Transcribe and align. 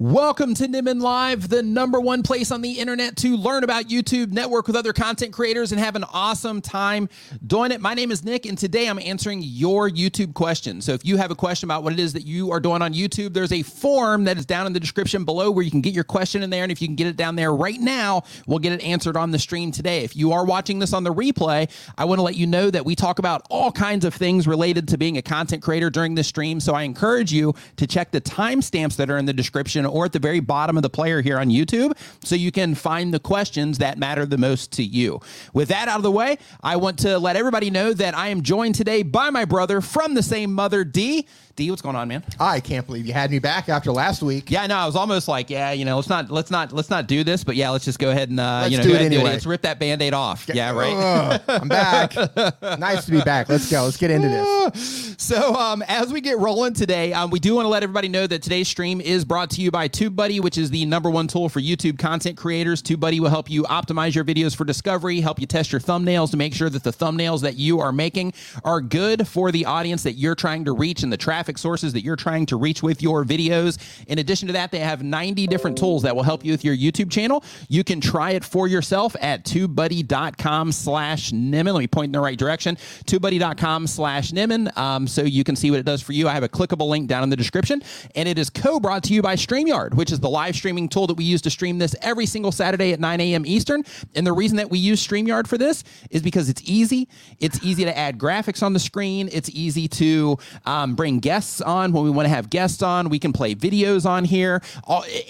Welcome 0.00 0.54
to 0.54 0.66
Nimmin 0.66 1.00
Live, 1.00 1.48
the 1.48 1.62
number 1.62 2.00
one 2.00 2.24
place 2.24 2.50
on 2.50 2.62
the 2.62 2.72
internet 2.80 3.16
to 3.18 3.36
learn 3.36 3.62
about 3.62 3.84
YouTube, 3.84 4.32
network 4.32 4.66
with 4.66 4.74
other 4.74 4.92
content 4.92 5.32
creators, 5.32 5.70
and 5.70 5.80
have 5.80 5.94
an 5.94 6.02
awesome 6.12 6.60
time 6.60 7.08
doing 7.46 7.70
it. 7.70 7.80
My 7.80 7.94
name 7.94 8.10
is 8.10 8.24
Nick, 8.24 8.44
and 8.44 8.58
today 8.58 8.88
I'm 8.88 8.98
answering 8.98 9.40
your 9.40 9.88
YouTube 9.88 10.34
questions. 10.34 10.84
So 10.84 10.94
if 10.94 11.04
you 11.04 11.16
have 11.18 11.30
a 11.30 11.36
question 11.36 11.68
about 11.68 11.84
what 11.84 11.92
it 11.92 12.00
is 12.00 12.12
that 12.14 12.26
you 12.26 12.50
are 12.50 12.58
doing 12.58 12.82
on 12.82 12.92
YouTube, 12.92 13.34
there's 13.34 13.52
a 13.52 13.62
form 13.62 14.24
that 14.24 14.36
is 14.36 14.44
down 14.44 14.66
in 14.66 14.72
the 14.72 14.80
description 14.80 15.24
below 15.24 15.48
where 15.52 15.62
you 15.62 15.70
can 15.70 15.80
get 15.80 15.94
your 15.94 16.02
question 16.02 16.42
in 16.42 16.50
there. 16.50 16.64
And 16.64 16.72
if 16.72 16.82
you 16.82 16.88
can 16.88 16.96
get 16.96 17.06
it 17.06 17.16
down 17.16 17.36
there 17.36 17.54
right 17.54 17.78
now, 17.80 18.24
we'll 18.48 18.58
get 18.58 18.72
it 18.72 18.82
answered 18.82 19.16
on 19.16 19.30
the 19.30 19.38
stream 19.38 19.70
today. 19.70 20.02
If 20.02 20.16
you 20.16 20.32
are 20.32 20.44
watching 20.44 20.80
this 20.80 20.92
on 20.92 21.04
the 21.04 21.14
replay, 21.14 21.70
I 21.96 22.04
want 22.04 22.18
to 22.18 22.24
let 22.24 22.34
you 22.34 22.48
know 22.48 22.68
that 22.68 22.84
we 22.84 22.96
talk 22.96 23.20
about 23.20 23.46
all 23.48 23.70
kinds 23.70 24.04
of 24.04 24.12
things 24.12 24.48
related 24.48 24.88
to 24.88 24.98
being 24.98 25.18
a 25.18 25.22
content 25.22 25.62
creator 25.62 25.88
during 25.88 26.16
the 26.16 26.24
stream. 26.24 26.58
So 26.58 26.74
I 26.74 26.82
encourage 26.82 27.32
you 27.32 27.54
to 27.76 27.86
check 27.86 28.10
the 28.10 28.20
timestamps 28.20 28.96
that 28.96 29.08
are 29.08 29.18
in 29.18 29.26
the 29.26 29.32
description 29.32 29.83
or 29.86 30.04
at 30.04 30.12
the 30.12 30.18
very 30.18 30.40
bottom 30.40 30.76
of 30.76 30.82
the 30.82 30.90
player 30.90 31.20
here 31.20 31.38
on 31.38 31.48
YouTube 31.48 31.96
so 32.22 32.34
you 32.34 32.50
can 32.50 32.74
find 32.74 33.12
the 33.12 33.20
questions 33.20 33.78
that 33.78 33.98
matter 33.98 34.26
the 34.26 34.38
most 34.38 34.72
to 34.72 34.82
you. 34.82 35.20
With 35.52 35.68
that 35.68 35.88
out 35.88 35.96
of 35.96 36.02
the 36.02 36.10
way, 36.10 36.38
I 36.62 36.76
want 36.76 36.98
to 37.00 37.18
let 37.18 37.36
everybody 37.36 37.70
know 37.70 37.92
that 37.92 38.16
I 38.16 38.28
am 38.28 38.42
joined 38.42 38.74
today 38.74 39.02
by 39.02 39.30
my 39.30 39.44
brother 39.44 39.80
from 39.80 40.14
the 40.14 40.22
same 40.22 40.52
mother, 40.52 40.84
D. 40.84 41.26
D, 41.56 41.70
what's 41.70 41.82
going 41.82 41.94
on, 41.94 42.08
man? 42.08 42.24
I 42.40 42.58
can't 42.58 42.84
believe 42.84 43.06
you 43.06 43.12
had 43.12 43.30
me 43.30 43.38
back 43.38 43.68
after 43.68 43.92
last 43.92 44.22
week. 44.22 44.50
Yeah, 44.50 44.66
no, 44.66 44.74
I 44.74 44.86
was 44.86 44.96
almost 44.96 45.28
like, 45.28 45.50
yeah, 45.50 45.70
you 45.70 45.84
know, 45.84 45.94
let's 45.94 46.08
not, 46.08 46.28
let's 46.28 46.50
not, 46.50 46.72
let's 46.72 46.90
not 46.90 47.06
do 47.06 47.22
this, 47.22 47.44
but 47.44 47.54
yeah, 47.54 47.70
let's 47.70 47.84
just 47.84 48.00
go 48.00 48.10
ahead 48.10 48.28
and, 48.28 48.40
uh, 48.40 48.66
you 48.68 48.76
know, 48.76 48.82
do 48.82 48.92
it 48.92 48.98
do 48.98 49.04
anyway. 49.04 49.22
Let's 49.22 49.46
rip 49.46 49.62
that 49.62 49.78
band-aid 49.78 50.14
off. 50.14 50.50
yeah, 50.52 50.72
right. 50.72 50.92
Ugh, 50.92 51.40
I'm 51.46 51.68
back. 51.68 52.16
nice 52.80 53.04
to 53.04 53.12
be 53.12 53.20
back. 53.20 53.48
Let's 53.48 53.70
go. 53.70 53.84
Let's 53.84 53.96
get 53.96 54.10
into 54.10 54.28
this. 54.28 55.14
So, 55.24 55.54
um, 55.54 55.82
as 55.82 56.12
we 56.12 56.20
get 56.20 56.38
rolling 56.38 56.74
today, 56.74 57.12
um, 57.12 57.30
we 57.30 57.38
do 57.38 57.54
want 57.54 57.64
to 57.64 57.70
let 57.70 57.82
everybody 57.82 58.08
know 58.08 58.26
that 58.26 58.42
today's 58.42 58.68
stream 58.68 59.00
is 59.00 59.24
brought 59.24 59.48
to 59.50 59.62
you 59.62 59.70
by 59.70 59.88
TubeBuddy, 59.88 60.42
which 60.42 60.58
is 60.58 60.70
the 60.70 60.84
number 60.84 61.08
one 61.08 61.28
tool 61.28 61.48
for 61.48 61.60
YouTube 61.60 61.98
content 61.98 62.36
creators. 62.36 62.82
TubeBuddy 62.82 63.20
will 63.20 63.30
help 63.30 63.48
you 63.48 63.62
optimize 63.62 64.14
your 64.14 64.24
videos 64.24 64.56
for 64.56 64.64
discovery, 64.64 65.20
help 65.20 65.40
you 65.40 65.46
test 65.46 65.70
your 65.72 65.80
thumbnails 65.80 66.32
to 66.32 66.36
make 66.36 66.52
sure 66.52 66.68
that 66.68 66.82
the 66.82 66.90
thumbnails 66.90 67.40
that 67.42 67.54
you 67.54 67.80
are 67.80 67.92
making 67.92 68.34
are 68.64 68.80
good 68.80 69.26
for 69.26 69.52
the 69.52 69.64
audience 69.64 70.02
that 70.02 70.14
you're 70.14 70.34
trying 70.34 70.64
to 70.64 70.72
reach 70.72 71.04
and 71.04 71.12
the 71.12 71.16
traffic 71.16 71.43
sources 71.58 71.92
that 71.92 72.02
you're 72.02 72.16
trying 72.16 72.46
to 72.46 72.56
reach 72.56 72.82
with 72.82 73.02
your 73.02 73.24
videos. 73.24 73.78
In 74.06 74.18
addition 74.18 74.46
to 74.48 74.52
that, 74.54 74.70
they 74.70 74.80
have 74.80 75.02
90 75.02 75.46
different 75.46 75.78
tools 75.78 76.02
that 76.02 76.14
will 76.16 76.22
help 76.22 76.44
you 76.44 76.52
with 76.52 76.64
your 76.64 76.76
YouTube 76.76 77.10
channel. 77.10 77.44
You 77.68 77.84
can 77.84 78.00
try 78.00 78.32
it 78.32 78.44
for 78.44 78.66
yourself 78.66 79.14
at 79.20 79.44
tubebuddy.com 79.44 80.72
slash 80.72 81.30
Nimmin. 81.30 81.74
Let 81.74 81.80
me 81.80 81.86
point 81.86 82.06
in 82.06 82.12
the 82.12 82.20
right 82.20 82.38
direction. 82.38 82.76
Tubebuddy.com 83.04 83.86
slash 83.86 84.32
Nimmin. 84.32 84.76
Um, 84.76 85.06
so 85.06 85.22
you 85.22 85.44
can 85.44 85.56
see 85.56 85.70
what 85.70 85.80
it 85.80 85.86
does 85.86 86.02
for 86.02 86.12
you. 86.12 86.28
I 86.28 86.32
have 86.32 86.42
a 86.42 86.48
clickable 86.48 86.88
link 86.88 87.08
down 87.08 87.22
in 87.22 87.30
the 87.30 87.36
description. 87.36 87.82
And 88.14 88.28
it 88.28 88.38
is 88.38 88.50
co-brought 88.50 89.04
to 89.04 89.14
you 89.14 89.22
by 89.22 89.36
StreamYard, 89.36 89.94
which 89.94 90.10
is 90.10 90.20
the 90.20 90.30
live 90.30 90.56
streaming 90.56 90.88
tool 90.88 91.06
that 91.06 91.14
we 91.14 91.24
use 91.24 91.42
to 91.42 91.50
stream 91.50 91.78
this 91.78 91.94
every 92.02 92.26
single 92.26 92.52
Saturday 92.52 92.92
at 92.92 93.00
9 93.00 93.20
a.m. 93.20 93.44
Eastern. 93.46 93.84
And 94.14 94.26
the 94.26 94.32
reason 94.32 94.56
that 94.56 94.70
we 94.70 94.78
use 94.78 95.06
StreamYard 95.06 95.46
for 95.46 95.58
this 95.58 95.84
is 96.10 96.22
because 96.22 96.48
it's 96.48 96.62
easy. 96.64 97.08
It's 97.40 97.62
easy 97.62 97.84
to 97.84 97.96
add 97.96 98.18
graphics 98.18 98.62
on 98.62 98.72
the 98.72 98.80
screen. 98.80 99.28
It's 99.32 99.50
easy 99.50 99.88
to 99.88 100.38
um, 100.64 100.94
bring 100.94 101.18
guests 101.18 101.33
on 101.60 101.92
when 101.92 102.04
we 102.04 102.10
want 102.10 102.26
to 102.26 102.30
have 102.30 102.50
guests 102.50 102.82
on. 102.82 103.08
We 103.08 103.18
can 103.18 103.32
play 103.32 103.54
videos 103.54 104.06
on 104.06 104.24
here. 104.24 104.62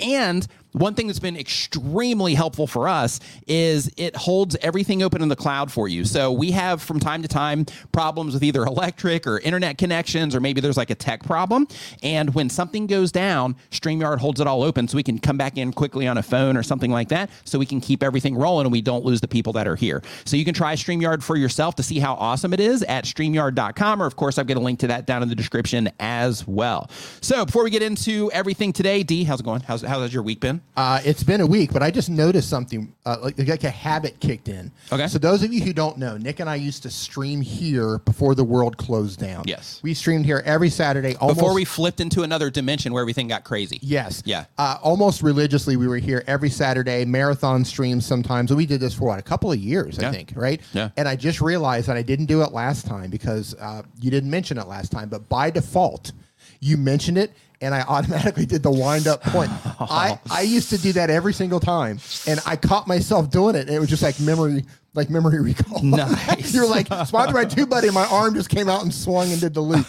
And 0.01 0.47
one 0.75 0.95
thing 0.95 1.07
that's 1.07 1.21
been 1.21 1.37
extremely 1.37 2.35
helpful 2.35 2.67
for 2.67 2.89
us 2.89 3.21
is 3.47 3.89
it 3.97 4.17
holds 4.17 4.57
everything 4.57 5.05
open 5.05 5.23
in 5.23 5.29
the 5.29 5.37
cloud 5.37 5.71
for 5.71 5.87
you. 5.87 6.05
So 6.05 6.33
we 6.33 6.51
have 6.51 6.83
from 6.83 6.99
time 6.99 7.23
to 7.23 7.29
time 7.29 7.65
problems 7.93 8.35
with 8.35 8.43
either 8.43 8.65
electric 8.67 9.25
or 9.25 9.39
internet 9.39 9.79
connections, 9.79 10.35
or 10.35 10.41
maybe 10.41 10.61
there's 10.61 10.77
like 10.77 10.91
a 10.91 10.97
tech 10.97 11.23
problem. 11.23 11.69
And 12.03 12.35
when 12.35 12.51
something 12.51 12.89
goes 12.89 13.13
down, 13.13 13.55
StreamYard 13.71 14.19
holds 14.19 14.41
it 14.41 14.49
all 14.49 14.65
open 14.65 14.89
so 14.89 14.97
we 14.97 15.05
can 15.05 15.21
come 15.21 15.37
back 15.37 15.57
in 15.57 15.73
quickly 15.73 16.09
on 16.09 16.19
a 16.19 16.23
phone 16.25 16.57
or 16.57 16.65
something 16.65 16.91
like 16.91 17.09
that 17.11 17.31
so 17.45 17.57
we 17.57 17.67
can 17.67 17.81
keep 17.81 18.03
everything 18.03 18.35
rolling 18.35 18.67
and 18.67 18.73
we 18.73 18.83
don't 18.83 19.05
lose 19.05 19.21
the 19.21 19.29
people 19.29 19.53
that 19.53 19.69
are 19.69 19.77
here. 19.77 20.03
So 20.25 20.37
you 20.37 20.45
can 20.45 20.55
try 20.55 20.75
StreamYard 20.75 21.23
for 21.23 21.37
yourself 21.37 21.77
to 21.77 21.85
see 21.85 22.01
how 22.01 22.15
awesome 22.15 22.53
it 22.53 22.59
is 22.59 22.83
at 22.83 23.05
StreamYard.com, 23.05 24.03
or 24.03 24.07
of 24.07 24.17
course, 24.17 24.39
I've 24.39 24.49
got 24.49 24.57
a 24.57 24.61
link 24.61 24.81
to 24.81 24.89
that 24.89 25.07
down 25.07 25.23
in 25.23 25.29
the 25.29 25.37
description 25.37 25.89
as 26.01 26.45
well. 26.49 26.91
So 27.21 27.47
before 27.47 27.63
we 27.63 27.71
get 27.71 27.83
into 27.83 28.29
everything 28.33 28.73
today, 28.73 29.05
D, 29.05 29.23
how's 29.23 29.39
it 29.39 29.45
going? 29.45 29.61
How's, 29.61 29.83
how's 29.83 30.13
your 30.13 30.25
week 30.25 30.41
been? 30.41 30.64
Uh, 30.77 31.01
it's 31.05 31.23
been 31.23 31.41
a 31.41 31.47
week, 31.47 31.73
but 31.73 31.85
I 31.85 31.91
just 31.93 32.11
noticed 32.11 32.51
something 32.51 32.93
uh, 33.07 33.19
like, 33.23 33.39
like 33.39 33.63
a 33.63 33.71
habit 33.71 34.19
kicked 34.19 34.49
in. 34.49 34.73
Okay. 34.91 35.07
So 35.07 35.19
those 35.19 35.45
of 35.45 35.53
you 35.53 35.61
who 35.63 35.73
don't 35.73 35.99
know, 35.99 36.17
Nick 36.17 36.41
and 36.41 36.51
I 36.51 36.57
used 36.57 36.83
to 36.83 36.91
stream 36.91 37.41
here 37.41 37.99
before 38.01 38.35
the 38.35 38.43
world 38.43 38.77
closed 38.77 39.21
down. 39.21 39.45
Yes. 39.47 39.79
We 39.85 39.95
streamed 39.95 40.25
here 40.25 40.43
every 40.45 40.71
Saturday. 40.71 41.15
Almost, 41.17 41.39
Before 41.39 41.55
we 41.55 41.65
flipped 41.65 42.01
into 42.01 42.25
another 42.25 42.51
dimension 42.51 42.93
where 42.93 43.03
everything 43.03 43.29
got 43.29 43.45
crazy. 43.45 43.79
Yes. 43.83 44.25
Yeah. 44.27 44.47
Uh, 44.59 44.79
almost 44.83 45.23
religiously, 45.23 45.77
we 45.77 45.87
were 45.87 45.99
here 45.99 46.25
every 46.27 46.51
Saturday, 46.51 47.05
marathon 47.05 47.65
streams 47.65 48.05
sometimes. 48.05 48.51
And 48.51 48.59
we 48.59 48.67
did 48.67 48.81
this 48.81 48.95
for 48.95 49.05
what, 49.07 49.21
a 49.21 49.23
couple 49.23 49.53
of 49.53 49.59
years, 49.59 49.99
Yeah. 50.01 50.09
I 50.09 50.13
think, 50.13 50.33
right? 50.35 50.61
Yeah. 50.73 50.91
And 50.97 51.07
I 51.07 51.15
just 51.15 51.41
realized 51.41 51.87
that 51.87 51.97
I 51.97 52.03
didn't 52.03 52.27
do 52.27 52.43
it 52.43 52.51
last 52.51 52.85
time 52.85 53.11
because 53.11 53.55
uh, 53.61 53.83
you 54.01 54.11
didn't 54.11 54.31
mention 54.31 54.59
it 54.59 54.67
last 54.67 54.91
time, 54.91 55.09
but 55.09 55.29
by 55.29 55.51
default, 55.51 56.11
you 56.59 56.77
mentioned 56.77 57.17
it. 57.19 57.33
And 57.65 57.75
I 57.75 57.81
automatically 57.83 58.47
did 58.47 58.63
the 58.63 58.71
wind 58.71 59.07
up 59.07 59.23
point. 59.23 59.51
I, 59.81 60.19
I 60.31 60.43
used 60.43 60.69
to 60.71 60.79
do 60.79 60.93
that 60.93 61.11
every 61.11 61.33
single 61.33 61.61
time, 61.61 61.99
and 62.27 62.39
I 62.47 62.57
caught 62.57 62.87
myself 62.87 63.31
doing 63.31 63.55
it, 63.57 63.67
and 63.67 63.71
it 63.71 63.79
was 63.79 63.89
just 63.89 64.03
like 64.03 64.21
memory, 64.21 64.65
like 64.95 65.09
memory 65.11 65.41
recall. 65.43 65.83
Nice. 65.83 66.53
You're 66.55 66.69
like 66.69 66.87
sponsored 66.87 67.35
by 67.35 67.45
TubeBuddy. 67.47 67.85
And 67.85 67.95
my 67.95 68.07
arm 68.07 68.35
just 68.35 68.49
came 68.51 68.69
out 68.69 68.83
and 68.83 68.93
swung 68.93 69.33
and 69.33 69.41
did 69.41 69.55
the 69.55 69.61
loop. 69.63 69.87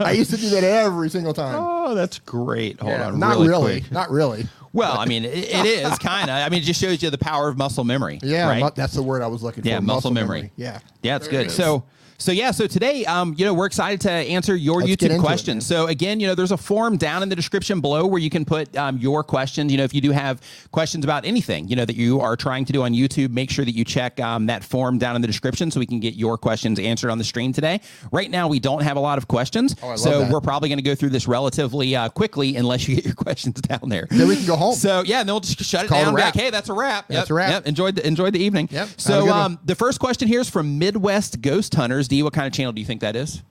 I 0.00 0.12
used 0.12 0.30
to 0.30 0.36
do 0.36 0.48
that 0.50 0.64
every 0.64 1.10
single 1.10 1.34
time. 1.34 1.56
Oh, 1.58 1.94
that's 1.94 2.18
great. 2.20 2.80
Hold 2.80 2.92
Yeah, 2.92 3.06
on. 3.08 3.18
not 3.18 3.36
really 3.36 3.48
really, 3.48 3.84
not 3.90 4.10
really. 4.10 4.46
Well, 4.72 4.98
I 4.98 5.06
mean, 5.06 5.24
it, 5.24 5.34
it 5.34 5.66
is 5.66 5.98
kind 5.98 6.28
of. 6.30 6.36
I 6.36 6.48
mean, 6.50 6.60
it 6.62 6.64
just 6.66 6.80
shows 6.80 7.02
you 7.02 7.08
the 7.10 7.16
power 7.18 7.48
of 7.48 7.56
muscle 7.56 7.84
memory. 7.84 8.18
Yeah, 8.22 8.48
Right? 8.48 8.74
that's 8.74 8.92
the 8.94 9.02
word 9.02 9.22
I 9.22 9.26
was 9.26 9.42
looking 9.42 9.62
for. 9.62 9.68
yeah, 9.68 9.76
for. 9.78 9.82
muscle, 9.84 10.10
memory. 10.10 10.50
Yeah, 10.56 10.80
Yeah, 11.02 11.16
it's 11.16 11.26
There 11.28 11.40
good. 11.42 11.46
is. 11.48 11.54
So. 11.54 11.84
So 12.20 12.32
yeah, 12.32 12.50
so 12.50 12.66
today, 12.66 13.04
um, 13.04 13.32
you 13.38 13.44
know, 13.44 13.54
we're 13.54 13.66
excited 13.66 14.00
to 14.00 14.10
answer 14.10 14.56
your 14.56 14.80
Let's 14.80 14.90
YouTube 14.90 15.02
into 15.04 15.14
it, 15.16 15.20
questions. 15.20 15.64
so 15.64 15.86
again, 15.86 16.18
you 16.18 16.26
know, 16.26 16.34
there's 16.34 16.50
a 16.50 16.56
form 16.56 16.96
down 16.96 17.22
in 17.22 17.28
the 17.28 17.36
description 17.36 17.80
below 17.80 18.06
where 18.06 18.20
you 18.20 18.28
can 18.28 18.44
put 18.44 18.76
um, 18.76 18.98
your 18.98 19.22
questions. 19.22 19.70
You 19.70 19.78
know, 19.78 19.84
if 19.84 19.94
you 19.94 20.00
do 20.00 20.10
have 20.10 20.42
questions 20.72 21.04
about 21.04 21.24
anything, 21.24 21.68
you 21.68 21.76
know, 21.76 21.84
that 21.84 21.94
you 21.94 22.18
are 22.20 22.34
trying 22.34 22.64
to 22.64 22.72
do 22.72 22.82
on 22.82 22.92
YouTube, 22.92 23.30
make 23.30 23.50
sure 23.50 23.64
that 23.64 23.70
you 23.70 23.84
check 23.84 24.18
um, 24.18 24.46
that 24.46 24.64
form 24.64 24.98
down 24.98 25.14
in 25.14 25.22
the 25.22 25.28
description 25.28 25.70
so 25.70 25.78
we 25.78 25.86
can 25.86 26.00
get 26.00 26.14
your 26.14 26.36
questions 26.36 26.80
answered 26.80 27.10
on 27.10 27.18
the 27.18 27.24
stream 27.24 27.52
today. 27.52 27.80
Right 28.10 28.28
now, 28.32 28.48
we 28.48 28.58
don't 28.58 28.82
have 28.82 28.96
a 28.96 29.00
lot 29.00 29.18
of 29.18 29.28
questions, 29.28 29.76
Oh, 29.80 29.94
so 29.94 30.18
that. 30.24 30.32
we're 30.32 30.40
probably 30.40 30.68
going 30.68 30.78
to 30.78 30.84
go 30.84 30.96
through 30.96 31.10
this 31.10 31.28
relatively 31.28 31.94
uh, 31.94 32.08
quickly 32.08 32.56
unless 32.56 32.88
you 32.88 32.96
get 32.96 33.04
your 33.04 33.14
questions 33.26 33.60
down 33.60 33.88
there. 33.88 34.08
Then 34.10 34.26
we 34.26 34.34
can 34.34 34.44
go 34.46 34.56
home. 34.56 34.74
So 34.74 35.04
yeah, 35.06 35.20
and 35.20 35.28
then 35.28 35.34
we'll 35.34 35.40
just 35.40 35.62
shut 35.62 35.82
it 35.84 35.86
it 35.86 35.90
down. 35.90 36.04
a 36.04 36.08
and 36.08 36.16
be 36.16 36.22
wrap. 36.22 36.34
Like, 36.34 36.42
hey, 36.42 36.50
that's 36.50 36.68
a 36.68 36.74
wrap. 36.74 37.06
That's 37.06 37.28
Yep, 37.28 37.30
a 37.30 37.34
wrap. 37.34 37.50
Yep. 37.52 37.66
Enjoyed 37.68 37.94
the 37.94 38.04
enjoyed 38.04 38.32
the 38.32 38.40
evening. 38.40 38.68
Yep. 38.72 38.88
So 38.96 39.28
um, 39.28 39.60
the 39.64 39.76
first 39.76 40.00
question 40.00 40.26
here 40.26 40.40
is 40.40 40.50
from 40.50 40.80
Midwest 40.80 41.40
Ghost 41.40 41.72
Hunters. 41.76 42.07
D, 42.08 42.22
what 42.22 42.32
kind 42.32 42.46
of 42.46 42.52
channel 42.52 42.72
do 42.72 42.80
you 42.80 42.86
think 42.86 43.00
that 43.02 43.14
is? 43.16 43.42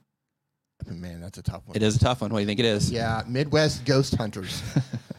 Man, 0.85 1.21
that's 1.21 1.37
a 1.37 1.41
tough 1.43 1.63
one. 1.67 1.75
It 1.75 1.83
is 1.83 1.95
a 1.95 1.99
tough 1.99 2.21
one. 2.21 2.31
What 2.31 2.37
do 2.39 2.41
you 2.41 2.47
think 2.47 2.59
it 2.59 2.65
is? 2.65 2.91
Yeah, 2.91 3.23
Midwest 3.27 3.83
ghost 3.85 4.15
hunters, 4.15 4.61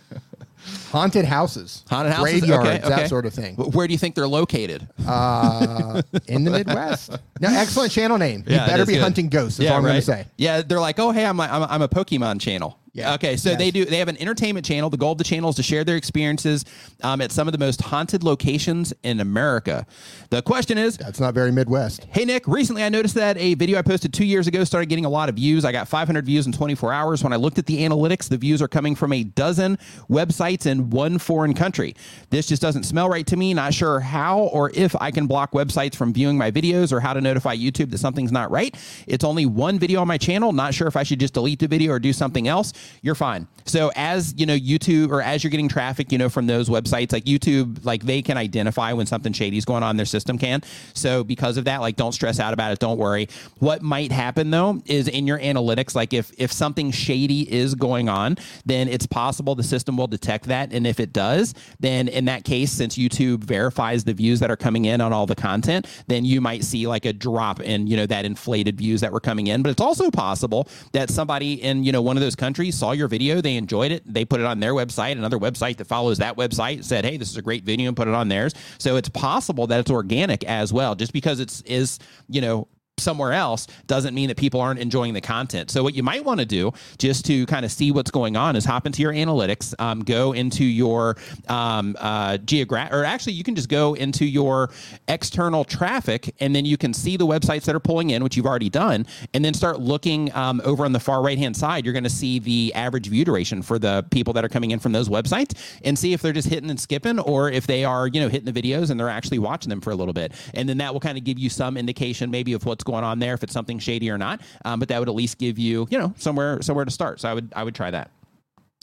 haunted 0.91 1.25
houses, 1.25 1.85
Haunted 1.89 2.13
houses? 2.15 2.41
graveyards, 2.41 2.67
Okay, 2.69 2.79
okay. 2.79 2.89
that 2.89 3.09
sort 3.09 3.27
of 3.27 3.35
thing. 3.35 3.57
Where 3.57 3.87
do 3.87 3.93
you 3.93 3.99
think 3.99 4.15
they're 4.15 4.29
located? 4.29 4.87
Uh, 5.07 6.03
in 6.27 6.45
the 6.45 6.51
Midwest. 6.51 7.11
No, 7.41 7.49
excellent 7.51 7.93
channel 7.93 8.19
name. 8.19 8.45
You 8.47 8.55
Yeah, 8.57 8.67
better 8.67 8.87
be 8.87 8.95
good. 8.95 9.03
hunting 9.03 9.29
ghosts. 9.29 9.59
Is 9.59 9.69
all 9.71 9.77
I'm 9.79 9.83
going 9.83 9.95
to 9.97 10.03
say. 10.03 10.27
Yeah, 10.37 10.63
they're 10.63 10.81
like, 10.81 10.99
oh, 10.99 11.11
hey, 11.11 11.25
I'm 11.27 11.39
a, 11.41 11.45
I'm 11.45 11.83
a 11.83 11.89
Pokemon 11.89 12.41
channel. 12.41 12.79
Yeah. 12.99 13.15
Okay, 13.15 13.37
so 13.37 13.51
Yes. 13.51 13.59
they 13.59 13.71
do. 13.71 13.85
They 13.85 13.99
have 13.99 14.09
an 14.09 14.17
entertainment 14.21 14.67
channel. 14.67 14.91
The 14.91 14.97
goal 14.97 15.13
of 15.13 15.19
the 15.19 15.25
channel 15.25 15.51
is 15.51 15.57
to 15.57 15.63
share 15.63 15.85
their 15.85 15.97
experiences 15.97 16.65
um, 17.03 17.21
at 17.21 17.33
some 17.33 17.49
of 17.49 17.53
the 17.53 17.59
most 17.59 17.81
haunted 17.81 18.23
locations 18.23 18.93
in 19.03 19.21
America. 19.21 19.87
The 20.31 20.43
question 20.43 20.79
is, 20.79 20.97
That's 20.97 21.21
not 21.21 21.35
very 21.35 21.53
Midwest. 21.53 22.07
Hey 22.11 22.25
Nick, 22.25 22.47
recently 22.47 22.83
I 22.83 22.89
noticed 22.89 23.15
that 23.15 23.37
a 23.39 23.55
video 23.55 23.79
I 23.79 23.83
posted 23.83 24.13
two 24.13 24.25
years 24.25 24.47
ago 24.47 24.65
started 24.65 24.87
getting 24.89 25.05
a 25.05 25.09
lot 25.09 25.29
of 25.29 25.37
views. 25.37 25.65
I 25.65 25.73
got 25.73 25.89
500 25.89 26.27
views 26.27 26.47
in 26.47 26.53
24 26.53 26.93
hours. 26.93 27.23
When 27.25 27.33
I 27.33 27.37
looked 27.37 27.59
at 27.59 27.67
the 27.67 27.79
analytics, 27.83 28.29
the 28.29 28.37
views 28.37 28.61
are 28.61 28.69
coming 28.69 28.95
from 28.95 29.13
a 29.13 29.25
dozen 29.25 29.79
websites 30.11 30.67
in 30.67 30.91
one 30.91 31.19
foreign 31.19 31.55
country. 31.55 31.95
This 32.31 32.47
just 32.47 32.61
doesn't 32.63 32.85
smell 32.85 33.09
right 33.09 33.27
to 33.27 33.37
me. 33.37 33.55
Not 33.55 33.75
sure 33.75 34.01
how 34.01 34.41
or 34.41 34.71
if 34.75 34.95
I 35.01 35.11
can 35.11 35.27
block 35.27 35.53
websites 35.53 35.95
from 35.95 36.13
viewing 36.13 36.37
my 36.37 36.51
videos 36.51 36.93
or 36.93 37.01
how 37.01 37.13
to 37.13 37.21
notify 37.21 37.57
YouTube 37.57 37.91
that 37.91 37.99
something's 37.99 38.33
not 38.33 38.51
right. 38.51 38.75
It's 39.07 39.25
only 39.25 39.47
one 39.47 39.79
video 39.79 40.01
on 40.01 40.09
my 40.09 40.19
channel. 40.19 40.53
Not 40.53 40.75
sure 40.75 40.89
if 40.89 40.97
I 40.97 41.03
should 41.03 41.21
just 41.21 41.35
delete 41.35 41.59
the 41.61 41.69
video 41.69 41.93
or 41.93 41.99
do 41.99 42.13
something 42.13 42.49
else. 42.49 42.73
You're 43.03 43.15
fine. 43.15 43.47
So 43.69 43.93
as 43.95 44.35
you 44.37 44.47
know, 44.47 44.57
YouTube 44.57 45.11
or 45.11 45.21
as 45.21 45.45
you're 45.45 45.51
getting 45.51 45.69
traffic, 45.69 46.11
you 46.11 46.19
know, 46.19 46.29
from 46.29 46.47
those 46.47 46.69
websites 46.69 47.13
like 47.13 47.25
YouTube, 47.25 47.85
like 47.85 48.03
they 48.03 48.23
can 48.23 48.37
identify 48.37 48.93
when 48.93 49.07
something 49.07 49.33
shady 49.33 49.59
is 49.59 49.65
going 49.65 49.83
on. 49.83 49.97
Their 49.97 50.07
system 50.07 50.39
can. 50.39 50.63
So 50.95 51.23
because 51.23 51.57
of 51.57 51.65
that, 51.67 51.81
like 51.81 51.97
don't 51.97 52.13
stress 52.13 52.41
out 52.41 52.53
about 52.53 52.73
it. 52.73 52.79
Don't 52.79 52.99
worry. 52.99 53.29
What 53.59 53.83
might 53.83 54.11
happen 54.11 54.51
though 54.51 54.83
is 54.87 55.09
in 55.09 55.27
your 55.27 55.39
analytics, 55.39 55.95
like 55.95 56.13
if 56.13 56.33
if 56.39 56.51
something 56.53 56.91
shady 56.91 57.51
is 57.53 57.75
going 57.75 58.09
on, 58.09 58.37
then 58.65 58.89
it's 58.89 59.07
possible 59.07 59.55
the 59.55 59.63
system 59.63 59.97
will 59.97 60.07
detect 60.07 60.47
that. 60.47 60.73
And 60.73 60.87
if 60.87 60.99
it 60.99 61.13
does, 61.13 61.55
then 61.81 62.09
in 62.09 62.25
that 62.25 62.45
case, 62.45 62.73
since 62.73 62.97
YouTube 62.97 63.45
verifies 63.45 64.05
the 64.05 64.15
views 64.15 64.41
that 64.41 64.51
are 64.51 64.57
coming 64.57 64.87
in 64.87 65.01
on 65.01 65.13
all 65.13 65.27
the 65.27 65.37
content, 65.37 65.87
then 66.07 66.25
you 66.25 66.41
might 66.41 66.65
see 66.65 66.87
like 66.87 67.05
a 67.05 67.13
drop 67.13 67.61
in 67.61 67.87
you 67.87 67.97
know 67.97 68.07
that 68.07 68.25
inflated 68.25 68.79
views 68.79 69.01
that 69.03 69.13
were 69.13 69.21
coming 69.21 69.49
in. 69.49 69.63
But 69.63 69.71
it's 69.71 69.81
also 69.81 70.11
possible 70.11 70.69
that 70.93 71.11
somebody 71.11 71.63
in 71.63 71.85
you 71.85 71.93
know 71.93 72.03
one 72.03 72.17
of 72.17 72.23
those 72.23 72.37
countries 72.37 72.68
saw 72.71 72.93
your 72.93 73.09
video, 73.09 73.41
they 73.41 73.57
enjoyed 73.57 73.93
it, 73.93 74.03
they 74.07 74.25
put 74.25 74.41
it 74.41 74.47
on 74.47 74.61
their 74.61 74.75
website, 74.75 75.13
another 75.13 75.39
website 75.39 75.77
that 75.77 75.87
follows 75.87 76.19
that 76.19 76.37
website 76.37 76.85
said, 76.85 77.05
"Hey, 77.05 77.17
this 77.17 77.31
is 77.31 77.37
a 77.37 77.43
great 77.43 77.65
video," 77.65 77.89
and 77.89 77.97
put 77.97 78.09
it 78.09 78.15
on 78.15 78.29
theirs. 78.29 78.55
So 78.79 78.97
it's 78.97 79.09
possible 79.09 79.67
that 79.69 79.81
it's 79.81 79.91
organic 79.91 80.45
as 80.45 80.73
well. 80.73 80.95
Just 80.95 81.13
because 81.13 81.41
it's 81.41 81.61
is 81.63 81.99
you 82.29 82.41
know 82.41 82.69
somewhere 82.99 83.33
else 83.33 83.67
doesn't 83.87 84.15
mean 84.15 84.29
that 84.29 84.37
people 84.37 84.61
aren't 84.61 84.81
enjoying 84.81 85.15
the 85.15 85.21
content. 85.21 85.71
So 85.71 85.83
what 85.83 85.95
you 85.95 86.03
might 86.03 86.25
want 86.25 86.41
to 86.41 86.47
do 86.47 86.73
just 86.99 87.25
to 87.27 87.47
kind 87.47 87.65
of 87.65 87.73
see 87.73 87.91
what's 87.91 88.11
going 88.11 88.37
on 88.37 88.57
is 88.57 88.65
hop 88.65 88.87
into 88.87 89.03
your 89.03 89.13
analytics, 89.13 89.75
um, 89.79 90.05
go 90.05 90.33
into 90.33 90.65
your 90.65 91.17
um, 91.49 91.97
uh, 91.99 92.39
geographic, 92.39 92.95
or 92.95 93.05
actually 93.05 93.35
you 93.35 93.45
can 93.45 93.55
just 93.55 93.69
go 93.69 93.95
into 93.95 94.25
your 94.25 94.71
external 95.09 95.65
traffic 95.65 96.35
and 96.41 96.55
then 96.55 96.65
you 96.65 96.77
can 96.77 96.93
see 96.93 97.17
the 97.17 97.27
websites 97.27 97.65
that 97.65 97.75
are 97.75 97.81
pulling 97.81 98.11
in, 98.11 98.23
which 98.23 98.37
you've 98.37 98.47
already 98.47 98.71
done, 98.71 99.07
and 99.35 99.45
then 99.45 99.55
start 99.55 99.81
looking 99.81 100.35
um, 100.35 100.61
over 100.65 100.85
on 100.85 100.93
the 100.93 101.01
far 101.01 101.23
right 101.23 101.39
hand 101.39 101.57
side. 101.57 101.85
You're 101.85 101.93
going 101.93 102.05
to 102.05 102.11
see 102.11 102.39
the 102.39 102.73
average 102.75 103.09
view 103.09 103.25
duration 103.25 103.63
for 103.63 103.79
the 103.79 104.05
people 104.11 104.33
that 104.35 104.45
are 104.45 104.49
coming 104.49 104.71
in 104.71 104.79
from 104.79 104.93
those 104.93 105.09
websites 105.09 105.55
and 105.85 105.99
see 105.99 106.13
if 106.13 106.23
they're 106.23 106.33
just 106.33 106.49
hitting 106.49 106.71
and 106.71 106.81
skipping 106.81 107.19
or 107.19 107.51
if 107.51 107.67
they 107.67 107.85
are, 107.85 108.07
you 108.09 108.21
know, 108.21 108.29
hitting 108.29 108.53
the 108.53 108.63
videos 108.63 108.91
and 108.91 108.99
they're 108.99 109.09
actually 109.09 109.39
watching 109.39 109.71
them 109.71 109.81
for 109.81 109.91
a 109.91 109.95
little 109.95 110.15
bit. 110.15 110.33
And 110.55 110.69
then 110.69 110.79
that 110.79 110.93
will 110.93 111.01
kind 111.01 111.19
of 111.19 111.25
give 111.25 111.39
you 111.39 111.51
some 111.51 111.77
indication 111.77 112.31
maybe 112.31 112.53
of 112.53 112.65
what's 112.65 112.85
going 112.89 113.05
on 113.05 113.19
there, 113.19 113.35
if 113.35 113.43
it's 113.43 113.53
something 113.53 113.79
shady 113.79 114.11
or 114.11 114.19
not. 114.19 114.41
Um, 114.65 114.81
but 114.81 114.89
that 114.89 114.99
would 114.99 115.09
at 115.09 115.15
least 115.15 115.39
give 115.39 115.59
you, 115.59 115.87
you 115.91 115.99
know, 115.99 116.13
somewhere 116.17 116.61
somewhere 116.63 116.85
to 116.85 116.91
start. 116.91 117.21
So 117.21 117.29
I 117.29 117.35
would 117.35 117.53
I 117.55 117.63
would 117.65 117.75
try 117.75 117.91
that. 117.91 118.11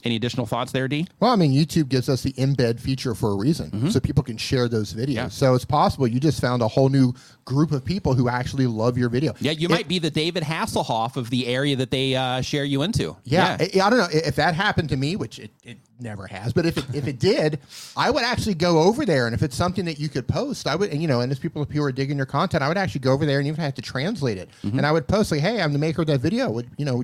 Any 0.04 0.14
additional 0.14 0.46
thoughts 0.46 0.70
there, 0.72 0.86
D? 0.86 1.06
Well, 1.18 1.32
I 1.32 1.36
mean, 1.36 1.52
YouTube 1.52 1.88
gives 1.88 2.08
us 2.08 2.22
the 2.22 2.32
embed 2.34 2.78
feature 2.78 3.12
for 3.14 3.32
a 3.32 3.34
reason, 3.34 3.90
so 3.90 3.98
people 3.98 4.22
can 4.22 4.36
share 4.36 4.68
those 4.68 4.92
videos. 4.94 5.14
Yeah. 5.14 5.28
So 5.28 5.54
it's 5.54 5.64
possible 5.64 6.06
you 6.06 6.20
just 6.20 6.40
found 6.40 6.62
a 6.62 6.68
whole 6.68 6.90
new 6.90 7.12
group 7.44 7.72
of 7.72 7.84
people 7.84 8.14
who 8.14 8.28
actually 8.28 8.66
love 8.68 8.96
your 8.98 9.08
video. 9.08 9.34
Yeah, 9.40 9.52
you 9.52 9.66
It- 9.66 9.70
might 9.70 9.88
be 9.88 9.98
the 9.98 10.10
David 10.10 10.44
Hasselhoff 10.44 11.16
of 11.16 11.30
the 11.30 11.46
area 11.48 11.74
that 11.76 11.90
they 11.90 12.14
uh, 12.14 12.40
share 12.42 12.62
you 12.64 12.82
into. 12.82 13.16
Yeah, 13.24 13.56
I, 13.58 13.64
I 13.64 13.90
don't 13.90 13.98
know 13.98 14.06
if 14.12 14.36
that 14.36 14.54
happened 14.54 14.90
to 14.90 14.96
me, 14.96 15.16
which 15.16 15.38
it, 15.40 15.50
it 15.64 15.78
never 15.98 16.26
has. 16.28 16.52
But 16.52 16.66
if 16.66 16.76
it, 16.76 16.84
if 16.94 17.08
it 17.08 17.18
did, 17.18 17.58
I 17.96 18.10
would 18.10 18.22
actually 18.22 18.54
go 18.54 18.80
over 18.82 19.04
there, 19.06 19.26
and 19.26 19.34
if 19.34 19.42
it's 19.42 19.56
something 19.56 19.86
that 19.86 19.98
you 19.98 20.08
could 20.08 20.28
post, 20.28 20.68
I 20.68 20.76
would, 20.76 20.90
and, 20.92 21.00
you 21.02 21.08
know, 21.08 21.20
and 21.22 21.32
as 21.32 21.38
people 21.40 21.64
who 21.64 21.82
are 21.82 21.90
digging 21.90 22.18
your 22.18 22.26
content, 22.26 22.62
I 22.62 22.68
would 22.68 22.78
actually 22.78 23.00
go 23.00 23.12
over 23.12 23.26
there 23.26 23.38
and 23.38 23.48
even 23.48 23.60
have 23.60 23.74
to 23.74 23.82
translate 23.82 24.38
it, 24.38 24.50
Mm-hmm. 24.62 24.76
and 24.78 24.86
I 24.86 24.92
would 24.92 25.08
post 25.08 25.32
like, 25.32 25.40
"Hey, 25.40 25.60
I'm 25.60 25.72
the 25.72 25.78
maker 25.80 26.02
of 26.02 26.06
that 26.08 26.20
video. 26.20 26.50
Would 26.50 26.68
you 26.76 26.84
know, 26.84 27.02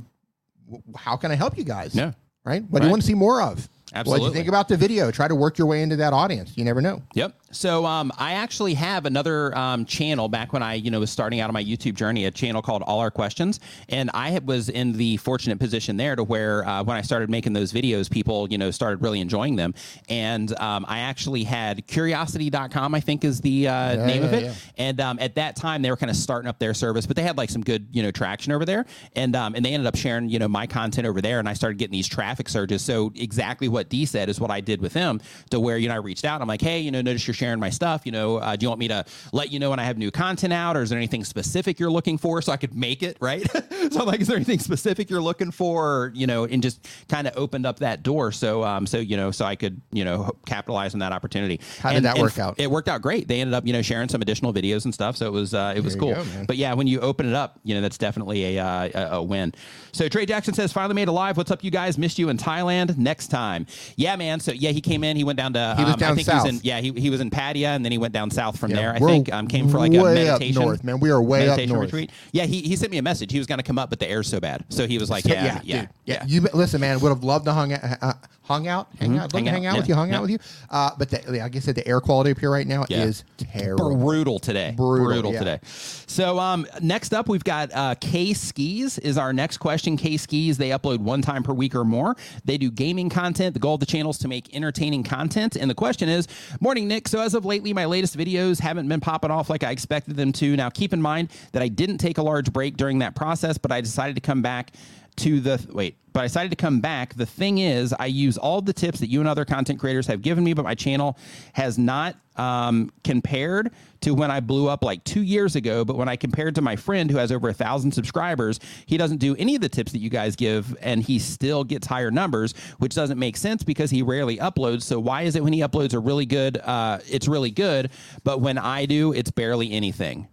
w- 0.67 0.83
how 0.97 1.17
can 1.17 1.33
I 1.33 1.37
help 1.37 1.56
you 1.59 1.65
guys? 1.65 1.95
Yeah. 1.97 2.12
Right. 2.44 2.62
What 2.69 2.81
do 2.81 2.87
you 2.87 2.91
want 2.91 3.03
to 3.03 3.06
see 3.06 3.15
more 3.15 3.43
of? 3.43 3.69
What 3.93 4.19
do 4.19 4.25
you 4.25 4.33
think 4.33 4.49
about 4.49 4.69
the 4.69 4.77
video? 4.77 5.11
Try 5.11 5.29
to 5.29 5.35
work 5.35 5.59
your 5.59 5.67
way 5.67 5.83
into 5.83 5.97
that 5.97 6.12
audience. 6.12 6.56
You 6.56 6.65
never 6.65 6.81
know. 6.81 7.03
Yep. 7.15 7.35
So 7.50 7.85
um, 7.85 8.11
I 8.17 8.33
actually 8.33 8.73
have 8.75 9.05
another 9.05 9.56
um, 9.56 9.85
channel 9.85 10.29
back 10.29 10.55
when 10.55 10.62
I, 10.62 10.75
you 10.75 10.91
know, 10.91 11.00
was 11.00 11.11
starting 11.11 11.41
out 11.41 11.49
on 11.49 11.55
my 11.55 11.62
YouTube 11.62 11.94
journey, 11.94 12.25
a 12.25 12.31
channel 12.31 12.62
called 12.62 12.83
All 12.83 13.00
Our 13.00 13.11
Questions, 13.11 13.61
and 13.91 14.11
I 14.15 14.41
was 14.43 14.71
in 14.71 14.93
the 14.94 15.19
fortunate 15.19 15.59
position 15.59 15.99
there 15.99 16.17
to 16.17 16.25
where 16.25 16.67
uh, 16.67 16.83
when 16.83 16.97
I 16.97 17.03
started 17.03 17.29
making 17.29 17.53
those 17.53 17.71
videos, 17.71 18.11
people, 18.11 18.49
you 18.50 18.56
know, 18.56 18.71
started 18.71 19.03
really 19.03 19.21
enjoying 19.21 19.56
them, 19.56 19.75
and 20.09 20.59
um, 20.59 20.87
I 20.88 21.00
actually 21.00 21.45
had 21.45 21.87
Curiosity.com, 21.87 22.95
I 22.95 23.00
think 23.00 23.23
is 23.23 23.43
the 23.43 23.69
uh, 23.69 24.06
name 24.06 24.23
of 24.23 24.33
it, 24.33 24.45
yeah. 24.45 24.55
and 24.79 25.00
um, 25.00 25.19
at 25.21 25.35
that 25.35 25.55
time 25.55 25.83
they 25.83 25.91
were 25.91 25.97
kind 25.99 26.11
of 26.11 26.17
starting 26.17 26.49
up 26.49 26.59
their 26.59 26.73
service, 26.73 27.06
but 27.06 27.17
they 27.17 27.23
had 27.23 27.37
like 27.37 27.50
some 27.50 27.62
good, 27.62 27.87
you 27.93 28.03
know, 28.03 28.11
traction 28.11 28.53
over 28.53 28.65
there, 28.65 28.87
and 29.15 29.37
um, 29.37 29.55
and 29.55 29.62
they 29.62 29.75
ended 29.75 29.87
up 29.87 29.97
sharing, 29.97 30.31
you 30.31 30.38
know, 30.38 30.49
my 30.49 30.67
content 30.67 31.06
over 31.06 31.21
there, 31.21 31.38
and 31.38 31.47
I 31.47 31.53
started 31.53 31.77
getting 31.77 31.93
these 31.93 32.09
traffic 32.09 32.49
surges. 32.49 32.81
So 32.81 33.12
exactly 33.15 33.69
what 33.69 33.81
D 33.88 34.05
said 34.05 34.29
is 34.29 34.40
what 34.40 34.50
I 34.50 34.61
did 34.61 34.81
with 34.81 34.93
him, 34.94 35.20
to 35.50 35.61
where 35.61 35.76
you 35.76 35.88
know 35.88 35.94
I 35.94 35.99
reached 35.99 36.25
out, 36.25 36.40
I'm 36.40 36.49
like, 36.49 36.61
hey, 36.61 36.81
you 36.81 36.90
know, 36.90 37.00
notice 37.02 37.26
you're 37.26 37.34
sharing 37.34 37.61
my 37.61 37.70
stuff, 37.70 38.02
you 38.05 38.12
know, 38.12 38.37
uh, 38.37 38.56
do 38.56 38.64
you 38.64 38.69
want 38.69 38.81
me 38.81 38.88
to 38.88 39.05
let 39.32 39.52
you 39.52 39.58
know 39.58 39.70
when 39.70 39.79
I 39.79 39.84
have 39.84 39.99
new 39.99 40.11
content 40.11 40.52
out, 40.52 40.76
or 40.76 40.82
is 40.82 40.90
there 40.90 40.99
anything 40.99 41.25
specific 41.25 41.79
you're 41.79 41.90
looking 41.90 42.19
for, 42.19 42.43
so 42.43 42.52
I 42.52 42.56
could 42.56 42.75
make 42.75 43.02
it 43.02 43.17
right? 43.20 43.49
so 43.90 44.00
I'm 44.00 44.06
like, 44.06 44.20
is 44.20 44.29
there 44.29 44.37
anything 44.37 44.58
specific 44.58 45.11
you're 45.11 45.23
looking 45.23 45.50
for, 45.50 46.05
or, 46.05 46.12
you 46.14 46.26
know, 46.26 46.44
and 46.44 46.62
just 46.62 46.87
kind 47.08 47.26
of 47.26 47.37
opened 47.37 47.67
up 47.67 47.81
that 47.81 48.02
door, 48.02 48.32
so 48.32 48.64
um, 48.64 48.87
so 48.87 48.99
you 48.99 49.17
know, 49.17 49.31
so 49.31 49.44
I 49.44 49.56
could 49.56 49.81
you 49.93 50.05
know 50.05 50.31
capitalize 50.46 50.94
on 50.94 51.00
that 51.00 51.12
opportunity. 51.12 51.61
How 51.78 51.93
did 51.93 52.05
that 52.05 52.19
work 52.19 52.38
out? 52.38 52.58
It 52.58 52.70
worked 52.70 52.88
out 52.88 53.02
great. 53.02 53.28
They 53.28 53.40
ended 53.40 53.55
up, 53.55 53.67
you 53.67 53.73
know, 53.73 53.82
sharing 53.82 54.08
some 54.08 54.23
additional 54.23 54.52
videos 54.52 54.85
and 54.85 54.94
stuff. 54.94 55.17
So 55.17 55.26
it 55.26 55.32
was, 55.32 55.55
uh, 55.55 55.75
it 55.76 55.82
was 55.82 55.94
There 55.94 56.14
cool. 56.14 56.14
go, 56.14 56.44
but 56.46 56.56
yeah, 56.56 56.75
when 56.75 56.87
you 56.87 57.00
open 57.00 57.26
it 57.28 57.35
up, 57.35 57.58
you 57.64 57.75
know, 57.75 57.81
that's 57.81 57.99
definitely 57.99 58.56
a, 58.56 58.64
uh, 58.64 58.88
a, 58.94 59.17
a 59.17 59.23
win. 59.23 59.52
So 59.93 60.08
Trey 60.08 60.26
Jackson 60.26 60.55
says, 60.55 60.73
finally 60.73 60.94
made 60.94 61.08
it 61.08 61.12
live. 61.12 61.37
What's 61.37 61.50
up, 61.50 61.62
you 61.64 61.70
guys? 61.70 61.99
Missed 61.99 62.19
you 62.19 62.28
in 62.28 62.37
Thailand. 62.38 62.96
Next 62.96 63.28
time. 63.28 63.62
Yeah, 63.97 64.17
man. 64.17 64.41
So 64.41 64.53
yeah, 64.53 64.70
he 64.70 64.81
came 64.81 65.05
in. 65.05 65.17
He 65.17 65.25
went 65.25 65.37
down 65.38 65.53
to. 65.55 65.75
He 65.76 65.85
was 65.85 65.94
um, 65.94 65.99
down 65.99 66.12
I 66.12 66.14
think 66.14 66.26
south. 66.26 66.43
He 66.44 66.53
was 66.53 66.61
in, 66.61 66.64
yeah, 66.64 66.81
he, 66.81 66.93
he 66.93 67.11
was 67.11 67.20
in 67.20 67.31
Pattaya, 67.31 67.69
and 67.76 67.85
then 67.85 67.93
he 67.93 67.99
went 67.99 68.12
down 68.14 68.31
south 68.31 68.59
from 68.59 68.70
Yeah, 68.70 68.76
there. 68.76 68.94
I 68.94 68.99
think 68.99 69.32
um, 69.32 69.49
came 69.49 69.69
for 69.69 69.79
like 69.79 69.93
a 69.94 69.99
up 70.00 70.14
meditation. 70.14 70.62
north, 70.62 70.85
man. 70.85 71.00
We 71.00 71.11
are 71.11 71.23
way 71.23 71.49
up 71.49 71.59
north. 71.69 71.85
retreat. 71.87 72.11
Yeah, 72.32 72.44
he, 72.44 72.62
he 72.62 72.76
sent 72.76 72.91
me 72.91 72.99
a 72.99 73.03
message. 73.03 73.32
He 73.32 73.38
was 73.38 73.47
going 73.47 73.59
to 73.59 73.64
come 73.64 73.79
up, 73.79 73.91
but 73.91 73.99
the 73.99 74.09
air's 74.09 74.29
so 74.29 74.41
bad. 74.41 74.64
So 74.69 74.87
he 74.87 74.99
was 74.99 75.11
like, 75.11 75.25
yeah, 75.25 75.44
yeah, 75.44 75.61
yeah. 75.64 75.81
dude. 75.81 75.88
yeah. 76.06 76.25
You 76.26 76.41
listen, 76.55 76.81
man. 76.81 77.00
Would 77.00 77.09
have 77.11 77.25
loved 77.25 77.44
to 77.47 77.53
hung 77.53 77.73
out, 77.73 77.81
uh, 78.03 78.12
hung 78.44 78.67
out, 78.67 78.89
hang 78.99 79.17
out, 79.19 79.33
love 79.33 79.33
Hang 79.33 79.49
out, 79.49 79.55
hang 79.55 79.67
out 79.67 79.75
yeah, 79.75 79.81
with 79.81 79.89
you, 79.89 79.94
hung 79.94 80.11
yeah. 80.11 80.17
out 80.17 80.23
with 80.23 80.31
you. 80.31 80.39
Uh, 80.71 80.91
but 80.99 81.11
the, 81.11 81.23
like 81.41 81.55
I 81.55 81.59
said, 81.61 81.75
the 81.75 81.87
air 81.87 82.00
quality 82.00 82.33
up 82.33 82.39
here 82.39 82.50
right 82.50 82.67
now 82.67 82.85
Yeah. 82.89 83.05
is 83.05 83.25
terrible. 83.37 83.97
brutal 83.97 84.39
today. 84.39 84.75
Brutal, 84.77 85.33
yeah. 85.33 85.39
today. 85.39 85.61
So 85.65 86.39
um, 86.39 86.67
next 86.81 87.15
up, 87.15 87.29
we've 87.29 87.44
got 87.44 87.73
uh, 87.73 87.94
K 88.00 88.35
Skis 88.35 88.99
is 88.99 89.17
our 89.17 89.33
next 89.33 89.59
question. 89.59 89.97
K 89.97 90.17
Skis 90.17 90.59
they 90.59 90.71
upload 90.71 90.99
one 90.99 91.23
time 91.23 91.43
per 91.43 91.53
week 91.53 91.75
or 91.75 91.85
more. 91.85 92.17
They 92.44 92.59
do 92.59 92.71
gaming 92.71 93.09
content. 93.09 93.55
The 93.55 93.61
goal 93.61 93.75
of 93.75 93.81
the 93.81 93.87
channel 93.87 94.11
is 94.11 94.19
to 94.19 94.29
make 94.29 94.55
entertaining 94.55 95.05
content. 95.05 95.56
And 95.56 95.71
the 95.71 95.75
question 95.75 96.09
is, 96.09 96.27
morning 96.61 96.88
Nick. 96.88 97.09
So 97.09 97.21
as 97.21 97.35
of 97.35 97.45
lately, 97.45 97.73
my 97.73 97.85
latest 97.87 98.17
videos 98.17 98.61
haven't 98.61 98.88
been 98.88 99.00
popping 99.00 99.31
off 99.31 99.49
like 99.50 99.62
I 99.65 99.71
expected 99.71 100.17
them 100.17 100.33
to. 100.33 100.56
Now 100.56 100.69
keep 100.71 100.93
in 100.93 101.00
mind 101.00 101.31
that 101.53 101.62
I 101.62 101.69
didn't 101.69 101.99
take 101.99 102.19
a 102.19 102.23
large 102.23 102.53
break 102.53 102.77
during 102.77 102.99
that 102.99 103.15
process, 103.15 103.56
but 103.59 103.71
I 103.73 103.81
decided 103.81 104.17
to 104.17 104.21
come 104.21 104.43
back 104.43 104.73
to 105.17 105.41
the 105.41 105.64
wait 105.73 105.97
but 106.12 106.20
i 106.20 106.23
decided 106.25 106.50
to 106.50 106.56
come 106.56 106.81
back. 106.81 107.14
The 107.14 107.26
thing 107.26 107.59
is 107.59 107.93
i 107.93 108.06
use 108.06 108.38
all 108.38 108.61
the 108.61 108.73
tips 108.73 109.00
that 109.00 109.09
you 109.09 109.20
and 109.20 109.29
other 109.29 109.44
content 109.44 109.79
creators 109.79 110.06
have 110.06 110.23
given 110.23 110.44
me 110.44 110.55
but 110.55 110.64
my 110.64 110.75
channel 110.75 111.19
has 111.53 111.79
not 111.79 112.17
um, 112.37 112.91
compared 113.05 113.73
to 114.00 114.14
when 114.14 114.31
i 114.31 114.41
blew 114.41 114.69
up 114.69 114.82
like 114.82 115.05
two 115.05 115.23
years 115.23 115.55
ago. 115.55 115.85
But 115.85 115.97
when 115.97 116.09
i 116.09 116.17
compared 116.17 116.55
to 116.55 116.62
my 116.62 116.76
friend 116.76 117.11
who 117.11 117.19
has 117.19 117.31
over 117.31 117.49
a 117.49 117.53
thousand 117.53 117.93
subscribers 117.93 118.59
he 118.87 118.97
doesn't 118.97 119.19
do 119.19 119.37
any 119.37 119.55
of 119.55 119.61
the 119.61 119.69
tips 119.69 119.93
that 119.93 119.99
you 119.99 120.11
guys 120.11 120.35
give 120.35 120.76
and 120.81 121.03
he 121.03 121.19
still 121.19 121.62
gets 121.64 121.87
higher 121.87 122.11
numbers 122.11 122.55
which 122.79 122.94
doesn't 122.94 123.19
make 123.19 123.37
sense 123.37 123.62
because 123.62 123.91
he 123.91 124.03
rarely 124.03 124.38
uploads. 124.38 124.82
So 124.82 124.99
why 124.99 125.23
is 125.23 125.37
it 125.37 125.44
when 125.44 125.53
he 125.53 125.61
uploads 125.61 125.93
a 125.94 125.99
really 125.99 126.26
good 126.26 126.59
uh, 126.59 127.00
it's 127.09 127.29
really 127.29 127.50
good 127.50 127.91
but 128.25 128.41
when 128.41 128.56
i 128.59 128.87
do 128.87 129.12
it's 129.12 129.31
barely 129.31 129.73
anything 129.73 130.29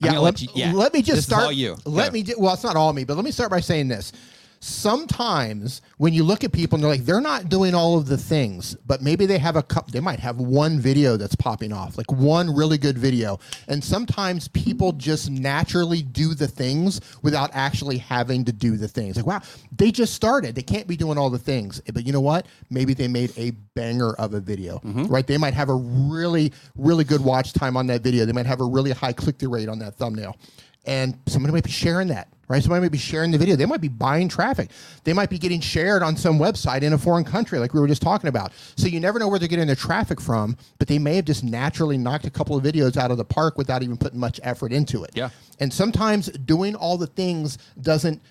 Yeah, 0.00 0.18
let, 0.18 0.40
you- 0.40 0.48
yeah. 0.54 0.72
let 0.72 0.94
me 0.94 1.02
just 1.02 1.24
start. 1.24 1.44
all 1.44 1.52
you. 1.52 1.76
Let 1.84 2.06
Go. 2.08 2.12
me. 2.12 2.22
do- 2.22 2.34
Well, 2.38 2.54
it's 2.54 2.62
not 2.62 2.76
all 2.76 2.92
me, 2.92 3.04
but 3.04 3.16
let 3.16 3.24
me 3.24 3.32
start 3.32 3.50
by 3.50 3.60
saying 3.60 3.88
this. 3.88 4.12
Sometimes 4.60 5.82
when 5.98 6.12
you 6.12 6.24
look 6.24 6.44
at 6.44 6.52
people 6.52 6.76
and 6.76 6.84
they're 6.84 6.90
like, 6.90 7.04
they're 7.04 7.20
not 7.20 7.48
doing 7.48 7.74
all 7.74 7.96
of 7.96 8.06
the 8.06 8.16
things, 8.16 8.74
but 8.86 9.02
maybe 9.02 9.26
they 9.26 9.38
have 9.38 9.56
a 9.56 9.62
couple. 9.62 9.92
They 9.92 10.00
might 10.00 10.20
have 10.20 10.38
one 10.38 10.80
video 10.80 11.16
that's 11.16 11.34
popping 11.34 11.72
off, 11.72 11.96
like 11.96 12.10
one 12.10 12.54
really 12.54 12.78
good 12.78 12.98
video. 12.98 13.38
And 13.68 13.82
sometimes 13.82 14.48
people 14.48 14.92
just 14.92 15.30
naturally 15.30 16.02
do 16.02 16.34
the 16.34 16.48
things 16.48 17.00
without 17.22 17.50
actually 17.52 17.98
having 17.98 18.44
to 18.46 18.52
do 18.52 18.76
the 18.76 18.88
things. 18.88 19.16
Like, 19.16 19.26
wow, 19.26 19.42
they 19.76 19.90
just 19.90 20.14
started. 20.14 20.54
They 20.54 20.62
can't 20.62 20.86
be 20.86 20.96
doing 20.96 21.18
all 21.18 21.30
the 21.30 21.38
things, 21.38 21.80
but 21.92 22.04
you 22.06 22.12
know 22.12 22.20
what? 22.20 22.46
Maybe 22.70 22.94
they 22.94 23.08
made 23.08 23.32
a 23.36 23.52
banger 23.74 24.14
of 24.14 24.34
a 24.34 24.40
video, 24.40 24.78
mm-hmm. 24.78 25.06
right? 25.06 25.26
They 25.26 25.38
might 25.38 25.54
have 25.54 25.68
a 25.68 25.74
really, 25.74 26.52
really 26.76 27.04
good 27.04 27.22
watch 27.22 27.52
time 27.52 27.76
on 27.76 27.86
that 27.88 28.02
video. 28.02 28.24
They 28.24 28.32
might 28.32 28.46
have 28.46 28.60
a 28.60 28.64
really 28.64 28.90
high 28.90 29.12
click 29.12 29.38
through 29.38 29.50
rate 29.50 29.68
on 29.68 29.78
that 29.78 29.94
thumbnail. 29.94 30.36
And 30.84 31.18
somebody 31.26 31.52
might 31.52 31.64
be 31.64 31.70
sharing 31.70 32.08
that, 32.08 32.28
right? 32.48 32.62
Somebody 32.62 32.80
might 32.82 32.92
be 32.92 32.98
sharing 32.98 33.30
the 33.30 33.38
video. 33.38 33.56
They 33.56 33.66
might 33.66 33.80
be 33.80 33.88
buying 33.88 34.28
traffic. 34.28 34.70
They 35.04 35.12
might 35.12 35.28
be 35.28 35.38
getting 35.38 35.60
shared 35.60 36.02
on 36.02 36.16
some 36.16 36.38
website 36.38 36.82
in 36.82 36.92
a 36.92 36.98
foreign 36.98 37.24
country, 37.24 37.58
like 37.58 37.74
we 37.74 37.80
were 37.80 37.86
just 37.86 38.00
talking 38.00 38.28
about. 38.28 38.52
So 38.76 38.86
you 38.86 39.00
never 39.00 39.18
know 39.18 39.28
where 39.28 39.38
they're 39.38 39.48
getting 39.48 39.66
their 39.66 39.76
traffic 39.76 40.20
from, 40.20 40.56
but 40.78 40.88
they 40.88 40.98
may 40.98 41.16
have 41.16 41.26
just 41.26 41.44
naturally 41.44 41.98
knocked 41.98 42.26
a 42.26 42.30
couple 42.30 42.56
of 42.56 42.64
videos 42.64 42.96
out 42.96 43.10
of 43.10 43.18
the 43.18 43.24
park 43.24 43.58
without 43.58 43.82
even 43.82 43.96
putting 43.98 44.18
much 44.18 44.40
effort 44.42 44.72
into 44.72 45.04
it. 45.04 45.10
Yeah. 45.14 45.30
And 45.60 45.72
sometimes 45.72 46.28
doing 46.28 46.74
all 46.74 46.96
the 46.96 47.06
things 47.06 47.58
doesn't, 47.80 48.22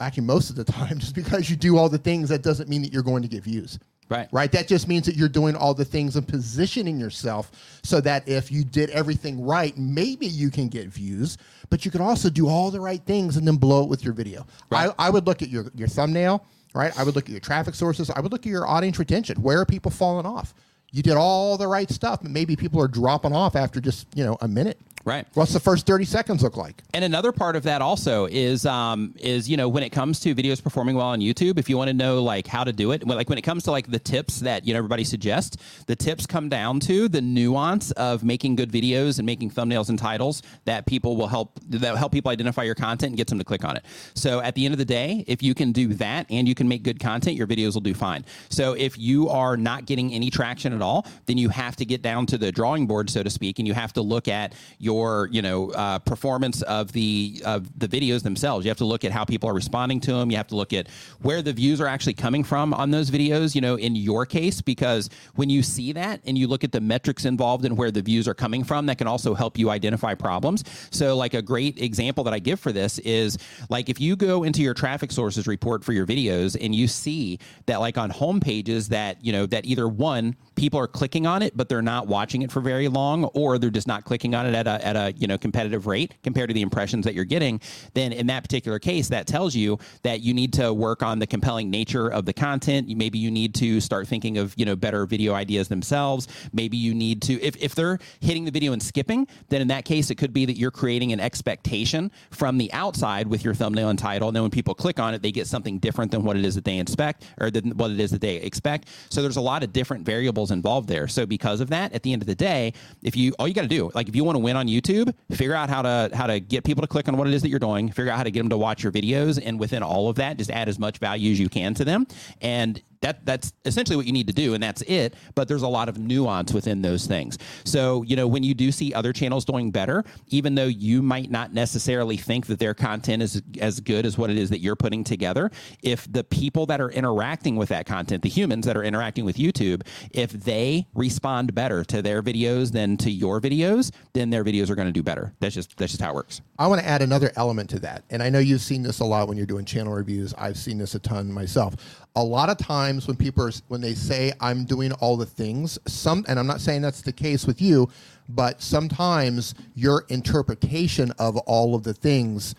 actually, 0.00 0.24
most 0.24 0.50
of 0.50 0.56
the 0.56 0.64
time, 0.72 0.98
just 0.98 1.14
because 1.14 1.48
you 1.48 1.56
do 1.56 1.78
all 1.78 1.88
the 1.88 1.98
things, 1.98 2.28
that 2.28 2.42
doesn't 2.42 2.68
mean 2.68 2.82
that 2.82 2.92
you're 2.92 3.02
going 3.02 3.22
to 3.22 3.28
get 3.28 3.42
views. 3.42 3.78
Right. 4.12 4.28
Right. 4.30 4.52
That 4.52 4.68
just 4.68 4.88
means 4.88 5.06
that 5.06 5.16
you're 5.16 5.28
doing 5.28 5.56
all 5.56 5.72
the 5.72 5.84
things 5.84 6.16
and 6.16 6.28
positioning 6.28 6.98
yourself 6.98 7.50
so 7.82 8.00
that 8.02 8.28
if 8.28 8.52
you 8.52 8.62
did 8.62 8.90
everything 8.90 9.42
right, 9.42 9.76
maybe 9.78 10.26
you 10.26 10.50
can 10.50 10.68
get 10.68 10.88
views, 10.88 11.38
but 11.70 11.84
you 11.84 11.90
could 11.90 12.02
also 12.02 12.28
do 12.28 12.46
all 12.46 12.70
the 12.70 12.80
right 12.80 13.02
things 13.06 13.38
and 13.38 13.46
then 13.46 13.56
blow 13.56 13.82
it 13.82 13.88
with 13.88 14.04
your 14.04 14.12
video. 14.12 14.46
Right. 14.70 14.90
I, 14.98 15.06
I 15.06 15.10
would 15.10 15.26
look 15.26 15.40
at 15.40 15.48
your, 15.48 15.64
your 15.74 15.88
thumbnail, 15.88 16.44
right? 16.74 16.96
I 16.98 17.04
would 17.04 17.16
look 17.16 17.24
at 17.24 17.30
your 17.30 17.40
traffic 17.40 17.74
sources. 17.74 18.10
I 18.10 18.20
would 18.20 18.32
look 18.32 18.46
at 18.46 18.50
your 18.50 18.68
audience 18.68 18.98
retention. 18.98 19.40
Where 19.40 19.60
are 19.60 19.66
people 19.66 19.90
falling 19.90 20.26
off? 20.26 20.52
You 20.90 21.02
did 21.02 21.14
all 21.14 21.56
the 21.56 21.66
right 21.66 21.90
stuff, 21.90 22.20
but 22.20 22.30
maybe 22.30 22.54
people 22.54 22.80
are 22.82 22.88
dropping 22.88 23.32
off 23.32 23.56
after 23.56 23.80
just, 23.80 24.06
you 24.14 24.24
know, 24.24 24.36
a 24.42 24.48
minute. 24.48 24.78
Right. 25.04 25.26
What's 25.34 25.52
the 25.52 25.60
first 25.60 25.84
30 25.84 26.04
seconds 26.04 26.42
look 26.42 26.56
like? 26.56 26.82
And 26.94 27.04
another 27.04 27.32
part 27.32 27.56
of 27.56 27.64
that 27.64 27.82
also 27.82 28.26
is 28.26 28.64
um, 28.64 29.14
is 29.18 29.48
you 29.50 29.56
know 29.56 29.68
when 29.68 29.82
it 29.82 29.90
comes 29.90 30.20
to 30.20 30.34
videos 30.34 30.62
performing 30.62 30.94
well 30.94 31.08
on 31.08 31.20
YouTube, 31.20 31.58
if 31.58 31.68
you 31.68 31.76
want 31.76 31.88
to 31.88 31.94
know 31.94 32.22
like 32.22 32.46
how 32.46 32.62
to 32.62 32.72
do 32.72 32.92
it, 32.92 33.06
like 33.06 33.28
when 33.28 33.38
it 33.38 33.42
comes 33.42 33.64
to 33.64 33.72
like 33.72 33.90
the 33.90 33.98
tips 33.98 34.40
that 34.40 34.64
you 34.64 34.72
know 34.72 34.78
everybody 34.78 35.02
suggests, 35.02 35.56
the 35.86 35.96
tips 35.96 36.24
come 36.24 36.48
down 36.48 36.78
to 36.80 37.08
the 37.08 37.20
nuance 37.20 37.90
of 37.92 38.22
making 38.22 38.54
good 38.54 38.70
videos 38.70 39.18
and 39.18 39.26
making 39.26 39.50
thumbnails 39.50 39.88
and 39.88 39.98
titles 39.98 40.42
that 40.66 40.86
people 40.86 41.16
will 41.16 41.26
help 41.26 41.58
that 41.68 41.96
help 41.96 42.12
people 42.12 42.30
identify 42.30 42.62
your 42.62 42.76
content 42.76 43.10
and 43.10 43.16
get 43.16 43.26
them 43.26 43.38
to 43.38 43.44
click 43.44 43.64
on 43.64 43.76
it. 43.76 43.84
So 44.14 44.40
at 44.40 44.54
the 44.54 44.64
end 44.64 44.72
of 44.72 44.78
the 44.78 44.84
day, 44.84 45.24
if 45.26 45.42
you 45.42 45.52
can 45.54 45.72
do 45.72 45.94
that 45.94 46.26
and 46.30 46.46
you 46.46 46.54
can 46.54 46.68
make 46.68 46.84
good 46.84 47.00
content, 47.00 47.36
your 47.36 47.48
videos 47.48 47.74
will 47.74 47.80
do 47.80 47.94
fine. 47.94 48.24
So 48.50 48.74
if 48.74 48.96
you 48.96 49.28
are 49.28 49.56
not 49.56 49.86
getting 49.86 50.12
any 50.12 50.30
traction 50.30 50.72
at 50.72 50.80
all, 50.80 51.06
then 51.26 51.38
you 51.38 51.48
have 51.48 51.74
to 51.76 51.84
get 51.84 52.02
down 52.02 52.26
to 52.26 52.38
the 52.38 52.52
drawing 52.52 52.86
board, 52.86 53.10
so 53.10 53.24
to 53.24 53.30
speak, 53.30 53.58
and 53.58 53.66
you 53.66 53.74
have 53.74 53.92
to 53.94 54.02
look 54.02 54.28
at 54.28 54.54
your 54.78 54.91
your 54.92 55.28
you 55.32 55.42
know 55.42 55.70
uh, 55.70 55.98
performance 56.00 56.62
of 56.62 56.92
the 56.92 57.42
of 57.44 57.78
the 57.78 57.88
videos 57.88 58.22
themselves. 58.22 58.64
You 58.64 58.70
have 58.70 58.78
to 58.78 58.84
look 58.84 59.04
at 59.04 59.12
how 59.12 59.24
people 59.24 59.48
are 59.48 59.54
responding 59.54 60.00
to 60.00 60.12
them. 60.12 60.30
You 60.30 60.36
have 60.36 60.48
to 60.48 60.56
look 60.56 60.72
at 60.72 60.88
where 61.20 61.42
the 61.42 61.52
views 61.52 61.80
are 61.80 61.86
actually 61.86 62.14
coming 62.14 62.44
from 62.44 62.74
on 62.74 62.90
those 62.90 63.10
videos. 63.10 63.54
You 63.54 63.60
know, 63.60 63.76
in 63.76 63.96
your 63.96 64.26
case, 64.26 64.60
because 64.60 65.08
when 65.34 65.50
you 65.50 65.62
see 65.62 65.92
that 65.92 66.20
and 66.26 66.36
you 66.36 66.46
look 66.46 66.64
at 66.64 66.72
the 66.72 66.80
metrics 66.80 67.24
involved 67.24 67.64
and 67.64 67.76
where 67.76 67.90
the 67.90 68.02
views 68.02 68.28
are 68.28 68.34
coming 68.34 68.64
from, 68.64 68.86
that 68.86 68.98
can 68.98 69.06
also 69.06 69.34
help 69.34 69.58
you 69.58 69.70
identify 69.70 70.14
problems. 70.14 70.64
So, 70.90 71.16
like 71.16 71.34
a 71.34 71.42
great 71.42 71.80
example 71.80 72.24
that 72.24 72.34
I 72.34 72.38
give 72.38 72.60
for 72.60 72.72
this 72.72 72.98
is 73.00 73.38
like 73.70 73.88
if 73.88 74.00
you 74.00 74.16
go 74.16 74.42
into 74.42 74.62
your 74.62 74.74
traffic 74.74 75.12
sources 75.12 75.46
report 75.46 75.84
for 75.84 75.92
your 75.92 76.06
videos 76.06 76.56
and 76.60 76.74
you 76.74 76.86
see 76.86 77.38
that 77.66 77.80
like 77.80 77.96
on 77.96 78.10
home 78.10 78.40
pages 78.40 78.88
that 78.88 79.24
you 79.24 79.32
know 79.32 79.46
that 79.46 79.64
either 79.64 79.88
one 79.88 80.36
people 80.54 80.78
are 80.78 80.86
clicking 80.88 81.26
on 81.26 81.42
it 81.42 81.56
but 81.56 81.68
they're 81.68 81.82
not 81.82 82.06
watching 82.06 82.42
it 82.42 82.50
for 82.50 82.60
very 82.60 82.88
long 82.88 83.24
or 83.26 83.58
they're 83.58 83.70
just 83.70 83.86
not 83.86 84.04
clicking 84.04 84.34
on 84.34 84.46
it 84.46 84.54
at 84.54 84.66
a 84.66 84.86
at 84.86 84.96
a 84.96 85.12
you 85.16 85.26
know 85.26 85.38
competitive 85.38 85.86
rate 85.86 86.14
compared 86.22 86.48
to 86.48 86.54
the 86.54 86.62
impressions 86.62 87.04
that 87.04 87.14
you're 87.14 87.24
getting, 87.24 87.60
then 87.94 88.12
in 88.12 88.26
that 88.28 88.42
particular 88.42 88.78
case, 88.78 89.08
that 89.08 89.26
tells 89.26 89.54
you 89.54 89.78
that 90.02 90.20
you 90.20 90.34
need 90.34 90.52
to 90.52 90.72
work 90.72 91.02
on 91.02 91.18
the 91.18 91.26
compelling 91.26 91.70
nature 91.70 92.08
of 92.08 92.24
the 92.24 92.32
content. 92.32 92.88
Maybe 92.88 93.18
you 93.18 93.30
need 93.30 93.54
to 93.56 93.80
start 93.80 94.06
thinking 94.06 94.38
of 94.38 94.54
you 94.56 94.64
know 94.64 94.76
better 94.76 95.06
video 95.06 95.34
ideas 95.34 95.68
themselves. 95.68 96.28
Maybe 96.52 96.76
you 96.76 96.94
need 96.94 97.22
to 97.22 97.40
if 97.42 97.56
if 97.56 97.74
they're 97.74 97.98
hitting 98.20 98.44
the 98.44 98.50
video 98.50 98.72
and 98.72 98.82
skipping, 98.82 99.26
then 99.48 99.60
in 99.60 99.68
that 99.68 99.84
case 99.84 100.10
it 100.10 100.16
could 100.16 100.32
be 100.32 100.46
that 100.46 100.56
you're 100.56 100.70
creating 100.70 101.12
an 101.12 101.20
expectation 101.20 102.10
from 102.30 102.58
the 102.58 102.72
outside 102.72 103.26
with 103.26 103.44
your 103.44 103.54
thumbnail 103.54 103.88
and 103.88 103.98
title, 103.98 104.28
and 104.28 104.36
then 104.36 104.42
when 104.42 104.50
people 104.50 104.74
click 104.74 104.98
on 104.98 105.14
it, 105.14 105.22
they 105.22 105.32
get 105.32 105.46
something 105.46 105.78
different 105.78 106.10
than 106.10 106.24
what 106.24 106.36
it 106.36 106.44
is 106.44 106.54
that 106.54 106.64
they 106.64 106.78
expect 106.78 107.24
or 107.40 107.50
than 107.50 107.76
what 107.76 107.90
it 107.90 108.00
is 108.00 108.10
that 108.10 108.20
they 108.20 108.36
expect. 108.36 108.88
So 109.10 109.22
there's 109.22 109.36
a 109.36 109.40
lot 109.40 109.62
of 109.62 109.72
different 109.72 110.04
variables 110.04 110.41
involved 110.50 110.88
there. 110.88 111.08
So 111.08 111.26
because 111.26 111.60
of 111.60 111.70
that, 111.70 111.92
at 111.92 112.02
the 112.02 112.12
end 112.12 112.22
of 112.22 112.26
the 112.26 112.34
day, 112.34 112.72
if 113.02 113.16
you 113.16 113.32
all 113.38 113.46
you 113.48 113.54
got 113.54 113.62
to 113.62 113.68
do, 113.68 113.90
like 113.94 114.08
if 114.08 114.16
you 114.16 114.24
want 114.24 114.36
to 114.36 114.40
win 114.40 114.56
on 114.56 114.66
YouTube, 114.66 115.14
figure 115.30 115.54
out 115.54 115.68
how 115.68 115.82
to 115.82 116.10
how 116.14 116.26
to 116.26 116.40
get 116.40 116.64
people 116.64 116.82
to 116.82 116.88
click 116.88 117.08
on 117.08 117.16
what 117.16 117.26
it 117.26 117.34
is 117.34 117.42
that 117.42 117.48
you're 117.48 117.58
doing, 117.58 117.90
figure 117.90 118.10
out 118.10 118.16
how 118.16 118.24
to 118.24 118.30
get 118.30 118.40
them 118.40 118.50
to 118.50 118.58
watch 118.58 118.82
your 118.82 118.92
videos, 118.92 119.40
and 119.42 119.58
within 119.58 119.82
all 119.82 120.08
of 120.08 120.16
that, 120.16 120.36
just 120.36 120.50
add 120.50 120.68
as 120.68 120.78
much 120.78 120.98
value 120.98 121.32
as 121.32 121.40
you 121.40 121.48
can 121.48 121.74
to 121.74 121.84
them. 121.84 122.06
And 122.40 122.80
that 123.02 123.24
that's 123.26 123.52
essentially 123.64 123.96
what 123.96 124.06
you 124.06 124.12
need 124.12 124.26
to 124.26 124.32
do 124.32 124.54
and 124.54 124.62
that's 124.62 124.82
it 124.82 125.14
but 125.34 125.48
there's 125.48 125.62
a 125.62 125.68
lot 125.68 125.88
of 125.88 125.98
nuance 125.98 126.52
within 126.52 126.82
those 126.82 127.06
things 127.06 127.38
so 127.64 128.02
you 128.02 128.16
know 128.16 128.26
when 128.26 128.42
you 128.42 128.54
do 128.54 128.72
see 128.72 128.94
other 128.94 129.12
channels 129.12 129.44
doing 129.44 129.70
better 129.70 130.04
even 130.28 130.54
though 130.54 130.66
you 130.66 131.02
might 131.02 131.30
not 131.30 131.52
necessarily 131.52 132.16
think 132.16 132.46
that 132.46 132.58
their 132.58 132.74
content 132.74 133.22
is 133.22 133.42
as 133.60 133.80
good 133.80 134.06
as 134.06 134.16
what 134.16 134.30
it 134.30 134.38
is 134.38 134.48
that 134.50 134.60
you're 134.60 134.76
putting 134.76 135.04
together 135.04 135.50
if 135.82 136.10
the 136.12 136.24
people 136.24 136.66
that 136.66 136.80
are 136.80 136.90
interacting 136.90 137.56
with 137.56 137.68
that 137.68 137.86
content 137.86 138.22
the 138.22 138.28
humans 138.28 138.64
that 138.66 138.76
are 138.76 138.84
interacting 138.84 139.24
with 139.24 139.36
youtube 139.36 139.82
if 140.12 140.30
they 140.32 140.86
respond 140.94 141.54
better 141.54 141.84
to 141.84 142.00
their 142.02 142.22
videos 142.22 142.72
than 142.72 142.96
to 142.96 143.10
your 143.10 143.40
videos 143.40 143.92
then 144.14 144.30
their 144.30 144.44
videos 144.44 144.70
are 144.70 144.74
going 144.74 144.88
to 144.88 144.92
do 144.92 145.02
better 145.02 145.34
that's 145.40 145.54
just 145.54 145.76
that's 145.76 145.92
just 145.92 146.02
how 146.02 146.10
it 146.10 146.14
works 146.14 146.40
I 146.58 146.68
want 146.68 146.80
to 146.80 146.86
add 146.86 147.02
another 147.02 147.32
element 147.34 147.70
to 147.70 147.80
that. 147.80 148.04
And 148.10 148.22
I 148.22 148.30
know 148.30 148.38
you've 148.38 148.60
seen 148.60 148.84
this 148.84 149.00
a 149.00 149.04
lot 149.04 149.26
when 149.26 149.36
you're 149.36 149.46
doing 149.46 149.64
channel 149.64 149.92
reviews. 149.92 150.32
I've 150.34 150.56
seen 150.56 150.78
this 150.78 150.94
a 150.94 151.00
ton 151.00 151.32
myself. 151.32 151.74
A 152.14 152.22
lot 152.22 152.50
of 152.50 152.58
times 152.58 153.06
when 153.06 153.16
people 153.16 153.44
are, 153.44 153.52
when 153.68 153.80
they 153.80 153.94
say 153.94 154.32
I'm 154.40 154.64
doing 154.64 154.92
all 154.92 155.16
the 155.16 155.26
things, 155.26 155.78
some 155.86 156.24
and 156.28 156.38
I'm 156.38 156.46
not 156.46 156.60
saying 156.60 156.82
that's 156.82 157.02
the 157.02 157.12
case 157.12 157.46
with 157.46 157.62
you, 157.62 157.88
but 158.28 158.60
sometimes 158.60 159.54
your 159.74 160.04
interpretation 160.08 161.12
of 161.18 161.36
all 161.38 161.74
of 161.74 161.84
the 161.84 161.94
things 161.94 162.54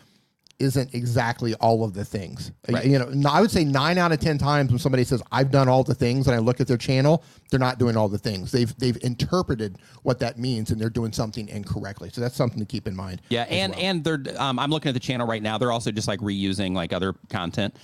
isn't 0.59 0.93
exactly 0.93 1.53
all 1.55 1.83
of 1.83 1.93
the 1.93 2.05
things. 2.05 2.51
Right. 2.69 2.85
You 2.85 2.99
know, 2.99 3.29
i 3.29 3.41
would 3.41 3.51
say 3.51 3.63
9 3.63 3.97
out 3.97 4.11
of 4.11 4.19
10 4.19 4.37
times 4.37 4.69
when 4.69 4.79
somebody 4.79 5.03
says 5.03 5.21
I've 5.31 5.51
done 5.51 5.67
all 5.67 5.83
the 5.83 5.95
things 5.95 6.27
and 6.27 6.35
I 6.35 6.39
look 6.39 6.61
at 6.61 6.67
their 6.67 6.77
channel, 6.77 7.23
they're 7.49 7.59
not 7.59 7.79
doing 7.79 7.97
all 7.97 8.07
the 8.07 8.17
things. 8.17 8.51
They've 8.51 8.75
they've 8.77 8.97
interpreted 9.03 9.77
what 10.03 10.19
that 10.19 10.39
means 10.39 10.71
and 10.71 10.79
they're 10.79 10.89
doing 10.89 11.11
something 11.11 11.47
incorrectly. 11.49 12.09
So 12.13 12.21
that's 12.21 12.35
something 12.35 12.59
to 12.59 12.65
keep 12.65 12.87
in 12.87 12.95
mind. 12.95 13.21
yeah 13.29 13.43
and 13.43 13.75
and 13.75 14.03
they're 14.03 14.23
um, 14.37 14.57
i'm 14.59 14.71
looking 14.71 14.89
at 14.89 14.93
the 14.93 14.99
channel 14.99 15.27
right 15.27 15.41
now 15.41 15.57
they're 15.57 15.71
also 15.71 15.91
just 15.91 16.07
like 16.07 16.19
reusing 16.19 16.73
like 16.73 16.93
other 16.93 17.13
content 17.29 17.75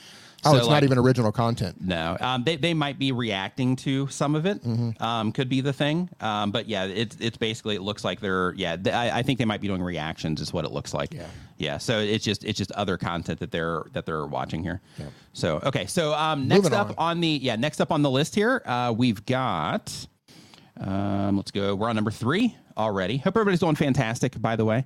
Oh, 0.45 0.51
So, 0.51 0.57
it's 0.57 0.67
like, 0.67 0.75
not 0.75 0.83
even 0.83 0.97
original 0.97 1.31
content. 1.31 1.81
No, 1.81 2.15
um, 2.19 2.43
they, 2.43 2.55
they 2.55 2.73
might 2.73 2.97
be 2.97 3.11
reacting 3.11 3.75
to 3.77 4.07
some 4.07 4.35
of 4.35 4.45
it. 4.45 4.63
Mm-hmm. 4.63 5.03
Um, 5.03 5.31
could 5.31 5.49
be 5.49 5.61
the 5.61 5.73
thing. 5.73 6.09
Um, 6.21 6.51
but 6.51 6.67
yeah, 6.67 6.85
it's 6.85 7.17
it's 7.19 7.37
basically 7.37 7.75
it 7.75 7.81
looks 7.81 8.03
like 8.05 8.19
they're 8.21 8.53
yeah. 8.53 8.75
th- 8.75 8.95
I, 8.95 9.19
I 9.19 9.23
think 9.23 9.39
they 9.39 9.45
might 9.45 9.61
be 9.61 9.67
doing 9.67 9.81
reactions. 9.81 10.39
Is 10.41 10.53
what 10.53 10.65
it 10.65 10.71
looks 10.71 10.93
like. 10.93 11.13
Yeah. 11.13 11.27
Yeah. 11.57 11.77
So 11.77 11.99
it's 11.99 12.23
just 12.23 12.43
it's 12.45 12.57
just 12.57 12.71
other 12.73 12.97
content 12.97 13.39
that 13.39 13.51
they're 13.51 13.83
that 13.93 14.05
they're 14.05 14.25
watching 14.25 14.63
here. 14.63 14.81
Yeah. 14.97 15.07
So 15.33 15.59
okay. 15.63 15.85
So 15.87 16.13
um, 16.13 16.47
next 16.47 16.63
Moving 16.63 16.79
up 16.79 16.89
on. 16.91 16.95
on. 16.97 17.19
the 17.21 17.39
yeah 17.41 17.55
next 17.55 17.81
up 17.81 17.91
on 17.91 18.01
the 18.01 18.09
list 18.09 18.33
here 18.35 18.61
uh, 18.65 18.93
we've 18.95 19.25
got 19.25 20.07
um, 20.79 21.35
let's 21.37 21.51
go. 21.51 21.75
We're 21.75 21.89
on 21.89 21.95
number 21.95 22.11
three 22.11 22.55
already. 22.77 23.17
Hope 23.17 23.35
everybody's 23.35 23.59
doing 23.59 23.75
fantastic. 23.75 24.41
By 24.41 24.55
the 24.55 24.65
way. 24.65 24.85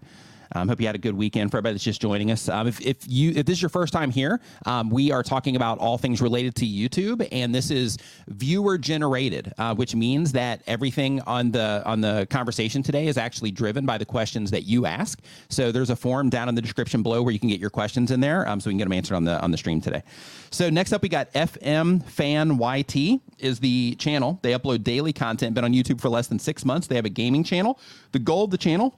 Um, 0.54 0.68
hope 0.68 0.80
you 0.80 0.86
had 0.86 0.96
a 0.96 1.00
good 1.00 1.16
weekend 1.16 1.52
for 1.52 1.58
everybody 1.58 1.74
that's 1.74 1.84
just 1.84 2.02
joining 2.02 2.32
us. 2.32 2.48
Um, 2.50 2.68
if, 2.68 2.80
if 2.82 2.98
you 3.08 3.32
if 3.32 3.46
this 3.46 3.58
is 3.58 3.62
your 3.62 3.70
first 3.70 3.94
time 3.94 4.12
here, 4.12 4.40
um, 4.66 4.90
we 4.90 5.12
are 5.12 5.24
talking 5.24 5.56
about 5.56 5.80
all 5.80 5.98
things 5.98 6.22
related 6.22 6.56
to 6.56 6.66
YouTube, 6.66 7.28
and 7.32 7.54
this 7.54 7.72
is 7.72 7.98
viewer 8.28 8.78
generated, 8.78 9.54
uh, 9.58 9.74
which 9.76 9.96
means 9.96 10.32
that 10.34 10.62
everything 10.68 11.22
on 11.22 11.52
the 11.52 11.82
on 11.86 12.02
the 12.02 12.28
conversation 12.30 12.84
today 12.84 13.08
is 13.08 13.18
actually 13.18 13.52
driven 13.52 13.86
by 13.86 13.98
the 13.98 14.06
questions 14.06 14.52
that 14.52 14.64
you 14.64 14.86
ask. 14.86 15.20
So 15.50 15.72
there's 15.72 15.90
a 15.90 15.96
form 15.96 16.30
down 16.30 16.50
in 16.50 16.56
the 16.56 16.62
description 16.62 17.04
below 17.04 17.24
where 17.24 17.34
you 17.34 17.40
can 17.40 17.50
get 17.50 17.60
your 17.60 17.70
questions 17.70 18.12
in 18.12 18.20
there, 18.20 18.48
um, 18.48 18.60
so 18.60 18.70
we 18.70 18.74
can 18.74 18.80
get 18.80 18.86
them 18.86 18.94
answered 18.94 19.16
on 19.16 19.24
the 19.24 19.42
on 19.42 19.52
the 19.52 19.58
stream 19.58 19.82
today. 19.82 20.04
So 20.52 20.70
next 20.70 20.94
up, 20.94 21.02
we 21.02 21.10
got 21.10 21.34
FM 21.34 22.04
Fan 22.06 22.60
YT 22.60 23.22
is 23.40 23.60
the 23.60 23.96
channel. 23.96 24.40
They 24.44 24.54
upload 24.54 24.84
daily 24.84 25.14
content. 25.14 25.56
Been 25.56 25.64
on 25.64 25.74
YouTube 25.74 26.00
for 26.00 26.10
less 26.10 26.28
than 26.28 26.38
six 26.38 26.64
months. 26.64 26.88
They 26.88 26.96
have 26.96 27.06
a 27.06 27.10
gaming 27.10 27.44
channel. 27.44 27.80
The 28.12 28.20
goal 28.20 28.46
of 28.46 28.52
the 28.52 28.58
channel 28.58 28.96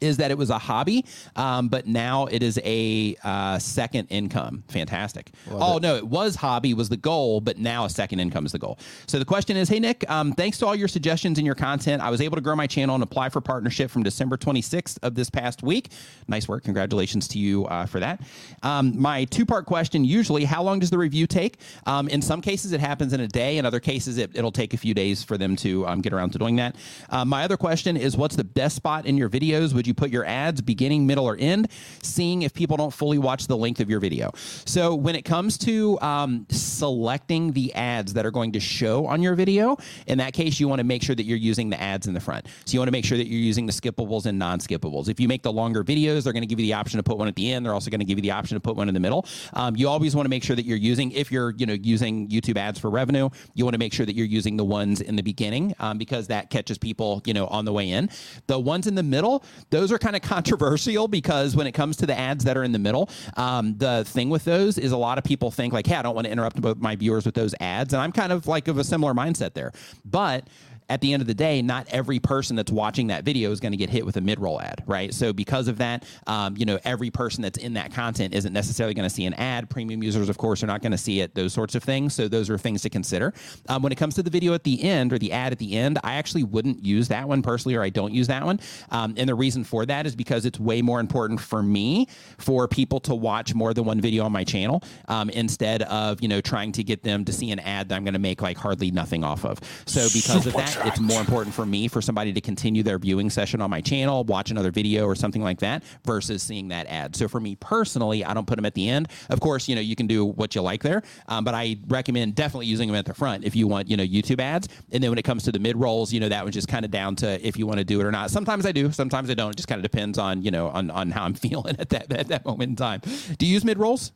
is 0.00 0.16
that 0.18 0.30
it 0.30 0.38
was 0.38 0.50
a 0.50 0.58
hobby, 0.58 1.04
um, 1.36 1.68
but 1.68 1.86
now 1.86 2.26
it 2.26 2.42
is 2.42 2.58
a 2.64 3.16
uh, 3.24 3.58
second 3.58 4.06
income. 4.08 4.64
Fantastic. 4.68 5.30
oh 5.50 5.78
no, 5.78 5.96
it 5.96 6.06
was 6.06 6.36
hobby 6.36 6.74
was 6.74 6.88
the 6.88 6.96
goal, 6.96 7.40
but 7.40 7.58
now 7.58 7.84
a 7.84 7.90
second 7.90 8.20
income 8.20 8.46
is 8.46 8.52
the 8.52 8.58
goal. 8.58 8.78
So 9.06 9.18
the 9.18 9.24
question 9.24 9.56
is, 9.56 9.68
hey 9.68 9.80
Nick, 9.80 10.08
um, 10.10 10.32
thanks 10.32 10.58
to 10.58 10.66
all 10.66 10.74
your 10.74 10.88
suggestions 10.88 11.38
and 11.38 11.46
your 11.46 11.54
content, 11.54 12.02
I 12.02 12.10
was 12.10 12.20
able 12.20 12.36
to 12.36 12.42
grow 12.42 12.56
my 12.56 12.66
channel 12.66 12.94
and 12.94 13.04
apply 13.04 13.28
for 13.28 13.40
partnership 13.40 13.90
from 13.90 14.02
December 14.02 14.36
26th 14.36 14.98
of 15.02 15.14
this 15.14 15.30
past 15.30 15.62
week. 15.62 15.90
Nice 16.28 16.48
work. 16.48 16.64
Congratulations 16.64 17.28
to 17.28 17.38
you 17.38 17.66
uh, 17.66 17.86
for 17.86 18.00
that. 18.00 18.20
Um, 18.62 19.00
my 19.00 19.24
two 19.24 19.46
part 19.46 19.66
question: 19.66 20.04
Usually, 20.04 20.44
how 20.44 20.62
long 20.62 20.78
does 20.78 20.90
the 20.90 20.98
review 20.98 21.26
take? 21.26 21.58
Um, 21.86 22.08
in 22.08 22.22
some 22.22 22.40
cases, 22.40 22.72
it 22.72 22.80
happens 22.80 23.12
in 23.12 23.20
a 23.20 23.28
day. 23.28 23.58
In 23.58 23.66
other 23.66 23.80
cases, 23.80 24.18
it, 24.18 24.30
it'll 24.34 24.52
take 24.52 24.74
a 24.74 24.76
few 24.76 24.94
days 24.94 25.22
for 25.22 25.36
them 25.38 25.56
to 25.56 25.86
um, 25.86 26.00
get 26.00 26.12
around 26.12 26.30
to 26.30 26.38
doing 26.38 26.56
that. 26.56 26.76
Uh, 27.08 27.24
my 27.24 27.44
other 27.44 27.56
question 27.56 27.96
is, 27.96 28.16
what's 28.16 28.36
the 28.36 28.44
best 28.44 28.76
spot 28.76 29.06
in 29.06 29.16
your 29.16 29.28
videos? 29.28 29.74
Would 29.80 29.86
you 29.86 29.94
put 29.94 30.10
your 30.10 30.26
ads 30.26 30.60
beginning, 30.60 31.06
middle, 31.06 31.24
or 31.24 31.38
end? 31.40 31.70
Seeing 32.02 32.42
if 32.42 32.52
people 32.52 32.76
don't 32.76 32.92
fully 32.92 33.16
watch 33.16 33.46
the 33.46 33.56
length 33.56 33.80
of 33.80 33.88
your 33.88 33.98
video. 33.98 34.30
So 34.34 34.94
when 34.94 35.14
it 35.14 35.22
comes 35.22 35.56
to 35.56 35.98
um, 36.02 36.44
selecting 36.50 37.52
the 37.52 37.72
ads 37.72 38.12
that 38.12 38.26
are 38.26 38.30
going 38.30 38.52
to 38.52 38.60
show 38.60 39.06
on 39.06 39.22
your 39.22 39.34
video, 39.34 39.78
in 40.06 40.18
that 40.18 40.34
case, 40.34 40.60
you 40.60 40.68
want 40.68 40.80
to 40.80 40.84
make 40.84 41.02
sure 41.02 41.16
that 41.16 41.22
you're 41.22 41.38
using 41.38 41.70
the 41.70 41.80
ads 41.80 42.06
in 42.06 42.12
the 42.12 42.20
front. 42.20 42.46
So 42.66 42.74
you 42.74 42.78
want 42.78 42.88
to 42.88 42.92
make 42.92 43.06
sure 43.06 43.16
that 43.16 43.26
you're 43.26 43.40
using 43.40 43.64
the 43.64 43.72
skippables 43.72 44.26
and 44.26 44.38
non-skippables. 44.38 45.08
If 45.08 45.18
you 45.18 45.28
make 45.28 45.42
the 45.42 45.50
longer 45.50 45.82
videos, 45.82 46.24
they're 46.24 46.34
going 46.34 46.42
to 46.42 46.46
give 46.46 46.60
you 46.60 46.66
the 46.66 46.74
option 46.74 46.98
to 46.98 47.02
put 47.02 47.16
one 47.16 47.26
at 47.26 47.34
the 47.34 47.50
end. 47.50 47.64
They're 47.64 47.72
also 47.72 47.90
going 47.90 48.00
to 48.00 48.04
give 48.04 48.18
you 48.18 48.22
the 48.22 48.32
option 48.32 48.56
to 48.56 48.60
put 48.60 48.76
one 48.76 48.88
in 48.88 48.92
the 48.92 49.00
middle. 49.00 49.24
Um, 49.54 49.76
you 49.76 49.88
always 49.88 50.14
want 50.14 50.26
to 50.26 50.30
make 50.30 50.44
sure 50.44 50.56
that 50.56 50.66
you're 50.66 50.76
using, 50.76 51.10
if 51.12 51.32
you're 51.32 51.54
you 51.56 51.64
know 51.64 51.72
using 51.72 52.28
YouTube 52.28 52.58
ads 52.58 52.78
for 52.78 52.90
revenue, 52.90 53.30
you 53.54 53.64
want 53.64 53.72
to 53.72 53.78
make 53.78 53.94
sure 53.94 54.04
that 54.04 54.14
you're 54.14 54.26
using 54.26 54.58
the 54.58 54.64
ones 54.64 55.00
in 55.00 55.16
the 55.16 55.22
beginning 55.22 55.74
um, 55.78 55.96
because 55.96 56.26
that 56.26 56.50
catches 56.50 56.76
people 56.76 57.22
you 57.24 57.32
know 57.32 57.46
on 57.46 57.64
the 57.64 57.72
way 57.72 57.88
in. 57.88 58.10
The 58.46 58.58
ones 58.58 58.86
in 58.86 58.94
the 58.94 59.02
middle, 59.02 59.42
those 59.70 59.92
are 59.92 59.98
kind 59.98 60.16
of 60.16 60.22
controversial 60.22 61.08
because 61.08 61.56
when 61.56 61.66
it 61.66 61.72
comes 61.72 61.96
to 61.98 62.06
the 62.06 62.18
ads 62.18 62.44
that 62.44 62.56
are 62.56 62.64
in 62.64 62.72
the 62.72 62.78
middle, 62.78 63.08
um, 63.36 63.76
the 63.78 64.04
thing 64.04 64.28
with 64.28 64.44
those 64.44 64.78
is 64.78 64.92
a 64.92 64.96
lot 64.96 65.18
of 65.18 65.24
people 65.24 65.50
think 65.50 65.72
like, 65.72 65.86
hey, 65.86 65.96
I 65.96 66.02
don't 66.02 66.14
want 66.14 66.26
to 66.26 66.30
interrupt 66.30 66.60
my 66.78 66.96
viewers 66.96 67.24
with 67.24 67.34
those 67.34 67.54
ads, 67.60 67.92
and 67.92 68.02
I'm 68.02 68.12
kind 68.12 68.32
of 68.32 68.46
like 68.46 68.68
of 68.68 68.78
a 68.78 68.84
similar 68.84 69.14
mindset 69.14 69.54
there, 69.54 69.72
but 70.04 70.46
at 70.90 71.00
the 71.00 71.12
end 71.12 71.22
of 71.22 71.28
the 71.28 71.34
day, 71.34 71.62
not 71.62 71.86
every 71.88 72.18
person 72.18 72.56
that's 72.56 72.72
watching 72.72 73.06
that 73.06 73.24
video 73.24 73.52
is 73.52 73.60
going 73.60 73.70
to 73.72 73.78
get 73.78 73.88
hit 73.88 74.04
with 74.04 74.16
a 74.16 74.20
mid 74.20 74.40
roll 74.40 74.60
ad, 74.60 74.82
right? 74.86 75.14
So 75.14 75.32
because 75.32 75.68
of 75.68 75.78
that, 75.78 76.04
um, 76.26 76.56
you 76.56 76.66
know, 76.66 76.78
every 76.84 77.10
person 77.10 77.42
that's 77.42 77.58
in 77.58 77.74
that 77.74 77.94
content 77.94 78.34
isn't 78.34 78.52
necessarily 78.52 78.92
going 78.92 79.08
to 79.08 79.14
see 79.14 79.24
an 79.24 79.34
ad. 79.34 79.70
Premium 79.70 80.02
users, 80.02 80.28
of 80.28 80.36
course, 80.36 80.62
are 80.64 80.66
not 80.66 80.82
going 80.82 80.92
to 80.92 80.98
see 80.98 81.20
it. 81.20 81.34
Those 81.34 81.52
sorts 81.52 81.76
of 81.76 81.84
things. 81.84 82.12
So 82.14 82.26
those 82.26 82.50
are 82.50 82.58
things 82.58 82.82
to 82.82 82.90
consider. 82.90 83.32
Um, 83.68 83.82
when 83.82 83.92
it 83.92 83.96
comes 83.96 84.16
to 84.16 84.22
the 84.22 84.30
video 84.30 84.52
at 84.52 84.64
the 84.64 84.82
end 84.82 85.12
or 85.12 85.18
the 85.18 85.32
ad 85.32 85.52
at 85.52 85.58
the 85.58 85.76
end, 85.76 85.98
I 86.02 86.14
actually 86.14 86.42
wouldn't 86.42 86.84
use 86.84 87.06
that 87.08 87.28
one 87.28 87.40
personally, 87.40 87.76
or 87.76 87.82
I 87.82 87.90
don't 87.90 88.12
use 88.12 88.26
that 88.26 88.44
one. 88.44 88.58
Um, 88.90 89.14
and 89.16 89.28
the 89.28 89.34
reason 89.36 89.62
for 89.62 89.86
that 89.86 90.06
is 90.06 90.16
because 90.16 90.44
it's 90.44 90.58
way 90.58 90.82
more 90.82 90.98
important 90.98 91.40
for 91.40 91.62
me 91.62 92.08
for 92.36 92.66
people 92.66 92.98
to 93.00 93.14
watch 93.14 93.54
more 93.54 93.72
than 93.72 93.84
one 93.84 94.00
video 94.00 94.24
on 94.24 94.32
my 94.32 94.42
channel 94.42 94.82
um, 95.06 95.30
instead 95.30 95.82
of 95.82 96.20
you 96.20 96.28
know 96.28 96.40
trying 96.40 96.72
to 96.72 96.82
get 96.82 97.04
them 97.04 97.24
to 97.26 97.32
see 97.32 97.52
an 97.52 97.60
ad 97.60 97.88
that 97.88 97.94
I'm 97.94 98.02
going 98.02 98.14
to 98.14 98.18
make 98.18 98.42
like 98.42 98.56
hardly 98.56 98.90
nothing 98.90 99.22
off 99.22 99.44
of. 99.44 99.60
So 99.86 100.08
because 100.12 100.46
of 100.46 100.54
that, 100.54 100.79
it's 100.84 101.00
more 101.00 101.20
important 101.20 101.54
for 101.54 101.66
me 101.66 101.88
for 101.88 102.00
somebody 102.00 102.32
to 102.32 102.40
continue 102.40 102.82
their 102.82 102.98
viewing 102.98 103.30
session 103.30 103.60
on 103.60 103.70
my 103.70 103.80
channel, 103.80 104.24
watch 104.24 104.50
another 104.50 104.70
video 104.70 105.06
or 105.06 105.14
something 105.14 105.42
like 105.42 105.60
that, 105.60 105.82
versus 106.04 106.42
seeing 106.42 106.68
that 106.68 106.86
ad. 106.86 107.16
So 107.16 107.28
for 107.28 107.40
me 107.40 107.56
personally, 107.56 108.24
I 108.24 108.34
don't 108.34 108.46
put 108.46 108.56
them 108.56 108.66
at 108.66 108.74
the 108.74 108.88
end. 108.88 109.08
Of 109.28 109.40
course, 109.40 109.68
you 109.68 109.74
know 109.74 109.80
you 109.80 109.96
can 109.96 110.06
do 110.06 110.24
what 110.24 110.54
you 110.54 110.62
like 110.62 110.82
there, 110.82 111.02
um, 111.28 111.44
but 111.44 111.54
I 111.54 111.78
recommend 111.88 112.34
definitely 112.34 112.66
using 112.66 112.88
them 112.88 112.96
at 112.96 113.06
the 113.06 113.14
front 113.14 113.44
if 113.44 113.54
you 113.56 113.66
want 113.66 113.88
you 113.88 113.96
know 113.96 114.04
YouTube 114.04 114.40
ads. 114.40 114.68
And 114.92 115.02
then 115.02 115.10
when 115.10 115.18
it 115.18 115.24
comes 115.24 115.44
to 115.44 115.52
the 115.52 115.58
mid 115.58 115.76
rolls, 115.76 116.12
you 116.12 116.20
know 116.20 116.28
that 116.28 116.44
one's 116.44 116.54
just 116.54 116.68
kind 116.68 116.84
of 116.84 116.90
down 116.90 117.16
to 117.16 117.46
if 117.46 117.56
you 117.56 117.66
want 117.66 117.78
to 117.78 117.84
do 117.84 118.00
it 118.00 118.06
or 118.06 118.12
not. 118.12 118.30
Sometimes 118.30 118.66
I 118.66 118.72
do, 118.72 118.92
sometimes 118.92 119.30
I 119.30 119.34
don't. 119.34 119.50
It 119.50 119.56
just 119.56 119.68
kind 119.68 119.78
of 119.78 119.82
depends 119.82 120.18
on 120.18 120.42
you 120.42 120.50
know 120.50 120.68
on 120.68 120.90
on 120.90 121.10
how 121.10 121.24
I'm 121.24 121.34
feeling 121.40 121.76
at 121.78 121.90
that 121.90 122.12
at 122.12 122.28
that 122.28 122.44
moment 122.44 122.70
in 122.70 122.76
time. 122.76 123.00
Do 123.38 123.46
you 123.46 123.54
use 123.54 123.64
mid 123.64 123.78
rolls? 123.78 124.12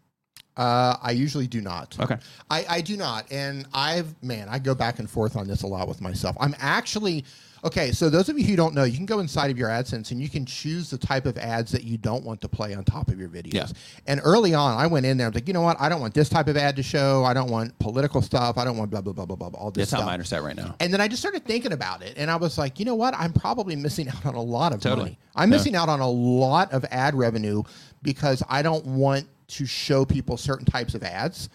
Uh, 0.56 0.96
I 1.02 1.10
usually 1.10 1.46
do 1.48 1.60
not. 1.60 1.96
Okay. 1.98 2.16
I, 2.50 2.64
I 2.68 2.80
do 2.80 2.96
not. 2.96 3.30
And 3.32 3.66
I've, 3.74 4.14
man, 4.22 4.48
I 4.48 4.58
go 4.60 4.74
back 4.74 5.00
and 5.00 5.10
forth 5.10 5.36
on 5.36 5.48
this 5.48 5.62
a 5.62 5.66
lot 5.66 5.88
with 5.88 6.00
myself. 6.00 6.36
I'm 6.38 6.54
actually, 6.60 7.24
okay, 7.64 7.90
so 7.90 8.08
those 8.08 8.28
of 8.28 8.38
you 8.38 8.44
who 8.46 8.54
don't 8.54 8.72
know, 8.72 8.84
you 8.84 8.96
can 8.96 9.04
go 9.06 9.18
inside 9.18 9.50
of 9.50 9.58
your 9.58 9.68
AdSense 9.68 10.12
and 10.12 10.20
you 10.22 10.28
can 10.28 10.46
choose 10.46 10.90
the 10.90 10.98
type 10.98 11.26
of 11.26 11.36
ads 11.38 11.72
that 11.72 11.82
you 11.82 11.98
don't 11.98 12.22
want 12.22 12.40
to 12.42 12.48
play 12.48 12.72
on 12.72 12.84
top 12.84 13.08
of 13.08 13.18
your 13.18 13.28
videos. 13.28 13.52
Yeah. 13.54 13.66
And 14.06 14.20
early 14.22 14.54
on, 14.54 14.78
I 14.78 14.86
went 14.86 15.06
in 15.06 15.16
there, 15.16 15.26
I 15.26 15.30
was 15.30 15.34
like, 15.34 15.48
you 15.48 15.54
know 15.54 15.62
what? 15.62 15.76
I 15.80 15.88
don't 15.88 16.00
want 16.00 16.14
this 16.14 16.28
type 16.28 16.46
of 16.46 16.56
ad 16.56 16.76
to 16.76 16.84
show. 16.84 17.24
I 17.24 17.34
don't 17.34 17.50
want 17.50 17.76
political 17.80 18.22
stuff. 18.22 18.56
I 18.56 18.64
don't 18.64 18.76
want 18.76 18.92
blah, 18.92 19.00
blah, 19.00 19.12
blah, 19.12 19.26
blah, 19.26 19.34
blah, 19.34 19.48
all 19.58 19.72
this 19.72 19.82
That's 19.82 19.90
how 19.90 19.96
stuff. 19.98 20.06
mine 20.06 20.20
are 20.20 20.24
set 20.24 20.44
right 20.44 20.54
now. 20.54 20.76
And 20.78 20.92
then 20.92 21.00
I 21.00 21.08
just 21.08 21.20
started 21.20 21.44
thinking 21.44 21.72
about 21.72 22.00
it, 22.02 22.14
and 22.16 22.30
I 22.30 22.36
was 22.36 22.58
like, 22.58 22.78
you 22.78 22.84
know 22.84 22.94
what? 22.94 23.12
I'm 23.18 23.32
probably 23.32 23.74
missing 23.74 24.08
out 24.08 24.24
on 24.24 24.36
a 24.36 24.42
lot 24.42 24.72
of 24.72 24.80
Totally. 24.80 25.02
money. 25.02 25.18
I'm 25.34 25.50
Yeah. 25.50 25.56
missing 25.56 25.74
out 25.74 25.88
on 25.88 25.98
a 25.98 26.08
lot 26.08 26.70
of 26.72 26.84
ad 26.92 27.16
revenue 27.16 27.64
because 28.02 28.40
I 28.48 28.62
don't 28.62 28.86
want 28.86 29.26
to 29.48 29.66
show 29.66 30.04
people 30.04 30.36
certain 30.36 30.66
types 30.66 30.94
of 30.94 31.02
ads. 31.02 31.48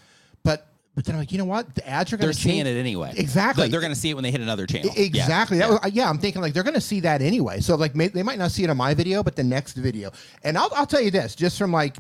But 0.44 0.68
but 0.96 1.06
then 1.06 1.16
I'm 1.16 1.22
like, 1.22 1.32
you 1.32 1.38
know 1.38 1.46
what? 1.46 1.76
The 1.76 1.88
ads 1.88 2.12
are 2.12 2.18
going 2.18 2.26
They're 2.26 2.34
to 2.34 2.40
seeing 2.40 2.66
it 2.66 2.68
anyway. 2.68 3.14
Exactly. 3.16 3.70
They're, 3.70 3.80
going 3.80 3.94
to 3.94 4.00
see 4.00 4.10
it 4.10 4.16
when 4.16 4.24
they 4.24 4.32
hit 4.32 4.42
another 4.42 4.66
channel. 4.66 4.92
Exactly. 4.98 5.58
Yeah. 5.58 5.70
That 5.70 5.84
was, 5.84 5.94
yeah, 5.94 6.10
I'm 6.10 6.18
thinking 6.18 6.42
like 6.42 6.54
they're 6.54 6.64
going 6.64 6.74
to 6.74 6.82
see 6.82 7.00
that 7.02 7.22
anyway. 7.22 7.62
So 7.62 7.76
like 7.76 7.96
may, 7.96 8.10
they 8.10 8.24
might 8.24 8.38
not 8.38 8.52
see 8.52 8.66
it 8.66 8.70
on 8.70 8.76
my 8.76 8.94
video, 8.94 9.24
but 9.24 9.38
the 9.38 9.44
next 9.44 9.76
video. 9.76 10.12
And 10.44 10.58
I'll, 10.58 10.70
I'll 10.76 10.86
tell 10.86 11.00
you 11.00 11.10
this, 11.10 11.36
just 11.36 11.58
from 11.58 11.72
like 11.72 11.96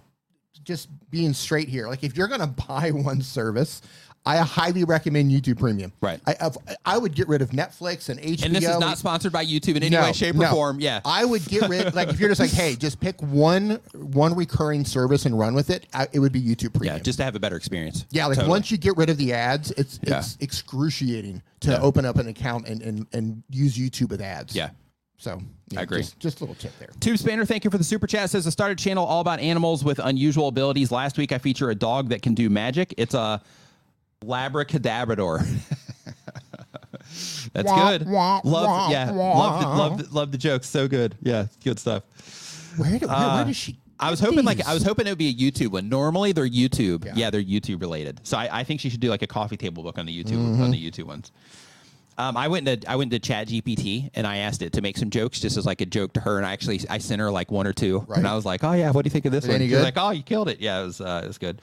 just 0.63 0.89
being 1.09 1.33
straight 1.33 1.69
here. 1.69 1.87
Like 1.87 2.03
if 2.03 2.17
you're 2.17 2.27
going 2.27 2.41
to 2.41 2.47
buy 2.47 2.89
one 2.89 3.21
service, 3.21 3.81
I 4.25 4.37
highly 4.37 4.83
recommend 4.83 5.31
YouTube 5.31 5.59
Premium. 5.59 5.91
Right. 6.01 6.19
I 6.27 6.35
I've- 6.41 6.57
I 6.85 6.97
would 6.97 7.15
get 7.15 7.27
rid 7.27 7.41
of 7.41 7.49
Netflix 7.51 8.09
and 8.09 8.19
HBO. 8.19 8.45
And 8.45 8.55
this 8.55 8.63
is 8.67 8.77
not 8.79 8.97
sponsored 8.97 9.31
by 9.31 9.45
YouTube 9.45 9.75
in 9.77 9.83
any 9.83 9.89
No, 9.95 10.01
way, 10.01 10.13
shape, 10.13 10.35
or 10.37 10.45
form. 10.47 10.79
Yeah. 10.79 10.99
I 11.05 11.25
would 11.25 11.43
get 11.45 11.67
rid 11.69 11.95
like 11.95 12.09
if 12.09 12.19
you're 12.19 12.29
just 12.29 12.41
like, 12.41 12.51
hey, 12.51 12.75
just 12.75 12.99
pick 12.99 13.19
one 13.23 13.79
one 13.93 14.35
recurring 14.35 14.85
service 14.85 15.25
and 15.25 15.37
run 15.39 15.55
with 15.55 15.69
it. 15.69 15.87
I, 15.93 16.07
it 16.11 16.19
would 16.19 16.31
be 16.33 16.41
YouTube 16.41 16.73
Premium. 16.73 16.97
yeah, 16.97 17.01
just 17.03 17.17
to 17.19 17.23
have 17.23 17.35
a 17.35 17.39
better 17.39 17.55
experience. 17.55 18.05
Yeah, 18.11 18.25
like 18.27 18.35
Totally. 18.35 18.49
once 18.51 18.69
you 18.71 18.77
get 18.77 18.97
rid 18.97 19.09
of 19.09 19.17
the 19.17 19.33
ads, 19.33 19.71
it's 19.71 19.99
Yeah. 20.03 20.19
it's 20.19 20.37
excruciating 20.41 21.41
to 21.61 21.71
Yeah. 21.71 21.79
open 21.81 22.05
up 22.05 22.17
an 22.17 22.27
account 22.27 22.67
and, 22.67 22.81
and 22.81 23.07
and 23.13 23.43
use 23.49 23.77
YouTube 23.77 24.09
with 24.09 24.21
ads. 24.21 24.55
Yeah. 24.55 24.69
So 25.17 25.41
yeah, 25.69 25.79
I 25.79 25.83
agree. 25.83 25.99
Just, 26.01 26.19
just 26.19 26.39
a 26.39 26.43
little 26.43 26.55
tip 26.55 26.71
there. 26.79 26.89
Tube 26.99 27.17
Spanner, 27.17 27.45
thank 27.45 27.63
you 27.65 27.71
for 27.71 27.77
the 27.77 27.83
super 27.83 28.07
chat. 28.07 28.29
Says 28.29 28.47
I 28.47 28.51
started 28.51 28.79
a 28.79 28.83
channel 28.83 29.05
all 29.05 29.19
about 29.21 29.39
animals 29.39 29.83
with 29.83 29.99
unusual 29.99 30.47
abilities. 30.47 30.91
Last 30.91 31.17
week 31.17 31.31
I 31.31 31.37
feature 31.39 31.69
a 31.69 31.75
dog 31.75 32.09
that 32.09 32.21
can 32.21 32.33
do 32.35 32.49
magic. 32.49 32.93
It's 32.97 33.13
a 33.13 33.41
Labracadabrador. 34.23 35.45
That's 37.53 37.67
Wah, 37.67 37.89
good. 37.97 38.07
wah, 38.07 38.35
love, 38.43 38.43
wah, 38.67 38.89
yeah, 38.91 39.09
love, 39.09 39.61
the, 39.61 39.67
love, 39.67 39.97
the, 39.97 40.15
love 40.15 40.31
the 40.31 40.37
jokes. 40.37 40.67
So 40.69 40.87
good. 40.87 41.15
Yeah, 41.21 41.47
good 41.63 41.79
stuff. 41.79 42.03
Where, 42.77 42.91
did, 42.99 43.07
where, 43.09 43.17
where 43.17 43.45
does 43.45 43.55
she? 43.55 43.79
I 43.99 44.11
was 44.11 44.19
hoping 44.19 44.45
like? 44.45 44.65
I 44.67 44.73
was 44.73 44.83
hoping 44.83 45.07
it 45.07 45.09
would 45.09 45.17
be 45.17 45.29
a 45.29 45.33
YouTube 45.33 45.69
one. 45.71 45.89
Normally 45.89 46.31
they're 46.33 46.47
YouTube. 46.47 47.05
Yeah, 47.05 47.13
Yeah. 47.15 47.29
they're 47.31 47.41
YouTube 47.43 47.81
related. 47.81 48.19
So 48.23 48.37
I, 48.37 48.59
I 48.59 48.63
think 48.63 48.79
she 48.79 48.89
should 48.89 48.99
do 48.99 49.09
like 49.09 49.23
a 49.23 49.27
coffee 49.27 49.57
table 49.57 49.81
book 49.83 49.97
on 49.97 50.05
the 50.05 50.23
YouTube 50.23 50.37
Mm-hmm. 50.37 50.61
on 50.61 50.71
the 50.71 50.91
YouTube 50.91 51.05
ones. 51.05 51.31
Um, 52.19 52.37
I 52.37 52.47
went 52.49 52.65
to 52.67 52.79
I 52.87 52.95
went 52.97 53.11
to 53.11 53.19
Chat 53.19 53.47
GPT 53.47 54.11
and 54.13 54.27
I 54.27 54.37
asked 54.37 54.61
it 54.61 54.73
to 54.73 54.81
make 54.81 54.97
some 54.97 55.09
jokes 55.09 55.39
just 55.39 55.57
as 55.57 55.65
like 55.65 55.81
a 55.81 55.85
joke 55.87 56.13
to 56.13 56.19
her, 56.19 56.37
and 56.37 56.45
I 56.45 56.51
actually 56.53 56.81
I 56.89 56.99
sent 56.99 57.19
her 57.21 57.31
like 57.31 57.49
one 57.49 57.65
or 57.65 57.73
two, 57.73 58.05
Right. 58.07 58.19
and 58.19 58.27
I 58.27 58.35
was 58.35 58.45
like, 58.45 58.63
oh 58.63 58.73
yeah, 58.73 58.91
what 58.91 59.03
do 59.03 59.07
you 59.07 59.11
think 59.11 59.25
of 59.25 59.31
this 59.31 59.47
one? 59.47 59.55
any 59.55 59.65
She's 59.65 59.77
good? 59.77 59.83
like, 59.83 59.97
oh, 59.97 60.11
you 60.11 60.21
killed 60.21 60.49
it. 60.49 60.59
Yeah, 60.59 60.81
it 60.81 60.85
was 60.85 61.01
uh, 61.01 61.21
it 61.23 61.27
was 61.27 61.37
good. 61.39 61.61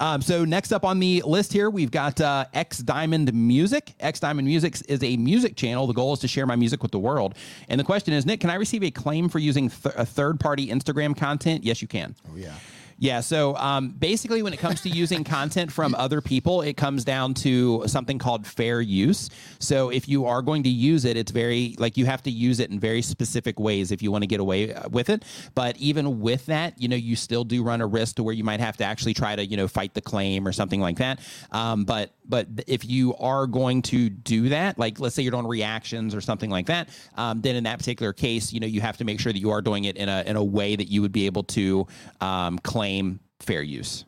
Um, 0.00 0.22
so 0.22 0.44
next 0.44 0.72
up 0.72 0.84
on 0.84 0.98
the 0.98 1.22
list 1.26 1.52
here, 1.52 1.70
we've 1.70 1.90
got 1.90 2.20
uh, 2.20 2.46
X 2.54 2.78
Diamond 2.78 3.32
Music. 3.32 3.94
X 4.00 4.20
Diamond 4.20 4.46
Music 4.46 4.76
is 4.88 5.02
a 5.02 5.16
music 5.16 5.56
channel. 5.56 5.86
The 5.86 5.94
goal 5.94 6.12
is 6.12 6.20
to 6.20 6.28
share 6.28 6.46
my 6.46 6.56
music 6.56 6.82
with 6.82 6.92
the 6.92 6.98
world. 6.98 7.34
And 7.68 7.78
the 7.80 7.84
question 7.84 8.12
is, 8.14 8.26
Nick, 8.26 8.40
can 8.40 8.50
I 8.50 8.54
receive 8.54 8.82
a 8.82 8.90
claim 8.90 9.28
for 9.28 9.38
using 9.38 9.70
th- 9.70 9.94
a 9.96 10.04
third-party 10.06 10.68
Instagram 10.68 11.16
content? 11.16 11.64
Yes, 11.64 11.80
you 11.82 11.88
can. 11.88 12.14
Oh 12.30 12.36
yeah. 12.36 12.54
Yeah. 12.98 13.20
So 13.20 13.54
um, 13.56 13.90
basically, 13.90 14.42
when 14.42 14.54
it 14.54 14.58
comes 14.58 14.80
to 14.82 14.88
using 14.88 15.22
content 15.22 15.70
from 15.70 15.94
other 15.94 16.22
people, 16.22 16.62
it 16.62 16.76
comes 16.76 17.04
down 17.04 17.34
to 17.34 17.84
something 17.86 18.18
called 18.18 18.46
fair 18.46 18.80
use. 18.80 19.28
So 19.58 19.90
if 19.90 20.08
you 20.08 20.24
are 20.24 20.40
going 20.40 20.62
to 20.62 20.70
use 20.70 21.04
it, 21.04 21.16
it's 21.16 21.30
very 21.30 21.74
like 21.78 21.98
you 21.98 22.06
have 22.06 22.22
to 22.22 22.30
use 22.30 22.58
it 22.58 22.70
in 22.70 22.80
very 22.80 23.02
specific 23.02 23.60
ways 23.60 23.92
if 23.92 24.02
you 24.02 24.10
want 24.10 24.22
to 24.22 24.26
get 24.26 24.40
away 24.40 24.72
uh, 24.72 24.88
with 24.88 25.10
it. 25.10 25.24
But 25.54 25.76
even 25.76 26.20
with 26.20 26.46
that, 26.46 26.80
you 26.80 26.88
know, 26.88 26.96
you 26.96 27.16
still 27.16 27.44
do 27.44 27.62
run 27.62 27.82
a 27.82 27.86
risk 27.86 28.16
to 28.16 28.22
where 28.22 28.34
you 28.34 28.44
might 28.44 28.60
have 28.60 28.78
to 28.78 28.84
actually 28.84 29.14
try 29.14 29.36
to 29.36 29.44
you 29.44 29.58
know 29.58 29.68
fight 29.68 29.92
the 29.92 30.00
claim 30.00 30.48
or 30.48 30.52
something 30.52 30.80
like 30.80 30.96
that. 30.96 31.20
Um, 31.52 31.84
but 31.84 32.12
but 32.28 32.46
if 32.66 32.84
you 32.84 33.14
are 33.16 33.46
going 33.46 33.82
to 33.82 34.08
do 34.08 34.48
that, 34.48 34.78
like 34.78 35.00
let's 35.00 35.14
say 35.14 35.22
you're 35.22 35.32
doing 35.32 35.46
reactions 35.46 36.14
or 36.14 36.20
something 36.20 36.50
like 36.50 36.66
that, 36.66 36.88
um, 37.16 37.40
then 37.40 37.56
in 37.56 37.64
that 37.64 37.78
particular 37.78 38.12
case, 38.12 38.52
you 38.52 38.60
know, 38.60 38.66
you 38.66 38.80
have 38.80 38.96
to 38.98 39.04
make 39.04 39.20
sure 39.20 39.32
that 39.32 39.38
you 39.38 39.50
are 39.50 39.62
doing 39.62 39.84
it 39.84 39.96
in 39.96 40.08
a 40.08 40.22
in 40.26 40.36
a 40.36 40.44
way 40.44 40.76
that 40.76 40.88
you 40.88 41.02
would 41.02 41.12
be 41.12 41.26
able 41.26 41.44
to 41.44 41.86
um, 42.20 42.58
claim 42.60 43.20
fair 43.40 43.62
use. 43.62 44.04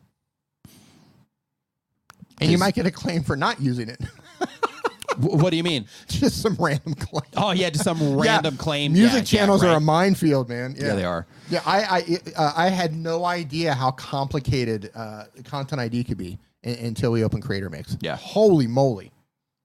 And 2.41 2.51
you 2.51 2.57
might 2.57 2.73
get 2.73 2.85
a 2.85 2.91
claim 2.91 3.23
for 3.23 3.35
not 3.35 3.59
using 3.59 3.89
it. 3.89 3.99
What 5.17 5.49
do 5.49 5.57
you 5.57 5.63
mean? 5.63 5.85
just 6.07 6.41
some 6.41 6.55
random 6.57 6.93
claim. 6.93 7.23
Oh 7.35 7.51
yeah, 7.51 7.69
just 7.69 7.83
some 7.83 7.99
Yeah, 8.01 8.35
random 8.35 8.55
claim. 8.55 8.93
Music 8.93 9.11
Yeah, 9.11 9.17
yeah, 9.17 9.23
channels 9.23 9.63
are 9.63 9.75
a 9.75 9.79
minefield, 9.79 10.47
man. 10.47 10.75
Yeah, 10.77 10.87
Yeah, 10.87 10.95
they 10.95 11.03
are. 11.03 11.27
Yeah, 11.49 11.61
I 11.65 11.81
I 11.81 12.19
uh, 12.37 12.53
I 12.55 12.69
had 12.69 12.95
no 12.95 13.25
idea 13.25 13.73
how 13.73 13.91
complicated 13.91 14.91
uh, 14.95 15.25
content 15.43 15.81
ID 15.81 16.05
could 16.05 16.17
be 16.17 16.37
until 16.63 17.11
we 17.11 17.23
open 17.23 17.41
Creator 17.41 17.69
Mix. 17.69 17.97
Yeah. 18.01 18.15
Holy 18.15 18.67
moly. 18.67 19.11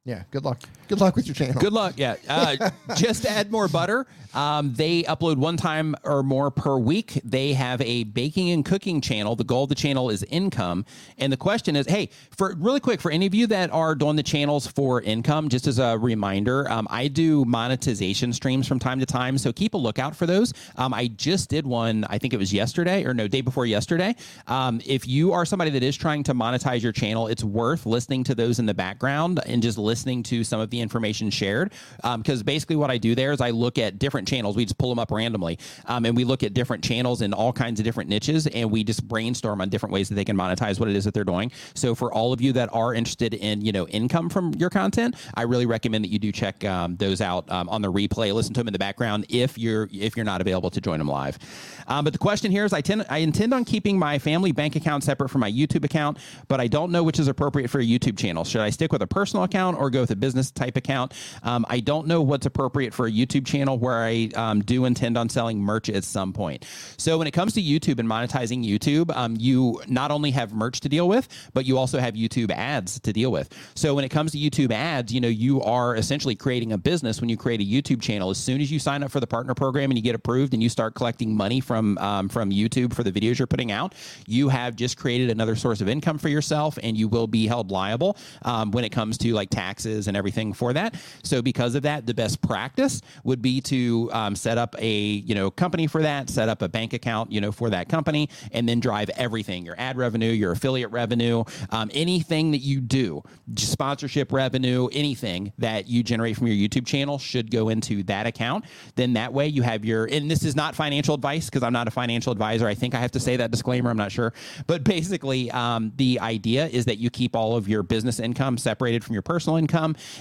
Yeah. 0.05 0.25
Good 0.31 0.45
luck. 0.45 0.61
Good 0.89 1.01
luck 1.01 1.17
with 1.17 1.27
your 1.27 1.35
channel. 1.35 1.59
Good 1.61 1.73
luck. 1.73 1.95
Yeah. 1.97 2.17
Uh, 2.29 2.71
just 2.95 3.25
add 3.25 3.51
more 3.51 3.69
butter, 3.69 4.07
um, 4.35 4.75
they 4.75 5.05
upload 5.05 5.37
one 5.37 5.57
time 5.57 5.95
or 6.03 6.23
more 6.23 6.51
per 6.51 6.77
week. 6.77 7.21
They 7.25 7.53
have 7.55 7.81
a 7.81 8.05
baking 8.05 8.51
and 8.51 8.65
cooking 8.65 9.01
channel. 9.01 9.37
The 9.37 9.45
goal 9.45 9.63
of 9.63 9.69
the 9.69 9.75
channel 9.75 10.11
is 10.11 10.25
income. 10.25 10.85
And 11.19 11.33
the 11.33 11.37
question 11.37 11.77
is 11.77 11.87
hey, 11.87 12.11
for 12.31 12.55
really 12.59 12.81
quick, 12.81 13.01
for 13.01 13.11
any 13.11 13.27
of 13.27 13.35
you 13.35 13.47
that 13.47 13.71
are 13.71 13.95
doing 13.95 14.17
the 14.17 14.23
channels 14.23 14.67
for 14.67 15.01
income, 15.01 15.49
just 15.49 15.67
as 15.67 15.79
a 15.79 15.97
reminder, 15.97 16.71
um, 16.71 16.87
I 16.91 17.09
do 17.09 17.45
monetization 17.45 18.33
streams 18.33 18.67
from 18.67 18.79
time 18.79 18.99
to 19.01 19.07
time. 19.07 19.39
So 19.39 19.53
keep 19.53 19.75
a 19.75 19.79
lookout 19.79 20.17
for 20.17 20.27
those. 20.27 20.53
Um, 20.77 20.93
I 20.93 21.07
just 21.09 21.49
did 21.49 21.67
one, 21.67 22.05
I 22.11 22.19
think 22.19 22.35
it 22.35 22.39
was 22.39 22.53
yesterday 22.53 23.05
or 23.05 23.15
no, 23.15 23.29
day 23.29 23.41
before 23.41 23.67
yesterday. 23.67 24.17
Um, 24.49 24.81
if 24.85 25.07
you 25.07 25.33
are 25.33 25.47
somebody 25.47 25.71
that 25.71 25.83
is 25.83 25.97
trying 25.97 26.25
to 26.25 26.35
monetize 26.35 26.83
your 26.83 26.93
channel, 26.93 27.29
it's 27.29 27.45
worth 27.45 27.87
listening 27.87 28.25
to 28.25 28.35
those 28.35 28.59
in 28.59 28.67
the 28.67 28.75
background 28.75 29.41
and 29.47 29.63
just 29.63 29.79
listening 29.79 29.94
to 30.03 30.45
some 30.45 30.61
of 30.61 30.71
the 30.71 30.81
information 30.81 31.31
shared. 31.31 31.73
Because 32.03 32.43
basically, 32.43 32.77
what 32.77 32.91
I 32.91 32.99
do 32.99 33.15
there 33.15 33.33
is 33.33 33.41
I 33.41 33.51
look 33.51 33.79
at 33.79 33.99
different 33.99 34.27
channels. 34.27 34.57
We 34.57 34.65
just 34.65 34.79
pull 34.79 34.89
them 34.89 34.99
up 34.99 35.11
randomly, 35.11 35.59
um, 35.87 36.05
and 36.05 36.17
we 36.17 36.25
look 36.25 36.43
at 36.43 36.55
different 36.55 36.83
channels 36.83 37.23
in 37.23 37.33
all 37.33 37.53
kinds 37.53 37.81
of 37.81 37.85
different 37.85 38.11
niches, 38.11 38.47
and 38.47 38.71
we 38.71 38.85
just 38.85 39.07
brainstorm 39.07 39.61
on 39.61 39.69
different 39.69 39.93
ways 39.93 40.09
that 40.09 40.15
they 40.15 40.25
can 40.25 40.37
monetize 40.37 40.81
what 40.81 40.89
it 40.89 40.97
is 40.97 41.05
that 41.05 41.15
they're 41.15 41.25
doing. 41.25 41.53
So, 41.75 41.95
for 41.95 42.13
all 42.13 42.33
of 42.33 42.41
you 42.41 42.53
that 42.53 42.71
are 42.73 42.95
interested 42.95 43.35
in 43.35 43.65
you 43.65 43.73
know 43.73 43.87
income 43.89 44.29
from 44.29 44.53
your 44.55 44.71
content, 44.71 45.17
I 45.35 45.43
really 45.43 45.67
recommend 45.67 46.05
that 46.05 46.11
you 46.11 46.19
do 46.19 46.33
check 46.33 46.65
um, 46.65 46.97
those 46.97 47.21
out 47.21 47.51
um, 47.51 47.69
on 47.69 47.83
the 47.83 47.93
replay. 47.93 48.33
Listen 48.33 48.55
to 48.55 48.61
them 48.61 48.69
in 48.69 48.73
the 48.73 48.79
background 48.79 49.27
if 49.29 49.59
you're 49.59 49.89
if 49.93 50.17
you're 50.17 50.25
not 50.25 50.41
available 50.41 50.71
to 50.71 50.81
join 50.81 50.99
them 50.99 51.09
live. 51.09 51.39
Um, 51.87 52.05
but 52.05 52.13
the 52.13 52.19
question 52.19 52.51
here 52.51 52.65
is, 52.65 52.73
I 52.73 52.81
tend 52.81 53.05
I 53.09 53.19
intend 53.19 53.55
on 53.55 53.65
keeping 53.65 53.99
my 53.99 54.19
family 54.19 54.53
bank 54.53 54.77
account 54.77 55.05
separate 55.05 55.29
from 55.29 55.41
my 55.41 55.51
YouTube 55.51 55.85
account, 55.85 56.19
but 56.49 56.61
I 56.61 56.67
don't 56.67 56.91
know 56.91 57.03
which 57.03 57.19
is 57.19 57.29
appropriate 57.29 57.69
for 57.69 57.81
a 57.81 57.85
YouTube 57.85 58.19
channel. 58.19 58.45
Should 58.45 58.61
I 58.61 58.71
stick 58.71 58.93
with 58.93 59.03
a 59.03 59.07
personal 59.07 59.45
account 59.45 59.79
or 59.79 59.84
go 59.91 60.01
with 60.01 60.11
a 60.11 60.17
business 60.17 60.51
type 60.51 60.77
account. 60.77 61.13
Um, 61.43 61.65
I 61.69 61.81
don't 61.81 62.07
know 62.07 62.23
what's 62.23 62.47
appropriate 62.47 62.95
for 62.95 63.07
a 63.07 63.11
YouTube 63.11 63.47
channel 63.47 63.79
where 63.79 64.03
I 64.03 64.31
um, 64.35 64.61
do 64.61 64.85
intend 64.85 65.17
on 65.17 65.29
selling 65.29 65.61
merch 65.61 65.89
at 65.89 66.05
some 66.05 66.33
point. 66.33 66.67
So 66.97 67.19
when 67.19 67.27
it 67.27 67.33
comes 67.33 67.55
to 67.55 67.63
YouTube 67.63 67.99
and 67.99 68.09
monetizing 68.09 68.65
YouTube, 68.65 69.15
um, 69.15 69.37
you 69.39 69.81
not 69.89 70.11
only 70.11 70.31
have 70.33 70.53
merch 70.53 70.81
to 70.81 70.89
deal 70.89 71.09
with, 71.09 71.29
but 71.53 71.65
you 71.65 71.79
also 71.79 71.99
have 71.99 72.15
YouTube 72.15 72.51
ads 72.51 73.01
to 73.01 73.13
deal 73.13 73.31
with. 73.33 73.53
So 73.75 73.95
when 73.95 74.05
it 74.05 74.11
comes 74.11 74.33
to 74.33 74.39
YouTube 74.39 74.73
ads, 74.73 75.13
you 75.13 75.21
know, 75.21 75.29
you 75.29 75.63
are 75.63 75.97
essentially 75.97 76.35
creating 76.35 76.73
a 76.73 76.79
business 76.79 77.21
when 77.21 77.29
you 77.29 77.37
create 77.37 77.61
a 77.61 77.65
YouTube 77.65 78.01
channel. 78.03 78.31
As 78.31 78.39
soon 78.39 78.61
as 78.61 78.71
you 78.71 78.79
sign 78.79 79.03
up 79.03 79.11
for 79.11 79.21
the 79.21 79.27
partner 79.27 79.55
program 79.55 79.91
and 79.91 79.99
you 79.99 80.03
get 80.03 80.15
approved 80.15 80.55
and 80.55 80.63
you 80.63 80.69
start 80.69 80.95
collecting 80.95 81.37
money 81.37 81.61
from 81.61 81.99
um, 81.99 82.29
from 82.29 82.51
YouTube 82.51 82.95
for 82.95 83.03
the 83.03 83.13
videos 83.13 83.39
you're 83.39 83.47
putting 83.47 83.73
out, 83.73 83.95
you 84.27 84.49
have 84.49 84.77
just 84.77 84.97
created 84.97 85.31
another 85.31 85.57
source 85.57 85.81
of 85.81 85.89
income 85.89 86.19
for 86.19 86.29
yourself, 86.29 86.79
and 86.83 86.97
you 86.97 87.09
will 87.09 87.27
be 87.27 87.47
held 87.47 87.71
liable 87.71 88.17
um, 88.43 88.71
when 88.71 88.85
it 88.85 88.91
comes 88.91 89.19
to 89.19 89.33
like 89.35 89.51
taxes 89.75 90.07
and 90.07 90.17
everything 90.17 90.53
for 90.53 90.73
that. 90.73 90.95
So 91.25 91.43
because 91.43 91.75
of 91.75 91.83
that, 91.83 92.07
the 92.07 92.15
best 92.15 92.41
practice 92.41 93.01
would 93.25 93.43
be 93.43 93.61
to 93.63 94.09
um, 94.13 94.37
set 94.37 94.57
up 94.57 94.77
a 94.79 94.91
you 94.91 95.35
know 95.35 95.51
company 95.51 95.89
for 95.89 96.03
that, 96.03 96.31
set 96.31 96.49
up 96.49 96.63
a 96.63 96.69
bank 96.69 96.93
account 96.93 97.33
you 97.33 97.41
know 97.41 97.51
for 97.51 97.71
that 97.71 97.89
company, 97.89 98.29
and 98.53 98.69
then 98.69 98.79
drive 98.79 99.11
everything 99.17 99.65
your 99.65 99.75
ad 99.79 99.97
revenue, 99.97 100.31
your 100.31 100.53
affiliate 100.53 100.91
revenue, 100.93 101.43
um, 101.71 101.91
anything 101.93 102.53
that 102.53 102.59
you 102.59 102.81
do, 102.81 103.23
sponsorship 103.57 104.33
revenue, 104.33 104.89
anything 104.93 105.53
that 105.59 105.89
you 105.89 106.03
generate 106.05 106.37
from 106.37 106.47
your 106.47 106.57
YouTube 106.57 106.87
channel 106.87 107.19
should 107.19 107.51
go 107.51 107.69
into 107.69 108.05
that 108.05 108.27
account. 108.27 108.65
Then 108.95 109.15
that 109.15 109.33
way 109.33 109.49
you 109.49 109.63
have 109.63 109.85
your 109.85 110.05
and 110.05 110.31
this 110.31 110.45
is 110.45 110.55
not 110.55 110.77
financial 110.77 111.15
advice 111.15 111.47
because 111.47 111.65
I'm 111.65 111.73
not 111.73 111.89
a 111.89 111.91
financial 111.91 112.31
advisor. 112.31 112.69
I 112.69 112.75
think 112.75 112.95
I 112.95 113.01
have 113.01 113.13
to 113.13 113.21
say 113.21 113.37
that 113.37 113.51
disclaimer. 113.51 113.91
I'm 113.91 113.97
not 113.97 114.13
sure, 114.13 114.33
but 114.69 114.85
basically 114.85 115.51
um, 115.51 115.93
the 115.97 116.21
idea 116.21 116.67
is 116.67 116.85
that 116.85 116.99
you 116.99 117.11
keep 117.11 117.35
all 117.35 117.57
of 117.57 117.69
your 117.69 117.83
business 117.83 118.21
income 118.21 118.57
separated 118.57 119.03
from 119.03 119.15
your 119.15 119.23
personal 119.23 119.57
income, 119.57 119.64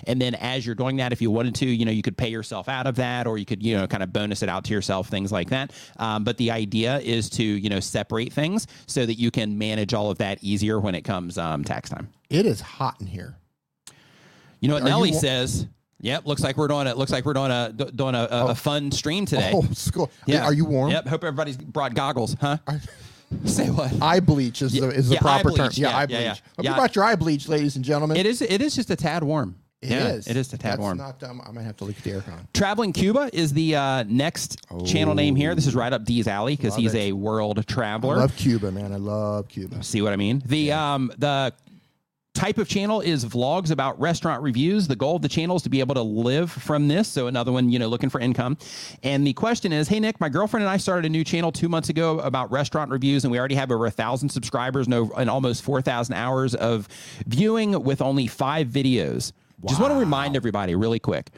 and 0.08 0.22
then 0.22 0.36
as 0.36 0.66
you're 0.66 0.76
doing 0.76 0.98
that, 0.98 1.12
if 1.12 1.22
you 1.22 1.32
wanted 1.32 1.56
to, 1.56 1.66
you 1.66 1.86
know, 1.86 1.92
you 1.92 2.02
could 2.02 2.18
pay 2.18 2.30
yourself 2.30 2.70
out 2.70 2.88
of 2.88 2.96
that, 2.96 3.28
or 3.28 3.38
you 3.38 3.46
could 3.46 3.64
you 3.64 3.78
know 3.78 3.88
kind 3.88 4.04
of 4.04 4.12
bonus 4.14 4.44
it 4.44 4.50
out 4.50 4.64
to 4.66 4.74
yourself, 4.74 5.08
things 5.08 5.32
like 5.32 5.50
that. 5.50 5.72
Um, 5.98 6.24
but 6.24 6.38
the 6.38 6.52
idea 6.52 7.00
is 7.00 7.30
to 7.32 7.44
you 7.44 7.70
know 7.70 7.80
separate 7.80 8.32
things 8.34 8.68
so 8.88 9.06
that 9.06 9.16
you 9.16 9.32
can 9.32 9.58
manage 9.58 9.94
all 9.94 10.10
of 10.12 10.18
that 10.20 10.44
easier 10.44 10.80
when 10.80 10.96
it 10.96 11.02
comes 11.02 11.38
um, 11.38 11.64
tax 11.64 11.90
time. 11.90 12.10
It 12.30 12.46
is 12.46 12.62
hot 12.62 13.00
in 13.00 13.08
here. 13.08 13.38
You 14.60 14.70
know 14.70 14.76
what 14.76 14.84
Are 14.84 14.90
Nelly 14.90 15.12
wa- 15.12 15.18
says? 15.20 15.68
Yep, 16.00 16.26
looks 16.26 16.42
like 16.44 16.58
we're 16.58 16.68
doing 16.68 16.88
it. 16.88 16.98
Looks 16.98 17.12
like 17.12 17.24
we're 17.26 17.34
doing 17.34 17.52
a 17.52 17.72
doing 17.72 18.14
a, 18.14 18.28
a, 18.30 18.46
a 18.48 18.56
fun 18.56 18.92
stream 18.92 19.26
today. 19.26 19.52
Oh, 19.54 19.62
school. 19.74 20.12
Yeah. 20.26 20.44
Are 20.44 20.54
you 20.54 20.66
warm? 20.66 20.92
Yep. 20.92 21.08
Hope 21.08 21.24
everybody's 21.24 21.56
brought 21.56 21.94
goggles, 21.94 22.36
huh? 22.42 22.58
Say 23.46 23.70
what? 23.70 23.92
Eye 24.02 24.20
bleach 24.20 24.62
is 24.62 24.74
the, 24.74 24.90
is 24.90 25.10
the 25.10 25.16
Yeah, 25.16 25.22
proper 25.22 25.52
term. 25.52 25.70
Yeah, 25.74 25.90
Yeah, 25.90 25.98
eye 25.98 26.06
bleach. 26.06 26.20
yeah. 26.22 26.30
Hope 26.30 26.40
Yeah. 26.64 26.70
you 26.72 26.76
brought 26.76 26.96
your 26.96 27.06
eye 27.06 27.16
bleach, 27.16 27.48
ladies 27.50 27.76
and 27.76 27.84
gentlemen. 27.84 28.18
It 28.18 28.26
is. 28.26 28.42
It 28.42 28.62
is 28.62 28.76
just 28.76 28.90
a 28.90 28.96
tad 28.96 29.24
warm. 29.24 29.56
It 29.82 29.90
yeah, 29.92 30.08
is. 30.14 30.28
It 30.28 30.38
is 30.38 30.48
a 30.54 30.58
tad 30.58 30.72
That's 30.74 30.80
warm. 30.80 30.98
Not, 30.98 31.22
um, 31.24 31.42
I 31.46 31.52
might 31.52 31.64
have 31.64 31.76
to 31.78 31.84
leak 31.84 32.02
the 32.04 32.12
aircon. 32.12 32.48
Traveling 32.54 32.94
Cuba 32.94 33.30
is 33.34 33.52
the 33.52 33.76
uh, 33.76 34.04
next 34.08 34.58
channel 34.86 35.14
name 35.14 35.36
here. 35.36 35.56
This 35.56 35.68
is 35.68 35.76
right 35.76 35.92
up 35.92 36.06
D's 36.06 36.26
alley 36.26 36.56
because 36.56 36.74
he's 36.74 36.94
it. 36.94 37.00
a 37.00 37.12
world 37.12 37.58
traveler. 37.68 38.14
I 38.14 38.16
traveler. 38.16 38.16
love 38.16 38.36
Cuba, 38.38 38.72
man. 38.72 38.94
I 38.94 38.96
love 38.96 39.50
Cuba. 39.50 39.84
See 39.84 40.02
what 40.02 40.14
I 40.14 40.16
mean? 40.16 40.42
The 40.46 40.72
um 40.72 41.12
the 41.18 41.54
type 42.34 42.58
of 42.58 42.68
channel 42.68 43.00
is 43.00 43.24
vlogs 43.26 43.70
about 43.72 44.00
restaurant 44.00 44.42
reviews. 44.42 44.88
The 44.88 44.96
goal 44.96 45.16
of 45.16 45.22
the 45.22 45.30
channel 45.30 45.56
is 45.56 45.62
to 45.62 45.70
be 45.70 45.80
able 45.80 45.96
to 45.96 46.02
live 46.02 46.52
from 46.52 46.88
this. 46.88 47.08
So 47.08 47.28
another 47.28 47.52
one, 47.52 47.70
you 47.70 47.78
know, 47.80 47.88
looking 47.88 48.10
for 48.10 48.20
income. 48.20 48.58
And 49.04 49.26
the 49.26 49.34
question 49.34 49.72
is, 49.72 49.88
hey 49.88 50.00
Nick, 50.00 50.20
my 50.20 50.30
girlfriend 50.30 50.64
and 50.64 50.70
I 50.70 50.78
started 50.78 51.06
a 51.06 51.10
new 51.10 51.24
channel 51.24 51.52
two 51.52 51.70
months 51.70 51.90
ago 51.90 52.20
about 52.20 52.52
restaurant 52.52 52.90
reviews, 52.90 53.24
and 53.24 53.32
we 53.32 53.38
already 53.38 53.56
have 53.56 53.72
over 53.72 53.86
a 53.86 53.92
thousand 53.92 54.30
subscribers 54.30 54.88
and, 54.88 54.96
over, 54.96 55.14
and 55.16 55.30
almost 55.30 55.64
four 55.64 55.82
thousand 55.82 56.16
hours 56.16 56.56
of 56.56 56.88
viewing 57.28 57.82
with 57.84 58.02
only 58.02 58.28
five 58.28 58.68
videos. 58.68 59.32
Just 59.66 59.80
want 59.80 59.94
to 59.94 60.00
remind 60.00 60.36
everybody 60.36 60.76
really 60.76 61.00
quick. 61.00 61.30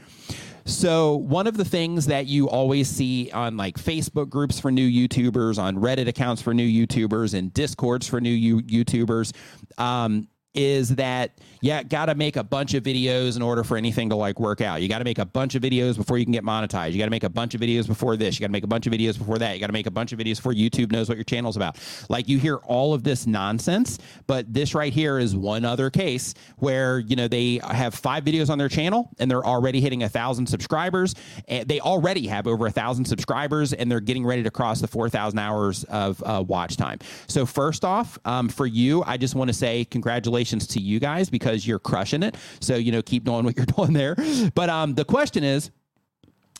So 0.67 1.17
one 1.17 1.45
of 1.45 1.57
the 1.57 1.65
things 1.65 2.07
that 2.07 2.25
you 2.25 2.49
always 2.49 2.89
see 2.89 3.29
on 3.31 3.55
like 3.55 3.77
Facebook 3.77 4.29
groups 4.29 4.59
for 4.59 4.71
new 4.71 4.89
YouTubers, 4.89 5.59
on 5.59 5.75
Reddit 5.75 6.07
accounts 6.07 6.41
for 6.41 6.53
new 6.55 6.67
YouTubers, 6.67 7.35
and 7.35 7.53
Discords 7.53 8.07
for 8.07 8.19
new 8.19 8.31
you- 8.31 8.63
YouTubers, 8.63 9.31
um, 9.77 10.27
is 10.55 10.95
that 10.95 11.31
yeah, 11.65 11.81
got 11.81 12.05
to 12.05 12.15
make 12.15 12.35
a 12.35 12.43
bunch 12.43 12.75
of 12.75 12.83
videos 12.83 13.35
in 13.35 13.41
order 13.41 13.63
for 13.63 13.75
anything 13.75 14.09
to 14.09 14.15
like 14.15 14.39
work 14.39 14.61
out. 14.61 14.83
You 14.83 14.87
got 14.87 14.99
to 14.99 15.03
make 15.03 15.17
a 15.17 15.25
bunch 15.25 15.55
of 15.55 15.63
videos 15.63 15.97
before 15.97 16.19
you 16.19 16.23
can 16.23 16.31
get 16.31 16.43
monetized. 16.43 16.91
You 16.91 16.99
got 16.99 17.05
to 17.05 17.11
make 17.11 17.23
a 17.23 17.29
bunch 17.29 17.55
of 17.55 17.61
videos 17.61 17.87
before 17.87 18.15
this. 18.15 18.35
You 18.35 18.41
got 18.41 18.47
to 18.47 18.51
make 18.51 18.63
a 18.63 18.67
bunch 18.67 18.85
of 18.85 18.93
videos 18.93 19.17
before 19.17 19.39
that. 19.39 19.55
You 19.55 19.59
got 19.59 19.67
to 19.67 19.73
make 19.73 19.87
a 19.87 19.91
bunch 19.91 20.13
of 20.13 20.19
videos 20.19 20.35
before 20.35 20.53
YouTube 20.53 20.91
knows 20.91 21.09
what 21.09 21.17
your 21.17 21.23
channel's 21.23 21.55
about. 21.55 21.79
Like 22.07 22.27
you 22.29 22.37
hear 22.37 22.57
all 22.57 22.93
of 22.93 23.03
this 23.03 23.25
nonsense, 23.25 23.97
but 24.27 24.53
this 24.53 24.75
right 24.75 24.93
here 24.93 25.17
is 25.17 25.35
one 25.35 25.65
other 25.65 25.89
case 25.89 26.35
where 26.57 26.99
you 26.99 27.15
know 27.15 27.27
they 27.27 27.59
have 27.63 27.95
five 27.95 28.23
videos 28.23 28.51
on 28.51 28.59
their 28.59 28.69
channel 28.69 29.09
and 29.17 29.31
they're 29.31 29.45
already 29.45 29.81
hitting 29.81 30.03
a 30.03 30.09
thousand 30.09 30.45
subscribers. 30.45 31.15
And 31.47 31.67
they 31.67 31.79
already 31.79 32.27
have 32.27 32.45
over 32.45 32.67
a 32.67 32.71
thousand 32.71 33.05
subscribers 33.05 33.73
and 33.73 33.91
they're 33.91 33.99
getting 34.01 34.25
ready 34.25 34.43
to 34.43 34.51
cross 34.51 34.81
the 34.81 34.87
four 34.87 35.09
thousand 35.09 35.39
hours 35.39 35.83
of 35.85 36.21
uh, 36.23 36.43
watch 36.47 36.77
time. 36.77 36.99
So 37.27 37.47
first 37.47 37.83
off, 37.83 38.19
um, 38.25 38.49
for 38.49 38.67
you, 38.67 39.03
I 39.03 39.17
just 39.17 39.33
want 39.33 39.47
to 39.47 39.53
say 39.53 39.83
congratulations 39.85 40.44
to 40.45 40.79
you 40.79 40.99
guys 40.99 41.29
because 41.29 41.67
you're 41.67 41.79
crushing 41.79 42.23
it. 42.23 42.35
So 42.61 42.75
you 42.75 42.91
know, 42.91 43.01
keep 43.01 43.23
doing 43.23 43.45
what 43.45 43.57
you're 43.57 43.65
doing 43.65 43.93
there. 44.01 44.15
But 44.53 44.69
um, 44.69 44.95
the 44.95 45.05
question 45.05 45.43
is 45.43 45.71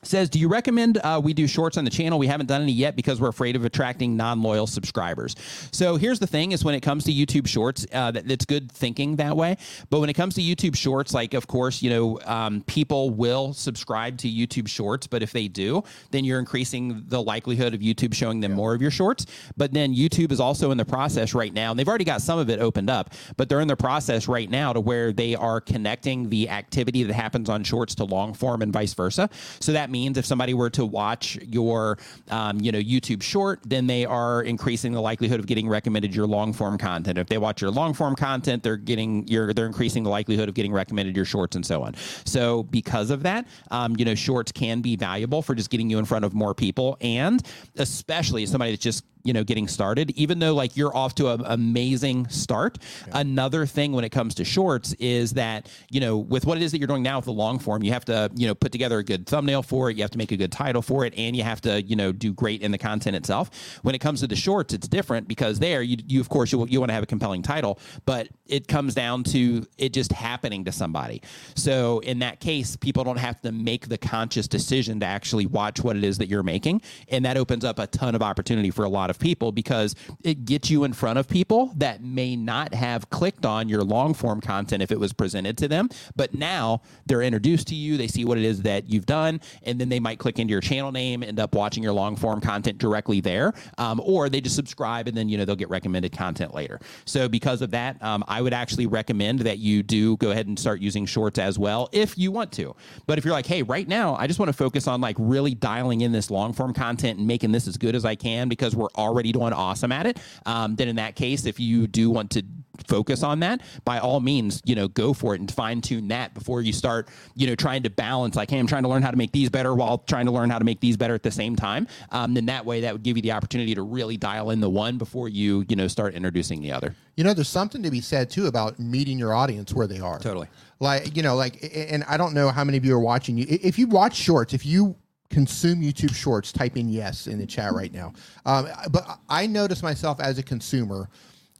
says, 0.08 0.30
Do 0.30 0.40
you 0.40 0.48
recommend 0.48 0.98
uh, 0.98 1.20
we 1.24 1.34
do 1.34 1.48
shorts 1.48 1.78
on 1.78 1.84
the 1.86 1.90
channel? 1.92 2.20
We 2.20 2.28
haven't 2.28 2.48
done 2.48 2.62
any 2.62 2.72
yet 2.72 2.96
because 2.96 3.20
we're 3.20 3.30
afraid 3.30 3.56
of 3.56 3.66
attracting 3.66 4.16
non 4.18 4.42
loyal 4.42 4.68
subscribers. 4.68 5.36
So 5.72 5.96
here's 5.98 6.20
the 6.20 6.28
thing 6.28 6.52
is 6.52 6.64
when 6.64 6.76
it 6.76 6.82
comes 6.82 7.04
to 7.06 7.12
YouTube 7.12 7.48
shorts, 7.48 7.86
uh, 7.94 8.12
that, 8.12 8.30
it's 8.30 8.46
good 8.46 8.72
thinking 8.72 9.18
that 9.18 9.36
way. 9.36 9.58
But 9.90 10.00
when 10.00 10.10
it 10.10 10.14
comes 10.14 10.36
to 10.36 10.42
YouTube 10.42 10.76
shorts, 10.76 11.14
like, 11.14 11.34
of 11.34 11.48
course, 11.48 11.82
you 11.82 11.90
know, 11.90 12.20
um, 12.26 12.62
people 12.62 13.10
will 13.10 13.54
subscribe 13.54 14.18
to 14.20 14.28
YouTube 14.28 14.68
shorts. 14.68 15.08
But 15.08 15.24
if 15.24 15.32
they 15.32 15.48
do, 15.48 15.84
then 16.12 16.24
you're 16.24 16.40
increasing 16.40 17.04
the 17.08 17.22
likelihood 17.22 17.74
of 17.74 17.82
YouTube 17.82 18.14
showing 18.14 18.40
them 18.40 18.54
more 18.54 18.74
of 18.74 18.82
your 18.82 18.92
shorts. 18.92 19.26
But 19.58 19.74
then 19.74 19.94
YouTube 19.94 20.32
is 20.32 20.40
also 20.40 20.72
in 20.72 20.78
the 20.78 20.86
process 20.86 21.34
right 21.34 21.54
now, 21.54 21.72
and 21.72 21.80
they've 21.80 21.88
already 21.88 22.06
got 22.06 22.22
some 22.22 22.40
of 22.40 22.50
it 22.50 22.60
opened 22.60 22.90
up, 22.90 23.14
but 23.38 23.50
they're 23.50 23.62
in 23.62 23.68
the 23.68 23.76
process 23.76 24.28
right 24.28 24.50
now 24.50 24.74
to 24.74 24.80
where 24.80 25.12
they 25.12 25.36
are 25.36 25.62
connecting 25.62 26.30
the 26.30 26.50
activity 26.50 27.04
that 27.04 27.14
happens 27.14 27.50
on 27.50 27.64
shorts 27.64 27.96
to 27.96 28.04
long 28.04 28.34
form 28.34 28.62
and 28.62 28.72
vice 28.72 28.94
versa. 28.94 29.30
So 29.60 29.74
that 29.74 29.90
means 29.96 30.18
if 30.18 30.26
somebody 30.26 30.54
were 30.54 30.70
to 30.72 30.86
watch 30.86 31.38
your, 31.58 31.98
um, 32.30 32.60
you 32.60 32.72
know, 32.72 32.80
YouTube 32.80 33.22
short, 33.24 33.60
then 33.66 33.88
they 33.88 34.04
are 34.06 34.44
increasing 34.44 34.92
the 34.92 35.02
likelihood 35.02 35.40
of 35.40 35.48
getting 35.48 35.68
recommended 35.70 36.14
your 36.14 36.28
long 36.28 36.52
form 36.54 36.78
content. 36.78 37.18
If 37.18 37.28
they 37.28 37.38
watch 37.38 37.62
your 37.62 37.72
long 37.72 37.94
form 37.94 38.16
content, 38.16 38.64
they're 38.64 38.76
getting 38.92 39.28
your, 39.28 39.54
they're 39.54 39.66
increasing 39.74 40.04
the 40.04 40.10
likelihood 40.10 40.50
of 40.50 40.56
getting 40.56 40.74
recommended 40.74 41.16
your 41.16 41.26
shorts 41.26 41.56
and 41.56 41.66
so 41.66 41.84
on. 41.84 41.96
So 42.26 42.64
because 42.64 43.10
of 43.10 43.24
that, 43.24 43.48
um, 43.72 43.96
you 43.98 44.06
know, 44.06 44.16
shorts 44.16 44.52
can 44.52 44.82
be 44.82 44.96
valuable 44.98 45.42
for 45.42 45.56
just 45.56 45.70
getting 45.70 45.90
you 45.90 45.98
in 46.00 46.06
front 46.06 46.26
of 46.26 46.34
more 46.34 46.54
people, 46.54 46.98
and 47.02 47.42
especially 47.78 48.46
somebody 48.46 48.72
that's 48.72 48.84
just 48.84 49.06
you 49.26 49.34
know 49.34 49.44
getting 49.44 49.68
started 49.68 50.12
even 50.12 50.40
though 50.40 50.54
like 50.54 50.78
you're 50.78 50.96
off 50.96 51.16
to 51.16 51.30
an 51.30 51.42
amazing 51.46 52.28
start. 52.30 52.78
Another 53.12 53.66
thing 53.66 53.92
when 53.92 54.06
it 54.06 54.10
comes 54.10 54.36
to 54.36 54.46
shorts 54.46 54.94
is 54.94 55.34
that 55.34 55.70
you 55.90 56.00
know 56.00 56.18
with 56.18 56.46
what 56.46 56.58
it 56.58 56.64
is 56.64 56.72
that 56.72 56.78
you're 56.78 56.88
doing 56.88 57.04
now 57.04 57.18
with 57.18 57.26
the 57.26 57.34
long 57.34 57.60
form 57.60 57.84
you 57.84 57.92
have 57.92 58.06
to 58.06 58.32
you 58.36 58.48
know 58.48 58.56
put 58.56 58.72
together 58.72 59.00
a 59.00 59.04
good 59.04 59.26
thumbnail 59.26 59.64
for 59.64 59.90
it. 59.90 59.98
You 59.98 60.04
have 60.04 60.12
to 60.12 60.18
make 60.18 60.32
a 60.32 60.38
good 60.38 60.52
title 60.52 60.82
for 60.82 61.06
it 61.06 61.14
and 61.18 61.36
you 61.36 61.44
have 61.44 61.60
to 61.62 61.82
you 61.82 61.96
know 61.96 62.12
do 62.12 62.32
great 62.32 62.62
in 62.62 62.72
the 62.72 62.78
content 62.78 63.16
itself. 63.16 63.50
When 63.82 63.96
it 63.96 64.00
comes 64.00 64.22
to 64.22 64.28
the 64.28 64.36
shorts 64.36 64.74
it's 64.74 64.88
different 64.88 65.28
because 65.28 65.60
there 65.60 65.82
you, 65.82 65.98
you 66.08 66.22
of 66.22 66.30
course 66.30 66.52
you, 66.52 66.66
you 66.68 66.80
want 66.80 66.90
to 66.90 66.94
have 66.94 67.04
a 67.04 67.08
compelling 67.08 67.42
title 67.42 67.80
but 68.06 68.30
it 68.46 68.68
comes 68.68 68.94
down 68.94 69.24
to 69.24 69.66
it 69.78 69.92
just 69.92 70.12
happening 70.12 70.66
to 70.66 70.72
somebody. 70.72 71.22
So 71.56 72.00
in 72.00 72.20
that 72.20 72.40
case 72.40 72.76
people 72.76 73.04
don't 73.04 73.18
have 73.18 73.42
to 73.42 73.52
make 73.52 73.90
the 73.90 73.98
conscious 73.98 74.48
decision 74.48 75.00
to 75.00 75.06
actually 75.06 75.48
watch 75.48 75.84
what 75.84 75.96
it 75.96 76.04
is 76.04 76.20
that 76.20 76.28
you're 76.28 76.44
making 76.44 76.82
and 77.10 77.26
that 77.26 77.38
opens 77.38 77.66
up 77.66 77.80
a 77.80 77.88
ton 77.88 78.14
of 78.14 78.22
opportunity 78.22 78.70
for 78.70 78.86
a 78.86 78.90
lot 78.90 79.10
of 79.10 79.15
people 79.20 79.52
because 79.52 79.96
it 80.24 80.46
gets 80.46 80.70
you 80.70 80.84
in 80.84 80.94
front 80.94 81.20
of 81.20 81.28
people 81.28 81.72
that 81.78 82.04
may 82.04 82.36
not 82.36 82.74
have 82.74 83.10
clicked 83.10 83.46
on 83.46 83.70
your 83.70 83.84
long 83.84 84.14
form 84.14 84.42
content 84.42 84.82
if 84.82 84.92
it 84.92 85.00
was 85.00 85.14
presented 85.14 85.58
to 85.58 85.68
them. 85.68 85.90
But 86.16 86.34
now 86.34 86.82
they're 87.06 87.22
introduced 87.22 87.68
to 87.68 87.76
you 87.76 87.98
they 87.98 88.08
see 88.08 88.26
what 88.26 88.38
it 88.38 88.44
is 88.44 88.62
that 88.64 88.90
you've 88.90 89.06
done 89.06 89.42
and 89.64 89.80
then 89.80 89.90
they 89.90 90.00
might 90.00 90.20
click 90.20 90.40
into 90.40 90.52
your 90.52 90.62
channel 90.62 90.92
name 90.92 91.24
end 91.24 91.40
up 91.40 91.56
watching 91.56 91.84
your 91.84 91.94
long 91.94 92.16
form 92.16 92.42
content 92.42 92.78
directly 92.78 93.22
there. 93.22 93.54
Um, 93.78 94.02
or 94.04 94.30
they 94.30 94.42
just 94.42 94.56
subscribe 94.56 95.08
and 95.08 95.16
then 95.16 95.30
you 95.30 95.38
know 95.38 95.46
they'll 95.46 95.56
get 95.56 95.70
recommended 95.70 96.12
content 96.12 96.54
later. 96.54 96.80
So 97.06 97.28
because 97.28 97.62
of 97.62 97.72
that 97.72 98.02
um, 98.04 98.24
i 98.28 98.42
would 98.42 98.54
actually 98.54 98.88
recommend 98.88 99.40
that 99.40 99.60
you 99.60 99.84
do 99.84 100.18
go 100.18 100.32
ahead 100.32 100.48
and 100.48 100.58
start 100.58 100.80
using 100.80 101.06
shorts 101.06 101.40
as 101.40 101.58
well 101.58 101.90
if 101.92 102.18
you 102.18 102.32
want 102.32 102.52
to. 102.54 102.76
But 103.08 103.18
if 103.18 103.26
you're 103.26 103.34
like 103.34 103.46
hey 103.46 103.64
right 103.64 103.88
now 103.88 104.16
i 104.16 104.28
just 104.28 104.40
want 104.40 104.50
to 104.50 104.54
focus 104.54 104.88
on 104.88 105.02
like 105.02 105.16
really 105.20 105.56
dialing 105.56 106.02
in 106.02 106.12
this 106.12 106.30
long 106.32 106.54
form 106.54 106.74
content 106.74 107.20
and 107.20 107.28
making 107.28 107.52
this 107.52 107.68
as 107.68 107.78
good 107.78 107.96
as 107.96 108.06
i 108.06 108.16
can 108.16 108.50
because 108.50 108.76
we're 108.76 108.90
already 109.06 109.32
doing 109.32 109.54
awesome 109.54 109.92
at 109.92 110.06
it, 110.06 110.20
um, 110.46 110.76
then 110.76 110.88
in 110.88 110.98
that 110.98 111.16
case, 111.16 111.46
if 111.46 111.60
you 111.60 111.88
do 111.88 112.10
want 112.10 112.32
to 112.32 112.44
focus 112.88 113.24
on 113.24 113.40
that, 113.40 113.62
by 113.86 114.00
all 114.00 114.20
means, 114.20 114.62
you 114.66 114.76
know, 114.76 114.88
go 114.88 115.14
for 115.14 115.34
it 115.34 115.40
and 115.40 115.50
fine 115.52 115.80
tune 115.80 116.10
that 116.10 116.34
before 116.34 116.62
you 116.62 116.74
start, 116.74 117.08
you 117.36 117.48
know, 117.48 117.56
trying 117.56 117.84
to 117.84 117.90
balance 117.90 118.36
like, 118.36 118.50
hey, 118.50 118.60
I'm 118.60 118.68
trying 118.68 118.84
to 118.84 118.90
learn 118.90 119.02
how 119.02 119.12
to 119.12 119.18
make 119.18 119.32
these 119.32 119.50
better 119.50 119.74
while 119.74 120.00
trying 120.00 120.26
to 120.26 120.32
learn 120.32 120.50
how 120.50 120.60
to 120.60 120.66
make 120.66 120.82
these 120.82 120.98
better 120.98 121.16
at 121.16 121.24
the 121.24 121.32
same 121.32 121.56
time. 121.56 121.88
Um, 122.12 122.34
then 122.34 122.48
that 122.48 122.66
way, 122.66 122.82
that 122.82 122.94
would 122.94 123.04
give 123.04 123.16
you 123.16 123.24
the 123.24 123.32
opportunity 123.32 123.76
to 123.76 123.82
really 123.82 124.18
dial 124.18 124.50
in 124.50 124.60
the 124.60 124.70
one 124.70 124.98
before 124.98 125.30
you, 125.30 125.66
you 125.70 125.76
know, 125.76 125.88
start 125.88 126.14
introducing 126.16 126.62
the 126.62 126.72
other. 126.72 126.96
You 127.16 127.24
know, 127.24 127.34
there's 127.34 127.48
something 127.48 127.82
to 127.84 127.92
be 127.92 128.02
said 128.02 128.30
too 128.30 128.48
about 128.48 128.78
meeting 128.78 129.18
your 129.18 129.34
audience 129.34 129.74
where 129.74 129.88
they 129.88 130.00
are. 130.00 130.20
Totally. 130.20 130.48
Like, 130.82 131.16
you 131.16 131.24
know, 131.24 131.36
like, 131.36 131.72
and 131.74 132.04
I 132.04 132.18
don't 132.18 132.34
know 132.34 132.50
how 132.50 132.66
many 132.66 132.78
of 132.78 132.84
you 132.84 132.94
are 132.94 133.00
watching. 133.00 133.38
You, 133.38 133.46
if 133.50 133.80
you 133.80 133.88
watch 133.88 134.16
shorts, 134.16 134.54
if 134.54 134.66
you 134.66 134.98
consume 135.30 135.82
YouTube 135.82 136.14
shorts, 136.14 136.52
type 136.52 136.78
in 136.78 136.90
yes 136.90 137.28
in 137.28 137.40
the 137.40 137.46
chat 137.46 137.74
right 137.74 137.94
now. 137.94 138.14
Um, 138.46 138.68
but 138.92 139.20
I 139.30 139.48
notice 139.48 139.82
myself 139.84 140.20
as 140.20 140.38
a 140.38 140.44
consumer, 140.44 141.10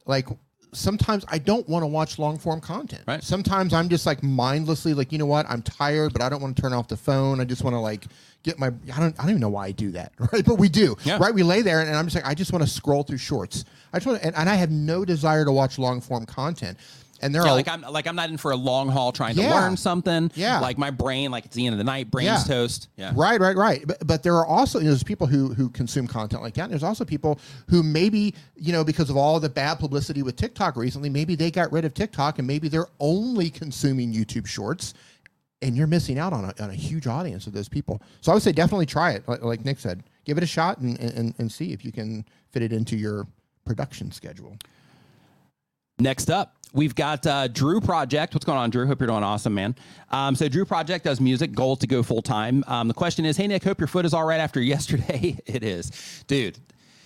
like 0.06 0.28
sometimes 0.72 1.24
I 1.28 1.38
don't 1.38 1.68
want 1.68 1.82
to 1.82 1.86
watch 1.86 2.18
long 2.18 2.38
form 2.38 2.60
content. 2.60 3.02
Right. 3.06 3.22
Sometimes 3.22 3.72
I'm 3.72 3.88
just 3.88 4.06
like 4.06 4.22
mindlessly 4.22 4.94
like, 4.94 5.12
you 5.12 5.18
know 5.18 5.26
what? 5.26 5.46
I'm 5.48 5.62
tired, 5.62 6.12
but 6.12 6.22
I 6.22 6.28
don't 6.28 6.42
want 6.42 6.56
to 6.56 6.62
turn 6.62 6.72
off 6.72 6.88
the 6.88 6.96
phone. 6.96 7.40
I 7.40 7.44
just 7.44 7.64
want 7.64 7.74
to 7.74 7.80
like 7.80 8.06
get 8.42 8.58
my 8.58 8.68
I 8.68 9.00
don't 9.00 9.18
I 9.18 9.22
don't 9.22 9.30
even 9.30 9.40
know 9.40 9.48
why 9.48 9.66
I 9.66 9.72
do 9.72 9.90
that, 9.92 10.12
right? 10.32 10.44
But 10.44 10.56
we 10.56 10.68
do. 10.68 10.96
Yeah. 11.04 11.18
Right? 11.18 11.34
We 11.34 11.42
lay 11.42 11.62
there 11.62 11.80
and, 11.80 11.94
I'm 11.94 12.06
just 12.06 12.16
like 12.16 12.26
I 12.26 12.34
just 12.34 12.52
want 12.52 12.64
to 12.64 12.70
scroll 12.70 13.02
through 13.02 13.18
shorts. 13.18 13.64
I 13.92 13.98
just 13.98 14.06
want 14.06 14.20
to, 14.20 14.26
and, 14.26 14.36
and 14.36 14.48
I 14.48 14.54
have 14.54 14.70
no 14.70 15.04
desire 15.04 15.44
to 15.44 15.52
watch 15.52 15.78
long 15.78 16.00
form 16.00 16.26
content. 16.26 16.78
And 17.22 17.34
there 17.34 17.42
Yeah, 17.44 17.50
are 17.50 17.54
like 17.54 17.68
I'm 17.68 17.82
like 17.82 18.06
I'm 18.06 18.16
not 18.16 18.30
in 18.30 18.36
for 18.36 18.50
a 18.50 18.56
long 18.56 18.88
haul 18.88 19.12
trying 19.12 19.34
to 19.36 19.42
learn 19.42 19.76
something. 19.76 20.30
Yeah. 20.34 20.60
Like 20.60 20.78
my 20.78 20.90
brain, 20.90 21.30
like 21.30 21.44
it's 21.44 21.54
the 21.54 21.66
end 21.66 21.74
of 21.74 21.78
the 21.78 21.84
night, 21.84 22.10
brain's 22.10 22.26
Yeah. 22.48 22.54
toast. 22.54 22.88
Yeah. 22.96 23.12
Right, 23.14 23.40
right, 23.40 23.56
right. 23.56 23.86
But, 23.86 24.06
but 24.06 24.22
there 24.22 24.34
are 24.36 24.46
also 24.46 24.78
you 24.78 24.84
know, 24.84 24.90
there's 24.90 25.02
people 25.02 25.26
who 25.26 25.54
who 25.54 25.68
consume 25.70 26.06
content 26.06 26.42
like 26.42 26.54
that. 26.54 26.64
And 26.64 26.72
there's 26.72 26.82
also 26.82 27.04
people 27.04 27.38
who 27.68 27.82
maybe 27.82 28.34
you 28.56 28.72
know 28.72 28.84
because 28.84 29.10
of 29.10 29.16
all 29.16 29.38
the 29.40 29.48
bad 29.48 29.78
publicity 29.78 30.22
with 30.22 30.36
TikTok 30.36 30.76
recently, 30.76 31.08
maybe 31.08 31.34
they 31.34 31.50
got 31.50 31.72
rid 31.72 31.84
of 31.84 31.94
TikTok 31.94 32.38
and 32.38 32.46
maybe 32.46 32.68
they're 32.68 32.88
only 33.00 33.50
consuming 33.50 34.12
YouTube 34.12 34.46
Shorts, 34.46 34.94
and 35.62 35.76
you're 35.76 35.86
missing 35.86 36.18
out 36.18 36.32
on 36.32 36.44
a, 36.44 36.54
on 36.62 36.70
a 36.70 36.74
huge 36.74 37.06
audience 37.06 37.46
of 37.46 37.52
those 37.52 37.68
people. 37.68 38.00
So 38.20 38.30
I 38.32 38.34
would 38.34 38.42
say 38.42 38.52
definitely 38.52 38.86
try 38.86 39.12
it, 39.12 39.26
like, 39.26 39.42
like 39.42 39.64
Nick 39.64 39.78
said, 39.78 40.02
give 40.24 40.36
it 40.36 40.44
a 40.44 40.46
shot 40.46 40.78
and, 40.78 40.98
and 41.00 41.34
and 41.38 41.50
see 41.50 41.72
if 41.72 41.84
you 41.84 41.92
can 41.92 42.24
fit 42.52 42.62
it 42.62 42.72
into 42.72 42.96
your 42.96 43.26
production 43.64 44.10
schedule. 44.12 44.56
Next 45.98 46.30
up, 46.30 46.55
we've 46.72 46.94
got 46.94 47.26
uh, 47.26 47.48
Drew 47.48 47.80
Project. 47.80 48.34
What's 48.34 48.44
going 48.44 48.58
on, 48.58 48.70
Drew? 48.70 48.86
Hope 48.86 49.00
you're 49.00 49.06
doing 49.08 49.24
awesome, 49.24 49.54
man. 49.54 49.74
Um, 50.10 50.34
so 50.34 50.48
Drew 50.48 50.64
Project 50.64 51.04
does 51.04 51.20
music. 51.20 51.52
Goal 51.52 51.76
to 51.76 51.86
go 51.86 52.02
full 52.02 52.22
time. 52.22 52.64
Um, 52.66 52.88
the 52.88 52.94
question 52.94 53.24
is, 53.24 53.36
hey 53.36 53.46
Nick, 53.46 53.64
hope 53.64 53.80
your 53.80 53.86
foot 53.88 54.04
is 54.04 54.14
all 54.14 54.24
right 54.24 54.40
after 54.40 54.60
yesterday. 54.62 55.38
it 55.46 55.62
is, 55.62 56.24
dude. 56.26 56.58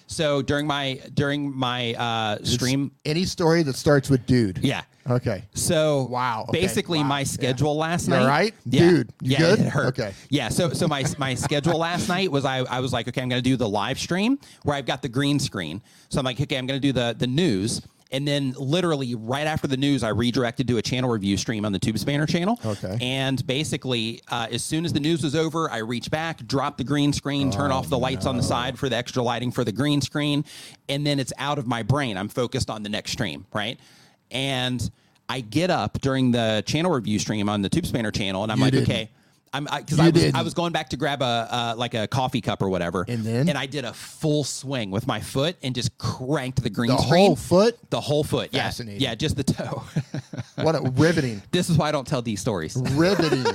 So 0.06 0.42
during 0.42 0.66
my 0.66 1.00
during 1.14 1.56
my 1.56 1.94
uh, 1.94 2.38
stream, 2.42 2.90
Any 3.04 3.24
story 3.24 3.62
that 3.62 3.76
starts 3.76 4.10
with 4.10 4.26
dude. 4.26 4.58
yeah. 4.58 4.82
Okay. 5.08 5.44
So 5.54 6.04
Wow, 6.10 6.46
okay, 6.48 6.60
basically 6.60 6.98
wow, 6.98 7.04
my 7.04 7.18
yeah. 7.20 7.24
schedule 7.24 7.76
last 7.76 8.06
night. 8.08 8.20
all 8.22 8.28
right? 8.28 8.52
yeah, 8.66 8.90
Dude, 8.90 9.12
you 9.22 9.30
yeah, 9.32 9.38
good? 9.38 9.60
It 9.60 9.66
hurt. 9.68 9.98
Okay. 9.98 10.12
Yeah. 10.28 10.48
So 10.50 10.70
so 10.70 10.86
my 10.88 11.04
my 11.18 11.34
schedule 11.34 11.78
last 11.78 12.08
night 12.08 12.30
was 12.30 12.44
I 12.44 12.58
I 12.64 12.80
was 12.80 12.92
like 12.92 13.06
okay 13.08 13.22
I'm 13.22 13.28
going 13.28 13.42
to 13.42 13.48
do 13.48 13.56
the 13.56 13.68
live 13.68 13.98
stream 14.00 14.38
where 14.64 14.76
I've 14.76 14.84
got 14.86 15.00
the 15.00 15.08
green 15.08 15.38
screen. 15.38 15.80
So 16.10 16.18
I'm 16.18 16.24
like 16.24 16.40
okay 16.40 16.56
I'm 16.58 16.66
going 16.66 16.80
to 16.80 16.86
do 16.86 16.92
the 16.92 17.14
the 17.16 17.26
news. 17.28 17.80
And 18.12 18.26
then, 18.26 18.54
literally, 18.58 19.14
right 19.14 19.46
after 19.46 19.68
the 19.68 19.76
news, 19.76 20.02
I 20.02 20.08
redirected 20.08 20.66
to 20.68 20.78
a 20.78 20.82
channel 20.82 21.08
review 21.10 21.36
stream 21.36 21.64
on 21.64 21.70
the 21.72 21.78
Tube 21.78 21.96
Spanner 21.96 22.26
channel. 22.26 22.58
Okay. 22.66 22.98
And 23.00 23.46
basically, 23.46 24.20
uh, 24.28 24.48
as 24.50 24.64
soon 24.64 24.84
as 24.84 24.92
the 24.92 24.98
news 24.98 25.22
was 25.22 25.36
over, 25.36 25.70
I 25.70 25.78
reached 25.78 26.10
back, 26.10 26.44
dropped 26.46 26.78
the 26.78 26.84
green 26.84 27.12
screen, 27.12 27.52
turn 27.52 27.70
off 27.70 27.88
the 27.88 27.98
lights 27.98 28.26
on 28.26 28.36
the 28.36 28.42
side 28.42 28.78
for 28.78 28.88
the 28.88 28.96
extra 28.96 29.22
lighting 29.22 29.52
for 29.52 29.62
the 29.62 29.70
green 29.72 30.00
screen, 30.00 30.44
and 30.88 31.06
then 31.06 31.20
it's 31.20 31.32
out 31.38 31.58
of 31.58 31.68
my 31.68 31.84
brain. 31.84 32.16
I'm 32.16 32.28
focused 32.28 32.68
on 32.68 32.82
the 32.82 32.88
next 32.88 33.12
stream, 33.12 33.46
right? 33.52 33.78
And 34.32 34.90
I 35.28 35.40
get 35.40 35.70
up 35.70 36.00
during 36.00 36.32
the 36.32 36.64
channel 36.66 36.90
review 36.90 37.20
stream 37.20 37.48
on 37.48 37.62
the 37.62 37.68
Tube 37.68 37.86
Spanner 37.86 38.10
channel, 38.10 38.42
and 38.42 38.50
I'm 38.50 38.58
You 38.58 38.64
like, 38.64 38.72
didn't. 38.72 38.90
okay. 38.90 39.10
I'm 39.52 39.64
because 39.64 39.98
I, 39.98 40.10
was. 40.10 40.34
I 40.34 40.42
was 40.42 40.54
going 40.54 40.72
back 40.72 40.90
to 40.90 40.96
grab 40.96 41.22
a 41.22 41.24
uh, 41.50 41.74
like 41.76 41.94
a 41.94 42.06
coffee 42.06 42.40
cup 42.40 42.62
or 42.62 42.68
whatever, 42.68 43.04
And 43.08 43.24
then? 43.24 43.48
and 43.48 43.58
I 43.58 43.66
did 43.66 43.84
a 43.84 43.92
full 43.92 44.44
swing 44.44 44.90
with 44.92 45.06
my 45.08 45.20
foot 45.20 45.56
and 45.62 45.74
just 45.74 45.98
cranked 45.98 46.62
the 46.62 46.70
green 46.70 46.90
The 46.90 46.98
screen. 46.98 47.26
whole 47.26 47.36
foot? 47.36 47.76
the 47.90 48.00
whole 48.00 48.22
foot, 48.22 48.50
yeah, 48.52 48.62
Fascinating. 48.64 49.00
yeah, 49.00 49.14
just 49.16 49.36
the 49.36 49.42
toe. 49.44 49.82
What 50.56 50.74
a 50.76 50.82
riveting. 50.90 51.42
this 51.52 51.68
is 51.70 51.76
why 51.78 51.88
I 51.88 51.92
don't 51.92 52.06
tell 52.06 52.22
these 52.22 52.40
stories. 52.40 52.76
riveting. 52.92 53.44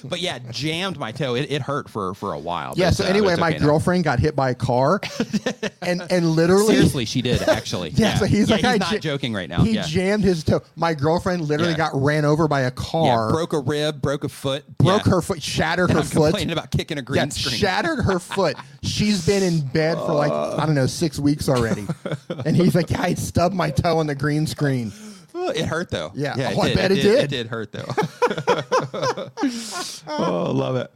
But 0.08 0.20
yeah, 0.20 0.38
jammed 0.50 0.98
my 0.98 1.12
toe. 1.12 1.34
It, 1.34 1.50
it 1.50 1.62
hurt 1.62 1.88
for 1.88 2.14
for 2.14 2.32
a 2.32 2.38
while. 2.38 2.74
Yeah. 2.76 2.88
but, 2.88 2.94
So 2.96 3.04
uh, 3.04 3.08
anyway, 3.08 3.36
my 3.36 3.50
okay 3.50 3.58
now. 3.58 3.66
girlfriend 3.66 4.04
got 4.04 4.18
hit 4.20 4.34
by 4.36 4.50
a 4.50 4.54
car, 4.54 5.00
and 5.82 6.02
and 6.10 6.30
literally, 6.30 6.74
Seriously, 6.74 7.04
she 7.04 7.22
did 7.22 7.42
actually. 7.42 7.90
yeah. 7.94 8.16
So 8.18 8.24
he's 8.26 8.48
Yeah, 8.48 8.56
like, 8.56 8.64
he's 8.64 8.80
not 8.80 8.92
ja- 8.92 8.98
joking 8.98 9.34
right 9.34 9.48
now. 9.48 9.62
He 9.62 9.72
yeah. 9.72 9.82
jammed 9.86 10.24
his 10.24 10.44
toe. 10.44 10.60
My 10.76 10.94
girlfriend 10.94 11.42
literally 11.42 11.72
Yeah. 11.72 11.76
got 11.78 11.92
ran 12.02 12.24
over 12.24 12.46
by 12.48 12.60
a 12.60 12.64
Yeah, 12.64 12.70
car, 12.70 13.30
broke 13.32 13.52
a 13.52 13.58
rib, 13.60 14.00
broke 14.00 14.24
a 14.24 14.28
foot, 14.28 14.64
broke 14.78 15.04
yeah. 15.06 15.12
her 15.12 15.20
foot, 15.22 15.42
shattered 15.42 15.90
her 15.90 15.98
I'm 15.98 16.04
foot. 16.04 16.26
complaining 16.32 16.52
about 16.52 16.70
kicking 16.70 16.98
a 16.98 17.02
green 17.02 17.24
Yeah, 17.24 17.28
screen. 17.30 17.56
shattered 17.56 18.04
her 18.04 18.18
foot. 18.18 18.56
She's 18.82 19.26
been 19.26 19.42
in 19.42 19.60
bed 19.66 19.96
for 19.98 20.14
like 20.14 20.32
I 20.32 20.64
don't 20.66 20.74
know 20.74 20.86
six 20.86 21.18
weeks 21.18 21.48
already, 21.48 21.86
and 22.46 22.56
he's 22.56 22.74
like, 22.74 22.90
"Yeah, 22.90 23.02
I 23.02 23.14
stubbed 23.14 23.54
my 23.54 23.70
toe 23.70 23.98
on 23.98 24.06
the 24.06 24.14
green 24.14 24.46
screen." 24.46 24.92
It 25.46 25.66
hurt 25.66 25.90
though. 25.90 26.12
Yeah. 26.14 26.34
yeah 26.36 26.52
Oh, 26.54 26.60
I 26.60 26.74
bet 26.74 26.92
it 26.92 26.96
did. 26.96 27.24
It 27.24 27.30
did 27.30 27.46
hurt 27.46 27.72
though. 27.72 27.86
oh, 30.08 30.52
love 30.54 30.76
it. 30.76 30.92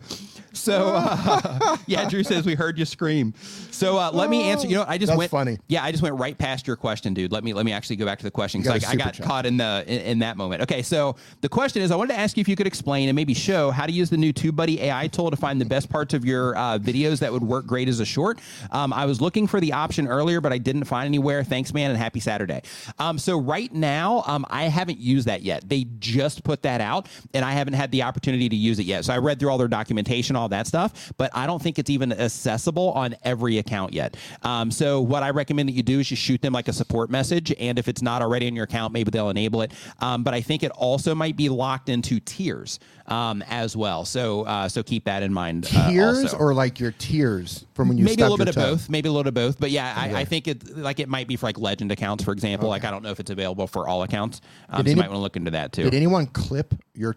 So 0.53 0.95
uh, 0.95 1.77
yeah, 1.87 2.09
Drew 2.09 2.23
says 2.23 2.47
we 2.47 2.55
heard 2.55 2.79
you 2.79 2.85
scream. 2.85 3.35
So 3.71 3.99
uh, 3.99 4.11
let 4.13 4.31
me 4.31 4.43
answer. 4.45 4.69
You 4.69 4.77
know, 4.77 4.85
I 4.87 4.99
just 4.99 5.09
That's 5.09 5.19
went 5.19 5.31
funny. 5.31 5.59
Yeah, 5.69 5.83
I 5.83 5.91
just 5.91 6.03
went 6.03 6.17
right 6.17 6.37
past 6.37 6.67
your 6.67 6.77
question, 6.77 7.15
dude. 7.15 7.33
Let 7.33 7.45
me 7.45 7.53
let 7.53 7.65
me 7.65 7.73
actually 7.73 7.97
go 7.97 8.05
back 8.05 8.19
to 8.19 8.25
the 8.25 8.31
question 8.31 8.63
because 8.63 8.85
I, 8.85 8.93
I 8.93 8.97
got 8.97 9.15
chat. 9.15 9.27
caught 9.27 9.47
in 9.47 9.57
the 9.57 9.85
in, 9.87 10.01
in 10.01 10.19
that 10.21 10.37
moment. 10.37 10.63
Okay, 10.63 10.83
so 10.83 11.17
the 11.41 11.49
question 11.49 11.83
is, 11.83 11.91
I 11.91 11.97
wanted 11.97 12.15
to 12.15 12.21
ask 12.21 12.37
you 12.37 12.41
if 12.41 12.49
you 12.49 12.57
could 12.57 12.67
explain 12.67 13.09
and 13.09 13.17
maybe 13.17 13.35
show 13.35 13.71
how 13.71 13.87
to 13.87 13.93
use 13.93 14.11
the 14.11 14.17
new 14.17 14.33
TubeBuddy 14.33 14.81
AI 14.81 15.09
tool 15.09 15.31
to 15.31 15.37
find 15.37 15.61
the 15.61 15.65
best 15.65 15.89
parts 15.89 16.15
of 16.15 16.25
your 16.25 16.57
uh, 16.57 16.79
videos 16.79 17.19
that 17.21 17.33
would 17.33 17.43
work 17.43 17.67
great 17.67 17.89
as 17.89 18.01
a 18.01 18.05
short. 18.05 18.41
Um, 18.71 18.93
I 18.93 19.07
was 19.07 19.21
looking 19.21 19.47
for 19.47 19.61
the 19.61 19.73
option 19.73 20.07
earlier, 20.07 20.41
but 20.41 20.53
I 20.53 20.59
didn't 20.59 20.85
find 20.85 21.07
anywhere. 21.07 21.45
Thanks, 21.45 21.73
man, 21.73 21.91
and 21.91 21.99
happy 21.99 22.21
Saturday. 22.21 22.63
Um, 22.99 23.19
so 23.19 23.39
right 23.39 23.73
now, 23.73 24.23
um, 24.27 24.47
I 24.51 24.65
haven't 24.65 24.99
used 24.99 25.29
that 25.29 25.43
yet. 25.43 25.69
They 25.69 25.85
just 25.99 26.45
put 26.45 26.63
that 26.63 26.81
out, 26.81 27.09
and 27.35 27.45
I 27.45 27.53
haven't 27.53 27.75
had 27.75 27.91
the 27.91 28.03
opportunity 28.03 28.49
to 28.49 28.57
use 28.57 28.79
it 28.79 28.87
yet. 28.87 29.05
So 29.05 29.15
I 29.15 29.19
read 29.19 29.41
through 29.41 29.51
all 29.51 29.59
their 29.59 29.69
documentation, 29.69 30.37
all 30.43 30.49
that 30.51 30.67
stuff, 30.67 31.13
but 31.17 31.31
I 31.35 31.47
don't 31.47 31.63
think 31.63 31.79
it's 31.79 31.89
even 31.91 32.13
accessible 32.13 32.91
on 32.93 33.15
every 33.23 33.59
account 33.59 33.93
yet. 33.93 34.17
Um, 34.43 34.71
so 34.71 35.01
what 35.01 35.23
I 35.23 35.31
recommend 35.31 35.69
that 35.69 35.73
you 35.73 35.83
do 35.83 36.01
is 36.01 36.11
you 36.11 36.17
shoot 36.17 36.43
them 36.43 36.53
like 36.53 36.69
a 36.69 36.73
support 36.73 37.11
message, 37.11 37.55
and 37.59 37.79
if 37.79 37.89
it's 37.89 38.03
not 38.03 38.21
already 38.23 38.47
in 38.47 38.55
your 38.55 38.65
account, 38.65 38.93
maybe 38.93 39.11
they'll 39.11 39.31
enable 39.31 39.63
it. 39.63 39.73
Um, 40.01 40.23
but 40.25 40.35
I 40.35 40.41
think 40.43 40.63
it 40.63 40.73
also 40.73 41.15
might 41.15 41.37
be 41.37 41.49
locked 41.49 41.89
into 41.89 42.21
tiers 42.21 42.79
um, 43.07 43.43
as 43.49 43.77
well. 43.77 44.05
So 44.05 44.43
uh, 44.43 44.69
so 44.69 44.83
keep 44.83 45.05
that 45.05 45.23
in 45.23 45.33
mind. 45.33 45.69
uh, 45.75 45.91
Tears 45.91 46.35
or 46.35 46.53
like 46.55 46.81
your 46.81 46.93
tears 46.93 47.65
from 47.75 47.89
when 47.89 47.99
you 47.99 48.05
maybe 48.05 48.23
a 48.23 48.25
little 48.25 48.37
bit 48.39 48.49
of 48.49 48.55
toe? 48.55 48.73
both 48.73 48.89
maybe 48.91 49.09
a 49.09 49.13
little 49.13 49.23
bit 49.25 49.29
of 49.29 49.35
both 49.35 49.61
but 49.61 49.71
yeah 49.71 49.95
I, 49.97 50.21
I 50.21 50.25
think 50.25 50.49
it 50.49 50.77
like 50.77 51.01
it 51.01 51.09
might 51.09 51.27
be 51.29 51.37
for 51.37 51.47
like 51.47 51.59
legend 51.59 51.91
accounts 51.93 52.23
for 52.25 52.33
example 52.33 52.69
like 52.69 52.85
i 52.85 52.91
don't 52.91 53.03
know 53.03 53.11
if 53.11 53.21
it's 53.21 53.31
available 53.31 53.67
for 53.67 53.89
all 53.89 54.03
accounts 54.03 54.41
um, 54.69 54.85
so 54.85 54.91
you 54.91 54.97
might 54.97 55.09
want 55.09 55.19
to 55.19 55.23
look 55.23 55.37
into 55.37 55.51
that 55.53 55.73
too 55.73 55.85
Did 55.85 55.95
anyone 55.95 56.27
clip 56.27 56.75
your 56.95 57.17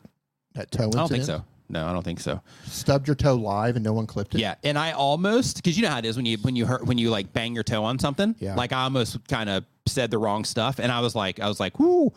that 0.53 0.71
toe? 0.71 0.87
i 0.87 0.89
don't 0.89 1.09
think 1.09 1.23
so 1.23 1.43
no 1.69 1.85
i 1.87 1.91
don't 1.93 2.03
think 2.03 2.19
so 2.19 2.41
Stubbed 2.65 3.07
your 3.07 3.15
toe 3.15 3.35
live 3.35 3.75
and 3.75 3.83
no 3.85 3.93
one 3.93 4.05
clipped 4.07 4.35
it. 4.35 4.39
yeah 4.41 4.55
and 4.63 4.77
i 4.77 4.91
almost 4.91 5.57
because 5.57 5.75
you 5.77 5.83
know 5.83 5.89
how 5.89 5.97
it 5.99 6.05
is 6.05 6.15
when 6.17 6.25
you 6.25 6.37
when 6.41 6.55
you 6.55 6.65
hurt 6.65 6.85
when 6.85 6.97
you 6.97 7.09
like 7.09 7.33
bang 7.33 7.53
your 7.55 7.63
toe 7.63 7.83
on 7.83 7.97
something 7.99 8.35
Yeah. 8.39 8.55
like 8.55 8.71
i 8.73 8.83
almost 8.83 9.25
kind 9.27 9.49
of 9.49 9.65
said 9.87 10.11
the 10.11 10.17
wrong 10.17 10.43
stuff 10.45 10.79
and 10.79 10.91
i 10.91 10.99
was 10.99 11.15
like 11.15 11.39
i 11.39 11.47
was 11.47 11.59
like 11.59 11.79
whoo 11.79 12.11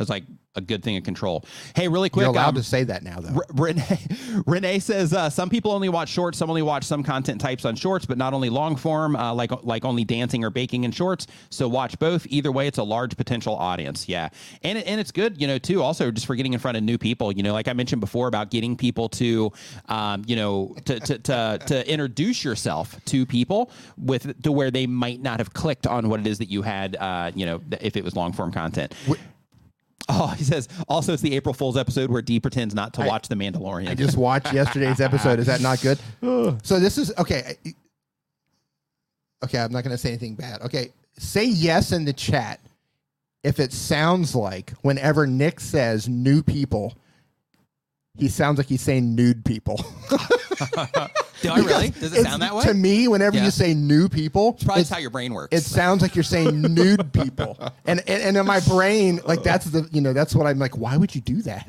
was 0.00 0.08
like 0.08 0.24
a 0.54 0.60
good 0.60 0.82
thing 0.82 0.96
of 0.96 1.04
control 1.04 1.44
hey 1.74 1.88
really 1.88 2.08
quick 2.08 2.24
You're 2.24 2.32
allowed 2.32 2.48
um, 2.48 2.54
to 2.56 2.62
say 2.62 2.84
that 2.84 3.02
now, 3.02 3.20
though. 3.20 3.34
R- 3.34 3.46
Renee, 3.54 4.06
Renee 4.46 4.78
says 4.78 5.12
uh, 5.12 5.30
some 5.30 5.48
people 5.48 5.72
only 5.72 5.88
watch 5.88 6.08
shorts. 6.08 6.38
Some 6.38 6.50
only 6.50 6.62
watch 6.62 6.84
some 6.84 7.02
content 7.02 7.40
types 7.40 7.64
on 7.64 7.76
shorts, 7.76 8.06
but 8.06 8.18
not 8.18 8.34
only 8.34 8.50
long 8.50 8.76
form, 8.76 9.16
uh, 9.16 9.34
like 9.34 9.50
like 9.64 9.84
only 9.84 10.04
dancing 10.04 10.44
or 10.44 10.50
baking 10.50 10.84
in 10.84 10.90
shorts. 10.90 11.26
So 11.50 11.68
watch 11.68 11.98
both. 11.98 12.26
Either 12.28 12.52
way, 12.52 12.66
it's 12.66 12.78
a 12.78 12.82
large 12.82 13.16
potential 13.16 13.56
audience. 13.56 14.08
Yeah, 14.08 14.28
and 14.62 14.78
it, 14.78 14.86
and 14.86 15.00
it's 15.00 15.10
good, 15.10 15.40
you 15.40 15.46
know, 15.46 15.58
too. 15.58 15.82
Also, 15.82 16.10
just 16.10 16.26
for 16.26 16.36
getting 16.36 16.52
in 16.52 16.58
front 16.58 16.76
of 16.76 16.82
new 16.82 16.98
people. 16.98 17.32
You 17.32 17.42
know, 17.42 17.52
like 17.52 17.68
I 17.68 17.72
mentioned 17.72 18.00
before 18.00 18.28
about 18.28 18.50
getting 18.50 18.76
people 18.76 19.08
to, 19.10 19.52
um, 19.88 20.24
you 20.26 20.36
know, 20.36 20.74
to 20.84 21.00
to, 21.00 21.18
to 21.18 21.58
to 21.66 21.90
introduce 21.90 22.44
yourself 22.44 23.02
to 23.06 23.26
people 23.26 23.70
with 23.96 24.42
to 24.42 24.52
where 24.52 24.70
they 24.70 24.86
might 24.86 25.20
not 25.20 25.40
have 25.40 25.52
clicked 25.52 25.86
on 25.86 26.08
what 26.08 26.20
it 26.20 26.26
is 26.26 26.38
that 26.38 26.50
you 26.50 26.62
had. 26.62 26.96
Uh, 26.96 27.30
you 27.34 27.46
know, 27.46 27.60
if 27.80 27.96
it 27.96 28.04
was 28.04 28.14
long 28.14 28.32
form 28.32 28.52
content. 28.52 28.94
Oh, 30.08 30.28
he 30.28 30.44
says 30.44 30.68
also 30.88 31.12
it's 31.12 31.22
the 31.22 31.34
April 31.36 31.52
Fool's 31.52 31.76
episode 31.76 32.10
where 32.10 32.22
Dee 32.22 32.40
pretends 32.40 32.74
not 32.74 32.94
to 32.94 33.02
watch 33.02 33.28
The 33.28 33.34
Mandalorian. 33.34 33.88
I 33.88 33.94
just 33.94 34.16
watched 34.16 34.52
yesterday's 34.52 35.00
episode. 35.00 35.38
Is 35.38 35.46
that 35.46 35.60
not 35.60 35.80
good? 35.80 35.98
So 36.64 36.80
this 36.80 36.96
is 36.98 37.12
okay. 37.18 37.56
Okay, 39.44 39.58
I'm 39.58 39.70
not 39.70 39.84
going 39.84 39.94
to 39.94 39.98
say 39.98 40.08
anything 40.10 40.34
bad. 40.34 40.62
Okay, 40.62 40.92
say 41.18 41.44
yes 41.44 41.92
in 41.92 42.04
the 42.04 42.12
chat 42.12 42.60
if 43.44 43.60
it 43.60 43.72
sounds 43.72 44.34
like 44.34 44.72
whenever 44.82 45.26
Nick 45.26 45.60
says 45.60 46.08
new 46.08 46.42
people, 46.42 46.96
he 48.18 48.28
sounds 48.28 48.58
like 48.58 48.66
he's 48.66 48.82
saying 48.82 49.14
nude 49.14 49.44
people. 49.44 49.76
Do 51.40 51.50
I 51.50 51.58
really? 51.60 51.90
Does 51.90 52.12
it 52.12 52.24
sound 52.24 52.42
that 52.42 52.52
way? 52.54 52.64
To 52.64 52.74
me, 52.74 53.06
whenever 53.06 53.36
Yeah. 53.36 53.44
you 53.44 53.50
say 53.52 53.72
new 53.72 54.08
people, 54.08 54.54
Probably 54.54 54.64
it's- 54.72 54.78
just 54.88 54.92
how 54.92 54.98
your 54.98 55.10
brain 55.10 55.32
works. 55.32 55.56
it 55.56 55.62
sounds 55.62 56.02
like 56.02 56.16
you're 56.16 56.24
saying 56.24 56.60
nude 56.62 57.12
people. 57.12 57.56
And, 57.86 58.00
and 58.06 58.22
and 58.22 58.36
in 58.36 58.44
my 58.44 58.60
brain, 58.60 59.18
like 59.24 59.42
that's 59.42 59.64
the 59.66 59.88
you 59.92 60.02
know 60.02 60.12
that's 60.12 60.34
what 60.34 60.46
I'm 60.46 60.58
like. 60.58 60.76
Why 60.76 60.96
would 60.98 61.14
you 61.14 61.22
do 61.22 61.40
that? 61.42 61.66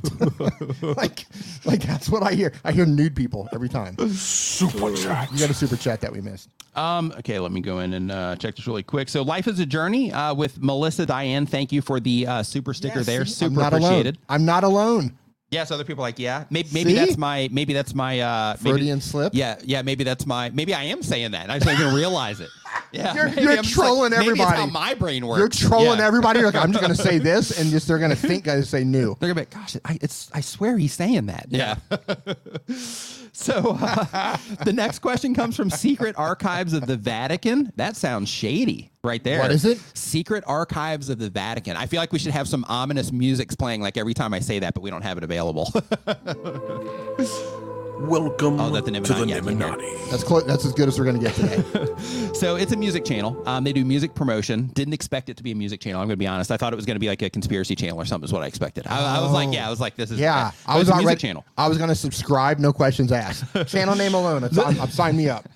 like 0.82 1.26
like 1.64 1.82
that's 1.82 2.10
what 2.10 2.24
I 2.24 2.34
hear. 2.34 2.52
I 2.66 2.74
hear 2.74 2.86
nude 2.86 3.16
people 3.16 3.48
every 3.54 3.70
time. 3.70 3.96
Super 4.10 4.94
chat. 4.96 5.32
You 5.32 5.40
got 5.40 5.50
a 5.50 5.54
super 5.54 5.78
chat 5.78 6.02
that 6.02 6.12
we 6.12 6.20
missed. 6.20 6.50
Um, 6.76 7.14
okay, 7.20 7.40
let 7.40 7.52
me 7.54 7.62
go 7.62 7.80
in 7.80 7.94
and 7.94 8.12
uh, 8.12 8.36
check 8.36 8.56
this 8.58 8.68
really 8.68 8.84
quick. 8.84 9.08
So, 9.08 9.22
Life 9.22 9.48
is 9.48 9.60
a 9.60 9.66
Journey 9.66 10.12
uh, 10.12 10.34
with 10.34 10.62
Melissa 10.62 11.06
Diane. 11.06 11.46
Thank 11.46 11.72
you 11.72 11.82
for 11.82 12.00
the 12.02 12.28
uh, 12.28 12.44
super 12.44 12.74
sticker 12.74 13.02
there. 13.04 13.26
See, 13.26 13.46
I'm 13.46 13.52
Super 13.52 13.62
not 13.62 13.74
appreciated. 13.74 14.16
alone. 14.18 14.26
I'm 14.30 14.46
not 14.46 14.64
alone. 14.66 15.18
Yes, 15.52 15.72
other 15.72 15.84
people 15.84 16.04
are 16.04 16.08
like, 16.08 16.20
yeah, 16.20 16.46
maybe, 16.52 16.70
maybe 16.72 16.94
that's 16.94 17.18
my, 17.18 17.50
maybe 17.52 17.74
that's 17.74 17.96
my, 17.96 18.20
uh, 18.20 18.56
maybe- 18.62 18.72
Freudian 18.72 19.02
slip? 19.02 19.34
Yeah, 19.34 19.56
yeah, 19.64 19.82
maybe 19.82 20.04
that's 20.04 20.28
my, 20.28 20.52
maybe 20.52 20.76
I 20.76 20.84
am 20.84 21.02
saying 21.02 21.32
that. 21.32 21.50
I 21.50 21.58
just 21.58 21.66
don't 21.66 21.80
even 21.82 21.94
realize 21.96 22.40
it. 22.40 22.50
Yeah, 22.92 23.14
You're- 23.14 23.30
maybe 23.30 23.42
you're 23.44 23.52
I'm 23.58 23.64
trolling 23.64 24.12
maybe 24.12 24.22
it's 24.24 24.40
everybody. 24.40 24.58
how 24.58 24.66
my 24.66 24.94
brain 24.96 25.26
works. 25.28 25.62
You're 25.62 25.70
trolling 25.70 26.00
Yeah. 26.00 26.08
everybody. 26.08 26.40
You're 26.40 26.52
like, 26.52 26.64
I'm 26.64 26.72
just 26.72 26.84
going 26.84 26.96
to 26.96 27.02
say 27.02 27.18
this, 27.32 27.60
and 27.60 27.70
just 27.70 27.88
they're 27.88 28.00
going 28.00 28.10
to 28.10 28.16
think 28.16 28.48
I 28.48 28.62
say 28.62 28.84
new. 28.84 29.16
They're 29.20 29.30
gonna 29.30 29.36
be, 29.36 29.42
like, 29.42 29.50
gosh, 29.52 29.78
I, 29.86 30.00
it's, 30.02 30.30
I 30.34 30.42
swear 30.42 30.76
he's 30.78 30.94
saying 30.94 31.28
that. 31.28 31.46
Yeah. 31.50 31.76
so 33.32 33.78
uh, 33.80 34.38
the 34.66 34.74
next 34.74 35.00
question 35.00 35.36
comes 35.36 35.56
from 35.56 35.70
Secret 35.70 36.16
Archives 36.18 36.74
of 36.74 36.88
the 36.88 36.98
Vatican. 36.98 37.72
That 37.76 37.96
sounds 37.96 38.28
shady, 38.30 38.92
right 39.04 39.24
there. 39.24 39.40
What 39.40 39.52
is 39.52 39.66
it? 39.66 39.80
Secret 39.94 40.44
Archives 40.48 41.10
of 41.10 41.20
the 41.20 41.30
Vatican. 41.30 41.78
I 41.78 41.86
feel 41.86 42.00
like 42.00 42.12
we 42.12 42.18
should 42.20 42.34
have 42.34 42.48
some 42.48 42.66
ominous 42.68 43.12
music 43.12 43.56
playing 43.58 43.82
like 43.82 43.98
every 43.98 44.14
time 44.16 44.34
I 44.34 44.40
say 44.40 44.60
that, 44.60 44.74
but 44.74 44.82
we 44.82 44.90
don't 44.90 45.04
have 45.04 45.18
it 45.20 45.24
available. 45.24 45.72
Welcome 48.00 48.60
Oh, 48.62 48.70
that's 48.70 48.86
the 48.86 48.94
to 48.94 49.14
the 49.14 49.26
Nimminati. 49.26 49.30
Yeah, 49.30 49.36
I 49.36 49.40
can 49.42 49.58
hear 49.60 49.68
it. 49.68 49.80
Nimminati. 49.80 50.10
That's 50.10 50.24
close. 50.24 50.46
That's 50.46 50.64
as 50.66 50.72
good 50.72 50.88
as 50.88 50.98
we're 50.98 51.06
going 51.06 51.20
to 51.20 51.26
get 51.26 51.36
today. 51.36 52.34
so 52.34 52.56
it's 52.56 52.72
a 52.72 52.78
music 52.78 53.04
channel. 53.04 53.42
Um, 53.46 53.66
they 53.66 53.74
do 53.74 53.84
music 53.84 54.16
promotion. 54.16 54.68
Didn't 54.68 54.94
expect 54.94 55.28
it 55.28 55.36
to 55.38 55.44
be 55.44 55.52
a 55.52 55.56
music 55.56 55.82
channel. 55.82 56.00
I'm 56.00 56.08
going 56.08 56.16
to 56.16 56.20
be 56.20 56.28
honest. 56.28 56.50
I 56.50 56.56
thought 56.58 56.72
it 56.72 56.78
was 56.78 56.86
going 56.86 56.96
to 56.96 57.00
be 57.02 57.10
like 57.10 57.22
a 57.22 57.30
conspiracy 57.30 57.76
channel 57.76 57.98
or 58.00 58.06
something. 58.06 58.26
Is 58.26 58.32
what 58.32 58.42
I 58.42 58.48
expected. 58.48 58.88
I, 58.88 59.18
I 59.18 59.22
was 59.22 59.32
like, 59.32 59.52
yeah, 59.54 59.68
I 59.68 59.70
was 59.70 59.82
like, 59.82 59.96
this 59.98 60.12
is 60.12 60.20
Yeah, 60.20 60.52
I 60.66 60.78
was 60.78 60.88
it's 60.88 60.92
a 60.92 60.96
music 60.96 61.08
ready. 61.08 61.20
channel. 61.20 61.46
I 61.58 61.68
was 61.68 61.78
going 61.78 61.90
to 61.90 61.96
subscribe. 61.96 62.60
No 62.60 62.72
questions 62.72 63.12
asked. 63.12 63.44
Channel 63.68 63.96
name 63.96 64.14
alone. 64.14 64.46
It's, 64.46 64.58
I'm, 64.60 64.80
I'm 64.80 64.90
sign 64.90 65.18
me 65.18 65.28
up. 65.28 65.48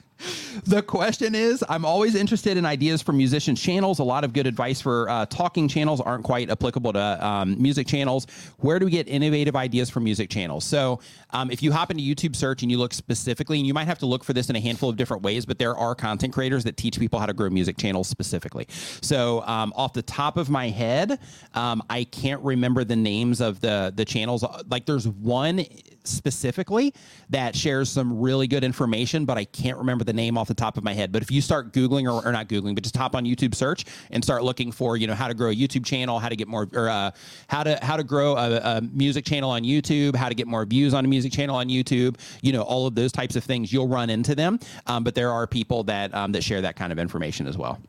The 0.65 0.81
question 0.81 1.35
is 1.35 1.63
I'm 1.67 1.85
always 1.85 2.15
interested 2.15 2.57
in 2.57 2.65
ideas 2.65 3.01
for 3.01 3.11
musicians' 3.11 3.61
channels. 3.61 3.99
A 3.99 4.03
lot 4.03 4.23
of 4.23 4.33
good 4.33 4.47
advice 4.47 4.81
for 4.81 5.09
uh, 5.09 5.25
talking 5.25 5.67
channels 5.67 5.99
aren't 5.99 6.23
quite 6.23 6.49
applicable 6.49 6.93
to 6.93 7.25
um, 7.25 7.61
music 7.61 7.87
channels. 7.87 8.27
Where 8.59 8.79
do 8.79 8.85
we 8.85 8.91
get 8.91 9.07
innovative 9.07 9.55
ideas 9.55 9.89
for 9.89 9.99
music 9.99 10.29
channels? 10.29 10.63
So, 10.63 10.99
um, 11.31 11.49
if 11.51 11.63
you 11.63 11.71
hop 11.71 11.91
into 11.91 12.03
YouTube 12.03 12.35
search 12.35 12.61
and 12.61 12.71
you 12.71 12.77
look 12.77 12.93
specifically, 12.93 13.57
and 13.57 13.67
you 13.67 13.73
might 13.73 13.87
have 13.87 13.99
to 13.99 14.05
look 14.05 14.23
for 14.23 14.33
this 14.33 14.49
in 14.49 14.55
a 14.55 14.59
handful 14.59 14.89
of 14.89 14.95
different 14.95 15.23
ways, 15.23 15.45
but 15.45 15.57
there 15.59 15.75
are 15.75 15.95
content 15.95 16.33
creators 16.33 16.63
that 16.63 16.77
teach 16.77 16.99
people 16.99 17.19
how 17.19 17.25
to 17.25 17.33
grow 17.33 17.49
music 17.49 17.77
channels 17.77 18.07
specifically. 18.07 18.67
So, 19.01 19.41
um, 19.45 19.73
off 19.75 19.93
the 19.93 20.03
top 20.03 20.37
of 20.37 20.49
my 20.49 20.69
head, 20.69 21.19
um, 21.55 21.83
I 21.89 22.03
can't 22.05 22.41
remember 22.41 22.83
the 22.83 22.95
names 22.95 23.41
of 23.41 23.59
the 23.59 23.91
the 23.95 24.05
channels. 24.05 24.45
Like, 24.69 24.85
there's 24.85 25.07
one 25.07 25.65
specifically 26.05 26.93
that 27.29 27.55
shares 27.55 27.89
some 27.89 28.19
really 28.19 28.47
good 28.47 28.63
information, 28.63 29.25
but 29.25 29.37
I 29.37 29.45
can't 29.45 29.77
remember 29.77 30.03
the 30.03 30.12
name 30.13 30.37
off 30.37 30.47
the 30.47 30.53
top 30.53 30.77
of 30.77 30.83
my 30.83 30.93
head. 30.93 31.11
But 31.11 31.21
if 31.21 31.31
you 31.31 31.41
start 31.41 31.73
Googling 31.73 32.11
or, 32.11 32.25
or 32.25 32.31
not 32.31 32.47
Googling, 32.47 32.75
but 32.75 32.83
just 32.83 32.95
hop 32.95 33.15
on 33.15 33.25
YouTube 33.25 33.55
search 33.55 33.85
and 34.11 34.23
start 34.23 34.43
looking 34.43 34.71
for, 34.71 34.97
you 34.97 35.07
know, 35.07 35.13
how 35.13 35.27
to 35.27 35.33
grow 35.33 35.49
a 35.49 35.55
YouTube 35.55 35.85
channel, 35.85 36.19
how 36.19 36.29
to 36.29 36.35
get 36.35 36.47
more, 36.47 36.67
or 36.73 36.89
uh, 36.89 37.11
how 37.47 37.63
to 37.63 37.77
how 37.81 37.97
to 37.97 38.03
grow 38.03 38.35
a, 38.35 38.77
a 38.77 38.81
music 38.81 39.25
channel 39.25 39.49
on 39.49 39.63
YouTube, 39.63 40.15
how 40.15 40.29
to 40.29 40.35
get 40.35 40.47
more 40.47 40.65
views 40.65 40.93
on 40.93 41.05
a 41.05 41.07
music 41.07 41.31
channel 41.31 41.55
on 41.55 41.67
YouTube, 41.67 42.17
you 42.41 42.53
know, 42.53 42.61
all 42.61 42.87
of 42.87 42.95
those 42.95 43.11
types 43.11 43.35
of 43.35 43.43
things, 43.43 43.71
you'll 43.73 43.87
run 43.87 44.09
into 44.09 44.35
them. 44.35 44.59
Um, 44.87 45.03
but 45.03 45.15
there 45.15 45.31
are 45.31 45.47
people 45.47 45.83
that 45.85 46.13
um, 46.13 46.31
that 46.33 46.43
share 46.43 46.61
that 46.61 46.75
kind 46.75 46.91
of 46.91 46.99
information 46.99 47.47
as 47.47 47.57
well. 47.57 47.79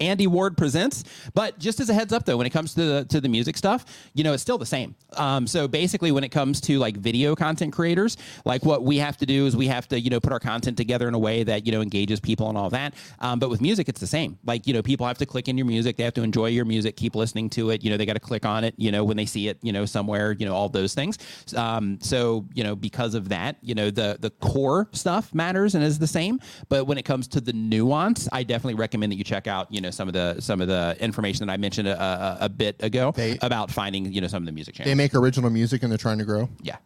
Andy 0.00 0.26
Ward 0.26 0.56
presents. 0.56 1.04
But 1.34 1.58
just 1.58 1.80
as 1.80 1.90
a 1.90 1.94
heads 1.94 2.12
up, 2.12 2.24
though, 2.24 2.36
when 2.36 2.46
it 2.46 2.50
comes 2.50 2.74
to 2.74 2.84
the 2.84 3.04
to 3.06 3.20
the 3.20 3.28
music 3.28 3.56
stuff, 3.56 3.84
you 4.14 4.24
know, 4.24 4.32
it's 4.32 4.42
still 4.42 4.58
the 4.58 4.66
same. 4.66 4.94
Um, 5.16 5.46
so 5.46 5.68
basically, 5.68 6.12
when 6.12 6.24
it 6.24 6.30
comes 6.30 6.60
to 6.62 6.78
like 6.78 6.96
video 6.96 7.34
content 7.34 7.72
creators, 7.72 8.16
like 8.44 8.64
what 8.64 8.82
we 8.82 8.98
have 8.98 9.16
to 9.18 9.26
do 9.26 9.46
is 9.46 9.56
we 9.56 9.66
have 9.68 9.88
to 9.88 10.00
you 10.00 10.10
know 10.10 10.20
put 10.20 10.32
our 10.32 10.40
content 10.40 10.76
together 10.76 11.08
in 11.08 11.14
a 11.14 11.18
way 11.18 11.42
that 11.44 11.66
you 11.66 11.72
know 11.72 11.82
engages 11.82 12.20
people 12.20 12.48
and 12.48 12.58
all 12.58 12.70
that. 12.70 12.94
Um, 13.20 13.38
but 13.38 13.50
with 13.50 13.60
music, 13.60 13.88
it's 13.88 14.00
the 14.00 14.06
same. 14.06 14.38
Like 14.44 14.66
you 14.66 14.74
know, 14.74 14.82
people 14.82 15.06
have 15.06 15.18
to 15.18 15.26
click 15.26 15.48
in 15.48 15.58
your 15.58 15.66
music, 15.66 15.96
they 15.96 16.04
have 16.04 16.14
to 16.14 16.22
enjoy 16.22 16.46
your 16.46 16.64
music, 16.64 16.96
keep 16.96 17.14
listening 17.14 17.50
to 17.50 17.70
it. 17.70 17.84
You 17.84 17.90
know, 17.90 17.96
they 17.96 18.06
got 18.06 18.14
to 18.14 18.20
click 18.20 18.44
on 18.44 18.64
it. 18.64 18.74
You 18.76 18.90
know, 18.90 19.04
when 19.04 19.16
they 19.16 19.26
see 19.26 19.48
it, 19.48 19.58
you 19.62 19.72
know, 19.72 19.84
somewhere, 19.84 20.32
you 20.32 20.46
know, 20.46 20.54
all 20.54 20.68
those 20.68 20.94
things. 20.94 21.18
Um, 21.56 21.98
so 22.00 22.46
you 22.54 22.64
know, 22.64 22.74
because 22.74 23.14
of 23.14 23.28
that, 23.28 23.56
you 23.62 23.74
know, 23.74 23.90
the 23.90 24.16
the 24.20 24.30
core 24.30 24.88
stuff 24.92 25.34
matters 25.34 25.74
and 25.74 25.84
is 25.84 25.98
the 25.98 26.06
same. 26.06 26.40
But 26.68 26.86
when 26.86 26.98
it 26.98 27.04
comes 27.04 27.28
to 27.28 27.40
the 27.40 27.52
nuance, 27.52 28.28
I 28.32 28.42
definitely 28.42 28.74
recommend 28.74 29.12
that 29.12 29.16
you 29.16 29.24
check 29.24 29.46
out 29.46 29.72
you 29.72 29.80
know 29.82 29.90
some 29.90 30.08
of 30.08 30.14
the 30.14 30.40
some 30.40 30.60
of 30.60 30.68
the 30.68 30.96
information 31.00 31.46
that 31.46 31.52
I 31.52 31.56
mentioned 31.56 31.88
a, 31.88 32.00
a, 32.00 32.38
a 32.46 32.48
bit 32.48 32.82
ago 32.82 33.12
They- 33.14 33.38
about 33.42 33.70
finding 33.70 34.12
you 34.12 34.20
know 34.20 34.28
some 34.28 34.42
of 34.42 34.46
the 34.46 34.52
music 34.52 34.74
channels. 34.76 34.90
They 34.90 34.94
make 34.94 35.14
original 35.14 35.50
music 35.50 35.82
and 35.82 35.90
they're 35.92 35.98
trying 35.98 36.18
to 36.18 36.24
grow. 36.24 36.48
yeah. 36.62 36.76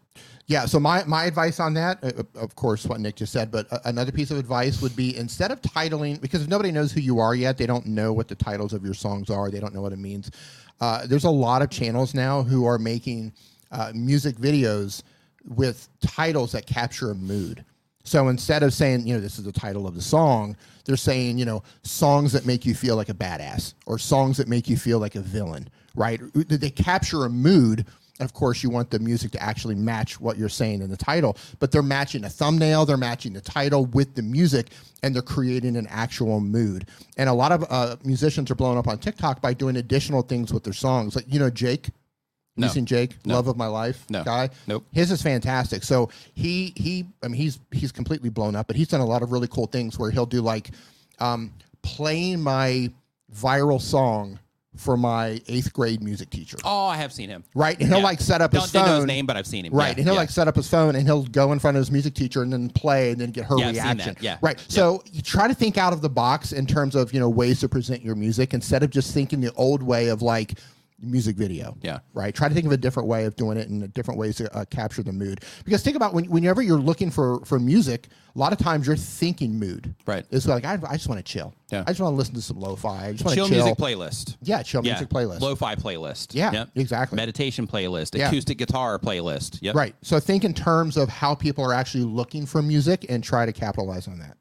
Yeah. 0.49 0.65
So 0.67 0.79
my, 0.79 1.03
my 1.07 1.25
advice 1.25 1.59
on 1.59 1.75
that, 1.75 1.99
uh, 2.05 2.23
of 2.37 2.55
course, 2.55 2.87
what 2.87 3.01
Nick 3.01 3.17
just 3.17 3.33
said, 3.33 3.51
but 3.51 3.67
uh, 3.73 3.81
another 3.85 4.13
piece 4.13 4.31
of 4.31 4.39
advice 4.39 4.81
would 4.81 4.95
be 4.95 5.17
instead 5.17 5.51
of 5.51 5.61
titling, 5.61 6.21
because 6.21 6.41
if 6.41 6.47
nobody 6.49 6.71
knows 6.71 6.93
who 6.93 7.01
you 7.01 7.19
are 7.19 7.35
yet, 7.35 7.59
they 7.59 7.67
don't 7.67 7.85
know 7.85 8.13
what 8.13 8.29
the 8.29 8.37
titles 8.37 8.73
of 8.73 8.85
your 8.85 8.95
songs 8.95 9.29
are, 9.29 9.51
they 9.51 9.59
don't 9.59 9.75
know 9.75 9.83
what 9.83 9.93
it 9.93 9.99
means. 9.99 10.31
Uh, 10.81 11.05
there's 11.05 11.25
a 11.25 11.31
lot 11.31 11.63
of 11.63 11.69
channels 11.71 12.15
now 12.15 12.45
who 12.45 12.65
are 12.65 12.79
making 12.79 13.33
uh, 13.73 13.91
music 13.93 14.37
videos 14.37 15.03
with 15.47 15.89
titles 16.01 16.53
that 16.53 16.65
capture 16.65 17.11
a 17.11 17.15
mood. 17.17 17.65
So 18.07 18.29
instead 18.29 18.62
of 18.62 18.73
saying, 18.73 19.05
you 19.05 19.14
know, 19.14 19.21
this 19.21 19.37
is 19.37 19.45
the 19.45 19.53
title 19.53 19.87
of 19.87 19.97
the 19.97 20.01
song, 20.01 20.57
they're 20.85 20.97
saying, 20.97 21.38
you 21.38 21.45
know, 21.45 21.64
songs 21.83 22.33
that 22.33 22.47
make 22.47 22.64
you 22.64 22.73
feel 22.73 22.95
like 22.95 23.09
a 23.09 23.14
badass 23.14 23.75
or 23.85 23.99
songs 23.99 24.37
that 24.37 24.47
make 24.47 24.69
you 24.69 24.77
feel 24.77 25.01
like 25.01 25.16
a 25.16 25.21
villain, 25.21 25.69
right? 25.97 26.21
They 26.33 26.71
capture 26.71 27.25
a 27.25 27.29
mood. 27.29 27.85
And 28.19 28.25
of 28.25 28.33
course, 28.33 28.62
you 28.62 28.71
want 28.71 28.90
the 28.90 29.01
music 29.01 29.33
to 29.33 29.42
actually 29.42 29.75
match 29.75 30.21
what 30.21 30.38
you're 30.38 30.49
saying 30.49 30.83
in 30.83 30.88
the 30.88 30.97
title, 30.97 31.37
but 31.59 31.73
they're 31.73 31.83
matching 31.83 32.25
a 32.25 32.31
thumbnail, 32.31 32.87
they're 32.87 32.97
matching 32.97 33.33
the 33.33 33.40
title 33.40 33.87
with 33.87 34.14
the 34.14 34.23
music, 34.23 34.69
and 35.03 35.12
they're 35.12 35.21
creating 35.21 35.77
an 35.77 35.88
actual 35.90 36.40
mood. 36.40 36.88
And 37.19 37.29
a 37.29 37.35
lot 37.35 37.51
of 37.51 37.64
uh, 37.69 37.97
musicians 38.05 38.51
are 38.53 38.55
blowing 38.55 38.79
up 38.79 38.87
on 38.87 38.99
TikTok 38.99 39.42
by 39.42 39.53
doing 39.53 39.77
additional 39.77 40.23
things 40.23 40.55
with 40.55 40.62
their 40.62 40.73
songs. 40.73 41.16
Like, 41.16 41.27
you 41.29 41.40
know, 41.40 41.51
Jake. 41.51 41.90
No. 42.57 42.69
Seen 42.69 42.87
Jake, 42.87 43.16
love 43.27 43.49
of 43.49 43.57
my 43.57 43.66
life 43.66 44.05
No. 44.09 44.25
guy? 44.25 44.49
Nope. 44.66 44.87
His 44.92 45.11
is 45.11 45.21
fantastic. 45.23 45.83
So 45.85 46.09
he 46.35 46.73
he 46.77 47.07
I 47.23 47.29
mean 47.29 47.40
he's 47.40 47.59
he's 47.73 47.92
completely 47.92 48.31
blown 48.31 48.57
up, 48.57 48.66
but 48.66 48.77
he's 48.77 48.88
done 48.88 49.01
a 49.01 49.07
lot 49.07 49.23
of 49.23 49.31
really 49.33 49.49
cool 49.49 49.66
things 49.66 49.99
where 49.99 50.11
he'll 50.11 50.27
do 50.27 50.40
like 50.40 50.71
um, 51.19 51.53
playing 51.83 52.40
my 52.42 52.90
viral 53.35 53.81
song 53.81 54.38
for 54.77 54.97
my 54.99 55.40
eighth 55.49 55.73
grade 55.73 56.03
music 56.03 56.29
teacher. 56.29 56.59
Oh, 56.62 56.85
I 56.87 56.97
have 56.99 57.11
seen 57.11 57.31
him. 57.31 57.42
Right, 57.55 57.79
and 57.81 57.88
he'll 57.88 57.99
Yeah. 57.99 58.05
like 58.05 58.21
set 58.21 58.42
up 58.42 58.51
Don't, 58.51 58.61
his 58.62 58.73
don't 58.73 58.83
phone. 58.83 58.90
know 58.90 58.97
his 58.97 59.07
name, 59.07 59.25
but 59.25 59.35
I've 59.37 59.47
seen 59.47 59.64
him. 59.64 59.73
Right, 59.73 59.87
Yeah, 59.87 59.90
and 59.92 59.99
he'll 60.05 60.12
yeah. 60.12 60.21
like 60.21 60.31
set 60.31 60.49
up 60.49 60.57
his 60.57 60.69
phone 60.69 60.97
and 60.97 61.07
he'll 61.07 61.23
go 61.25 61.53
in 61.53 61.59
front 61.59 61.79
of 61.79 61.81
his 61.81 61.90
music 61.90 62.12
teacher 62.12 62.42
and 62.42 62.53
then 62.53 62.69
play 62.69 63.11
and 63.12 63.19
then 63.21 63.31
get 63.31 63.47
her 63.47 63.57
Yeah, 63.59 63.69
I've 63.69 63.75
seen 63.77 63.85
reaction. 63.85 64.16
yeah. 64.21 64.37
Right. 64.42 64.62
So 64.69 65.03
you 65.11 65.23
try 65.23 65.49
to 65.49 65.55
think 65.55 65.79
out 65.79 65.95
of 65.95 66.03
the 66.03 66.11
box 66.11 66.53
in 66.53 66.66
terms 66.66 66.95
of 66.95 67.14
you 67.14 67.21
know 67.21 67.29
ways 67.31 67.61
to 67.61 67.71
present 67.71 68.03
your 68.03 68.16
music 68.16 68.53
instead 68.53 68.83
of 68.83 68.90
just 68.90 69.14
thinking 69.14 69.40
the 69.40 69.53
old 69.55 69.83
way 69.83 70.09
of 70.09 70.21
like 70.21 70.59
music 71.01 71.37
video. 71.37 71.77
Yeah. 71.83 71.99
Right. 72.15 72.35
Try 72.35 72.49
to 72.49 72.55
think 72.55 72.67
of 72.67 72.73
a 72.73 72.77
different 72.77 73.09
way 73.09 73.25
of 73.25 73.37
doing 73.37 73.59
it 73.59 73.69
and 73.69 73.93
different 73.93 74.19
ways 74.19 74.37
to 74.37 74.55
uh, 74.57 74.65
capture 74.65 75.03
the 75.03 75.13
mood. 75.13 75.45
Because 75.65 75.83
think 75.83 75.97
about 75.97 76.15
when 76.15 76.25
whenever 76.27 76.63
you're 76.63 76.79
looking 76.79 77.11
for 77.11 77.45
for 77.45 77.59
music, 77.59 78.09
a 78.35 78.39
lot 78.39 78.53
of 78.53 78.59
times 78.59 78.87
you're 78.87 78.97
thinking 78.97 79.59
mood. 79.59 79.95
Right. 80.07 80.25
It's 80.31 80.47
like 80.47 80.65
I, 80.65 80.79
I 80.89 80.97
just 80.97 81.09
want 81.09 81.25
to 81.25 81.33
chill. 81.33 81.55
Yeah. 81.71 81.83
I 81.87 81.91
just 81.91 82.01
want 82.01 82.13
to 82.13 82.17
listen 82.17 82.35
to 82.35 82.43
some 82.43 82.61
lo-fi. 82.61 83.09
I 83.09 83.13
just 83.13 83.25
want 83.25 83.35
to 83.35 83.37
chill 83.37 83.49
chill. 83.49 83.65
music 83.65 83.79
playlist. 83.79 84.37
Yeah, 84.43 84.63
chill 84.63 84.83
music 84.83 85.09
playlist. 85.09 85.41
Lo-fi 85.41 85.75
playlist. 85.75 86.35
Yeah, 86.35 86.53
Yep. 86.53 86.71
exactly. 86.77 87.17
Meditation 87.17 87.67
playlist. 87.67 88.17
Yeah. 88.17 88.29
Acoustic 88.29 88.59
guitar 88.59 88.99
playlist. 88.99 89.59
Yep. 89.63 89.75
Right. 89.75 89.95
So 90.03 90.21
think 90.21 90.45
in 90.45 90.55
terms 90.55 90.97
of 90.97 91.09
how 91.09 91.35
people 91.35 91.65
are 91.65 91.73
actually 91.75 92.05
looking 92.05 92.47
for 92.47 92.63
music 92.63 93.07
and 93.09 93.23
try 93.23 93.47
to 93.47 93.53
capitalize 93.53 94.09
on 94.09 94.19
that. 94.21 94.37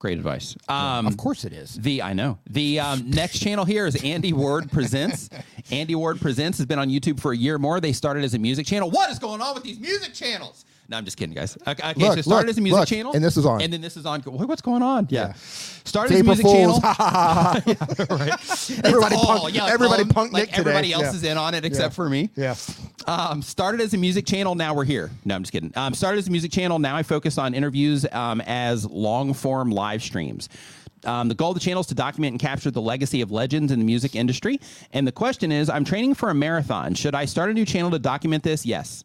Great 0.00 0.16
advice. 0.16 0.56
Um, 0.68 1.08
of 1.08 1.16
course 1.16 1.44
it 1.44 1.52
is. 1.52 1.74
The 1.74 2.02
I 2.02 2.12
know 2.12 2.38
the 2.48 2.78
um, 2.78 3.10
next 3.10 3.40
channel 3.40 3.64
here 3.64 3.84
is 3.84 4.02
Andy 4.04 4.32
Ward 4.32 4.70
presents. 4.70 5.28
Andy 5.72 5.96
Ward 5.96 6.20
presents 6.20 6.58
has 6.58 6.66
been 6.66 6.78
on 6.78 6.88
YouTube 6.88 7.18
for 7.18 7.32
a 7.32 7.36
year 7.36 7.58
more. 7.58 7.80
They 7.80 7.92
started 7.92 8.22
as 8.22 8.34
a 8.34 8.38
music 8.38 8.64
channel. 8.64 8.90
What 8.90 9.10
is 9.10 9.18
going 9.18 9.40
on 9.40 9.54
with 9.54 9.64
these 9.64 9.80
music 9.80 10.14
channels? 10.14 10.64
No, 10.90 10.96
I'm 10.96 11.04
just 11.04 11.18
kidding, 11.18 11.34
guys. 11.34 11.54
Okay, 11.66 11.70
okay, 11.90 12.00
Look, 12.00 12.14
so 12.14 12.22
started 12.22 12.46
look, 12.46 12.48
as 12.48 12.58
a 12.58 12.60
music 12.62 12.78
look, 12.80 12.88
channel, 12.88 13.12
and 13.12 13.22
this 13.22 13.36
is 13.36 13.44
on. 13.44 13.60
and 13.60 13.70
then 13.70 13.82
this 13.82 13.96
is 13.98 14.06
on. 14.06 14.22
Wait, 14.24 14.48
What's 14.48 14.62
going 14.62 14.82
on? 14.82 15.06
Yeah, 15.10 15.28
Yeah. 15.28 15.32
started 15.84 16.14
as 16.14 16.20
a 16.20 16.24
music 16.24 16.46
Fools. 16.46 16.80
channel. 16.80 17.62
Everybody 18.84 19.14
all- 19.16 19.40
punk- 19.40 19.54
yeah, 19.54 19.66
everybody 19.66 20.04
punk 20.06 20.32
like 20.32 20.42
Nick 20.44 20.48
today. 20.50 20.60
Everybody 20.60 20.92
else 20.94 21.02
Yeah. 21.04 21.12
is 21.14 21.24
in 21.24 21.36
on 21.38 21.52
it 21.54 21.64
except 21.66 21.94
for 21.94 22.08
me. 22.08 22.30
yeah. 22.36 22.54
Um, 23.06 23.42
started 23.42 23.80
as 23.80 23.92
a 23.94 23.98
music 23.98 24.26
channel, 24.26 24.54
now 24.54 24.74
we're 24.74 24.84
here. 24.84 25.10
No, 25.24 25.34
I'm 25.34 25.42
just 25.42 25.52
kidding. 25.52 25.72
Um, 25.76 25.92
started 25.94 26.18
as 26.18 26.28
a 26.28 26.30
music 26.30 26.52
channel, 26.52 26.78
now 26.78 26.96
I 26.96 27.02
focus 27.02 27.38
on 27.38 27.54
interviews 27.54 28.06
um, 28.12 28.40
as 28.42 28.84
long 28.86 29.34
form 29.34 29.70
live 29.70 30.02
streams. 30.02 30.48
Um, 31.04 31.28
the 31.28 31.34
goal 31.34 31.50
of 31.50 31.54
the 31.54 31.60
channel 31.60 31.80
is 31.80 31.86
to 31.88 31.94
document 31.94 32.32
and 32.32 32.40
capture 32.40 32.70
the 32.70 32.80
legacy 32.82 33.20
of 33.20 33.30
legends 33.30 33.72
in 33.72 33.78
the 33.78 33.84
music 33.84 34.16
industry. 34.16 34.58
And 34.92 35.06
the 35.06 35.12
question 35.12 35.52
is 35.52 35.70
I'm 35.70 35.84
training 35.84 36.14
for 36.14 36.28
a 36.30 36.34
marathon. 36.34 36.94
Should 36.94 37.14
I 37.14 37.24
start 37.26 37.50
a 37.50 37.54
new 37.54 37.64
channel 37.64 37.90
to 37.92 37.98
document 37.98 38.42
this? 38.42 38.66
Yes. 38.66 39.04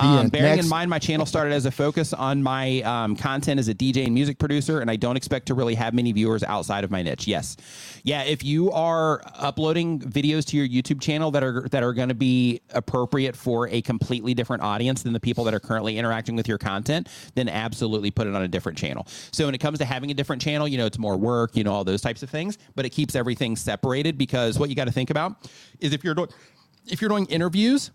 Um, 0.00 0.28
bearing 0.28 0.56
Next. 0.56 0.64
in 0.64 0.70
mind, 0.70 0.90
my 0.90 0.98
channel 0.98 1.26
started 1.26 1.52
as 1.52 1.66
a 1.66 1.70
focus 1.70 2.12
on 2.12 2.42
my 2.42 2.80
um, 2.82 3.16
content 3.16 3.60
as 3.60 3.68
a 3.68 3.74
DJ 3.74 4.04
and 4.06 4.14
music 4.14 4.38
producer, 4.38 4.80
and 4.80 4.90
I 4.90 4.96
don't 4.96 5.16
expect 5.16 5.46
to 5.46 5.54
really 5.54 5.74
have 5.74 5.94
many 5.94 6.12
viewers 6.12 6.42
outside 6.42 6.84
of 6.84 6.90
my 6.90 7.02
niche. 7.02 7.26
Yes, 7.26 7.56
yeah. 8.02 8.22
If 8.22 8.44
you 8.44 8.70
are 8.72 9.20
uploading 9.34 10.00
videos 10.00 10.44
to 10.46 10.56
your 10.56 10.66
YouTube 10.66 11.00
channel 11.00 11.30
that 11.32 11.42
are 11.42 11.68
that 11.70 11.82
are 11.82 11.92
going 11.92 12.08
to 12.08 12.14
be 12.14 12.60
appropriate 12.70 13.36
for 13.36 13.68
a 13.68 13.82
completely 13.82 14.34
different 14.34 14.62
audience 14.62 15.02
than 15.02 15.12
the 15.12 15.20
people 15.20 15.44
that 15.44 15.54
are 15.54 15.60
currently 15.60 15.98
interacting 15.98 16.36
with 16.36 16.48
your 16.48 16.58
content, 16.58 17.08
then 17.34 17.48
absolutely 17.48 18.10
put 18.10 18.26
it 18.26 18.34
on 18.34 18.42
a 18.42 18.48
different 18.48 18.78
channel. 18.78 19.06
So 19.32 19.44
when 19.46 19.54
it 19.54 19.58
comes 19.58 19.78
to 19.78 19.84
having 19.84 20.10
a 20.10 20.14
different 20.14 20.40
channel, 20.40 20.66
you 20.66 20.78
know, 20.78 20.86
it's 20.86 20.98
more 20.98 21.16
work, 21.16 21.56
you 21.56 21.64
know, 21.64 21.72
all 21.72 21.84
those 21.84 22.00
types 22.00 22.22
of 22.22 22.30
things, 22.30 22.58
but 22.74 22.84
it 22.86 22.90
keeps 22.90 23.14
everything 23.14 23.56
separated 23.56 24.16
because 24.16 24.58
what 24.58 24.70
you 24.70 24.74
got 24.74 24.86
to 24.86 24.92
think 24.92 25.10
about 25.10 25.48
is 25.80 25.92
if 25.92 26.04
you're 26.04 26.14
doing 26.14 26.28
if 26.86 27.00
you're 27.00 27.10
doing 27.10 27.26
interviews 27.26 27.90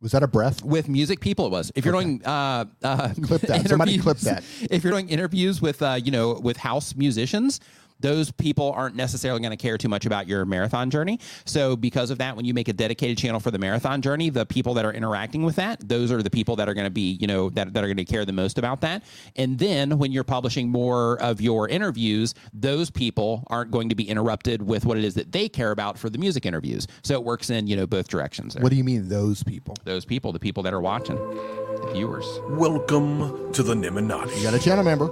Was 0.00 0.12
that 0.12 0.22
a 0.22 0.28
breath? 0.28 0.62
with 0.62 0.88
music 0.88 1.20
people 1.20 1.46
it 1.46 1.50
was 1.50 1.72
if 1.74 1.84
you're 1.84 1.92
doing 1.92 2.24
uh, 2.24 2.64
uh 2.82 3.12
Clip 3.22 3.40
that. 3.42 3.68
Somebody 3.68 3.98
clip 4.06 4.18
that. 4.18 4.44
if 4.70 4.84
you're 4.84 4.92
doing 4.92 5.08
interviews 5.08 5.60
with 5.60 5.82
uh 5.82 5.98
you 6.02 6.10
know 6.10 6.34
with 6.34 6.56
house 6.56 6.94
musicians 6.94 7.60
those 8.00 8.30
people 8.30 8.72
aren't 8.72 8.94
necessarily 8.94 9.40
going 9.40 9.50
to 9.50 9.56
care 9.56 9.76
too 9.78 9.88
much 9.88 10.06
about 10.06 10.26
your 10.26 10.44
marathon 10.44 10.90
journey 10.90 11.18
so 11.44 11.76
because 11.76 12.10
of 12.10 12.18
that 12.18 12.36
when 12.36 12.44
you 12.44 12.54
make 12.54 12.68
a 12.68 12.72
dedicated 12.72 13.18
channel 13.18 13.40
for 13.40 13.50
the 13.50 13.58
marathon 13.58 14.00
journey 14.02 14.30
the 14.30 14.46
people 14.46 14.74
that 14.74 14.84
are 14.84 14.92
interacting 14.92 15.42
with 15.42 15.56
that 15.56 15.86
those 15.88 16.12
are 16.12 16.22
the 16.22 16.30
people 16.30 16.56
that 16.56 16.68
are 16.68 16.74
going 16.74 16.84
to 16.86 16.90
be 16.90 17.12
you 17.20 17.26
know 17.26 17.50
that, 17.50 17.72
that 17.74 17.82
are 17.82 17.88
going 17.88 17.96
to 17.96 18.04
care 18.04 18.24
the 18.24 18.32
most 18.32 18.58
about 18.58 18.80
that 18.80 19.02
and 19.36 19.58
then 19.58 19.98
when 19.98 20.12
you're 20.12 20.24
publishing 20.24 20.68
more 20.68 21.20
of 21.22 21.40
your 21.40 21.68
interviews 21.68 22.34
those 22.52 22.90
people 22.90 23.44
aren't 23.48 23.70
going 23.70 23.88
to 23.88 23.94
be 23.94 24.08
interrupted 24.08 24.62
with 24.62 24.84
what 24.84 24.96
it 24.96 25.04
is 25.04 25.14
that 25.14 25.32
they 25.32 25.48
care 25.48 25.70
about 25.70 25.98
for 25.98 26.08
the 26.10 26.18
music 26.18 26.46
interviews 26.46 26.86
so 27.02 27.14
it 27.14 27.24
works 27.24 27.50
in 27.50 27.66
you 27.66 27.74
know 27.76 27.86
both 27.86 28.08
directions 28.08 28.54
there 28.54 28.62
What 28.62 28.70
do 28.70 28.76
you 28.76 28.84
mean, 28.84 29.08
those 29.08 29.42
people? 29.42 29.74
those 29.84 30.04
people, 30.04 30.32
the 30.32 30.38
people 30.38 30.62
that 30.62 30.72
are 30.74 30.80
watching, 30.80 31.16
the 31.16 31.90
viewers. 31.94 32.26
Welcome 32.50 33.52
to 33.52 33.62
the 33.62 33.74
Nimminati. 33.74 34.36
You 34.36 34.42
got 34.42 34.54
a 34.54 34.58
channel 34.58 34.84
member. 34.84 35.06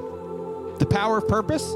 The 0.79 0.87
power 0.87 1.19
of 1.19 1.29
purpose. 1.29 1.75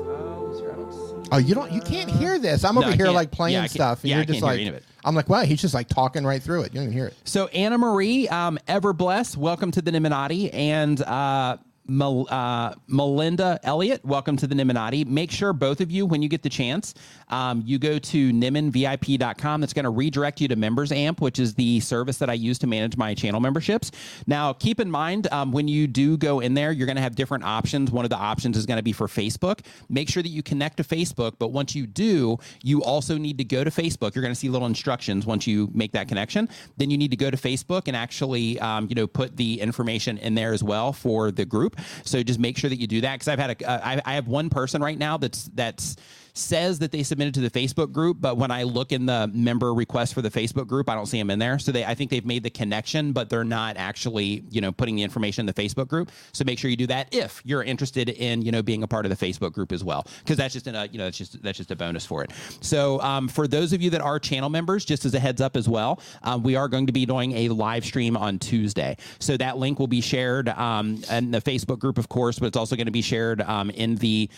Oh, 1.33 1.39
you 1.39 1.55
don't. 1.55 1.70
You 1.72 1.81
can't 1.81 2.11
hear 2.11 2.39
this. 2.39 2.64
I'm 2.64 2.74
No, 2.74 2.83
over 2.83 2.91
I 2.91 2.97
here 2.97 3.07
can't. 3.07 3.14
like 3.14 3.31
playing 3.31 3.55
Yeah, 3.55 3.61
I 3.61 3.62
can't- 3.62 3.70
stuff, 3.72 4.03
and 4.03 4.11
yeah, 4.11 4.16
you're 4.16 4.22
I 4.22 4.26
just 4.26 4.41
can't 4.41 4.53
hear 4.53 4.53
like. 4.53 4.61
any 4.61 4.68
of 4.68 4.74
it. 4.74 4.85
I'm 5.05 5.14
like, 5.14 5.28
wow, 5.28 5.41
he's 5.43 5.61
just 5.61 5.72
like 5.74 5.89
talking 5.89 6.24
right 6.24 6.43
through 6.43 6.62
it. 6.62 6.72
You 6.72 6.81
don't 6.81 6.85
even 6.85 6.93
hear 6.93 7.07
it. 7.07 7.14
So 7.24 7.47
Anna 7.49 7.78
Marie, 7.78 8.28
um, 8.28 8.59
Ever 8.68 8.93
Bless, 8.93 9.37
welcome 9.37 9.70
to 9.72 9.81
the 9.83 9.91
Nimminati, 9.91 10.51
and 10.53 11.01
uh, 11.03 11.57
Mel, 11.91 12.24
uh, 12.30 12.72
Melinda 12.86 13.59
Elliott, 13.64 14.05
welcome 14.05 14.36
to 14.36 14.47
the 14.47 14.55
Nimminati. 14.55 15.05
Make 15.05 15.32
sure 15.32 15.53
both 15.53 15.80
of 15.80 15.91
you, 15.91 16.07
when 16.07 16.22
you 16.22 16.28
get 16.28 16.45
the 16.45 16.49
chance, 16.49 16.95
um, 17.30 17.64
you 17.66 17.80
go 17.80 17.99
to 17.99 18.32
nimminvip.com. 18.32 19.61
That's 19.61 19.72
going 19.72 19.84
to 19.84 19.91
redirect 19.91 20.41
you 20.41 20.47
to 20.47 20.57
Members 20.57 20.93
Amp, 20.93 21.20
which 21.20 21.41
is 21.41 21.55
the 21.55 21.80
service 21.80 22.18
that 22.18 22.30
I 22.30 22.34
use 22.34 22.61
to 22.61 22.68
manage 22.68 22.97
my 22.97 23.12
channel 23.14 23.41
memberships. 23.41 23.91
Now, 24.28 24.53
keep 24.53 24.78
in 24.78 24.88
mind 24.88 25.26
um, 25.32 25.51
when 25.51 25.66
you 25.66 25.88
do 25.88 26.16
go 26.16 26.38
in 26.38 26.55
there, 26.55 26.70
you're 26.70 26.86
going 26.86 26.95
to 26.95 27.03
have 27.03 27.16
different 27.16 27.43
options. 27.43 27.91
One 27.91 28.05
of 28.05 28.11
the 28.11 28.16
options 28.16 28.57
is 28.57 28.66
going 28.66 28.78
to 28.78 28.84
be 28.84 28.93
for 28.93 29.09
Facebook. 29.09 29.66
Make 29.88 30.09
sure 30.09 30.22
that 30.22 30.28
you 30.28 30.45
connect 30.45 30.76
to 30.76 30.84
Facebook, 30.84 31.34
but 31.41 31.49
once 31.49 31.74
you 31.74 31.88
do, 31.88 32.38
you 32.62 32.84
also 32.84 33.18
need 33.18 33.36
to 33.38 33.45
go 33.45 33.64
to 33.64 33.70
Facebook. 33.70 34.14
You're 34.14 34.22
going 34.22 34.34
to 34.34 34.38
see 34.38 34.49
little 34.49 34.68
instructions 34.68 35.26
once 35.26 35.45
you 35.45 35.68
make 35.74 35.91
that 35.93 36.07
connection. 36.07 36.49
Then 36.76 36.88
you 36.91 36.99
need 36.99 37.11
to 37.11 37.16
go 37.16 37.32
to 37.32 37.36
Facebook 37.36 37.88
and 37.88 37.97
actually, 37.97 38.61
um, 38.61 38.86
you 38.88 38.95
know, 38.95 39.09
put 39.09 39.36
the 39.36 39.61
information 39.61 40.18
in 40.18 40.36
there 40.36 40.53
as 40.53 40.62
well 40.62 40.93
for 40.93 41.32
the 41.32 41.45
group. 41.45 41.80
So 42.05 42.22
just 42.22 42.39
make 42.39 42.57
sure 42.57 42.70
that 42.70 42.81
you 42.81 42.87
do 42.87 43.01
that 43.03 43.14
because 43.14 43.28
I've 43.28 43.39
had 43.39 43.62
a, 43.62 43.68
uh, 43.68 43.81
I, 43.83 44.03
I 44.05 44.14
have 44.14 44.28
one 44.28 44.51
person 44.51 44.83
right 44.83 44.99
now 44.99 45.16
that's 45.16 45.45
that's 45.55 45.97
says 46.35 46.78
that 46.78 46.93
they 46.93 47.03
submitted 47.03 47.35
to 47.35 47.41
the 47.41 47.51
Facebook 47.51 47.93
group, 47.93 48.18
but 48.20 48.37
when 48.37 48.51
I 48.51 48.62
look 48.62 48.93
in 48.93 49.07
the 49.07 49.31
member 49.33 49.72
request 49.74 50.14
for 50.14 50.22
the 50.22 50.31
Facebook 50.31 50.66
group, 50.66 50.89
I 50.89 50.95
don't 50.95 51.07
see 51.07 51.18
them 51.18 51.31
in 51.31 51.39
there. 51.39 51.59
So 51.59 51.72
they, 51.72 51.85
I 51.85 51.95
think 51.95 52.11
they've 52.11 52.24
made 52.24 52.43
the 52.43 52.51
connection, 52.51 53.12
but 53.12 53.28
they're 53.28 53.45
not 53.45 53.76
actually, 53.76 54.45
you 54.51 54.61
know, 54.61 54.72
putting 54.72 54.97
the 54.97 55.03
information 55.03 55.43
in 55.43 55.47
the 55.47 55.55
Facebook 55.55 55.89
group. 55.89 56.11
So 56.33 56.45
make 56.45 56.59
sure 56.59 56.70
you 56.70 56.76
do 56.76 56.87
that 56.89 57.14
if 57.14 57.43
you're 57.45 57.62
interested 57.62 58.09
in, 58.09 58.43
you 58.43 58.53
know, 58.53 58.62
being 58.62 58.83
a 58.83 58.89
part 58.89 59.07
of 59.07 59.16
the 59.16 59.26
Facebook 59.26 59.53
group 59.53 59.72
as 59.72 59.85
well, 59.85 60.07
because 60.18 60.37
that's 60.37 60.55
just 60.55 60.66
in 60.66 60.74
a, 60.74 60.87
you 60.87 60.99
know, 60.99 61.05
that's 61.05 61.18
just 61.18 61.43
that's 61.43 61.59
just 61.59 61.70
a 61.70 61.76
bonus 61.76 62.07
for 62.07 62.22
it. 62.24 62.33
So 62.61 63.01
um, 63.01 63.28
for 63.28 63.47
those 63.47 63.72
of 63.72 63.83
you 63.83 63.91
that 63.91 64.01
are 64.01 64.18
channel 64.18 64.49
members, 64.49 64.85
just 64.85 65.05
as 65.05 65.14
a 65.14 65.20
heads 65.20 65.41
up 65.41 65.57
as 65.57 65.68
well, 65.68 66.01
um, 66.22 66.43
we 66.43 66.57
are 66.57 66.68
going 66.68 66.87
to 66.87 66.93
be 66.93 67.07
doing 67.07 67.33
a 67.33 67.49
live 67.49 67.85
stream 67.85 68.16
on 68.16 68.39
Tuesday. 68.39 68.97
So 69.18 69.37
that 69.37 69.59
link 69.59 69.78
will 69.78 69.87
be 69.87 70.01
shared 70.01 70.49
um, 70.51 71.03
in 71.11 71.31
the 71.31 71.41
Facebook 71.41 71.78
group, 71.78 71.99
of 71.99 72.09
course, 72.09 72.39
but 72.39 72.47
it's 72.47 72.57
also 72.57 72.76
going 72.76 72.87
to 72.87 72.93
be 72.93 73.03
shared 73.03 73.41
um, 73.43 73.70
in 73.70 73.97
the 73.97 74.28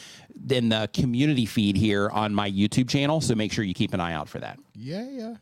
in 0.51 0.70
the 0.70 0.88
community 0.95 1.45
feed 1.45 1.76
here 1.83 2.09
on 2.11 2.33
my 2.33 2.51
YouTube 2.51 2.89
channel. 2.89 3.20
So 3.20 3.35
make 3.35 3.53
sure 3.53 3.64
you 3.64 3.74
keep 3.74 3.93
an 3.93 4.01
eye 4.01 4.14
out 4.14 4.28
for 4.28 4.39
that. 4.39 4.59
Yeah, 4.74 5.07
yeah. 5.11 5.35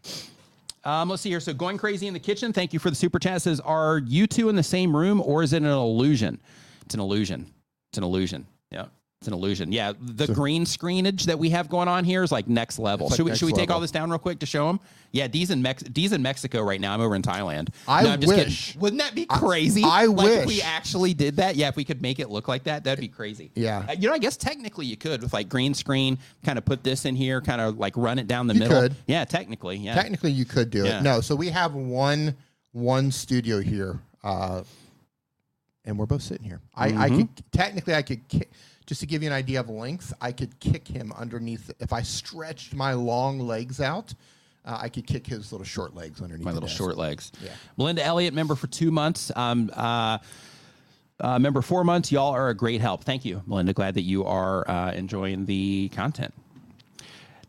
Um, 0.84 1.10
let's 1.10 1.22
see 1.22 1.28
here. 1.28 1.40
So 1.40 1.52
going 1.52 1.76
crazy 1.76 2.06
in 2.06 2.14
the 2.14 2.20
kitchen. 2.20 2.52
Thank 2.52 2.72
you 2.72 2.78
for 2.78 2.88
the 2.88 2.96
super 2.96 3.18
chat. 3.18 3.36
It 3.36 3.40
says, 3.40 3.60
are 3.60 3.98
you 3.98 4.26
two 4.26 4.48
in 4.48 4.56
the 4.56 4.62
same 4.62 4.96
room 4.96 5.20
or 5.20 5.42
is 5.42 5.52
it 5.52 5.58
an 5.58 5.68
illusion? 5.68 6.40
It's 6.86 6.94
an 6.94 7.00
illusion. 7.00 7.46
It's 7.90 7.98
an 7.98 8.04
illusion. 8.04 8.46
It's 9.20 9.28
an 9.28 9.34
illusion. 9.34 9.70
Yeah, 9.70 9.92
the 10.00 10.26
green 10.28 10.64
screenage 10.64 11.24
that 11.26 11.38
we 11.38 11.50
have 11.50 11.68
going 11.68 11.88
on 11.88 12.04
here 12.04 12.22
is 12.22 12.32
like 12.32 12.48
next 12.48 12.78
level. 12.78 13.08
Like 13.08 13.16
should 13.18 13.26
we 13.26 13.34
should 13.36 13.44
we 13.44 13.52
take 13.52 13.68
level. 13.68 13.74
all 13.74 13.80
this 13.82 13.90
down 13.90 14.08
real 14.08 14.18
quick 14.18 14.38
to 14.38 14.46
show 14.46 14.66
them? 14.66 14.80
Yeah, 15.12 15.28
D's 15.28 15.50
in 15.50 15.60
Mex- 15.60 15.82
D's 15.82 16.12
in 16.14 16.22
Mexico 16.22 16.62
right 16.62 16.80
now. 16.80 16.94
I'm 16.94 17.02
over 17.02 17.14
in 17.14 17.20
Thailand. 17.20 17.68
I 17.86 18.02
No, 18.02 18.12
I'm 18.12 18.20
just 18.22 18.32
kidding. 18.32 18.46
wish. 18.46 18.76
Wouldn't 18.76 19.02
that 19.02 19.14
be 19.14 19.26
crazy? 19.26 19.82
I 19.84 20.06
like 20.06 20.26
If 20.30 20.46
we 20.46 20.62
actually 20.62 21.12
did 21.12 21.36
that, 21.36 21.54
yeah. 21.56 21.68
If 21.68 21.76
we 21.76 21.84
could 21.84 22.00
make 22.00 22.18
it 22.18 22.30
look 22.30 22.48
like 22.48 22.64
that, 22.64 22.82
that'd 22.84 22.98
be 22.98 23.08
crazy. 23.08 23.50
Yeah. 23.54 23.84
Uh, 23.90 23.92
you 23.92 24.08
know, 24.08 24.14
I 24.14 24.18
guess 24.18 24.38
technically 24.38 24.86
you 24.86 24.96
could 24.96 25.20
with 25.20 25.34
like 25.34 25.50
green 25.50 25.74
screen, 25.74 26.16
kind 26.42 26.56
of 26.56 26.64
put 26.64 26.82
this 26.82 27.04
in 27.04 27.14
here, 27.14 27.42
kind 27.42 27.60
of 27.60 27.76
like 27.76 27.98
run 27.98 28.18
it 28.18 28.26
down 28.26 28.46
the 28.46 28.54
You 28.54 28.60
middle. 28.60 28.80
could. 28.80 28.96
Yeah, 29.06 29.26
technically. 29.26 29.76
Yeah. 29.76 29.96
Technically, 29.96 30.32
you 30.32 30.46
could 30.46 30.70
do 30.70 30.84
Yeah. 30.86 31.00
it. 31.00 31.02
No, 31.02 31.20
so 31.20 31.36
we 31.36 31.50
have 31.50 31.74
one 31.74 32.34
one 32.72 33.10
studio 33.12 33.60
here, 33.60 34.00
uh, 34.24 34.62
and 35.84 35.98
we're 35.98 36.06
both 36.06 36.22
sitting 36.22 36.46
here. 36.46 36.62
I, 36.74 36.86
I 36.86 36.90
Mm-hmm. 37.10 37.16
could 37.18 37.28
technically 37.52 37.94
I 37.94 38.00
could 38.02 38.20
just 38.90 39.00
to 39.00 39.06
give 39.06 39.22
you 39.22 39.28
an 39.28 39.32
idea 39.32 39.60
of 39.60 39.70
length. 39.70 40.12
I 40.20 40.32
could 40.32 40.58
kick 40.58 40.88
him 40.88 41.12
underneath 41.16 41.70
if 41.78 41.92
I 41.92 42.02
stretched 42.02 42.74
my 42.74 42.92
long 42.92 43.38
legs 43.38 43.80
out. 43.80 44.12
Uh, 44.64 44.78
I 44.80 44.88
could 44.88 45.06
kick 45.06 45.28
his 45.28 45.52
little 45.52 45.64
short 45.64 45.94
legs 45.94 46.20
underneath. 46.20 46.44
my 46.44 46.50
little 46.50 46.66
desk. 46.66 46.76
short 46.76 46.98
legs. 46.98 47.30
Yeah. 47.40 47.50
Melinda 47.76 48.04
Elliott, 48.04 48.34
member 48.34 48.56
for 48.56 48.66
two 48.66 48.90
months. 48.90 49.30
Um, 49.36 49.70
uh, 49.76 50.18
uh, 51.20 51.38
member 51.38 51.62
four 51.62 51.84
months. 51.84 52.10
Y'all 52.10 52.34
are 52.34 52.48
a 52.48 52.54
great 52.54 52.80
help. 52.80 53.04
Thank 53.04 53.24
you, 53.24 53.40
Melinda. 53.46 53.72
Glad 53.72 53.94
that 53.94 54.02
you 54.02 54.24
are 54.24 54.68
uh, 54.68 54.90
enjoying 54.90 55.46
the 55.46 55.88
content. 55.90 56.34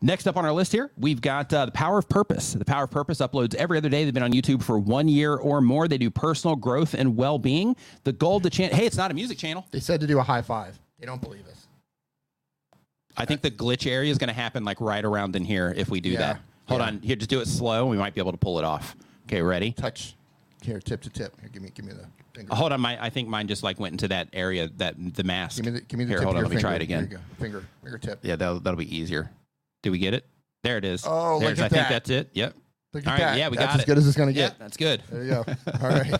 Next 0.00 0.28
up 0.28 0.36
on 0.36 0.44
our 0.44 0.52
list 0.52 0.70
here, 0.70 0.92
we've 0.96 1.20
got 1.20 1.52
uh, 1.52 1.66
the 1.66 1.72
Power 1.72 1.98
of 1.98 2.08
Purpose. 2.08 2.52
The 2.52 2.64
Power 2.64 2.84
of 2.84 2.92
Purpose 2.92 3.18
uploads 3.18 3.56
every 3.56 3.78
other 3.78 3.88
day. 3.88 4.04
They've 4.04 4.14
been 4.14 4.22
on 4.22 4.32
YouTube 4.32 4.62
for 4.62 4.78
one 4.78 5.08
year 5.08 5.34
or 5.34 5.60
more. 5.60 5.88
They 5.88 5.98
do 5.98 6.08
personal 6.08 6.54
growth 6.54 6.94
and 6.94 7.16
well-being. 7.16 7.74
The 8.04 8.12
goal 8.12 8.38
to 8.38 8.50
channel. 8.50 8.76
Hey, 8.76 8.86
it's 8.86 8.96
not 8.96 9.10
a 9.10 9.14
music 9.14 9.38
channel. 9.38 9.66
They 9.72 9.80
said 9.80 10.00
to 10.02 10.06
do 10.06 10.20
a 10.20 10.22
high 10.22 10.42
five. 10.42 10.78
They 11.02 11.06
don't 11.06 11.20
believe 11.20 11.44
us. 11.48 11.66
I 13.16 13.24
think 13.24 13.42
the 13.42 13.50
glitch 13.50 13.90
area 13.90 14.12
is 14.12 14.18
going 14.18 14.28
to 14.28 14.34
happen 14.34 14.64
like 14.64 14.80
right 14.80 15.04
around 15.04 15.34
in 15.34 15.44
here 15.44 15.74
if 15.76 15.88
we 15.90 16.00
do 16.00 16.10
Yeah. 16.10 16.18
that. 16.18 16.40
Hold 16.68 16.80
Yeah. 16.80 16.86
on, 16.86 17.00
here, 17.00 17.16
just 17.16 17.28
do 17.28 17.40
it 17.40 17.48
slow. 17.48 17.86
We 17.86 17.96
might 17.96 18.14
be 18.14 18.20
able 18.20 18.30
to 18.30 18.38
pull 18.38 18.60
it 18.60 18.64
off. 18.64 18.94
Okay, 19.26 19.42
ready? 19.42 19.72
Touch 19.72 20.14
here, 20.62 20.78
tip 20.78 21.02
to 21.02 21.10
tip. 21.10 21.38
Here, 21.40 21.50
give 21.52 21.60
me 21.60 21.70
give 21.74 21.84
me 21.84 21.92
the 21.92 22.06
finger. 22.32 22.54
Hold 22.54 22.70
on, 22.70 22.80
my 22.80 23.02
I 23.04 23.10
think 23.10 23.28
mine 23.28 23.48
just 23.48 23.64
like 23.64 23.80
went 23.80 23.94
into 23.94 24.06
that 24.08 24.28
area 24.32 24.68
that 24.76 24.94
the 25.16 25.24
mask. 25.24 25.56
Give 25.56 25.64
me 25.64 25.80
the 25.80 25.80
give 25.84 25.98
me 25.98 26.04
the 26.04 26.10
Here, 26.10 26.18
tip 26.18 26.24
hold 26.24 26.36
of 26.36 26.38
on, 26.38 26.42
your 26.44 26.48
let 26.50 26.54
me 26.56 26.60
try 26.60 26.74
it 26.76 26.82
again. 26.82 27.02
There 27.08 27.10
you 27.10 27.16
go. 27.18 27.22
Finger, 27.40 27.64
finger 27.82 27.98
tip. 27.98 28.20
Yeah, 28.22 28.36
that'll 28.36 28.60
that'll 28.60 28.78
be 28.78 28.96
easier. 28.96 29.28
Did 29.82 29.90
we 29.90 29.98
get 29.98 30.14
it? 30.14 30.24
There 30.62 30.76
it 30.78 30.84
is. 30.84 31.02
Oh, 31.04 31.40
There's, 31.40 31.58
look 31.58 31.66
at 31.66 31.72
I 31.72 31.76
think 31.76 31.88
that's 31.88 32.10
it. 32.10 32.30
Yep. 32.34 32.54
Look 32.94 33.06
at 33.06 33.10
right, 33.10 33.18
that. 33.20 33.38
yeah, 33.38 33.48
we 33.48 33.56
That's 33.56 33.68
got 33.72 33.76
as 33.76 33.82
it. 33.82 33.86
good 33.86 33.96
as 33.98 34.06
it's 34.06 34.16
going 34.18 34.34
to 34.34 34.38
Yeah, 34.38 34.48
get. 34.48 34.58
that's 34.58 34.76
good. 34.76 35.02
There 35.10 35.22
you 35.24 35.30
go. 35.30 35.44
All 35.80 35.88
right. 35.88 36.14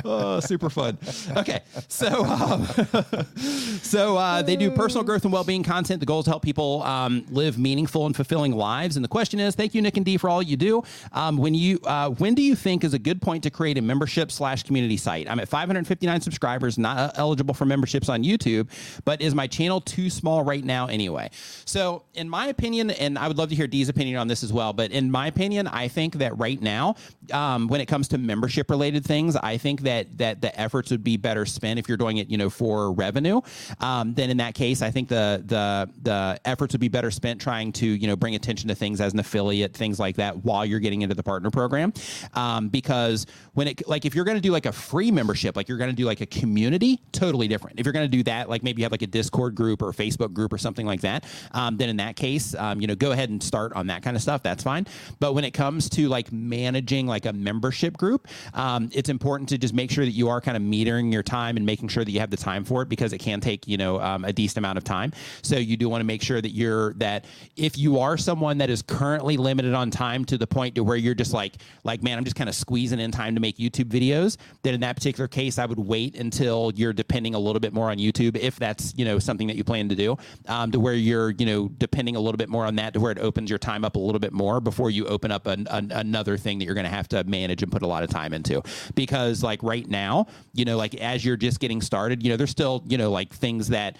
oh, 0.04 0.38
super 0.38 0.70
fun. 0.70 0.98
Okay, 1.36 1.60
so 1.88 2.24
um, 2.26 2.64
so 3.82 4.16
uh, 4.16 4.42
they 4.42 4.54
do 4.54 4.70
personal 4.70 5.02
growth 5.02 5.24
and 5.24 5.32
well-being 5.32 5.64
content. 5.64 5.98
The 5.98 6.06
goal 6.06 6.20
is 6.20 6.26
to 6.26 6.30
help 6.30 6.44
people 6.44 6.84
um, 6.84 7.26
live 7.28 7.58
meaningful 7.58 8.06
and 8.06 8.14
fulfilling 8.14 8.52
lives. 8.52 8.94
And 8.96 9.04
the 9.04 9.08
question 9.08 9.40
is, 9.40 9.56
thank 9.56 9.74
you, 9.74 9.82
Nick 9.82 9.96
and 9.96 10.06
D, 10.06 10.16
for 10.16 10.30
all 10.30 10.42
you 10.42 10.56
do. 10.56 10.84
Um, 11.12 11.36
when 11.38 11.54
you 11.54 11.80
uh, 11.84 12.10
when 12.10 12.34
do 12.36 12.42
you 12.42 12.54
think 12.54 12.84
is 12.84 12.94
a 12.94 12.98
good 12.98 13.20
point 13.20 13.42
to 13.42 13.50
create 13.50 13.78
a 13.78 13.82
membership 13.82 14.30
slash 14.30 14.62
community 14.62 14.96
site? 14.96 15.28
I'm 15.28 15.40
at 15.40 15.48
559 15.48 16.20
subscribers, 16.20 16.78
not 16.78 16.96
uh, 16.98 17.10
eligible 17.16 17.54
for 17.54 17.64
memberships 17.64 18.08
on 18.08 18.22
YouTube, 18.22 18.68
but 19.04 19.20
is 19.20 19.34
my 19.34 19.48
channel 19.48 19.80
too 19.80 20.08
small 20.08 20.44
right 20.44 20.62
now 20.64 20.86
anyway? 20.86 21.30
So, 21.64 22.04
in 22.14 22.28
my 22.28 22.46
opinion, 22.46 22.90
and 22.92 23.18
I 23.18 23.26
would 23.26 23.38
love 23.38 23.48
to 23.48 23.56
hear 23.56 23.66
D's 23.66 23.88
opinion 23.88 24.16
on 24.16 24.28
this 24.28 24.44
as 24.44 24.52
well, 24.52 24.72
but 24.72 24.92
in 24.92 24.99
my 25.08 25.28
opinion, 25.28 25.68
I 25.68 25.86
think 25.86 26.16
that 26.16 26.36
right 26.36 26.60
now, 26.60 26.96
um, 27.32 27.68
when 27.68 27.80
it 27.80 27.86
comes 27.86 28.08
to 28.08 28.18
membership 28.18 28.70
related 28.70 29.04
things, 29.04 29.36
I 29.36 29.56
think 29.56 29.82
that 29.82 30.18
that 30.18 30.40
the 30.40 30.58
efforts 30.58 30.90
would 30.90 31.04
be 31.04 31.16
better 31.16 31.46
spent 31.46 31.78
if 31.78 31.88
you're 31.88 31.96
doing 31.96 32.18
it, 32.18 32.28
you 32.28 32.38
know, 32.38 32.50
for 32.50 32.92
revenue. 32.92 33.40
Um, 33.80 34.14
then 34.14 34.30
in 34.30 34.36
that 34.38 34.54
case, 34.54 34.82
I 34.82 34.90
think 34.90 35.08
the 35.08 35.42
the 35.44 35.90
the 36.02 36.40
efforts 36.44 36.74
would 36.74 36.80
be 36.80 36.88
better 36.88 37.10
spent 37.10 37.40
trying 37.40 37.72
to 37.72 37.86
you 37.86 38.06
know 38.06 38.16
bring 38.16 38.34
attention 38.34 38.68
to 38.68 38.74
things 38.74 39.00
as 39.00 39.12
an 39.12 39.18
affiliate, 39.18 39.74
things 39.74 39.98
like 39.98 40.16
that, 40.16 40.44
while 40.44 40.64
you're 40.64 40.80
getting 40.80 41.02
into 41.02 41.14
the 41.14 41.22
partner 41.22 41.50
program. 41.50 41.92
Um, 42.34 42.68
because 42.68 43.26
when 43.54 43.68
it 43.68 43.88
like 43.88 44.04
if 44.04 44.14
you're 44.14 44.24
going 44.24 44.36
to 44.36 44.42
do 44.42 44.52
like 44.52 44.66
a 44.66 44.72
free 44.72 45.10
membership, 45.10 45.56
like 45.56 45.68
you're 45.68 45.78
going 45.78 45.90
to 45.90 45.96
do 45.96 46.04
like 46.04 46.20
a 46.20 46.26
community, 46.26 47.00
totally 47.12 47.48
different. 47.48 47.80
If 47.80 47.86
you're 47.86 47.92
going 47.92 48.10
to 48.10 48.16
do 48.16 48.22
that, 48.24 48.48
like 48.48 48.62
maybe 48.62 48.80
you 48.80 48.84
have 48.84 48.92
like 48.92 49.02
a 49.02 49.06
Discord 49.06 49.54
group 49.54 49.82
or 49.82 49.90
a 49.90 49.94
Facebook 49.94 50.32
group 50.32 50.52
or 50.52 50.58
something 50.58 50.86
like 50.86 51.00
that, 51.02 51.24
um, 51.52 51.76
then 51.76 51.88
in 51.88 51.96
that 51.98 52.16
case, 52.16 52.54
um, 52.54 52.80
you 52.80 52.86
know, 52.86 52.94
go 52.94 53.12
ahead 53.12 53.30
and 53.30 53.42
start 53.42 53.72
on 53.74 53.88
that 53.88 54.02
kind 54.02 54.16
of 54.16 54.22
stuff. 54.22 54.42
That's 54.42 54.62
fine. 54.62 54.86
But 55.18 55.34
when 55.34 55.44
it 55.44 55.52
comes 55.52 55.88
to 55.90 56.08
like 56.08 56.32
managing 56.32 57.06
like 57.06 57.19
a 57.26 57.32
membership 57.32 57.96
group, 57.96 58.28
um, 58.54 58.90
it's 58.92 59.08
important 59.08 59.48
to 59.50 59.58
just 59.58 59.74
make 59.74 59.90
sure 59.90 60.04
that 60.04 60.12
you 60.12 60.28
are 60.28 60.40
kind 60.40 60.56
of 60.56 60.62
metering 60.62 61.12
your 61.12 61.22
time 61.22 61.56
and 61.56 61.64
making 61.66 61.88
sure 61.88 62.04
that 62.04 62.10
you 62.10 62.20
have 62.20 62.30
the 62.30 62.36
time 62.36 62.64
for 62.64 62.82
it 62.82 62.88
because 62.88 63.12
it 63.12 63.18
can 63.18 63.40
take 63.40 63.66
you 63.66 63.76
know 63.76 64.00
um, 64.00 64.24
a 64.24 64.32
decent 64.32 64.58
amount 64.58 64.78
of 64.78 64.84
time. 64.84 65.12
So 65.42 65.56
you 65.56 65.76
do 65.76 65.88
want 65.88 66.00
to 66.00 66.06
make 66.06 66.22
sure 66.22 66.40
that 66.40 66.50
you're 66.50 66.94
that 66.94 67.24
if 67.56 67.78
you 67.78 67.98
are 67.98 68.16
someone 68.16 68.58
that 68.58 68.70
is 68.70 68.82
currently 68.82 69.36
limited 69.36 69.74
on 69.74 69.90
time 69.90 70.24
to 70.26 70.38
the 70.38 70.46
point 70.46 70.74
to 70.76 70.84
where 70.84 70.96
you're 70.96 71.14
just 71.14 71.32
like 71.32 71.54
like 71.84 72.02
man, 72.02 72.18
I'm 72.18 72.24
just 72.24 72.36
kind 72.36 72.48
of 72.48 72.54
squeezing 72.54 73.00
in 73.00 73.10
time 73.10 73.34
to 73.34 73.40
make 73.40 73.58
YouTube 73.58 73.86
videos. 73.86 74.36
Then 74.62 74.74
in 74.74 74.80
that 74.80 74.96
particular 74.96 75.28
case, 75.28 75.58
I 75.58 75.66
would 75.66 75.78
wait 75.78 76.16
until 76.16 76.72
you're 76.74 76.92
depending 76.92 77.34
a 77.34 77.38
little 77.38 77.60
bit 77.60 77.72
more 77.72 77.90
on 77.90 77.98
YouTube 77.98 78.36
if 78.36 78.56
that's 78.56 78.94
you 78.96 79.04
know 79.04 79.18
something 79.18 79.46
that 79.46 79.56
you 79.56 79.64
plan 79.64 79.88
to 79.88 79.94
do 79.94 80.16
um, 80.46 80.70
to 80.72 80.80
where 80.80 80.94
you're 80.94 81.30
you 81.30 81.46
know 81.46 81.68
depending 81.78 82.16
a 82.16 82.20
little 82.20 82.38
bit 82.38 82.48
more 82.48 82.64
on 82.64 82.76
that 82.76 82.94
to 82.94 83.00
where 83.00 83.12
it 83.12 83.18
opens 83.18 83.50
your 83.50 83.58
time 83.58 83.84
up 83.84 83.96
a 83.96 83.98
little 83.98 84.18
bit 84.18 84.32
more 84.32 84.60
before 84.60 84.90
you 84.90 85.06
open 85.06 85.30
up 85.30 85.46
an, 85.46 85.66
an, 85.70 85.92
another 85.92 86.36
thing 86.36 86.58
that 86.58 86.64
you're 86.64 86.74
going 86.74 86.84
to 86.84 86.90
have 86.90 87.08
to 87.10 87.22
manage 87.24 87.62
and 87.62 87.70
put 87.70 87.82
a 87.82 87.86
lot 87.86 88.02
of 88.02 88.10
time 88.10 88.32
into. 88.32 88.62
Because 88.94 89.42
like 89.42 89.62
right 89.62 89.88
now 89.88 90.26
you 90.54 90.64
know 90.64 90.76
like 90.76 90.94
as 90.96 91.24
you're 91.24 91.36
just 91.36 91.60
getting 91.60 91.80
started 91.80 92.22
you 92.22 92.30
know 92.30 92.36
there's 92.36 92.50
still 92.50 92.82
you 92.88 92.98
know 92.98 93.10
like 93.10 93.32
things 93.32 93.68
that 93.68 93.96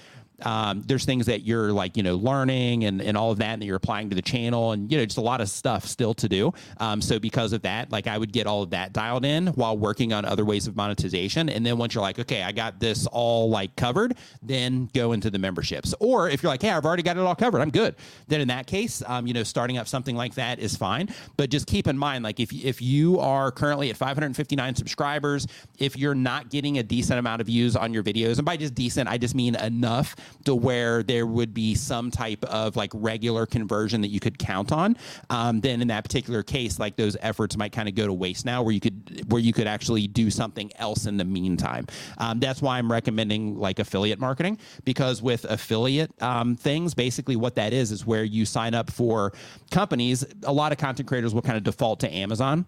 um, 0.46 0.82
there's 0.82 1.04
things 1.04 1.26
that 1.26 1.42
you're 1.42 1.72
like 1.72 1.96
you 1.96 2.02
know 2.02 2.16
learning 2.16 2.84
and, 2.84 3.00
and 3.00 3.16
all 3.16 3.30
of 3.30 3.38
that 3.38 3.54
and 3.54 3.62
that 3.62 3.66
you're 3.66 3.76
applying 3.76 4.10
to 4.10 4.16
the 4.16 4.22
channel 4.22 4.72
and 4.72 4.90
you 4.90 4.98
know 4.98 5.04
just 5.04 5.18
a 5.18 5.22
lot 5.22 5.40
of 5.40 5.48
stuff 5.48 5.86
still 5.86 6.14
to 6.14 6.28
do. 6.28 6.52
Um, 6.78 7.00
so 7.00 7.18
because 7.18 7.52
of 7.52 7.62
that 7.62 7.90
like 7.90 8.06
i 8.06 8.16
would 8.16 8.32
get 8.32 8.46
all 8.46 8.62
of 8.62 8.70
that 8.70 8.92
dialed 8.92 9.24
in 9.24 9.48
while 9.48 9.76
working 9.76 10.12
on 10.12 10.24
other 10.24 10.44
ways 10.44 10.66
of 10.66 10.76
monetization. 10.76 11.48
And 11.48 11.64
then 11.64 11.78
once 11.78 11.94
you're 11.94 12.02
like 12.02 12.18
okay 12.18 12.42
i 12.42 12.52
got 12.52 12.80
this 12.80 13.06
all 13.06 13.50
like 13.50 13.74
covered 13.76 14.16
then 14.42 14.88
go 14.94 15.12
into 15.12 15.30
the 15.30 15.38
memberships. 15.38 15.94
Or 16.00 16.28
if 16.28 16.42
you're 16.42 16.50
like 16.50 16.62
hey 16.62 16.70
i've 16.70 16.84
already 16.84 17.02
got 17.02 17.16
it 17.16 17.20
all 17.20 17.34
covered 17.34 17.60
i'm 17.60 17.70
good. 17.70 17.94
Then 18.28 18.40
in 18.40 18.48
that 18.48 18.66
case 18.66 19.02
um, 19.06 19.26
you 19.26 19.34
know 19.34 19.42
starting 19.42 19.78
up 19.78 19.88
something 19.88 20.16
like 20.16 20.34
that 20.34 20.58
is 20.58 20.76
fine. 20.76 21.08
But 21.36 21.50
just 21.50 21.66
keep 21.66 21.86
in 21.86 21.96
mind 21.98 22.24
like 22.24 22.40
if, 22.40 22.52
if 22.52 22.80
you 22.82 23.18
are 23.18 23.50
currently 23.50 23.90
at 23.90 23.96
559 23.96 24.74
subscribers 24.74 25.46
if 25.78 25.96
you're 25.96 26.14
not 26.14 26.50
getting 26.50 26.78
a 26.78 26.82
decent 26.82 27.18
amount 27.18 27.40
of 27.40 27.46
views 27.46 27.76
on 27.76 27.92
your 27.92 28.02
videos 28.02 28.36
and 28.36 28.44
by 28.44 28.56
just 28.56 28.74
decent 28.74 29.08
i 29.08 29.18
just 29.18 29.34
mean 29.34 29.54
enough 29.56 30.16
to 30.44 30.54
where 30.54 31.02
there 31.02 31.26
would 31.26 31.54
be 31.54 31.74
some 31.74 32.10
type 32.10 32.44
of 32.44 32.76
like 32.76 32.90
regular 32.94 33.46
conversion 33.46 34.00
that 34.00 34.08
you 34.08 34.20
could 34.20 34.38
count 34.38 34.72
on, 34.72 34.96
um, 35.28 35.60
then 35.60 35.80
in 35.80 35.88
that 35.88 36.04
particular 36.04 36.42
case, 36.42 36.78
like 36.78 36.96
those 36.96 37.16
efforts 37.20 37.56
might 37.56 37.72
kind 37.72 37.88
of 37.88 37.94
go 37.94 38.06
to 38.06 38.12
waste 38.12 38.44
now, 38.44 38.62
where 38.62 38.72
you 38.72 38.80
could 38.80 39.30
where 39.30 39.40
you 39.40 39.52
could 39.52 39.66
actually 39.66 40.06
do 40.06 40.30
something 40.30 40.70
else 40.76 41.06
in 41.06 41.16
the 41.16 41.24
meantime. 41.24 41.86
Um, 42.18 42.40
that's 42.40 42.62
why 42.62 42.78
I'm 42.78 42.90
recommending 42.90 43.58
like 43.58 43.78
affiliate 43.78 44.18
marketing 44.18 44.58
because 44.84 45.22
with 45.22 45.44
affiliate 45.44 46.10
um, 46.22 46.56
things, 46.56 46.94
basically 46.94 47.36
what 47.36 47.54
that 47.56 47.72
is 47.72 47.92
is 47.92 48.06
where 48.06 48.24
you 48.24 48.44
sign 48.44 48.74
up 48.74 48.90
for 48.90 49.32
companies. 49.70 50.24
A 50.44 50.52
lot 50.52 50.72
of 50.72 50.78
content 50.78 51.08
creators 51.08 51.34
will 51.34 51.42
kind 51.42 51.56
of 51.56 51.64
default 51.64 52.00
to 52.00 52.12
Amazon 52.12 52.66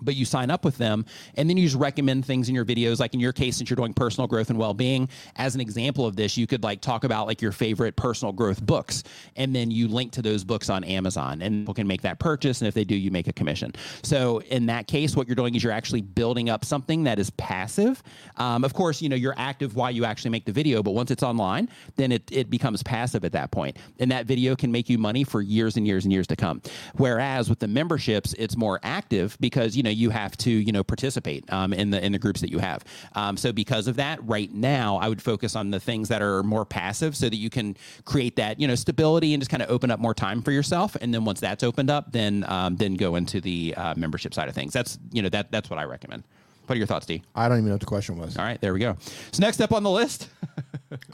but 0.00 0.14
you 0.14 0.24
sign 0.24 0.50
up 0.50 0.64
with 0.64 0.78
them 0.78 1.04
and 1.36 1.48
then 1.48 1.56
you 1.56 1.64
just 1.64 1.76
recommend 1.76 2.24
things 2.24 2.48
in 2.48 2.54
your 2.54 2.64
videos 2.64 3.00
like 3.00 3.14
in 3.14 3.20
your 3.20 3.32
case 3.32 3.56
since 3.56 3.68
you're 3.68 3.76
doing 3.76 3.92
personal 3.92 4.26
growth 4.26 4.50
and 4.50 4.58
well-being 4.58 5.08
as 5.36 5.54
an 5.54 5.60
example 5.60 6.06
of 6.06 6.16
this 6.16 6.36
you 6.36 6.46
could 6.46 6.62
like 6.62 6.80
talk 6.80 7.04
about 7.04 7.26
like 7.26 7.42
your 7.42 7.52
favorite 7.52 7.96
personal 7.96 8.32
growth 8.32 8.64
books 8.64 9.02
and 9.36 9.54
then 9.54 9.70
you 9.70 9.88
link 9.88 10.12
to 10.12 10.22
those 10.22 10.44
books 10.44 10.70
on 10.70 10.84
amazon 10.84 11.42
and 11.42 11.62
people 11.62 11.74
can 11.74 11.86
make 11.86 12.02
that 12.02 12.18
purchase 12.18 12.60
and 12.60 12.68
if 12.68 12.74
they 12.74 12.84
do 12.84 12.94
you 12.94 13.10
make 13.10 13.28
a 13.28 13.32
commission 13.32 13.72
so 14.02 14.40
in 14.42 14.66
that 14.66 14.86
case 14.86 15.16
what 15.16 15.26
you're 15.26 15.34
doing 15.34 15.54
is 15.54 15.62
you're 15.62 15.72
actually 15.72 16.02
building 16.02 16.48
up 16.48 16.64
something 16.64 17.04
that 17.04 17.18
is 17.18 17.30
passive 17.30 18.02
um, 18.36 18.64
of 18.64 18.74
course 18.74 19.02
you 19.02 19.08
know 19.08 19.16
you're 19.16 19.34
active 19.36 19.76
while 19.76 19.90
you 19.90 20.04
actually 20.04 20.30
make 20.30 20.44
the 20.44 20.52
video 20.52 20.82
but 20.82 20.92
once 20.92 21.10
it's 21.10 21.22
online 21.22 21.68
then 21.96 22.12
it, 22.12 22.22
it 22.30 22.50
becomes 22.50 22.82
passive 22.82 23.24
at 23.24 23.32
that 23.32 23.50
point. 23.50 23.76
and 23.98 24.10
that 24.10 24.26
video 24.26 24.54
can 24.54 24.70
make 24.70 24.88
you 24.88 24.98
money 24.98 25.24
for 25.24 25.42
years 25.42 25.76
and 25.76 25.86
years 25.86 26.04
and 26.04 26.12
years 26.12 26.26
to 26.26 26.36
come 26.36 26.60
whereas 26.96 27.48
with 27.48 27.58
the 27.58 27.68
memberships 27.68 28.34
it's 28.34 28.56
more 28.56 28.80
active 28.82 29.36
because 29.40 29.76
you 29.76 29.82
know 29.82 29.87
know 29.88 29.92
you 29.92 30.10
have 30.10 30.36
to 30.38 30.50
you 30.50 30.72
know 30.72 30.84
participate 30.84 31.50
um, 31.52 31.72
in 31.72 31.90
the 31.90 32.04
in 32.04 32.12
the 32.12 32.18
groups 32.18 32.40
that 32.40 32.50
you 32.50 32.58
have. 32.58 32.84
Um, 33.14 33.36
so 33.36 33.52
because 33.52 33.88
of 33.88 33.96
that, 33.96 34.22
right 34.26 34.52
now 34.52 34.96
I 34.96 35.08
would 35.08 35.22
focus 35.22 35.56
on 35.56 35.70
the 35.70 35.80
things 35.80 36.08
that 36.08 36.22
are 36.22 36.42
more 36.42 36.64
passive, 36.64 37.16
so 37.16 37.28
that 37.28 37.36
you 37.36 37.50
can 37.50 37.76
create 38.04 38.36
that 38.36 38.60
you 38.60 38.68
know 38.68 38.74
stability 38.74 39.34
and 39.34 39.40
just 39.40 39.50
kind 39.50 39.62
of 39.62 39.70
open 39.70 39.90
up 39.90 40.00
more 40.00 40.14
time 40.14 40.42
for 40.42 40.52
yourself. 40.52 40.96
And 41.00 41.12
then 41.12 41.24
once 41.24 41.40
that's 41.40 41.64
opened 41.64 41.90
up, 41.90 42.12
then 42.12 42.44
um, 42.48 42.76
then 42.76 42.94
go 42.94 43.16
into 43.16 43.40
the 43.40 43.74
uh, 43.76 43.94
membership 43.96 44.34
side 44.34 44.48
of 44.48 44.54
things. 44.54 44.72
That's 44.72 44.98
you 45.12 45.22
know 45.22 45.28
that 45.30 45.50
that's 45.50 45.70
what 45.70 45.78
I 45.78 45.84
recommend. 45.84 46.24
What 46.68 46.74
are 46.74 46.78
your 46.78 46.86
thoughts, 46.86 47.06
D? 47.06 47.22
I 47.34 47.48
don't 47.48 47.56
even 47.56 47.68
know 47.68 47.74
what 47.74 47.80
the 47.80 47.86
question 47.86 48.18
was. 48.18 48.36
All 48.36 48.44
right, 48.44 48.60
there 48.60 48.74
we 48.74 48.80
go. 48.80 48.94
So 49.32 49.40
next 49.40 49.58
up 49.62 49.72
on 49.72 49.82
the 49.82 49.90
list. 49.90 50.28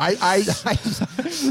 I, 0.01 0.17
I, 0.21 0.35
I, 0.65 0.75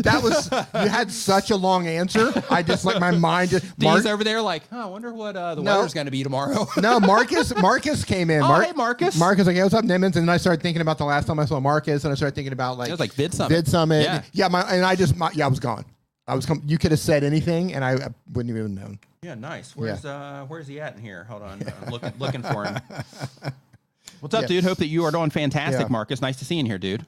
that 0.02 0.20
was 0.22 0.52
you 0.52 0.90
had 0.90 1.10
such 1.10 1.52
a 1.52 1.56
long 1.56 1.88
answer. 1.88 2.34
I 2.50 2.64
just 2.64 2.84
like 2.84 3.00
my 3.00 3.12
mind 3.12 3.52
just 3.52 3.80
D's 3.80 4.06
over 4.06 4.26
there 4.26 4.42
like, 4.42 4.64
oh, 4.74 4.82
I 4.82 4.86
wonder 4.88 5.14
what 5.14 5.38
uh, 5.38 5.56
the 5.56 5.62
No. 5.62 5.78
weather's 5.78 5.94
going 5.94 6.08
to 6.08 6.12
be 6.12 6.22
tomorrow. 6.22 6.68
no, 6.78 7.00
Marcus. 7.00 7.56
Marcus 7.56 8.04
came 8.04 8.30
in. 8.30 8.42
Oh, 8.42 8.48
Mar- 8.50 8.62
hey, 8.64 8.72
Marcus. 8.74 9.18
Marcus, 9.18 9.48
like, 9.48 9.56
hey, 9.56 9.64
what's 9.64 9.74
up, 9.74 9.86
Nimmons? 9.86 10.18
And 10.18 10.28
then 10.28 10.30
I 10.30 10.36
started 10.38 10.62
thinking 10.62 10.82
about 10.82 10.98
the 10.98 11.06
last 11.06 11.26
time 11.26 11.40
I 11.40 11.46
saw 11.46 11.62
Marcus, 11.62 12.04
and 12.04 12.12
I 12.12 12.16
started 12.16 12.36
thinking 12.36 12.52
about 12.52 12.78
like 12.78 12.90
It 12.90 12.92
was 12.92 13.00
like 13.00 13.14
VidSummit. 13.14 13.48
Vid 13.48 13.68
Summit. 13.70 14.04
Yeah. 14.04 14.22
yeah. 14.34 14.48
My 14.50 14.64
and 14.64 14.84
I 14.84 14.98
just, 14.98 15.16
my, 15.16 15.32
yeah, 15.34 15.46
I 15.46 15.48
was 15.48 15.62
gone. 15.62 15.86
I 16.28 16.36
was. 16.36 16.46
Com- 16.46 16.64
you 16.66 16.78
could 16.78 16.92
have 16.92 17.00
said 17.00 17.24
anything, 17.24 17.74
and 17.74 17.86
I, 17.86 17.94
I 17.94 18.08
wouldn't 18.34 18.54
even 18.56 18.76
known. 18.76 19.00
Yeah, 19.22 19.36
nice. 19.36 19.74
Where's 19.76 20.04
uh 20.04 20.44
where's 20.50 20.68
he 20.68 20.82
at 20.82 20.96
in 20.96 21.02
here? 21.02 21.24
Hold 21.26 21.44
on. 21.44 21.62
I'm 21.86 21.92
looking 21.92 22.14
looking 22.20 22.44
for 22.44 22.66
him. 22.66 22.78
What's 24.20 24.34
up, 24.36 24.44
Yeah. 24.44 24.48
dude? 24.48 24.64
Hope 24.64 24.78
that 24.80 24.88
you 24.88 25.04
are 25.06 25.12
doing 25.12 25.30
fantastic, 25.30 25.82
Yeah. 25.82 25.88
Marcus. 25.92 26.22
Nice 26.22 26.38
to 26.38 26.46
see 26.46 26.56
you 26.56 26.62
in 26.62 26.66
here, 26.66 26.78
dude. 26.78 27.06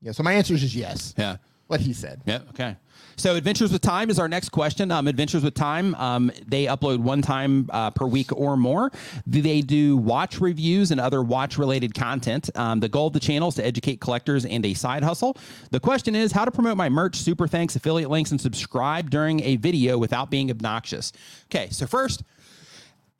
Yeah. 0.00 0.12
So 0.12 0.22
my 0.22 0.32
answer 0.32 0.54
is 0.54 0.60
just 0.60 0.74
yes. 0.74 1.14
Yeah. 1.16 1.36
What 1.66 1.80
he 1.80 1.92
said. 1.92 2.20
Yeah. 2.26 2.40
Okay. 2.50 2.76
So, 3.18 3.34
Adventures 3.34 3.72
with 3.72 3.80
Time 3.80 4.10
is 4.10 4.18
our 4.18 4.28
next 4.28 4.50
question. 4.50 4.90
Um, 4.92 5.08
Adventures 5.08 5.42
with 5.42 5.54
Time, 5.54 5.94
um, 5.94 6.30
they 6.46 6.66
upload 6.66 6.98
one 6.98 7.22
time 7.22 7.68
uh, 7.72 7.90
per 7.90 8.04
week 8.06 8.30
or 8.30 8.58
more. 8.58 8.92
They 9.26 9.62
do 9.62 9.96
watch 9.96 10.38
reviews 10.38 10.90
and 10.90 11.00
other 11.00 11.22
watch 11.22 11.56
related 11.56 11.94
content. 11.94 12.50
Um, 12.54 12.80
the 12.80 12.90
goal 12.90 13.06
of 13.06 13.14
the 13.14 13.20
channel 13.20 13.48
is 13.48 13.54
to 13.54 13.64
educate 13.66 14.00
collectors 14.02 14.44
and 14.44 14.64
a 14.66 14.74
side 14.74 15.02
hustle. 15.02 15.36
The 15.70 15.80
question 15.80 16.14
is 16.14 16.30
how 16.30 16.44
to 16.44 16.50
promote 16.50 16.76
my 16.76 16.90
merch, 16.90 17.16
super 17.16 17.48
thanks, 17.48 17.74
affiliate 17.74 18.10
links, 18.10 18.30
and 18.32 18.40
subscribe 18.40 19.08
during 19.10 19.40
a 19.42 19.56
video 19.56 19.96
without 19.96 20.30
being 20.30 20.50
obnoxious. 20.50 21.10
Okay. 21.50 21.68
So, 21.70 21.86
first, 21.86 22.22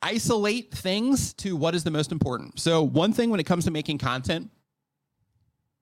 isolate 0.01 0.71
things 0.73 1.33
to 1.33 1.55
what 1.55 1.75
is 1.75 1.83
the 1.83 1.91
most 1.91 2.11
important. 2.11 2.59
So, 2.59 2.83
one 2.83 3.13
thing 3.13 3.29
when 3.29 3.39
it 3.39 3.45
comes 3.45 3.65
to 3.65 3.71
making 3.71 3.97
content 3.97 4.49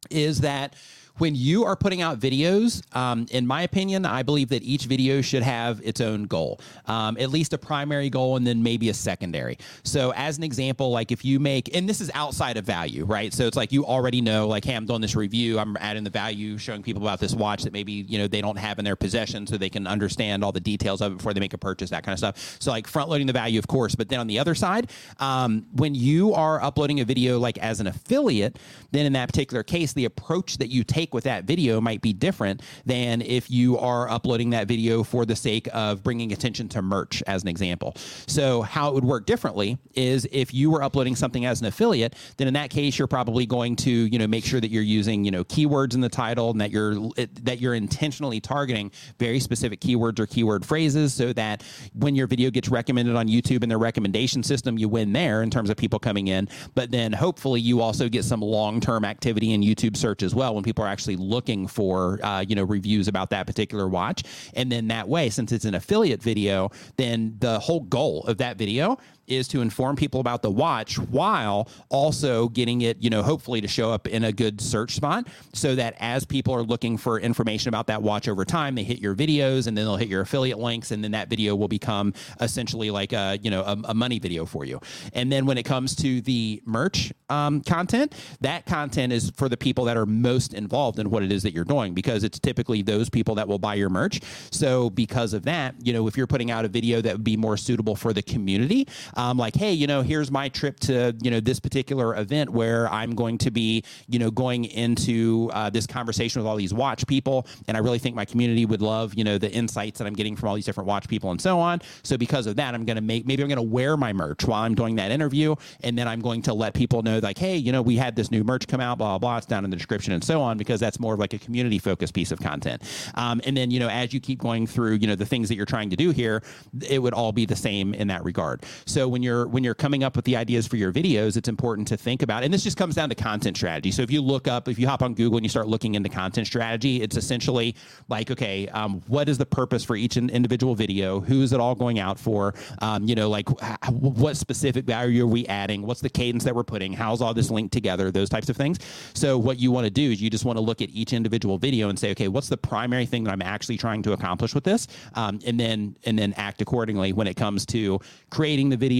is 0.09 0.41
that 0.41 0.75
when 1.17 1.35
you 1.35 1.63
are 1.65 1.75
putting 1.75 2.01
out 2.01 2.19
videos, 2.19 2.83
um, 2.95 3.25
in 3.31 3.47
my 3.47 3.61
opinion, 3.61 4.05
I 4.05 4.23
believe 4.23 4.49
that 4.49 4.63
each 4.63 4.85
video 4.85 5.21
should 5.21 5.43
have 5.43 5.81
its 5.83 6.01
own 6.01 6.25
goal, 6.25 6.59
um, 6.87 7.17
at 7.19 7.29
least 7.29 7.53
a 7.53 7.57
primary 7.57 8.09
goal 8.09 8.35
and 8.35 8.45
then 8.45 8.61
maybe 8.63 8.89
a 8.89 8.93
secondary. 8.93 9.57
So, 9.83 10.11
as 10.15 10.37
an 10.37 10.43
example, 10.43 10.91
like 10.91 11.11
if 11.11 11.23
you 11.23 11.39
make, 11.39 11.75
and 11.75 11.87
this 11.87 12.01
is 12.01 12.11
outside 12.13 12.57
of 12.57 12.65
value, 12.65 13.05
right? 13.05 13.33
So 13.33 13.47
it's 13.47 13.57
like 13.57 13.71
you 13.71 13.85
already 13.85 14.21
know, 14.21 14.47
like, 14.47 14.65
hey, 14.65 14.75
I'm 14.75 14.85
doing 14.85 15.01
this 15.01 15.15
review, 15.15 15.59
I'm 15.59 15.77
adding 15.77 16.03
the 16.03 16.09
value, 16.09 16.57
showing 16.57 16.83
people 16.83 17.01
about 17.01 17.19
this 17.19 17.33
watch 17.33 17.63
that 17.63 17.73
maybe 17.73 17.93
you 17.93 18.17
know 18.17 18.27
they 18.27 18.41
don't 18.41 18.57
have 18.57 18.79
in 18.79 18.85
their 18.85 18.95
possession, 18.95 19.47
so 19.47 19.57
they 19.57 19.69
can 19.69 19.87
understand 19.87 20.43
all 20.43 20.51
the 20.51 20.59
details 20.59 21.01
of 21.01 21.13
it 21.13 21.17
before 21.17 21.33
they 21.33 21.39
make 21.39 21.53
a 21.53 21.57
purchase, 21.57 21.89
that 21.89 22.03
kind 22.03 22.13
of 22.13 22.19
stuff. 22.19 22.57
So, 22.59 22.71
like 22.71 22.87
front 22.87 23.09
loading 23.09 23.27
the 23.27 23.33
value, 23.33 23.59
of 23.59 23.67
course, 23.67 23.95
but 23.95 24.09
then 24.09 24.19
on 24.19 24.27
the 24.27 24.39
other 24.39 24.55
side, 24.55 24.91
um, 25.19 25.65
when 25.73 25.95
you 25.95 26.33
are 26.33 26.61
uploading 26.61 26.99
a 26.99 27.05
video 27.05 27.39
like 27.39 27.57
as 27.59 27.79
an 27.79 27.87
affiliate, 27.87 28.57
then 28.91 29.05
in 29.05 29.13
that 29.13 29.27
particular 29.27 29.63
case, 29.63 29.93
the 29.93 30.05
approach 30.05 30.57
that 30.57 30.67
you 30.67 30.83
take 30.83 31.04
with 31.13 31.23
that 31.25 31.45
video 31.45 31.79
might 31.81 32.01
be 32.01 32.13
different 32.13 32.61
than 32.85 33.21
if 33.21 33.49
you 33.49 33.77
are 33.77 34.09
uploading 34.09 34.51
that 34.51 34.67
video 34.67 35.03
for 35.03 35.25
the 35.25 35.35
sake 35.35 35.67
of 35.73 36.03
bringing 36.03 36.31
attention 36.31 36.67
to 36.69 36.81
merch, 36.81 37.23
as 37.27 37.41
an 37.43 37.47
example. 37.47 37.95
So, 38.27 38.61
how 38.61 38.89
it 38.89 38.93
would 38.93 39.05
work 39.05 39.25
differently 39.25 39.77
is 39.93 40.27
if 40.31 40.53
you 40.53 40.69
were 40.71 40.83
uploading 40.83 41.15
something 41.15 41.45
as 41.45 41.61
an 41.61 41.67
affiliate, 41.67 42.15
then 42.37 42.47
in 42.47 42.53
that 42.55 42.69
case, 42.69 42.97
you're 42.97 43.07
probably 43.07 43.45
going 43.45 43.75
to, 43.77 43.91
you 43.91 44.19
know, 44.19 44.27
make 44.27 44.45
sure 44.45 44.59
that 44.59 44.69
you're 44.69 44.83
using, 44.83 45.23
you 45.23 45.31
know, 45.31 45.43
keywords 45.43 45.93
in 45.93 46.01
the 46.01 46.09
title 46.09 46.49
and 46.51 46.61
that 46.61 46.71
you're 46.71 46.95
that 47.43 47.59
you're 47.59 47.75
intentionally 47.75 48.39
targeting 48.39 48.91
very 49.19 49.39
specific 49.39 49.79
keywords 49.79 50.19
or 50.19 50.25
keyword 50.25 50.65
phrases, 50.65 51.13
so 51.13 51.33
that 51.33 51.63
when 51.93 52.15
your 52.15 52.27
video 52.27 52.49
gets 52.49 52.69
recommended 52.69 53.15
on 53.15 53.27
YouTube 53.27 53.63
in 53.63 53.69
their 53.69 53.77
recommendation 53.77 54.43
system, 54.43 54.77
you 54.77 54.89
win 54.89 55.13
there 55.13 55.41
in 55.43 55.49
terms 55.49 55.69
of 55.69 55.77
people 55.77 55.99
coming 55.99 56.27
in. 56.27 56.47
But 56.73 56.91
then 56.91 57.13
hopefully 57.13 57.61
you 57.61 57.81
also 57.81 58.09
get 58.09 58.25
some 58.25 58.41
long 58.41 58.79
term 58.79 59.05
activity 59.05 59.53
in 59.53 59.61
YouTube 59.61 59.97
search 59.97 60.23
as 60.23 60.35
well 60.35 60.55
when 60.55 60.63
people 60.63 60.83
are 60.83 60.87
actually 60.95 61.17
looking 61.17 61.67
for 61.67 62.23
uh, 62.23 62.39
you 62.47 62.55
know 62.55 62.63
reviews 62.63 63.09
about 63.09 63.29
that 63.31 63.45
particular 63.45 63.89
watch. 63.89 64.23
And 64.53 64.71
then 64.71 64.87
that 64.87 65.09
way, 65.09 65.29
since 65.29 65.51
it's 65.51 65.65
an 65.65 65.75
affiliate 65.75 66.23
video, 66.23 66.71
then 66.95 67.35
the 67.39 67.59
whole 67.59 67.81
goal 67.81 68.23
of 68.27 68.37
that 68.37 68.57
video 68.57 68.97
is 69.27 69.47
to 69.49 69.61
inform 69.61 69.95
people 69.95 70.19
about 70.19 70.41
the 70.41 70.51
watch 70.51 70.97
while 70.97 71.69
also 71.89 72.49
getting 72.49 72.81
it, 72.81 73.01
you 73.01 73.09
know, 73.09 73.23
hopefully 73.23 73.61
to 73.61 73.67
show 73.67 73.91
up 73.91 74.07
in 74.07 74.23
a 74.23 74.31
good 74.31 74.61
search 74.61 74.95
spot 74.95 75.27
so 75.53 75.75
that 75.75 75.95
as 75.99 76.25
people 76.25 76.53
are 76.53 76.63
looking 76.63 76.97
for 76.97 77.19
information 77.19 77.69
about 77.69 77.87
that 77.87 78.01
watch 78.01 78.27
over 78.27 78.45
time, 78.45 78.75
they 78.75 78.83
hit 78.83 78.99
your 78.99 79.15
videos 79.15 79.67
and 79.67 79.77
then 79.77 79.85
they'll 79.85 79.95
hit 79.95 80.07
your 80.07 80.21
affiliate 80.21 80.59
links 80.59 80.91
and 80.91 81.03
then 81.03 81.11
that 81.11 81.29
video 81.29 81.55
will 81.55 81.67
become 81.67 82.13
essentially 82.41 82.91
like 82.91 83.13
a, 83.13 83.39
you 83.41 83.51
know, 83.51 83.61
a, 83.61 83.77
a 83.85 83.93
money 83.93 84.19
video 84.19 84.45
for 84.45 84.65
you. 84.65 84.79
And 85.13 85.31
then 85.31 85.45
when 85.45 85.57
it 85.57 85.63
comes 85.63 85.95
to 85.97 86.21
the 86.21 86.61
merch 86.65 87.13
um, 87.29 87.61
content, 87.61 88.13
that 88.41 88.65
content 88.65 89.13
is 89.13 89.31
for 89.31 89.49
the 89.49 89.57
people 89.57 89.85
that 89.85 89.97
are 89.97 90.05
most 90.05 90.53
involved 90.53 90.99
in 90.99 91.09
what 91.09 91.23
it 91.23 91.31
is 91.31 91.43
that 91.43 91.53
you're 91.53 91.63
doing 91.63 91.93
because 91.93 92.23
it's 92.23 92.39
typically 92.39 92.81
those 92.81 93.09
people 93.09 93.35
that 93.35 93.47
will 93.47 93.59
buy 93.59 93.75
your 93.75 93.89
merch. 93.89 94.21
So 94.51 94.89
because 94.89 95.33
of 95.33 95.43
that, 95.43 95.75
you 95.81 95.93
know, 95.93 96.07
if 96.07 96.17
you're 96.17 96.27
putting 96.27 96.51
out 96.51 96.65
a 96.65 96.67
video 96.67 97.01
that 97.01 97.13
would 97.13 97.23
be 97.23 97.37
more 97.37 97.57
suitable 97.57 97.95
for 97.95 98.13
the 98.13 98.21
community, 98.21 98.87
um, 99.15 99.37
like, 99.37 99.55
hey, 99.55 99.71
you 99.73 99.87
know, 99.87 100.01
here's 100.01 100.31
my 100.31 100.49
trip 100.49 100.79
to, 100.81 101.15
you 101.21 101.31
know, 101.31 101.39
this 101.39 101.59
particular 101.59 102.17
event 102.17 102.49
where 102.49 102.87
I'm 102.91 103.15
going 103.15 103.37
to 103.39 103.51
be, 103.51 103.83
you 104.07 104.19
know, 104.19 104.31
going 104.31 104.65
into 104.65 105.49
uh, 105.53 105.69
this 105.69 105.87
conversation 105.87 106.41
with 106.41 106.47
all 106.47 106.55
these 106.55 106.73
watch 106.73 107.05
people. 107.07 107.47
And 107.67 107.77
I 107.77 107.79
really 107.79 107.99
think 107.99 108.15
my 108.15 108.25
community 108.25 108.65
would 108.65 108.81
love, 108.81 109.13
you 109.15 109.23
know, 109.23 109.37
the 109.37 109.51
insights 109.51 109.99
that 109.99 110.07
I'm 110.07 110.13
getting 110.13 110.35
from 110.35 110.49
all 110.49 110.55
these 110.55 110.65
different 110.65 110.87
watch 110.87 111.07
people 111.07 111.31
and 111.31 111.41
so 111.41 111.59
on. 111.59 111.81
So 112.03 112.17
because 112.17 112.47
of 112.47 112.55
that, 112.57 112.73
I'm 112.75 112.85
going 112.85 112.95
to 112.95 113.01
make, 113.01 113.25
maybe 113.25 113.43
I'm 113.43 113.49
going 113.49 113.57
to 113.57 113.61
wear 113.61 113.97
my 113.97 114.13
merch 114.13 114.45
while 114.45 114.63
I'm 114.63 114.75
doing 114.75 114.95
that 114.95 115.11
interview. 115.11 115.55
And 115.83 115.97
then 115.97 116.07
I'm 116.07 116.21
going 116.21 116.41
to 116.43 116.53
let 116.53 116.73
people 116.73 117.01
know, 117.01 117.19
like, 117.19 117.37
hey, 117.37 117.57
you 117.57 117.71
know, 117.71 117.81
we 117.81 117.95
had 117.95 118.15
this 118.15 118.31
new 118.31 118.43
merch 118.43 118.67
come 118.67 118.81
out, 118.81 118.97
blah, 118.97 119.17
blah, 119.17 119.19
blah. 119.19 119.37
It's 119.37 119.45
down 119.45 119.63
in 119.63 119.69
the 119.69 119.77
description 119.77 120.13
and 120.13 120.23
so 120.23 120.41
on, 120.41 120.57
because 120.57 120.79
that's 120.79 120.99
more 120.99 121.13
of 121.13 121.19
like 121.19 121.33
a 121.33 121.39
community 121.39 121.79
focused 121.79 122.13
piece 122.13 122.31
of 122.31 122.39
content. 122.39 122.81
Um, 123.15 123.41
and 123.45 123.55
then, 123.55 123.71
you 123.71 123.79
know, 123.79 123.89
as 123.89 124.13
you 124.13 124.19
keep 124.19 124.39
going 124.39 124.67
through, 124.67 124.95
you 124.95 125.07
know, 125.07 125.15
the 125.15 125.25
things 125.25 125.49
that 125.49 125.55
you're 125.55 125.65
trying 125.65 125.89
to 125.89 125.95
do 125.95 126.11
here, 126.11 126.43
it 126.87 126.99
would 126.99 127.13
all 127.13 127.31
be 127.31 127.45
the 127.45 127.55
same 127.55 127.93
in 127.93 128.07
that 128.07 128.23
regard. 128.23 128.63
When 129.07 129.23
you're 129.23 129.47
when 129.47 129.63
you're 129.63 129.75
coming 129.75 130.03
up 130.03 130.15
with 130.15 130.25
the 130.25 130.35
ideas 130.35 130.67
for 130.67 130.77
your 130.77 130.91
videos, 130.91 131.37
it's 131.37 131.47
important 131.47 131.87
to 131.89 131.97
think 131.97 132.21
about, 132.21 132.43
and 132.43 132.53
this 132.53 132.63
just 132.63 132.77
comes 132.77 132.95
down 132.95 133.09
to 133.09 133.15
content 133.15 133.57
strategy. 133.57 133.91
So 133.91 134.01
if 134.01 134.11
you 134.11 134.21
look 134.21 134.47
up, 134.47 134.67
if 134.67 134.79
you 134.79 134.87
hop 134.87 135.01
on 135.01 135.13
Google 135.13 135.37
and 135.37 135.45
you 135.45 135.49
start 135.49 135.67
looking 135.67 135.95
into 135.95 136.09
content 136.09 136.47
strategy, 136.47 137.01
it's 137.01 137.17
essentially 137.17 137.75
like, 138.09 138.31
okay, 138.31 138.67
um, 138.69 139.01
what 139.07 139.29
is 139.29 139.37
the 139.37 139.45
purpose 139.45 139.83
for 139.83 139.95
each 139.95 140.17
individual 140.17 140.75
video? 140.75 141.19
Who 141.19 141.41
is 141.41 141.53
it 141.53 141.59
all 141.59 141.75
going 141.75 141.99
out 141.99 142.19
for? 142.19 142.53
Um, 142.79 143.05
you 143.05 143.15
know, 143.15 143.29
like 143.29 143.47
what 143.89 144.37
specific 144.37 144.85
value 144.85 145.23
are 145.23 145.27
we 145.27 145.45
adding? 145.47 145.81
What's 145.81 146.01
the 146.01 146.09
cadence 146.09 146.43
that 146.43 146.55
we're 146.55 146.63
putting? 146.63 146.93
How's 146.93 147.21
all 147.21 147.33
this 147.33 147.51
linked 147.51 147.73
together? 147.73 148.11
Those 148.11 148.29
types 148.29 148.49
of 148.49 148.57
things. 148.57 148.79
So 149.13 149.37
what 149.37 149.59
you 149.59 149.71
want 149.71 149.85
to 149.85 149.91
do 149.91 150.11
is 150.11 150.21
you 150.21 150.29
just 150.29 150.45
want 150.45 150.57
to 150.57 150.61
look 150.61 150.81
at 150.81 150.89
each 150.89 151.13
individual 151.13 151.57
video 151.57 151.89
and 151.89 151.97
say, 151.97 152.11
okay, 152.11 152.27
what's 152.27 152.49
the 152.49 152.57
primary 152.57 153.05
thing 153.05 153.23
that 153.25 153.31
I'm 153.31 153.41
actually 153.41 153.77
trying 153.77 154.01
to 154.03 154.13
accomplish 154.13 154.53
with 154.55 154.63
this? 154.63 154.87
Um, 155.13 155.39
and 155.45 155.59
then 155.59 155.95
and 156.05 156.17
then 156.17 156.33
act 156.37 156.61
accordingly 156.61 157.13
when 157.13 157.27
it 157.27 157.35
comes 157.35 157.65
to 157.67 157.99
creating 158.29 158.69
the 158.69 158.77
video, 158.77 158.94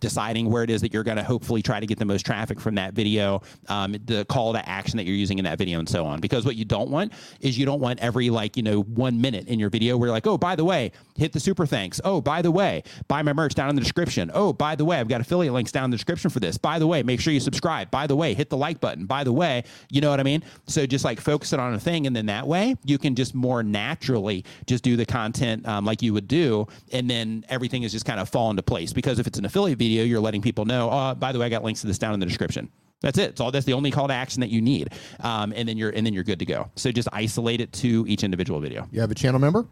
deciding 0.00 0.50
where 0.50 0.62
it 0.62 0.70
is 0.70 0.80
that 0.80 0.92
you're 0.92 1.04
going 1.04 1.16
to 1.16 1.22
hopefully 1.22 1.62
try 1.62 1.80
to 1.80 1.86
get 1.86 1.98
the 1.98 2.04
most 2.04 2.24
traffic 2.24 2.60
from 2.60 2.74
that 2.76 2.94
video, 2.94 3.42
um, 3.68 3.96
the 4.04 4.24
call 4.26 4.52
to 4.52 4.68
action 4.68 4.96
that 4.96 5.04
you're 5.04 5.16
using 5.16 5.38
in 5.38 5.44
that 5.44 5.58
video, 5.58 5.78
and 5.78 5.88
so 5.88 6.04
on. 6.04 6.20
Because 6.20 6.44
what 6.44 6.56
you 6.56 6.64
don't 6.64 6.90
want 6.90 7.12
is 7.40 7.58
you 7.58 7.66
don't 7.66 7.80
want 7.80 7.98
every 8.00 8.30
like 8.30 8.56
you 8.56 8.62
know 8.62 8.82
one 8.82 9.20
minute 9.20 9.48
in 9.48 9.58
your 9.58 9.70
video 9.70 9.96
where 9.96 10.08
you're 10.08 10.14
like, 10.14 10.26
oh, 10.26 10.38
by 10.38 10.56
the 10.56 10.64
way, 10.64 10.92
hit 11.16 11.32
the 11.32 11.40
super 11.40 11.66
thanks. 11.66 12.00
Oh, 12.04 12.20
by 12.20 12.42
the 12.42 12.50
way, 12.50 12.82
buy 13.08 13.22
my 13.22 13.32
merch 13.32 13.54
down 13.54 13.70
in 13.70 13.76
the 13.76 13.82
description. 13.82 14.30
Oh, 14.34 14.52
by 14.52 14.74
the 14.74 14.84
way, 14.84 14.98
I've 14.98 15.08
got 15.08 15.20
affiliate 15.20 15.52
links 15.52 15.72
down 15.72 15.84
in 15.84 15.90
the 15.90 15.96
description 15.96 16.30
for 16.30 16.40
this. 16.40 16.58
By 16.58 16.78
the 16.78 16.86
way, 16.86 17.02
make 17.02 17.20
sure 17.20 17.32
you 17.32 17.40
subscribe. 17.40 17.90
By 17.90 18.06
the 18.06 18.16
way, 18.16 18.34
hit 18.34 18.50
the 18.50 18.56
like 18.56 18.80
button. 18.80 19.06
By 19.06 19.24
the 19.24 19.32
way, 19.32 19.64
you 19.90 20.00
know 20.00 20.10
what 20.10 20.20
I 20.20 20.22
mean? 20.22 20.42
So 20.66 20.86
just 20.86 21.04
like 21.04 21.20
focus 21.20 21.52
it 21.52 21.60
on 21.60 21.74
a 21.74 21.80
thing, 21.80 22.06
and 22.06 22.14
then 22.14 22.26
that 22.26 22.46
way 22.46 22.76
you 22.84 22.98
can 22.98 23.14
just 23.14 23.34
more 23.34 23.62
naturally 23.62 24.44
just 24.66 24.84
do 24.84 24.96
the 24.96 25.06
content 25.06 25.66
um, 25.66 25.84
like 25.84 26.02
you 26.02 26.12
would 26.12 26.28
do, 26.28 26.66
and 26.92 27.08
then 27.08 27.44
everything 27.48 27.82
is 27.82 27.92
just 27.92 28.04
kind 28.04 28.20
of 28.20 28.28
fall 28.28 28.50
into 28.50 28.62
place. 28.62 28.92
Because 28.92 29.18
if 29.18 29.26
it's 29.26 29.33
an 29.38 29.44
affiliate 29.44 29.78
video, 29.78 30.04
you're 30.04 30.20
letting 30.20 30.42
people 30.42 30.64
know, 30.64 30.90
oh, 30.90 31.14
by 31.14 31.32
the 31.32 31.38
way, 31.38 31.46
I 31.46 31.48
got 31.48 31.64
links 31.64 31.80
to 31.82 31.86
this 31.86 31.98
down 31.98 32.14
in 32.14 32.20
the 32.20 32.26
description. 32.26 32.70
That's 33.00 33.18
it. 33.18 33.30
It's 33.30 33.40
all 33.40 33.50
that's 33.50 33.66
the 33.66 33.74
only 33.74 33.90
call 33.90 34.08
to 34.08 34.14
action 34.14 34.40
that 34.40 34.48
you 34.48 34.62
need, 34.62 34.94
um, 35.20 35.52
and 35.54 35.68
then 35.68 35.76
you're 35.76 35.90
and 35.90 36.06
then 36.06 36.14
you're 36.14 36.24
good 36.24 36.38
to 36.38 36.46
go. 36.46 36.70
So 36.74 36.90
just 36.90 37.08
isolate 37.12 37.60
it 37.60 37.70
to 37.74 38.06
each 38.08 38.24
individual 38.24 38.60
video. 38.60 38.88
You 38.90 39.00
have 39.02 39.10
a 39.10 39.14
channel 39.14 39.38
member? 39.38 39.66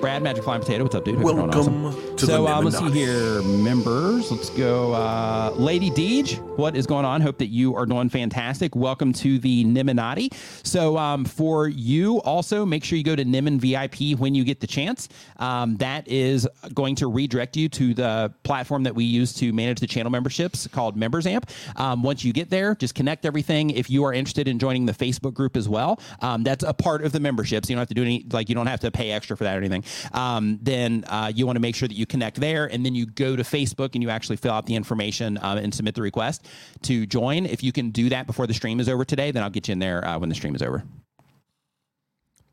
Brad, 0.00 0.22
Magic 0.22 0.44
Flying 0.44 0.60
Potato. 0.60 0.84
What's 0.84 0.94
up, 0.94 1.04
dude? 1.04 1.16
Hope 1.16 1.24
Welcome 1.24 1.50
awesome. 1.86 2.16
to 2.16 2.26
so, 2.26 2.44
the 2.44 2.52
uh, 2.52 2.60
let's 2.60 2.78
see 2.78 2.90
here. 2.90 3.40
Members. 3.42 4.30
Let's 4.30 4.50
go. 4.50 4.92
Uh, 4.92 5.52
Lady 5.56 5.90
Deej, 5.90 6.38
what 6.56 6.76
is 6.76 6.86
going 6.86 7.04
on? 7.04 7.20
Hope 7.22 7.38
that 7.38 7.46
you 7.46 7.74
are 7.74 7.86
doing 7.86 8.10
fantastic. 8.10 8.76
Welcome 8.76 9.12
to 9.14 9.38
the 9.38 9.64
Nimminati. 9.64 10.34
So, 10.66 10.98
um, 10.98 11.24
for 11.24 11.68
you, 11.68 12.20
also, 12.22 12.66
make 12.66 12.84
sure 12.84 12.98
you 12.98 13.04
go 13.04 13.16
to 13.16 13.24
Nimmin 13.24 13.58
VIP 13.58 14.18
when 14.18 14.34
you 14.34 14.44
get 14.44 14.60
the 14.60 14.66
chance. 14.66 15.08
Um, 15.38 15.76
that 15.76 16.06
is 16.06 16.46
going 16.74 16.94
to 16.96 17.06
redirect 17.06 17.56
you 17.56 17.68
to 17.70 17.94
the 17.94 18.32
platform 18.42 18.82
that 18.82 18.94
we 18.94 19.04
use 19.04 19.32
to 19.34 19.52
manage 19.52 19.80
the 19.80 19.86
channel 19.86 20.10
memberships 20.12 20.66
called 20.66 20.96
Members 20.96 21.26
Amp. 21.26 21.50
Um, 21.76 22.02
once 22.02 22.22
you 22.22 22.32
get 22.32 22.50
there, 22.50 22.74
just 22.74 22.94
connect 22.94 23.24
everything. 23.24 23.70
If 23.70 23.88
you 23.88 24.04
are 24.04 24.12
interested 24.12 24.46
in 24.46 24.58
joining 24.58 24.84
the 24.84 24.92
Facebook 24.92 25.32
group 25.32 25.56
as 25.56 25.68
well, 25.68 26.00
um, 26.20 26.42
that's 26.42 26.64
a 26.64 26.74
part 26.74 27.02
of 27.02 27.12
the 27.12 27.20
memberships. 27.20 27.70
You 27.70 27.76
don't 27.76 27.80
have 27.80 27.88
to 27.88 27.94
do 27.94 28.02
any, 28.02 28.26
like, 28.30 28.48
you 28.48 28.54
don't 28.54 28.66
have 28.66 28.80
to 28.80 28.90
pay 28.90 29.10
extra 29.12 29.36
for 29.36 29.44
that 29.44 29.54
or 29.54 29.60
anything 29.60 29.84
um, 30.12 30.58
then 30.62 31.04
uh, 31.08 31.30
you 31.34 31.46
want 31.46 31.56
to 31.56 31.60
make 31.60 31.74
sure 31.74 31.88
that 31.88 31.94
you 31.94 32.06
connect 32.06 32.40
there, 32.40 32.66
and 32.66 32.84
then 32.84 32.94
you 32.94 33.06
go 33.06 33.36
to 33.36 33.42
Facebook 33.42 33.94
and 33.94 34.02
you 34.02 34.10
actually 34.10 34.36
fill 34.36 34.52
out 34.52 34.66
the 34.66 34.74
information 34.74 35.38
uh, 35.38 35.60
and 35.62 35.74
submit 35.74 35.94
the 35.94 36.02
request 36.02 36.46
to 36.82 37.06
join. 37.06 37.46
If 37.46 37.62
you 37.62 37.72
can 37.72 37.90
do 37.90 38.08
that 38.10 38.26
before 38.26 38.46
the 38.46 38.54
stream 38.54 38.80
is 38.80 38.88
over 38.88 39.04
today, 39.04 39.30
then 39.30 39.42
I'll 39.42 39.50
get 39.50 39.68
you 39.68 39.72
in 39.72 39.78
there 39.78 40.06
uh, 40.06 40.18
when 40.18 40.28
the 40.28 40.34
stream 40.34 40.54
is 40.54 40.62
over. 40.62 40.84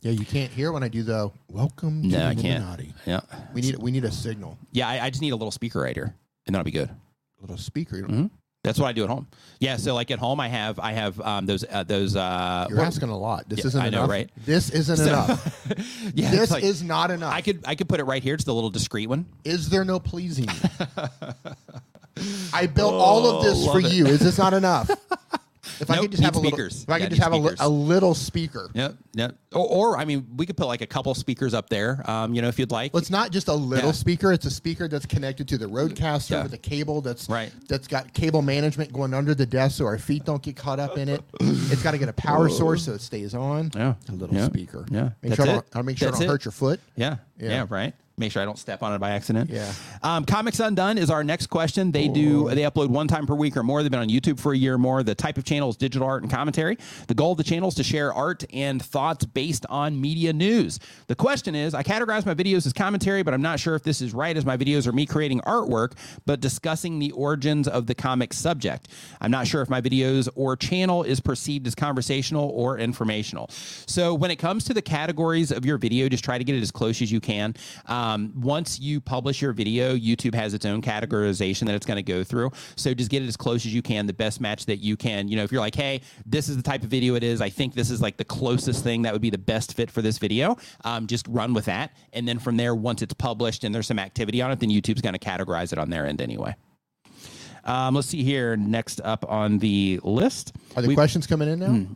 Yeah, 0.01 0.11
you 0.11 0.25
can't 0.25 0.51
hear 0.51 0.73
when 0.73 0.83
I 0.83 0.89
do 0.89 1.01
the 1.01 1.31
welcome. 1.47 2.01
To 2.01 2.07
no, 2.09 2.27
I 2.27 2.35
can't. 2.35 2.93
Yeah, 3.05 3.21
we 3.53 3.61
need 3.61 3.77
we 3.77 3.89
need 3.89 4.03
a 4.03 4.11
signal. 4.11 4.57
Yeah, 4.73 4.89
I, 4.89 5.05
I, 5.05 5.09
just 5.09 5.21
need 5.21 5.31
a 5.31 5.35
little 5.37 5.51
speaker 5.51 5.79
right 5.79 5.95
here, 5.95 6.13
and 6.45 6.53
that'll 6.53 6.65
be 6.65 6.71
good. 6.71 6.89
A 6.89 7.41
little 7.41 7.57
speaker. 7.57 8.01
Mm-hmm. 8.01 8.25
That's 8.63 8.79
what 8.79 8.87
I 8.87 8.93
do 8.93 9.03
at 9.03 9.09
home. 9.09 9.27
Yeah, 9.59 9.75
so 9.75 9.93
like 9.93 10.09
at 10.09 10.19
home, 10.19 10.39
I 10.39 10.47
have 10.47 10.79
I 10.79 10.93
have 10.93 11.19
um, 11.19 11.45
those 11.45 11.65
uh, 11.69 11.83
those. 11.83 12.15
Uh, 12.15 12.65
You're 12.69 12.79
asking 12.79 13.09
a 13.09 13.17
lot. 13.17 13.49
This 13.49 13.59
yeah, 13.59 13.67
isn't 13.67 13.81
I 13.81 13.89
know, 13.89 13.97
enough. 13.99 14.09
right? 14.09 14.29
This 14.45 14.69
isn't 14.69 14.95
so, 14.95 15.05
enough. 15.05 15.67
yeah, 16.13 16.31
this 16.31 16.49
like, 16.49 16.63
is 16.63 16.81
not 16.81 17.11
enough. 17.11 17.33
I 17.33 17.41
could 17.41 17.61
I 17.65 17.75
could 17.75 17.89
put 17.89 17.99
it 17.99 18.05
right 18.05 18.23
here. 18.23 18.35
It's 18.35 18.45
the 18.45 18.53
little 18.53 18.69
discreet 18.69 19.07
one. 19.07 19.25
Is 19.43 19.69
there 19.69 19.83
no 19.83 19.99
pleasing? 19.99 20.47
I 22.53 22.67
built 22.67 22.93
oh, 22.93 22.99
all 22.99 23.27
of 23.27 23.43
this 23.43 23.65
for 23.65 23.79
it. 23.79 23.91
you. 23.91 24.05
Is 24.05 24.21
this 24.21 24.37
not 24.37 24.53
enough? 24.53 24.89
If 25.79 25.89
nope, 25.89 25.97
I 25.97 26.01
could 26.01 26.11
just 26.11 26.23
have 26.23 26.35
a 26.35 26.39
speakers. 26.39 26.79
little, 26.81 26.83
if 26.83 26.89
I 26.89 26.99
could 26.99 27.09
just 27.09 27.21
have 27.21 27.33
a, 27.33 27.55
a, 27.59 27.69
little 27.69 28.13
speaker. 28.13 28.69
Yep, 28.73 28.95
yep. 29.13 29.37
Or, 29.53 29.67
or, 29.67 29.97
I 29.97 30.05
mean, 30.05 30.27
we 30.35 30.45
could 30.45 30.57
put 30.57 30.67
like 30.67 30.81
a 30.81 30.87
couple 30.87 31.13
speakers 31.15 31.53
up 31.53 31.69
there. 31.69 32.03
Um, 32.09 32.33
you 32.33 32.41
know, 32.41 32.47
if 32.47 32.59
you'd 32.59 32.71
like. 32.71 32.93
Well, 32.93 33.01
it's 33.01 33.09
not 33.09 33.31
just 33.31 33.47
a 33.47 33.53
little 33.53 33.87
yeah. 33.87 33.93
speaker. 33.93 34.31
It's 34.31 34.45
a 34.45 34.51
speaker 34.51 34.87
that's 34.87 35.05
connected 35.05 35.47
to 35.49 35.57
the 35.57 35.65
RODECaster 35.65 36.31
yeah. 36.31 36.43
with 36.43 36.53
a 36.53 36.57
cable 36.57 37.01
that's 37.01 37.29
right. 37.29 37.51
That's 37.67 37.87
got 37.87 38.13
cable 38.13 38.41
management 38.41 38.93
going 38.93 39.13
under 39.13 39.33
the 39.35 39.45
desk, 39.45 39.77
so 39.77 39.85
our 39.85 39.97
feet 39.97 40.25
don't 40.25 40.41
get 40.41 40.55
caught 40.55 40.79
up 40.79 40.97
in 40.97 41.09
it. 41.09 41.23
it's 41.39 41.83
got 41.83 41.91
to 41.91 41.97
get 41.97 42.09
a 42.09 42.13
power 42.13 42.49
source 42.49 42.85
so 42.85 42.93
it 42.93 43.01
stays 43.01 43.33
on. 43.33 43.71
Yeah, 43.75 43.95
a 44.09 44.11
little 44.11 44.35
yeah. 44.35 44.45
speaker. 44.45 44.85
Yeah, 44.89 45.09
make 45.21 45.35
that's 45.35 45.49
sure. 45.49 45.59
It. 45.59 45.65
I 45.73 45.81
make 45.81 45.97
sure 45.97 46.07
that's 46.07 46.17
I 46.17 46.25
don't 46.25 46.29
it. 46.29 46.31
hurt 46.31 46.45
your 46.45 46.51
foot. 46.51 46.79
Yeah. 46.95 47.17
yeah, 47.37 47.49
yeah, 47.49 47.65
right 47.69 47.93
make 48.17 48.31
sure 48.31 48.41
I 48.41 48.45
don't 48.45 48.59
step 48.59 48.83
on 48.83 48.93
it 48.93 48.99
by 48.99 49.11
accident. 49.11 49.49
Yeah. 49.49 49.71
Um, 50.03 50.23
Comics 50.25 50.59
Undone 50.59 50.97
is 50.97 51.09
our 51.09 51.23
next 51.23 51.47
question. 51.47 51.91
They 51.91 52.07
do 52.07 52.49
they 52.49 52.61
upload 52.61 52.89
one 52.89 53.07
time 53.07 53.25
per 53.25 53.33
week 53.33 53.57
or 53.57 53.63
more. 53.63 53.81
They've 53.81 53.91
been 53.91 53.99
on 53.99 54.09
YouTube 54.09 54.39
for 54.39 54.53
a 54.53 54.57
year 54.57 54.75
or 54.75 54.77
more. 54.77 55.01
The 55.01 55.15
type 55.15 55.37
of 55.37 55.45
channel 55.45 55.69
is 55.69 55.77
digital 55.77 56.07
art 56.07 56.21
and 56.21 56.31
commentary. 56.31 56.77
The 57.07 57.15
goal 57.15 57.31
of 57.31 57.37
the 57.37 57.43
channel 57.43 57.69
is 57.69 57.75
to 57.75 57.83
share 57.83 58.13
art 58.13 58.43
and 58.53 58.83
thoughts 58.83 59.25
based 59.25 59.65
on 59.67 59.99
media 59.99 60.31
news. 60.31 60.79
The 61.07 61.15
question 61.15 61.55
is, 61.55 61.73
I 61.73 61.81
categorize 61.81 62.25
my 62.25 62.35
videos 62.35 62.65
as 62.67 62.73
commentary, 62.73 63.23
but 63.23 63.33
I'm 63.33 63.41
not 63.41 63.59
sure 63.59 63.73
if 63.75 63.83
this 63.83 64.01
is 64.01 64.13
right 64.13 64.35
as 64.37 64.45
my 64.45 64.57
videos 64.57 64.85
are 64.85 64.91
me 64.91 65.05
creating 65.05 65.41
artwork 65.41 65.93
but 66.25 66.39
discussing 66.39 66.99
the 66.99 67.11
origins 67.11 67.67
of 67.67 67.87
the 67.87 67.95
comic 67.95 68.33
subject. 68.33 68.89
I'm 69.21 69.31
not 69.31 69.47
sure 69.47 69.61
if 69.61 69.69
my 69.69 69.81
videos 69.81 70.29
or 70.35 70.55
channel 70.55 71.03
is 71.03 71.19
perceived 71.19 71.65
as 71.65 71.73
conversational 71.73 72.49
or 72.49 72.77
informational. 72.77 73.49
So 73.49 74.13
when 74.13 74.29
it 74.29 74.37
comes 74.37 74.65
to 74.65 74.73
the 74.73 74.81
categories 74.81 75.51
of 75.51 75.65
your 75.65 75.77
video, 75.77 76.07
just 76.09 76.23
try 76.23 76.37
to 76.37 76.43
get 76.43 76.55
it 76.55 76.61
as 76.61 76.71
close 76.71 77.01
as 77.01 77.11
you 77.11 77.19
can. 77.19 77.55
Um, 77.87 78.02
um, 78.03 78.33
once 78.35 78.81
you 78.81 78.99
publish 78.99 79.41
your 79.41 79.53
video, 79.53 79.95
YouTube 79.95 80.35
has 80.35 80.53
its 80.53 80.65
own 80.65 80.81
categorization 80.81 81.65
that 81.67 81.75
it's 81.75 81.85
going 81.85 82.03
to 82.03 82.03
go 82.03 82.21
through. 82.21 82.51
So 82.75 82.93
just 82.93 83.09
get 83.09 83.23
it 83.23 83.27
as 83.27 83.37
close 83.37 83.65
as 83.65 83.73
you 83.73 83.81
can, 83.81 84.05
the 84.07 84.13
best 84.13 84.41
match 84.41 84.65
that 84.65 84.77
you 84.77 84.97
can. 84.97 85.29
You 85.29 85.37
know, 85.37 85.43
if 85.43 85.53
you're 85.53 85.61
like, 85.61 85.75
hey, 85.75 86.01
this 86.25 86.49
is 86.49 86.57
the 86.57 86.63
type 86.63 86.83
of 86.83 86.89
video 86.89 87.15
it 87.15 87.23
is, 87.23 87.39
I 87.39 87.49
think 87.49 87.73
this 87.75 87.89
is 87.89 88.01
like 88.01 88.17
the 88.17 88.25
closest 88.25 88.83
thing 88.83 89.03
that 89.03 89.13
would 89.13 89.21
be 89.21 89.29
the 89.29 89.37
best 89.37 89.73
fit 89.73 89.89
for 89.89 90.01
this 90.01 90.17
video, 90.17 90.57
um, 90.83 91.07
just 91.07 91.25
run 91.29 91.53
with 91.53 91.63
that. 91.65 91.95
And 92.11 92.27
then 92.27 92.39
from 92.39 92.57
there, 92.57 92.75
once 92.75 93.01
it's 93.01 93.13
published 93.13 93.63
and 93.63 93.73
there's 93.73 93.87
some 93.87 93.99
activity 93.99 94.41
on 94.41 94.51
it, 94.51 94.59
then 94.59 94.69
YouTube's 94.69 95.01
going 95.01 95.13
to 95.13 95.19
categorize 95.19 95.71
it 95.71 95.79
on 95.79 95.89
their 95.89 96.05
end 96.05 96.21
anyway. 96.21 96.55
Um, 97.63 97.95
let's 97.95 98.09
see 98.09 98.23
here. 98.23 98.57
Next 98.57 98.99
up 99.05 99.23
on 99.29 99.59
the 99.59 100.01
list. 100.03 100.51
Are 100.75 100.81
the 100.81 100.93
questions 100.93 101.25
coming 101.25 101.47
in 101.47 101.59
now? 101.59 101.67
Hmm. 101.67 101.93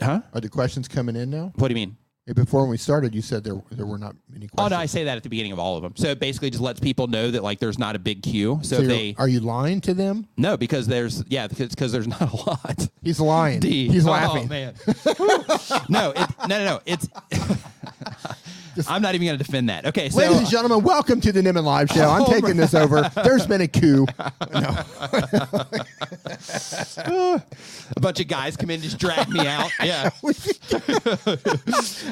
Huh? 0.00 0.22
Are 0.32 0.40
the 0.40 0.48
questions 0.48 0.88
coming 0.88 1.14
in 1.14 1.30
now? 1.30 1.52
What 1.54 1.68
do 1.68 1.72
you 1.72 1.86
mean? 1.86 1.96
Before 2.32 2.62
when 2.62 2.70
we 2.70 2.78
started, 2.78 3.14
you 3.14 3.20
said 3.20 3.44
there 3.44 3.60
there 3.70 3.84
were 3.84 3.98
not 3.98 4.16
many 4.30 4.48
questions. 4.48 4.72
Oh 4.72 4.74
no, 4.74 4.80
I 4.80 4.86
say 4.86 5.04
that 5.04 5.18
at 5.18 5.22
the 5.22 5.28
beginning 5.28 5.52
of 5.52 5.58
all 5.58 5.76
of 5.76 5.82
them. 5.82 5.92
So 5.94 6.08
it 6.08 6.20
basically 6.20 6.48
just 6.48 6.62
lets 6.62 6.80
people 6.80 7.06
know 7.06 7.30
that 7.30 7.42
like 7.42 7.58
there's 7.58 7.78
not 7.78 7.96
a 7.96 7.98
big 7.98 8.22
queue. 8.22 8.60
So, 8.62 8.76
so 8.76 8.82
they 8.82 9.14
are 9.18 9.28
you 9.28 9.40
lying 9.40 9.82
to 9.82 9.92
them? 9.92 10.26
No, 10.38 10.56
because 10.56 10.86
there's 10.86 11.22
yeah 11.28 11.48
because 11.48 11.92
there's 11.92 12.08
not 12.08 12.32
a 12.32 12.36
lot. 12.36 12.88
He's 13.02 13.20
lying. 13.20 13.60
D. 13.60 13.88
He's 13.88 14.06
oh, 14.06 14.12
laughing. 14.12 14.48
man. 14.48 14.74
no, 15.90 16.12
it, 16.16 16.30
no, 16.48 16.58
no, 16.58 16.64
no. 16.64 16.80
It's 16.86 17.08
I'm 18.88 19.02
not 19.02 19.14
even 19.14 19.26
going 19.26 19.38
to 19.38 19.44
defend 19.44 19.68
that. 19.68 19.86
Okay, 19.86 20.08
so 20.10 20.18
Ladies 20.18 20.38
and 20.38 20.48
gentlemen, 20.48 20.82
welcome 20.82 21.20
to 21.20 21.32
the 21.32 21.40
Nimmin 21.40 21.64
Live 21.64 21.90
Show. 21.90 22.08
I'm 22.08 22.22
oh 22.22 22.26
taking 22.26 22.56
this 22.56 22.74
over. 22.74 23.02
There's 23.22 23.46
been 23.46 23.60
a 23.60 23.68
coup. 23.68 24.06
No. 24.52 24.84
a 27.96 28.00
bunch 28.00 28.20
of 28.20 28.28
guys 28.28 28.56
come 28.56 28.70
in 28.70 28.74
and 28.74 28.82
just 28.82 28.98
drag 28.98 29.28
me 29.28 29.46
out. 29.46 29.70
Yeah. 29.82 30.10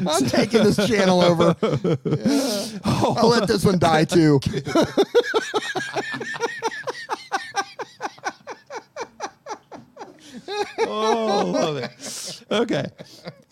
I'm 0.06 0.26
taking 0.26 0.62
this 0.62 0.76
channel 0.86 1.20
over. 1.20 1.56
I'll 2.84 3.28
let 3.28 3.48
this 3.48 3.64
one 3.64 3.78
die 3.78 4.04
too. 4.04 4.40
Oh, 10.80 11.50
love 11.52 11.76
it. 11.76 12.42
Okay. 12.50 12.86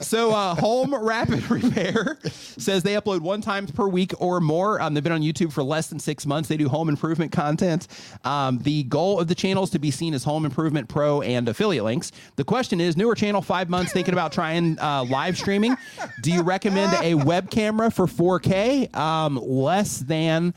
So, 0.01 0.33
uh, 0.33 0.55
Home 0.57 0.95
Rapid 0.95 1.49
Repair 1.51 2.19
says 2.25 2.83
they 2.83 2.95
upload 2.95 3.21
one 3.21 3.41
times 3.41 3.71
per 3.71 3.87
week 3.87 4.13
or 4.19 4.41
more. 4.41 4.81
Um, 4.81 4.95
they've 4.95 5.05
been 5.05 5.13
on 5.13 5.21
YouTube 5.21 5.53
for 5.53 5.63
less 5.63 5.89
than 5.89 5.99
six 5.99 6.27
months. 6.27 6.49
They 6.49 6.57
do 6.57 6.69
home 6.69 6.89
improvement 6.89 7.33
content. 7.33 7.87
Um, 8.25 8.59
the 8.59 8.85
goal 8.85 9.21
of 9.21 9.29
the 9.29 9.35
channel 9.35 9.63
is 9.65 9.71
to 9.71 9.79
be 9.79 9.91
seen 9.91 10.15
as 10.15 10.25
Home 10.25 10.45
Improvement 10.45 10.89
Pro 10.89 11.21
and 11.23 11.49
affiliate 11.49 11.85
links. 11.85 12.13
The 12.37 12.45
question 12.45 12.81
is 12.81 12.97
newer 12.97 13.15
channel, 13.15 13.43
five 13.43 13.69
months, 13.69 13.93
thinking 13.93 14.15
about 14.15 14.33
trying 14.33 14.79
uh, 14.81 15.05
live 15.05 15.37
streaming. 15.37 15.77
Do 16.23 16.33
you 16.33 16.43
recommend 16.43 16.93
a 17.03 17.15
web 17.15 17.51
camera 17.51 17.91
for 17.91 18.07
4K? 18.07 18.95
Um, 18.97 19.37
less 19.37 19.99
than 19.99 20.55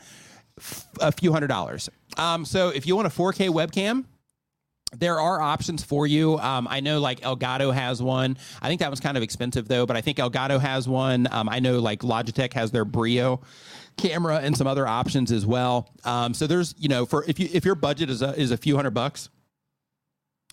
f- 0.58 0.86
a 1.00 1.12
few 1.12 1.32
hundred 1.32 1.48
dollars. 1.48 1.90
Um, 2.16 2.44
so, 2.44 2.68
if 2.70 2.86
you 2.86 2.96
want 2.96 3.06
a 3.06 3.10
4K 3.10 3.48
webcam, 3.50 4.04
there 4.98 5.20
are 5.20 5.40
options 5.40 5.84
for 5.84 6.06
you. 6.06 6.38
Um, 6.38 6.66
I 6.70 6.80
know 6.80 7.00
like 7.00 7.20
Elgato 7.20 7.72
has 7.72 8.02
one. 8.02 8.36
I 8.62 8.68
think 8.68 8.80
that 8.80 8.90
was 8.90 9.00
kind 9.00 9.16
of 9.16 9.22
expensive 9.22 9.68
though, 9.68 9.86
but 9.86 9.96
I 9.96 10.00
think 10.00 10.18
Elgato 10.18 10.60
has 10.60 10.88
one. 10.88 11.28
Um, 11.30 11.48
I 11.48 11.60
know 11.60 11.78
like 11.78 12.00
Logitech 12.00 12.52
has 12.54 12.70
their 12.70 12.84
Brio 12.84 13.40
camera 13.96 14.38
and 14.38 14.56
some 14.56 14.66
other 14.66 14.86
options 14.86 15.30
as 15.30 15.46
well. 15.46 15.90
Um, 16.04 16.34
so 16.34 16.46
there's 16.46 16.74
you 16.78 16.88
know 16.88 17.06
for 17.06 17.24
if 17.24 17.38
you 17.38 17.48
if 17.52 17.64
your 17.64 17.74
budget 17.74 18.10
is 18.10 18.22
a, 18.22 18.38
is 18.38 18.50
a 18.50 18.56
few 18.56 18.76
hundred 18.76 18.92
bucks 18.92 19.28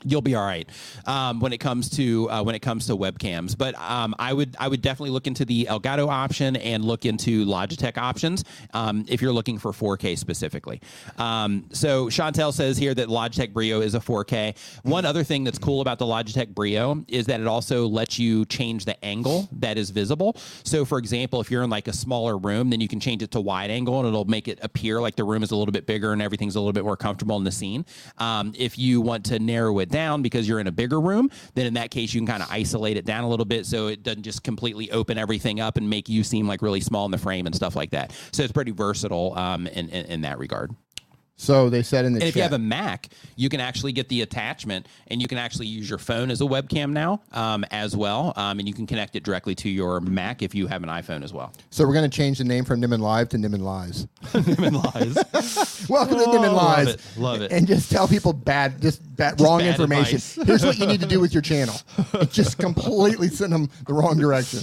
you'll 0.04 0.22
be 0.22 0.36
all 0.36 0.46
right 0.46 0.68
um, 1.06 1.40
when 1.40 1.54
it 1.54 1.60
comes 1.60 1.90
to 1.92 2.30
uh, 2.30 2.44
when 2.44 2.56
it 2.56 2.60
comes 2.60 2.88
to 2.88 2.96
webcams. 2.96 3.58
But 3.58 3.76
um, 3.80 4.16
I 4.20 4.34
would 4.34 4.56
I 4.60 4.68
would 4.68 4.82
definitely 4.82 5.12
look 5.12 5.28
into 5.28 5.46
the 5.46 5.66
Elgato 5.66 6.08
option 6.08 6.56
and 6.56 6.84
look 6.84 7.06
into 7.06 7.46
Logitech 7.46 7.98
options 7.98 8.44
um, 8.74 9.06
if 9.08 9.22
you're 9.22 9.34
looking 9.34 9.58
for 9.58 9.72
4K 9.72 10.18
specifically. 10.18 10.82
Um, 11.18 11.66
so 11.72 12.08
Chantel 12.08 12.54
says 12.54 12.78
here 12.78 12.94
that 12.94 13.08
Logitech 13.08 13.54
Brio 13.54 13.82
is 13.82 13.96
a 13.96 14.00
4K. 14.00 14.56
One 14.84 15.06
other 15.06 15.24
thing 15.24 15.44
that's 15.44 15.60
cool 15.60 15.82
about 15.82 16.00
the 16.00 16.06
Logitech 16.06 16.54
Brio 16.54 17.04
is 17.08 17.26
that 17.28 17.40
it 17.40 17.48
also 17.48 17.88
lets 17.88 18.20
you 18.20 18.46
change 18.46 18.86
the 18.86 19.04
angle 19.04 19.48
that 19.54 19.78
is 19.78 19.90
visible. 19.90 20.36
So 20.64 20.86
for 20.86 20.98
example, 20.98 21.42
if 21.42 21.52
you're 21.52 21.64
in 21.64 21.70
like 21.70 21.88
a 21.88 21.94
smaller 21.94 22.38
room, 22.38 22.70
then 22.70 22.82
you 22.82 22.88
can 22.88 23.00
change 23.00 23.22
it 23.22 23.32
to 23.32 23.42
wide 23.42 23.70
angle 23.70 24.00
and 24.00 24.08
it'll 24.08 24.26
make 24.26 24.48
it 24.48 24.60
appear 24.62 25.00
like 25.02 25.16
the 25.16 25.24
room 25.24 25.44
is 25.44 25.52
a 25.52 25.56
little 25.56 25.72
bit 25.72 25.86
bigger 25.86 26.14
and 26.14 26.22
everything's 26.22 26.56
a 26.56 26.60
little 26.60 26.74
bit 26.74 26.84
more 26.84 26.98
comfortable 26.98 27.38
in 27.38 27.44
the 27.44 27.52
scene. 27.52 27.86
Um, 28.18 28.54
if 28.58 28.78
you 28.78 29.02
want 29.02 29.26
to 29.26 29.40
narrow 29.40 29.80
it 29.80 29.91
down 29.92 30.22
because 30.22 30.48
you're 30.48 30.60
in 30.60 30.68
a 30.68 30.72
bigger 30.72 31.00
room, 31.00 31.30
then 31.54 31.66
in 31.66 31.76
that 31.76 31.92
case 31.92 32.14
you 32.14 32.20
can 32.20 32.28
kind 32.28 32.42
of 32.42 32.50
isolate 32.52 32.98
it 32.98 33.06
down 33.06 33.24
a 33.24 33.30
little 33.30 33.46
bit 33.46 33.66
so 33.66 33.88
it 33.88 34.04
doesn't 34.04 34.24
just 34.24 34.44
completely 34.44 34.90
open 34.92 35.18
everything 35.18 35.60
up 35.60 35.78
and 35.78 35.90
make 35.90 36.10
you 36.10 36.24
seem 36.24 36.48
like 36.48 36.62
really 36.62 36.82
small 36.82 37.06
in 37.06 37.12
the 37.12 37.18
frame 37.18 37.46
and 37.46 37.56
stuff 37.56 37.76
like 37.76 37.92
that. 37.92 38.12
So 38.32 38.44
it's 38.44 38.52
pretty 38.52 38.72
versatile 38.72 39.38
um, 39.38 39.68
in, 39.68 39.90
in, 39.90 40.06
in 40.06 40.22
that 40.22 40.40
regard. 40.40 40.72
So 41.42 41.72
they 41.72 41.82
said 41.82 42.06
in 42.06 42.14
the 42.14 42.20
And 42.20 42.30
if 42.30 42.36
you 42.36 42.44
have 42.44 42.54
a 42.54 42.60
Mac, 42.60 43.08
you 43.36 43.50
can 43.50 43.60
actually 43.60 43.94
get 43.94 44.10
the 44.10 44.22
attachment, 44.22 44.88
and 45.08 45.20
you 45.20 45.28
can 45.28 45.40
actually 45.40 45.66
use 45.66 45.90
your 45.90 45.98
phone 45.98 46.30
as 46.30 46.40
a 46.40 46.44
webcam 46.44 46.92
now 46.92 47.20
um, 47.32 47.66
as 47.72 47.98
well, 47.98 48.32
um, 48.36 48.60
and 48.60 48.68
you 48.68 48.76
can 48.76 48.86
connect 48.86 49.16
it 49.16 49.24
directly 49.24 49.56
to 49.56 49.68
your 49.68 50.02
Mac 50.02 50.44
if 50.44 50.54
you 50.54 50.68
have 50.68 50.84
an 50.84 50.90
iPhone 50.90 51.24
as 51.24 51.34
well. 51.34 51.52
so 51.72 51.84
we're 51.84 51.96
going 51.96 52.08
to 52.08 52.16
change 52.16 52.38
the 52.38 52.44
name 52.44 52.64
from 52.64 52.80
Nimmin 52.80 53.00
Live 53.00 53.30
to 53.30 53.38
Nimmin 53.38 53.62
Lies. 53.62 54.08
lies. 54.36 55.88
Welcome 55.90 56.20
to 56.20 56.26
Oh, 56.26 56.32
Nimmin 56.32 56.54
love 56.54 56.78
Lies. 56.78 56.88
it, 56.90 57.02
love 57.18 57.42
it. 57.42 57.52
And 57.52 57.66
just 57.66 57.92
tell 57.92 58.08
people 58.08 58.34
bad, 58.34 58.80
just 58.80 59.02
bad, 59.16 59.42
wrong 59.42 59.62
bad 59.62 59.70
information. 59.72 60.46
Here's 60.46 60.64
what 60.64 60.78
you 60.78 60.86
need 60.86 61.02
to 61.02 61.08
do 61.08 61.20
with 61.22 61.34
your 61.34 61.42
channel. 61.42 61.74
just 62.30 62.60
completely 62.60 63.30
send 63.30 63.52
them 63.52 63.68
the 63.88 63.96
wrong 63.96 64.20
direction. 64.20 64.60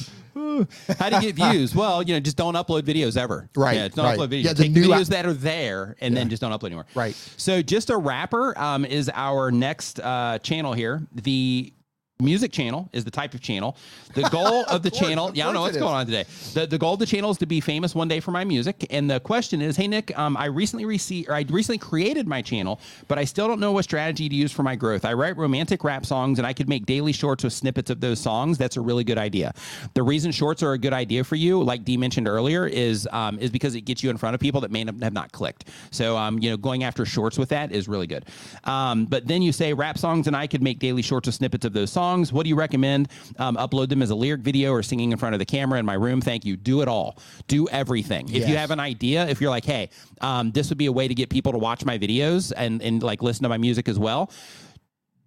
How 0.98 1.10
do 1.10 1.16
you 1.16 1.32
get 1.32 1.34
views? 1.34 1.74
Well, 1.78 2.02
you 2.02 2.14
know, 2.14 2.20
just 2.20 2.36
don't 2.36 2.54
upload 2.54 2.82
videos 2.82 3.16
ever. 3.16 3.48
Right, 3.56 3.76
Yeah, 3.76 3.88
don't 3.88 4.04
right. 4.04 4.18
upload 4.18 4.28
videos. 4.28 4.44
Yeah, 4.44 4.52
the 4.52 4.62
Take 4.64 4.72
new 4.72 4.88
videos 4.88 5.08
that 5.08 5.26
are 5.26 5.32
there 5.32 5.96
and 6.00 6.16
then 6.16 6.28
just 6.28 6.42
don't 6.42 6.52
upload 6.52 6.66
anymore. 6.66 6.86
Right. 6.94 7.14
So, 7.36 7.62
just 7.62 7.90
a 7.90 7.96
rapper 7.96 8.58
um, 8.58 8.84
is 8.84 9.10
our 9.14 9.50
next 9.50 10.00
uh, 10.00 10.38
channel 10.40 10.72
here. 10.72 11.02
The 11.14 11.72
music 12.20 12.50
channel 12.50 12.88
is 12.92 13.04
the 13.04 13.12
type 13.12 13.32
of 13.32 13.40
channel. 13.40 13.76
The 14.14 14.22
goal 14.22 14.64
of 14.68 14.82
the 14.82 14.90
course, 14.90 15.00
channel, 15.00 15.28
of 15.28 15.36
yeah, 15.36 15.44
I 15.44 15.46
don't 15.46 15.54
know 15.54 15.60
what's 15.60 15.76
going 15.76 15.94
on 15.94 16.04
today. 16.04 16.24
The, 16.52 16.66
the 16.66 16.76
goal 16.76 16.94
of 16.94 16.98
the 16.98 17.06
channel 17.06 17.30
is 17.30 17.38
to 17.38 17.46
be 17.46 17.60
famous 17.60 17.94
one 17.94 18.08
day 18.08 18.18
for 18.18 18.32
my 18.32 18.42
music. 18.42 18.84
And 18.90 19.08
the 19.08 19.20
question 19.20 19.62
is, 19.62 19.76
hey 19.76 19.86
Nick, 19.86 20.18
um, 20.18 20.36
I 20.36 20.46
recently 20.46 20.84
received, 20.84 21.28
or 21.28 21.34
I 21.34 21.44
recently 21.48 21.78
created 21.78 22.26
my 22.26 22.42
channel, 22.42 22.80
but 23.06 23.18
I 23.18 23.24
still 23.24 23.46
don't 23.46 23.60
know 23.60 23.70
what 23.70 23.84
strategy 23.84 24.28
to 24.28 24.34
use 24.34 24.50
for 24.50 24.64
my 24.64 24.74
growth. 24.74 25.04
I 25.04 25.12
write 25.12 25.36
romantic 25.36 25.84
rap 25.84 26.04
songs, 26.04 26.40
and 26.40 26.46
I 26.46 26.52
could 26.52 26.68
make 26.68 26.86
daily 26.86 27.12
shorts 27.12 27.44
with 27.44 27.52
snippets 27.52 27.88
of 27.88 28.00
those 28.00 28.18
songs. 28.18 28.58
That's 28.58 28.76
a 28.76 28.80
really 28.80 29.04
good 29.04 29.18
idea. 29.18 29.54
The 29.94 30.02
reason 30.02 30.32
shorts 30.32 30.64
are 30.64 30.72
a 30.72 30.78
good 30.78 30.92
idea 30.92 31.22
for 31.22 31.36
you, 31.36 31.62
like 31.62 31.84
Dee 31.84 31.96
mentioned 31.96 32.26
earlier, 32.26 32.66
is 32.66 33.08
um, 33.12 33.38
is 33.38 33.52
because 33.52 33.76
it 33.76 33.82
gets 33.82 34.02
you 34.02 34.10
in 34.10 34.16
front 34.16 34.34
of 34.34 34.40
people 34.40 34.60
that 34.62 34.72
may 34.72 34.84
have 34.84 35.12
not 35.12 35.30
clicked. 35.30 35.66
So 35.92 36.16
um, 36.16 36.40
you 36.40 36.50
know, 36.50 36.56
going 36.56 36.82
after 36.82 37.06
shorts 37.06 37.38
with 37.38 37.50
that 37.50 37.70
is 37.70 37.86
really 37.86 38.08
good. 38.08 38.24
Um, 38.64 39.04
but 39.04 39.28
then 39.28 39.40
you 39.40 39.52
say 39.52 39.72
rap 39.72 39.98
songs, 39.98 40.26
and 40.26 40.34
I 40.34 40.48
could 40.48 40.64
make 40.64 40.80
daily 40.80 41.02
shorts 41.02 41.26
with 41.28 41.36
snippets 41.36 41.64
of 41.64 41.72
those 41.72 41.92
songs. 41.92 42.07
What 42.16 42.44
do 42.44 42.48
you 42.48 42.56
recommend? 42.56 43.08
Um, 43.38 43.56
upload 43.56 43.88
them 43.88 44.02
as 44.02 44.10
a 44.10 44.14
lyric 44.14 44.40
video 44.40 44.72
or 44.72 44.82
singing 44.82 45.12
in 45.12 45.18
front 45.18 45.34
of 45.34 45.38
the 45.38 45.44
camera 45.44 45.78
in 45.78 45.86
my 45.86 45.94
room. 45.94 46.20
Thank 46.20 46.44
you. 46.44 46.56
Do 46.56 46.80
it 46.82 46.88
all. 46.88 47.18
Do 47.46 47.68
everything. 47.68 48.28
If 48.34 48.48
you 48.48 48.56
have 48.56 48.70
an 48.70 48.80
idea, 48.80 49.26
if 49.28 49.40
you're 49.40 49.50
like, 49.50 49.64
hey, 49.64 49.90
um, 50.20 50.50
this 50.52 50.68
would 50.70 50.78
be 50.78 50.86
a 50.86 50.92
way 50.92 51.06
to 51.06 51.14
get 51.14 51.28
people 51.28 51.52
to 51.52 51.58
watch 51.58 51.84
my 51.84 51.98
videos 51.98 52.52
and 52.56 52.82
and 52.82 53.02
like 53.02 53.22
listen 53.22 53.42
to 53.42 53.48
my 53.48 53.58
music 53.58 53.88
as 53.88 53.98
well 53.98 54.30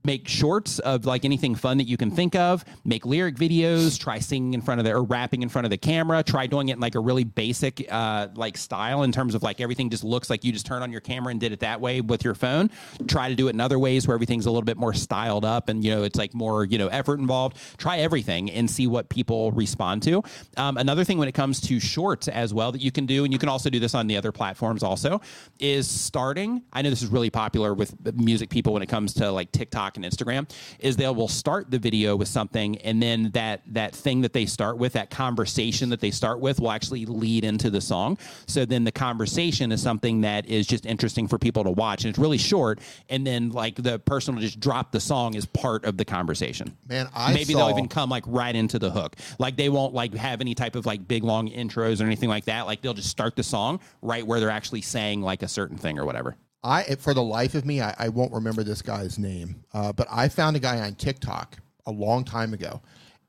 make 0.03 0.27
shorts 0.27 0.79
of 0.79 1.05
like 1.05 1.25
anything 1.25 1.55
fun 1.55 1.77
that 1.77 1.87
you 1.87 1.97
can 1.97 2.11
think 2.11 2.35
of 2.35 2.63
make 2.85 3.05
lyric 3.05 3.35
videos 3.35 3.99
try 3.99 4.19
singing 4.19 4.53
in 4.53 4.61
front 4.61 4.79
of 4.79 4.85
the 4.85 4.91
or 4.91 5.03
rapping 5.03 5.41
in 5.41 5.49
front 5.49 5.65
of 5.65 5.71
the 5.71 5.77
camera 5.77 6.23
try 6.23 6.47
doing 6.47 6.69
it 6.69 6.73
in 6.73 6.79
like 6.79 6.95
a 6.95 6.99
really 6.99 7.23
basic 7.23 7.85
uh 7.91 8.27
like 8.35 8.57
style 8.57 9.03
in 9.03 9.11
terms 9.11 9.35
of 9.35 9.43
like 9.43 9.61
everything 9.61 9.89
just 9.89 10.03
looks 10.03 10.29
like 10.29 10.43
you 10.43 10.51
just 10.51 10.65
turned 10.65 10.83
on 10.83 10.91
your 10.91 11.01
camera 11.01 11.31
and 11.31 11.39
did 11.39 11.51
it 11.51 11.59
that 11.59 11.81
way 11.81 12.01
with 12.01 12.23
your 12.23 12.35
phone. 12.35 12.69
Try 13.07 13.29
to 13.29 13.35
do 13.35 13.47
it 13.47 13.51
in 13.51 13.61
other 13.61 13.79
ways 13.79 14.07
where 14.07 14.15
everything's 14.15 14.45
a 14.45 14.51
little 14.51 14.65
bit 14.65 14.77
more 14.77 14.93
styled 14.93 15.45
up 15.45 15.69
and 15.69 15.83
you 15.83 15.91
know 15.91 16.03
it's 16.03 16.17
like 16.17 16.33
more 16.33 16.65
you 16.65 16.77
know 16.77 16.87
effort 16.87 17.19
involved. 17.19 17.57
Try 17.77 17.99
everything 17.99 18.49
and 18.51 18.69
see 18.69 18.87
what 18.87 19.09
people 19.09 19.51
respond 19.51 20.03
to. 20.03 20.23
Um, 20.57 20.77
another 20.77 21.03
thing 21.03 21.17
when 21.17 21.27
it 21.27 21.33
comes 21.33 21.59
to 21.61 21.79
shorts 21.79 22.27
as 22.27 22.53
well 22.53 22.71
that 22.71 22.81
you 22.81 22.91
can 22.91 23.05
do 23.05 23.23
and 23.23 23.33
you 23.33 23.39
can 23.39 23.49
also 23.49 23.69
do 23.69 23.79
this 23.79 23.95
on 23.95 24.07
the 24.07 24.17
other 24.17 24.31
platforms 24.31 24.83
also 24.83 25.21
is 25.59 25.89
starting. 25.89 26.61
I 26.73 26.81
know 26.81 26.89
this 26.89 27.01
is 27.01 27.09
really 27.09 27.29
popular 27.29 27.73
with 27.73 27.95
music 28.15 28.49
people 28.49 28.73
when 28.73 28.81
it 28.81 28.89
comes 28.89 29.13
to 29.15 29.31
like 29.31 29.51
tiktok 29.51 29.90
and 29.97 30.05
instagram 30.05 30.49
is 30.79 30.95
they 30.97 31.07
will 31.07 31.27
start 31.27 31.69
the 31.71 31.79
video 31.79 32.15
with 32.15 32.27
something 32.27 32.77
and 32.79 33.01
then 33.01 33.29
that 33.31 33.61
that 33.65 33.95
thing 33.95 34.21
that 34.21 34.33
they 34.33 34.45
start 34.45 34.77
with 34.77 34.93
that 34.93 35.09
conversation 35.09 35.89
that 35.89 35.99
they 35.99 36.11
start 36.11 36.39
with 36.39 36.59
will 36.59 36.71
actually 36.71 37.05
lead 37.05 37.43
into 37.43 37.69
the 37.69 37.81
song 37.81 38.17
so 38.47 38.65
then 38.65 38.83
the 38.83 38.91
conversation 38.91 39.71
is 39.71 39.81
something 39.81 40.21
that 40.21 40.45
is 40.47 40.67
just 40.67 40.85
interesting 40.85 41.27
for 41.27 41.37
people 41.37 41.63
to 41.63 41.71
watch 41.71 42.03
and 42.03 42.09
it's 42.09 42.19
really 42.19 42.37
short 42.37 42.79
and 43.09 43.25
then 43.25 43.49
like 43.49 43.75
the 43.75 43.99
person 43.99 44.35
will 44.35 44.41
just 44.41 44.59
drop 44.59 44.91
the 44.91 44.99
song 44.99 45.35
as 45.35 45.45
part 45.45 45.85
of 45.85 45.97
the 45.97 46.05
conversation 46.05 46.75
Man, 46.87 47.07
I 47.13 47.33
maybe 47.33 47.53
saw- 47.53 47.67
they'll 47.67 47.77
even 47.77 47.87
come 47.87 48.09
like 48.09 48.23
right 48.27 48.55
into 48.55 48.79
the 48.79 48.89
hook. 48.91 49.15
Like 49.39 49.55
they 49.55 49.69
won't 49.69 49.93
like 49.93 50.13
have 50.15 50.41
any 50.41 50.53
type 50.55 50.75
of 50.75 50.85
like 50.85 51.07
big 51.07 51.23
long 51.23 51.49
intros 51.49 52.01
or 52.01 52.05
anything 52.05 52.29
like 52.29 52.45
that. 52.45 52.65
Like 52.65 52.81
they'll 52.81 52.93
just 52.93 53.09
start 53.09 53.35
the 53.35 53.43
song 53.43 53.79
right 54.01 54.25
where 54.25 54.39
they're 54.39 54.49
actually 54.49 54.81
saying 54.81 55.21
like 55.21 55.43
a 55.43 55.47
certain 55.47 55.77
thing 55.77 55.97
or 55.99 56.05
whatever. 56.05 56.35
I, 56.63 56.83
for 56.95 57.13
the 57.13 57.23
life 57.23 57.55
of 57.55 57.65
me, 57.65 57.81
I, 57.81 57.95
I 57.97 58.09
won't 58.09 58.33
remember 58.33 58.63
this 58.63 58.81
guy's 58.81 59.17
name, 59.17 59.63
uh, 59.73 59.91
but 59.93 60.07
I 60.11 60.29
found 60.29 60.55
a 60.55 60.59
guy 60.59 60.79
on 60.79 60.95
TikTok 60.95 61.57
a 61.87 61.91
long 61.91 62.23
time 62.23 62.53
ago, 62.53 62.81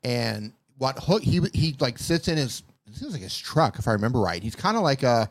and 0.03 0.53
what 0.77 0.99
hook 0.99 1.23
he 1.23 1.41
he 1.53 1.75
like 1.79 1.97
sits 1.97 2.27
in 2.27 2.37
his 2.37 2.63
this 2.87 3.01
is 3.01 3.13
like 3.13 3.21
his 3.21 3.37
truck 3.37 3.79
if 3.79 3.87
I 3.87 3.93
remember 3.93 4.19
right. 4.19 4.41
He's 4.41 4.55
kind 4.55 4.77
of 4.77 4.83
like 4.83 5.03
a 5.03 5.29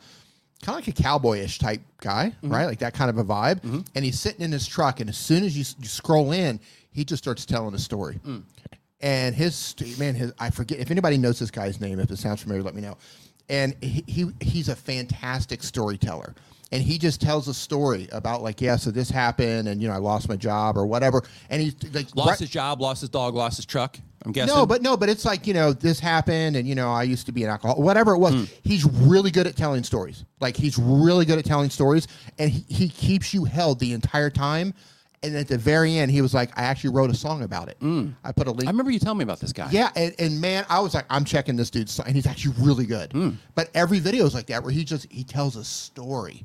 kind 0.62 0.78
of 0.78 0.86
like 0.86 0.98
a 0.98 1.03
cowboyish 1.03 1.59
type 1.59 1.80
guy, 2.00 2.34
mm-hmm. 2.42 2.53
right? 2.53 2.66
Like 2.66 2.78
that 2.80 2.94
kind 2.94 3.11
of 3.11 3.18
a 3.18 3.24
vibe. 3.24 3.61
Mm-hmm. 3.61 3.80
And 3.94 4.05
he's 4.05 4.18
sitting 4.18 4.42
in 4.42 4.53
his 4.53 4.66
truck, 4.66 5.00
and 5.00 5.09
as 5.09 5.16
soon 5.16 5.44
as 5.44 5.57
you, 5.57 5.64
you 5.80 5.88
scroll 5.88 6.32
in, 6.32 6.61
he 6.90 7.05
just 7.05 7.22
starts 7.22 7.44
telling 7.44 7.74
a 7.74 7.78
story. 7.78 8.20
Mm. 8.24 8.42
And 9.00 9.34
his 9.34 9.74
man, 9.98 10.14
his 10.14 10.32
I 10.38 10.50
forget 10.50 10.78
if 10.78 10.90
anybody 10.90 11.18
knows 11.18 11.38
this 11.38 11.50
guy's 11.50 11.80
name. 11.80 11.98
If 11.98 12.11
it 12.11 12.18
sounds 12.18 12.42
familiar, 12.42 12.62
let 12.62 12.74
me 12.74 12.82
know. 12.82 12.96
And 13.48 13.74
he, 13.82 14.05
he 14.07 14.30
he's 14.40 14.68
a 14.68 14.76
fantastic 14.76 15.62
storyteller. 15.62 16.34
And 16.73 16.83
he 16.83 16.97
just 16.99 17.20
tells 17.20 17.49
a 17.49 17.55
story 17.55 18.09
about 18.12 18.43
like, 18.43 18.61
yeah, 18.61 18.77
so 18.77 18.91
this 18.91 19.11
happened, 19.11 19.68
and 19.68 19.81
you 19.81 19.89
know, 19.89 19.95
I 19.95 19.99
lost 19.99 20.29
my 20.29 20.37
job 20.37 20.77
or 20.79 20.87
whatever. 20.87 21.23
And 21.51 21.61
he's 21.62 21.75
like, 21.95 22.16
Lost 22.16 22.29
right- 22.31 22.39
his 22.39 22.51
job, 22.51 22.81
lost 22.81 23.03
his 23.03 23.11
dog, 23.11 23.35
lost 23.35 23.57
his 23.57 23.66
truck. 23.66 23.99
I'm 24.25 24.33
guessing. 24.33 24.55
no, 24.55 24.64
but 24.66 24.83
no, 24.83 24.97
but 24.97 25.09
it's 25.09 25.25
like 25.25 25.47
you 25.49 25.53
know 25.55 25.73
this 25.73 25.99
happened, 26.01 26.57
and 26.57 26.66
you 26.68 26.75
know 26.75 26.91
I 26.93 27.03
used 27.03 27.27
to 27.27 27.33
be 27.33 27.43
an 27.45 27.51
alcoholic, 27.51 27.79
whatever 27.85 28.12
it 28.14 28.18
was. 28.18 28.35
Hmm. 28.35 28.45
He's 28.62 28.85
really 28.85 29.31
good 29.33 29.47
at 29.47 29.57
telling 29.57 29.83
stories. 29.85 30.25
Like 30.41 30.57
he's 30.57 30.79
really 30.79 31.25
good 31.25 31.39
at 31.39 31.45
telling 31.45 31.70
stories, 31.70 32.07
and 32.39 32.49
he, 32.51 32.64
he 32.73 32.89
keeps 32.89 33.35
you 33.35 33.45
held 33.45 33.79
the 33.81 33.93
entire 33.93 34.31
time. 34.31 34.75
And 35.25 35.37
at 35.37 35.47
the 35.47 35.59
very 35.59 35.99
end, 35.99 36.11
he 36.11 36.20
was 36.23 36.35
like, 36.35 36.57
"I 36.59 36.62
actually 36.62 36.91
wrote 36.95 37.11
a 37.11 37.14
song 37.14 37.43
about 37.43 37.68
it." 37.68 37.77
I 38.25 38.33
put 38.33 38.47
a 38.47 38.51
link. 38.53 38.66
I 38.66 38.70
remember 38.70 38.91
you 38.93 38.99
telling 38.99 39.18
me 39.18 39.25
about 39.25 39.41
this 39.41 39.53
guy. 39.53 39.68
Yeah, 39.70 39.91
and, 39.95 40.14
and 40.18 40.41
man, 40.41 40.64
I 40.68 40.81
was 40.81 40.95
like, 40.95 41.05
I'm 41.11 41.25
checking 41.25 41.55
this 41.57 41.70
dude's 41.70 41.93
song, 41.93 42.07
and 42.07 42.14
he's 42.16 42.27
actually 42.27 42.55
really 42.61 42.87
good. 42.87 43.12
Hmm. 43.12 43.31
But 43.55 43.70
every 43.75 43.99
video 43.99 44.25
is 44.25 44.35
like 44.35 44.47
that, 44.47 44.62
where 44.62 44.73
he 44.73 44.85
just 44.85 45.11
he 45.12 45.23
tells 45.25 45.55
a 45.57 45.62
story, 45.64 46.45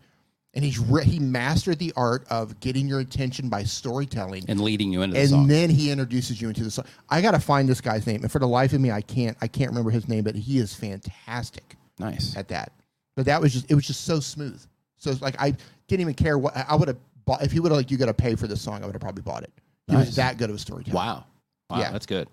and 0.58 0.66
he's 0.66 0.80
re- 0.80 1.06
he 1.06 1.20
mastered 1.20 1.78
the 1.78 1.94
art 1.96 2.26
of 2.32 2.60
getting 2.60 2.88
your 2.88 3.00
attention 3.00 3.48
by 3.48 3.64
storytelling, 3.64 4.44
and 4.48 4.60
leading 4.60 4.92
you 4.92 5.04
into 5.04 5.14
the 5.14 5.28
song. 5.28 5.42
and 5.42 5.42
song. 5.44 5.48
then 5.48 5.70
he 5.70 5.92
introduces 5.92 6.42
you 6.42 6.48
into 6.50 6.64
the 6.64 6.72
song. 6.72 6.86
I 7.10 7.22
got 7.22 7.32
to 7.32 7.40
find 7.40 7.70
this 7.70 7.80
guy's 7.80 8.08
name, 8.08 8.24
and 8.24 8.32
for 8.32 8.40
the 8.40 8.48
life 8.48 8.74
of 8.74 8.82
me, 8.82 8.90
I 8.92 9.02
can't 9.02 9.38
I 9.40 9.48
can't 9.48 9.70
remember 9.70 9.92
his 9.92 10.08
name, 10.10 10.24
but 10.24 10.34
he 10.36 10.58
is 10.58 10.74
fantastic 10.74 11.76
nice. 12.00 12.36
at 12.36 12.48
that. 12.50 12.72
But 13.16 13.28
that 13.28 13.40
was 13.40 13.54
just 13.54 13.70
it 13.72 13.76
was 13.76 13.86
just 13.86 14.06
so 14.06 14.20
smooth. 14.20 14.60
So 14.98 15.12
it's 15.12 15.22
like 15.22 15.40
I 15.40 15.52
didn't 15.88 16.02
even 16.02 16.16
care 16.16 16.38
what 16.40 16.58
I 16.58 16.76
would 16.76 16.88
have 16.88 16.98
bought 17.26 17.44
if 17.44 17.52
he 17.52 17.60
would 17.60 17.72
have 17.72 17.78
like 17.78 17.92
you 17.92 17.98
got 17.98 18.08
to 18.08 18.14
pay 18.16 18.34
for 18.36 18.48
this 18.48 18.60
song. 18.62 18.82
I 18.82 18.88
would 18.88 18.96
have 18.96 19.02
probably 19.02 19.22
bought 19.22 19.44
it. 19.44 19.52
He 19.86 19.94
Nice. 19.94 20.08
was 20.08 20.16
that 20.16 20.38
good 20.40 20.50
of 20.50 20.56
a 20.56 20.60
storyteller. 20.60 20.96
Wow. 20.96 21.26
Wow, 21.70 21.80
Yeah. 21.80 21.92
that's 21.92 22.08
good. 22.08 22.28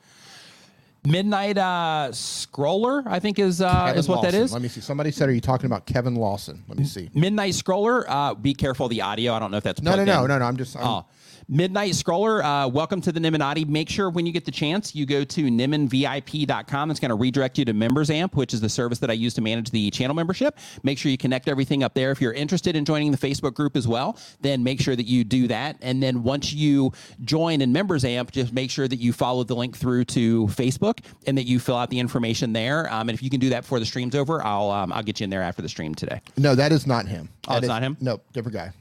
Midnight 1.06 1.58
uh, 1.58 2.08
Scroller, 2.12 3.02
I 3.06 3.20
think 3.20 3.38
is 3.38 3.60
uh, 3.60 3.86
Kevin 3.86 3.98
is 3.98 4.08
what 4.08 4.22
that 4.22 4.28
Lawson. 4.28 4.42
is. 4.42 4.52
Let 4.52 4.62
me 4.62 4.68
see. 4.68 4.80
Somebody 4.80 5.10
said, 5.10 5.28
"Are 5.28 5.32
you 5.32 5.40
talking 5.40 5.66
about 5.66 5.84
Kevin 5.86 6.14
Lawson?" 6.14 6.64
Let 6.66 6.78
me 6.78 6.84
see. 6.84 7.10
Midnight 7.12 7.52
Scroller. 7.52 8.04
Uh, 8.08 8.34
be 8.34 8.54
careful 8.54 8.86
of 8.86 8.90
the 8.90 9.02
audio. 9.02 9.34
I 9.34 9.38
don't 9.38 9.50
know 9.50 9.58
if 9.58 9.64
that's 9.64 9.82
No, 9.82 9.90
no, 9.90 9.96
plugged 9.96 10.06
no, 10.08 10.26
no, 10.26 10.38
no. 10.38 10.44
I'm 10.46 10.56
just. 10.56 10.76
I'm, 10.76 10.86
Oh. 10.86 11.04
Midnight 11.48 11.92
Scroller, 11.92 12.42
uh, 12.42 12.68
welcome 12.68 13.02
to 13.02 13.12
the 13.12 13.20
Nimminati. 13.20 13.68
Make 13.68 13.90
sure 13.90 14.08
when 14.08 14.24
you 14.24 14.32
get 14.32 14.46
the 14.46 14.50
chance, 14.50 14.94
you 14.94 15.04
go 15.04 15.24
to 15.24 15.42
nimminvip.com. 15.44 16.90
It's 16.90 16.98
going 17.00 17.10
to 17.10 17.14
redirect 17.14 17.58
you 17.58 17.66
to 17.66 17.74
Members 17.74 18.08
Amp, 18.08 18.34
which 18.34 18.54
is 18.54 18.62
the 18.62 18.68
service 18.70 18.98
that 19.00 19.10
I 19.10 19.12
use 19.12 19.34
to 19.34 19.42
manage 19.42 19.70
the 19.70 19.90
channel 19.90 20.16
membership. 20.16 20.56
Make 20.84 20.96
sure 20.96 21.10
you 21.10 21.18
connect 21.18 21.46
everything 21.48 21.82
up 21.82 21.92
there. 21.92 22.10
If 22.10 22.20
you're 22.22 22.32
interested 22.32 22.76
in 22.76 22.86
joining 22.86 23.10
the 23.10 23.18
Facebook 23.18 23.52
group 23.52 23.76
as 23.76 23.86
well, 23.86 24.16
then 24.40 24.62
make 24.64 24.80
sure 24.80 24.96
that 24.96 25.06
you 25.06 25.22
do 25.22 25.46
that. 25.48 25.76
And 25.82 26.02
then 26.02 26.22
once 26.22 26.54
you 26.54 26.92
join 27.22 27.60
in 27.60 27.72
Members 27.72 28.06
Amp, 28.06 28.30
just 28.32 28.54
make 28.54 28.70
sure 28.70 28.88
that 28.88 28.96
you 28.96 29.12
follow 29.12 29.44
the 29.44 29.54
link 29.54 29.76
through 29.76 30.06
to 30.06 30.46
Facebook 30.46 31.00
and 31.26 31.36
that 31.36 31.44
you 31.44 31.58
fill 31.60 31.76
out 31.76 31.90
the 31.90 31.98
information 31.98 32.54
there. 32.54 32.90
Um, 32.90 33.10
and 33.10 33.16
if 33.16 33.22
you 33.22 33.28
can 33.28 33.40
do 33.40 33.50
that 33.50 33.62
before 33.62 33.80
the 33.80 33.86
stream's 33.86 34.14
over, 34.14 34.42
I'll 34.42 34.70
um, 34.70 34.92
I'll 34.94 35.02
get 35.02 35.20
you 35.20 35.24
in 35.24 35.30
there 35.30 35.42
after 35.42 35.60
the 35.60 35.68
stream 35.68 35.94
today. 35.94 36.22
No, 36.38 36.54
that 36.54 36.72
is 36.72 36.86
not 36.86 37.06
him. 37.06 37.28
Oh, 37.48 37.52
That 37.52 37.56
it's 37.58 37.64
is- 37.64 37.68
not 37.68 37.82
him? 37.82 37.96
No, 38.00 38.20
different 38.32 38.54
guy. 38.54 38.72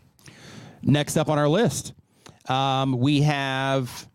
Next 0.81 1.17
up 1.17 1.29
on 1.29 1.37
our 1.37 1.47
list, 1.49 1.93
um, 2.47 2.99
we 2.99 3.21
have 3.21 4.07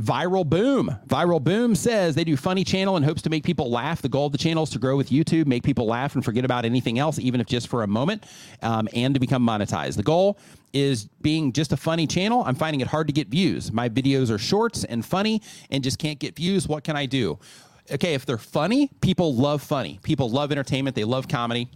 Viral 0.00 0.46
Boom. 0.46 0.94
Viral 1.06 1.42
Boom 1.42 1.74
says 1.74 2.14
they 2.14 2.24
do 2.24 2.36
funny 2.36 2.64
channel 2.64 2.96
and 2.96 3.04
hopes 3.04 3.22
to 3.22 3.30
make 3.30 3.44
people 3.44 3.70
laugh. 3.70 4.02
The 4.02 4.08
goal 4.08 4.26
of 4.26 4.32
the 4.32 4.38
channel 4.38 4.64
is 4.64 4.70
to 4.70 4.78
grow 4.78 4.96
with 4.96 5.08
YouTube, 5.08 5.46
make 5.46 5.62
people 5.62 5.86
laugh 5.86 6.14
and 6.14 6.24
forget 6.24 6.44
about 6.44 6.64
anything 6.64 6.98
else, 6.98 7.18
even 7.18 7.40
if 7.40 7.46
just 7.46 7.68
for 7.68 7.82
a 7.82 7.86
moment, 7.86 8.24
um, 8.62 8.88
and 8.94 9.14
to 9.14 9.20
become 9.20 9.46
monetized. 9.46 9.96
The 9.96 10.02
goal 10.02 10.38
is 10.72 11.06
being 11.22 11.52
just 11.52 11.72
a 11.72 11.76
funny 11.76 12.06
channel. 12.06 12.42
I'm 12.44 12.54
finding 12.54 12.80
it 12.80 12.86
hard 12.86 13.06
to 13.06 13.12
get 13.12 13.28
views. 13.28 13.72
My 13.72 13.88
videos 13.88 14.30
are 14.30 14.38
shorts 14.38 14.84
and 14.84 15.04
funny 15.04 15.40
and 15.70 15.82
just 15.82 15.98
can't 15.98 16.18
get 16.18 16.36
views. 16.36 16.68
What 16.68 16.84
can 16.84 16.96
I 16.96 17.06
do? 17.06 17.38
Okay, 17.90 18.14
if 18.14 18.26
they're 18.26 18.36
funny, 18.36 18.90
people 19.00 19.34
love 19.34 19.62
funny. 19.62 19.98
People 20.02 20.28
love 20.28 20.52
entertainment. 20.52 20.96
They 20.96 21.04
love 21.04 21.28
comedy. 21.28 21.70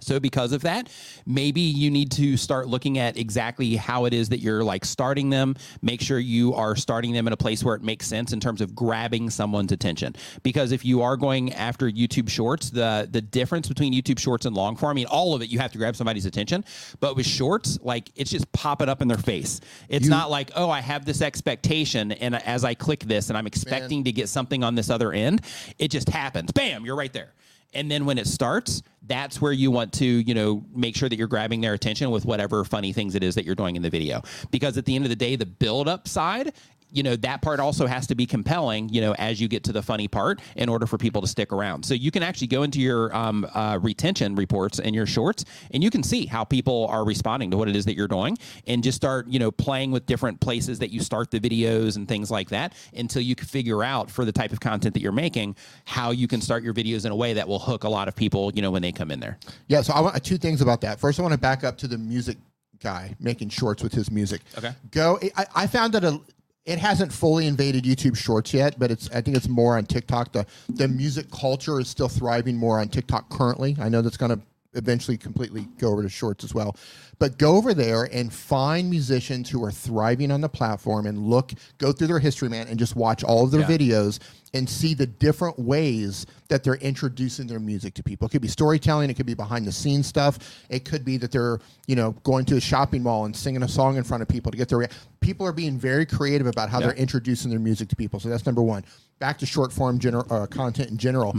So 0.00 0.20
because 0.20 0.52
of 0.52 0.62
that, 0.62 0.88
maybe 1.26 1.60
you 1.60 1.90
need 1.90 2.10
to 2.12 2.36
start 2.36 2.68
looking 2.68 2.98
at 2.98 3.16
exactly 3.16 3.76
how 3.76 4.04
it 4.04 4.14
is 4.14 4.28
that 4.30 4.40
you're 4.40 4.64
like 4.64 4.84
starting 4.84 5.30
them. 5.30 5.56
Make 5.82 6.00
sure 6.00 6.18
you 6.18 6.54
are 6.54 6.76
starting 6.76 7.12
them 7.12 7.26
in 7.26 7.32
a 7.32 7.36
place 7.36 7.62
where 7.62 7.74
it 7.74 7.82
makes 7.82 8.06
sense 8.06 8.32
in 8.32 8.40
terms 8.40 8.60
of 8.60 8.74
grabbing 8.74 9.30
someone's 9.30 9.72
attention. 9.72 10.14
Because 10.42 10.72
if 10.72 10.84
you 10.84 11.02
are 11.02 11.16
going 11.16 11.52
after 11.52 11.90
YouTube 11.90 12.28
Shorts, 12.28 12.70
the 12.70 13.08
the 13.10 13.20
difference 13.20 13.68
between 13.68 13.92
YouTube 13.92 14.18
Shorts 14.18 14.46
and 14.46 14.56
long 14.56 14.76
form, 14.76 14.90
I 14.90 14.94
mean, 14.94 15.06
all 15.06 15.34
of 15.34 15.42
it 15.42 15.48
you 15.48 15.58
have 15.58 15.72
to 15.72 15.78
grab 15.78 15.96
somebody's 15.96 16.26
attention. 16.26 16.64
But 17.00 17.16
with 17.16 17.26
Shorts, 17.26 17.78
like 17.82 18.10
it's 18.16 18.30
just 18.30 18.50
popping 18.52 18.88
up 18.88 19.02
in 19.02 19.08
their 19.08 19.18
face. 19.18 19.60
It's 19.88 20.08
not 20.08 20.30
like 20.30 20.50
oh, 20.56 20.70
I 20.70 20.80
have 20.80 21.04
this 21.04 21.22
expectation, 21.22 22.12
and 22.12 22.34
as 22.34 22.64
I 22.64 22.74
click 22.74 23.00
this, 23.00 23.28
and 23.28 23.38
I'm 23.38 23.46
expecting 23.46 24.04
to 24.04 24.12
get 24.12 24.28
something 24.28 24.64
on 24.64 24.74
this 24.74 24.90
other 24.90 25.12
end, 25.12 25.42
it 25.78 25.88
just 25.88 26.08
happens. 26.08 26.52
Bam, 26.52 26.84
you're 26.84 26.96
right 26.96 27.12
there. 27.12 27.32
And 27.72 27.90
then 27.90 28.04
when 28.04 28.18
it 28.18 28.26
starts, 28.26 28.82
that's 29.06 29.40
where 29.40 29.52
you 29.52 29.70
want 29.70 29.92
to, 29.94 30.04
you 30.04 30.34
know, 30.34 30.64
make 30.74 30.96
sure 30.96 31.08
that 31.08 31.16
you're 31.16 31.28
grabbing 31.28 31.60
their 31.60 31.74
attention 31.74 32.10
with 32.10 32.24
whatever 32.24 32.64
funny 32.64 32.92
things 32.92 33.14
it 33.14 33.22
is 33.22 33.34
that 33.34 33.44
you're 33.44 33.54
doing 33.54 33.76
in 33.76 33.82
the 33.82 33.90
video. 33.90 34.22
Because 34.50 34.76
at 34.76 34.84
the 34.84 34.94
end 34.94 35.04
of 35.04 35.08
the 35.08 35.16
day, 35.16 35.36
the 35.36 35.46
build 35.46 35.88
up 35.88 36.08
side, 36.08 36.52
you 36.92 37.02
know, 37.02 37.16
that 37.16 37.42
part 37.42 37.60
also 37.60 37.86
has 37.86 38.06
to 38.08 38.14
be 38.14 38.26
compelling, 38.26 38.88
you 38.88 39.00
know, 39.00 39.14
as 39.14 39.40
you 39.40 39.48
get 39.48 39.64
to 39.64 39.72
the 39.72 39.82
funny 39.82 40.08
part 40.08 40.40
in 40.56 40.68
order 40.68 40.86
for 40.86 40.98
people 40.98 41.20
to 41.22 41.28
stick 41.28 41.52
around. 41.52 41.84
So 41.84 41.94
you 41.94 42.10
can 42.10 42.22
actually 42.22 42.48
go 42.48 42.62
into 42.62 42.80
your 42.80 43.14
um, 43.14 43.46
uh, 43.54 43.78
retention 43.80 44.34
reports 44.34 44.78
and 44.78 44.94
your 44.94 45.06
shorts 45.06 45.44
and 45.72 45.82
you 45.82 45.90
can 45.90 46.02
see 46.02 46.26
how 46.26 46.44
people 46.44 46.86
are 46.88 47.04
responding 47.04 47.50
to 47.50 47.56
what 47.56 47.68
it 47.68 47.76
is 47.76 47.84
that 47.84 47.96
you're 47.96 48.08
doing 48.08 48.36
and 48.66 48.82
just 48.82 48.96
start, 48.96 49.26
you 49.28 49.38
know, 49.38 49.50
playing 49.50 49.90
with 49.90 50.06
different 50.06 50.40
places 50.40 50.78
that 50.78 50.90
you 50.90 51.00
start 51.00 51.30
the 51.30 51.40
videos 51.40 51.96
and 51.96 52.08
things 52.08 52.30
like 52.30 52.48
that 52.50 52.74
until 52.94 53.22
you 53.22 53.34
can 53.34 53.46
figure 53.46 53.82
out 53.82 54.10
for 54.10 54.24
the 54.24 54.32
type 54.32 54.52
of 54.52 54.60
content 54.60 54.94
that 54.94 55.00
you're 55.00 55.12
making 55.12 55.56
how 55.84 56.10
you 56.10 56.28
can 56.28 56.40
start 56.40 56.62
your 56.62 56.74
videos 56.74 57.04
in 57.04 57.12
a 57.12 57.16
way 57.16 57.32
that 57.32 57.46
will 57.46 57.58
hook 57.58 57.84
a 57.84 57.88
lot 57.88 58.08
of 58.08 58.16
people, 58.16 58.52
you 58.54 58.62
know, 58.62 58.70
when 58.70 58.82
they 58.82 58.92
come 58.92 59.10
in 59.10 59.20
there. 59.20 59.38
Yeah. 59.68 59.82
So 59.82 59.92
I 59.92 60.00
want 60.00 60.22
two 60.24 60.38
things 60.38 60.60
about 60.60 60.80
that. 60.82 61.00
First, 61.00 61.18
I 61.18 61.22
want 61.22 61.32
to 61.32 61.38
back 61.38 61.64
up 61.64 61.78
to 61.78 61.88
the 61.88 61.98
music 61.98 62.36
guy 62.82 63.14
making 63.20 63.50
shorts 63.50 63.82
with 63.82 63.92
his 63.92 64.10
music. 64.10 64.40
Okay. 64.56 64.72
Go. 64.90 65.18
I, 65.36 65.46
I 65.54 65.66
found 65.66 65.92
that 65.94 66.04
a. 66.04 66.20
It 66.66 66.78
hasn't 66.78 67.12
fully 67.12 67.46
invaded 67.46 67.84
YouTube 67.84 68.16
Shorts 68.16 68.52
yet, 68.52 68.78
but 68.78 68.90
it's. 68.90 69.10
I 69.10 69.22
think 69.22 69.36
it's 69.36 69.48
more 69.48 69.76
on 69.76 69.86
TikTok. 69.86 70.32
The 70.32 70.46
the 70.68 70.88
music 70.88 71.30
culture 71.30 71.80
is 71.80 71.88
still 71.88 72.08
thriving 72.08 72.56
more 72.56 72.78
on 72.78 72.88
TikTok 72.88 73.30
currently. 73.30 73.76
I 73.80 73.88
know 73.88 74.02
that's 74.02 74.18
going 74.18 74.38
to 74.38 74.40
eventually 74.74 75.16
completely 75.16 75.66
go 75.78 75.88
over 75.90 76.02
to 76.02 76.08
Shorts 76.08 76.44
as 76.44 76.54
well. 76.54 76.76
But 77.18 77.38
go 77.38 77.56
over 77.56 77.74
there 77.74 78.04
and 78.04 78.32
find 78.32 78.88
musicians 78.88 79.50
who 79.50 79.62
are 79.64 79.70
thriving 79.72 80.30
on 80.30 80.40
the 80.40 80.48
platform 80.48 81.06
and 81.06 81.18
look, 81.18 81.52
go 81.78 81.92
through 81.92 82.06
their 82.06 82.18
history, 82.18 82.48
man, 82.48 82.68
and 82.68 82.78
just 82.78 82.96
watch 82.96 83.22
all 83.24 83.44
of 83.44 83.50
their 83.50 83.60
Yeah. 83.62 83.66
videos 83.68 84.18
and 84.54 84.68
see 84.68 84.94
the 84.94 85.06
different 85.06 85.58
ways 85.58 86.24
that 86.48 86.64
they're 86.64 86.76
introducing 86.76 87.46
their 87.46 87.60
music 87.60 87.94
to 87.94 88.02
people. 88.02 88.26
It 88.26 88.30
could 88.30 88.42
be 88.42 88.48
storytelling, 88.48 89.10
it 89.10 89.14
could 89.14 89.26
be 89.26 89.34
behind 89.34 89.66
the 89.66 89.72
scenes 89.72 90.06
stuff, 90.06 90.38
it 90.68 90.84
could 90.84 91.04
be 91.04 91.16
that 91.18 91.30
they're, 91.30 91.58
you 91.86 91.94
know, 91.94 92.12
going 92.22 92.44
to 92.46 92.56
a 92.56 92.60
shopping 92.60 93.02
mall 93.02 93.26
and 93.26 93.36
singing 93.36 93.62
a 93.62 93.68
song 93.68 93.96
in 93.96 94.02
front 94.04 94.22
of 94.22 94.28
people 94.28 94.50
to 94.50 94.58
get 94.58 94.68
their 94.68 94.88
people 95.20 95.46
are 95.46 95.52
being 95.52 95.78
very 95.78 96.06
creative 96.06 96.46
about 96.46 96.70
how 96.70 96.80
Yeah. 96.80 96.86
they're 96.86 96.96
introducing 96.96 97.50
their 97.50 97.60
music 97.60 97.88
to 97.90 97.96
people. 97.96 98.18
So 98.18 98.28
that's 98.28 98.46
number 98.46 98.62
1. 98.62 98.84
Back 99.18 99.38
to 99.38 99.46
short 99.46 99.72
form 99.72 99.98
gener- 100.00 100.28
uh, 100.30 100.46
content 100.46 100.90
in 100.90 100.96
general. 100.96 101.36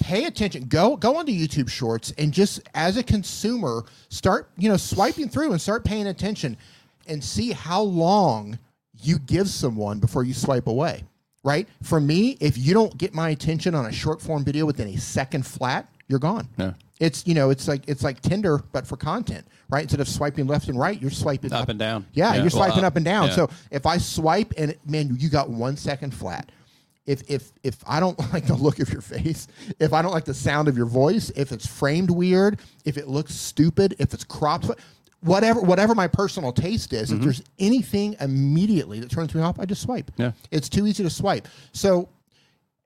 Pay 0.00 0.24
attention. 0.24 0.66
Go 0.68 0.96
go 0.96 1.16
onto 1.16 1.32
YouTube 1.32 1.68
Shorts 1.68 2.12
and 2.18 2.32
just 2.32 2.60
as 2.74 2.96
a 2.96 3.02
consumer 3.02 3.84
start, 4.08 4.50
you 4.56 4.68
know, 4.68 4.76
swiping 4.76 5.28
through 5.28 5.52
and 5.52 5.60
start 5.60 5.84
paying 5.84 6.06
attention 6.06 6.56
and 7.08 7.22
see 7.22 7.52
how 7.52 7.82
long 7.82 8.58
you 9.02 9.18
give 9.18 9.48
someone 9.48 9.98
before 9.98 10.22
you 10.24 10.34
swipe 10.34 10.66
away 10.66 11.04
right? 11.44 11.66
For 11.82 11.98
me, 12.00 12.36
if 12.40 12.56
you 12.56 12.72
don't 12.72 12.96
get 12.96 13.14
my 13.14 13.30
attention 13.30 13.74
on 13.74 13.86
a 13.86 13.90
short 13.90 14.22
form 14.22 14.44
video 14.44 14.64
within 14.64 14.86
a 14.86 14.96
second 14.96 15.44
flat, 15.44 15.88
you're 16.06 16.20
gone. 16.20 16.48
Yeah. 16.56 16.74
It's 17.00 17.26
you 17.26 17.34
know, 17.34 17.50
it's 17.50 17.66
like 17.66 17.82
it's 17.88 18.04
like 18.04 18.20
Tinder 18.20 18.60
but 18.70 18.86
for 18.86 18.96
content, 18.96 19.44
right? 19.68 19.82
Instead 19.82 19.98
of 19.98 20.06
swiping 20.06 20.46
left 20.46 20.68
and 20.68 20.78
right, 20.78 21.02
you're 21.02 21.10
swiping 21.10 21.52
Up 21.52 21.68
and 21.68 21.80
down. 21.80 22.06
Yeah, 22.12 22.28
Yeah. 22.28 22.34
you're 22.34 22.42
Well, 22.44 22.50
swiping 22.50 22.84
up. 22.84 22.92
up 22.92 22.96
and 22.96 23.04
down. 23.04 23.26
Yeah. 23.26 23.34
So 23.34 23.50
if 23.72 23.86
I 23.86 23.98
swipe 23.98 24.54
and 24.56 24.76
man, 24.86 25.16
you 25.18 25.28
got 25.28 25.50
one 25.50 25.76
second 25.76 26.14
flat. 26.14 26.52
If 27.06 27.28
if 27.30 27.52
if 27.62 27.76
I 27.86 28.00
don't 28.00 28.18
like 28.32 28.46
the 28.46 28.54
look 28.54 28.78
of 28.78 28.92
your 28.92 29.02
face, 29.02 29.48
if 29.78 29.92
I 29.92 30.02
don't 30.02 30.12
like 30.12 30.24
the 30.24 30.34
sound 30.34 30.68
of 30.68 30.76
your 30.76 30.86
voice, 30.86 31.30
if 31.30 31.52
it's 31.52 31.66
framed 31.66 32.10
weird, 32.10 32.60
if 32.84 32.96
it 32.96 33.08
looks 33.08 33.34
stupid, 33.34 33.96
if 33.98 34.14
it's 34.14 34.24
cropped, 34.24 34.70
whatever 35.20 35.60
whatever 35.60 35.94
my 35.94 36.06
personal 36.06 36.52
taste 36.52 36.92
is, 36.92 37.10
if 37.10 37.20
there's 37.20 37.42
anything 37.58 38.16
immediately 38.20 39.00
that 39.00 39.10
turns 39.10 39.34
me 39.34 39.42
off, 39.42 39.58
I 39.58 39.64
just 39.64 39.82
swipe. 39.82 40.10
Yeah. 40.16 40.32
It's 40.50 40.68
too 40.68 40.86
easy 40.86 41.02
to 41.02 41.10
swipe. 41.10 41.48
So 41.72 42.08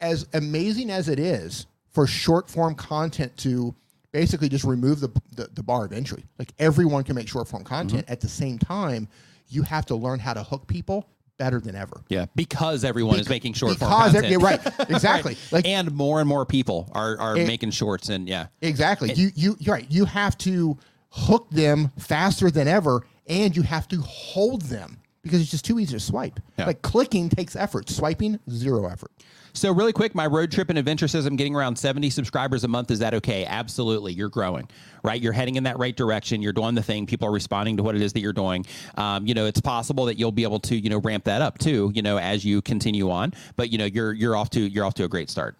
as 0.00 0.26
amazing 0.34 0.90
as 0.90 1.08
it 1.08 1.18
is 1.18 1.66
for 1.90 2.06
short 2.06 2.48
form 2.50 2.74
content 2.74 3.36
to 3.38 3.74
basically 4.12 4.48
just 4.48 4.64
remove 4.64 5.00
the, 5.00 5.08
the, 5.34 5.48
the 5.54 5.62
bar 5.62 5.84
of 5.84 5.92
entry, 5.92 6.24
like 6.38 6.52
everyone 6.58 7.04
can 7.04 7.14
make 7.16 7.28
short 7.28 7.48
form 7.48 7.64
content 7.64 8.04
Mm-hmm. 8.04 8.12
at 8.12 8.20
the 8.20 8.28
same 8.28 8.58
time, 8.58 9.08
you 9.48 9.62
have 9.62 9.84
to 9.86 9.94
learn 9.94 10.18
how 10.18 10.32
to 10.34 10.42
hook 10.42 10.66
people 10.66 11.08
better 11.38 11.60
than 11.60 11.74
ever. 11.74 12.02
Yeah, 12.08 12.26
because 12.34 12.84
everyone 12.84 13.18
is 13.20 13.28
making 13.28 13.52
short 13.54 13.76
form 13.78 13.90
because 13.90 14.12
content. 14.12 14.30
yeah, 14.32 14.38
right, 14.40 14.90
exactly. 14.90 15.36
Like 15.52 15.66
and 15.66 15.92
more 15.92 16.20
and 16.20 16.28
more 16.28 16.46
people 16.46 16.88
are, 16.92 17.18
are 17.18 17.36
It- 17.36 17.46
making 17.46 17.70
shorts 17.72 18.08
and 18.08 18.28
yeah. 18.28 18.46
exactly. 18.62 19.12
you 19.14 19.30
you 19.34 19.56
you're 19.58 19.74
right. 19.74 19.86
You 19.90 20.04
have 20.06 20.36
to 20.38 20.78
hook 21.10 21.48
them 21.50 21.92
faster 21.98 22.50
than 22.50 22.68
ever, 22.68 23.06
and 23.26 23.56
you 23.56 23.62
have 23.62 23.88
to 23.88 24.00
hold 24.02 24.62
them 24.62 24.98
because 25.22 25.40
it's 25.40 25.50
just 25.50 25.64
too 25.64 25.78
easy 25.78 25.92
to 25.94 26.00
swipe. 26.00 26.38
Yeah. 26.58 26.66
Like 26.66 26.82
clicking 26.82 27.28
takes 27.28 27.56
effort. 27.56 27.88
Swiping 27.90 28.38
zero 28.50 28.86
effort. 28.86 29.10
So 29.56 29.72
really 29.72 29.94
quick, 29.94 30.14
my 30.14 30.26
road 30.26 30.52
trip 30.52 30.68
and 30.68 30.78
adventure 30.78 31.08
says 31.08 31.24
I'm 31.24 31.34
getting 31.34 31.54
around 31.54 31.76
70 31.76 32.10
subscribers 32.10 32.62
a 32.64 32.68
month. 32.68 32.90
Is 32.90 32.98
that 32.98 33.14
okay? 33.14 33.46
Absolutely. 33.46 34.12
You're 34.12 34.28
growing, 34.28 34.68
right? 35.02 35.18
You're 35.18 35.32
heading 35.32 35.56
in 35.56 35.62
that 35.64 35.78
right 35.78 35.96
direction. 35.96 36.42
You're 36.42 36.52
doing 36.52 36.74
the 36.74 36.82
thing. 36.82 37.06
People 37.06 37.28
are 37.28 37.32
responding 37.32 37.78
to 37.78 37.82
what 37.82 37.94
it 37.94 38.02
is 38.02 38.12
that 38.12 38.20
you're 38.20 38.34
doing. 38.34 38.66
Um, 38.96 39.26
you 39.26 39.32
know, 39.32 39.46
it's 39.46 39.62
possible 39.62 40.04
that 40.04 40.18
you'll 40.18 40.30
be 40.30 40.42
able 40.42 40.60
to, 40.60 40.76
you 40.76 40.90
know, 40.90 40.98
ramp 40.98 41.24
that 41.24 41.40
up 41.40 41.56
too, 41.56 41.90
you 41.94 42.02
know, 42.02 42.18
as 42.18 42.44
you 42.44 42.60
continue 42.60 43.10
on. 43.10 43.32
But 43.56 43.70
you 43.70 43.78
know, 43.78 43.86
you're 43.86 44.12
you're 44.12 44.36
off 44.36 44.50
to 44.50 44.60
you're 44.60 44.84
off 44.84 44.92
to 44.94 45.04
a 45.04 45.08
great 45.08 45.30
start. 45.30 45.56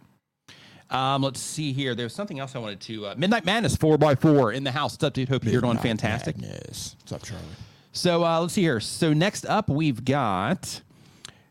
Um, 0.91 1.23
let's 1.23 1.41
see 1.41 1.73
here. 1.73 1.95
There's 1.95 2.15
something 2.15 2.39
else 2.39 2.55
I 2.55 2.59
wanted 2.59 2.81
to 2.83 3.07
uh, 3.07 3.15
Midnight 3.17 3.47
Madness 3.47 3.77
four 3.77 3.97
by 3.97 4.15
four 4.15 4.53
in 4.53 4.63
the 4.63 4.73
house. 4.73 4.93
What's 4.93 5.05
up, 5.05 5.15
dude? 5.15 5.31
Hope 5.31 5.45
you're 5.45 5.63
doing 5.63 5.79
fantastic. 5.79 6.37
Yes. 6.39 6.97
What's 7.01 7.13
up, 7.13 7.23
Charlie? 7.23 7.45
So 7.93 8.25
uh, 8.27 8.41
let's 8.43 8.53
see 8.53 8.61
here. 8.61 8.79
So 8.79 9.15
next 9.15 9.47
up, 9.47 9.71
we've 9.71 10.05
got 10.05 10.83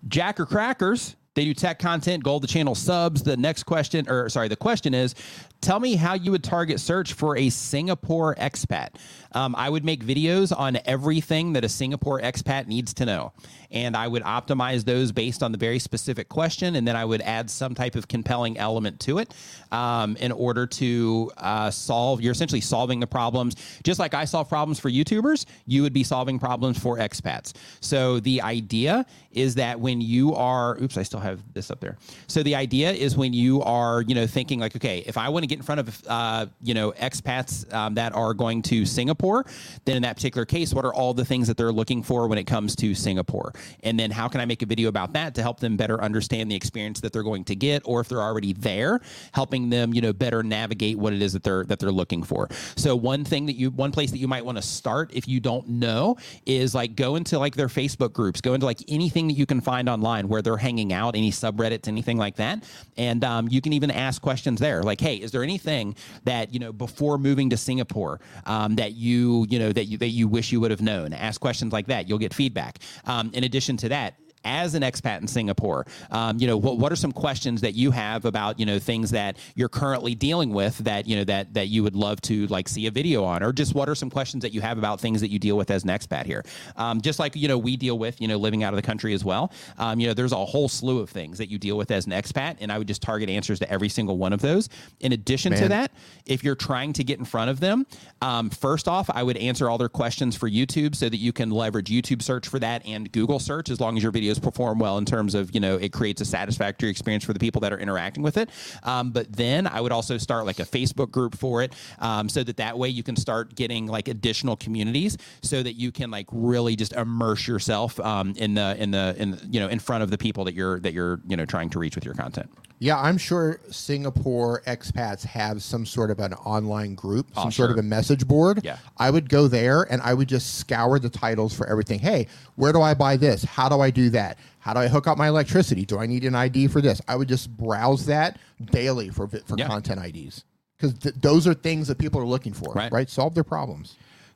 Jacker 0.08 0.46
Crackers. 0.46 1.16
They 1.36 1.44
do 1.44 1.54
tech 1.54 1.80
content, 1.80 2.24
gold 2.24 2.44
the 2.44 2.48
channel 2.48 2.76
subs. 2.76 3.22
The 3.22 3.38
next 3.38 3.64
question, 3.64 4.10
or 4.10 4.30
sorry, 4.30 4.48
the 4.48 4.56
question 4.56 4.94
is 4.94 5.16
tell 5.62 5.80
me 5.80 5.96
how 5.96 6.14
you 6.14 6.32
would 6.32 6.44
target 6.44 6.80
search 6.80 7.14
for 7.14 7.38
a 7.38 7.50
Singapore 7.50 8.36
expat. 8.36 8.90
Um, 9.34 9.54
I 9.58 9.70
would 9.70 9.84
make 9.84 10.04
videos 10.06 10.58
on 10.58 10.80
everything 10.86 11.54
that 11.54 11.66
a 11.66 11.70
Singapore 11.70 12.22
expat 12.22 12.68
needs 12.68 12.94
to 12.96 13.06
know. 13.06 13.34
And 13.72 13.98
I 13.98 14.08
would 14.08 14.24
optimize 14.24 14.86
those 14.86 15.12
based 15.12 15.44
on 15.44 15.52
the 15.52 15.58
very 15.58 15.80
specific 15.80 16.30
question. 16.30 16.78
And 16.78 16.88
then 16.88 16.96
I 16.96 17.04
would 17.04 17.22
add 17.22 17.50
some 17.50 17.76
type 17.76 17.96
of 17.96 18.08
compelling 18.08 18.58
element 18.58 19.00
to 19.02 19.18
it 19.18 19.34
um, 19.74 20.16
in 20.18 20.32
order 20.32 20.66
to 20.66 21.32
uh, 21.38 21.70
solve, 21.70 22.22
you're 22.22 22.32
essentially 22.32 22.62
solving 22.62 23.02
the 23.02 23.08
problems. 23.08 23.56
Just 23.84 24.00
like 24.00 24.14
I 24.14 24.24
solve 24.24 24.48
problems 24.48 24.80
for 24.80 24.90
YouTubers, 24.90 25.46
you 25.66 25.82
would 25.82 25.94
be 25.94 26.04
solving 26.04 26.40
problems 26.40 26.80
for 26.80 26.98
expats. 26.98 27.54
So 27.82 28.22
the 28.22 28.42
idea 28.42 29.06
is 29.36 29.56
that 29.56 29.80
when 29.80 30.02
you 30.02 30.34
are, 30.34 30.82
oops, 30.82 30.98
I 30.98 31.04
still 31.04 31.20
have 31.20 31.42
this 31.54 31.70
up 31.70 31.80
there. 31.80 31.98
So 32.28 32.42
the 32.42 32.56
idea 32.56 32.92
is 32.92 33.16
when 33.16 33.34
you 33.34 33.62
are, 33.62 34.02
you 34.02 34.16
know, 34.16 34.26
thinking 34.26 34.60
like, 34.60 34.76
okay, 34.76 35.04
if 35.06 35.18
I 35.18 35.30
want 35.30 35.44
to 35.44 35.48
get 35.48 35.58
in 35.60 35.64
front 35.64 35.82
of, 35.82 36.02
uh, 36.08 36.46
you 36.64 36.74
know, 36.74 36.92
expats 36.94 37.72
um, 37.74 37.96
that 37.96 38.16
are 38.16 38.34
going 38.34 38.62
to 38.64 38.86
Singapore, 38.86 39.46
then 39.86 39.98
in 39.98 40.02
that 40.04 40.16
particular 40.16 40.46
case, 40.46 40.74
what 40.74 40.86
are 40.86 40.94
all 40.94 41.14
the 41.14 41.26
things 41.26 41.48
that 41.48 41.58
they're 41.58 41.72
looking 41.72 42.02
for 42.02 42.28
when 42.28 42.38
it 42.38 42.46
comes 42.46 42.76
to 42.78 42.96
Singapore? 42.96 43.54
And 43.84 44.00
then 44.00 44.12
how 44.12 44.28
can 44.28 44.42
I 44.42 44.46
make 44.46 44.62
a 44.62 44.66
video 44.66 44.90
about 44.90 45.14
that 45.14 45.36
to 45.36 45.42
help 45.42 45.60
them 45.60 45.78
better 45.78 46.02
understand 46.02 46.50
the 46.50 46.56
experience 46.56 47.02
that 47.02 47.12
they're 47.14 47.24
going 47.24 47.44
to 47.46 47.56
get, 47.56 47.82
or 47.86 48.00
if 48.00 48.08
they're 48.08 48.22
already 48.22 48.54
there, 48.54 49.02
helping 49.34 49.70
them, 49.70 49.94
you 49.94 50.02
know, 50.02 50.14
better 50.14 50.42
navigate 50.44 50.98
what 50.98 51.14
it 51.14 51.22
is 51.22 51.34
that 51.34 51.44
they're 51.44 51.66
that 51.66 51.80
they're 51.80 51.92
looking 51.92 52.24
for. 52.24 52.48
So 52.76 52.96
one 52.96 53.26
thing 53.26 53.46
that 53.48 53.56
you, 53.56 53.72
one 53.72 53.92
place 53.92 54.12
that 54.12 54.18
you 54.18 54.28
might 54.28 54.46
want 54.46 54.58
to 54.58 54.62
start 54.62 55.12
if 55.14 55.28
you 55.28 55.40
don't 55.40 55.68
know 55.68 56.18
is 56.46 56.74
like 56.74 56.96
go 56.96 57.16
into 57.16 57.40
like 57.40 57.56
their 57.56 57.68
Facebook 57.68 58.14
groups, 58.14 58.42
go 58.42 58.54
into 58.54 58.66
like 58.66 58.80
anything 58.88 59.25
that 59.28 59.34
you 59.34 59.46
can 59.46 59.62
find 59.62 59.90
online 59.90 60.28
where 60.28 60.42
they're 60.42 60.58
hanging 60.58 60.94
out, 60.94 61.16
any 61.16 61.32
subreddits, 61.32 61.88
anything 61.88 62.18
like 62.18 62.36
that, 62.36 62.64
and 62.98 63.24
um, 63.24 63.48
you 63.50 63.62
can 63.62 63.74
even 63.74 63.92
ask 63.92 64.22
questions 64.22 64.60
there, 64.60 64.84
like, 64.84 65.00
hey, 65.00 65.16
is 65.16 65.32
there 65.32 65.44
anything 65.44 65.96
that 66.24 66.54
you 66.54 66.60
know 66.60 66.72
before 66.72 67.18
moving 67.18 67.50
to 67.50 67.58
Singapore 67.58 68.20
um, 68.46 68.76
that 68.76 68.94
you 68.94 69.46
you 69.50 69.60
know 69.60 69.72
that 69.72 69.86
you 69.86 69.98
that 69.98 70.10
you 70.10 70.28
wish 70.28 70.52
you 70.52 70.60
would 70.60 70.72
have 70.72 70.82
known? 70.82 71.14
Ask 71.14 71.42
questions 71.42 71.74
like 71.74 71.88
that. 71.88 72.08
You'll 72.08 72.20
get 72.20 72.34
feedback. 72.34 72.80
Um, 73.06 73.32
in 73.34 73.44
addition 73.44 73.78
to 73.78 73.90
that, 73.90 74.20
as 74.46 74.76
an 74.76 74.84
expat 74.84 75.20
in 75.22 75.28
Singapore, 75.28 75.86
um, 76.12 76.38
you 76.40 76.48
know, 76.48 76.56
what, 76.56 76.78
what 76.78 76.92
are 76.92 76.96
some 76.96 77.12
questions 77.12 77.62
that 77.62 77.74
you 77.74 77.92
have 77.92 78.26
about, 78.26 78.60
you 78.60 78.66
know, 78.66 78.80
things 78.80 79.12
that 79.12 79.38
you're 79.56 79.70
currently 79.70 80.16
dealing 80.16 80.52
with 80.52 80.78
that, 80.80 81.08
you 81.08 81.16
know, 81.16 81.24
that, 81.24 81.54
that 81.54 81.68
you 81.68 81.84
would 81.84 81.96
love 81.96 82.22
to 82.22 82.48
like 82.48 82.70
see 82.70 82.88
a 82.88 82.92
video 82.92 83.24
on, 83.24 83.44
or 83.44 83.52
just 83.52 83.76
what 83.76 83.90
are 83.90 83.96
some 83.96 84.10
questions 84.10 84.44
that 84.44 84.54
you 84.54 84.62
have 84.62 84.78
about 84.78 85.02
things 85.02 85.20
that 85.22 85.30
you 85.30 85.40
deal 85.40 85.58
with 85.58 85.72
as 85.72 85.84
an 85.84 85.90
expat 85.90 86.26
here? 86.26 86.44
Um, 86.78 87.02
just 87.02 87.20
like, 87.20 87.36
you 87.36 87.48
know, 87.48 87.58
we 87.58 87.76
deal 87.76 87.98
with, 87.98 88.22
you 88.22 88.28
know, 88.28 88.38
living 88.38 88.64
out 88.64 88.74
of 88.74 88.78
the 88.78 88.84
country 88.84 89.14
as 89.14 89.26
well. 89.26 89.52
Um, 89.78 90.00
you 90.00 90.08
know, 90.08 90.14
there's 90.14 90.32
a 90.32 90.46
whole 90.46 90.70
slew 90.70 91.00
of 91.00 91.10
things 91.10 91.38
that 91.40 91.50
you 91.50 91.58
deal 91.58 91.78
with 91.78 91.92
as 91.92 92.06
an 92.06 92.12
expat, 92.12 92.58
and 92.60 92.72
I 92.72 92.78
would 92.78 92.88
just 92.88 93.02
target 93.02 93.30
answers 93.30 93.60
to 93.60 93.72
every 93.72 93.90
single 93.90 94.18
one 94.18 94.32
of 94.32 94.42
those. 94.42 94.70
In 95.00 95.12
addition 95.12 95.54
to 95.54 95.68
that, 95.70 95.92
if 96.26 96.44
you're 96.44 96.56
trying 96.56 96.94
to 96.94 97.04
get 97.04 97.20
in 97.20 97.26
front 97.26 97.50
of 97.50 97.60
them, 97.60 97.86
um, 98.22 98.50
first 98.50 98.88
off, 98.88 99.10
I 99.10 99.24
would 99.24 99.38
answer 99.38 99.70
all 99.70 99.78
their 99.78 99.90
questions 99.90 100.36
for 100.36 100.50
YouTube 100.50 100.96
so 100.96 101.10
that 101.10 101.18
you 101.18 101.34
can 101.34 101.50
leverage 101.50 101.90
YouTube 101.90 102.22
search 102.22 102.48
for 102.48 102.60
that 102.60 102.86
and 102.86 103.12
Google 103.12 103.40
search 103.40 103.70
as 103.70 103.80
long 103.80 103.98
as 103.98 104.04
your 104.04 104.12
videos 104.12 104.35
perform 104.40 104.80
well 104.80 104.98
in 104.98 105.06
terms 105.06 105.36
of, 105.36 105.54
you 105.54 105.60
know, 105.60 105.76
it 105.76 105.92
creates 105.92 106.22
a 106.22 106.26
satisfactory 106.26 106.90
experience 106.90 107.24
for 107.24 107.34
the 107.34 107.40
people 107.40 107.62
that 107.62 107.74
are 107.74 107.80
interacting 107.80 108.24
with 108.24 108.38
it. 108.38 108.50
Um, 108.84 109.12
but 109.12 109.32
then 109.32 109.68
I 109.68 109.82
would 109.82 109.92
also 109.92 110.18
start 110.18 110.46
like 110.46 110.60
a 110.60 110.66
Facebook 110.66 111.12
group 111.12 111.36
for 111.36 111.62
it 111.62 111.74
um, 112.00 112.30
so 112.30 112.44
that 112.44 112.58
that 112.58 112.78
way 112.78 112.90
you 112.90 113.04
can 113.04 113.16
start 113.16 113.56
getting 113.56 113.88
like 113.88 114.08
additional 114.08 114.56
communities 114.56 115.18
so 115.42 115.62
that 115.64 115.74
you 115.74 115.92
can 115.92 116.12
like 116.12 116.28
really 116.32 116.76
just 116.76 116.94
immerse 116.94 117.48
yourself 117.48 118.00
um, 118.00 118.34
in 118.38 118.54
the, 118.54 118.76
in 118.80 118.92
the, 118.92 119.16
in, 119.18 119.40
you 119.50 119.60
know, 119.60 119.68
in 119.68 119.80
front 119.80 120.04
of 120.04 120.12
the 120.12 120.18
people 120.18 120.44
that 120.46 120.54
you're, 120.54 120.80
that 120.80 120.94
you're, 120.94 121.22
you 121.28 121.38
know, 121.38 121.46
trying 121.46 121.70
to 121.70 121.80
reach 121.80 121.96
with 121.96 122.06
your 122.06 122.16
content. 122.16 122.50
Yeah, 122.80 123.00
I'm 123.00 123.18
sure 123.18 123.60
Singapore 123.72 124.62
expats 124.68 125.24
have 125.26 125.64
some 125.64 125.86
sort 125.86 126.12
of 126.12 126.20
an 126.20 126.34
online 126.34 126.94
group, 126.96 127.28
oh, 127.38 127.44
some 127.44 127.52
sort 127.52 127.72
of 127.72 127.78
a 127.78 127.82
message 127.84 128.28
board. 128.28 128.62
Yeah. 128.64 128.78
I 128.98 129.10
would 129.10 129.30
go 129.30 129.48
there 129.48 129.84
and 129.84 130.02
I 130.02 130.14
would 130.14 130.28
just 130.28 130.56
scour 130.56 131.00
the 131.00 131.10
titles 131.10 131.54
for 131.54 131.66
everything. 131.68 132.00
Hey, 132.00 132.28
where 132.56 132.74
do 132.74 132.82
I 132.82 132.94
buy 132.94 133.16
this? 133.18 133.44
How 133.44 133.70
do 133.70 133.80
I 133.80 133.92
do 133.92 134.10
that? 134.10 134.38
How 134.60 134.74
do 134.74 134.80
I 134.82 134.88
hook 134.88 135.08
up 135.08 135.18
my 135.18 135.28
electricity? 135.30 135.86
Do 135.86 136.00
I 136.00 136.06
need 136.06 136.26
an 136.26 136.36
ID 136.36 136.68
for 136.68 136.82
this? 136.82 137.02
I 137.08 137.16
would 137.16 137.30
just 137.30 137.56
browse 137.56 138.06
that 138.08 138.38
daily 138.72 139.10
for 139.10 139.28
for 139.28 139.56
Yeah. 139.58 139.68
content 139.68 140.02
IDs 140.04 140.44
because 140.78 140.94
th- 141.00 141.16
those 141.22 141.48
are 141.48 141.54
things 141.54 141.88
that 141.88 141.98
people 141.98 142.20
are 142.20 142.26
looking 142.28 142.52
for. 142.54 142.74
Right. 142.74 142.92
right? 142.92 143.10
Solve 143.10 143.36
their 143.36 143.44
problems. 143.46 143.96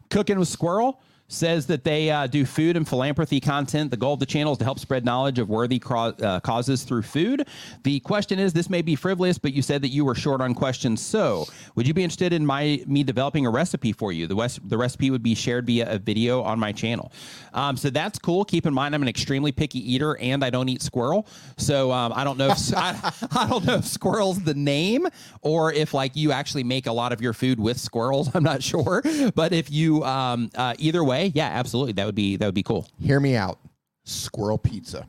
Cooking 0.10 0.40
with 0.40 0.48
Squirrel 0.48 1.02
says 1.30 1.68
that 1.68 1.84
they 1.84 2.10
uh, 2.10 2.28
do 2.28 2.46
food 2.46 2.76
and 2.76 2.88
philanthropy 2.88 3.40
content. 3.40 3.92
The 3.92 3.98
goal 3.98 4.16
of 4.16 4.20
the 4.20 4.26
channel 4.26 4.52
is 4.52 4.58
to 4.58 4.66
help 4.66 4.80
spread 4.80 5.06
knowledge 5.06 5.40
of 5.40 5.48
worthy 5.48 5.80
cro- 5.80 6.16
uh, 6.22 6.40
causes 6.42 6.84
through 6.84 7.04
food. 7.04 7.48
The 7.84 8.00
question 8.02 8.40
is, 8.40 8.52
this 8.52 8.70
may 8.70 8.82
be 8.82 8.96
frivolous, 8.96 9.38
but 9.38 9.54
you 9.54 9.62
said 9.62 9.84
that 9.84 9.90
you 9.90 10.04
were 10.04 10.16
short 10.16 10.42
on 10.42 10.56
questions. 10.56 11.02
So, 11.02 11.46
would 11.76 11.88
you 11.88 11.94
be 11.94 12.04
interested 12.04 12.34
in 12.34 12.46
my 12.46 12.84
me 12.88 13.04
developing 13.04 13.46
a 13.46 13.50
recipe 13.50 13.94
for 13.94 14.12
you? 14.12 14.26
The 14.28 14.36
west, 14.36 14.68
the 14.68 14.78
recipe 14.78 15.12
would 15.12 15.24
be 15.24 15.36
shared 15.36 15.68
via 15.68 15.90
a 15.94 16.00
video 16.00 16.42
on 16.42 16.60
my 16.60 16.72
channel. 16.72 17.12
Um, 17.54 17.78
so 17.78 17.90
that's 17.92 18.18
cool. 18.18 18.44
Keep 18.44 18.66
in 18.66 18.74
mind, 18.74 18.96
I'm 18.96 19.04
an 19.04 19.08
extremely 19.08 19.52
picky 19.52 19.80
eater, 19.94 20.18
and 20.18 20.44
I 20.44 20.50
don't 20.50 20.68
eat 20.68 20.82
squirrel. 20.82 21.28
So 21.58 21.92
um, 21.92 22.12
I 22.16 22.24
don't 22.24 22.38
know 22.38 22.50
if 22.50 22.74
I, 22.76 23.14
I 23.36 23.48
don't 23.48 23.66
know 23.66 23.76
if 23.76 23.86
squirrel's 23.86 24.42
the 24.42 24.56
name 24.56 25.08
or 25.42 25.72
if 25.72 25.94
like 25.94 26.16
you 26.16 26.32
actually 26.32 26.64
make 26.64 26.88
a 26.88 26.92
lot 26.92 27.14
of 27.14 27.22
your 27.22 27.34
food 27.34 27.60
with 27.60 27.80
squirrels. 27.80 28.30
I'm 28.34 28.44
not 28.44 28.64
sure, 28.64 29.04
but 29.36 29.54
if 29.54 29.70
you 29.70 30.04
um, 30.04 30.50
uh, 30.56 30.74
either 30.80 31.04
way, 31.04 31.19
yeah, 31.28 31.48
absolutely, 31.48 31.94
that 31.94 32.06
would 32.06 32.16
be 32.16 32.38
that 32.38 32.46
would 32.46 32.56
be 32.56 32.64
cool. 32.64 32.88
Hear 33.00 33.20
me 33.20 33.36
out. 33.36 33.60
Squirrel 34.06 34.58
pizza. 34.58 35.08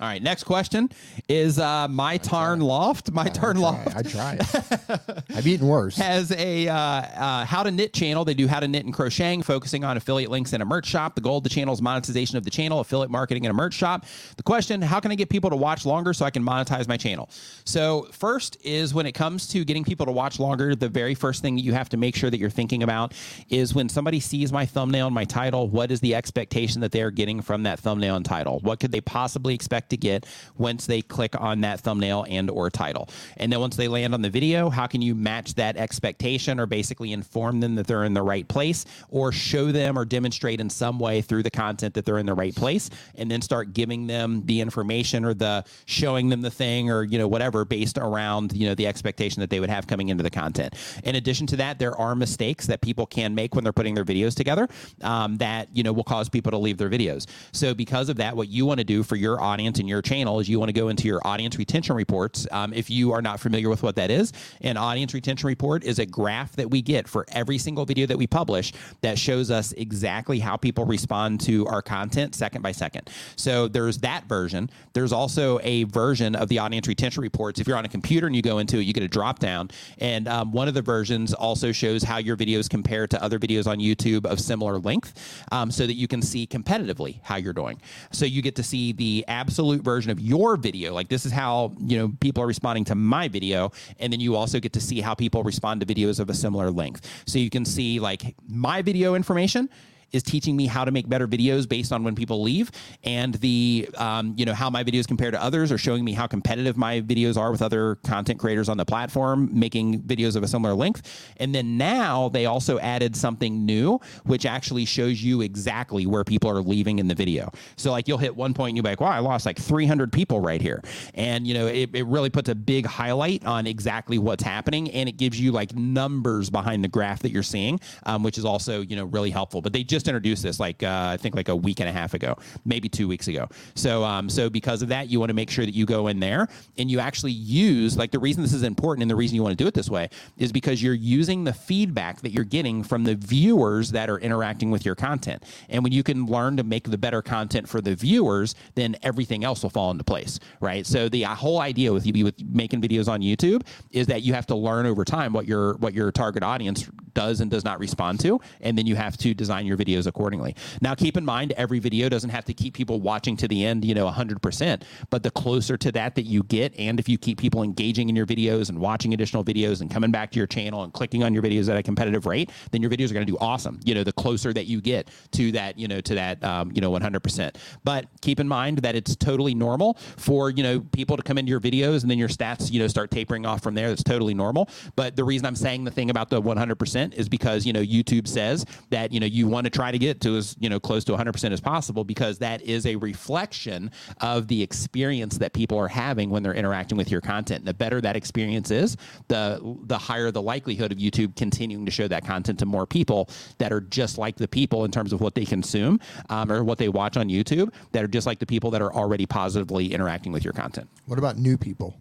All 0.00 0.06
right, 0.06 0.22
next 0.22 0.44
question 0.44 0.88
is 1.28 1.58
uh, 1.58 1.86
my 1.86 2.16
Tarn 2.16 2.60
Loft. 2.60 3.10
My 3.12 3.28
Tarn 3.28 3.58
Loft. 3.58 3.94
I 3.94 4.00
try 4.00 4.38
it. 4.40 5.24
I've 5.36 5.46
eaten 5.46 5.66
worse. 5.66 5.98
has 5.98 6.32
a 6.32 6.68
uh, 6.68 6.74
uh, 6.74 7.44
how 7.44 7.62
to 7.62 7.70
knit 7.70 7.92
channel. 7.92 8.24
They 8.24 8.32
do 8.32 8.48
how 8.48 8.60
to 8.60 8.66
knit 8.66 8.86
and 8.86 8.94
crocheting, 8.94 9.42
focusing 9.42 9.84
on 9.84 9.98
affiliate 9.98 10.30
links 10.30 10.54
and 10.54 10.62
a 10.62 10.64
merch 10.64 10.86
shop. 10.86 11.16
The 11.16 11.20
goal 11.20 11.36
of 11.36 11.44
the 11.44 11.50
channel 11.50 11.74
is 11.74 11.82
monetization 11.82 12.38
of 12.38 12.44
the 12.44 12.50
channel, 12.50 12.80
affiliate 12.80 13.10
marketing, 13.10 13.44
and 13.44 13.50
a 13.50 13.54
merch 13.54 13.74
shop. 13.74 14.06
The 14.38 14.42
question: 14.42 14.80
How 14.80 15.00
can 15.00 15.12
I 15.12 15.16
get 15.16 15.28
people 15.28 15.50
to 15.50 15.56
watch 15.56 15.84
longer 15.84 16.14
so 16.14 16.24
I 16.24 16.30
can 16.30 16.42
monetize 16.42 16.88
my 16.88 16.96
channel? 16.96 17.28
So 17.66 18.08
first 18.10 18.56
is 18.64 18.94
when 18.94 19.04
it 19.04 19.12
comes 19.12 19.48
to 19.48 19.66
getting 19.66 19.84
people 19.84 20.06
to 20.06 20.12
watch 20.12 20.40
longer, 20.40 20.74
the 20.74 20.88
very 20.88 21.14
first 21.14 21.42
thing 21.42 21.58
you 21.58 21.74
have 21.74 21.90
to 21.90 21.98
make 21.98 22.16
sure 22.16 22.30
that 22.30 22.38
you're 22.38 22.48
thinking 22.48 22.82
about 22.82 23.12
is 23.50 23.74
when 23.74 23.90
somebody 23.90 24.18
sees 24.18 24.50
my 24.50 24.64
thumbnail 24.64 25.08
and 25.08 25.14
my 25.14 25.26
title, 25.26 25.68
what 25.68 25.90
is 25.90 26.00
the 26.00 26.14
expectation 26.14 26.80
that 26.80 26.90
they 26.90 27.02
are 27.02 27.10
getting 27.10 27.42
from 27.42 27.64
that 27.64 27.78
thumbnail 27.78 28.16
and 28.16 28.24
title? 28.24 28.60
What 28.60 28.80
could 28.80 28.92
they 28.92 29.02
possibly 29.02 29.54
expect 29.54 29.89
to 29.90 29.96
get 29.96 30.26
once 30.56 30.86
they 30.86 31.02
click 31.02 31.40
on 31.40 31.60
that 31.62 31.80
thumbnail 31.80 32.26
and 32.28 32.50
or 32.50 32.70
title? 32.70 33.08
And 33.36 33.52
then 33.52 33.60
once 33.60 33.76
they 33.76 33.88
land 33.88 34.14
on 34.14 34.22
the 34.22 34.30
video, 34.30 34.70
how 34.70 34.86
can 34.86 35.02
you 35.02 35.14
match 35.14 35.54
that 35.54 35.76
expectation 35.76 36.58
or 36.60 36.66
basically 36.66 37.12
inform 37.12 37.60
them 37.60 37.74
that 37.74 37.86
they're 37.86 38.04
in 38.04 38.14
the 38.14 38.22
right 38.22 38.46
place 38.48 38.84
or 39.10 39.32
show 39.32 39.72
them 39.72 39.98
or 39.98 40.04
demonstrate 40.04 40.60
in 40.60 40.70
some 40.70 40.98
way 40.98 41.20
through 41.20 41.42
the 41.42 41.50
content 41.50 41.94
that 41.94 42.04
they're 42.04 42.18
in 42.18 42.26
the 42.26 42.34
right 42.34 42.54
place 42.54 42.90
and 43.16 43.30
then 43.30 43.42
start 43.42 43.72
giving 43.72 44.06
them 44.06 44.42
the 44.46 44.60
information 44.60 45.24
or 45.24 45.34
the 45.34 45.64
showing 45.86 46.28
them 46.28 46.40
the 46.40 46.50
thing 46.50 46.90
or 46.90 47.02
you 47.04 47.18
know 47.18 47.28
whatever 47.28 47.64
based 47.64 47.98
around 47.98 48.52
you 48.52 48.68
know 48.68 48.74
the 48.74 48.86
expectation 48.86 49.40
that 49.40 49.50
they 49.50 49.60
would 49.60 49.70
have 49.70 49.86
coming 49.86 50.08
into 50.08 50.22
the 50.22 50.30
content 50.30 50.74
in 51.04 51.16
addition 51.16 51.46
to 51.46 51.56
that 51.56 51.78
there 51.78 51.96
are 51.96 52.14
mistakes 52.14 52.66
that 52.66 52.80
people 52.80 53.06
can 53.06 53.34
make 53.34 53.54
when 53.54 53.64
they're 53.64 53.72
putting 53.72 53.94
their 53.94 54.04
videos 54.04 54.34
together 54.34 54.68
um, 55.02 55.36
that 55.36 55.68
you 55.74 55.82
know 55.82 55.92
will 55.92 56.04
cause 56.04 56.28
people 56.28 56.50
to 56.50 56.58
leave 56.58 56.78
their 56.78 56.90
videos 56.90 57.26
so 57.52 57.74
because 57.74 58.08
of 58.08 58.16
that 58.16 58.36
what 58.36 58.48
you 58.48 58.64
want 58.64 58.78
to 58.78 58.84
do 58.84 59.02
for 59.02 59.16
your 59.16 59.40
audience 59.40 59.79
and 59.80 59.88
your 59.88 60.02
channel 60.02 60.38
is 60.38 60.48
you 60.48 60.58
want 60.58 60.68
to 60.68 60.72
go 60.72 60.88
into 60.88 61.08
your 61.08 61.20
audience 61.26 61.56
retention 61.58 61.96
reports 61.96 62.46
um, 62.52 62.72
if 62.72 62.90
you 62.90 63.12
are 63.12 63.22
not 63.22 63.40
familiar 63.40 63.68
with 63.68 63.82
what 63.82 63.96
that 63.96 64.10
is. 64.10 64.32
An 64.60 64.76
audience 64.76 65.14
retention 65.14 65.46
report 65.46 65.82
is 65.82 65.98
a 65.98 66.06
graph 66.06 66.52
that 66.56 66.70
we 66.70 66.82
get 66.82 67.08
for 67.08 67.24
every 67.32 67.58
single 67.58 67.84
video 67.84 68.06
that 68.06 68.18
we 68.18 68.26
publish 68.26 68.72
that 69.00 69.18
shows 69.18 69.50
us 69.50 69.72
exactly 69.72 70.38
how 70.38 70.56
people 70.56 70.84
respond 70.84 71.40
to 71.40 71.66
our 71.66 71.82
content 71.82 72.34
second 72.34 72.62
by 72.62 72.72
second. 72.72 73.10
So 73.36 73.66
there's 73.66 73.98
that 73.98 74.24
version. 74.28 74.70
There's 74.92 75.12
also 75.12 75.58
a 75.62 75.84
version 75.84 76.36
of 76.36 76.48
the 76.48 76.58
audience 76.58 76.86
retention 76.86 77.22
reports. 77.22 77.58
If 77.58 77.66
you're 77.66 77.78
on 77.78 77.84
a 77.84 77.88
computer 77.88 78.26
and 78.26 78.36
you 78.36 78.42
go 78.42 78.58
into 78.58 78.78
it 78.78 78.90
you 78.90 78.92
get 78.92 79.02
a 79.02 79.08
drop 79.08 79.38
down. 79.38 79.70
And 79.98 80.28
um, 80.28 80.52
one 80.52 80.68
of 80.68 80.74
the 80.74 80.82
versions 80.82 81.32
also 81.32 81.72
shows 81.72 82.02
how 82.02 82.18
your 82.18 82.36
videos 82.36 82.68
compare 82.68 83.06
to 83.06 83.22
other 83.22 83.38
videos 83.38 83.66
on 83.66 83.78
youtube 83.78 84.26
of 84.26 84.40
similar 84.40 84.78
length 84.78 85.44
um, 85.52 85.70
so 85.70 85.86
that 85.86 85.94
you 85.94 86.08
can 86.08 86.20
see 86.20 86.46
competitively 86.46 87.20
how 87.22 87.36
you're 87.36 87.52
doing. 87.52 87.80
So 88.12 88.24
you 88.24 88.42
get 88.42 88.56
to 88.56 88.62
see 88.62 88.92
the 88.92 89.24
absolute 89.28 89.69
version 89.78 90.10
of 90.10 90.20
your 90.20 90.56
video. 90.56 90.92
Like 90.92 91.08
this 91.08 91.24
is 91.24 91.32
how 91.32 91.72
you 91.78 91.98
know 91.98 92.12
people 92.20 92.42
are 92.42 92.46
responding 92.46 92.84
to 92.86 92.94
my 92.94 93.28
video. 93.28 93.72
And 93.98 94.12
then 94.12 94.20
you 94.20 94.36
also 94.36 94.60
get 94.60 94.72
to 94.74 94.80
see 94.80 95.00
how 95.00 95.14
people 95.14 95.42
respond 95.42 95.80
to 95.80 95.86
videos 95.86 96.20
of 96.20 96.30
a 96.30 96.34
similar 96.34 96.70
length. 96.70 97.08
So 97.26 97.38
you 97.38 97.50
can 97.50 97.64
see 97.64 98.00
like 98.00 98.34
my 98.48 98.82
video 98.82 99.14
information 99.14 99.68
is 100.12 100.22
teaching 100.22 100.56
me 100.56 100.66
how 100.66 100.84
to 100.84 100.90
make 100.90 101.08
better 101.08 101.28
videos 101.28 101.68
based 101.68 101.92
on 101.92 102.04
when 102.04 102.14
people 102.14 102.42
leave, 102.42 102.70
and 103.04 103.34
the 103.34 103.88
um, 103.96 104.34
you 104.36 104.44
know 104.44 104.54
how 104.54 104.70
my 104.70 104.84
videos 104.84 105.06
compare 105.06 105.30
to 105.30 105.42
others 105.42 105.72
or 105.72 105.78
showing 105.78 106.04
me 106.04 106.12
how 106.12 106.26
competitive 106.26 106.76
my 106.76 107.00
videos 107.00 107.36
are 107.36 107.50
with 107.50 107.62
other 107.62 107.96
content 107.96 108.38
creators 108.38 108.68
on 108.68 108.76
the 108.76 108.84
platform 108.84 109.48
making 109.52 110.02
videos 110.02 110.36
of 110.36 110.42
a 110.42 110.48
similar 110.48 110.74
length. 110.74 111.32
And 111.38 111.54
then 111.54 111.76
now 111.78 112.28
they 112.28 112.46
also 112.46 112.78
added 112.78 113.16
something 113.16 113.64
new, 113.64 114.00
which 114.24 114.46
actually 114.46 114.84
shows 114.84 115.22
you 115.22 115.40
exactly 115.40 116.06
where 116.06 116.24
people 116.24 116.50
are 116.50 116.62
leaving 116.62 116.98
in 116.98 117.08
the 117.08 117.14
video. 117.14 117.50
So 117.76 117.90
like 117.90 118.08
you'll 118.08 118.18
hit 118.18 118.34
one 118.34 118.54
point 118.54 118.70
and 118.70 118.76
you'll 118.76 118.84
be 118.84 118.90
like, 118.90 119.00
wow, 119.00 119.10
I 119.10 119.20
lost 119.20 119.46
like 119.46 119.58
300 119.58 120.12
people 120.12 120.40
right 120.40 120.60
here, 120.60 120.82
and 121.14 121.46
you 121.46 121.54
know 121.54 121.66
it, 121.66 121.90
it 121.94 122.06
really 122.06 122.30
puts 122.30 122.48
a 122.48 122.54
big 122.54 122.86
highlight 122.86 123.44
on 123.44 123.66
exactly 123.66 124.18
what's 124.18 124.42
happening, 124.42 124.90
and 124.90 125.08
it 125.08 125.16
gives 125.16 125.40
you 125.40 125.52
like 125.52 125.74
numbers 125.74 126.50
behind 126.50 126.84
the 126.84 126.88
graph 126.88 127.20
that 127.20 127.30
you're 127.30 127.42
seeing, 127.42 127.80
um, 128.04 128.22
which 128.22 128.38
is 128.38 128.44
also 128.44 128.80
you 128.80 128.96
know 128.96 129.04
really 129.04 129.30
helpful. 129.30 129.60
But 129.60 129.72
they 129.72 129.84
just 129.84 129.99
introduced 130.08 130.42
this 130.42 130.60
like 130.60 130.82
uh, 130.82 131.10
I 131.12 131.16
think 131.16 131.34
like 131.34 131.48
a 131.48 131.56
week 131.56 131.80
and 131.80 131.88
a 131.88 131.92
half 131.92 132.14
ago, 132.14 132.36
maybe 132.64 132.88
two 132.88 133.08
weeks 133.08 133.28
ago. 133.28 133.48
So 133.74 134.04
um, 134.04 134.28
so 134.28 134.50
because 134.50 134.82
of 134.82 134.88
that, 134.88 135.08
you 135.08 135.18
want 135.18 135.30
to 135.30 135.34
make 135.34 135.50
sure 135.50 135.64
that 135.64 135.74
you 135.74 135.86
go 135.86 136.08
in 136.08 136.20
there 136.20 136.48
and 136.78 136.90
you 136.90 137.00
actually 137.00 137.32
use 137.32 137.96
like 137.96 138.10
the 138.10 138.18
reason 138.18 138.42
this 138.42 138.52
is 138.52 138.62
important 138.62 139.02
and 139.02 139.10
the 139.10 139.16
reason 139.16 139.36
you 139.36 139.42
want 139.42 139.56
to 139.56 139.62
do 139.62 139.66
it 139.66 139.74
this 139.74 139.88
way 139.88 140.08
is 140.36 140.52
because 140.52 140.82
you're 140.82 140.94
using 140.94 141.44
the 141.44 141.52
feedback 141.52 142.20
that 142.22 142.32
you're 142.32 142.44
getting 142.44 142.82
from 142.82 143.04
the 143.04 143.14
viewers 143.14 143.90
that 143.92 144.10
are 144.10 144.18
interacting 144.18 144.70
with 144.70 144.84
your 144.84 144.94
content. 144.94 145.44
And 145.68 145.82
when 145.82 145.92
you 145.92 146.02
can 146.02 146.26
learn 146.26 146.56
to 146.56 146.64
make 146.64 146.90
the 146.90 146.98
better 146.98 147.22
content 147.22 147.68
for 147.68 147.80
the 147.80 147.94
viewers, 147.94 148.54
then 148.74 148.96
everything 149.02 149.44
else 149.44 149.62
will 149.62 149.70
fall 149.70 149.90
into 149.90 150.04
place, 150.04 150.38
right? 150.60 150.86
So 150.86 151.08
the 151.08 151.24
uh, 151.24 151.34
whole 151.34 151.60
idea 151.60 151.92
with 151.92 152.06
you 152.06 152.24
with 152.24 152.42
making 152.44 152.80
videos 152.80 153.08
on 153.08 153.20
YouTube 153.20 153.66
is 153.90 154.06
that 154.08 154.22
you 154.22 154.34
have 154.34 154.46
to 154.46 154.54
learn 154.54 154.86
over 154.86 155.04
time 155.04 155.32
what 155.32 155.46
your 155.46 155.74
what 155.74 155.94
your 155.94 156.10
target 156.12 156.42
audience 156.42 156.88
does 157.14 157.40
and 157.40 157.50
does 157.50 157.64
not 157.64 157.78
respond 157.78 158.20
to, 158.20 158.40
and 158.60 158.76
then 158.76 158.86
you 158.86 158.96
have 158.96 159.16
to 159.18 159.34
design 159.34 159.66
your 159.66 159.76
videos 159.76 160.06
accordingly. 160.06 160.54
Now, 160.80 160.94
keep 160.94 161.16
in 161.16 161.24
mind 161.24 161.52
every 161.52 161.78
video 161.78 162.08
doesn't 162.08 162.30
have 162.30 162.44
to 162.46 162.54
keep 162.54 162.74
people 162.74 163.00
watching 163.00 163.36
to 163.38 163.48
the 163.48 163.64
end, 163.64 163.84
you 163.84 163.94
know, 163.94 164.08
100%, 164.10 164.82
but 165.10 165.22
the 165.22 165.30
closer 165.30 165.76
to 165.76 165.92
that 165.92 166.14
that 166.14 166.24
you 166.24 166.42
get, 166.44 166.74
and 166.78 166.98
if 166.98 167.08
you 167.08 167.18
keep 167.18 167.38
people 167.38 167.62
engaging 167.62 168.08
in 168.08 168.16
your 168.16 168.26
videos 168.26 168.68
and 168.68 168.78
watching 168.78 169.14
additional 169.14 169.44
videos 169.44 169.80
and 169.80 169.90
coming 169.90 170.10
back 170.10 170.30
to 170.32 170.38
your 170.38 170.46
channel 170.46 170.84
and 170.84 170.92
clicking 170.92 171.22
on 171.22 171.34
your 171.34 171.42
videos 171.42 171.68
at 171.68 171.76
a 171.76 171.82
competitive 171.82 172.26
rate, 172.26 172.50
then 172.70 172.82
your 172.82 172.90
videos 172.90 173.10
are 173.10 173.14
going 173.14 173.26
to 173.26 173.32
do 173.32 173.38
awesome. 173.40 173.80
You 173.84 173.94
know, 173.94 174.04
the 174.04 174.12
closer 174.12 174.52
that 174.52 174.66
you 174.66 174.80
get 174.80 175.08
to 175.32 175.52
that, 175.52 175.78
you 175.78 175.88
know, 175.88 176.00
to 176.00 176.14
that, 176.14 176.42
um, 176.44 176.72
you 176.74 176.80
know, 176.80 176.90
100%. 176.90 177.56
But 177.84 178.06
keep 178.20 178.40
in 178.40 178.48
mind 178.48 178.78
that 178.78 178.94
it's 178.94 179.16
totally 179.16 179.54
normal 179.54 179.94
for, 180.16 180.50
you 180.50 180.62
know, 180.62 180.80
people 180.80 181.16
to 181.16 181.22
come 181.22 181.38
into 181.38 181.50
your 181.50 181.60
videos 181.60 182.02
and 182.02 182.10
then 182.10 182.18
your 182.18 182.28
stats, 182.28 182.70
you 182.70 182.80
know, 182.80 182.86
start 182.86 183.10
tapering 183.10 183.46
off 183.46 183.62
from 183.62 183.74
there. 183.74 183.88
That's 183.88 184.02
totally 184.02 184.34
normal. 184.34 184.68
But 184.96 185.16
the 185.16 185.24
reason 185.24 185.46
I'm 185.46 185.56
saying 185.56 185.84
the 185.84 185.90
thing 185.90 186.10
about 186.10 186.30
the 186.30 186.40
100% 186.40 186.99
is 187.14 187.28
because, 187.28 187.66
you 187.66 187.72
know, 187.72 187.82
YouTube 187.82 188.28
says 188.28 188.64
that, 188.90 189.12
you 189.12 189.20
know, 189.20 189.26
you 189.26 189.46
want 189.46 189.64
to 189.64 189.70
try 189.70 189.90
to 189.90 189.98
get 189.98 190.20
to 190.22 190.36
as, 190.36 190.56
you 190.58 190.68
know, 190.68 190.80
close 190.80 191.04
to 191.04 191.12
100% 191.12 191.52
as 191.52 191.60
possible 191.60 192.04
because 192.04 192.38
that 192.38 192.62
is 192.62 192.86
a 192.86 192.96
reflection 192.96 193.90
of 194.20 194.48
the 194.48 194.62
experience 194.62 195.38
that 195.38 195.52
people 195.52 195.78
are 195.78 195.88
having 195.88 196.30
when 196.30 196.42
they're 196.42 196.54
interacting 196.54 196.96
with 196.96 197.10
your 197.10 197.20
content. 197.20 197.60
And 197.60 197.68
the 197.68 197.74
better 197.74 198.00
that 198.00 198.16
experience 198.16 198.70
is, 198.70 198.96
the 199.28 199.60
the 199.84 199.98
higher 199.98 200.30
the 200.30 200.42
likelihood 200.42 200.92
of 200.92 200.98
YouTube 200.98 201.36
continuing 201.36 201.84
to 201.84 201.90
show 201.90 202.08
that 202.08 202.24
content 202.24 202.58
to 202.58 202.66
more 202.66 202.86
people 202.86 203.28
that 203.58 203.72
are 203.72 203.80
just 203.80 204.18
like 204.18 204.36
the 204.36 204.48
people 204.48 204.84
in 204.84 204.90
terms 204.90 205.12
of 205.12 205.20
what 205.20 205.34
they 205.34 205.44
consume 205.44 206.00
um, 206.28 206.50
or 206.50 206.64
what 206.64 206.78
they 206.78 206.88
watch 206.88 207.16
on 207.16 207.28
YouTube 207.28 207.72
that 207.92 208.02
are 208.02 208.08
just 208.08 208.26
like 208.26 208.38
the 208.38 208.46
people 208.46 208.70
that 208.70 208.82
are 208.82 208.92
already 208.92 209.26
positively 209.26 209.92
interacting 209.92 210.32
with 210.32 210.44
your 210.44 210.52
content. 210.52 210.88
What 211.06 211.18
about 211.18 211.36
new 211.36 211.56
people? 211.56 211.96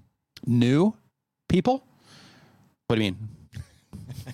New 0.46 0.96
people? 1.48 1.86
What 2.88 2.96
do 2.96 3.04
you 3.04 3.12
mean? 3.12 3.30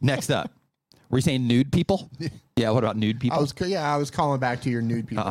Next 0.00 0.30
up, 0.30 0.50
were 1.08 1.18
you 1.18 1.22
saying 1.22 1.46
nude 1.46 1.72
people? 1.72 2.10
Yeah. 2.56 2.70
What 2.70 2.82
about 2.82 2.96
nude 2.96 3.20
people? 3.20 3.38
I 3.38 3.40
was 3.40 3.54
yeah, 3.60 3.94
I 3.94 3.96
was 3.96 4.10
calling 4.10 4.40
back 4.40 4.60
to 4.62 4.70
your 4.70 4.80
nude 4.82 5.06
people. 5.06 5.24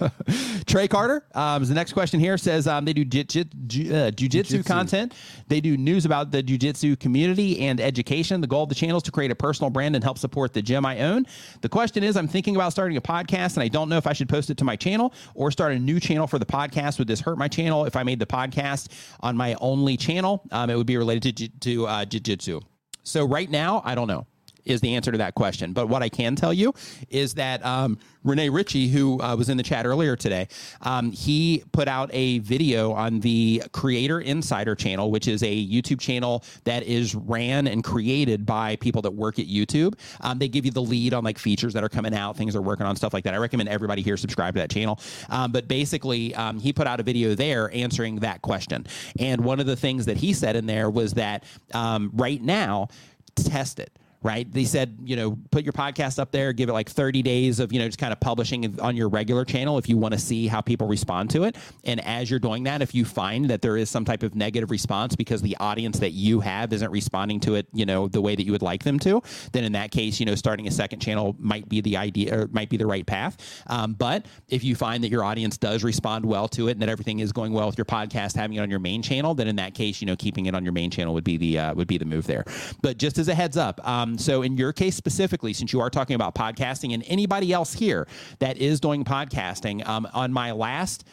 Yeah. 0.00 0.10
Trey 0.66 0.88
Carter 0.88 1.24
um, 1.34 1.62
is 1.62 1.68
the 1.68 1.74
next 1.74 1.92
question 1.92 2.18
here. 2.20 2.36
Says 2.36 2.66
um, 2.66 2.84
they 2.84 2.92
do 2.92 3.04
jit, 3.04 3.28
jit, 3.28 3.48
ju- 3.68 3.94
uh, 3.94 4.10
jujitsu 4.10 4.16
Jiu-jitsu. 4.16 4.62
content. 4.64 5.14
They 5.48 5.60
do 5.60 5.76
news 5.76 6.04
about 6.04 6.32
the 6.32 6.42
jujitsu 6.42 6.98
community 6.98 7.60
and 7.60 7.80
education. 7.80 8.40
The 8.40 8.46
goal 8.46 8.64
of 8.64 8.68
the 8.68 8.74
channel 8.74 8.96
is 8.96 9.02
to 9.04 9.12
create 9.12 9.30
a 9.30 9.34
personal 9.34 9.70
brand 9.70 9.94
and 9.94 10.02
help 10.04 10.18
support 10.18 10.52
the 10.52 10.60
gym 10.62 10.84
I 10.84 10.98
own. 11.00 11.24
The 11.60 11.68
question 11.68 12.02
is, 12.04 12.16
I'm 12.16 12.28
thinking 12.28 12.56
about 12.56 12.72
starting 12.72 12.96
a 12.96 13.00
podcast, 13.02 13.54
and 13.54 13.62
I 13.62 13.68
don't 13.68 13.88
know 13.88 13.96
if 13.96 14.06
I 14.06 14.12
should 14.12 14.28
post 14.28 14.50
it 14.50 14.56
to 14.58 14.64
my 14.64 14.76
channel 14.76 15.14
or 15.34 15.50
start 15.50 15.72
a 15.72 15.78
new 15.78 16.00
channel 16.00 16.26
for 16.26 16.38
the 16.40 16.46
podcast. 16.46 16.98
Would 16.98 17.08
this 17.08 17.20
hurt 17.20 17.38
my 17.38 17.48
channel 17.48 17.84
if 17.84 17.96
I 17.96 18.02
made 18.02 18.18
the 18.18 18.26
podcast 18.26 18.88
on 19.20 19.36
my 19.36 19.54
only 19.60 19.96
channel? 19.96 20.42
Um, 20.50 20.68
it 20.68 20.76
would 20.76 20.86
be 20.86 20.96
related 20.96 21.36
to 21.38 21.48
to 21.60 21.86
uh, 21.86 22.04
jiu-jitsu. 22.04 22.60
So 23.02 23.24
right 23.24 23.50
now, 23.50 23.82
I 23.84 23.94
don't 23.94 24.08
know 24.08 24.26
is 24.64 24.80
the 24.80 24.94
answer 24.94 25.12
to 25.12 25.18
that 25.18 25.34
question. 25.34 25.72
But 25.72 25.88
what 25.88 26.02
I 26.02 26.08
can 26.08 26.36
tell 26.36 26.52
you 26.52 26.74
is 27.10 27.34
that 27.34 27.64
um, 27.64 27.98
Rene 28.24 28.48
Ritchie, 28.48 28.88
who 28.88 29.20
uh, 29.20 29.34
was 29.36 29.48
in 29.48 29.56
the 29.56 29.62
chat 29.62 29.86
earlier 29.86 30.16
today, 30.16 30.48
um, 30.82 31.10
he 31.10 31.64
put 31.72 31.88
out 31.88 32.10
a 32.12 32.38
video 32.40 32.92
on 32.92 33.20
the 33.20 33.62
Creator 33.72 34.20
Insider 34.20 34.74
channel, 34.74 35.10
which 35.10 35.28
is 35.28 35.42
a 35.42 35.66
YouTube 35.66 36.00
channel 36.00 36.44
that 36.64 36.84
is 36.84 37.14
ran 37.14 37.66
and 37.66 37.82
created 37.82 38.46
by 38.46 38.76
people 38.76 39.02
that 39.02 39.10
work 39.12 39.38
at 39.38 39.46
YouTube. 39.46 39.94
Um, 40.20 40.38
they 40.38 40.48
give 40.48 40.64
you 40.64 40.70
the 40.70 40.82
lead 40.82 41.14
on 41.14 41.24
like 41.24 41.38
features 41.38 41.72
that 41.74 41.82
are 41.82 41.88
coming 41.88 42.14
out, 42.14 42.36
things 42.36 42.52
they're 42.52 42.62
working 42.62 42.86
on, 42.86 42.94
stuff 42.96 43.12
like 43.12 43.24
that. 43.24 43.34
I 43.34 43.38
recommend 43.38 43.68
everybody 43.68 44.02
here 44.02 44.16
subscribe 44.16 44.54
to 44.54 44.60
that 44.60 44.70
channel. 44.70 45.00
Um, 45.30 45.52
but 45.52 45.68
basically, 45.68 46.34
um, 46.34 46.60
he 46.60 46.72
put 46.72 46.86
out 46.86 47.00
a 47.00 47.02
video 47.02 47.34
there 47.34 47.74
answering 47.74 48.16
that 48.16 48.42
question. 48.42 48.86
And 49.18 49.42
one 49.42 49.60
of 49.60 49.66
the 49.66 49.76
things 49.76 50.06
that 50.06 50.16
he 50.16 50.32
said 50.32 50.56
in 50.56 50.66
there 50.66 50.90
was 50.90 51.14
that 51.14 51.44
um, 51.74 52.10
right 52.14 52.40
now, 52.40 52.88
test 53.34 53.80
it 53.80 53.90
right? 54.22 54.50
They 54.50 54.64
said, 54.64 54.96
you 55.04 55.16
know, 55.16 55.38
put 55.50 55.64
your 55.64 55.72
podcast 55.72 56.18
up 56.18 56.30
there, 56.30 56.52
give 56.52 56.68
it 56.68 56.72
like 56.72 56.88
30 56.88 57.22
days 57.22 57.60
of, 57.60 57.72
you 57.72 57.78
know, 57.78 57.86
just 57.86 57.98
kind 57.98 58.12
of 58.12 58.20
publishing 58.20 58.78
on 58.80 58.96
your 58.96 59.08
regular 59.08 59.44
channel 59.44 59.78
if 59.78 59.88
you 59.88 59.96
want 59.96 60.14
to 60.14 60.20
see 60.20 60.46
how 60.46 60.60
people 60.60 60.86
respond 60.86 61.30
to 61.30 61.44
it. 61.44 61.56
And 61.84 62.04
as 62.04 62.30
you're 62.30 62.38
doing 62.38 62.64
that, 62.64 62.82
if 62.82 62.94
you 62.94 63.04
find 63.04 63.50
that 63.50 63.62
there 63.62 63.76
is 63.76 63.90
some 63.90 64.04
type 64.04 64.22
of 64.22 64.34
negative 64.34 64.70
response 64.70 65.16
because 65.16 65.42
the 65.42 65.56
audience 65.58 65.98
that 65.98 66.12
you 66.12 66.40
have 66.40 66.72
isn't 66.72 66.90
responding 66.90 67.40
to 67.40 67.54
it, 67.56 67.66
you 67.72 67.84
know, 67.84 68.08
the 68.08 68.20
way 68.20 68.36
that 68.36 68.44
you 68.44 68.52
would 68.52 68.62
like 68.62 68.84
them 68.84 68.98
to, 69.00 69.22
then 69.52 69.64
in 69.64 69.72
that 69.72 69.90
case, 69.90 70.20
you 70.20 70.26
know, 70.26 70.34
starting 70.34 70.68
a 70.68 70.70
second 70.70 71.00
channel 71.00 71.34
might 71.38 71.68
be 71.68 71.80
the 71.80 71.96
idea 71.96 72.42
or 72.42 72.48
might 72.52 72.70
be 72.70 72.76
the 72.76 72.86
right 72.86 73.06
path. 73.06 73.62
Um, 73.66 73.94
but 73.94 74.26
if 74.48 74.62
you 74.62 74.74
find 74.74 75.02
that 75.02 75.10
your 75.10 75.24
audience 75.24 75.56
does 75.58 75.82
respond 75.82 76.24
well 76.24 76.48
to 76.48 76.68
it 76.68 76.72
and 76.72 76.82
that 76.82 76.88
everything 76.88 77.18
is 77.20 77.32
going 77.32 77.52
well 77.52 77.66
with 77.66 77.78
your 77.78 77.84
podcast, 77.84 78.36
having 78.36 78.56
it 78.56 78.60
on 78.60 78.70
your 78.70 78.78
main 78.78 79.02
channel, 79.02 79.34
then 79.34 79.48
in 79.48 79.56
that 79.56 79.74
case, 79.74 80.00
you 80.00 80.06
know, 80.06 80.16
keeping 80.16 80.46
it 80.46 80.54
on 80.54 80.62
your 80.62 80.72
main 80.72 80.90
channel 80.90 81.14
would 81.14 81.24
be 81.24 81.36
the 81.36 81.58
uh, 81.58 81.74
would 81.74 81.88
be 81.88 81.98
the 81.98 82.04
move 82.04 82.26
there. 82.26 82.44
But 82.82 82.98
just 82.98 83.18
as 83.18 83.28
a 83.28 83.34
heads 83.34 83.56
up, 83.56 83.86
um, 83.86 84.11
so 84.20 84.42
in 84.42 84.56
your 84.56 84.72
case 84.72 84.96
specifically, 84.96 85.52
since 85.52 85.72
you 85.72 85.80
are 85.80 85.90
talking 85.90 86.14
about 86.14 86.34
podcasting, 86.34 86.94
and 86.94 87.02
anybody 87.06 87.52
else 87.52 87.72
here 87.72 88.06
that 88.38 88.58
is 88.58 88.80
doing 88.80 89.04
podcasting, 89.04 89.86
um, 89.86 90.08
on 90.12 90.32
my 90.32 90.52
last 90.52 91.04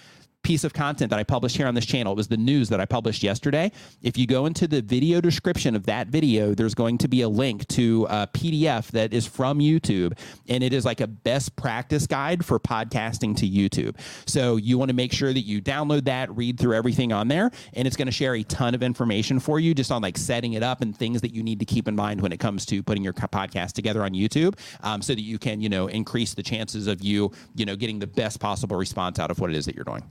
piece 0.44 0.64
of 0.64 0.74
content 0.74 1.10
that 1.12 1.20
I 1.20 1.24
published 1.24 1.58
here 1.58 1.68
on 1.68 1.76
this 1.76 1.86
channel. 1.86 2.14
It 2.14 2.16
was 2.16 2.28
the 2.28 2.38
news 2.38 2.70
that 2.70 2.80
I 2.80 2.86
published 2.86 3.22
yesterday. 3.22 3.72
If 4.02 4.18
you 4.18 4.26
go 4.26 4.46
into 4.46 4.68
the 4.68 4.82
video 4.82 5.22
description 5.22 5.76
of 5.76 5.86
that 5.86 6.08
video, 6.08 6.56
there's 6.56 6.74
going 6.74 6.98
to 7.00 7.08
be 7.08 7.22
a 7.22 7.30
link 7.30 7.68
to 7.68 8.08
a 8.10 8.28
PDF 8.28 8.88
that 8.88 9.14
is 9.14 9.28
from 9.28 9.60
YouTube, 9.60 10.18
and 10.48 10.64
it 10.64 10.74
is 10.74 10.86
like 10.86 11.02
a 11.02 11.08
best 11.08 11.56
practice 11.56 12.08
guide 12.08 12.44
for 12.44 12.60
podcasting 12.60 13.36
to 13.38 13.48
YouTube. 13.48 13.96
So 14.26 14.56
you 14.56 14.78
want 14.78 14.90
to 14.90 14.96
make 14.96 15.14
sure 15.14 15.34
that 15.34 15.42
you 15.42 15.62
download 15.62 16.06
that, 16.06 16.36
read 16.36 16.60
through 16.60 16.76
everything 16.76 17.12
on 17.12 17.28
there, 17.28 17.52
and 17.74 17.88
it's 17.88 17.96
going 17.96 18.08
to 18.08 18.12
share 18.12 18.36
a 18.36 18.44
ton 18.44 18.74
of 18.74 18.82
information 18.82 19.40
for 19.40 19.60
you 19.60 19.74
just 19.74 19.92
on 19.92 20.02
like 20.02 20.18
setting 20.18 20.54
it 20.54 20.64
up 20.64 20.82
and 20.82 20.98
things 20.98 21.22
that 21.22 21.34
you 21.34 21.44
need 21.44 21.60
to 21.60 21.66
keep 21.66 21.88
in 21.88 21.96
mind 21.96 22.22
when 22.22 22.32
it 22.32 22.40
comes 22.40 22.66
to 22.68 22.82
putting 22.82 23.04
your 23.04 23.14
podcast 23.14 23.74
together 23.74 24.04
on 24.04 24.14
YouTube, 24.14 24.58
um, 24.82 25.02
so 25.02 25.14
that 25.14 25.22
you 25.22 25.38
can 25.38 25.62
you 25.62 25.70
know 25.70 25.88
increase 25.88 26.34
the 26.34 26.44
chances 26.44 26.88
of 26.88 27.04
you 27.04 27.32
you 27.56 27.66
know 27.66 27.76
getting 27.76 28.00
the 28.00 28.08
best 28.08 28.40
possible 28.40 28.78
response 28.78 29.20
out 29.20 29.30
of 29.30 29.40
what 29.40 29.50
it 29.50 29.56
is 29.56 29.66
that 29.66 29.76
you're 29.76 29.84
doing. 29.84 30.04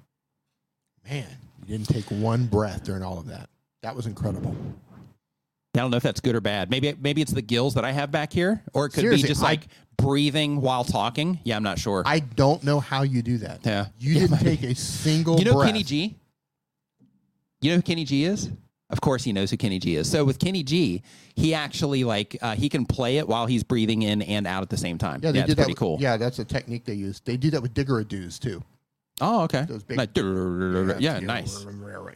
Man, 1.09 1.27
you 1.67 1.77
didn't 1.79 1.89
take 1.89 2.05
one 2.07 2.47
breath 2.47 2.85
during 2.85 3.03
all 3.03 3.19
of 3.19 3.27
that. 3.27 3.49
That 3.83 3.95
was 3.95 4.07
incredible. 4.07 4.55
I 5.75 5.81
don't 5.81 5.91
know 5.91 5.97
if 5.97 6.03
that's 6.03 6.21
good 6.21 6.35
or 6.35 6.41
bad. 6.41 6.71
Maybe 6.71 6.95
maybe 7.01 7.23
it's 7.23 7.33
the 7.33 7.43
gills 7.43 7.75
that 7.75 7.85
I 7.85 7.93
have 7.93 8.11
back 8.11 8.33
here, 8.33 8.63
or 8.75 8.87
it 8.87 8.91
could 8.91 9.03
Seriously, 9.03 9.23
be 9.23 9.29
just 9.29 9.43
I- 9.43 9.47
like 9.47 9.69
breathing 9.97 10.61
while 10.61 10.85
talking. 10.85 11.39
Yeah, 11.45 11.57
I'm 11.57 11.63
not 11.63 11.79
sure. 11.79 12.03
I 12.05 12.19
don't 12.21 12.63
know 12.65 12.81
how 12.81 13.03
you 13.03 13.23
do 13.23 13.39
that. 13.39 13.61
Yeah. 13.65 13.87
You 13.99 14.15
Yeah, 14.15 14.21
didn't 14.23 14.43
maybe. 14.43 14.57
take 14.57 14.71
a 14.71 14.75
single 14.75 15.39
you 15.39 15.45
know 15.45 15.55
breath. 15.55 15.69
Kenny 15.69 15.83
G. 15.85 16.17
You 17.61 17.71
know 17.71 17.77
who 17.77 17.83
Kenny 17.83 18.05
G 18.05 18.25
is? 18.25 18.51
Of 18.91 19.01
course, 19.01 19.23
he 19.23 19.33
knows 19.33 19.51
who 19.51 19.57
Kenny 19.57 19.79
G 19.79 19.97
is. 19.97 20.11
So 20.11 20.25
with 20.25 20.39
Kenny 20.39 20.63
G, 20.63 21.03
he 21.37 21.53
actually 21.55 22.05
like 22.05 22.37
uh, 22.41 22.55
he 22.57 22.69
can 22.69 22.87
play 22.87 23.19
it 23.19 23.29
while 23.29 23.47
he's 23.47 23.63
breathing 23.63 24.03
in 24.03 24.23
and 24.23 24.47
out 24.47 24.63
at 24.63 24.71
the 24.71 24.77
same 24.79 24.97
time. 24.99 25.21
Yeah, 25.23 25.31
they 25.33 25.41
it's 25.41 25.49
did 25.49 25.57
that. 25.59 25.63
pretty 25.63 25.73
with- 25.73 25.79
cool. 25.79 25.99
Yeah, 26.01 26.17
that's 26.17 26.39
a 26.39 26.45
technique 26.45 26.85
they 26.87 26.95
use. 26.95 27.21
They 27.21 27.37
do 27.37 27.51
that 27.51 27.61
with 27.63 27.75
Digger 27.75 28.03
didgeridoos 28.05 28.39
too. 28.41 28.63
Oh, 29.21 29.43
okay. 29.45 29.65
Those 29.69 29.83
big- 29.83 29.99
Like, 29.99 30.15
yeah, 31.01 31.19
nice, 31.21 31.67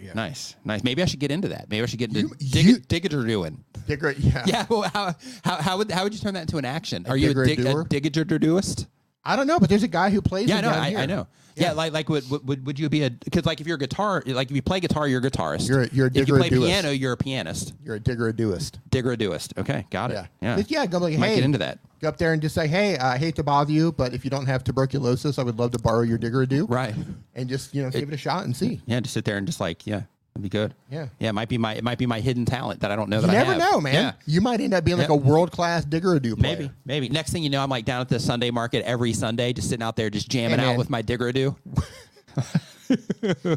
Yeah. 0.00 0.12
nice, 0.14 0.54
nice. 0.64 0.82
Maybe 0.84 1.02
I 1.02 1.06
should 1.06 1.20
get 1.20 1.30
into 1.30 1.48
that. 1.48 1.66
Maybe 1.68 1.82
I 1.82 1.86
should 1.86 1.98
get 1.98 2.08
into 2.14 2.20
You- 2.20 2.62
you- 2.62 2.78
dig, 2.80 3.08
doing. 3.10 3.64
Digger, 3.86 4.12
yeah. 4.12 4.44
Yeah. 4.46 4.66
Well, 4.68 4.82
how, 4.82 5.14
how 5.44 5.56
how 5.56 5.78
would 5.78 5.90
how 5.90 6.04
would 6.04 6.14
you 6.14 6.20
turn 6.20 6.34
that 6.34 6.42
into 6.42 6.58
an 6.58 6.64
action? 6.64 7.04
Are 7.08 7.16
you 7.16 7.30
a 7.30 7.44
dig, 7.44 7.60
a 7.66 7.84
digger-doist? 7.84 8.86
I 9.24 9.36
don't 9.36 9.46
know, 9.46 9.60
but 9.60 9.68
there's 9.68 9.84
a 9.84 9.88
guy 9.88 10.10
who 10.10 10.20
plays. 10.20 10.48
Yeah, 10.48 10.58
it 10.58 10.64
I 10.64 10.90
know. 10.90 10.98
I, 10.98 11.06
know. 11.06 11.26
Yeah, 11.54 11.72
like 11.72 11.92
like 11.92 12.08
would, 12.08 12.28
would 12.30 12.66
would 12.66 12.78
you 12.78 12.88
be 12.88 13.04
a 13.04 13.10
because 13.10 13.44
like 13.44 13.60
if 13.60 13.66
you're 13.66 13.76
a 13.76 13.78
guitar 13.78 14.22
like 14.26 14.50
if 14.50 14.56
you 14.56 14.62
play 14.62 14.80
guitar 14.80 15.06
you're 15.06 15.20
a 15.20 15.30
guitarist. 15.30 15.68
You're 15.68 15.82
a- 15.82 15.88
you're 15.92 16.06
a 16.06 16.10
if 16.14 16.28
you 16.28 16.36
play 16.36 16.50
piano 16.50 16.90
you're 16.90 17.12
a 17.12 17.16
pianist. 17.16 17.74
You're 17.84 17.96
a 17.96 18.00
digger 18.00 18.28
a 18.28 18.32
doist. 18.32 18.78
Digger 18.90 19.12
a 19.12 19.16
doist. 19.16 19.56
Okay, 19.58 19.86
got 19.90 20.10
it. 20.10 20.14
Yeah. 20.14 20.26
Yeah. 20.40 20.56
But 20.56 20.70
yeah, 20.70 20.86
go 20.86 20.98
like, 20.98 21.18
Might 21.18 21.28
hey, 21.28 21.34
get 21.36 21.44
into 21.44 21.58
that. 21.58 21.78
Go 22.00 22.08
up 22.08 22.16
there 22.16 22.32
and 22.32 22.42
just 22.42 22.54
say, 22.54 22.66
hey, 22.66 22.98
I 22.98 23.16
hate 23.16 23.36
to 23.36 23.42
bother 23.44 23.70
you, 23.70 23.92
but 23.92 24.12
if 24.12 24.24
you 24.24 24.30
don't 24.30 24.46
have 24.46 24.64
tuberculosis, 24.64 25.38
I 25.38 25.44
would 25.44 25.58
love 25.58 25.70
to 25.72 25.78
borrow 25.78 26.00
your 26.02 26.18
digger 26.18 26.46
do. 26.46 26.66
Right. 26.66 26.94
And 27.34 27.48
just 27.48 27.74
you 27.74 27.82
know 27.82 27.90
give 27.90 28.08
it 28.08 28.14
a 28.14 28.18
shot 28.18 28.44
and 28.44 28.56
see. 28.56 28.80
Yeah, 28.86 29.00
just 29.00 29.14
sit 29.14 29.24
there 29.24 29.36
and 29.36 29.46
just 29.46 29.60
like 29.60 29.86
yeah, 29.86 30.02
that'd 30.34 30.42
be 30.42 30.48
good. 30.48 30.74
Yeah. 30.90 31.08
Yeah, 31.18 31.30
it 31.30 31.32
might 31.34 31.48
be 31.48 31.58
my 31.58 31.74
it 31.74 31.84
might 31.84 31.98
be 31.98 32.06
my 32.06 32.20
hidden 32.20 32.44
talent 32.44 32.80
that 32.80 32.90
I 32.90 32.96
don't 32.96 33.08
know 33.10 33.16
You 33.20 33.26
that 33.26 33.30
I 33.30 33.32
never 33.32 33.52
have. 33.52 33.60
know, 33.60 33.80
man. 33.80 33.94
Yeah. 33.94 34.12
You 34.26 34.40
might 34.40 34.60
end 34.60 34.74
up 34.74 34.84
being 34.84 34.98
like 34.98 35.08
a 35.08 35.14
world 35.16 35.50
class 35.52 35.84
digger 35.84 36.18
do 36.20 36.36
player. 36.36 36.56
Maybe, 36.56 36.70
maybe. 36.84 37.08
Next 37.08 37.32
thing 37.32 37.42
you 37.42 37.50
know, 37.50 37.62
I'm 37.62 37.70
like 37.70 37.84
down 37.84 38.00
at 38.00 38.08
the 38.08 38.18
Sunday 38.20 38.50
market 38.50 38.84
every 38.84 39.12
Sunday, 39.12 39.52
just 39.52 39.68
sitting 39.68 39.82
out 39.82 39.96
there, 39.96 40.10
just 40.10 40.28
jamming 40.28 40.58
Hey, 40.60 40.66
out 40.66 40.78
with 40.78 40.90
my 40.90 41.02
digger 41.02 41.32
do. 41.32 41.56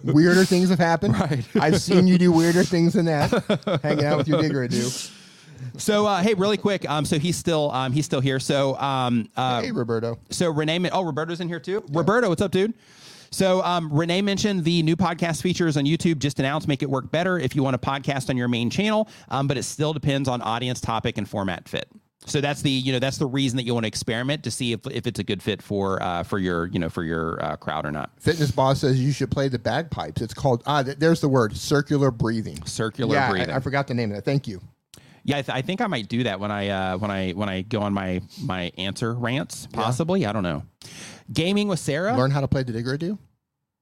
Weirder 0.04 0.46
things 0.46 0.70
have 0.70 0.80
happened. 0.80 1.20
Right. 1.20 1.46
I've 1.60 1.82
seen 1.82 2.08
you 2.08 2.18
do 2.18 2.32
weirder 2.32 2.64
things 2.64 2.94
than 2.94 3.06
that. 3.06 3.80
hanging 3.84 4.06
out 4.06 4.18
with 4.18 4.28
your 4.28 4.42
digger 4.42 4.68
do. 4.68 4.90
So, 5.78 6.06
uh, 6.06 6.22
hey, 6.22 6.34
really 6.36 6.58
quick. 6.58 6.90
Um, 6.90 7.04
so 7.06 7.20
he's 7.20 7.36
still, 7.36 7.72
um, 7.72 7.92
he's 7.92 8.06
still 8.06 8.22
here. 8.22 8.40
So, 8.40 8.78
um, 8.78 9.28
uh, 9.36 9.62
Hey, 9.62 9.72
Roberto. 9.72 10.18
So 10.30 10.50
Rene, 10.52 10.90
oh, 10.92 11.04
Roberto's 11.04 11.42
in 11.42 11.48
here 11.50 11.60
too. 11.60 11.84
Roberto, 11.90 12.30
what's 12.30 12.42
up, 12.42 12.52
dude? 12.52 12.74
So 13.32 13.64
um, 13.64 13.92
Rene 13.92 14.22
mentioned 14.22 14.64
the 14.64 14.84
new 14.84 14.96
podcast 14.96 15.42
features 15.42 15.78
on 15.78 15.86
YouTube 15.86 16.20
just 16.20 16.40
announced 16.40 16.68
make 16.68 16.84
it 16.84 16.90
work 16.90 17.12
better 17.12 17.40
if 17.40 17.56
you 17.56 17.64
want 17.64 17.76
a 17.76 17.80
podcast 17.80 18.30
on 18.30 18.38
your 18.38 18.48
main 18.48 18.70
channel, 18.70 19.10
um, 19.30 19.48
but 19.48 19.58
it 19.58 19.64
still 19.64 19.94
depends 19.94 20.28
on 20.30 20.42
audience, 20.42 20.82
topic, 20.82 21.18
and 21.18 21.28
format 21.28 21.68
fit. 21.68 21.90
So 22.26 22.42
that's 22.42 22.62
the 22.62 22.72
you 22.72 22.92
know 22.92 23.00
that's 23.00 23.18
the 23.18 23.28
reason 23.28 23.58
that 23.58 23.64
you 23.64 23.74
want 23.74 23.84
to 23.84 23.88
experiment 23.88 24.44
to 24.44 24.52
see 24.52 24.74
if, 24.74 24.86
if 24.88 25.06
it's 25.08 25.20
a 25.20 25.24
good 25.24 25.44
fit 25.44 25.62
for 25.62 26.02
uh, 26.02 26.24
for 26.24 26.40
your 26.40 26.68
you 26.68 26.80
know 26.80 26.90
for 26.90 27.04
your 27.04 27.44
uh, 27.44 27.56
crowd 27.56 27.86
or 27.86 27.92
not. 27.92 28.12
Fitness 28.20 28.52
boss 28.52 28.82
says 28.82 29.00
you 29.00 29.12
should 29.12 29.32
play 29.32 29.48
the 29.48 29.60
bagpipes. 29.60 30.22
It's 30.22 30.34
called 30.34 30.64
ah. 30.66 30.82
th- 30.82 30.98
there's 30.98 31.22
the 31.22 31.30
word 31.30 31.56
circular 31.56 32.12
breathing. 32.12 32.64
Circular 32.66 33.16
yeah, 33.16 33.30
breathing. 33.30 33.52
I, 33.52 33.60
forgot 33.60 33.88
the 33.88 33.94
name 33.94 34.10
of 34.10 34.18
that. 34.18 34.26
Thank 34.26 34.48
you. 34.48 34.60
Yeah, 35.24 35.38
I, 35.38 35.42
th- 35.42 35.56
I 35.58 35.62
think 35.62 35.82
I 35.82 35.88
might 35.88 36.08
do 36.08 36.24
that 36.24 36.40
when 36.40 36.52
I 36.52 36.70
uh, 36.70 36.98
when 36.98 37.12
I 37.12 37.32
when 37.32 37.50
I 37.50 37.62
go 37.62 37.82
on 37.82 37.94
my 37.94 38.22
my 38.42 38.72
answer 38.78 39.14
rants. 39.14 39.68
Possibly, 39.72 40.26
I 40.26 40.32
don't 40.32 40.44
know. 40.44 40.64
Gaming 41.32 41.68
with 41.68 41.80
Sarah. 41.80 42.16
Learn 42.16 42.32
how 42.32 42.42
to 42.42 42.48
play 42.48 42.64
the 42.64 42.72
digger 42.72 42.98
do. 42.98 43.18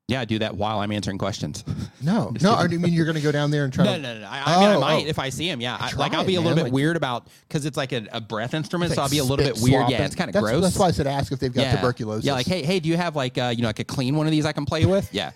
Yeah, 0.10 0.26
do 0.26 0.38
that 0.40 0.56
while 0.56 0.80
I'm 0.80 0.92
answering 0.92 1.18
questions. 1.18 1.64
No, 2.02 2.34
no. 2.42 2.54
I 2.56 2.68
mean 2.68 2.92
you're 2.92 3.06
going 3.06 3.16
to 3.16 3.22
go 3.22 3.32
down 3.32 3.50
there 3.50 3.64
and 3.64 3.72
try. 3.72 3.86
No, 3.86 3.96
to, 3.96 4.02
no, 4.02 4.20
no. 4.20 4.28
I, 4.28 4.44
I 4.46 4.60
mean, 4.60 4.70
I 4.72 4.74
Oh, 4.76 4.80
might 4.82 5.06
oh. 5.06 5.08
if 5.08 5.18
I 5.20 5.30
see 5.30 5.48
him. 5.50 5.62
Yeah, 5.62 5.78
I, 5.80 5.90
Try 5.90 6.00
like 6.00 6.14
I'll 6.14 6.24
it, 6.24 6.28
be 6.28 6.36
a 6.36 6.42
little 6.42 6.58
man, 6.58 6.58
bit 6.58 6.64
like- 6.66 6.74
weird 6.74 6.98
about 6.98 7.28
because 7.48 7.66
it's 7.66 7.78
like 7.78 7.94
a, 7.94 8.06
a 8.12 8.20
breath 8.20 8.54
instrument, 8.54 8.92
It's 8.92 8.98
so 8.98 9.04
I'll 9.04 9.10
be 9.10 9.20
a 9.20 9.24
little 9.24 9.38
bit 9.38 9.58
weird. 9.62 9.90
Yeah, 9.90 10.04
it's 10.04 10.14
kind 10.14 10.30
of 10.30 10.36
gross. 10.42 10.62
That's 10.62 10.78
why 10.78 10.88
I 10.88 10.92
said 10.92 11.08
ask 11.08 11.32
if 11.32 11.40
they've 11.40 11.54
got 11.54 11.62
yeah. 11.62 11.76
tuberculosis. 11.78 12.26
Yeah, 12.26 12.34
like 12.34 12.46
hey, 12.46 12.62
hey, 12.62 12.82
do 12.82 12.90
you 12.90 12.98
have 12.98 13.16
like 13.16 13.38
uh, 13.38 13.54
you 13.56 13.62
know 13.62 13.70
like 13.70 13.80
a 13.80 13.86
clean 13.86 14.18
one 14.18 14.28
of 14.28 14.32
these 14.32 14.46
I 14.46 14.52
can 14.52 14.66
play 14.66 14.86
with? 14.86 15.08
Yeah, 15.14 15.32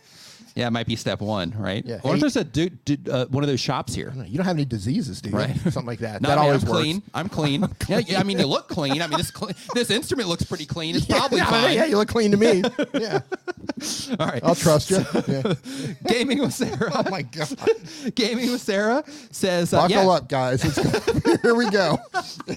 yeah, 0.58 0.66
it 0.66 0.72
might 0.72 0.88
be 0.88 0.96
step 0.96 1.22
one, 1.22 1.54
right? 1.56 1.86
Yeah, 1.86 2.00
Or 2.02 2.16
if 2.16 2.20
there's 2.20 2.36
a 2.36 2.44
dude, 2.44 2.84
dude, 2.84 3.08
uh, 3.08 3.28
one 3.28 3.44
of 3.44 3.48
those 3.48 3.60
shops 3.60 3.94
here. 3.94 4.12
you 4.26 4.38
don't 4.38 4.46
have 4.48 4.56
any 4.56 4.66
diseases, 4.66 5.22
do 5.22 5.30
you? 5.30 5.36
Right. 5.36 5.56
Something 5.62 5.86
like 5.86 6.00
that. 6.00 6.22
No, 6.28 6.30
that 6.30 6.40
I 6.40 6.42
mean, 6.42 6.48
always 6.50 6.64
I'm 6.64 6.70
works. 6.70 6.82
clean. 6.82 7.04
I'm 7.14 7.30
clean. 7.30 7.62
yeah, 7.88 8.00
yeah, 8.00 8.20
I 8.20 8.24
mean, 8.24 8.40
you 8.40 8.48
look 8.48 8.68
clean. 8.68 9.00
I 9.04 9.06
mean, 9.08 9.20
this 9.20 9.30
cl- 9.30 9.52
this 9.76 9.92
instrument 9.92 10.30
looks 10.30 10.42
pretty 10.44 10.66
clean. 10.66 10.96
It's 10.96 11.06
probably 11.06 11.38
yeah, 11.38 11.46
fine. 11.46 11.76
Yeah, 11.76 11.86
you 11.86 11.98
look 11.98 12.08
clean 12.08 12.32
to 12.32 12.38
me. 12.38 12.64
yeah, 12.96 13.20
All 14.20 14.28
right. 14.28 14.44
I'll 14.44 14.56
trust 14.56 14.90
you. 14.90 15.06
Yeah. 15.28 15.54
Gaming 16.08 16.40
with 16.40 16.54
Sarah. 16.54 16.90
Oh 16.92 17.04
my 17.12 17.22
god. 17.22 17.56
Gaming 18.16 18.52
with 18.52 18.62
Sarah 18.62 19.04
says, 19.30 19.74
uh, 19.74 19.82
Buckle 19.82 20.06
yeah, 20.06 20.10
up, 20.10 20.28
guys. 20.28 20.66
It's 20.66 21.42
here 21.44 21.54
we 21.54 21.70
go. 21.70 22.00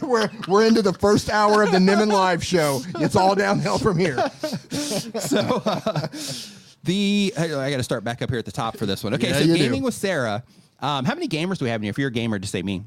We're 0.00 0.30
we're 0.48 0.66
into 0.66 0.80
the 0.80 0.94
first 0.94 1.28
hour 1.28 1.62
of 1.62 1.70
the 1.70 1.78
Nimmin 1.78 2.10
Live 2.10 2.42
show. 2.42 2.80
It's 2.98 3.14
all 3.14 3.34
downhill 3.34 3.78
from 3.78 3.98
here. 3.98 4.16
so 4.70 5.62
uh, 5.66 6.08
the 6.84 7.32
I, 7.36 7.48
got 7.70 7.76
to 7.76 7.82
start 7.82 8.04
back 8.04 8.22
up 8.22 8.30
here 8.30 8.38
at 8.38 8.44
the 8.44 8.52
top 8.52 8.76
for 8.76 8.86
this 8.86 9.04
one. 9.04 9.14
Okay, 9.14 9.28
Yeah, 9.28 9.38
so 9.40 9.46
gaming 9.46 9.80
do. 9.80 9.84
with 9.86 9.94
Sarah. 9.94 10.42
Um, 10.80 11.04
how 11.04 11.14
many 11.14 11.28
gamers 11.28 11.58
do 11.58 11.64
we 11.66 11.70
have 11.70 11.80
in 11.80 11.84
here? 11.84 11.90
If 11.90 11.98
you're 11.98 12.08
a 12.08 12.12
gamer, 12.12 12.38
just 12.38 12.52
say 12.52 12.62
me. 12.62 12.84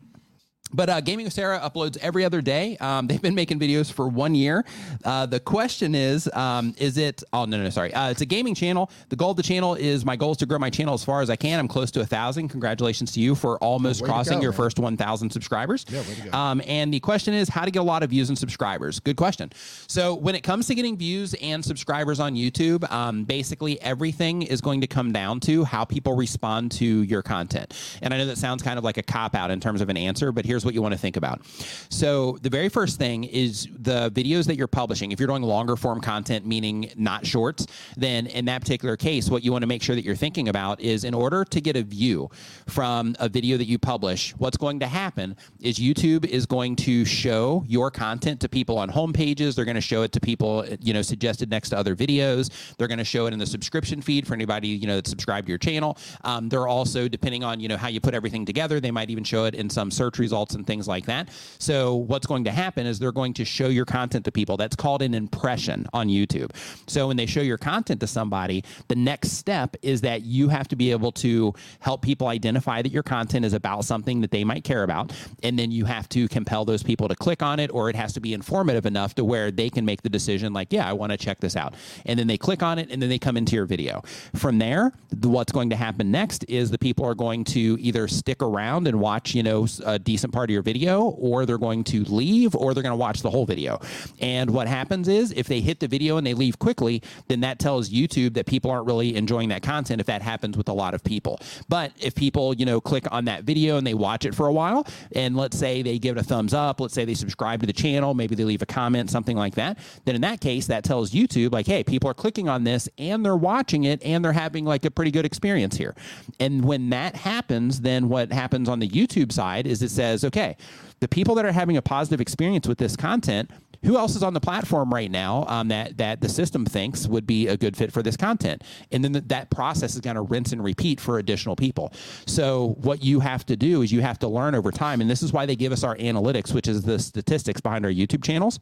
But 0.74 0.90
uh, 0.90 1.02
Gaming 1.02 1.26
with 1.26 1.34
Sarah 1.34 1.60
uploads 1.60 1.98
every 1.98 2.26
other 2.26 2.42
day. 2.42 2.78
Um, 2.78 3.08
they've 3.08 3.22
been 3.22 3.36
making 3.36 3.60
videos 3.60 3.92
for 3.92 4.08
one 4.08 4.36
year. 4.36 4.66
Uh, 5.04 5.26
the 5.26 5.40
question 5.40 5.96
is, 5.96 6.30
um, 6.34 6.74
is 6.78 6.98
it? 6.98 7.24
Oh 7.32 7.46
no, 7.46 7.62
no, 7.62 7.70
sorry. 7.70 7.94
Uh, 7.94 8.10
it's 8.10 8.22
a 8.22 8.26
gaming 8.26 8.56
channel. 8.56 8.90
The 9.10 9.16
goal 9.16 9.32
of 9.32 9.38
the 9.38 9.44
channel 9.44 9.76
is 9.76 10.06
my 10.06 10.16
goal 10.16 10.32
is 10.32 10.38
to 10.38 10.46
grow 10.46 10.60
my 10.60 10.70
channel 10.70 10.94
as 10.94 11.04
far 11.04 11.22
as 11.22 11.30
I 11.30 11.36
can. 11.36 11.60
I'm 11.60 11.68
close 11.68 11.92
to 11.92 12.02
a 12.02 12.06
thousand. 12.06 12.50
Congratulations 12.50 13.12
to 13.14 13.20
you 13.20 13.36
for 13.36 13.58
almost 13.58 14.00
to 14.00 14.06
crossing 14.06 14.38
go, 14.40 14.44
your 14.44 14.52
man. 14.52 14.58
first 14.58 14.80
1,000 14.80 15.30
subscribers. 15.30 15.86
Yeah, 15.90 16.02
way 16.02 16.16
to 16.16 16.30
go. 16.30 16.38
Um, 16.38 16.62
and 16.66 16.94
the 16.94 17.00
question 17.00 17.34
is 17.34 17.50
how 17.50 17.66
to 17.66 17.72
get 17.72 17.80
a 17.80 17.84
lot 17.84 18.04
of 18.04 18.10
views 18.10 18.30
and 18.30 18.38
subscribers. 18.38 19.00
Good 19.00 19.18
question. 19.18 19.52
So 19.88 20.16
when 20.16 20.36
it 20.36 20.42
comes 20.42 20.68
to 20.68 20.76
getting 20.76 20.98
views 20.98 21.34
and 21.36 21.64
subscribers 21.64 22.20
on 22.20 22.36
YouTube, 22.36 22.90
um, 22.92 23.24
basically 23.24 23.80
everything 23.82 24.42
is 24.44 24.62
going 24.62 24.82
to 24.82 24.88
come 24.88 25.12
down 25.12 25.40
to 25.42 25.64
how 25.64 25.86
people 25.86 26.16
respond 26.16 26.72
to 26.74 26.86
your 26.86 27.22
content. 27.22 27.74
And 28.02 28.14
I 28.14 28.18
know 28.18 28.26
that 28.26 28.38
sounds 28.38 28.64
kind 28.64 28.78
of 28.78 28.84
like 28.84 28.98
a 28.98 29.04
cop 29.04 29.36
out 29.36 29.52
in 29.52 29.60
terms 29.60 29.82
of 29.82 29.90
an 29.90 29.98
answer, 29.98 30.32
but 30.32 30.46
here's 30.46 30.63
what 30.66 30.74
you 30.74 30.82
want 30.82 30.94
to 30.94 30.98
think 30.98 31.18
about. 31.18 31.42
So 31.90 32.38
the 32.42 32.50
very 32.50 32.70
first 32.70 32.98
thing 32.98 33.24
is 33.24 33.68
the 33.78 34.12
videos 34.12 34.46
that 34.48 34.56
you're 34.56 34.68
publishing. 34.68 35.12
If 35.12 35.20
you're 35.20 35.28
doing 35.28 35.44
longer 35.44 35.76
form 35.76 36.02
content, 36.02 36.46
meaning 36.46 36.92
not 36.96 37.26
shorts, 37.26 37.68
then 37.98 38.28
in 38.28 38.46
that 38.46 38.62
particular 38.62 38.98
case, 38.98 39.30
what 39.30 39.44
you 39.44 39.52
want 39.52 39.64
to 39.64 39.68
make 39.68 39.84
sure 39.84 39.96
that 39.96 40.04
you're 40.04 40.16
thinking 40.16 40.50
about 40.50 40.82
is 40.82 41.04
in 41.04 41.14
order 41.14 41.46
to 41.46 41.62
get 41.62 41.76
a 41.76 41.84
view 41.84 42.30
from 42.68 43.16
a 43.20 43.30
video 43.30 43.58
that 43.58 43.66
you 43.66 43.78
publish, 43.78 44.32
what's 44.38 44.58
going 44.58 44.80
to 44.80 44.88
happen 44.88 45.36
is 45.62 45.78
YouTube 45.78 46.26
is 46.26 46.46
going 46.46 46.76
to 46.76 47.06
show 47.06 47.64
your 47.68 47.92
content 47.92 48.40
to 48.42 48.50
people 48.50 48.78
on 48.78 48.90
home 48.90 49.14
pages. 49.14 49.56
They're 49.56 49.66
going 49.66 49.76
to 49.76 49.82
show 49.82 50.04
it 50.04 50.12
to 50.14 50.20
people, 50.20 50.66
you 50.82 50.94
know, 50.94 51.02
suggested 51.02 51.50
next 51.50 51.70
to 51.70 51.78
other 51.78 51.96
videos. 51.96 52.50
They're 52.78 52.88
going 52.88 52.98
to 52.98 53.04
show 53.06 53.26
it 53.28 53.34
in 53.34 53.40
the 53.40 53.46
subscription 53.46 54.02
feed 54.02 54.28
for 54.28 54.34
anybody, 54.34 54.70
you 54.70 54.88
know, 54.88 54.96
that's 54.96 55.10
subscribed 55.10 55.48
to 55.48 55.52
your 55.52 55.58
channel. 55.58 55.98
Um, 56.24 56.50
they're 56.50 56.68
also, 56.68 57.08
depending 57.08 57.44
on, 57.44 57.60
you 57.60 57.68
know, 57.68 57.78
how 57.78 57.88
you 57.88 58.00
put 58.00 58.14
everything 58.14 58.46
together, 58.46 58.80
they 58.80 58.92
might 58.92 59.10
even 59.10 59.24
show 59.24 59.46
it 59.46 59.56
in 59.56 59.70
some 59.70 59.92
search 59.92 60.20
results 60.20 60.53
and 60.56 60.66
things 60.66 60.88
like 60.88 61.06
that. 61.06 61.30
So 61.60 61.96
what's 61.96 62.28
going 62.28 62.44
to 62.46 62.52
happen 62.52 62.86
is 62.86 63.00
they're 63.00 63.12
going 63.12 63.34
to 63.36 63.46
show 63.46 63.68
your 63.68 63.86
content 63.86 64.26
to 64.26 64.32
people. 64.32 64.58
That's 64.58 64.76
called 64.76 65.02
an 65.02 65.14
impression 65.14 65.88
on 65.94 66.08
YouTube. 66.08 66.52
So 66.88 67.08
when 67.08 67.18
they 67.18 67.26
show 67.26 67.42
your 67.42 67.58
content 67.58 68.00
to 68.02 68.08
somebody, 68.08 68.64
the 68.88 68.96
next 68.96 69.32
step 69.34 69.76
is 69.82 70.02
that 70.02 70.24
you 70.24 70.50
have 70.50 70.68
to 70.70 70.76
be 70.76 70.92
able 70.92 71.12
to 71.14 71.54
help 71.80 72.02
people 72.02 72.28
identify 72.28 72.82
that 72.82 72.92
your 72.92 73.04
content 73.04 73.46
is 73.46 73.54
about 73.54 73.86
something 73.86 74.22
that 74.22 74.32
they 74.32 74.44
might 74.44 74.64
care 74.64 74.84
about. 74.84 75.12
And 75.44 75.58
then 75.58 75.72
you 75.72 75.86
have 75.86 76.10
to 76.10 76.28
compel 76.28 76.66
those 76.66 76.84
people 76.84 77.08
to 77.08 77.16
click 77.16 77.44
on 77.44 77.60
it, 77.60 77.72
or 77.74 77.90
it 77.90 77.96
has 77.96 78.14
to 78.14 78.20
be 78.20 78.34
informative 78.34 78.86
enough 78.86 79.16
to 79.16 79.24
where 79.24 79.52
they 79.52 79.70
can 79.70 79.86
make 79.86 80.02
the 80.02 80.10
decision, 80.10 80.54
like, 80.54 80.72
yeah, 80.72 80.88
I 80.88 80.94
want 80.94 81.12
to 81.12 81.18
check 81.18 81.40
this 81.40 81.56
out. 81.56 81.76
And 82.06 82.18
then 82.18 82.28
they 82.28 82.38
click 82.38 82.64
on 82.64 82.80
it 82.80 82.90
and 82.92 83.02
then 83.02 83.10
they 83.10 83.20
come 83.20 83.38
into 83.38 83.56
your 83.56 83.66
video. 83.66 84.02
From 84.36 84.58
there, 84.60 84.94
the- 85.12 85.30
what's 85.30 85.52
going 85.52 85.70
to 85.70 85.76
happen 85.76 86.12
next 86.12 86.46
is 86.48 86.72
the 86.72 86.78
people 86.78 87.06
are 87.06 87.16
going 87.16 87.44
to 87.44 87.78
either 87.80 88.08
stick 88.08 88.42
around 88.42 88.88
and 88.88 89.00
watch, 89.00 89.34
you 89.34 89.44
know, 89.44 89.68
a 89.86 89.98
decent 89.98 90.33
part 90.34 90.50
of 90.50 90.54
your 90.54 90.62
video, 90.62 91.04
or 91.04 91.46
they're 91.46 91.58
going 91.58 91.84
to 91.86 92.04
leave, 92.06 92.56
or 92.56 92.74
they're 92.74 92.84
going 92.84 92.92
to 92.92 92.98
watch 92.98 93.22
the 93.22 93.30
whole 93.30 93.46
video. 93.46 93.80
And 94.20 94.50
what 94.50 94.68
happens 94.68 95.08
is 95.08 95.32
if 95.32 95.48
they 95.48 95.62
hit 95.62 95.80
the 95.80 95.88
video 95.88 96.18
and 96.18 96.28
they 96.28 96.34
leave 96.34 96.60
quickly, 96.60 97.02
then 97.28 97.40
that 97.42 97.60
tells 97.60 97.90
YouTube 97.90 98.34
that 98.34 98.46
people 98.46 98.72
aren't 98.72 98.88
really 98.88 99.16
enjoying 99.16 99.50
that 99.50 99.64
content 99.64 100.02
if 100.02 100.08
that 100.08 100.22
happens 100.22 100.58
with 100.58 100.68
a 100.68 100.74
lot 100.74 100.94
of 100.94 101.04
people. 101.04 101.40
But 101.70 101.94
if 102.00 102.16
people, 102.16 102.54
you 102.56 102.66
know, 102.66 102.82
click 102.82 103.06
on 103.12 103.26
that 103.26 103.44
video 103.44 103.78
and 103.78 103.86
they 103.86 103.94
watch 103.94 104.26
it 104.26 104.36
for 104.36 104.48
a 104.48 104.54
while, 104.54 104.86
and 105.14 105.38
let's 105.38 105.58
say 105.58 105.82
they 105.82 106.00
give 106.00 106.18
it 106.18 106.20
a 106.20 106.24
thumbs 106.24 106.54
up, 106.54 106.82
let's 106.82 106.94
say 106.94 107.06
they 107.06 107.14
subscribe 107.14 107.62
to 107.62 107.68
the 107.68 107.74
channel, 107.74 108.14
maybe 108.14 108.36
they 108.36 108.44
leave 108.44 108.62
a 108.62 108.66
comment, 108.66 109.10
something 109.10 109.38
like 109.38 109.56
that, 109.56 109.78
then 110.06 110.16
in 110.16 110.22
that 110.22 110.42
case, 110.42 110.68
that 110.68 110.84
tells 110.84 111.12
YouTube, 111.12 111.52
like, 111.52 111.68
hey, 111.68 111.84
people 111.84 112.10
are 112.10 112.14
clicking 112.14 112.50
on 112.50 112.64
this 112.64 112.90
and 112.98 113.24
they're 113.24 113.36
watching 113.36 113.84
it 113.84 114.04
and 114.04 114.26
they're 114.26 114.34
having 114.34 114.66
like 114.66 114.86
a 114.86 114.92
pretty 114.92 115.12
good 115.12 115.26
experience 115.26 115.78
here. 115.78 115.96
And 116.40 116.66
when 116.66 116.90
that 116.90 117.16
happens, 117.16 117.82
then 117.82 118.10
what 118.10 118.32
happens 118.32 118.68
on 118.68 118.80
the 118.80 118.88
YouTube 118.90 119.32
side 119.32 119.68
is 119.68 119.82
it 119.82 119.92
says, 119.92 120.23
okay, 120.26 120.58
the 121.00 121.08
people 121.08 121.36
that 121.36 121.46
are 121.46 121.52
having 121.52 121.78
a 121.78 121.82
positive 121.82 122.22
experience 122.22 122.68
with 122.68 122.78
this 122.78 122.96
content, 122.96 123.52
who 123.84 123.98
else 123.98 124.16
is 124.16 124.24
on 124.24 124.34
the 124.34 124.40
platform 124.40 124.94
right 124.94 125.12
now 125.12 125.46
um, 125.50 125.68
that 125.68 125.98
that 125.98 126.22
the 126.22 126.30
system 126.30 126.66
thinks 126.66 127.06
would 127.06 127.28
be 127.28 127.50
a 127.50 127.58
good 127.58 127.76
fit 127.76 127.92
for 127.92 128.02
this 128.02 128.16
content? 128.16 128.64
And 128.92 129.04
then 129.04 129.12
th- 129.12 129.26
that 129.28 129.50
process 129.50 129.96
is 129.96 130.00
going 130.00 130.16
to 130.16 130.22
rinse 130.22 130.54
and 130.54 130.64
repeat 130.64 131.02
for 131.02 131.20
additional 131.20 131.58
people. 131.58 131.92
So 132.26 132.78
what 132.82 133.04
you 133.04 133.20
have 133.20 133.46
to 133.48 133.58
do 133.58 133.82
is 133.82 133.92
you 133.92 134.02
have 134.02 134.20
to 134.20 134.28
learn 134.28 134.56
over 134.56 134.72
time 134.72 135.02
and 135.02 135.10
this 135.10 135.22
is 135.22 135.34
why 135.34 135.46
they 135.46 135.56
give 135.56 135.72
us 135.72 135.84
our 135.84 135.96
analytics 135.98 136.54
which 136.54 136.68
is 136.68 136.84
the 136.84 137.00
statistics 137.00 137.62
behind 137.62 137.86
our 137.86 137.92
youtube 137.92 138.24
channels 138.24 138.60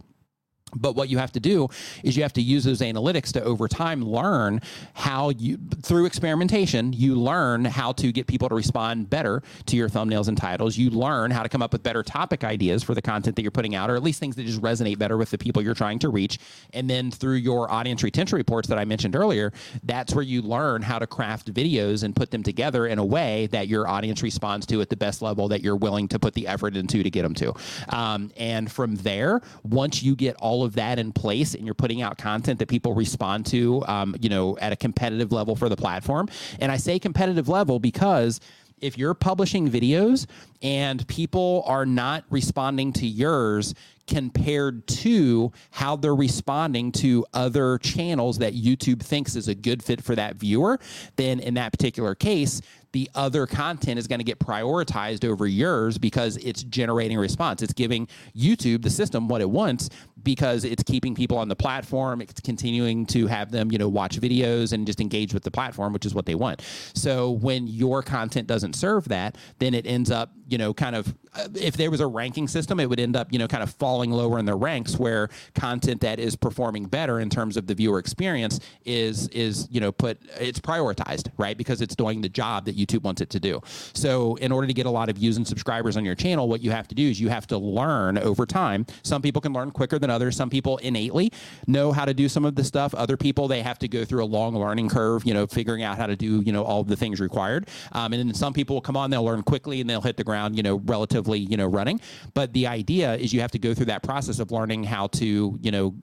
but 0.75 0.95
what 0.95 1.09
you 1.09 1.17
have 1.17 1.31
to 1.31 1.39
do 1.39 1.67
is 2.03 2.15
you 2.15 2.23
have 2.23 2.33
to 2.33 2.41
use 2.41 2.63
those 2.63 2.81
analytics 2.81 3.31
to 3.31 3.43
over 3.43 3.67
time 3.67 4.03
learn 4.03 4.61
how 4.93 5.29
you 5.29 5.57
through 5.81 6.05
experimentation 6.05 6.93
you 6.93 7.15
learn 7.15 7.65
how 7.65 7.91
to 7.93 8.11
get 8.11 8.27
people 8.27 8.49
to 8.49 8.55
respond 8.55 9.09
better 9.09 9.41
to 9.65 9.75
your 9.75 9.89
thumbnails 9.89 10.27
and 10.27 10.37
titles. 10.37 10.77
You 10.77 10.89
learn 10.89 11.31
how 11.31 11.43
to 11.43 11.49
come 11.49 11.61
up 11.61 11.73
with 11.73 11.83
better 11.83 12.03
topic 12.03 12.43
ideas 12.43 12.83
for 12.83 12.93
the 12.93 13.01
content 13.01 13.35
that 13.35 13.41
you're 13.41 13.51
putting 13.51 13.75
out 13.75 13.89
or 13.89 13.95
at 13.95 14.03
least 14.03 14.19
things 14.19 14.35
that 14.35 14.45
just 14.45 14.61
resonate 14.61 14.97
better 14.97 15.17
with 15.17 15.29
the 15.29 15.37
people 15.37 15.61
you're 15.61 15.73
trying 15.73 15.99
to 15.99 16.09
reach. 16.09 16.39
And 16.73 16.89
then 16.89 17.11
through 17.11 17.35
your 17.35 17.71
audience 17.71 18.03
retention 18.03 18.37
reports 18.37 18.67
that 18.67 18.77
I 18.77 18.85
mentioned 18.85 19.15
earlier 19.15 19.51
that's 19.83 20.13
where 20.13 20.23
you 20.23 20.41
learn 20.41 20.81
how 20.81 20.99
to 20.99 21.07
craft 21.07 21.53
videos 21.53 22.03
and 22.03 22.15
put 22.15 22.31
them 22.31 22.43
together 22.43 22.87
in 22.87 22.99
a 22.99 23.05
way 23.05 23.47
that 23.47 23.67
your 23.67 23.87
audience 23.87 24.23
responds 24.23 24.65
to 24.67 24.81
at 24.81 24.89
the 24.89 24.95
best 24.95 25.21
level 25.21 25.47
that 25.47 25.61
you're 25.61 25.75
willing 25.75 26.07
to 26.09 26.19
put 26.19 26.33
the 26.33 26.47
effort 26.47 26.75
into 26.75 27.03
to 27.03 27.09
get 27.09 27.23
them 27.23 27.33
to. 27.35 27.53
Um, 27.89 28.31
and 28.37 28.71
from 28.71 28.95
there 28.95 29.41
once 29.63 30.03
you 30.03 30.15
get 30.15 30.35
all 30.37 30.60
of 30.63 30.73
that 30.73 30.99
in 30.99 31.11
place 31.11 31.53
and 31.55 31.65
you're 31.65 31.73
putting 31.73 32.01
out 32.01 32.17
content 32.17 32.59
that 32.59 32.67
people 32.67 32.93
respond 32.93 33.45
to, 33.47 33.83
um, 33.87 34.15
you 34.21 34.29
know, 34.29 34.57
at 34.59 34.71
a 34.71 34.75
competitive 34.75 35.31
level 35.31 35.55
for 35.55 35.69
the 35.69 35.75
platform. 35.75 36.27
And 36.59 36.71
I 36.71 36.77
say 36.77 36.99
competitive 36.99 37.47
level 37.47 37.79
because 37.79 38.39
if 38.81 38.97
you're 38.97 39.13
publishing 39.13 39.69
videos 39.69 40.25
and 40.61 41.07
people 41.07 41.63
are 41.67 41.85
not 41.85 42.25
responding 42.29 42.91
to 42.93 43.07
yours 43.07 43.73
compared 44.07 44.85
to 44.87 45.51
how 45.69 45.95
they're 45.95 46.15
responding 46.15 46.91
to 46.91 47.25
other 47.33 47.77
channels 47.77 48.39
that 48.39 48.53
YouTube 48.53 49.01
thinks 49.01 49.35
is 49.35 49.47
a 49.47 49.55
good 49.55 49.83
fit 49.83 50.03
for 50.03 50.15
that 50.15 50.35
viewer, 50.35 50.79
then 51.15 51.39
in 51.39 51.53
that 51.53 51.71
particular 51.71 52.15
case, 52.15 52.61
the 52.93 53.09
other 53.15 53.47
content 53.47 53.97
is 53.97 54.07
going 54.07 54.19
to 54.19 54.25
get 54.25 54.39
prioritized 54.39 55.23
over 55.23 55.47
yours 55.47 55.97
because 55.97 56.37
it's 56.37 56.63
generating 56.63 57.17
response. 57.17 57.61
It's 57.61 57.73
giving 57.73 58.07
YouTube, 58.35 58.83
the 58.83 58.89
system, 58.89 59.27
what 59.27 59.41
it 59.41 59.49
wants 59.49 59.89
because 60.23 60.63
it's 60.63 60.83
keeping 60.83 61.15
people 61.15 61.37
on 61.37 61.47
the 61.47 61.55
platform. 61.55 62.21
It's 62.21 62.39
continuing 62.41 63.05
to 63.07 63.27
have 63.27 63.51
them, 63.51 63.71
you 63.71 63.77
know, 63.77 63.89
watch 63.89 64.19
videos 64.19 64.73
and 64.73 64.85
just 64.85 65.01
engage 65.01 65.33
with 65.33 65.43
the 65.43 65.51
platform, 65.51 65.93
which 65.93 66.05
is 66.05 66.13
what 66.13 66.25
they 66.25 66.35
want. 66.35 66.61
So 66.93 67.31
when 67.31 67.67
your 67.67 68.03
content 68.03 68.47
doesn't 68.47 68.75
serve 68.75 69.07
that, 69.09 69.37
then 69.59 69.73
it 69.73 69.85
ends 69.85 70.11
up, 70.11 70.31
you 70.47 70.57
know, 70.57 70.73
kind 70.73 70.95
of, 70.95 71.15
uh, 71.33 71.47
if 71.55 71.77
there 71.77 71.89
was 71.89 72.01
a 72.01 72.07
ranking 72.07 72.47
system, 72.47 72.79
it 72.79 72.89
would 72.89 72.99
end 72.99 73.15
up, 73.15 73.31
you 73.31 73.39
know, 73.39 73.47
kind 73.47 73.63
of 73.63 73.73
falling 73.73 74.11
lower 74.11 74.37
in 74.37 74.45
the 74.45 74.55
ranks 74.55 74.97
where 74.99 75.29
content 75.55 76.01
that 76.01 76.19
is 76.19 76.35
performing 76.35 76.85
better 76.85 77.19
in 77.19 77.29
terms 77.29 77.57
of 77.57 77.67
the 77.67 77.73
viewer 77.73 77.99
experience 77.99 78.59
is, 78.85 79.27
is, 79.29 79.67
you 79.71 79.79
know, 79.79 79.91
put, 79.91 80.19
it's 80.39 80.59
prioritized, 80.59 81.29
right? 81.37 81.57
Because 81.57 81.81
it's 81.81 81.95
doing 81.95 82.21
the 82.21 82.29
job 82.29 82.65
that 82.65 82.75
YouTube 82.85 83.03
wants 83.03 83.21
it 83.21 83.29
to 83.31 83.39
do. 83.39 83.61
So, 83.93 84.35
in 84.35 84.51
order 84.51 84.67
to 84.67 84.73
get 84.73 84.85
a 84.85 84.89
lot 84.89 85.09
of 85.09 85.17
views 85.17 85.37
and 85.37 85.47
subscribers 85.47 85.97
on 85.97 86.05
your 86.05 86.15
channel, 86.15 86.47
what 86.47 86.61
you 86.61 86.71
have 86.71 86.87
to 86.89 86.95
do 86.95 87.09
is 87.09 87.19
you 87.19 87.29
have 87.29 87.47
to 87.47 87.57
learn 87.57 88.17
over 88.17 88.45
time. 88.45 88.85
Some 89.03 89.21
people 89.21 89.41
can 89.41 89.53
learn 89.53 89.71
quicker 89.71 89.99
than 89.99 90.09
others. 90.09 90.35
Some 90.35 90.49
people 90.49 90.77
innately 90.77 91.31
know 91.67 91.91
how 91.91 92.05
to 92.05 92.13
do 92.13 92.27
some 92.29 92.45
of 92.45 92.55
the 92.55 92.63
stuff. 92.63 92.93
Other 92.95 93.17
people, 93.17 93.47
they 93.47 93.61
have 93.61 93.79
to 93.79 93.87
go 93.87 94.05
through 94.05 94.23
a 94.23 94.25
long 94.25 94.55
learning 94.55 94.89
curve, 94.89 95.25
you 95.25 95.33
know, 95.33 95.47
figuring 95.47 95.83
out 95.83 95.97
how 95.97 96.07
to 96.07 96.15
do, 96.15 96.41
you 96.41 96.51
know, 96.51 96.63
all 96.63 96.83
the 96.83 96.95
things 96.95 97.19
required. 97.19 97.67
Um, 97.91 98.13
and 98.13 98.29
then 98.29 98.33
some 98.33 98.53
people 98.53 98.75
will 98.75 98.81
come 98.81 98.97
on, 98.97 99.09
they'll 99.09 99.23
learn 99.23 99.43
quickly 99.43 99.81
and 99.81 99.89
they'll 99.89 100.01
hit 100.01 100.17
the 100.17 100.23
ground, 100.23 100.55
you 100.57 100.63
know, 100.63 100.77
relatively, 100.85 101.39
you 101.39 101.57
know, 101.57 101.67
running. 101.67 101.99
But 102.33 102.53
the 102.53 102.67
idea 102.67 103.15
is 103.15 103.33
you 103.33 103.41
have 103.41 103.51
to 103.51 103.59
go 103.59 103.73
through 103.73 103.87
that 103.87 104.03
process 104.03 104.39
of 104.39 104.51
learning 104.51 104.83
how 104.83 105.07
to, 105.07 105.59
you 105.61 105.71
know, 105.71 105.95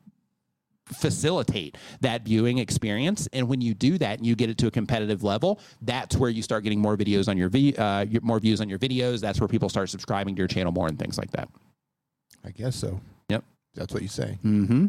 facilitate 0.93 1.77
that 2.01 2.23
viewing 2.23 2.59
experience. 2.59 3.29
And 3.33 3.49
when 3.49 3.61
you 3.61 3.75
do 3.75 3.99
that 3.99 4.19
and 4.19 4.27
you 4.27 4.35
get 4.37 4.51
it 4.51 4.59
to 4.59 4.67
a 4.67 4.71
competitive 4.71 5.23
level, 5.23 5.61
that's 5.83 6.17
where 6.17 6.31
you 6.31 6.43
start 6.43 6.65
getting 6.65 6.81
more 6.81 6.97
videos 6.97 7.29
on 7.29 7.37
your 7.37 7.49
vi- 7.49 7.75
uh, 7.77 8.07
more 8.23 8.41
views 8.41 8.61
on 8.61 8.69
your 8.69 8.79
videos. 8.79 9.21
That's 9.21 9.41
where 9.41 9.49
people 9.49 9.69
start 9.69 9.91
subscribing 9.91 10.35
to 10.37 10.39
your 10.41 10.49
channel 10.49 10.73
more 10.73 10.89
and 10.89 10.99
things 10.99 11.19
like 11.19 11.31
that. 11.33 11.49
I 12.45 12.51
guess 12.51 12.77
so. 12.77 13.01
Yep. 13.29 13.45
That's 13.75 13.93
what 13.93 14.03
you 14.03 14.09
say. 14.09 14.39
Mm-hmm. 14.45 14.87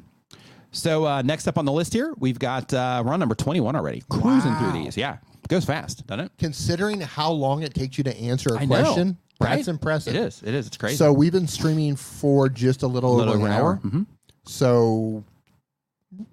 So 0.71 1.05
uh, 1.05 1.21
next 1.23 1.47
up 1.47 1.57
on 1.57 1.65
the 1.65 1.71
list 1.71 1.93
here, 1.93 2.13
we've 2.17 2.37
got 2.39 2.71
uh, 2.73 3.01
we're 3.05 3.13
on 3.13 3.19
number 3.19 3.35
twenty-one 3.35 3.75
already. 3.75 4.03
Cruising 4.09 4.51
Wow. 4.51 4.71
through 4.71 4.83
these, 4.83 4.95
yeah, 4.95 5.17
goes 5.47 5.65
fast, 5.65 6.05
doesn't 6.05 6.25
it? 6.25 6.31
Considering 6.37 7.01
how 7.01 7.31
long 7.31 7.63
it 7.63 7.73
takes 7.73 7.97
you 7.97 8.03
to 8.03 8.15
answer 8.17 8.53
a 8.53 8.59
I 8.59 8.65
know, 8.65 8.83
question, 8.83 9.17
right? 9.41 9.55
that's 9.55 9.67
impressive. 9.67 10.15
It 10.15 10.19
is. 10.19 10.43
It 10.43 10.53
is. 10.53 10.67
It's 10.67 10.77
crazy. 10.77 10.95
So 10.97 11.11
we've 11.11 11.31
been 11.31 11.47
streaming 11.47 11.95
for 11.95 12.49
just 12.49 12.83
a 12.83 12.87
little, 12.87 13.15
a 13.15 13.17
little 13.17 13.33
over 13.33 13.47
an 13.47 13.51
hour. 13.51 13.79
mm-hmm 13.83 14.03
So 14.45 15.23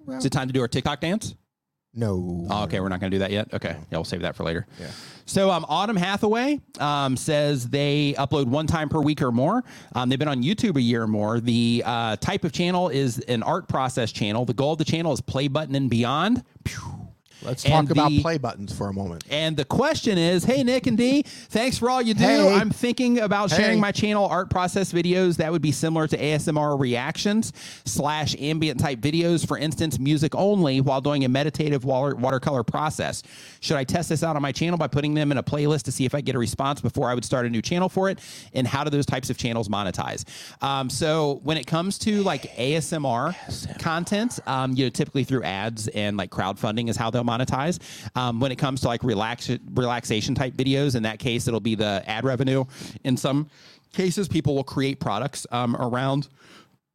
Is 0.09 0.25
it 0.25 0.31
time 0.31 0.47
to 0.47 0.53
do 0.53 0.61
our 0.61 0.67
TikTok 0.67 0.99
dance? 1.01 1.35
no. 1.97 2.45
Oh, 2.49 2.63
okay, 2.63 2.79
we're 2.79 2.89
not 2.89 2.99
going 2.99 3.11
to 3.11 3.15
do 3.15 3.19
that 3.19 3.31
yet. 3.31 3.51
Okay, 3.53 3.69
yeah, 3.69 3.85
we'll 3.91 4.03
save 4.03 4.21
that 4.21 4.35
for 4.35 4.43
later. 4.43 4.67
Yeah. 4.79 4.91
So, 5.25 5.49
um, 5.49 5.65
Autumn 5.67 5.95
Hathaway 5.95 6.61
um, 6.79 7.17
says 7.17 7.67
they 7.67 8.13
upload 8.17 8.45
one 8.45 8.67
time 8.67 8.87
per 8.87 9.01
week 9.01 9.21
or 9.21 9.31
more. 9.31 9.63
Um, 9.95 10.07
they've 10.07 10.19
been 10.19 10.27
on 10.27 10.43
YouTube 10.43 10.75
a 10.75 10.81
year 10.81 11.03
or 11.03 11.07
more. 11.07 11.39
The 11.39 11.83
uh, 11.85 12.15
type 12.17 12.43
of 12.43 12.51
channel 12.51 12.89
is 12.89 13.19
an 13.19 13.41
art 13.41 13.67
process 13.67 14.11
channel. 14.11 14.45
The 14.45 14.53
goal 14.53 14.73
of 14.73 14.77
the 14.77 14.85
channel 14.85 15.11
is 15.11 15.21
play 15.21 15.47
button 15.47 15.75
and 15.75 15.89
beyond. 15.89 16.43
Pew. 16.63 17.06
Let's 17.43 17.63
And 17.65 17.87
talk 17.87 17.91
about 17.91 18.09
the- 18.09 18.21
play 18.21 18.37
buttons 18.37 18.73
for 18.73 18.87
a 18.87 18.93
moment. 18.93 19.23
And 19.29 19.55
the 19.55 19.65
question 19.65 20.17
is, 20.17 20.43
hey 20.43 20.63
Nick 20.63 20.87
and 20.87 20.97
D, 20.97 21.23
thanks 21.49 21.77
for 21.77 21.89
all 21.89 22.01
you 22.01 22.13
do. 22.13 22.23
Hey. 22.23 22.53
I'm 22.53 22.69
thinking 22.71 23.19
about 23.19 23.51
sharing 23.51 23.79
my 23.79 23.91
channel 23.91 24.25
art 24.25 24.49
process 24.49 24.91
videos 24.91 25.37
that 25.37 25.51
would 25.51 25.61
be 25.61 25.71
similar 25.71 26.07
to 26.07 26.17
ASMR 26.17 26.79
reactions 26.79 27.53
slash 27.85 28.35
ambient 28.39 28.79
type 28.79 28.99
videos, 28.99 29.47
for 29.47 29.57
instance, 29.57 29.99
music 29.99 30.33
only, 30.35 30.81
while 30.81 30.99
doing 31.01 31.25
a 31.25 31.29
meditative 31.29 31.85
water, 31.85 32.15
watercolor 32.15 32.63
process. 32.63 33.21
Should 33.59 33.77
I 33.77 33.83
test 33.83 34.09
this 34.09 34.23
out 34.23 34.35
on 34.35 34.41
my 34.41 34.51
channel 34.51 34.77
by 34.77 34.87
putting 34.87 35.13
them 35.13 35.31
in 35.31 35.37
a 35.37 35.43
playlist 35.43 35.83
to 35.83 35.91
see 35.91 36.05
if 36.05 36.15
I 36.15 36.21
get 36.21 36.35
a 36.35 36.39
response 36.39 36.81
before 36.81 37.09
I 37.09 37.13
would 37.13 37.25
start 37.25 37.45
a 37.45 37.49
new 37.49 37.61
channel 37.61 37.89
for 37.89 38.09
it? 38.09 38.19
And 38.53 38.65
how 38.67 38.83
do 38.83 38.89
those 38.89 39.05
types 39.05 39.29
of 39.29 39.37
channels 39.37 39.67
monetize? 39.69 40.23
Um, 40.63 40.89
so 40.89 41.39
when 41.43 41.57
it 41.57 41.67
comes 41.67 41.97
to 41.99 42.23
like 42.23 42.43
ASMR, 42.57 43.35
content, 43.79 44.39
um, 44.47 44.73
you 44.73 44.85
know, 44.85 44.89
typically 44.89 45.23
through 45.23 45.43
ads 45.43 45.87
and 45.89 46.17
like 46.17 46.29
crowdfunding 46.31 46.89
is 46.89 46.97
how 46.97 47.09
they'll 47.09 47.23
monetize. 47.27 47.79
Um, 48.15 48.39
when 48.39 48.51
it 48.51 48.57
comes 48.57 48.81
to 48.81 48.87
like 48.87 49.03
relax 49.03 49.49
relaxation 49.73 50.35
type 50.35 50.53
videos, 50.53 50.95
in 50.95 51.03
that 51.03 51.19
case, 51.19 51.47
it'll 51.47 51.59
be 51.59 51.75
the 51.75 52.03
ad 52.07 52.23
revenue. 52.23 52.65
In 53.03 53.17
some 53.17 53.49
cases, 53.93 54.27
people 54.27 54.55
will 54.55 54.63
create 54.63 54.99
products 54.99 55.45
um, 55.51 55.75
around, 55.75 56.29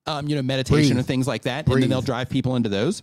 um, 0.06 0.28
you 0.28 0.34
know, 0.36 0.42
meditation 0.42 0.88
Breathe. 0.88 0.98
and 0.98 1.06
things 1.06 1.26
like 1.26 1.42
that, 1.42 1.66
and 1.66 1.82
then 1.82 1.88
they'll 1.90 2.00
drive 2.02 2.28
people 2.28 2.56
into 2.56 2.68
those. 2.68 3.02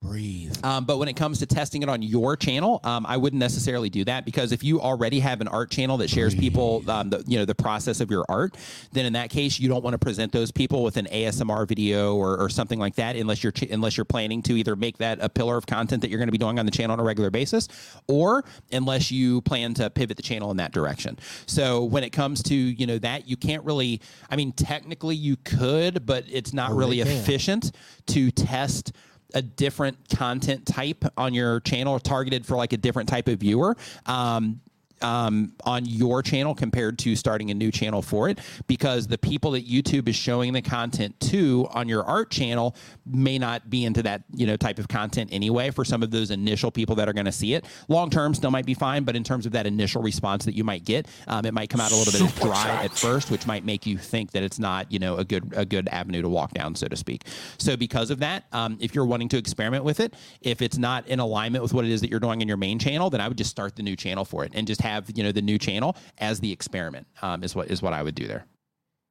Breathe. 0.00 0.56
Um, 0.64 0.84
but 0.84 0.98
when 0.98 1.08
it 1.08 1.16
comes 1.16 1.40
to 1.40 1.46
testing 1.46 1.82
it 1.82 1.88
on 1.88 2.02
your 2.02 2.36
channel, 2.36 2.80
um, 2.84 3.04
I 3.04 3.16
wouldn't 3.16 3.40
necessarily 3.40 3.90
do 3.90 4.04
that 4.04 4.24
because 4.24 4.52
if 4.52 4.62
you 4.62 4.80
already 4.80 5.18
have 5.18 5.40
an 5.40 5.48
art 5.48 5.70
channel 5.72 5.96
that 5.96 6.08
shares 6.08 6.36
people, 6.36 6.88
um, 6.88 7.10
the, 7.10 7.24
you 7.26 7.36
know, 7.36 7.44
the 7.44 7.54
process 7.56 8.00
of 8.00 8.08
your 8.08 8.24
art, 8.28 8.56
then 8.92 9.06
in 9.06 9.14
that 9.14 9.28
case, 9.28 9.58
you 9.58 9.68
don't 9.68 9.82
want 9.82 9.94
to 9.94 9.98
present 9.98 10.30
those 10.30 10.52
people 10.52 10.84
with 10.84 10.98
an 10.98 11.06
ASMR 11.06 11.66
video 11.66 12.14
or, 12.14 12.38
or 12.38 12.48
something 12.48 12.78
like 12.78 12.94
that, 12.94 13.16
unless 13.16 13.42
you're 13.42 13.50
ch- 13.50 13.70
unless 13.70 13.96
you're 13.96 14.04
planning 14.04 14.40
to 14.42 14.56
either 14.56 14.76
make 14.76 14.98
that 14.98 15.18
a 15.20 15.28
pillar 15.28 15.56
of 15.56 15.66
content 15.66 16.02
that 16.02 16.10
you're 16.10 16.18
going 16.18 16.28
to 16.28 16.32
be 16.32 16.38
doing 16.38 16.60
on 16.60 16.66
the 16.66 16.72
channel 16.72 16.92
on 16.92 17.00
a 17.00 17.04
regular 17.04 17.30
basis, 17.30 17.66
or 18.06 18.44
unless 18.70 19.10
you 19.10 19.40
plan 19.40 19.74
to 19.74 19.90
pivot 19.90 20.16
the 20.16 20.22
channel 20.22 20.52
in 20.52 20.58
that 20.58 20.70
direction. 20.70 21.18
So 21.46 21.82
when 21.82 22.04
it 22.04 22.10
comes 22.10 22.44
to 22.44 22.54
you 22.54 22.86
know 22.86 22.98
that, 22.98 23.28
you 23.28 23.36
can't 23.36 23.64
really. 23.64 24.00
I 24.30 24.36
mean, 24.36 24.52
technically 24.52 25.16
you 25.16 25.36
could, 25.38 26.06
but 26.06 26.24
it's 26.30 26.52
not 26.52 26.72
really 26.72 27.00
efficient 27.00 27.72
to 28.06 28.30
test 28.30 28.92
a 29.34 29.42
different 29.42 29.96
content 30.08 30.66
type 30.66 31.04
on 31.16 31.34
your 31.34 31.60
channel 31.60 31.98
targeted 31.98 32.46
for 32.46 32.56
like 32.56 32.72
a 32.72 32.76
different 32.76 33.08
type 33.08 33.28
of 33.28 33.38
viewer. 33.38 33.76
Um, 34.06 34.60
um, 35.02 35.52
on 35.64 35.84
your 35.84 36.22
channel 36.22 36.54
compared 36.54 36.98
to 37.00 37.16
starting 37.16 37.50
a 37.50 37.54
new 37.54 37.70
channel 37.70 38.02
for 38.02 38.28
it 38.28 38.38
because 38.66 39.06
the 39.06 39.18
people 39.18 39.52
that 39.52 39.68
YouTube 39.68 40.08
is 40.08 40.16
showing 40.16 40.52
the 40.52 40.62
content 40.62 41.18
to 41.20 41.68
on 41.70 41.88
your 41.88 42.04
art 42.04 42.30
channel 42.30 42.74
may 43.06 43.38
not 43.38 43.68
be 43.70 43.84
into 43.84 44.02
that 44.02 44.22
you 44.34 44.46
know 44.46 44.56
type 44.56 44.78
of 44.78 44.88
content 44.88 45.30
anyway 45.32 45.70
for 45.70 45.84
some 45.84 46.02
of 46.02 46.10
those 46.10 46.30
initial 46.30 46.70
people 46.70 46.96
that 46.96 47.08
are 47.08 47.12
going 47.12 47.26
to 47.26 47.32
see 47.32 47.54
it. 47.54 47.64
Long 47.88 48.10
term 48.10 48.34
still 48.34 48.50
might 48.50 48.66
be 48.66 48.74
fine 48.74 49.04
but 49.04 49.16
in 49.16 49.24
terms 49.24 49.46
of 49.46 49.52
that 49.52 49.66
initial 49.66 50.02
response 50.02 50.44
that 50.44 50.54
you 50.54 50.64
might 50.64 50.84
get 50.84 51.06
um, 51.26 51.44
it 51.44 51.54
might 51.54 51.70
come 51.70 51.80
out 51.80 51.92
a 51.92 51.96
little 51.96 52.12
bit 52.12 52.36
dry 52.36 52.80
at 52.82 52.92
first 52.92 53.30
which 53.30 53.46
might 53.46 53.64
make 53.64 53.86
you 53.86 53.98
think 53.98 54.32
that 54.32 54.42
it's 54.42 54.58
not 54.58 54.90
you 54.92 54.98
know 54.98 55.16
a 55.16 55.24
good 55.24 55.52
a 55.56 55.64
good 55.64 55.88
avenue 55.88 56.22
to 56.22 56.28
walk 56.28 56.52
down 56.54 56.74
so 56.74 56.88
to 56.88 56.96
speak. 56.96 57.24
So 57.58 57.76
because 57.76 58.10
of 58.10 58.18
that 58.20 58.44
um, 58.52 58.78
if 58.80 58.94
you're 58.94 59.06
wanting 59.06 59.28
to 59.30 59.38
experiment 59.38 59.84
with 59.84 60.00
it 60.00 60.14
if 60.40 60.62
it's 60.62 60.78
not 60.78 61.06
in 61.06 61.20
alignment 61.20 61.62
with 61.62 61.72
what 61.72 61.84
it 61.84 61.90
is 61.90 62.00
that 62.00 62.10
you're 62.10 62.20
doing 62.20 62.40
in 62.40 62.48
your 62.48 62.56
main 62.56 62.78
channel 62.78 63.10
then 63.10 63.20
i 63.20 63.28
would 63.28 63.38
just 63.38 63.50
start 63.50 63.76
the 63.76 63.82
new 63.82 63.96
channel 63.96 64.24
for 64.24 64.44
it 64.44 64.52
and 64.54 64.66
just 64.66 64.80
have 64.88 65.10
you 65.14 65.22
know 65.22 65.32
the 65.32 65.42
new 65.42 65.58
channel 65.58 65.96
as 66.18 66.40
the 66.40 66.50
experiment 66.52 67.06
um, 67.22 67.42
is 67.44 67.54
what 67.54 67.70
is 67.70 67.82
what 67.82 67.92
i 67.92 68.02
would 68.02 68.14
do 68.14 68.26
there 68.26 68.44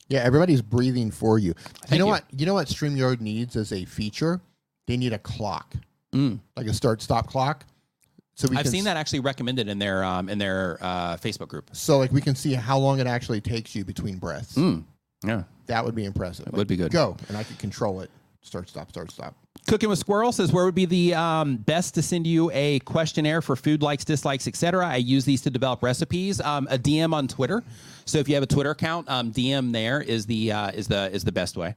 Yeah, 0.10 0.20
everybody's 0.22 0.62
breathing 0.62 1.12
for 1.12 1.38
you. 1.40 1.54
you 1.92 1.98
know 2.00 2.06
you. 2.06 2.12
what? 2.12 2.24
You 2.32 2.46
know 2.46 2.54
what 2.54 2.68
StreamYard 2.68 3.20
needs 3.22 3.56
as 3.56 3.72
a 3.74 3.84
feature? 3.86 4.40
They 4.88 4.96
need 4.98 5.12
a 5.14 5.20
clock, 5.20 5.76
like 6.14 6.68
a 6.68 6.74
start 6.74 7.02
stop 7.02 7.28
clock. 7.28 7.66
So 8.36 8.48
we 8.48 8.56
Mm. 8.56 8.60
i've 8.60 8.68
seen 8.70 8.80
s- 8.82 8.86
that 8.86 8.98
actually 8.98 9.20
recommended 9.20 9.68
in 9.68 9.80
their 9.80 10.04
um, 10.04 10.30
in 10.30 10.38
their 10.38 10.78
uh, 10.82 11.18
facebook 11.18 11.50
group 11.50 11.70
So 11.74 11.98
like 11.98 12.12
we 12.12 12.22
can 12.22 12.36
see 12.36 12.54
how 12.54 12.78
long 12.80 13.00
it 13.00 13.08
actually 13.08 13.42
takes 13.42 13.76
you 13.76 13.84
between 13.84 14.18
breaths. 14.18 14.58
yeah 15.26 15.44
That 15.66 15.84
would 15.84 15.96
be 15.96 16.06
impressive. 16.06 16.48
It 16.48 16.54
would 16.54 16.68
be 16.68 16.78
good. 16.78 16.92
Go, 16.92 17.18
and 17.28 17.36
I 17.38 17.44
could 17.44 17.60
control 17.60 18.00
it. 18.02 18.10
Start 18.44 18.70
stop. 18.70 18.90
Start 18.90 19.12
stop. 19.12 19.36
Cooking 19.68 19.90
with 19.90 20.00
Squirrel 20.00 20.32
says 20.32 20.54
where 20.54 20.64
would 20.64 20.76
be 20.76 20.86
the 20.86 21.14
um, 21.14 21.58
best 21.58 21.94
to 21.96 22.02
send 22.02 22.26
you 22.26 22.50
a 22.54 22.80
questionnaire 22.80 23.42
for 23.42 23.58
food 23.58 23.82
likes, 23.82 24.06
dislikes, 24.06 24.48
etc. 24.48 24.88
I 24.88 24.96
use 24.96 25.26
these 25.26 25.42
to 25.42 25.50
develop 25.50 25.84
recipes. 25.84 26.40
Um, 26.40 26.70
a 26.72 26.78
DM 26.78 27.14
on 27.14 27.28
Twitter. 27.28 27.62
So 28.06 28.18
if 28.18 28.30
you 28.30 28.36
have 28.36 28.44
a 28.44 28.48
Twitter 28.48 28.72
account, 28.72 29.10
um, 29.10 29.34
DM 29.34 29.74
there 29.74 30.02
is 30.02 30.26
the 30.26 30.54
uh, 30.54 30.72
is 30.72 30.88
the 30.88 31.12
is 31.12 31.26
the 31.26 31.34
best 31.34 31.58
way. 31.58 31.76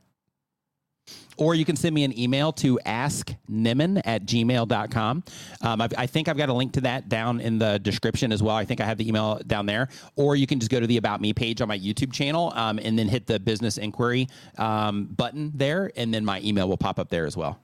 Or 1.37 1.57
you 1.57 1.65
can 1.65 1.75
send 1.75 1.93
me 1.93 2.05
an 2.05 2.17
email 2.17 2.53
to 2.53 2.79
asknimmin 2.87 4.03
at 4.05 4.25
gmail.com. 4.25 5.25
Um, 5.63 5.81
I've, 5.81 5.93
I 5.99 6.07
think 6.07 6.29
I've 6.29 6.37
got 6.37 6.49
a 6.49 6.53
link 6.53 6.75
to 6.75 6.83
that 6.83 7.09
down 7.09 7.41
in 7.41 7.59
the 7.59 7.81
description 7.81 8.31
as 8.31 8.41
well. 8.41 8.55
I 8.55 8.65
think 8.65 8.81
I 8.81 8.85
have 8.85 8.99
the 8.99 9.09
email 9.09 9.41
down 9.47 9.67
there. 9.67 9.89
Or 10.15 10.37
you 10.37 10.47
can 10.47 10.61
just 10.61 10.71
go 10.71 10.79
to 10.79 10.87
the 10.87 10.99
About 10.99 11.21
Me 11.21 11.33
page 11.33 11.61
on 11.61 11.67
my 11.67 11.79
YouTube 11.79 12.13
channel 12.13 12.53
um, 12.55 12.79
and 12.79 12.97
then 12.97 13.09
hit 13.09 13.27
the 13.27 13.41
business 13.41 13.79
inquiry 13.79 14.29
um, 14.59 15.07
button 15.07 15.51
there, 15.55 15.91
and 15.97 16.15
then 16.15 16.25
my 16.25 16.41
email 16.43 16.69
will 16.69 16.77
pop 16.77 17.01
up 17.01 17.09
there 17.09 17.27
as 17.27 17.37
well. 17.37 17.59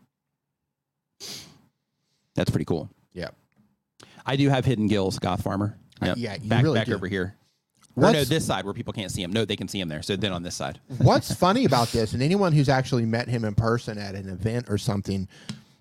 That's 2.34 2.50
pretty 2.50 2.64
cool. 2.64 2.90
Yeah. 3.12 3.28
I 4.24 4.36
do 4.36 4.48
have 4.48 4.64
hidden 4.64 4.88
gills, 4.88 5.18
Goth 5.18 5.42
Farmer. 5.42 5.78
Uh, 6.02 6.06
yep. 6.06 6.16
yeah, 6.18 6.36
you 6.40 6.48
back 6.48 6.62
really 6.62 6.78
back 6.78 6.86
do. 6.86 6.94
over 6.94 7.06
here. 7.06 7.34
Or 7.96 8.12
no, 8.12 8.24
this 8.24 8.44
side 8.46 8.66
where 8.66 8.74
people 8.74 8.92
can't 8.92 9.10
see 9.10 9.22
him. 9.22 9.32
No, 9.32 9.46
they 9.46 9.56
can 9.56 9.68
see 9.68 9.80
him 9.80 9.88
there. 9.88 10.02
So 10.02 10.16
then 10.16 10.32
on 10.32 10.42
this 10.42 10.54
side. 10.54 10.80
What's 10.98 11.34
funny 11.34 11.64
about 11.64 11.88
this, 11.88 12.12
and 12.12 12.22
anyone 12.22 12.52
who's 12.52 12.68
actually 12.68 13.06
met 13.06 13.26
him 13.26 13.44
in 13.44 13.54
person 13.54 13.96
at 13.96 14.14
an 14.14 14.28
event 14.28 14.66
or 14.68 14.76
something, 14.76 15.26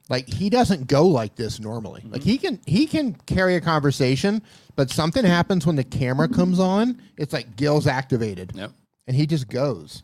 like 0.07 0.29
he 0.29 0.49
doesn't 0.49 0.87
go 0.87 1.05
like 1.07 1.35
this 1.35 1.59
normally. 1.59 2.03
Like 2.07 2.23
he 2.23 2.37
can 2.37 2.61
he 2.65 2.85
can 2.87 3.15
carry 3.25 3.55
a 3.55 3.61
conversation, 3.61 4.41
but 4.77 4.89
something 4.89 5.25
happens 5.25 5.65
when 5.65 5.75
the 5.75 5.83
camera 5.83 6.29
comes 6.29 6.57
on. 6.57 7.01
It's 7.17 7.33
like 7.33 7.57
gills 7.57 7.85
activated, 7.85 8.53
Yep. 8.55 8.71
and 9.07 9.15
he 9.17 9.25
just 9.25 9.49
goes. 9.49 10.01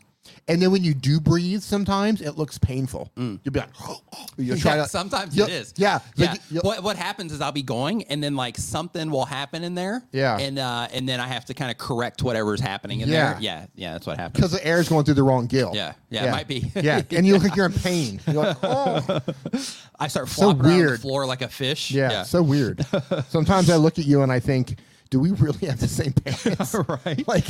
And 0.48 0.60
then 0.62 0.70
when 0.72 0.82
you 0.84 0.94
do 0.94 1.20
breathe, 1.20 1.62
sometimes 1.62 2.20
it 2.20 2.36
looks 2.36 2.58
painful. 2.58 3.10
You'll 3.16 3.38
be 3.50 3.60
like, 3.60 3.68
"Oh, 3.80 4.00
you'll 4.36 4.56
try 4.56 4.72
Mm. 4.72 4.76
Yeah, 4.76 4.82
to- 4.84 4.88
sometimes 4.88 5.38
it 5.38 5.48
is. 5.48 5.74
Yeah, 5.76 5.98
yeah. 6.16 6.32
like, 6.52 6.64
what 6.64 6.82
what 6.82 6.96
happens 6.96 7.32
is 7.32 7.40
I'll 7.40 7.52
be 7.52 7.62
going, 7.62 8.04
and 8.04 8.22
then 8.22 8.34
like 8.36 8.56
something 8.56 9.10
will 9.10 9.24
happen 9.24 9.62
in 9.64 9.74
there. 9.74 10.02
Yeah. 10.12 10.38
and 10.38 10.58
uh, 10.58 10.88
and 10.92 11.08
then 11.08 11.20
I 11.20 11.26
have 11.28 11.44
to 11.46 11.54
kind 11.54 11.70
of 11.70 11.78
correct 11.78 12.22
whatever's 12.22 12.60
happening 12.60 13.00
in 13.00 13.08
Yeah. 13.08 13.32
there. 13.34 13.42
Yeah, 13.42 13.66
yeah, 13.74 13.92
that's 13.92 14.06
what 14.06 14.18
happens. 14.18 14.34
because 14.36 14.52
the 14.52 14.64
air's 14.66 14.88
going 14.88 15.04
through 15.04 15.14
the 15.14 15.22
wrong 15.22 15.46
gill. 15.46 15.72
Yeah, 15.74 15.92
yeah, 16.10 16.24
it 16.26 16.30
might 16.30 16.48
be. 16.48 16.70
yeah, 16.76 17.02
and 17.10 17.26
you 17.26 17.34
look 17.34 17.42
like 17.44 17.56
you're 17.56 17.66
in 17.66 17.72
pain. 17.72 18.20
You're 18.26 18.42
like, 18.44 18.56
oh, 18.62 19.20
I 19.98 20.08
start 20.08 20.28
So 20.28 20.52
flopping 20.54 20.66
around 20.66 20.86
the 20.92 20.98
floor 20.98 21.26
like 21.26 21.42
a 21.42 21.48
fish. 21.48 21.90
yeah, 21.90 22.22
so 22.24 22.42
weird. 22.42 22.84
Sometimes 23.28 23.70
I 23.70 23.76
look 23.76 23.98
at 23.98 24.06
you 24.06 24.22
and 24.22 24.30
I 24.32 24.40
think, 24.40 24.76
do 25.12 25.20
we 25.20 25.30
really 25.32 25.66
have 25.66 25.78
the 25.78 25.86
same 25.86 26.12
parents? 26.12 26.74
right. 27.04 27.28
like, 27.28 27.44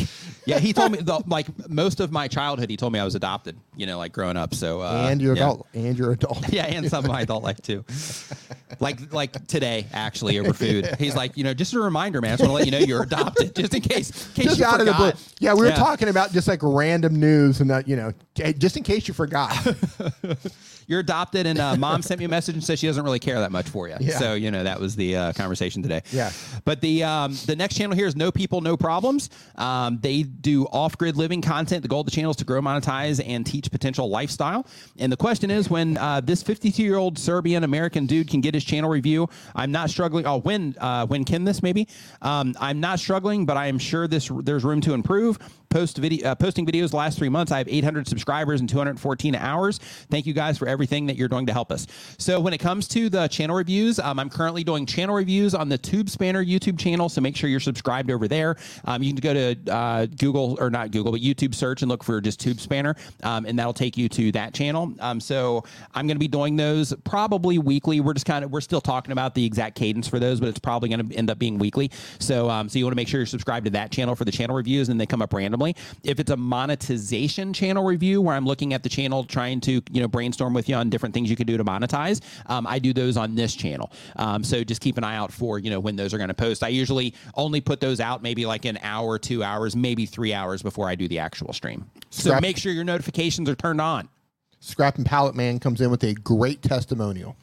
yeah, 0.47 0.59
he 0.59 0.73
told 0.73 0.91
me 0.91 0.99
the, 0.99 1.23
like 1.29 1.47
most 1.71 2.01
of 2.01 2.11
my 2.11 2.27
childhood. 2.27 2.69
He 2.69 2.77
told 2.77 2.93
me 2.93 2.99
I 2.99 3.05
was 3.05 3.15
adopted. 3.15 3.57
You 3.77 3.87
know, 3.87 3.99
like 3.99 4.13
growing 4.13 4.37
up. 4.37 4.53
So 4.53 4.81
uh, 4.81 5.07
and 5.09 5.23
you're 5.23 5.37
yeah. 5.37 5.45
adult, 5.45 5.69
and 5.73 5.97
you're 5.97 6.13
adult. 6.13 6.49
Yeah, 6.53 6.67
and 6.67 6.91
some 6.91 7.05
of 7.05 7.11
my 7.11 7.23
adult 7.23 7.45
life 7.45 7.63
too. 7.63 7.85
Like 8.81 9.13
like 9.13 9.47
today, 9.47 9.87
actually, 9.93 10.41
over 10.41 10.53
food. 10.65 10.97
He's 10.99 11.15
like, 11.15 11.37
you 11.37 11.45
know, 11.45 11.55
just 11.55 11.73
a 11.73 11.79
reminder, 11.79 12.21
man. 12.21 12.33
I 12.33 12.37
just 12.37 12.43
want 12.43 12.51
to 12.51 12.55
let 12.55 12.67
you 12.67 12.73
know 12.73 12.85
you're 12.85 13.05
adopted, 13.05 13.55
just 13.55 13.73
in 13.73 13.81
case, 13.81 14.27
in 14.29 14.35
case 14.35 14.45
Just 14.47 14.59
you 14.59 14.67
out 14.67 14.81
of 14.81 14.87
the 14.87 14.93
forgot. 14.93 15.15
blue. 15.15 15.23
Yeah, 15.39 15.55
we 15.55 15.61
were 15.61 15.71
talking 15.71 16.09
about 16.09 16.33
just 16.33 16.49
like 16.49 16.61
random 16.63 17.21
news 17.21 17.61
and 17.61 17.71
that, 17.71 17.87
you 17.87 17.95
know, 17.95 18.13
just 18.35 18.77
in 18.77 18.83
case 18.83 19.07
you 19.07 19.15
forgot. 19.15 19.57
You're 20.87 21.01
adopted, 21.01 21.47
and 21.47 21.59
uh, 21.59 21.77
mom 21.77 22.03
sent 22.03 22.19
me 22.19 22.25
a 22.25 22.29
message 22.29 22.55
and 22.55 22.65
said 22.65 22.79
she 22.79 22.87
doesn't 22.87 23.05
really 23.05 23.19
care 23.19 23.39
that 23.41 23.53
much 23.53 23.69
for 23.69 23.89
you. 23.89 23.97
Yeah. 24.01 24.19
So 24.19 24.35
you 24.35 24.51
know 24.51 24.65
that 24.65 24.81
was 24.81 24.97
the 24.97 25.17
uh, 25.17 25.33
conversation 25.33 25.83
today. 25.83 26.03
Yeah. 26.11 26.31
But 26.65 26.81
the 26.81 27.05
um, 27.05 27.37
the 27.47 27.57
next 27.57 27.77
channel 27.77 27.95
here 27.97 28.07
is 28.07 28.17
No 28.17 28.31
People, 28.33 28.61
No 28.61 28.77
Problems. 28.77 29.31
Um, 29.57 29.99
they 30.01 30.23
do 30.23 30.67
off 30.67 30.97
grid 30.99 31.17
living 31.17 31.43
content. 31.43 31.83
The 31.83 31.89
goal 31.89 32.01
of 32.01 32.07
the 32.07 32.13
channel 32.13 32.31
is 32.31 32.37
to 32.39 32.45
grow, 32.45 32.61
monetize, 32.61 33.23
and 33.25 33.47
teach 33.47 33.71
potential 33.71 34.09
lifestyle. 34.09 34.67
And 34.99 35.11
the 35.11 35.17
question 35.17 35.51
is, 35.51 35.71
when 35.71 35.97
uh, 35.99 36.21
this 36.21 36.43
52 36.43 36.83
year 36.83 36.97
old 36.97 37.19
Serbian 37.19 37.65
American 37.65 38.07
dude 38.07 38.29
can 38.29 38.41
get 38.41 38.55
his 38.55 38.65
channel 38.65 38.91
review, 38.91 39.29
I'm 39.55 39.73
not 39.73 39.91
struggling. 39.91 40.27
Oh, 40.27 40.39
when 40.39 40.77
uh, 40.79 41.07
when 41.07 41.25
can 41.25 41.45
this 41.45 41.63
maybe? 41.63 41.89
Um, 42.21 42.55
I'm 42.61 42.81
not 42.81 42.99
struggling, 42.99 43.47
but 43.47 43.57
I 43.57 43.67
am 43.67 43.79
sure 43.79 44.07
this 44.09 44.31
there's 44.43 44.65
room 44.65 44.81
to 44.83 44.95
improve. 44.95 45.39
Post 45.73 45.97
video, 45.97 46.29
uh, 46.29 46.35
posting 46.35 46.67
videos 46.67 46.91
the 46.91 46.97
last 46.97 47.17
three 47.17 47.31
months. 47.31 47.51
I 47.51 47.57
have 47.57 47.67
800 47.67 48.07
subscribers 48.07 48.61
and 48.61 48.69
214 48.69 49.35
hours. 49.35 49.79
Thank 50.11 50.27
you 50.27 50.35
guys 50.35 50.59
for 50.59 50.69
everything 50.69 51.07
that 51.07 51.17
you're 51.17 51.29
doing 51.29 51.47
to 51.47 51.53
help 51.55 51.73
us. 51.73 51.87
So 52.19 52.39
when 52.41 52.53
it 52.53 52.59
comes 52.59 52.87
to 52.89 53.09
the 53.09 53.27
channel 53.29 53.57
reviews, 53.57 53.99
um, 53.99 54.19
I'm 54.19 54.29
currently 54.29 54.65
doing 54.65 54.85
channel 54.85 55.15
reviews 55.15 55.55
on 55.55 55.71
the 55.71 55.79
Tube 55.79 56.11
Spanner 56.11 56.45
YouTube 56.45 56.79
channel. 56.79 57.09
So 57.09 57.23
make 57.23 57.35
sure 57.35 57.49
you're 57.49 57.59
subscribed 57.59 58.11
over 58.11 58.29
there. 58.29 58.57
Um, 58.85 59.03
you 59.03 59.15
can 59.15 59.21
go 59.21 59.33
to 59.33 59.73
uh, 59.73 60.07
Google 60.19 60.59
or 60.61 60.69
not 60.69 60.91
Google, 60.91 61.11
but 61.11 61.23
YouTube 61.23 61.55
search 61.55 61.81
and 61.81 61.91
look 61.91 62.05
for 62.05 62.21
just 62.21 62.39
Tube 62.39 62.61
Spanner, 62.61 62.95
um, 63.23 63.47
and 63.47 63.59
that'll 63.59 63.73
take 63.73 63.97
you 63.97 64.11
to 64.11 64.31
that 64.33 64.53
channel. 64.53 64.93
Um, 65.01 65.21
so 65.21 65.65
I'm 65.95 66.07
going 66.07 66.17
to 66.17 66.21
be 66.21 66.29
doing 66.29 66.55
those 66.55 66.93
probably 67.05 67.59
weekly. 67.59 68.01
We're 68.01 68.13
just 68.13 68.27
kind 68.27 68.45
of 68.45 68.51
we're 68.51 68.61
still 68.61 68.83
talking 68.83 69.13
about 69.13 69.35
the 69.35 69.47
exact 69.47 69.77
cadence 69.77 70.07
for 70.07 70.19
those, 70.19 70.39
but 70.39 70.51
it's 70.51 70.61
probably 70.61 70.91
going 70.91 71.09
to 71.09 71.17
end 71.17 71.31
up 71.31 71.39
being 71.39 71.57
weekly. 71.57 71.91
So 72.19 72.51
um, 72.51 72.69
so 72.69 72.79
you 72.79 72.85
want 72.85 72.93
to 72.93 72.97
make 72.97 73.09
sure 73.09 73.21
you're 73.21 73.27
subscribed 73.27 73.65
to 73.65 73.71
that 73.71 73.91
channel 73.91 74.15
for 74.15 74.27
the 74.27 74.33
channel 74.33 74.55
reviews, 74.55 74.91
and 74.91 75.01
they 75.01 75.07
come 75.07 75.23
up 75.23 75.33
randomly. 75.33 75.62
If 76.05 76.21
it's 76.21 76.31
a 76.31 76.37
monetization 76.37 77.53
channel 77.53 77.85
review 77.85 78.21
where 78.21 78.35
I'm 78.35 78.45
looking 78.45 78.75
at 78.75 78.83
the 78.83 78.89
channel 78.89 79.25
trying 79.25 79.61
to 79.63 79.83
you 79.91 80.01
know 80.01 80.09
brainstorm 80.09 80.55
with 80.55 80.69
you 80.69 80.75
on 80.75 80.91
different 80.91 81.15
things 81.15 81.31
you 81.31 81.37
could 81.37 81.47
do 81.47 81.57
to 81.57 81.65
monetize, 81.65 82.21
um, 82.47 82.67
I 82.67 82.79
do 82.79 82.93
those 82.93 83.17
on 83.17 83.35
this 83.35 83.55
channel. 83.55 83.93
Um, 84.17 84.45
so 84.45 84.65
just 84.65 84.81
keep 84.81 84.99
an 84.99 85.05
eye 85.05 85.17
out 85.17 85.33
for 85.33 85.59
you 85.59 85.71
know 85.71 85.81
when 85.81 85.97
those 85.97 86.13
are 86.13 86.19
going 86.19 86.29
to 86.29 86.35
post. 86.35 86.63
I 86.63 86.69
usually 86.69 87.15
only 87.35 87.61
put 87.61 87.81
those 87.81 88.01
out 88.01 88.23
maybe 88.23 88.47
like 88.47 88.65
an 88.65 88.79
hour, 88.83 89.19
two 89.19 89.43
hours, 89.43 89.77
maybe 89.77 90.07
three 90.07 90.35
hours 90.35 90.63
before 90.63 90.89
I 90.89 90.95
do 90.95 91.09
the 91.09 91.19
actual 91.19 91.53
stream. 91.53 91.91
So 92.11 92.31
Scrap- 92.31 92.43
make 92.43 92.57
sure 92.57 92.73
your 92.73 92.85
notifications 92.85 93.49
are 93.49 93.55
turned 93.55 93.81
on. 93.81 94.09
Scrap 94.61 94.97
and 94.97 95.05
Pallet 95.07 95.35
Man 95.35 95.59
comes 95.59 95.81
in 95.81 95.91
with 95.91 96.05
a 96.05 96.15
great 96.15 96.63
testimonial. 96.63 97.37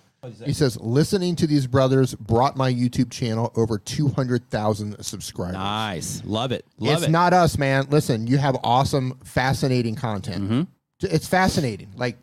He 0.45 0.51
says, 0.53 0.77
listening 0.81 1.35
to 1.37 1.47
these 1.47 1.65
brothers 1.65 2.13
brought 2.13 2.57
my 2.57 2.71
YouTube 2.71 3.09
channel 3.09 3.53
over 3.55 3.77
200,000 3.77 5.01
subscribers. 5.03 5.53
Nice, 5.53 6.21
love 6.25 6.51
it, 6.51 6.65
love 6.77 6.97
it's 6.97 7.07
it. 7.07 7.11
not 7.11 7.31
us, 7.33 7.57
man. 7.57 7.87
Listen, 7.89 8.27
you 8.27 8.37
have 8.37 8.57
awesome, 8.63 9.17
fascinating 9.23 9.95
content. 9.95 10.43
Mm-hmm. 10.43 10.61
It's 11.03 11.25
fascinating. 11.27 11.89
Like 11.95 12.17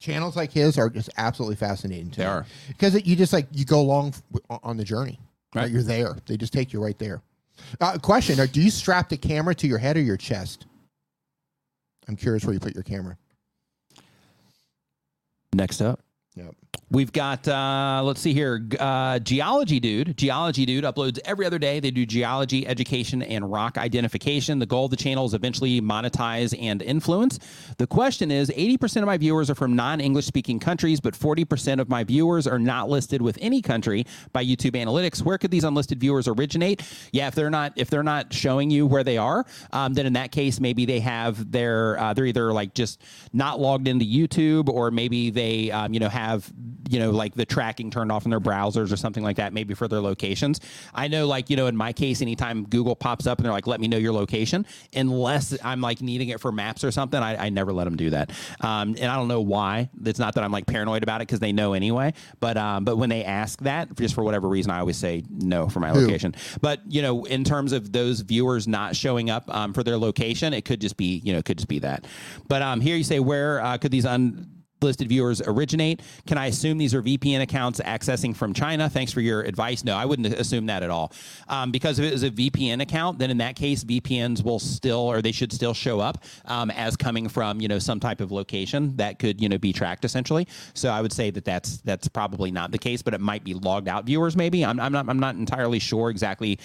channels 0.00 0.34
like 0.36 0.50
his 0.50 0.78
are 0.78 0.90
just 0.90 1.10
absolutely 1.16 1.54
fascinating. 1.56 2.10
To 2.10 2.16
They 2.18 2.24
me. 2.24 2.30
are. 2.30 2.46
because 2.68 2.96
it, 2.96 3.06
you 3.06 3.14
just 3.14 3.32
like 3.32 3.46
you 3.52 3.64
go 3.64 3.80
along 3.80 4.14
on 4.64 4.76
the 4.76 4.84
journey. 4.84 5.20
Right. 5.54 5.62
Right. 5.62 5.70
you're 5.70 5.82
there. 5.82 6.16
They 6.26 6.36
just 6.36 6.52
take 6.52 6.72
you 6.72 6.82
right 6.82 6.98
there. 6.98 7.22
Uh, 7.80 7.98
question: 7.98 8.44
Do 8.48 8.60
you 8.60 8.70
strap 8.70 9.08
the 9.10 9.16
camera 9.16 9.54
to 9.56 9.68
your 9.68 9.78
head 9.78 9.96
or 9.96 10.00
your 10.00 10.16
chest? 10.16 10.66
I'm 12.08 12.16
curious 12.16 12.44
where 12.44 12.52
you 12.54 12.58
put 12.60 12.74
your 12.74 12.82
camera. 12.82 13.16
Next 15.52 15.80
up. 15.80 16.00
Yep. 16.36 16.54
We've 16.92 17.12
got 17.12 17.46
uh, 17.46 18.02
let's 18.04 18.20
see 18.20 18.34
here, 18.34 18.66
uh, 18.80 19.20
geology 19.20 19.78
dude. 19.78 20.16
Geology 20.16 20.66
dude 20.66 20.82
uploads 20.82 21.20
every 21.24 21.46
other 21.46 21.58
day. 21.58 21.78
They 21.78 21.92
do 21.92 22.04
geology 22.04 22.66
education 22.66 23.22
and 23.22 23.48
rock 23.48 23.78
identification. 23.78 24.58
The 24.58 24.66
goal 24.66 24.86
of 24.86 24.90
the 24.90 24.96
channel 24.96 25.24
is 25.24 25.32
eventually 25.32 25.80
monetize 25.80 26.52
and 26.60 26.82
influence. 26.82 27.38
The 27.78 27.86
question 27.86 28.32
is, 28.32 28.50
80% 28.50 29.02
of 29.02 29.04
my 29.04 29.18
viewers 29.18 29.50
are 29.50 29.54
from 29.54 29.76
non-English 29.76 30.26
speaking 30.26 30.58
countries, 30.58 31.00
but 31.00 31.14
40% 31.14 31.78
of 31.78 31.88
my 31.88 32.02
viewers 32.02 32.48
are 32.48 32.58
not 32.58 32.88
listed 32.88 33.22
with 33.22 33.38
any 33.40 33.62
country 33.62 34.04
by 34.32 34.44
YouTube 34.44 34.72
Analytics. 34.72 35.22
Where 35.22 35.38
could 35.38 35.52
these 35.52 35.62
unlisted 35.62 36.00
viewers 36.00 36.26
originate? 36.26 36.82
Yeah, 37.12 37.28
if 37.28 37.36
they're 37.36 37.50
not 37.50 37.72
if 37.76 37.88
they're 37.88 38.02
not 38.02 38.32
showing 38.32 38.68
you 38.68 38.84
where 38.84 39.04
they 39.04 39.16
are, 39.16 39.46
um, 39.72 39.94
then 39.94 40.06
in 40.06 40.14
that 40.14 40.32
case 40.32 40.58
maybe 40.58 40.86
they 40.86 40.98
have 40.98 41.52
their 41.52 42.00
uh, 42.00 42.14
they're 42.14 42.26
either 42.26 42.52
like 42.52 42.74
just 42.74 43.00
not 43.32 43.60
logged 43.60 43.86
into 43.86 44.04
YouTube 44.04 44.68
or 44.68 44.90
maybe 44.90 45.30
they 45.30 45.70
um, 45.70 45.94
you 45.94 46.00
know 46.00 46.08
have 46.08 46.52
you 46.88 46.98
know 46.98 47.10
like 47.10 47.34
the 47.34 47.46
tracking 47.46 47.90
turned 47.90 48.10
off 48.10 48.24
in 48.24 48.30
their 48.30 48.40
browsers 48.40 48.92
or 48.92 48.96
something 48.96 49.22
like 49.22 49.36
that 49.36 49.52
maybe 49.52 49.74
for 49.74 49.88
their 49.88 50.00
locations. 50.00 50.60
I 50.94 51.08
know 51.08 51.26
like 51.26 51.50
you 51.50 51.56
know 51.56 51.66
in 51.66 51.76
my 51.76 51.92
case 51.92 52.20
anytime 52.20 52.64
google 52.64 52.96
pops 52.96 53.26
up 53.26 53.38
and 53.38 53.44
they're 53.44 53.52
like 53.52 53.66
let 53.66 53.80
me 53.80 53.88
know 53.88 53.96
your 53.96 54.12
location 54.12 54.66
unless 54.94 55.56
i'm 55.62 55.80
like 55.80 56.00
needing 56.00 56.30
it 56.30 56.40
for 56.40 56.50
maps 56.50 56.82
or 56.84 56.90
something 56.90 57.20
i, 57.20 57.46
I 57.46 57.48
never 57.48 57.72
let 57.72 57.84
them 57.84 57.96
do 57.96 58.10
that. 58.10 58.32
Um, 58.60 58.96
and 59.00 59.06
i 59.06 59.16
don't 59.16 59.28
know 59.28 59.40
why. 59.40 59.88
It's 60.04 60.18
not 60.18 60.34
that 60.34 60.44
i'm 60.44 60.52
like 60.52 60.66
paranoid 60.66 61.02
about 61.02 61.20
it 61.20 61.28
because 61.28 61.40
they 61.40 61.52
know 61.52 61.72
anyway. 61.72 62.14
But 62.40 62.56
um, 62.56 62.84
but 62.84 62.96
when 62.96 63.08
they 63.08 63.24
ask 63.24 63.60
that 63.62 63.94
just 63.96 64.14
for 64.14 64.24
whatever 64.24 64.48
reason 64.48 64.70
i 64.70 64.80
always 64.80 64.96
say 64.96 65.24
no 65.30 65.68
for 65.68 65.80
my 65.80 65.92
location. 65.92 66.34
But 66.60 66.80
you 66.88 67.02
know 67.02 67.24
in 67.24 67.44
terms 67.44 67.72
of 67.72 67.92
those 67.92 68.20
viewers 68.20 68.66
not 68.66 68.96
showing 68.96 69.30
up 69.30 69.52
um, 69.54 69.72
for 69.72 69.82
their 69.82 69.98
location 69.98 70.52
it 70.52 70.64
could 70.64 70.80
just 70.80 70.96
be 70.96 71.20
you 71.24 71.32
know 71.32 71.38
it 71.38 71.44
could 71.44 71.58
just 71.58 71.68
be 71.68 71.78
that. 71.80 72.06
But 72.48 72.62
um, 72.62 72.80
here 72.80 72.96
you 72.96 73.04
say 73.04 73.20
where 73.20 73.60
uh, 73.60 73.78
could 73.78 73.90
these 73.90 74.06
un 74.06 74.59
listed 74.82 75.08
viewers 75.08 75.42
originate. 75.42 76.00
Can 76.26 76.38
I 76.38 76.46
assume 76.46 76.78
these 76.78 76.94
are 76.94 77.02
VPN 77.02 77.42
accounts 77.42 77.80
accessing 77.80 78.34
from 78.34 78.54
China? 78.54 78.88
Thanks 78.88 79.12
for 79.12 79.20
your 79.20 79.42
advice. 79.42 79.84
No, 79.84 79.96
I 79.96 80.06
wouldn't 80.06 80.32
assume 80.34 80.66
that 80.66 80.82
at 80.82 80.90
all. 80.90 81.12
Um, 81.48 81.70
because 81.70 81.98
if 81.98 82.06
it 82.06 82.12
was 82.12 82.22
a 82.22 82.30
VPN 82.30 82.80
account, 82.80 83.18
then 83.18 83.30
in 83.30 83.38
that 83.38 83.56
case, 83.56 83.84
VPNs 83.84 84.42
will 84.42 84.58
still, 84.58 85.00
or 85.00 85.20
they 85.20 85.32
should 85.32 85.52
still 85.52 85.74
show 85.74 86.00
up 86.00 86.24
um, 86.46 86.70
as 86.70 86.96
coming 86.96 87.28
from, 87.28 87.60
you 87.60 87.68
know, 87.68 87.78
some 87.78 88.00
type 88.00 88.20
of 88.20 88.32
location 88.32 88.96
that 88.96 89.18
could, 89.18 89.40
you 89.40 89.48
know, 89.48 89.58
be 89.58 89.72
tracked 89.72 90.04
essentially. 90.04 90.48
So 90.74 90.88
I 90.88 91.02
would 91.02 91.12
say 91.12 91.30
that 91.30 91.44
that's 91.44 91.78
that's 91.78 92.08
probably 92.08 92.50
not 92.50 92.70
the 92.70 92.78
case, 92.78 93.02
but 93.02 93.14
it 93.14 93.20
might 93.20 93.44
be 93.44 93.54
logged 93.54 93.88
out 93.88 94.06
viewers. 94.06 94.36
Maybe 94.36 94.64
I'm, 94.64 94.80
I'm 94.80 94.92
not 94.92 95.08
I'm 95.08 95.18
not 95.18 95.34
entirely 95.34 95.78
sure 95.78 96.10
exactly. 96.10 96.58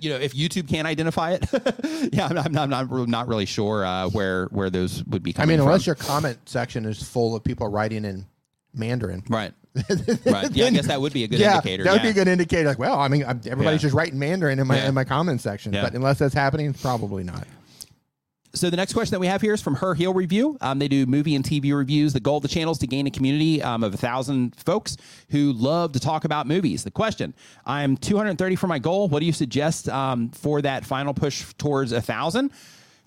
You 0.00 0.10
know, 0.10 0.16
if 0.16 0.34
YouTube 0.34 0.68
can't 0.68 0.86
identify 0.86 1.32
it, 1.32 1.46
yeah, 2.12 2.26
I'm, 2.26 2.38
I'm, 2.38 2.52
not, 2.52 2.72
I'm 2.72 2.88
not 2.88 3.08
not 3.08 3.28
really 3.28 3.46
sure 3.46 3.84
uh, 3.84 4.08
where 4.08 4.46
where 4.46 4.70
those 4.70 5.04
would 5.04 5.22
be 5.22 5.34
I 5.38 5.46
mean, 5.46 5.60
unless 5.60 5.84
from. 5.84 5.90
your 5.90 5.94
comment 5.96 6.38
section 6.46 6.84
is 6.84 7.02
full 7.02 7.36
of 7.36 7.44
people 7.44 7.61
writing 7.70 8.04
in 8.04 8.26
Mandarin. 8.74 9.22
Right. 9.28 9.52
right. 10.26 10.50
Yeah, 10.52 10.66
I 10.66 10.70
guess 10.70 10.86
that 10.86 11.00
would 11.00 11.12
be 11.14 11.24
a 11.24 11.28
good 11.28 11.38
yeah, 11.40 11.54
indicator. 11.56 11.84
that 11.84 11.92
would 11.92 12.02
yeah. 12.02 12.02
be 12.02 12.10
a 12.10 12.24
good 12.24 12.28
indicator. 12.28 12.68
Like, 12.68 12.78
well, 12.78 12.98
I 12.98 13.08
mean, 13.08 13.24
I'm, 13.24 13.40
everybody's 13.46 13.80
Yeah. 13.82 13.86
just 13.86 13.94
writing 13.94 14.18
Mandarin 14.18 14.58
in 14.58 14.66
my 14.66 14.84
in 14.84 14.94
my 14.94 15.04
comment 15.04 15.40
section. 15.40 15.72
But 15.72 15.94
unless 15.94 16.18
that's 16.18 16.34
happening, 16.34 16.74
probably 16.74 17.24
not. 17.24 17.46
So 18.54 18.68
the 18.68 18.76
next 18.76 18.92
question 18.92 19.12
that 19.12 19.20
we 19.20 19.28
have 19.28 19.40
here 19.40 19.54
is 19.54 19.62
from 19.62 19.76
Her 19.76 19.94
Heel 19.94 20.12
Review. 20.12 20.58
Um, 20.60 20.78
they 20.78 20.88
do 20.88 21.06
movie 21.06 21.34
and 21.34 21.42
TV 21.42 21.74
reviews. 21.74 22.12
The 22.12 22.20
goal 22.20 22.36
of 22.36 22.42
the 22.42 22.50
channel 22.50 22.72
is 22.72 22.78
to 22.80 22.86
gain 22.86 23.06
a 23.06 23.10
community 23.10 23.62
um, 23.62 23.82
of 23.82 23.94
a 23.94 23.96
thousand 23.96 24.54
folks 24.56 24.98
who 25.30 25.54
love 25.54 25.92
to 25.92 26.00
talk 26.00 26.26
about 26.26 26.46
movies. 26.46 26.84
The 26.84 26.90
question: 26.90 27.32
I'm 27.64 27.96
230 27.96 28.56
for 28.56 28.66
my 28.66 28.78
goal. 28.78 29.08
What 29.08 29.20
do 29.20 29.26
you 29.26 29.32
suggest 29.32 29.88
um, 29.88 30.28
for 30.30 30.60
that 30.60 30.84
final 30.84 31.14
push 31.14 31.50
towards 31.54 31.92
a 31.92 32.02
thousand? 32.02 32.52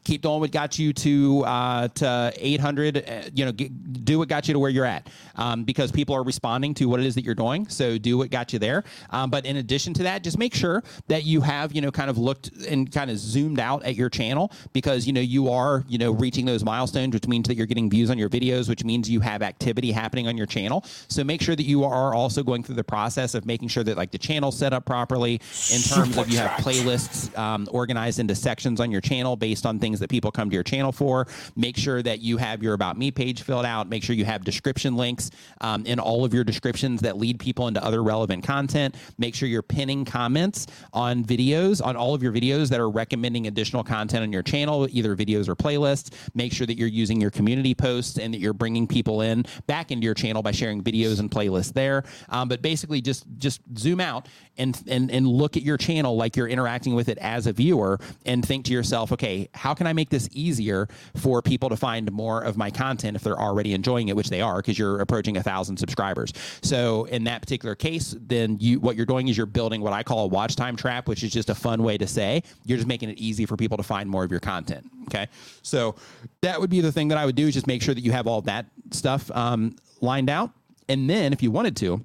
Keep 0.06 0.22
doing 0.22 0.40
what 0.40 0.52
got 0.52 0.80
you 0.80 0.94
to 0.94 1.44
uh, 1.46 1.88
to 1.90 2.32
800. 2.38 2.98
Uh, 2.98 3.30
you 3.34 3.44
know, 3.44 3.52
get, 3.52 4.06
do 4.06 4.20
what 4.20 4.30
got 4.30 4.48
you 4.48 4.54
to 4.54 4.60
where 4.60 4.70
you're 4.70 4.86
at 4.86 5.10
um, 5.36 5.64
because 5.64 5.92
people 5.92 6.16
are 6.16 6.24
responding 6.24 6.74
to 6.76 6.86
what 6.86 7.00
it 7.00 7.06
is 7.06 7.16
that 7.16 7.26
you're 7.26 7.36
doing. 7.36 7.68
So 7.68 7.98
do 7.98 8.18
what 8.18 8.30
got 8.30 8.54
you 8.54 8.60
there. 8.60 8.84
Um, 9.10 9.30
but 9.30 9.46
in 9.46 9.58
addition 9.58 9.94
to 9.96 10.04
that, 10.04 10.24
just 10.24 10.38
make 10.38 10.54
sure 10.54 10.84
that 11.08 11.26
you 11.26 11.42
have 11.42 11.74
you 11.74 11.82
know 11.82 11.92
kind 11.92 12.10
of 12.10 12.18
looked 12.18 12.52
and 12.68 12.92
kind 12.92 13.12
of 13.12 13.18
zoomed 13.18 13.60
out 13.60 13.84
at 13.84 13.96
your 13.96 14.10
channel 14.10 14.52
because 14.72 15.06
you 15.06 15.14
know 15.14 15.22
you 15.22 15.50
are 15.50 15.84
you 15.88 15.98
know 15.98 16.12
reaching 16.12 16.46
those 16.46 16.64
milestones, 16.64 17.14
which 17.14 17.28
means 17.28 17.48
that 17.48 17.56
you're 17.56 17.66
getting 17.66 17.90
views 17.90 18.10
on 18.10 18.18
your 18.18 18.30
videos, 18.30 18.70
which 18.70 18.84
means 18.84 19.10
you 19.10 19.20
have 19.20 19.42
activity 19.42 19.92
happening 19.92 20.28
on 20.28 20.38
your 20.38 20.46
channel. 20.46 20.84
So 21.08 21.24
make 21.24 21.42
sure 21.42 21.56
that 21.56 21.64
you 21.64 21.84
are 21.84 22.14
also 22.14 22.44
going 22.44 22.64
through 22.64 22.76
the 22.76 22.84
process 22.84 23.34
of 23.34 23.46
making 23.46 23.70
sure 23.70 23.84
that 23.84 23.98
like 23.98 24.12
the 24.12 24.18
channel 24.18 24.52
set 24.52 24.72
up 24.72 24.86
properly 24.86 25.42
in 25.74 25.82
terms 25.82 26.18
of 26.18 26.30
you 26.30 26.38
have 26.38 26.52
playlists 26.64 27.36
um, 27.38 27.68
organized 27.72 28.20
into 28.20 28.36
sections 28.36 28.80
on 28.80 28.92
your 28.92 29.02
channel 29.02 29.36
based 29.36 29.66
on 29.66 29.80
things 29.80 29.95
that 30.00 30.10
people 30.10 30.32
come 30.32 30.50
to 30.50 30.54
your 30.54 30.64
channel 30.64 30.92
for. 30.92 31.28
Make 31.56 31.78
sure 31.78 32.02
that 32.02 32.20
you 32.20 32.38
have 32.38 32.62
your 32.62 32.74
about 32.74 32.98
me 32.98 33.12
page 33.12 33.42
filled 33.42 33.66
out. 33.66 33.90
Make 33.90 34.04
sure 34.04 34.16
you 34.16 34.26
have 34.26 34.44
description 34.44 34.96
links 34.96 35.32
um, 35.62 35.86
in 35.86 36.00
all 36.00 36.26
of 36.26 36.34
your 36.34 36.44
descriptions 36.44 37.02
that 37.02 37.18
lead 37.18 37.40
people 37.40 37.68
into 37.68 37.84
other 37.84 38.04
relevant 38.04 38.44
content. 38.44 38.96
Make 39.18 39.36
sure 39.36 39.48
you're 39.48 39.62
pinning 39.62 40.06
comments 40.06 40.68
on 40.94 41.24
videos 41.24 41.84
on 41.84 41.96
all 41.96 42.14
of 42.14 42.22
your 42.22 42.32
videos 42.32 42.70
that 42.70 42.80
are 42.80 42.90
recommending 42.90 43.48
additional 43.48 43.84
content 43.84 44.24
on 44.24 44.32
your 44.32 44.44
channel, 44.44 44.88
either 44.92 45.16
videos 45.16 45.48
or 45.48 45.56
playlists. 45.56 46.14
Make 46.34 46.54
sure 46.54 46.68
that 46.68 46.78
you're 46.78 46.88
using 46.88 47.22
your 47.22 47.32
community 47.32 47.74
posts 47.74 48.18
and 48.18 48.34
that 48.34 48.40
you're 48.40 48.54
bringing 48.54 48.88
people 48.88 49.22
in 49.22 49.46
back 49.68 49.92
into 49.92 50.06
your 50.06 50.14
channel 50.14 50.42
by 50.42 50.52
sharing 50.52 50.84
videos 50.84 51.20
and 51.20 51.30
playlists 51.30 51.74
there. 51.74 52.04
Um, 52.30 52.48
but 52.48 52.62
basically, 52.62 53.02
just 53.02 53.26
just 53.38 53.62
zoom 53.78 54.00
out 54.00 54.28
and 54.58 54.82
and 54.88 55.12
and 55.12 55.28
look 55.28 55.58
at 55.58 55.64
your 55.64 55.78
channel 55.78 56.16
like 56.16 56.36
you're 56.36 56.48
interacting 56.48 56.96
with 56.96 57.10
it 57.10 57.18
as 57.20 57.48
a 57.48 57.54
viewer 57.54 58.00
and 58.26 58.46
think 58.46 58.66
to 58.66 58.74
yourself, 58.74 59.12
okay, 59.12 59.50
how 59.54 59.74
can 59.74 59.85
I 59.88 59.94
make 59.94 60.10
this 60.10 60.30
easier 60.32 60.88
for 61.16 61.42
people 61.42 61.70
to 61.70 61.76
find 61.76 62.12
more 62.12 62.42
of 62.42 62.58
my 62.58 62.70
content 62.70 63.16
if 63.16 63.24
they're 63.24 63.40
already 63.40 63.74
enjoying 63.74 64.10
it, 64.10 64.16
which 64.16 64.30
they 64.30 64.42
are 64.42 64.58
because 64.58 64.78
you're 64.78 65.00
approaching 65.02 65.38
a 65.38 65.44
thousand 65.44 65.78
subscribers. 65.78 66.34
So 66.62 67.06
in 67.06 67.24
that 67.26 67.42
particular 67.42 67.76
case, 67.76 68.16
then 68.20 68.58
you 68.60 68.80
what 68.80 68.96
you're 68.96 69.06
doing 69.06 69.28
is 69.28 69.38
you're 69.38 69.46
building 69.46 69.82
what 69.82 69.94
I 69.94 70.04
call 70.04 70.26
a 70.26 70.28
watch 70.28 70.56
time 70.56 70.76
trap, 70.76 71.08
which 71.08 71.24
is 71.24 71.32
just 71.32 71.50
a 71.50 71.56
fun 71.56 71.84
way 71.84 71.98
to 71.98 72.08
say 72.08 72.44
you're 72.66 72.78
just 72.78 72.88
making 72.88 73.10
it 73.10 73.18
easy 73.18 73.46
for 73.46 73.58
people 73.58 73.78
to 73.78 73.84
find 73.84 74.10
more 74.10 74.24
of 74.24 74.32
your 74.32 74.40
content. 74.40 74.86
Okay, 75.06 75.28
so 75.62 75.96
that 76.42 76.60
would 76.60 76.70
be 76.70 76.82
the 76.82 76.92
thing 76.92 77.10
that 77.10 77.18
I 77.18 77.26
would 77.26 77.36
do 77.36 77.48
is 77.48 77.54
just 77.54 77.68
make 77.68 77.82
sure 77.82 77.94
that 77.94 78.04
you 78.04 78.12
have 78.12 78.28
all 78.28 78.42
that 78.42 78.66
stuff 78.92 79.30
um, 79.32 79.76
lined 80.02 80.30
out, 80.30 80.52
and 80.90 81.10
then 81.10 81.32
if 81.34 81.44
you 81.44 81.52
wanted 81.52 81.76
to 81.78 82.04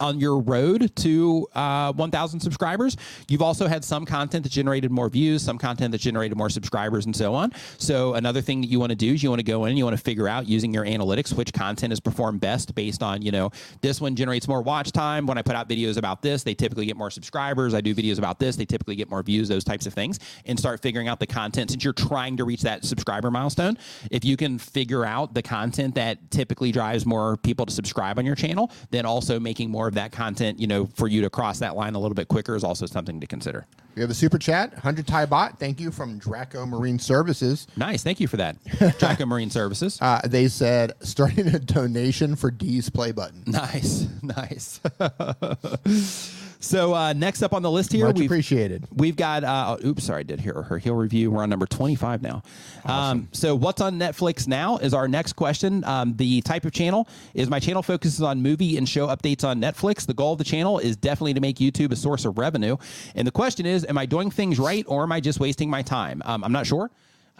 on 0.00 0.18
your 0.18 0.38
road 0.38 0.94
to 0.96 1.46
uh, 1.54 1.92
1,000 1.92 2.40
subscribers. 2.40 2.96
You've 3.28 3.42
also 3.42 3.66
had 3.66 3.84
some 3.84 4.04
content 4.04 4.44
that 4.44 4.52
generated 4.52 4.90
more 4.90 5.08
views, 5.08 5.42
some 5.42 5.58
content 5.58 5.92
that 5.92 6.00
generated 6.00 6.36
more 6.36 6.48
subscribers, 6.48 7.06
and 7.06 7.14
so 7.14 7.34
on. 7.34 7.52
So 7.78 8.14
another 8.14 8.40
thing 8.40 8.60
that 8.62 8.68
you 8.68 8.80
want 8.80 8.90
to 8.90 8.96
do 8.96 9.12
is 9.14 9.22
you 9.22 9.28
want 9.28 9.40
to 9.40 9.44
go 9.44 9.66
in, 9.66 9.76
you 9.76 9.84
want 9.84 9.96
to 9.96 10.02
figure 10.02 10.26
out 10.26 10.48
using 10.48 10.72
your 10.72 10.84
analytics 10.84 11.34
which 11.34 11.52
content 11.52 11.92
has 11.92 12.00
performed 12.00 12.40
best 12.40 12.74
based 12.74 13.02
on 13.02 13.22
you 13.22 13.30
know 13.30 13.50
this 13.82 14.00
one 14.00 14.16
generates 14.16 14.48
more 14.48 14.62
watch 14.62 14.92
time. 14.92 15.26
When 15.26 15.38
I 15.38 15.42
put 15.42 15.54
out 15.54 15.68
videos 15.68 15.96
about 15.96 16.22
this, 16.22 16.42
they 16.42 16.54
typically 16.54 16.86
get 16.86 16.96
more 16.96 17.10
subscribers. 17.10 17.74
I 17.74 17.80
do 17.80 17.94
videos 17.94 18.18
about 18.18 18.38
this, 18.38 18.56
they 18.56 18.64
typically 18.64 18.96
get 18.96 19.10
more 19.10 19.22
views. 19.22 19.48
Those 19.48 19.64
types 19.64 19.86
of 19.86 19.94
things, 19.94 20.18
and 20.46 20.58
start 20.58 20.80
figuring 20.80 21.08
out 21.08 21.20
the 21.20 21.26
content 21.26 21.70
since 21.70 21.84
you're 21.84 21.92
trying 21.92 22.36
to 22.38 22.44
reach 22.44 22.62
that 22.62 22.84
subscriber 22.84 23.30
milestone. 23.30 23.76
If 24.10 24.24
you 24.24 24.36
can 24.36 24.58
figure 24.58 25.04
out 25.04 25.34
the 25.34 25.42
content 25.42 25.94
that 25.96 26.30
typically 26.30 26.72
drives 26.72 27.04
more 27.04 27.36
people 27.36 27.66
to 27.66 27.72
subscribe 27.72 28.18
on 28.18 28.26
your 28.26 28.34
channel, 28.36 28.70
then 28.90 29.04
also 29.04 29.38
making 29.38 29.70
more 29.70 29.89
of 29.90 29.94
that 29.96 30.12
content, 30.12 30.58
you 30.58 30.66
know, 30.66 30.86
for 30.86 31.06
you 31.08 31.20
to 31.22 31.30
cross 31.30 31.58
that 31.58 31.76
line 31.76 31.94
a 31.94 31.98
little 31.98 32.14
bit 32.14 32.28
quicker 32.28 32.54
is 32.56 32.64
also 32.64 32.86
something 32.86 33.20
to 33.20 33.26
consider. 33.26 33.66
We 33.96 34.02
have 34.02 34.10
a 34.10 34.14
super 34.14 34.38
chat, 34.38 34.72
100 34.72 35.06
Thai 35.06 35.26
baht. 35.26 35.58
Thank 35.58 35.80
you 35.80 35.90
from 35.90 36.16
Draco 36.18 36.64
Marine 36.64 36.98
Services. 36.98 37.66
Nice. 37.76 38.02
Thank 38.02 38.20
you 38.20 38.28
for 38.28 38.36
that. 38.38 38.56
Draco 38.98 39.26
Marine 39.26 39.50
Services. 39.50 39.98
Uh, 40.00 40.20
they 40.24 40.48
said 40.48 40.92
starting 41.00 41.48
a 41.48 41.58
donation 41.58 42.36
for 42.36 42.50
D's 42.50 42.88
play 42.88 43.12
button. 43.12 43.42
Nice. 43.46 44.06
Nice. 44.22 44.80
So 46.62 46.94
uh, 46.94 47.14
next 47.14 47.42
up 47.42 47.54
on 47.54 47.62
the 47.62 47.70
list 47.70 47.90
here, 47.90 48.06
Much 48.06 48.16
we've, 48.16 48.26
appreciated. 48.26 48.86
We've 48.94 49.16
got. 49.16 49.44
Uh, 49.44 49.78
oops, 49.84 50.04
sorry, 50.04 50.20
I 50.20 50.22
did 50.24 50.40
hear 50.40 50.62
her 50.62 50.76
heel 50.78 50.94
review. 50.94 51.30
We're 51.30 51.42
on 51.42 51.48
number 51.48 51.66
twenty-five 51.66 52.22
now. 52.22 52.42
Um, 52.84 53.28
so 53.32 53.54
what's 53.54 53.80
on 53.80 53.98
Netflix 53.98 54.46
now 54.46 54.76
is 54.76 54.92
our 54.92 55.08
next 55.08 55.32
question. 55.32 55.82
Um, 55.84 56.14
the 56.16 56.42
type 56.42 56.66
of 56.66 56.72
channel 56.72 57.08
is 57.32 57.48
my 57.48 57.60
channel 57.60 57.82
focuses 57.82 58.20
on 58.20 58.42
movie 58.42 58.76
and 58.76 58.86
show 58.86 59.06
updates 59.06 59.42
on 59.42 59.60
Netflix. 59.60 60.06
The 60.06 60.14
goal 60.14 60.32
of 60.32 60.38
the 60.38 60.44
channel 60.44 60.78
is 60.78 60.96
definitely 60.96 61.34
to 61.34 61.40
make 61.40 61.56
YouTube 61.56 61.92
a 61.92 61.96
source 61.96 62.26
of 62.26 62.36
revenue. 62.36 62.76
And 63.14 63.26
the 63.26 63.32
question 63.32 63.64
is, 63.64 63.86
am 63.86 63.96
I 63.96 64.04
doing 64.04 64.30
things 64.30 64.58
right 64.58 64.84
or 64.86 65.02
am 65.02 65.12
I 65.12 65.20
just 65.20 65.40
wasting 65.40 65.70
my 65.70 65.80
time? 65.80 66.20
Um, 66.26 66.44
I'm 66.44 66.52
not 66.52 66.66
sure. 66.66 66.90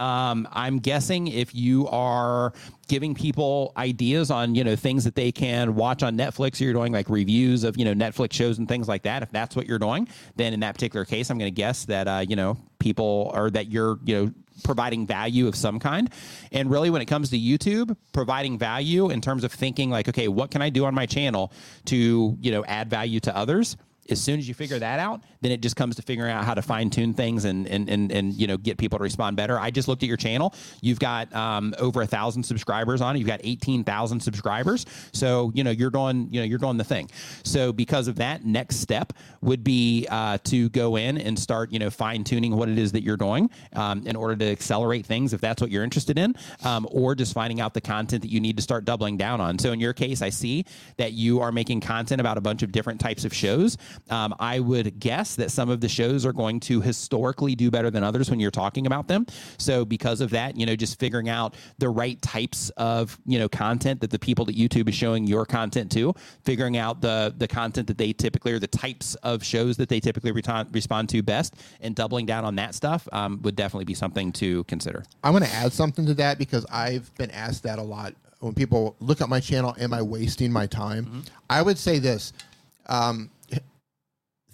Um, 0.01 0.49
I'm 0.51 0.79
guessing 0.79 1.29
if 1.29 1.55
you 1.55 1.87
are 1.89 2.53
giving 2.89 3.15
people 3.15 3.73
ideas 3.77 4.31
on 4.31 4.55
you 4.55 4.65
know 4.65 4.75
things 4.75 5.05
that 5.05 5.15
they 5.15 5.31
can 5.31 5.75
watch 5.75 6.03
on 6.03 6.17
Netflix, 6.17 6.61
or 6.61 6.65
you're 6.65 6.73
doing 6.73 6.93
like 6.93 7.09
reviews 7.11 7.65
of 7.65 7.77
you 7.77 7.85
know 7.85 7.95
Netflix 7.95 8.33
shows 8.33 8.59
and 8.59 8.67
things 8.67 8.89
like 8.89 9.03
that. 9.03 9.23
If 9.23 9.31
that's 9.31 9.55
what 9.55 9.67
you're 9.67 9.79
doing, 9.79 10.09
then 10.37 10.55
in 10.55 10.61
that 10.61 10.75
particular 10.75 11.05
case, 11.05 11.31
I'm 11.31 11.39
going 11.39 11.53
to 11.53 11.57
guess 11.57 11.85
that 11.85 12.09
uh, 12.09 12.25
you 12.27 12.35
know 12.35 12.57
people 12.79 13.31
or 13.35 13.51
that 13.51 13.69
you're 13.69 13.99
you 14.05 14.15
know 14.17 14.33
providing 14.65 15.07
value 15.07 15.47
of 15.47 15.55
some 15.55 15.79
kind. 15.79 16.11
And 16.51 16.71
really, 16.71 16.91
when 16.91 17.03
it 17.03 17.07
comes 17.07 17.31
to 17.31 17.39
YouTube, 17.39 17.97
providing 18.13 18.59
value 18.59 19.11
in 19.11 19.21
terms 19.21 19.45
of 19.45 19.53
thinking 19.53 19.91
like, 19.91 20.09
okay, 20.09 20.29
what 20.29 20.51
can 20.51 20.63
I 20.63 20.71
do 20.71 20.87
on 20.87 20.95
my 20.95 21.07
channel 21.07 21.53
to 21.87 22.37
you 22.41 22.51
know 22.51 22.65
add 22.65 22.89
value 22.89 23.21
to 23.21 23.37
others? 23.37 23.77
As 24.11 24.21
soon 24.21 24.39
as 24.39 24.49
you 24.49 24.55
figure 24.55 24.79
that 24.79 24.99
out, 24.99 25.23
then 25.41 25.53
it 25.53 25.61
just 25.61 25.77
comes 25.77 25.97
to 25.97 26.03
figuring 26.03 26.33
out 26.33 26.45
how 26.45 26.55
to 26.55 26.63
fine 26.63 26.91
tune 26.91 27.15
things 27.15 27.45
and, 27.45 27.67
and 27.69 27.89
and 27.89 28.11
and 28.13 28.35
you 28.35 28.47
know 28.47 28.57
get 28.57 28.79
people 28.79 28.99
to 28.99 29.03
respond 29.03 29.37
better. 29.37 29.59
I 29.59 29.71
just 29.71 29.89
looked 29.89 30.03
at 30.03 30.09
your 30.09 30.17
channel. 30.17 30.55
You've 30.81 30.99
got 30.99 31.33
um, 31.35 31.75
over 31.79 32.03
a 32.03 32.07
thousand 32.07 32.43
subscribers 32.43 33.01
on 33.01 33.17
it. 33.17 33.19
You've 33.19 33.29
got 33.29 33.41
eighteen 33.45 33.85
thousand 33.85 34.21
subscribers. 34.21 34.87
So 35.13 35.53
you 35.55 35.65
know 35.65 35.71
you're 35.71 35.91
doing 35.91 36.29
you 36.31 36.41
know 36.41 36.45
you're 36.45 36.59
doing 36.59 36.77
the 36.77 36.85
thing. 36.85 37.11
So 37.45 37.73
because 37.73 38.09
of 38.09 38.17
that, 38.17 38.45
next 38.45 38.77
step 38.77 39.13
would 39.43 39.65
be 39.65 40.07
uh, 40.11 40.39
to 40.45 40.69
go 40.71 40.97
in 40.97 41.19
and 41.19 41.39
start 41.39 41.73
you 41.73 41.79
know 41.79 41.91
fine 41.91 42.25
tuning 42.25 42.57
what 42.57 42.69
it 42.69 42.79
is 42.79 42.93
that 42.93 43.03
you're 43.03 43.17
doing 43.17 43.51
um, 43.75 44.07
in 44.07 44.17
order 44.17 44.37
to 44.37 44.51
accelerate 44.51 45.07
things 45.07 45.33
if 45.33 45.41
that's 45.41 45.61
what 45.61 45.71
you're 45.71 45.85
interested 45.85 46.19
in, 46.19 46.35
um, 46.65 46.87
or 46.91 47.15
just 47.15 47.33
finding 47.33 47.61
out 47.61 47.75
the 47.75 47.81
content 47.81 48.23
that 48.23 48.31
you 48.31 48.41
need 48.41 48.57
to 48.57 48.63
start 48.63 48.85
doubling 48.85 49.17
down 49.17 49.41
on. 49.41 49.59
So 49.59 49.73
in 49.73 49.81
your 49.81 49.93
case, 49.93 50.23
I 50.23 50.31
see 50.31 50.65
that 50.97 51.13
you 51.13 51.41
are 51.41 51.53
making 51.53 51.81
content 51.81 52.21
about 52.21 52.39
a 52.39 52.41
bunch 52.41 52.63
of 52.63 52.73
different 52.73 53.01
types 53.01 53.25
of 53.25 53.35
shows. 53.35 53.77
Um, 54.11 54.35
I 54.39 54.61
would 54.61 54.99
guess 55.01 55.37
that 55.37 55.51
some 55.51 55.71
of 55.71 55.81
the 55.81 55.89
shows 55.89 56.27
are 56.27 56.33
going 56.33 56.61
to 56.61 56.81
historically 56.81 57.55
do 57.55 57.71
better 57.71 57.91
than 57.91 58.05
others 58.05 58.31
when 58.31 58.41
you're 58.41 58.51
talking 58.51 58.87
about 58.87 59.09
them. 59.09 59.27
So 59.59 59.85
because 59.85 60.21
of 60.21 60.31
that, 60.31 60.57
you 60.57 60.67
know, 60.67 60.77
just 60.77 60.99
figuring 60.99 61.29
out 61.29 61.55
the 61.79 61.89
right 61.89 62.21
types 62.21 62.71
of 62.71 63.19
you 63.27 63.39
know 63.39 63.49
content 63.49 64.01
that 64.01 64.11
the 64.11 64.19
people 64.19 64.45
that 64.47 64.57
YouTube 64.57 64.89
is 64.89 64.95
showing 64.95 65.27
your 65.27 65.47
content 65.47 65.91
to, 65.93 66.15
figuring 66.45 66.77
out 66.77 67.01
the 67.01 67.35
the 67.37 67.49
content 67.49 67.87
that 67.87 67.99
they 67.99 68.13
typically 68.13 68.53
or 68.53 68.59
the 68.59 68.67
types 68.67 69.15
of 69.17 69.30
shows 69.39 69.77
that 69.79 69.89
they 69.89 70.01
typically 70.01 70.33
respond 70.33 71.09
to 71.09 71.23
best, 71.23 71.55
and 71.81 71.95
doubling 71.95 72.27
down 72.27 72.45
on 72.45 72.57
that 72.57 72.75
stuff 72.75 73.09
um, 73.13 73.41
would 73.43 73.57
definitely 73.57 73.85
be 73.85 73.95
something 73.95 74.33
to 74.33 74.65
consider. 74.65 75.05
I'm 75.23 75.33
going 75.33 75.45
to 75.45 75.53
add 75.55 75.73
something 75.73 76.07
to 76.07 76.15
that 76.15 76.39
because 76.39 76.67
I've 76.67 77.15
been 77.17 77.31
asked 77.31 77.63
that 77.65 77.79
a 77.79 77.83
lot 77.83 78.15
when 78.41 78.55
people 78.55 78.97
look 79.01 79.21
at 79.21 79.29
my 79.29 79.41
channel. 79.41 79.75
Am 79.79 79.95
I 79.95 80.03
wasting 80.03 80.53
my 80.53 80.67
time? 80.67 81.25
I 81.49 81.63
would 81.63 81.79
say 81.79 81.99
this. 81.99 82.33
Um, 82.87 83.31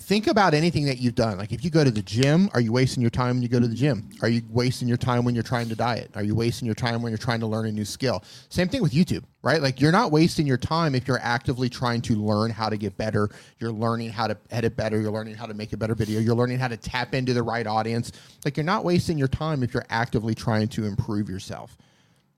think 0.07 0.29
about 0.29 0.55
anything 0.55 0.85
that 0.85 0.99
you've 0.99 1.17
done. 1.17 1.37
Like 1.37 1.51
if 1.51 1.65
you 1.65 1.71
go 1.71 1.83
to 1.83 1.91
the 1.91 2.01
gym, 2.01 2.49
are 2.55 2.61
you 2.61 2.71
wasting 2.71 3.01
your 3.01 3.11
time 3.11 3.35
when 3.35 3.43
you 3.43 3.49
go 3.49 3.59
to 3.59 3.67
the 3.67 3.75
gym? 3.75 4.09
Are 4.23 4.29
you 4.29 4.41
wasting 4.51 4.87
your 4.87 4.97
time 4.97 5.25
when 5.25 5.35
you're 5.35 5.43
trying 5.43 5.69
to 5.69 5.75
diet? 5.75 6.13
Are 6.15 6.23
you 6.23 6.37
wasting 6.37 6.65
your 6.65 6.77
time 6.77 7.03
when 7.03 7.11
you're 7.11 7.19
trying 7.19 7.41
to 7.41 7.47
learn 7.47 7.67
a 7.67 7.73
new 7.73 7.85
skill? 7.85 8.23
Same 8.49 8.69
thing 8.69 8.83
with 8.83 8.93
YouTube, 8.93 9.25
right? 9.43 9.61
Like 9.61 9.81
you're 9.81 9.91
not 9.91 10.13
wasting 10.13 10.47
your 10.47 10.59
time 10.59 10.95
if 10.95 11.09
you're 11.09 11.19
actively 11.23 11.69
trying 11.69 12.03
to 12.03 12.15
learn 12.15 12.53
how 12.53 12.69
to 12.69 12.77
get 12.77 12.97
better. 12.97 13.31
You're 13.59 13.73
learning 13.73 14.11
how 14.11 14.29
to 14.29 14.39
edit 14.53 14.77
better. 14.77 15.01
You're 15.01 15.11
learning 15.11 15.35
how 15.35 15.47
to 15.47 15.55
make 15.55 15.73
a 15.73 15.77
better 15.77 15.97
video. 15.97 16.21
You're 16.21 16.37
learning 16.37 16.61
how 16.61 16.69
to 16.69 16.77
tap 16.77 17.13
into 17.13 17.35
the 17.35 17.43
right 17.43 17.67
audience. 17.67 18.13
Like 18.45 18.57
you're 18.57 18.65
not 18.65 18.85
wasting 18.85 19.19
your 19.19 19.29
time 19.29 19.65
if 19.65 19.75
you're 19.75 19.87
actively 19.91 20.37
trying 20.37 20.69
to 20.69 20.85
improve 20.85 21.29
yourself. 21.29 21.77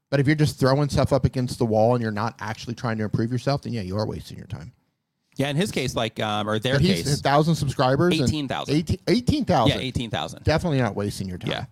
But 0.09 0.21
if 0.21 0.27
you're 0.27 0.37
just 0.37 0.59
throwing 0.59 0.89
stuff 0.89 1.13
up 1.13 1.27
against 1.27 1.59
the 1.59 1.67
wall 1.67 1.95
and 1.95 2.03
you're 2.03 2.13
not 2.13 2.35
actually 2.41 2.77
trying 2.77 2.97
to 2.97 3.05
improve 3.05 3.31
yourself, 3.31 3.61
then 3.61 3.75
yeah, 3.75 3.83
you 3.83 3.99
are 3.99 4.07
wasting 4.07 4.39
your 4.39 4.47
time. 4.47 4.73
Yeah, 5.39 5.49
in 5.51 5.57
his 5.57 5.71
case, 5.71 5.95
like 5.95 6.19
um, 6.21 6.49
or 6.49 6.59
their 6.59 6.79
he's 6.81 7.05
case, 7.05 7.21
thousand 7.21 7.55
subscribers. 7.55 8.19
and 8.19 8.29
18,000. 8.29 8.75
18 8.75 8.99
18,000. 9.07 9.69
yeah, 9.69 9.83
eighteen 9.83 10.11
thousand. 10.11 10.43
Definitely 10.43 10.79
not 10.79 10.97
wasting 10.97 11.29
your 11.29 11.39
time. 11.39 11.51
Yeah. 11.51 11.65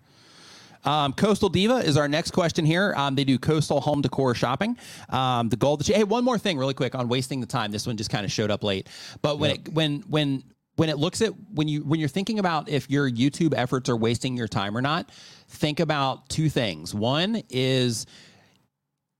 Um, 0.85 1.11
Coastal 1.11 1.49
Diva 1.49 1.75
is 1.77 1.97
our 1.97 2.07
next 2.07 2.31
question 2.31 2.65
here. 2.65 2.93
Um, 2.95 3.15
they 3.15 3.25
do 3.25 3.37
coastal 3.37 3.81
home 3.81 4.01
decor 4.01 4.33
shopping. 4.35 4.77
Um, 5.09 5.49
the 5.49 5.57
goal 5.57 5.75
that 5.75 5.89
you, 5.89 5.95
hey, 5.95 6.05
one 6.05 6.23
more 6.23 6.37
thing 6.37 6.57
really 6.57 6.73
quick 6.73 6.95
on 6.95 7.09
wasting 7.09 7.41
the 7.41 7.45
time. 7.45 7.71
This 7.71 7.85
one 7.85 7.97
just 7.97 8.09
kind 8.09 8.23
of 8.23 8.31
showed 8.31 8.51
up 8.51 8.63
late, 8.63 8.87
but 9.21 9.37
when 9.37 9.51
it, 9.51 9.73
when 9.73 9.99
when 10.07 10.43
when 10.77 10.87
it 10.87 10.97
looks 10.97 11.21
at 11.21 11.33
when 11.53 11.67
you 11.67 11.81
when 11.81 11.99
you're 11.99 12.07
thinking 12.07 12.39
about 12.39 12.69
if 12.69 12.89
your 12.89 13.09
YouTube 13.09 13.53
efforts 13.53 13.89
are 13.89 13.97
wasting 13.97 14.37
your 14.37 14.47
time 14.47 14.77
or 14.77 14.81
not, 14.81 15.11
think 15.49 15.81
about 15.81 16.29
two 16.29 16.49
things. 16.49 16.95
One 16.95 17.41
is 17.49 18.05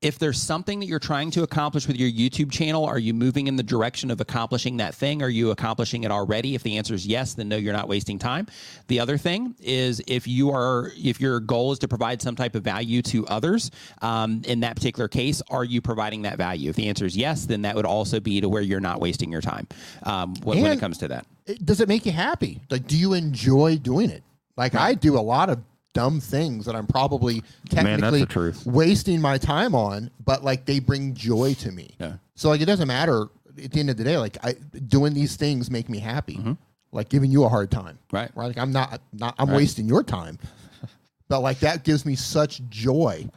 if 0.02 0.20
there's 0.20 0.40
something 0.40 0.80
that 0.80 0.86
you're 0.86 1.00
trying 1.00 1.32
to 1.32 1.42
accomplish 1.42 1.88
with 1.88 1.98
your 1.98 2.10
YouTube 2.10 2.52
channel, 2.52 2.86
are 2.86 3.00
you 3.00 3.16
moving 3.16 3.48
in 3.48 3.56
the 3.56 3.64
direction 3.64 4.12
of 4.12 4.22
accomplishing 4.22 4.78
that 4.78 4.94
thing? 4.94 5.24
Are 5.24 5.30
you 5.30 5.50
accomplishing 5.50 6.04
it 6.04 6.12
already? 6.12 6.54
If 6.54 6.62
the 6.62 6.78
answer 6.78 6.94
is 6.94 7.08
yes, 7.08 7.34
then 7.34 7.50
no, 7.50 7.58
you're 7.58 7.74
not 7.74 7.88
wasting 7.88 8.20
time. 8.20 8.46
The 8.88 9.00
other 9.00 9.18
thing 9.18 9.56
is 9.60 10.00
if 10.06 10.28
you 10.28 10.52
are, 10.52 10.92
if 10.96 11.20
your 11.20 11.40
goal 11.40 11.72
is 11.72 11.80
to 11.80 11.88
provide 11.88 12.22
some 12.22 12.36
type 12.36 12.54
of 12.54 12.64
value 12.64 13.02
to 13.04 13.26
others, 13.26 13.72
um, 14.04 14.44
in 14.46 14.60
that 14.60 14.76
particular 14.76 15.08
case, 15.08 15.42
are 15.50 15.64
you 15.64 15.82
providing 15.82 16.22
that 16.24 16.38
value? 16.38 16.70
If 16.70 16.76
the 16.76 16.90
answer 16.90 17.06
is 17.06 17.18
yes, 17.18 17.46
then 17.46 17.64
that 17.64 17.76
would 17.76 17.86
also 17.86 18.20
be 18.20 18.40
to 18.40 18.50
where 18.50 18.62
you're 18.62 18.80
not 18.80 19.00
wasting 19.00 19.32
your 19.32 19.42
time 19.42 19.68
um, 20.04 20.36
when, 20.44 20.62
when 20.62 20.72
it 20.74 20.80
comes 20.80 21.00
to 21.00 21.08
that. 21.08 21.26
Does 21.66 21.82
it 21.82 21.88
make 21.88 22.06
you 22.06 22.12
happy? 22.12 22.62
Like, 22.70 22.86
do 22.86 22.96
you 22.96 23.14
enjoy 23.14 23.78
doing 23.78 24.12
it? 24.12 24.24
Like, 24.58 24.76
I 24.76 24.94
do 24.94 25.18
a 25.18 25.22
lot 25.22 25.50
of 25.50 25.60
dumb 25.98 26.20
things 26.20 26.66
that 26.68 26.76
I'm 26.76 26.86
probably 26.86 27.42
technically 27.70 28.24
truth. 28.28 28.68
wasting 28.68 29.20
my 29.20 29.40
time 29.40 29.74
on, 29.74 30.12
but 30.24 30.44
like 30.44 30.66
they 30.66 30.78
bring 30.80 31.16
joy 31.16 31.56
to 31.56 31.72
me. 31.72 31.96
Yeah. 32.00 32.18
So 32.36 32.50
like, 32.50 32.62
it 32.62 32.66
doesn't 32.66 32.88
matter 32.88 33.26
at 33.64 33.72
the 33.72 33.80
end 33.80 33.90
of 33.90 33.98
the 33.98 34.04
day. 34.04 34.16
Like, 34.20 34.38
I 34.44 34.54
doing 34.88 35.16
these 35.16 35.38
things 35.38 35.72
make 35.72 35.90
me 35.90 35.98
happy. 35.98 36.36
Mm-hmm. 36.36 36.54
Like 36.92 37.10
giving 37.10 37.32
you 37.32 37.46
a 37.46 37.50
hard 37.50 37.72
time. 37.72 37.98
Right. 38.12 38.30
Right. 38.36 38.46
Like 38.48 38.60
I'm 38.60 38.72
not. 38.72 39.02
Not. 39.12 39.34
I'm 39.40 39.52
wasting 39.52 39.88
your 39.88 40.04
time. 40.04 40.38
but 41.30 41.40
like 41.40 41.60
that 41.60 41.84
gives 41.84 42.06
me 42.06 42.16
such 42.16 42.62
joy. 42.70 43.28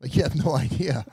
Like 0.00 0.16
you 0.16 0.24
have 0.24 0.34
no 0.34 0.56
idea. 0.56 1.06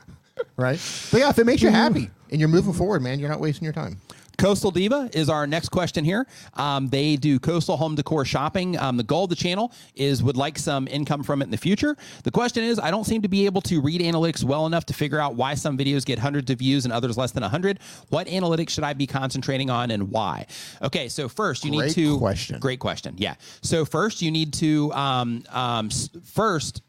Right. 0.56 0.80
But 1.12 1.20
yeah, 1.20 1.30
if 1.30 1.38
it 1.38 1.46
makes 1.46 1.62
you 1.62 1.70
happy 1.70 2.10
and 2.30 2.40
you're 2.40 2.48
moving 2.48 2.72
forward, 2.72 3.00
man, 3.00 3.20
you're 3.20 3.30
not 3.30 3.40
wasting 3.40 3.64
your 3.64 3.72
time. 3.72 3.98
Coastal 4.38 4.70
Diva 4.70 5.10
is 5.12 5.28
our 5.28 5.46
next 5.46 5.68
question 5.68 6.04
here. 6.04 6.26
Um, 6.54 6.88
they 6.88 7.16
do 7.16 7.38
coastal 7.38 7.76
home 7.76 7.94
decor 7.94 8.24
shopping. 8.24 8.78
Um, 8.78 8.96
the 8.96 9.02
goal 9.02 9.24
of 9.24 9.30
the 9.30 9.36
channel 9.36 9.72
is 9.94 10.22
would 10.22 10.36
like 10.36 10.58
some 10.58 10.88
income 10.88 11.22
from 11.22 11.42
it 11.42 11.46
in 11.46 11.50
the 11.50 11.56
future. 11.56 11.96
The 12.24 12.30
question 12.30 12.64
is, 12.64 12.78
I 12.78 12.90
don't 12.90 13.04
seem 13.04 13.22
to 13.22 13.28
be 13.28 13.46
able 13.46 13.60
to 13.62 13.80
read 13.80 14.00
analytics 14.00 14.44
well 14.44 14.66
enough 14.66 14.86
to 14.86 14.94
figure 14.94 15.20
out 15.20 15.34
why 15.34 15.54
some 15.54 15.78
videos 15.78 16.04
get 16.04 16.18
hundreds 16.18 16.50
of 16.50 16.58
views 16.58 16.84
and 16.84 16.92
others 16.92 17.16
less 17.16 17.32
than 17.32 17.42
100. 17.42 17.78
What 18.10 18.26
analytics 18.26 18.70
should 18.70 18.84
I 18.84 18.92
be 18.92 19.06
concentrating 19.06 19.70
on 19.70 19.90
and 19.90 20.10
why? 20.10 20.46
Okay, 20.82 21.08
so 21.08 21.28
first 21.28 21.64
you 21.64 21.70
need 21.70 21.90
to 21.92 22.18
question. 22.18 22.58
Great 22.58 22.80
question. 22.80 23.14
Yeah. 23.18 23.34
So 23.62 23.84
first 23.84 24.22
you 24.22 24.30
need 24.30 24.52
to 24.54 24.92
um, 24.92 25.44
um, 25.50 25.90
first 26.24 26.82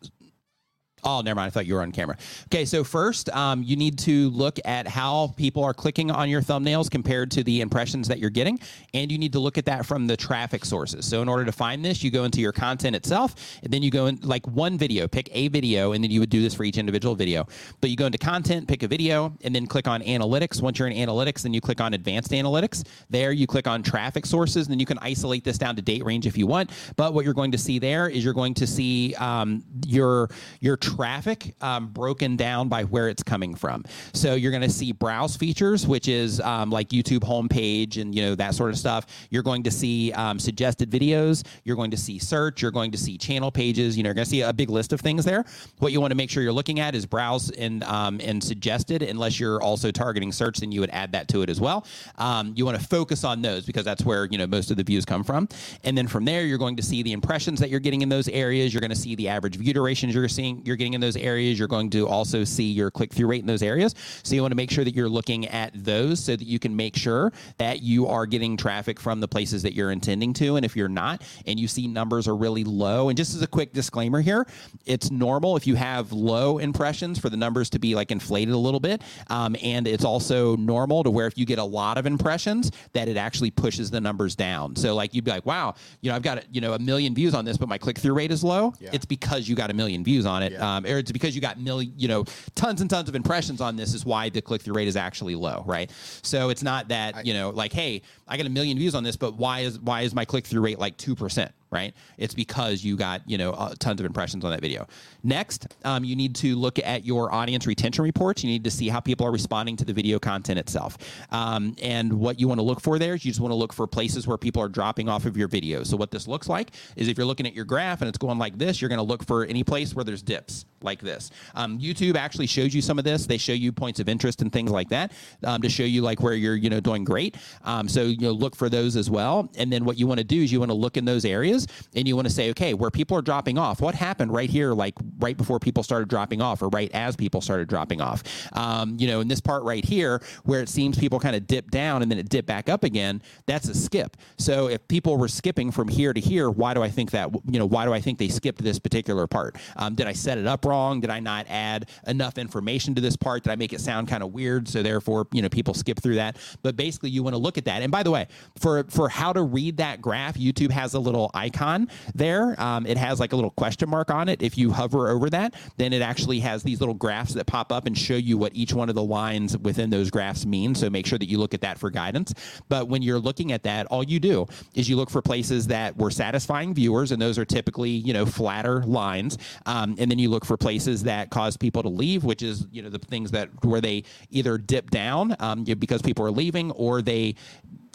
Oh, 1.07 1.21
never 1.21 1.35
mind. 1.35 1.47
I 1.47 1.49
thought 1.51 1.67
you 1.67 1.75
were 1.75 1.83
on 1.83 1.91
camera. 1.91 2.17
Okay, 2.45 2.65
so 2.65 2.83
first, 2.83 3.29
um, 3.29 3.61
you 3.61 3.75
need 3.75 3.99
to 3.99 4.31
look 4.31 4.59
at 4.65 4.87
how 4.87 5.33
people 5.37 5.63
are 5.63 5.73
clicking 5.73 6.09
on 6.09 6.29
your 6.29 6.41
thumbnails 6.41 6.89
compared 6.89 7.29
to 7.31 7.43
the 7.43 7.61
impressions 7.61 8.07
that 8.07 8.17
you're 8.17 8.31
getting, 8.31 8.59
and 8.95 9.11
you 9.11 9.19
need 9.19 9.31
to 9.33 9.39
look 9.39 9.59
at 9.59 9.65
that 9.65 9.85
from 9.85 10.07
the 10.07 10.17
traffic 10.17 10.65
sources. 10.65 11.05
So, 11.05 11.21
in 11.21 11.29
order 11.29 11.45
to 11.45 11.51
find 11.51 11.85
this, 11.85 12.03
you 12.03 12.09
go 12.09 12.23
into 12.23 12.41
your 12.41 12.51
content 12.51 12.95
itself, 12.95 13.35
and 13.61 13.71
then 13.71 13.83
you 13.83 13.91
go 13.91 14.07
in 14.07 14.19
like 14.23 14.47
one 14.47 14.79
video, 14.79 15.07
pick 15.07 15.29
a 15.31 15.47
video, 15.47 15.91
and 15.91 16.03
then 16.03 16.09
you 16.09 16.19
would 16.21 16.31
do 16.31 16.41
this 16.41 16.55
for 16.55 16.63
each 16.63 16.79
individual 16.79 17.13
video. 17.13 17.45
But 17.81 17.91
you 17.91 17.95
go 17.95 18.07
into 18.07 18.17
content, 18.17 18.67
pick 18.67 18.81
a 18.81 18.87
video, 18.87 19.31
and 19.43 19.53
then 19.53 19.67
click 19.67 19.87
on 19.87 20.01
analytics. 20.01 20.59
Once 20.59 20.79
you're 20.79 20.87
in 20.87 20.97
analytics, 20.97 21.43
then 21.43 21.53
you 21.53 21.61
click 21.61 21.81
on 21.81 21.93
advanced 21.93 22.31
analytics. 22.31 22.83
There, 23.11 23.31
you 23.31 23.45
click 23.45 23.67
on 23.67 23.83
traffic 23.83 24.25
sources, 24.25 24.65
and 24.65 24.73
then 24.73 24.79
you 24.79 24.87
can 24.87 24.97
isolate 24.99 25.43
this 25.43 25.59
down 25.59 25.75
to 25.75 25.83
date 25.83 26.03
range 26.03 26.25
if 26.25 26.35
you 26.35 26.47
want. 26.47 26.71
But 26.95 27.13
what 27.13 27.25
you're 27.25 27.35
going 27.35 27.51
to 27.51 27.59
see 27.59 27.77
there 27.77 28.09
is 28.09 28.23
you're 28.23 28.33
going 28.33 28.55
to 28.55 28.65
see 28.65 29.13
um, 29.15 29.63
your 29.85 30.29
your 30.61 30.77
traffic 30.95 31.55
um, 31.61 31.87
broken 31.87 32.35
down 32.35 32.69
by 32.69 32.83
where 32.83 33.09
it's 33.09 33.23
coming 33.23 33.55
from. 33.55 33.83
So 34.13 34.35
you're 34.35 34.51
going 34.51 34.63
to 34.63 34.69
see 34.69 34.91
browse 34.91 35.35
features, 35.35 35.85
which 35.85 36.07
is 36.07 36.39
um, 36.41 36.69
like 36.69 36.89
YouTube 36.89 37.19
homepage 37.19 38.01
and 38.01 38.15
you 38.15 38.21
know 38.21 38.35
that 38.35 38.55
sort 38.55 38.71
of 38.71 38.77
stuff. 38.77 39.05
You're 39.29 39.43
going 39.43 39.63
to 39.63 39.71
see 39.71 40.11
um, 40.13 40.39
suggested 40.39 40.89
videos. 40.89 41.45
You're 41.63 41.75
going 41.75 41.91
to 41.91 41.97
see 41.97 42.19
search. 42.19 42.61
You're 42.61 42.71
going 42.71 42.91
to 42.91 42.97
see 42.97 43.17
channel 43.17 43.51
pages. 43.51 43.97
You 43.97 44.03
know, 44.03 44.09
you're 44.09 44.15
going 44.15 44.25
to 44.25 44.29
see 44.29 44.41
a 44.41 44.53
big 44.53 44.69
list 44.69 44.93
of 44.93 45.01
things 45.01 45.25
there. 45.25 45.45
What 45.79 45.91
you 45.91 45.99
want 46.01 46.11
to 46.11 46.15
make 46.15 46.29
sure 46.29 46.41
you're 46.43 46.53
looking 46.53 46.79
at 46.79 46.95
is 46.95 47.05
browse 47.05 47.49
and 47.51 47.83
um, 47.83 48.19
and 48.23 48.43
suggested. 48.43 49.01
Unless 49.01 49.39
you're 49.39 49.61
also 49.61 49.91
targeting 49.91 50.31
search, 50.31 50.59
then 50.59 50.71
you 50.71 50.79
would 50.79 50.91
add 50.91 51.11
that 51.11 51.27
to 51.29 51.41
it 51.41 51.49
as 51.49 51.59
well. 51.59 51.85
Um, 52.17 52.53
you 52.55 52.65
want 52.65 52.79
to 52.79 52.85
focus 52.85 53.23
on 53.23 53.41
those 53.41 53.65
because 53.65 53.85
that's 53.85 54.03
where 54.05 54.25
you 54.25 54.37
know 54.37 54.47
most 54.47 54.71
of 54.71 54.77
the 54.77 54.83
views 54.83 55.05
come 55.05 55.23
from. 55.23 55.47
And 55.83 55.97
then 55.97 56.07
from 56.07 56.25
there, 56.25 56.45
you're 56.45 56.57
going 56.57 56.77
to 56.77 56.83
see 56.83 57.03
the 57.03 57.11
impressions 57.11 57.59
that 57.59 57.69
you're 57.69 57.79
getting 57.79 58.01
in 58.01 58.09
those 58.09 58.27
areas. 58.29 58.73
You're 58.73 58.81
going 58.81 58.89
to 58.91 58.95
see 58.95 59.15
the 59.15 59.29
average 59.29 59.55
view 59.57 59.73
durations 59.73 60.15
you're 60.15 60.27
seeing 60.27 60.61
you're 60.65 60.75
getting 60.75 60.84
in 60.93 61.01
those 61.01 61.17
areas. 61.17 61.57
You're 61.57 61.67
going 61.67 61.89
to 61.91 62.07
also 62.07 62.43
see 62.43 62.71
your 62.71 62.91
click 62.91 63.13
through 63.13 63.27
rate 63.27 63.41
in 63.41 63.47
those 63.47 63.63
areas. 63.63 63.95
So 64.23 64.35
you 64.35 64.41
want 64.41 64.51
to 64.51 64.55
make 64.55 64.71
sure 64.71 64.83
that 64.83 64.95
you're 64.95 65.09
looking 65.09 65.47
at 65.47 65.71
those 65.73 66.23
so 66.23 66.35
that 66.35 66.45
you 66.45 66.59
can 66.59 66.75
make 66.75 66.95
sure 66.95 67.31
that 67.57 67.81
you 67.81 68.07
are 68.07 68.25
getting 68.25 68.57
traffic 68.57 68.99
from 68.99 69.19
the 69.19 69.27
places 69.27 69.63
that 69.63 69.73
you're 69.73 69.91
intending 69.91 70.33
to. 70.33 70.55
And 70.55 70.65
if 70.65 70.75
you're 70.75 70.89
not, 70.89 71.23
and 71.45 71.59
you 71.59 71.67
see 71.67 71.87
numbers 71.87 72.27
are 72.27 72.35
really 72.35 72.63
low, 72.63 73.09
and 73.09 73.17
just 73.17 73.35
as 73.35 73.41
a 73.41 73.47
quick 73.47 73.73
disclaimer 73.73 74.21
here, 74.21 74.45
it's 74.85 75.11
normal 75.11 75.55
if 75.55 75.67
you 75.67 75.75
have 75.75 76.11
low 76.11 76.57
impressions 76.57 77.19
for 77.19 77.29
the 77.29 77.37
numbers 77.37 77.69
to 77.71 77.79
be 77.79 77.95
like 77.95 78.11
inflated 78.11 78.53
a 78.53 78.57
little 78.57 78.79
bit. 78.79 79.01
Um, 79.29 79.55
and 79.63 79.87
it's 79.87 80.03
also 80.03 80.55
normal 80.57 81.03
to 81.03 81.09
where 81.09 81.27
if 81.27 81.37
you 81.37 81.45
get 81.45 81.59
a 81.59 81.63
lot 81.63 81.97
of 81.97 82.05
impressions, 82.05 82.71
that 82.93 83.07
it 83.07 83.17
actually 83.17 83.51
pushes 83.51 83.91
the 83.91 84.01
numbers 84.01 84.35
down. 84.35 84.75
So 84.75 84.95
like 84.95 85.13
you'd 85.13 85.23
be 85.23 85.31
like, 85.31 85.45
wow, 85.45 85.75
you 86.01 86.09
know, 86.09 86.15
I've 86.15 86.21
got 86.23 86.43
you 86.53 86.61
know 86.61 86.73
a 86.73 86.79
million 86.79 87.13
views 87.15 87.33
on 87.33 87.45
this, 87.45 87.57
but 87.57 87.69
my 87.69 87.77
click 87.77 87.97
through 87.97 88.13
rate 88.13 88.31
is 88.31 88.43
low. 88.43 88.73
It's 88.91 89.05
because 89.05 89.47
you 89.47 89.55
got 89.55 89.69
a 89.69 89.73
million 89.73 90.03
views 90.03 90.25
on 90.25 90.43
it, 90.43 90.53
um, 90.61 90.74
Um, 90.75 90.85
or 90.85 90.97
it's 90.97 91.11
because 91.11 91.35
you 91.35 91.41
got 91.41 91.59
million, 91.59 91.93
you 91.97 92.07
know, 92.07 92.25
tons 92.55 92.81
and 92.81 92.89
tons 92.89 93.09
of 93.09 93.15
impressions 93.15 93.61
on 93.61 93.75
this. 93.75 93.93
Is 93.93 94.05
why 94.05 94.29
the 94.29 94.41
click 94.41 94.61
through 94.61 94.75
rate 94.75 94.87
is 94.87 94.95
actually 94.95 95.35
low, 95.35 95.63
right? 95.65 95.91
So 96.21 96.49
it's 96.49 96.63
not 96.63 96.89
that 96.89 97.25
you 97.25 97.33
know, 97.33 97.49
like, 97.49 97.73
hey, 97.73 98.01
I 98.27 98.37
got 98.37 98.45
a 98.45 98.49
million 98.49 98.77
views 98.77 98.95
on 98.95 99.03
this, 99.03 99.15
but 99.15 99.35
why 99.35 99.61
is 99.61 99.79
why 99.79 100.01
is 100.01 100.13
my 100.13 100.25
click 100.25 100.45
through 100.45 100.61
rate 100.61 100.79
like 100.79 100.97
two 100.97 101.15
percent? 101.15 101.51
Right? 101.71 101.93
It's 102.17 102.33
because 102.33 102.83
you 102.83 102.95
got 102.95 103.21
you 103.29 103.37
know 103.37 103.51
uh, 103.51 103.73
tons 103.79 103.99
of 103.99 104.05
impressions 104.05 104.45
on 104.45 104.51
that 104.51 104.61
video. 104.61 104.87
Next, 105.23 105.75
um, 105.83 106.03
you 106.03 106.15
need 106.15 106.35
to 106.35 106.55
look 106.55 106.79
at 106.79 107.05
your 107.05 107.33
audience 107.33 107.67
retention 107.67 108.03
reports. 108.03 108.43
You 108.43 108.49
need 108.49 108.63
to 108.63 108.71
see 108.71 108.87
how 108.89 108.99
people 108.99 109.25
are 109.25 109.31
responding 109.31 109.75
to 109.77 109.85
the 109.85 109.93
video 109.93 110.19
content 110.19 110.59
itself. 110.59 110.97
Um, 111.31 111.75
and 111.81 112.13
what 112.13 112.39
you 112.39 112.47
want 112.47 112.59
to 112.59 112.63
look 112.63 112.81
for 112.81 112.99
there 112.99 113.15
is 113.15 113.25
you 113.25 113.31
just 113.31 113.41
want 113.41 113.51
to 113.51 113.55
look 113.55 113.73
for 113.73 113.87
places 113.87 114.27
where 114.27 114.37
people 114.37 114.61
are 114.61 114.69
dropping 114.69 115.09
off 115.09 115.25
of 115.25 115.35
your 115.35 115.47
video. 115.47 115.83
So 115.83 115.97
what 115.97 116.11
this 116.11 116.27
looks 116.27 116.47
like 116.47 116.71
is 116.95 117.07
if 117.07 117.17
you're 117.17 117.27
looking 117.27 117.47
at 117.47 117.53
your 117.53 117.65
graph 117.65 118.01
and 118.01 118.07
it's 118.07 118.17
going 118.17 118.37
like 118.37 118.57
this, 118.57 118.81
you're 118.81 118.89
going 118.89 118.97
to 118.97 119.03
look 119.03 119.25
for 119.25 119.45
any 119.45 119.63
place 119.63 119.95
where 119.95 120.05
there's 120.05 120.21
dips 120.21 120.65
like 120.81 121.01
this. 121.01 121.31
Um, 121.55 121.79
YouTube 121.79 122.15
actually 122.15 122.47
shows 122.47 122.73
you 122.73 122.81
some 122.81 122.99
of 122.99 123.05
this. 123.05 123.25
They 123.25 123.37
show 123.37 123.53
you 123.53 123.71
points 123.71 123.99
of 123.99 124.07
interest 124.07 124.41
and 124.41 124.51
things 124.51 124.71
like 124.71 124.89
that 124.89 125.11
um, 125.43 125.61
to 125.61 125.69
show 125.69 125.83
you 125.83 126.01
like 126.01 126.21
where 126.21 126.33
you're 126.33 126.55
you 126.55 126.69
know 126.69 126.79
doing 126.79 127.03
great. 127.03 127.37
Um, 127.63 127.89
so 127.89 128.03
you 128.03 128.19
know 128.19 128.31
look 128.31 128.55
for 128.55 128.69
those 128.69 128.95
as 128.95 129.09
well. 129.09 129.49
And 129.57 129.73
then 129.73 129.83
what 129.83 129.97
you 129.97 130.07
want 130.07 130.19
to 130.19 130.23
do 130.23 130.41
is 130.43 130.51
you 130.51 130.59
want 130.59 130.69
to 130.69 130.77
look 130.77 130.97
in 130.97 131.05
those 131.05 131.25
areas 131.25 131.54
and 131.95 132.07
you 132.07 132.15
want 132.15 132.27
to 132.27 132.33
say, 132.33 132.49
okay, 132.51 132.73
where 132.73 132.91
people 132.91 133.17
are 133.17 133.21
dropping 133.21 133.57
off, 133.57 133.81
what 133.81 133.95
happened 133.95 134.31
right 134.33 134.49
here, 134.49 134.73
like 134.73 134.95
right 135.19 135.37
before 135.37 135.59
people 135.59 135.83
started 135.83 136.09
dropping 136.09 136.41
off, 136.41 136.61
or 136.61 136.69
right 136.69 136.91
as 136.93 137.15
people 137.15 137.41
started 137.41 137.67
dropping 137.67 138.01
off. 138.01 138.23
Um, 138.53 138.97
you 138.99 139.07
know, 139.07 139.21
in 139.21 139.27
this 139.27 139.41
part 139.41 139.63
right 139.63 139.83
here, 139.83 140.21
where 140.43 140.61
it 140.61 140.69
seems 140.69 140.97
people 140.97 141.19
kind 141.19 141.35
of 141.35 141.47
dip 141.47 141.71
down 141.71 142.01
and 142.01 142.11
then 142.11 142.19
it 142.19 142.29
dip 142.29 142.45
back 142.45 142.69
up 142.69 142.83
again, 142.83 143.21
that's 143.45 143.67
a 143.69 143.75
skip. 143.75 144.17
So 144.37 144.67
if 144.67 144.87
people 144.87 145.17
were 145.17 145.27
skipping 145.27 145.71
from 145.71 145.87
here 145.87 146.13
to 146.13 146.19
here, 146.19 146.49
why 146.49 146.73
do 146.73 146.81
I 146.81 146.89
think 146.89 147.11
that? 147.11 147.31
You 147.49 147.59
know, 147.59 147.65
why 147.65 147.85
do 147.85 147.93
I 147.93 148.01
think 148.01 148.19
they 148.19 148.27
skipped 148.27 148.63
this 148.63 148.79
particular 148.79 149.27
part? 149.27 149.57
Um, 149.75 149.95
did 149.95 150.07
I 150.07 150.13
set 150.13 150.37
it 150.37 150.47
up 150.47 150.65
wrong? 150.65 150.99
Did 150.99 151.09
I 151.09 151.19
not 151.19 151.45
add 151.49 151.89
enough 152.07 152.37
information 152.37 152.95
to 152.95 153.01
this 153.01 153.15
part? 153.15 153.43
Did 153.43 153.51
I 153.51 153.55
make 153.55 153.73
it 153.73 153.81
sound 153.81 154.07
kind 154.07 154.23
of 154.23 154.33
weird? 154.33 154.67
So 154.67 154.83
therefore, 154.83 155.27
you 155.31 155.41
know, 155.41 155.49
people 155.49 155.73
skip 155.73 156.01
through 156.01 156.15
that. 156.15 156.37
But 156.63 156.75
basically, 156.75 157.09
you 157.09 157.23
want 157.23 157.33
to 157.33 157.39
look 157.39 157.57
at 157.57 157.65
that. 157.65 157.81
And 157.81 157.91
by 157.91 158.03
the 158.03 158.11
way, 158.11 158.27
for 158.59 158.83
for 158.85 159.09
how 159.09 159.33
to 159.33 159.41
read 159.41 159.77
that 159.77 160.01
graph, 160.01 160.35
YouTube 160.35 160.71
has 160.71 160.93
a 160.93 160.99
little 160.99 161.31
icon 161.45 161.87
there. 162.13 162.59
Um, 162.59 162.85
it 162.85 162.97
has 162.97 163.19
like 163.19 163.33
a 163.33 163.35
little 163.35 163.51
question 163.51 163.89
mark 163.89 164.11
on 164.11 164.29
it. 164.29 164.41
If 164.41 164.57
you 164.57 164.71
hover 164.71 165.09
over 165.09 165.29
that, 165.29 165.53
then 165.77 165.93
it 165.93 166.01
actually 166.01 166.39
has 166.39 166.63
these 166.63 166.79
little 166.79 166.95
graphs 166.95 167.33
that 167.33 167.45
pop 167.45 167.71
up 167.71 167.85
and 167.85 167.97
show 167.97 168.15
you 168.15 168.37
what 168.37 168.51
each 168.55 168.73
one 168.73 168.89
of 168.89 168.95
the 168.95 169.03
lines 169.03 169.57
within 169.57 169.89
those 169.89 170.09
graphs 170.09 170.45
mean. 170.45 170.75
So 170.75 170.89
make 170.89 171.05
sure 171.05 171.19
that 171.19 171.29
you 171.29 171.37
look 171.37 171.53
at 171.53 171.61
that 171.61 171.77
for 171.77 171.89
guidance. 171.89 172.33
But 172.69 172.87
when 172.87 173.01
you're 173.01 173.19
looking 173.19 173.51
at 173.51 173.63
that, 173.63 173.85
all 173.87 174.03
you 174.03 174.19
do 174.19 174.47
is 174.73 174.89
you 174.89 174.95
look 174.95 175.09
for 175.09 175.21
places 175.21 175.67
that 175.67 175.95
were 175.97 176.11
satisfying 176.11 176.73
viewers, 176.73 177.11
and 177.11 177.21
those 177.21 177.37
are 177.37 177.45
typically 177.45 177.91
you 177.91 178.13
know 178.13 178.25
flatter 178.25 178.83
lines. 178.83 179.37
Um, 179.65 179.95
and 179.99 180.09
then 180.09 180.19
you 180.19 180.29
look 180.29 180.45
for 180.45 180.57
places 180.57 181.03
that 181.03 181.29
cause 181.29 181.57
people 181.57 181.83
to 181.83 181.89
leave, 181.89 182.23
which 182.23 182.41
is 182.41 182.67
you 182.71 182.81
know 182.81 182.89
the 182.89 182.99
things 182.99 183.31
that 183.31 183.49
where 183.63 183.81
they 183.81 184.03
either 184.29 184.57
dip 184.57 184.89
down 184.89 185.35
um, 185.39 185.63
because 185.63 186.01
people 186.01 186.25
are 186.25 186.31
leaving 186.31 186.71
or 186.71 187.01
they 187.01 187.35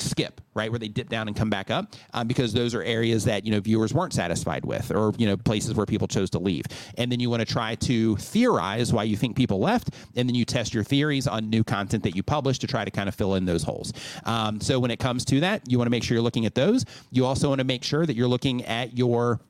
skip 0.01 0.41
right 0.55 0.71
where 0.71 0.79
they 0.79 0.89
dip 0.89 1.09
down 1.09 1.29
and 1.29 1.37
come 1.37 1.51
back 1.51 1.71
up 1.71 1.95
um, 2.15 2.27
because 2.27 2.53
those 2.53 2.75
are 2.75 2.83
areas 2.83 3.25
that 3.25 3.45
you 3.45 3.53
know 3.53 3.61
viewers 3.61 3.95
weren't 3.95 4.13
satisfied 4.13 4.65
with 4.65 4.91
or 4.91 5.13
you 5.19 5.27
know 5.27 5.37
places 5.37 5.75
where 5.75 5.87
people 5.87 6.09
chose 6.09 6.31
to 6.31 6.39
leave. 6.39 6.65
And 6.97 7.11
then 7.11 7.21
you 7.21 7.31
want 7.31 7.41
to 7.41 7.47
try 7.47 7.75
to 7.77 8.17
theorize 8.17 8.93
why 8.93 9.05
you 9.05 9.17
think 9.17 9.37
people 9.37 9.61
left 9.61 9.91
and 10.17 10.29
then 10.29 10.35
you 10.35 10.45
test 10.45 10.75
your 10.75 10.85
theories 10.85 11.27
on 11.27 11.51
new 11.51 11.65
content 11.65 12.03
that 12.05 12.17
you 12.17 12.23
publish 12.23 12.59
to 12.61 12.67
try 12.67 12.85
to 12.85 12.91
kind 12.91 13.09
of 13.09 13.15
fill 13.15 13.35
in 13.35 13.45
those 13.45 13.63
holes. 13.63 13.93
Um, 14.25 14.61
so 14.61 14.79
when 14.79 14.91
it 14.91 14.99
comes 14.99 15.25
to 15.27 15.41
that 15.41 15.63
you 15.71 15.79
want 15.79 15.87
to 15.87 15.91
make 15.91 16.03
sure 16.03 16.15
you're 16.15 16.23
looking 16.23 16.47
at 16.47 16.55
those. 16.55 16.85
You 17.11 17.27
also 17.27 17.49
want 17.49 17.61
to 17.61 17.65
make 17.65 17.85
sure 17.85 18.07
that 18.07 18.17
you're 18.17 18.29
looking 18.29 18.65
at 18.65 18.97
your 18.97 19.41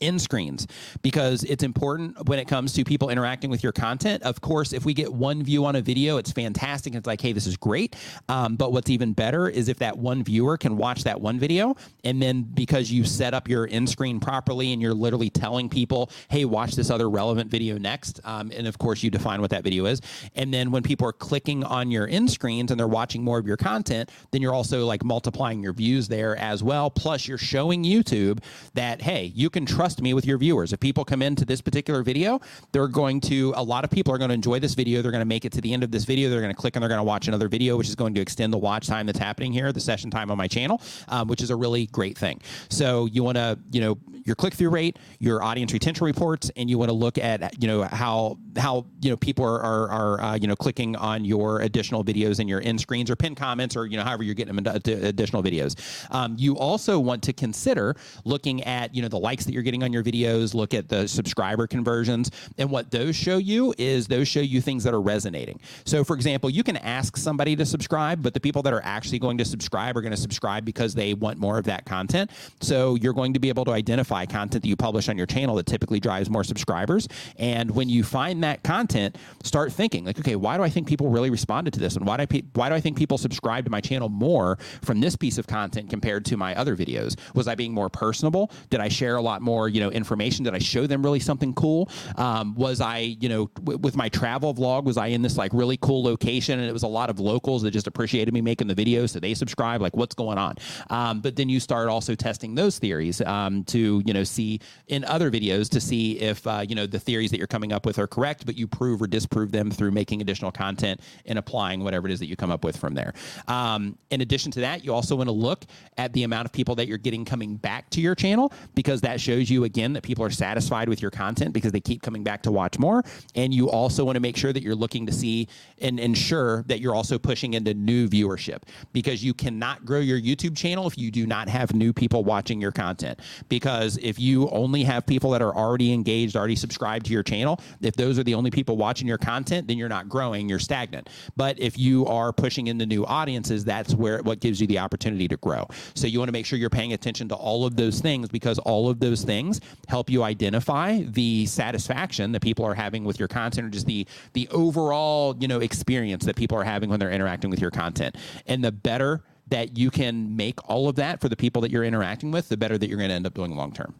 in 0.00 0.18
screens 0.18 0.66
because 1.02 1.44
it's 1.44 1.62
important 1.62 2.28
when 2.28 2.38
it 2.38 2.46
comes 2.46 2.72
to 2.74 2.84
people 2.84 3.10
interacting 3.10 3.50
with 3.50 3.62
your 3.62 3.72
content. 3.72 4.22
Of 4.22 4.40
course, 4.40 4.72
if 4.72 4.84
we 4.84 4.94
get 4.94 5.12
one 5.12 5.42
view 5.42 5.64
on 5.64 5.76
a 5.76 5.80
video, 5.80 6.18
it's 6.18 6.32
fantastic. 6.32 6.94
It's 6.94 7.06
like, 7.06 7.20
hey, 7.20 7.32
this 7.32 7.46
is 7.46 7.56
great. 7.56 7.96
Um, 8.28 8.56
but 8.56 8.72
what's 8.72 8.90
even 8.90 9.12
better 9.12 9.48
is 9.48 9.68
if 9.68 9.78
that 9.78 9.96
one 9.96 10.22
viewer 10.22 10.56
can 10.56 10.76
watch 10.76 11.04
that 11.04 11.20
one 11.20 11.38
video, 11.38 11.76
and 12.04 12.20
then 12.20 12.42
because 12.42 12.90
you 12.90 13.04
set 13.04 13.34
up 13.34 13.48
your 13.48 13.66
in 13.66 13.86
screen 13.86 14.20
properly 14.20 14.72
and 14.72 14.82
you're 14.82 14.94
literally 14.94 15.30
telling 15.30 15.68
people, 15.68 16.10
hey, 16.28 16.44
watch 16.44 16.72
this 16.74 16.90
other 16.90 17.08
relevant 17.10 17.50
video 17.50 17.78
next. 17.78 18.20
Um, 18.24 18.52
and 18.54 18.66
of 18.66 18.78
course, 18.78 19.02
you 19.02 19.10
define 19.10 19.40
what 19.40 19.50
that 19.50 19.64
video 19.64 19.86
is. 19.86 20.00
And 20.34 20.52
then 20.52 20.70
when 20.70 20.82
people 20.82 21.08
are 21.08 21.12
clicking 21.12 21.64
on 21.64 21.90
your 21.90 22.06
in 22.06 22.28
screens 22.28 22.70
and 22.70 22.78
they're 22.78 22.86
watching 22.86 23.24
more 23.24 23.38
of 23.38 23.46
your 23.46 23.56
content, 23.56 24.10
then 24.30 24.42
you're 24.42 24.54
also 24.54 24.84
like 24.86 25.04
multiplying 25.04 25.62
your 25.62 25.72
views 25.72 26.08
there 26.08 26.36
as 26.36 26.62
well. 26.62 26.90
Plus, 26.90 27.26
you're 27.26 27.38
showing 27.38 27.84
YouTube 27.84 28.42
that, 28.74 29.00
hey, 29.00 29.32
you 29.34 29.50
can 29.50 29.66
trust 29.66 29.87
trust 29.88 30.02
me 30.02 30.12
with 30.12 30.26
your 30.26 30.36
viewers. 30.36 30.74
If 30.74 30.80
people 30.80 31.02
come 31.02 31.22
into 31.22 31.46
this 31.46 31.62
particular 31.62 32.02
video, 32.02 32.42
they're 32.72 32.88
going 32.88 33.22
to, 33.22 33.54
a 33.56 33.62
lot 33.62 33.84
of 33.84 33.90
people 33.90 34.12
are 34.12 34.18
going 34.18 34.28
to 34.28 34.34
enjoy 34.34 34.58
this 34.58 34.74
video. 34.74 35.00
They're 35.00 35.10
going 35.10 35.22
to 35.22 35.24
make 35.24 35.46
it 35.46 35.52
to 35.52 35.62
the 35.62 35.72
end 35.72 35.82
of 35.82 35.90
this 35.90 36.04
video. 36.04 36.28
They're 36.28 36.42
going 36.42 36.54
to 36.54 36.60
click 36.60 36.76
and 36.76 36.82
they're 36.82 36.90
going 36.90 36.98
to 36.98 37.04
watch 37.04 37.26
another 37.26 37.48
video, 37.48 37.78
which 37.78 37.88
is 37.88 37.94
going 37.94 38.12
to 38.12 38.20
extend 38.20 38.52
the 38.52 38.58
watch 38.58 38.86
time 38.86 39.06
that's 39.06 39.18
happening 39.18 39.50
here, 39.50 39.72
the 39.72 39.80
session 39.80 40.10
time 40.10 40.30
on 40.30 40.36
my 40.36 40.46
channel, 40.46 40.82
um, 41.08 41.26
which 41.26 41.40
is 41.40 41.48
a 41.48 41.56
really 41.56 41.86
great 41.86 42.18
thing. 42.18 42.38
So 42.68 43.06
you 43.06 43.24
want 43.24 43.38
to, 43.38 43.58
you 43.70 43.80
know, 43.80 43.98
your 44.26 44.34
click 44.34 44.52
through 44.52 44.68
rate, 44.68 44.98
your 45.20 45.42
audience 45.42 45.72
retention 45.72 46.04
reports, 46.04 46.50
and 46.54 46.68
you 46.68 46.76
want 46.76 46.90
to 46.90 46.94
look 46.94 47.16
at, 47.16 47.62
you 47.62 47.66
know, 47.66 47.84
how, 47.84 48.36
how, 48.58 48.84
you 49.00 49.08
know, 49.08 49.16
people 49.16 49.42
are, 49.42 49.58
are, 49.58 49.88
are 49.88 50.20
uh, 50.20 50.34
you 50.34 50.46
know, 50.46 50.54
clicking 50.54 50.96
on 50.96 51.24
your 51.24 51.62
additional 51.62 52.04
videos 52.04 52.38
and 52.38 52.46
your 52.46 52.60
end 52.60 52.78
screens 52.78 53.10
or 53.10 53.16
pin 53.16 53.34
comments 53.34 53.74
or, 53.74 53.86
you 53.86 53.96
know, 53.96 54.04
however 54.04 54.22
you're 54.22 54.34
getting 54.34 54.54
them 54.54 54.66
into 54.66 55.06
additional 55.06 55.42
videos. 55.42 55.76
Um, 56.14 56.34
you 56.36 56.58
also 56.58 56.98
want 56.98 57.22
to 57.22 57.32
consider 57.32 57.96
looking 58.26 58.62
at, 58.64 58.94
you 58.94 59.00
know, 59.00 59.08
the 59.08 59.18
likes 59.18 59.46
that 59.46 59.52
you're 59.54 59.62
getting 59.62 59.77
on 59.82 59.92
your 59.92 60.02
videos, 60.02 60.54
look 60.54 60.74
at 60.74 60.88
the 60.88 61.06
subscriber 61.08 61.66
conversions. 61.66 62.30
And 62.58 62.70
what 62.70 62.90
those 62.90 63.16
show 63.16 63.38
you 63.38 63.74
is 63.78 64.06
those 64.06 64.28
show 64.28 64.40
you 64.40 64.60
things 64.60 64.84
that 64.84 64.94
are 64.94 65.00
resonating. 65.00 65.60
So, 65.84 66.04
for 66.04 66.14
example, 66.14 66.50
you 66.50 66.62
can 66.62 66.76
ask 66.78 67.16
somebody 67.16 67.56
to 67.56 67.66
subscribe, 67.66 68.22
but 68.22 68.34
the 68.34 68.40
people 68.40 68.62
that 68.62 68.72
are 68.72 68.82
actually 68.84 69.18
going 69.18 69.38
to 69.38 69.44
subscribe 69.44 69.96
are 69.96 70.00
going 70.00 70.12
to 70.12 70.16
subscribe 70.20 70.64
because 70.64 70.94
they 70.94 71.14
want 71.14 71.38
more 71.38 71.58
of 71.58 71.64
that 71.66 71.84
content. 71.84 72.30
So, 72.60 72.94
you're 72.96 73.12
going 73.12 73.34
to 73.34 73.40
be 73.40 73.48
able 73.48 73.64
to 73.66 73.72
identify 73.72 74.26
content 74.26 74.62
that 74.62 74.68
you 74.68 74.76
publish 74.76 75.08
on 75.08 75.16
your 75.16 75.26
channel 75.26 75.56
that 75.56 75.66
typically 75.66 76.00
drives 76.00 76.30
more 76.30 76.44
subscribers. 76.44 77.08
And 77.36 77.70
when 77.70 77.88
you 77.88 78.02
find 78.02 78.42
that 78.44 78.62
content, 78.62 79.16
start 79.42 79.72
thinking 79.72 80.04
like, 80.04 80.18
okay, 80.18 80.36
why 80.36 80.56
do 80.56 80.62
I 80.62 80.68
think 80.68 80.86
people 80.86 81.08
really 81.08 81.30
responded 81.30 81.72
to 81.74 81.80
this? 81.80 81.96
And 81.96 82.06
why 82.06 82.16
do 82.16 82.22
I, 82.22 82.26
pe- 82.26 82.42
why 82.54 82.68
do 82.68 82.74
I 82.74 82.80
think 82.80 82.96
people 82.96 83.18
subscribe 83.18 83.64
to 83.64 83.70
my 83.70 83.80
channel 83.80 84.08
more 84.08 84.58
from 84.82 85.00
this 85.00 85.16
piece 85.16 85.38
of 85.38 85.46
content 85.46 85.90
compared 85.90 86.24
to 86.26 86.36
my 86.36 86.54
other 86.54 86.76
videos? 86.76 87.16
Was 87.34 87.48
I 87.48 87.54
being 87.54 87.72
more 87.72 87.88
personable? 87.88 88.50
Did 88.70 88.80
I 88.80 88.88
share 88.88 89.16
a 89.16 89.22
lot 89.22 89.42
more? 89.42 89.67
You 89.68 89.80
know 89.80 89.90
information? 89.90 90.44
Did 90.44 90.54
I 90.54 90.58
show 90.58 90.86
them 90.86 91.02
really 91.02 91.20
something 91.20 91.54
cool? 91.54 91.90
Um, 92.16 92.54
was 92.54 92.80
I 92.80 92.98
you 92.98 93.28
know 93.28 93.50
w- 93.54 93.78
with 93.78 93.96
my 93.96 94.08
travel 94.08 94.54
vlog? 94.54 94.84
Was 94.84 94.96
I 94.96 95.08
in 95.08 95.22
this 95.22 95.36
like 95.36 95.52
really 95.52 95.76
cool 95.78 96.02
location 96.02 96.58
and 96.58 96.68
it 96.68 96.72
was 96.72 96.82
a 96.82 96.88
lot 96.88 97.10
of 97.10 97.20
locals 97.20 97.62
that 97.62 97.70
just 97.70 97.86
appreciated 97.86 98.32
me 98.34 98.40
making 98.40 98.68
the 98.68 98.74
videos, 98.74 99.10
so 99.10 99.20
they 99.20 99.34
subscribe? 99.34 99.80
Like 99.80 99.96
what's 99.96 100.14
going 100.14 100.38
on? 100.38 100.56
Um, 100.90 101.20
but 101.20 101.36
then 101.36 101.48
you 101.48 101.60
start 101.60 101.88
also 101.88 102.14
testing 102.14 102.54
those 102.54 102.78
theories 102.78 103.20
um, 103.22 103.64
to 103.64 104.02
you 104.04 104.12
know 104.12 104.24
see 104.24 104.60
in 104.88 105.04
other 105.04 105.30
videos 105.30 105.68
to 105.70 105.80
see 105.80 106.18
if 106.20 106.46
uh, 106.46 106.64
you 106.68 106.74
know 106.74 106.86
the 106.86 106.98
theories 106.98 107.30
that 107.30 107.38
you're 107.38 107.46
coming 107.46 107.72
up 107.72 107.86
with 107.86 107.98
are 107.98 108.06
correct, 108.06 108.46
but 108.46 108.56
you 108.56 108.66
prove 108.66 109.02
or 109.02 109.06
disprove 109.06 109.52
them 109.52 109.70
through 109.70 109.90
making 109.90 110.20
additional 110.20 110.50
content 110.50 111.00
and 111.26 111.38
applying 111.38 111.82
whatever 111.82 112.06
it 112.06 112.12
is 112.12 112.18
that 112.20 112.26
you 112.26 112.36
come 112.36 112.50
up 112.50 112.64
with 112.64 112.76
from 112.76 112.94
there. 112.94 113.12
Um, 113.46 113.98
in 114.10 114.20
addition 114.20 114.50
to 114.52 114.60
that, 114.60 114.84
you 114.84 114.92
also 114.92 115.16
want 115.16 115.28
to 115.28 115.32
look 115.32 115.64
at 115.96 116.12
the 116.12 116.24
amount 116.24 116.46
of 116.46 116.52
people 116.52 116.74
that 116.76 116.88
you're 116.88 116.98
getting 116.98 117.24
coming 117.24 117.56
back 117.56 117.90
to 117.90 118.00
your 118.00 118.14
channel 118.14 118.52
because 118.74 119.00
that 119.02 119.20
shows 119.20 119.50
you 119.50 119.57
again 119.64 119.92
that 119.94 120.02
people 120.02 120.24
are 120.24 120.30
satisfied 120.30 120.88
with 120.88 121.02
your 121.02 121.10
content 121.10 121.52
because 121.52 121.72
they 121.72 121.80
keep 121.80 122.02
coming 122.02 122.22
back 122.22 122.42
to 122.42 122.52
watch 122.52 122.78
more. 122.78 123.02
And 123.34 123.52
you 123.52 123.70
also 123.70 124.04
want 124.04 124.16
to 124.16 124.20
make 124.20 124.36
sure 124.36 124.52
that 124.52 124.62
you're 124.62 124.74
looking 124.74 125.06
to 125.06 125.12
see 125.12 125.48
and 125.80 125.98
ensure 125.98 126.64
that 126.64 126.80
you're 126.80 126.94
also 126.94 127.18
pushing 127.18 127.54
into 127.54 127.74
new 127.74 128.08
viewership 128.08 128.62
because 128.92 129.22
you 129.24 129.34
cannot 129.34 129.84
grow 129.84 130.00
your 130.00 130.20
YouTube 130.20 130.56
channel 130.56 130.86
if 130.86 130.98
you 130.98 131.10
do 131.10 131.26
not 131.26 131.48
have 131.48 131.74
new 131.74 131.92
people 131.92 132.24
watching 132.24 132.60
your 132.60 132.72
content. 132.72 133.20
Because 133.48 133.98
if 134.02 134.18
you 134.18 134.48
only 134.50 134.84
have 134.84 135.06
people 135.06 135.30
that 135.30 135.42
are 135.42 135.54
already 135.54 135.92
engaged, 135.92 136.36
already 136.36 136.56
subscribed 136.56 137.06
to 137.06 137.12
your 137.12 137.22
channel, 137.22 137.60
if 137.80 137.96
those 137.96 138.18
are 138.18 138.24
the 138.24 138.34
only 138.34 138.50
people 138.50 138.76
watching 138.76 139.08
your 139.08 139.18
content, 139.18 139.66
then 139.66 139.78
you're 139.78 139.88
not 139.88 140.08
growing, 140.08 140.48
you're 140.48 140.58
stagnant. 140.58 141.08
But 141.36 141.58
if 141.58 141.78
you 141.78 142.06
are 142.06 142.32
pushing 142.32 142.66
into 142.66 142.86
new 142.86 143.04
audiences, 143.06 143.64
that's 143.64 143.94
where 143.94 144.22
what 144.22 144.40
gives 144.40 144.60
you 144.60 144.66
the 144.66 144.78
opportunity 144.78 145.28
to 145.28 145.36
grow. 145.36 145.66
So 145.94 146.06
you 146.06 146.18
want 146.18 146.28
to 146.28 146.32
make 146.32 146.46
sure 146.46 146.58
you're 146.58 146.70
paying 146.70 146.92
attention 146.92 147.28
to 147.28 147.34
all 147.34 147.64
of 147.64 147.76
those 147.76 148.00
things 148.00 148.28
because 148.28 148.58
all 148.58 148.90
of 148.90 149.00
those 149.00 149.24
things 149.24 149.47
help 149.88 150.10
you 150.10 150.22
identify 150.22 151.02
the 151.02 151.46
satisfaction 151.46 152.32
that 152.32 152.42
people 152.42 152.64
are 152.64 152.74
having 152.74 153.04
with 153.04 153.18
your 153.18 153.28
content 153.28 153.66
or 153.66 153.70
just 153.70 153.86
the 153.86 154.06
the 154.32 154.48
overall, 154.48 155.36
you 155.38 155.48
know, 155.48 155.60
experience 155.60 156.24
that 156.24 156.36
people 156.36 156.58
are 156.58 156.64
having 156.64 156.90
when 156.90 157.00
they're 157.00 157.10
interacting 157.10 157.50
with 157.50 157.60
your 157.60 157.70
content. 157.70 158.16
And 158.46 158.62
the 158.64 158.72
better 158.72 159.22
that 159.48 159.76
you 159.78 159.90
can 159.90 160.36
make 160.36 160.58
all 160.68 160.88
of 160.88 160.96
that 160.96 161.20
for 161.20 161.28
the 161.28 161.36
people 161.36 161.62
that 161.62 161.70
you're 161.70 161.84
interacting 161.84 162.30
with, 162.30 162.48
the 162.48 162.56
better 162.56 162.78
that 162.78 162.88
you're 162.88 162.98
going 162.98 163.10
to 163.10 163.14
end 163.14 163.26
up 163.26 163.34
doing 163.34 163.56
long 163.56 163.72
term. 163.72 163.94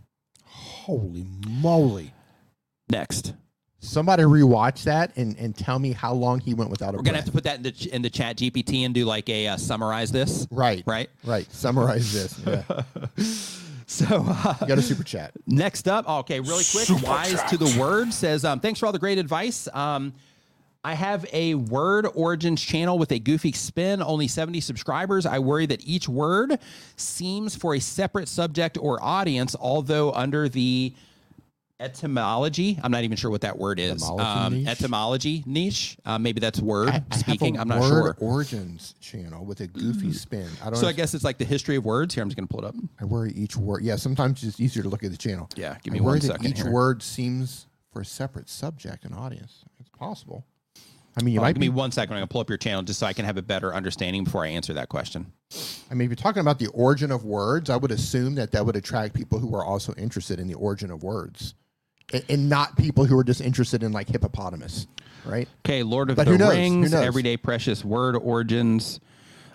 Holy 0.44 1.24
moly. 1.46 2.12
Next. 2.90 3.34
Somebody 3.80 4.24
rewatch 4.24 4.84
that 4.84 5.16
and, 5.16 5.36
and 5.38 5.56
tell 5.56 5.78
me 5.78 5.92
how 5.92 6.12
long 6.12 6.40
he 6.40 6.52
went 6.52 6.70
without 6.70 6.94
a 6.94 6.96
We're 6.96 7.04
going 7.04 7.14
to 7.14 7.20
have 7.20 7.26
to 7.26 7.32
put 7.32 7.44
that 7.44 7.58
in 7.58 7.62
the, 7.62 7.70
ch- 7.70 7.86
in 7.86 8.02
the 8.02 8.10
ChatGPT 8.10 8.84
and 8.84 8.92
do 8.92 9.04
like 9.04 9.28
a 9.28 9.48
uh, 9.48 9.56
summarize 9.56 10.10
this. 10.10 10.48
Right. 10.50 10.82
Right. 10.84 11.08
Right. 11.24 11.50
Summarize 11.52 12.12
this. 12.12 12.40
Yeah. 12.44 12.82
So 13.90 14.22
uh, 14.28 14.54
You 14.60 14.66
got 14.66 14.76
a 14.78 14.82
super 14.82 15.02
chat. 15.02 15.32
Next 15.46 15.88
up, 15.88 16.06
okay, 16.06 16.40
really 16.40 16.64
quick. 16.70 17.02
Wise 17.02 17.42
to 17.44 17.56
the 17.56 17.80
word 17.80 18.12
says, 18.12 18.44
um, 18.44 18.60
"Thanks 18.60 18.78
for 18.80 18.86
all 18.86 18.92
the 18.92 18.98
great 18.98 19.16
advice. 19.16 19.66
Um, 19.72 20.12
I 20.84 20.94
have 20.94 21.26
a 21.32 21.54
word 21.54 22.06
origins 22.14 22.62
channel 22.62 22.98
with 22.98 23.10
a 23.12 23.18
goofy 23.18 23.52
spin, 23.52 24.02
only 24.02 24.28
70 24.28 24.60
subscribers. 24.60 25.26
I 25.26 25.38
worry 25.38 25.66
that 25.66 25.84
each 25.86 26.08
word 26.08 26.58
seems 26.96 27.56
for 27.56 27.74
a 27.74 27.80
separate 27.80 28.28
subject 28.28 28.78
or 28.78 29.02
audience, 29.02 29.56
although 29.58 30.12
under 30.12 30.48
the 30.48 30.94
etymology, 31.80 32.78
I'm 32.82 32.90
not 32.90 33.04
even 33.04 33.16
sure 33.16 33.30
what 33.30 33.42
that 33.42 33.58
word 33.58 33.78
is. 33.78 34.02
Etymology 34.02 34.24
Um, 34.24 34.52
niche? 34.54 34.68
etymology 34.68 35.42
niche. 35.46 35.96
Uh, 36.04 36.18
maybe 36.18 36.40
that's 36.40 36.60
word 36.60 36.88
I- 36.88 37.04
I 37.10 37.16
speaking. 37.16 37.58
I'm 37.58 37.68
not 37.68 37.80
word 37.80 37.88
sure. 37.88 38.16
Origins 38.20 38.94
channel 39.00 39.44
with 39.44 39.60
a 39.60 39.66
goofy 39.66 40.12
spin. 40.12 40.48
I 40.62 40.70
don't. 40.70 40.76
So 40.76 40.86
I 40.88 40.92
guess 40.92 41.14
it's 41.14 41.24
like 41.24 41.38
the 41.38 41.44
history 41.44 41.76
of 41.76 41.84
words. 41.84 42.14
Here, 42.14 42.22
I'm 42.22 42.28
just 42.28 42.36
going 42.36 42.48
to 42.48 42.52
pull 42.54 42.64
it 42.64 42.68
up. 42.68 42.74
I 43.00 43.04
worry 43.04 43.32
each 43.32 43.56
word. 43.56 43.82
Yeah, 43.82 43.96
sometimes 43.96 44.42
it's 44.44 44.60
easier 44.60 44.82
to 44.82 44.88
look 44.88 45.04
at 45.04 45.10
the 45.10 45.16
channel. 45.16 45.48
Yeah, 45.56 45.76
give 45.82 45.92
me 45.92 46.00
I 46.00 46.02
worry 46.02 46.18
one 46.20 46.28
that 46.28 46.44
Each 46.44 46.58
here. 46.62 46.70
word 46.70 47.02
seems 47.02 47.66
for 47.92 48.00
a 48.02 48.04
separate 48.04 48.48
subject 48.48 49.04
and 49.04 49.14
audience. 49.14 49.64
It's 49.80 49.88
possible. 49.90 50.44
I 51.16 51.22
mean, 51.24 51.34
you 51.34 51.40
might 51.40 51.54
give 51.54 51.60
be. 51.60 51.68
me 51.68 51.74
one 51.74 51.90
second. 51.90 52.12
I'm 52.14 52.20
going 52.20 52.28
to 52.28 52.32
pull 52.32 52.40
up 52.42 52.48
your 52.48 52.58
channel 52.58 52.82
just 52.82 53.00
so 53.00 53.06
I 53.06 53.12
can 53.12 53.24
have 53.24 53.36
a 53.36 53.42
better 53.42 53.74
understanding 53.74 54.22
before 54.22 54.44
I 54.44 54.48
answer 54.48 54.72
that 54.74 54.88
question. 54.88 55.32
I 55.90 55.94
mean, 55.94 56.04
if 56.06 56.10
you're 56.10 56.16
talking 56.16 56.40
about 56.40 56.60
the 56.60 56.68
origin 56.68 57.10
of 57.10 57.24
words, 57.24 57.70
I 57.70 57.76
would 57.76 57.90
assume 57.90 58.36
that 58.36 58.52
that 58.52 58.64
would 58.64 58.76
attract 58.76 59.14
people 59.14 59.40
who 59.40 59.52
are 59.56 59.64
also 59.64 59.94
interested 59.94 60.38
in 60.38 60.46
the 60.46 60.54
origin 60.54 60.92
of 60.92 61.02
words, 61.02 61.54
and, 62.12 62.24
and 62.28 62.48
not 62.48 62.76
people 62.76 63.04
who 63.04 63.18
are 63.18 63.24
just 63.24 63.40
interested 63.40 63.82
in 63.82 63.92
like 63.92 64.08
hippopotamus, 64.08 64.86
right? 65.24 65.48
Okay, 65.64 65.82
Lord 65.82 66.10
of 66.10 66.16
But 66.16 66.26
the 66.26 66.38
knows? 66.38 66.54
Rings? 66.54 66.94
Everyday 66.94 67.36
Precious 67.36 67.84
Word 67.84 68.16
Origins. 68.16 69.00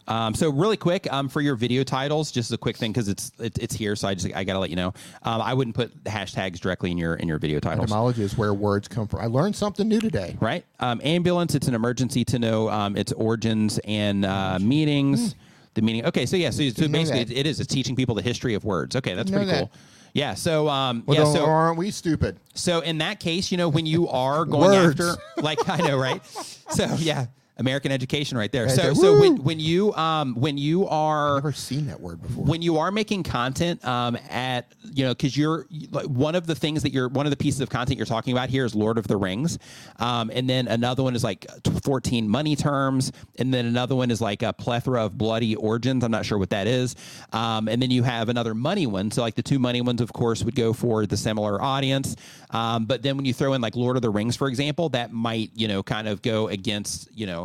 Um, 0.08 0.36
so 0.36 0.50
really 0.50 0.76
quick 0.76 1.12
um, 1.12 1.30
for 1.30 1.40
your 1.40 1.56
video 1.56 1.84
titles, 1.84 2.30
just 2.30 2.52
a 2.52 2.58
quick 2.58 2.76
thing 2.76 2.92
because 2.92 3.08
it's 3.08 3.32
it, 3.40 3.58
it's 3.58 3.74
here, 3.74 3.96
so 3.96 4.08
I 4.10 4.16
just 4.16 4.36
I 4.36 4.44
gotta 4.44 4.60
let 4.60 4.70
you 4.70 4.76
know. 4.76 4.94
Um, 5.24 5.42
I 5.42 5.54
wouldn't 5.54 5.76
put 5.76 6.04
hashtags 6.04 6.60
directly 6.60 6.92
in 6.92 6.98
your 6.98 7.16
in 7.16 7.28
your 7.28 7.40
video 7.40 7.60
titles. 7.60 7.86
Etymology 7.86 8.24
is 8.24 8.38
where 8.38 8.54
words 8.54 8.88
come 8.90 9.08
from. 9.08 9.22
I 9.22 9.28
learned 9.28 9.56
something 9.56 9.88
new 9.88 10.02
today. 10.02 10.36
Right, 10.42 10.66
um, 10.82 11.00
ambulance. 11.04 11.56
It's 11.56 11.70
an 11.70 11.74
emergency 11.74 12.26
to 12.26 12.40
know 12.40 12.70
um, 12.70 12.98
its 12.98 13.14
origins 13.14 13.80
and 13.86 14.26
uh, 14.26 14.60
meanings. 14.60 15.36
The 15.76 15.82
meaning. 15.82 16.06
Okay, 16.06 16.28
so 16.28 16.36
yeah, 16.36 16.52
so, 16.52 16.70
so 16.70 16.88
basically, 16.88 17.22
it, 17.22 17.32
it 17.32 17.48
is. 17.48 17.60
It's 17.60 17.74
teaching 17.74 17.96
people 17.96 18.14
the 18.14 18.22
history 18.22 18.54
of 18.54 18.64
words. 18.64 18.96
Okay, 18.96 19.16
that's 19.16 19.32
pretty 19.32 19.48
know 19.48 19.60
cool. 19.60 19.72
Yeah. 20.14 20.36
So 20.36 20.70
um, 20.70 21.04
Well, 21.06 21.18
yeah. 21.18 21.34
So 21.34 21.46
aren't 21.46 21.78
we 21.78 21.92
stupid? 21.92 22.40
So 22.54 22.82
in 22.82 23.00
that 23.00 23.20
case, 23.20 23.52
you 23.52 23.58
know, 23.58 23.68
when 23.70 23.86
you 23.86 24.08
are 24.10 24.46
going 24.46 24.70
Words. 24.72 25.00
after, 25.02 25.22
like 25.42 25.68
I 25.68 25.78
know, 25.78 25.98
right? 25.98 26.22
So 26.70 26.86
yeah, 26.98 27.28
American 27.58 27.92
education 27.92 28.36
right 28.38 28.52
there. 28.52 28.66
Right 28.66 28.76
so 28.76 28.82
there. 28.82 28.96
so 28.96 29.20
when 29.20 29.44
when 29.44 29.60
you 29.60 29.94
um 29.94 30.34
when 30.36 30.58
you 30.58 30.86
I've 30.88 30.92
are 30.94 31.36
never 31.36 31.52
seen 31.52 31.86
that 31.88 32.02
word 32.02 32.22
before. 32.22 32.46
when 32.46 32.64
you 32.64 32.78
are 32.78 32.92
making 32.92 33.24
content 33.24 33.86
um 33.86 34.18
at 34.30 34.72
you 34.92 35.06
know 35.06 35.12
because 35.12 35.38
you're 35.38 35.68
like 35.92 36.08
one 36.08 36.34
of 36.34 36.48
the 36.48 36.56
things 36.56 36.82
that 36.82 36.92
you're 36.92 37.10
one 37.10 37.28
of 37.28 37.30
the 37.30 37.38
pieces 37.38 37.62
of 37.62 37.70
content 37.70 37.98
you're 37.98 38.08
talking 38.08 38.34
about 38.34 38.50
here 38.50 38.66
is 38.66 38.74
Lord 38.74 38.98
of 38.98 39.08
the 39.08 39.18
Rings, 39.18 39.60
um 40.00 40.32
and 40.34 40.50
then 40.50 40.68
another 40.68 41.04
one 41.04 41.16
is 41.16 41.24
like 41.24 41.46
14 41.84 42.28
money 42.28 42.56
terms, 42.56 43.12
and 43.38 43.54
then 43.54 43.68
another 43.68 43.96
one 43.96 44.10
is 44.10 44.20
like 44.20 44.42
a 44.42 44.52
plethora 44.52 45.06
of 45.06 45.18
bloody 45.18 45.56
origins. 45.56 46.04
I'm 46.04 46.12
not 46.12 46.26
sure 46.26 46.40
what 46.40 46.50
that 46.50 46.66
is, 46.66 46.96
um 47.34 47.68
and 47.68 47.80
then 47.80 47.92
you 47.92 48.02
have 48.02 48.30
another 48.30 48.56
money 48.56 48.88
one. 48.88 49.12
So 49.12 49.22
like 49.22 49.36
the 49.36 49.44
two 49.44 49.60
money 49.60 49.82
ones, 49.82 50.02
of 50.02 50.12
course, 50.12 50.44
would 50.44 50.56
go 50.56 50.74
for 50.74 51.06
the 51.06 51.18
similar 51.18 51.62
audience, 51.62 52.16
um 52.50 52.86
but 52.86 53.04
then 53.04 53.16
when 53.16 53.26
you 53.26 53.34
throw 53.34 53.54
in 53.54 53.62
like 53.62 53.76
Lord 53.76 53.96
of 53.96 54.02
the 54.02 54.10
Rings, 54.10 54.36
for 54.36 54.48
example, 54.48 54.90
that 54.90 55.14
might 55.14 55.52
you 55.54 55.68
know 55.68 55.84
kind 55.84 56.08
of 56.08 56.24
go 56.24 56.48
against 56.48 57.10
you 57.14 57.28
know 57.28 57.43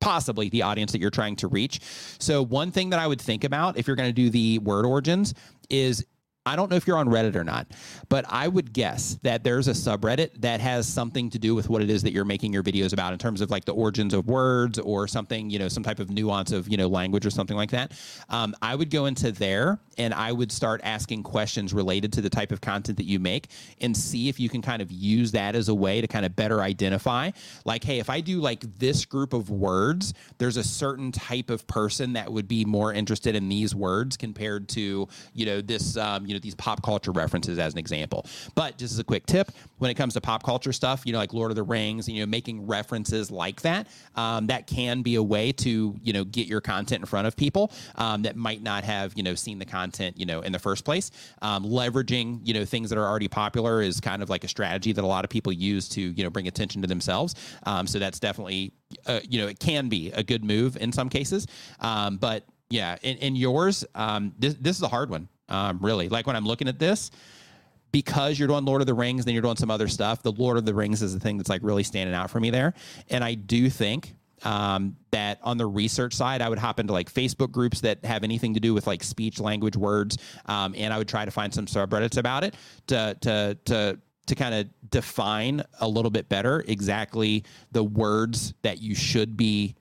possibly 0.00 0.48
the 0.48 0.62
audience 0.62 0.92
that 0.92 1.00
you're 1.00 1.10
trying 1.10 1.36
to 1.36 1.48
reach. 1.48 1.80
So 2.18 2.42
one 2.42 2.70
thing 2.70 2.90
that 2.90 2.98
I 2.98 3.06
would 3.06 3.20
think 3.20 3.44
about 3.44 3.76
if 3.76 3.86
you're 3.86 3.96
going 3.96 4.08
to 4.08 4.12
do 4.12 4.30
the 4.30 4.58
word 4.60 4.86
origins 4.86 5.34
is 5.68 6.04
I 6.50 6.56
don't 6.56 6.68
know 6.68 6.76
if 6.76 6.84
you're 6.84 6.96
on 6.96 7.06
Reddit 7.06 7.36
or 7.36 7.44
not, 7.44 7.68
but 8.08 8.24
I 8.28 8.48
would 8.48 8.72
guess 8.72 9.18
that 9.22 9.44
there's 9.44 9.68
a 9.68 9.70
subreddit 9.70 10.40
that 10.40 10.60
has 10.60 10.88
something 10.88 11.30
to 11.30 11.38
do 11.38 11.54
with 11.54 11.68
what 11.68 11.80
it 11.80 11.88
is 11.88 12.02
that 12.02 12.12
you're 12.12 12.24
making 12.24 12.52
your 12.52 12.64
videos 12.64 12.92
about 12.92 13.12
in 13.12 13.20
terms 13.20 13.40
of 13.40 13.50
like 13.50 13.64
the 13.64 13.72
origins 13.72 14.12
of 14.14 14.26
words 14.26 14.80
or 14.80 15.06
something, 15.06 15.48
you 15.48 15.60
know, 15.60 15.68
some 15.68 15.84
type 15.84 16.00
of 16.00 16.10
nuance 16.10 16.50
of, 16.50 16.66
you 16.66 16.76
know, 16.76 16.88
language 16.88 17.24
or 17.24 17.30
something 17.30 17.56
like 17.56 17.70
that. 17.70 17.92
Um, 18.30 18.56
I 18.60 18.74
would 18.74 18.90
go 18.90 19.06
into 19.06 19.30
there 19.30 19.78
and 19.96 20.12
I 20.12 20.32
would 20.32 20.50
start 20.50 20.80
asking 20.82 21.22
questions 21.22 21.72
related 21.72 22.12
to 22.14 22.20
the 22.20 22.30
type 22.30 22.50
of 22.50 22.60
content 22.60 22.98
that 22.98 23.06
you 23.06 23.20
make 23.20 23.48
and 23.80 23.96
see 23.96 24.28
if 24.28 24.40
you 24.40 24.48
can 24.48 24.60
kind 24.60 24.82
of 24.82 24.90
use 24.90 25.30
that 25.32 25.54
as 25.54 25.68
a 25.68 25.74
way 25.74 26.00
to 26.00 26.08
kind 26.08 26.26
of 26.26 26.34
better 26.34 26.62
identify 26.62 27.30
like, 27.64 27.84
hey, 27.84 28.00
if 28.00 28.10
I 28.10 28.20
do 28.20 28.40
like 28.40 28.78
this 28.78 29.04
group 29.04 29.34
of 29.34 29.50
words, 29.50 30.14
there's 30.38 30.56
a 30.56 30.64
certain 30.64 31.12
type 31.12 31.48
of 31.48 31.64
person 31.68 32.14
that 32.14 32.32
would 32.32 32.48
be 32.48 32.64
more 32.64 32.92
interested 32.92 33.36
in 33.36 33.48
these 33.48 33.72
words 33.72 34.16
compared 34.16 34.68
to, 34.70 35.06
you 35.32 35.46
know, 35.46 35.60
this, 35.60 35.96
um, 35.96 36.26
you 36.26 36.34
know, 36.34 36.39
these 36.42 36.54
pop 36.54 36.82
culture 36.82 37.12
references 37.12 37.58
as 37.58 37.72
an 37.72 37.78
example. 37.78 38.26
But 38.54 38.78
just 38.78 38.92
as 38.92 38.98
a 38.98 39.04
quick 39.04 39.26
tip, 39.26 39.50
when 39.78 39.90
it 39.90 39.94
comes 39.94 40.14
to 40.14 40.20
pop 40.20 40.42
culture 40.42 40.72
stuff, 40.72 41.02
you 41.04 41.12
know, 41.12 41.18
like 41.18 41.32
Lord 41.32 41.50
of 41.50 41.56
the 41.56 41.62
Rings, 41.62 42.08
you 42.08 42.20
know, 42.20 42.26
making 42.26 42.66
references 42.66 43.30
like 43.30 43.62
that, 43.62 43.88
um, 44.16 44.46
that 44.48 44.66
can 44.66 45.02
be 45.02 45.14
a 45.14 45.22
way 45.22 45.52
to, 45.52 45.94
you 46.02 46.12
know, 46.12 46.24
get 46.24 46.46
your 46.46 46.60
content 46.60 47.00
in 47.00 47.06
front 47.06 47.26
of 47.26 47.36
people 47.36 47.72
um, 47.96 48.22
that 48.22 48.36
might 48.36 48.62
not 48.62 48.84
have, 48.84 49.12
you 49.16 49.22
know, 49.22 49.34
seen 49.34 49.58
the 49.58 49.64
content, 49.64 50.18
you 50.18 50.26
know, 50.26 50.40
in 50.40 50.52
the 50.52 50.58
first 50.58 50.84
place. 50.84 51.10
Um, 51.42 51.64
leveraging, 51.64 52.40
you 52.44 52.54
know, 52.54 52.64
things 52.64 52.90
that 52.90 52.98
are 52.98 53.06
already 53.06 53.28
popular 53.28 53.80
is 53.82 54.00
kind 54.00 54.22
of 54.22 54.30
like 54.30 54.44
a 54.44 54.48
strategy 54.48 54.92
that 54.92 55.02
a 55.02 55.06
lot 55.06 55.24
of 55.24 55.30
people 55.30 55.52
use 55.52 55.88
to, 55.90 56.00
you 56.00 56.24
know, 56.24 56.30
bring 56.30 56.48
attention 56.48 56.82
to 56.82 56.88
themselves. 56.88 57.34
Um, 57.64 57.86
so 57.86 57.98
that's 57.98 58.18
definitely, 58.18 58.72
uh, 59.06 59.20
you 59.28 59.40
know, 59.40 59.48
it 59.48 59.58
can 59.58 59.88
be 59.88 60.10
a 60.12 60.22
good 60.22 60.44
move 60.44 60.76
in 60.76 60.92
some 60.92 61.08
cases. 61.08 61.46
Um, 61.80 62.16
but 62.16 62.44
yeah, 62.70 62.96
in, 63.02 63.16
in 63.18 63.36
yours, 63.36 63.84
um, 63.94 64.32
this, 64.38 64.54
this 64.54 64.76
is 64.76 64.82
a 64.82 64.88
hard 64.88 65.10
one, 65.10 65.28
um, 65.50 65.78
really. 65.80 66.08
Like 66.08 66.26
when 66.26 66.36
I'm 66.36 66.46
looking 66.46 66.68
at 66.68 66.78
this, 66.78 67.10
because 67.92 68.38
you're 68.38 68.48
doing 68.48 68.64
Lord 68.64 68.80
of 68.80 68.86
the 68.86 68.94
Rings, 68.94 69.24
then 69.24 69.34
you're 69.34 69.42
doing 69.42 69.56
some 69.56 69.70
other 69.70 69.88
stuff. 69.88 70.22
The 70.22 70.32
Lord 70.32 70.56
of 70.56 70.64
the 70.64 70.74
Rings 70.74 71.02
is 71.02 71.12
the 71.12 71.20
thing 71.20 71.36
that's 71.38 71.50
like 71.50 71.62
really 71.62 71.82
standing 71.82 72.14
out 72.14 72.30
for 72.30 72.40
me 72.40 72.50
there. 72.50 72.74
And 73.08 73.24
I 73.24 73.34
do 73.34 73.68
think 73.68 74.14
um, 74.42 74.96
that 75.10 75.38
on 75.42 75.58
the 75.58 75.66
research 75.66 76.14
side, 76.14 76.40
I 76.40 76.48
would 76.48 76.58
hop 76.58 76.80
into 76.80 76.92
like 76.92 77.12
Facebook 77.12 77.50
groups 77.50 77.80
that 77.80 78.04
have 78.04 78.24
anything 78.24 78.54
to 78.54 78.60
do 78.60 78.72
with 78.74 78.86
like 78.86 79.02
speech, 79.02 79.40
language, 79.40 79.76
words, 79.76 80.18
um, 80.46 80.74
and 80.76 80.94
I 80.94 80.98
would 80.98 81.08
try 81.08 81.24
to 81.24 81.30
find 81.30 81.52
some 81.52 81.66
subreddits 81.66 82.16
about 82.16 82.44
it 82.44 82.54
to 82.88 83.16
to 83.20 83.58
to 83.66 83.98
to 84.26 84.34
kind 84.36 84.54
of 84.54 84.68
define 84.90 85.62
a 85.80 85.88
little 85.88 86.10
bit 86.10 86.28
better 86.28 86.64
exactly 86.68 87.44
the 87.72 87.82
words 87.82 88.54
that 88.62 88.80
you 88.80 88.94
should 88.94 89.36
be 89.36 89.74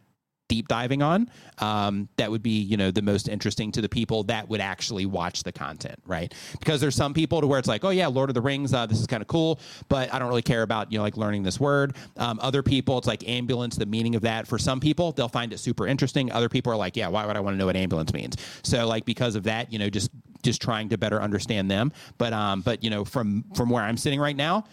deep 0.49 0.67
diving 0.67 1.01
on 1.01 1.29
um, 1.59 2.09
that 2.17 2.29
would 2.29 2.43
be 2.43 2.59
you 2.59 2.75
know 2.75 2.91
the 2.91 3.01
most 3.01 3.29
interesting 3.29 3.71
to 3.71 3.79
the 3.79 3.87
people 3.87 4.23
that 4.23 4.49
would 4.49 4.59
actually 4.59 5.05
watch 5.05 5.43
the 5.43 5.51
content 5.51 5.97
right? 6.05 6.33
Because 6.59 6.81
there's 6.81 6.95
some 6.95 7.13
people 7.13 7.39
to 7.39 7.47
where 7.47 7.59
it's 7.59 7.67
like 7.67 7.85
oh 7.85 7.91
yeah 7.91 8.07
lord 8.07 8.29
of 8.29 8.33
the 8.33 8.41
rings 8.41 8.73
uh, 8.73 8.85
this 8.85 8.99
is 8.99 9.07
kind 9.07 9.21
of 9.21 9.27
cool 9.27 9.59
but 9.87 10.13
i 10.13 10.19
don't 10.19 10.27
really 10.27 10.41
care 10.41 10.63
about 10.63 10.91
you 10.91 10.97
know 10.97 11.03
like 11.03 11.15
learning 11.15 11.43
this 11.43 11.59
word. 11.59 11.95
Um, 12.17 12.39
other 12.41 12.61
people 12.61 12.97
it's 12.97 13.07
like 13.07 13.27
ambulance 13.29 13.77
the 13.77 13.85
meaning 13.85 14.15
of 14.15 14.23
that 14.23 14.47
for 14.47 14.57
some 14.57 14.79
people 14.81 15.13
they'll 15.13 15.29
find 15.29 15.53
it 15.53 15.59
super 15.59 15.87
interesting. 15.87 16.31
Other 16.31 16.49
people 16.49 16.73
are 16.73 16.77
like 16.77 16.97
yeah 16.97 17.07
why 17.07 17.25
would 17.25 17.37
i 17.37 17.39
want 17.39 17.53
to 17.53 17.57
know 17.57 17.67
what 17.67 17.77
ambulance 17.77 18.13
means? 18.13 18.35
So 18.63 18.87
like 18.87 19.05
because 19.05 19.35
of 19.35 19.43
that 19.43 19.71
you 19.71 19.79
know 19.79 19.89
just 19.89 20.09
just 20.41 20.61
trying 20.61 20.89
to 20.89 20.97
better 20.97 21.21
understand 21.21 21.69
them. 21.69 21.91
But 22.17 22.33
um 22.33 22.61
but 22.61 22.83
you 22.83 22.89
know 22.89 23.05
from 23.05 23.45
from 23.55 23.69
where 23.69 23.83
i'm 23.83 23.97
sitting 23.97 24.19
right 24.19 24.35
now 24.35 24.65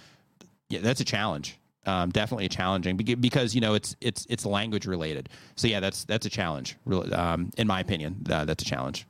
yeah 0.69 0.81
that's 0.81 1.01
a 1.01 1.05
challenge 1.05 1.59
um, 1.86 2.10
definitely 2.10 2.48
challenging 2.48 2.96
because 2.96 3.54
you 3.54 3.60
know 3.60 3.74
it's 3.74 3.96
it's 4.00 4.26
it's 4.28 4.44
language 4.44 4.86
related. 4.86 5.28
So 5.54 5.68
yeah, 5.68 5.80
that's 5.80 6.04
that's 6.04 6.26
a 6.26 6.30
challenge. 6.30 6.76
Really, 6.84 7.12
um, 7.12 7.50
in 7.56 7.66
my 7.66 7.80
opinion, 7.80 8.24
uh, 8.28 8.44
that's 8.44 8.62
a 8.62 8.66
challenge. 8.66 9.06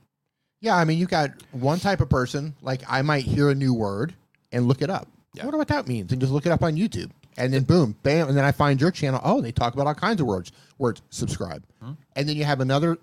Yeah, 0.60 0.76
I 0.76 0.84
mean, 0.84 0.98
you 0.98 1.06
got 1.06 1.30
one 1.52 1.78
type 1.80 2.00
of 2.00 2.08
person. 2.08 2.54
Like 2.62 2.82
I 2.88 3.02
might 3.02 3.24
hear 3.24 3.50
a 3.50 3.54
new 3.54 3.74
word 3.74 4.14
and 4.52 4.66
look 4.66 4.82
it 4.82 4.90
up. 4.90 5.08
Yeah. 5.34 5.42
I 5.42 5.46
wonder 5.46 5.58
what 5.58 5.68
that 5.68 5.86
means, 5.86 6.12
and 6.12 6.20
just 6.20 6.32
look 6.32 6.46
it 6.46 6.52
up 6.52 6.62
on 6.62 6.76
YouTube, 6.76 7.10
and 7.36 7.52
then 7.52 7.64
boom, 7.64 7.96
bam, 8.02 8.28
and 8.28 8.36
then 8.36 8.44
I 8.44 8.52
find 8.52 8.80
your 8.80 8.90
channel. 8.90 9.20
Oh, 9.22 9.40
they 9.40 9.52
talk 9.52 9.74
about 9.74 9.86
all 9.86 9.94
kinds 9.94 10.20
of 10.20 10.26
words. 10.26 10.52
Words. 10.78 11.02
Subscribe, 11.10 11.62
hmm 11.82 11.92
and 12.14 12.28
then 12.28 12.36
you 12.36 12.44
have 12.44 12.60
another 12.60 12.98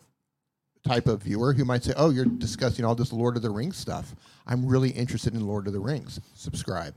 type 0.86 1.08
of 1.08 1.24
viewer 1.24 1.54
who 1.54 1.64
might 1.66 1.84
say, 1.84 1.94
"Oh, 1.96 2.10
you're 2.10 2.26
discussing 2.26 2.86
all 2.86 2.96
this 2.96 3.14
Lord 3.14 3.36
of 3.38 3.42
the 3.42 3.50
Rings 3.50 3.78
stuff. 3.78 4.16
I'm 4.46 4.66
really 4.66 4.90
interested 4.90 5.34
in 5.34 5.48
Lord 5.48 5.68
of 5.68 5.74
the 5.74 5.80
Rings. 5.80 6.20
Subscribe." 6.36 6.96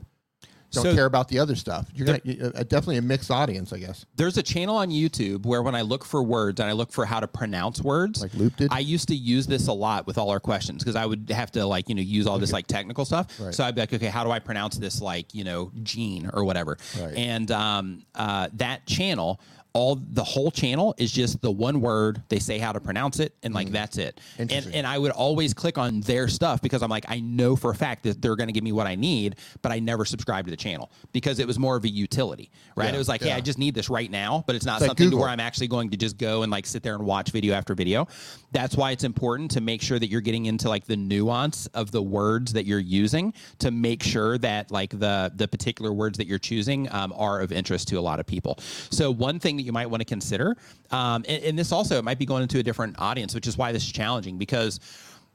Don't 0.71 0.83
so 0.83 0.95
care 0.95 1.05
about 1.05 1.27
the 1.29 1.39
other 1.39 1.55
stuff. 1.55 1.87
You're 1.93 2.07
there, 2.07 2.19
gonna 2.19 2.51
uh, 2.55 2.63
definitely 2.63 2.97
a 2.97 3.01
mixed 3.01 3.31
audience, 3.31 3.71
I 3.71 3.79
guess. 3.79 4.05
There's 4.15 4.37
a 4.37 4.43
channel 4.43 4.75
on 4.75 4.89
YouTube 4.89 5.45
where 5.45 5.61
when 5.61 5.75
I 5.75 5.81
look 5.81 6.03
for 6.03 6.21
words 6.21 6.59
and 6.59 6.69
I 6.69 6.73
look 6.73 6.91
for 6.91 7.05
how 7.05 7.19
to 7.19 7.27
pronounce 7.27 7.81
words, 7.81 8.21
like 8.21 8.33
Loop 8.33 8.55
did. 8.57 8.71
I 8.71 8.79
used 8.79 9.07
to 9.09 9.15
use 9.15 9.47
this 9.47 9.67
a 9.67 9.73
lot 9.73 10.07
with 10.07 10.17
all 10.17 10.29
our 10.29 10.39
questions 10.39 10.83
because 10.83 10.95
I 10.95 11.05
would 11.05 11.29
have 11.29 11.51
to 11.51 11.65
like 11.65 11.87
you 11.87 11.95
know 11.95 12.01
use 12.01 12.27
all 12.27 12.37
this 12.37 12.51
like 12.51 12.67
technical 12.67 13.05
stuff. 13.05 13.39
Right. 13.39 13.53
So 13.53 13.63
I'd 13.63 13.75
be 13.75 13.81
like, 13.81 13.93
okay, 13.93 14.07
how 14.07 14.23
do 14.23 14.31
I 14.31 14.39
pronounce 14.39 14.77
this 14.77 15.01
like 15.01 15.33
you 15.33 15.43
know 15.43 15.71
Gene 15.83 16.29
or 16.33 16.43
whatever? 16.43 16.77
Right. 16.99 17.15
And 17.15 17.49
um, 17.51 18.05
uh, 18.15 18.49
that 18.53 18.85
channel 18.85 19.39
all 19.73 19.95
the 19.95 20.23
whole 20.23 20.51
channel 20.51 20.95
is 20.97 21.11
just 21.11 21.41
the 21.41 21.51
one 21.51 21.81
word 21.81 22.21
they 22.29 22.39
say 22.39 22.57
how 22.57 22.71
to 22.71 22.79
pronounce 22.79 23.19
it 23.19 23.35
and 23.43 23.53
like 23.53 23.67
mm. 23.67 23.73
that's 23.73 23.97
it. 23.97 24.19
And 24.37 24.51
and 24.51 24.87
i 24.87 24.97
would 24.97 25.11
always 25.11 25.53
click 25.53 25.77
on 25.77 26.01
their 26.01 26.27
stuff 26.27 26.61
because 26.61 26.81
i'm 26.81 26.89
like 26.89 27.05
i 27.07 27.19
know 27.19 27.55
for 27.55 27.71
a 27.71 27.75
fact 27.75 28.03
that 28.03 28.21
they're 28.21 28.35
going 28.35 28.47
to 28.47 28.53
give 28.53 28.63
me 28.63 28.71
what 28.71 28.87
i 28.87 28.95
need 28.95 29.35
but 29.61 29.71
i 29.71 29.79
never 29.79 30.05
subscribed 30.05 30.47
to 30.47 30.51
the 30.51 30.57
channel 30.57 30.91
because 31.11 31.39
it 31.39 31.47
was 31.47 31.59
more 31.59 31.75
of 31.75 31.83
a 31.83 31.89
utility 31.89 32.51
right? 32.75 32.85
Yeah, 32.85 32.95
it 32.95 32.97
was 32.97 33.07
like 33.07 33.21
yeah. 33.21 33.27
hey 33.27 33.33
i 33.33 33.41
just 33.41 33.57
need 33.57 33.75
this 33.75 33.89
right 33.89 34.09
now 34.09 34.43
but 34.47 34.55
it's 34.55 34.65
not 34.65 34.77
it's 34.77 34.87
something 34.87 35.07
like 35.07 35.11
to 35.11 35.17
where 35.17 35.29
i'm 35.29 35.39
actually 35.39 35.67
going 35.67 35.89
to 35.89 35.97
just 35.97 36.17
go 36.17 36.43
and 36.43 36.51
like 36.51 36.65
sit 36.65 36.83
there 36.83 36.95
and 36.95 37.05
watch 37.05 37.31
video 37.31 37.53
after 37.53 37.75
video. 37.75 38.07
That's 38.51 38.75
why 38.75 38.91
it's 38.91 39.03
important 39.03 39.51
to 39.51 39.61
make 39.61 39.81
sure 39.81 39.99
that 39.99 40.07
you're 40.07 40.21
getting 40.21 40.45
into 40.45 40.67
like 40.67 40.85
the 40.85 40.97
nuance 40.97 41.67
of 41.67 41.91
the 41.91 42.01
words 42.01 42.53
that 42.53 42.65
you're 42.65 42.79
using 42.79 43.33
to 43.59 43.71
make 43.71 44.03
sure 44.03 44.37
that 44.39 44.71
like 44.71 44.97
the 44.97 45.31
the 45.35 45.47
particular 45.47 45.93
words 45.93 46.17
that 46.17 46.27
you're 46.27 46.39
choosing 46.39 46.91
um, 46.93 47.13
are 47.15 47.41
of 47.41 47.51
interest 47.51 47.87
to 47.89 47.99
a 47.99 48.01
lot 48.01 48.19
of 48.19 48.25
people. 48.25 48.57
So 48.89 49.11
one 49.11 49.39
thing 49.39 49.57
that 49.57 49.63
you 49.67 49.73
might 49.73 49.85
want 49.87 50.01
to 50.01 50.05
consider. 50.05 50.57
Um, 50.89 51.23
and, 51.27 51.43
and 51.43 51.59
this 51.59 51.71
also 51.71 51.99
it 51.99 52.03
might 52.03 52.17
be 52.17 52.25
going 52.25 52.41
into 52.41 52.57
a 52.57 52.63
different 52.63 52.99
audience, 52.99 53.35
which 53.35 53.45
is 53.45 53.57
why 53.57 53.71
this 53.71 53.83
is 53.83 53.91
challenging 53.91 54.37
because 54.37 54.79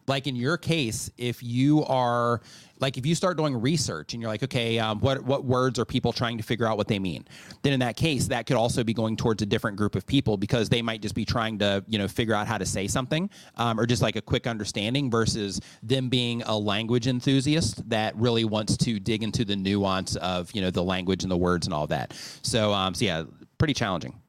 like 0.09 0.27
in 0.27 0.37
your 0.37 0.57
case, 0.57 1.11
if 1.17 1.43
you 1.43 1.85
are 1.85 2.41
like 2.81 2.99
if 2.99 3.07
you 3.07 3.15
start 3.15 3.37
doing 3.37 3.61
research 3.61 4.13
and 4.13 4.21
you're 4.21 4.31
like, 4.31 4.43
okay, 4.43 4.79
um, 4.79 4.99
what 5.01 5.23
what 5.23 5.45
words 5.45 5.79
are 5.79 5.85
people 5.85 6.13
trying 6.13 6.37
to 6.37 6.43
figure 6.43 6.67
out 6.67 6.77
what 6.77 6.89
they 6.89 6.99
mean? 6.99 7.25
Then 7.63 7.73
in 7.73 7.81
that 7.81 7.97
case, 7.97 8.27
that 8.29 8.47
could 8.47 8.57
also 8.57 8.83
be 8.83 8.93
going 8.93 9.17
towards 9.17 9.43
a 9.43 9.47
different 9.47 9.77
group 9.77 9.95
of 9.95 10.05
people 10.05 10.37
because 10.37 10.69
they 10.69 10.83
might 10.83 11.01
just 11.01 11.15
be 11.15 11.25
trying 11.25 11.59
to 11.61 11.85
you 11.87 11.99
know 11.99 12.09
figure 12.09 12.35
out 12.35 12.49
how 12.49 12.59
to 12.59 12.67
say 12.67 12.89
something 12.89 13.31
um, 13.57 13.79
or 13.79 13.87
just 13.87 14.03
like 14.03 14.17
a 14.17 14.23
quick 14.23 14.47
understanding 14.47 15.11
versus 15.11 15.61
them 15.83 16.09
being 16.09 16.43
a 16.43 16.57
language 16.57 17.07
enthusiast 17.07 17.89
that 17.89 18.17
really 18.17 18.45
wants 18.45 18.77
to 18.77 18.99
dig 18.99 19.23
into 19.23 19.45
the 19.45 19.57
nuance 19.57 20.17
of 20.17 20.53
you 20.53 20.61
know 20.61 20.71
the 20.71 20.83
language 20.83 21.23
and 21.23 21.31
the 21.31 21.37
words 21.37 21.67
and 21.67 21.73
all 21.73 21.87
that. 21.87 22.13
So 22.43 22.73
um, 22.73 22.95
so 22.95 23.05
yeah, 23.05 23.25
pretty 23.63 23.75
challenging 23.75 24.21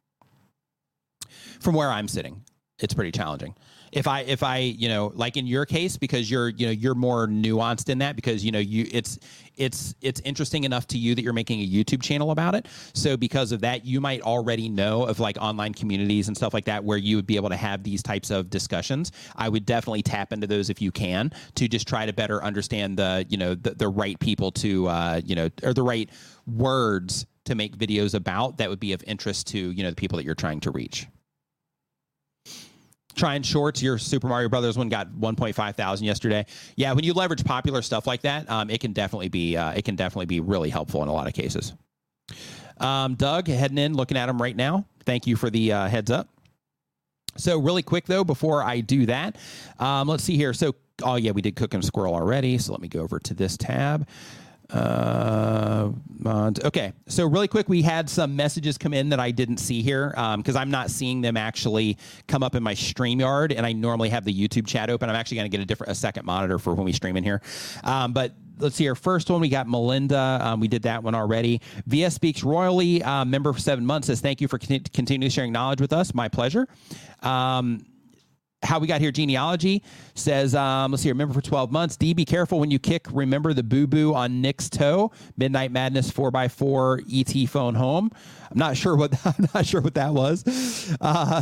from 1.60 1.74
where 1.74 1.90
I'm 1.90 2.08
sitting, 2.08 2.44
it's 2.78 2.94
pretty 2.94 3.12
challenging. 3.12 3.56
If 3.92 4.08
I 4.08 4.20
if 4.22 4.44
I 4.44 4.58
you 4.58 4.88
know 4.88 5.12
like 5.16 5.38
in 5.38 5.48
your 5.48 5.66
case 5.66 5.98
because 5.98 6.30
you're 6.30 6.50
you 6.50 6.68
know 6.68 6.72
you're 6.72 6.94
more 6.94 7.26
nuanced 7.26 7.90
in 7.90 7.98
that 7.98 8.16
because 8.16 8.46
you 8.46 8.52
know 8.52 8.60
you 8.60 8.88
it's 8.92 9.18
it's 9.56 9.96
it's 10.02 10.20
interesting 10.22 10.66
enough 10.66 10.86
to 10.88 11.00
you 11.00 11.16
that 11.16 11.24
you're 11.24 11.34
making 11.34 11.62
a 11.62 11.68
YouTube 11.68 12.04
channel 12.04 12.30
about 12.30 12.54
it. 12.54 12.68
So 12.94 13.18
because 13.18 13.52
of 13.52 13.62
that, 13.62 13.86
you 13.86 14.00
might 14.00 14.22
already 14.22 14.70
know 14.70 15.04
of 15.04 15.20
like 15.20 15.38
online 15.42 15.74
communities 15.74 16.28
and 16.28 16.38
stuff 16.38 16.54
like 16.54 16.66
that 16.66 16.84
where 16.84 17.00
you 17.00 17.16
would 17.16 17.26
be 17.26 17.36
able 17.36 17.50
to 17.50 17.56
have 17.56 17.82
these 17.82 18.04
types 18.04 18.30
of 18.30 18.52
discussions. 18.52 19.12
I 19.36 19.50
would 19.50 19.66
definitely 19.66 20.04
tap 20.04 20.32
into 20.32 20.46
those 20.46 20.70
if 20.70 20.80
you 20.80 20.92
can 20.92 21.32
to 21.56 21.68
just 21.68 21.88
try 21.88 22.06
to 22.06 22.14
better 22.14 22.44
understand 22.44 22.98
the 22.98 23.26
you 23.30 23.38
know 23.38 23.56
the, 23.56 23.72
the 23.72 23.88
right 23.88 24.20
people 24.20 24.52
to 24.52 24.88
uh, 24.90 25.22
you 25.26 25.34
know 25.34 25.50
or 25.64 25.74
the 25.74 25.84
right 25.84 26.12
words 26.46 27.26
to 27.46 27.56
make 27.56 27.78
videos 27.78 28.14
about 28.14 28.58
that 28.58 28.70
would 28.70 28.80
be 28.80 28.94
of 28.94 29.04
interest 29.06 29.48
to 29.48 29.72
you 29.72 29.84
know 29.84 29.90
the 29.90 29.96
people 29.96 30.18
that 30.18 30.26
you're 30.26 30.36
trying 30.36 30.60
to 30.62 30.72
reach 30.72 31.08
trying 33.16 33.44
shorts. 33.44 33.82
Your 33.82 33.98
Super 33.98 34.28
Mario 34.28 34.50
Brothers 34.50 34.78
one 34.78 34.90
got 34.90 35.10
1.5 35.12 35.76
thousand 35.76 36.06
yesterday. 36.06 36.46
Yeah, 36.76 36.94
when 36.94 37.04
you 37.04 37.14
leverage 37.14 37.44
popular 37.44 37.82
stuff 37.82 38.08
like 38.08 38.22
that, 38.22 38.50
um, 38.50 38.70
it 38.70 38.82
can 38.82 38.94
definitely 38.94 39.30
be 39.30 39.56
uh, 39.58 39.72
it 39.72 39.86
can 39.86 39.96
definitely 39.96 40.26
be 40.26 40.40
really 40.40 40.70
helpful 40.70 41.04
in 41.04 41.10
a 41.10 41.14
lot 41.14 41.28
of 41.28 41.34
cases. 41.34 41.74
Um, 42.78 43.16
Doug, 43.16 43.48
heading 43.48 43.78
in, 43.78 43.94
looking 43.94 44.18
at 44.18 44.26
them 44.26 44.42
right 44.42 44.56
now. 44.56 44.86
Thank 45.06 45.28
you 45.28 45.36
for 45.36 45.50
the 45.50 45.72
uh, 45.72 45.88
heads 45.88 46.12
up. 46.12 46.30
So 47.38 47.60
really 47.60 47.84
quick 47.84 48.06
though, 48.06 48.24
before 48.24 48.64
I 48.64 48.80
do 48.82 49.06
that, 49.08 49.38
um, 49.80 50.08
let's 50.08 50.24
see 50.24 50.38
here. 50.38 50.54
So 50.54 50.76
oh 51.04 51.16
yeah, 51.16 51.32
we 51.32 51.42
did 51.42 51.56
cook 51.56 51.74
and 51.74 51.84
Squirrel 51.84 52.14
already. 52.14 52.58
So 52.58 52.72
let 52.72 52.82
me 52.82 52.88
go 52.88 53.02
over 53.02 53.20
to 53.20 53.34
this 53.34 53.58
tab. 53.58 54.08
Uh, 54.70 55.92
okay, 56.64 56.94
so 57.08 57.26
really 57.28 57.48
quick, 57.48 57.70
we 57.70 57.82
had 57.82 58.10
some 58.10 58.36
messages 58.36 58.78
come 58.78 58.94
in 58.94 59.10
that 59.10 59.20
I 59.20 59.32
didn't 59.32 59.58
see 59.58 59.82
here 59.82 60.10
because 60.38 60.56
um, 60.56 60.62
I'm 60.62 60.72
not 60.72 60.90
seeing 60.90 61.22
them 61.22 61.38
actually 61.38 61.98
come 62.28 62.44
up 62.44 62.56
in 62.56 62.64
my 62.64 62.74
StreamYard, 62.74 63.54
and 63.56 63.66
I 63.66 63.74
normally 63.74 64.10
have 64.10 64.26
the 64.26 64.34
YouTube 64.34 64.68
chat 64.68 64.90
open. 64.90 65.10
I'm 65.10 65.16
actually 65.16 65.38
going 65.38 65.52
to 65.52 65.58
get 65.58 65.62
a 65.62 65.66
different 65.66 65.92
a 65.92 65.96
second 65.96 66.26
monitor 66.26 66.60
for 66.60 66.74
when 66.74 66.86
we 66.86 66.94
stream 66.94 67.18
in 67.18 67.24
here. 67.24 67.42
Um, 67.84 68.14
but 68.14 68.34
let's 68.60 68.76
see 68.76 68.88
our 68.88 68.96
first 68.96 69.30
one 69.30 69.42
we 69.42 69.50
got 69.50 69.68
melinda. 69.68 70.40
Um, 70.42 70.60
we 70.60 70.68
did 70.68 70.84
that 70.84 71.04
one 71.04 71.16
already. 71.16 71.62
Vs 71.88 72.14
speaks 72.14 72.44
royally 72.44 73.04
uh, 73.04 73.26
member 73.26 73.52
for 73.52 73.60
seven 73.60 73.86
months 73.86 74.08
says 74.08 74.22
thank 74.22 74.42
you 74.42 74.48
for 74.48 74.58
con- 74.58 74.82
continuing 74.94 75.32
sharing 75.32 75.52
knowledge 75.52 75.82
with 75.82 75.94
us. 75.94 76.14
My 76.14 76.30
pleasure. 76.30 76.68
Um, 77.22 77.86
how 78.64 78.80
we 78.80 78.88
got 78.88 79.02
here 79.02 79.12
genealogy 79.12 79.84
says 80.16 80.56
um, 80.56 80.92
let's 80.92 81.04
see 81.04 81.10
remember 81.10 81.34
for 81.34 81.42
12 81.42 81.72
months 81.72 81.98
d 81.98 82.14
be 82.14 82.26
careful 82.26 82.60
when 82.60 82.72
you 82.72 82.80
kick 82.80 83.06
remember 83.12 83.54
the 83.54 83.64
boo 83.64 83.86
boo 83.86 84.14
on 84.14 84.42
nick's 84.42 84.70
toe 84.70 85.12
midnight 85.38 85.72
madness 85.72 86.12
4x4 86.12 87.04
et 87.12 87.50
phone 87.50 87.76
home 87.76 88.12
i'm 88.54 88.60
not 88.60 88.78
sure 88.78 88.96
what 88.96 89.14
i'm 89.26 89.48
not 89.54 89.66
sure 89.66 89.82
what 89.82 89.96
that 89.96 90.14
was 90.14 90.96
uh, 91.02 91.42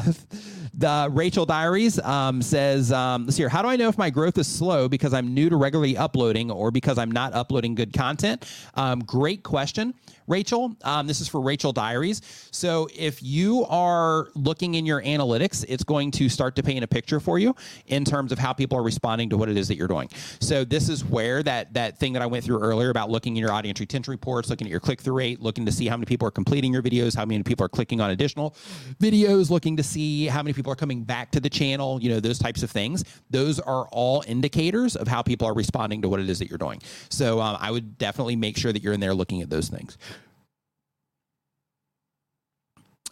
the 0.73 1.09
Rachel 1.11 1.45
Diaries 1.45 1.99
um, 1.99 2.41
says, 2.41 2.91
um, 2.91 3.25
let's 3.25 3.35
see 3.35 3.43
here. 3.43 3.49
How 3.49 3.61
do 3.61 3.67
I 3.67 3.75
know 3.75 3.89
if 3.89 3.97
my 3.97 4.09
growth 4.09 4.37
is 4.37 4.47
slow 4.47 4.87
because 4.87 5.13
I'm 5.13 5.33
new 5.33 5.49
to 5.49 5.57
regularly 5.57 5.97
uploading 5.97 6.49
or 6.49 6.71
because 6.71 6.97
I'm 6.97 7.11
not 7.11 7.33
uploading 7.33 7.75
good 7.75 7.91
content? 7.91 8.45
Um, 8.75 8.99
great 8.99 9.43
question. 9.43 9.93
Rachel. 10.27 10.75
Um, 10.83 11.07
this 11.07 11.19
is 11.19 11.27
for 11.27 11.41
Rachel 11.41 11.73
Diaries. 11.73 12.21
So 12.51 12.87
if 12.95 13.21
you 13.21 13.65
are 13.65 14.29
looking 14.33 14.75
in 14.75 14.85
your 14.85 15.01
analytics, 15.01 15.65
it's 15.67 15.83
going 15.83 16.11
to 16.11 16.29
start 16.29 16.55
to 16.55 16.63
paint 16.63 16.83
a 16.83 16.87
picture 16.87 17.19
for 17.19 17.37
you 17.37 17.53
in 17.87 18.05
terms 18.05 18.31
of 18.31 18.39
how 18.39 18.53
people 18.53 18.77
are 18.77 18.83
responding 18.83 19.29
to 19.31 19.37
what 19.37 19.49
it 19.49 19.57
is 19.57 19.67
that 19.67 19.75
you're 19.75 19.89
doing. 19.89 20.09
So 20.39 20.63
this 20.63 20.87
is 20.87 21.03
where 21.03 21.43
that 21.43 21.73
that 21.73 21.97
thing 21.97 22.13
that 22.13 22.21
I 22.21 22.27
went 22.27 22.45
through 22.45 22.59
earlier 22.59 22.89
about 22.89 23.09
looking 23.09 23.35
in 23.35 23.41
your 23.41 23.51
audience 23.51 23.79
retention 23.79 24.11
reports, 24.11 24.49
looking 24.49 24.67
at 24.67 24.71
your 24.71 24.79
click 24.79 25.01
through 25.01 25.15
rate, 25.15 25.41
looking 25.41 25.65
to 25.65 25.71
see 25.71 25.87
how 25.87 25.97
many 25.97 26.05
people 26.05 26.27
are 26.27 26.31
completing 26.31 26.71
your 26.71 26.81
videos, 27.01 27.15
how 27.15 27.25
many 27.25 27.43
people 27.43 27.65
are 27.65 27.69
clicking 27.69 28.01
on 28.01 28.11
additional 28.11 28.55
videos, 28.99 29.49
looking 29.49 29.77
to 29.77 29.83
see 29.83 30.27
how 30.27 30.41
many 30.41 30.53
people 30.53 30.71
are 30.71 30.75
coming 30.75 31.03
back 31.03 31.31
to 31.31 31.39
the 31.39 31.49
channel, 31.49 32.01
you 32.01 32.09
know, 32.09 32.19
those 32.19 32.39
types 32.39 32.63
of 32.63 32.71
things. 32.71 33.03
Those 33.29 33.59
are 33.59 33.87
all 33.91 34.23
indicators 34.27 34.95
of 34.95 35.07
how 35.07 35.21
people 35.21 35.47
are 35.47 35.53
responding 35.53 36.01
to 36.01 36.09
what 36.09 36.19
it 36.19 36.29
is 36.29 36.39
that 36.39 36.49
you're 36.49 36.57
doing. 36.57 36.81
So 37.09 37.39
um, 37.39 37.57
I 37.59 37.71
would 37.71 37.97
definitely 37.97 38.35
make 38.35 38.57
sure 38.57 38.71
that 38.71 38.83
you're 38.83 38.93
in 38.93 38.99
there 38.99 39.13
looking 39.13 39.41
at 39.41 39.49
those 39.49 39.69
things. 39.69 39.97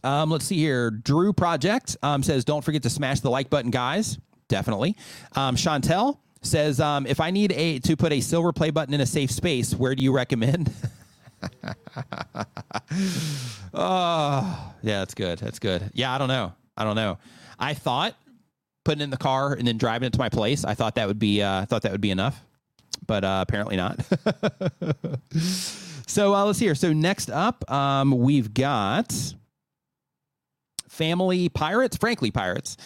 Um, 0.03 0.30
let's 0.30 0.45
see 0.45 0.57
here. 0.57 0.91
Drew 0.91 1.34
Project 1.34 1.98
um, 2.02 2.24
says, 2.24 2.45
"Don't 2.45 2.64
forget 2.64 2.84
to 2.84 2.90
smash 2.90 3.20
the 3.20 3.30
like 3.30 3.49
button, 3.49 3.70
guys." 3.70 4.18
Definitely. 4.48 4.95
Um, 5.36 5.57
Chantel 5.57 6.20
says, 6.41 6.80
um, 6.80 7.06
"If 7.06 7.20
I 7.20 7.32
need 7.32 7.52
a 7.52 7.80
to 7.80 7.98
put 7.98 8.14
a 8.14 8.22
silver 8.22 8.53
play 8.53 8.70
button 8.70 8.94
in 8.94 9.02
a 9.02 9.06
safe 9.06 9.30
space, 9.30 9.76
where 9.76 9.95
do 9.95 10.03
you 10.03 10.14
recommend?" 10.14 10.72
oh, 13.74 14.74
yeah, 14.82 14.99
that's 14.99 15.14
good. 15.14 15.40
That's 15.40 15.60
good. 15.60 15.91
Yeah, 15.94 16.14
I 16.14 16.18
don't 16.18 16.28
know. 16.28 16.53
I 16.78 16.84
don't 16.84 16.95
know. 16.95 17.18
I 17.57 17.74
thought 17.74 18.16
putting 18.86 19.02
in 19.02 19.10
the 19.10 19.18
car 19.18 19.53
and 19.53 19.68
then 19.68 19.78
driving 19.78 20.07
it 20.07 20.14
to 20.14 20.20
my 20.20 20.30
place. 20.30 20.64
I 20.66 20.74
thought 20.74 20.95
that 20.95 21.07
would 21.07 21.20
be. 21.20 21.41
Uh, 21.41 21.61
I 21.61 21.66
thought 21.66 21.84
that 21.84 21.91
would 21.91 22.02
be 22.02 22.11
enough, 22.11 22.44
but 23.06 23.24
uh, 23.24 23.45
apparently 23.48 23.76
not. 23.76 23.99
so 26.07 26.34
uh, 26.34 26.45
let's 26.45 26.60
here. 26.60 26.76
So 26.76 26.94
next 26.94 27.30
up, 27.30 27.70
um, 27.72 28.11
we've 28.11 28.53
got 28.53 29.14
Family 30.88 31.49
Pirates, 31.49 31.98
Frankly 31.98 32.32
Pirates, 32.32 32.78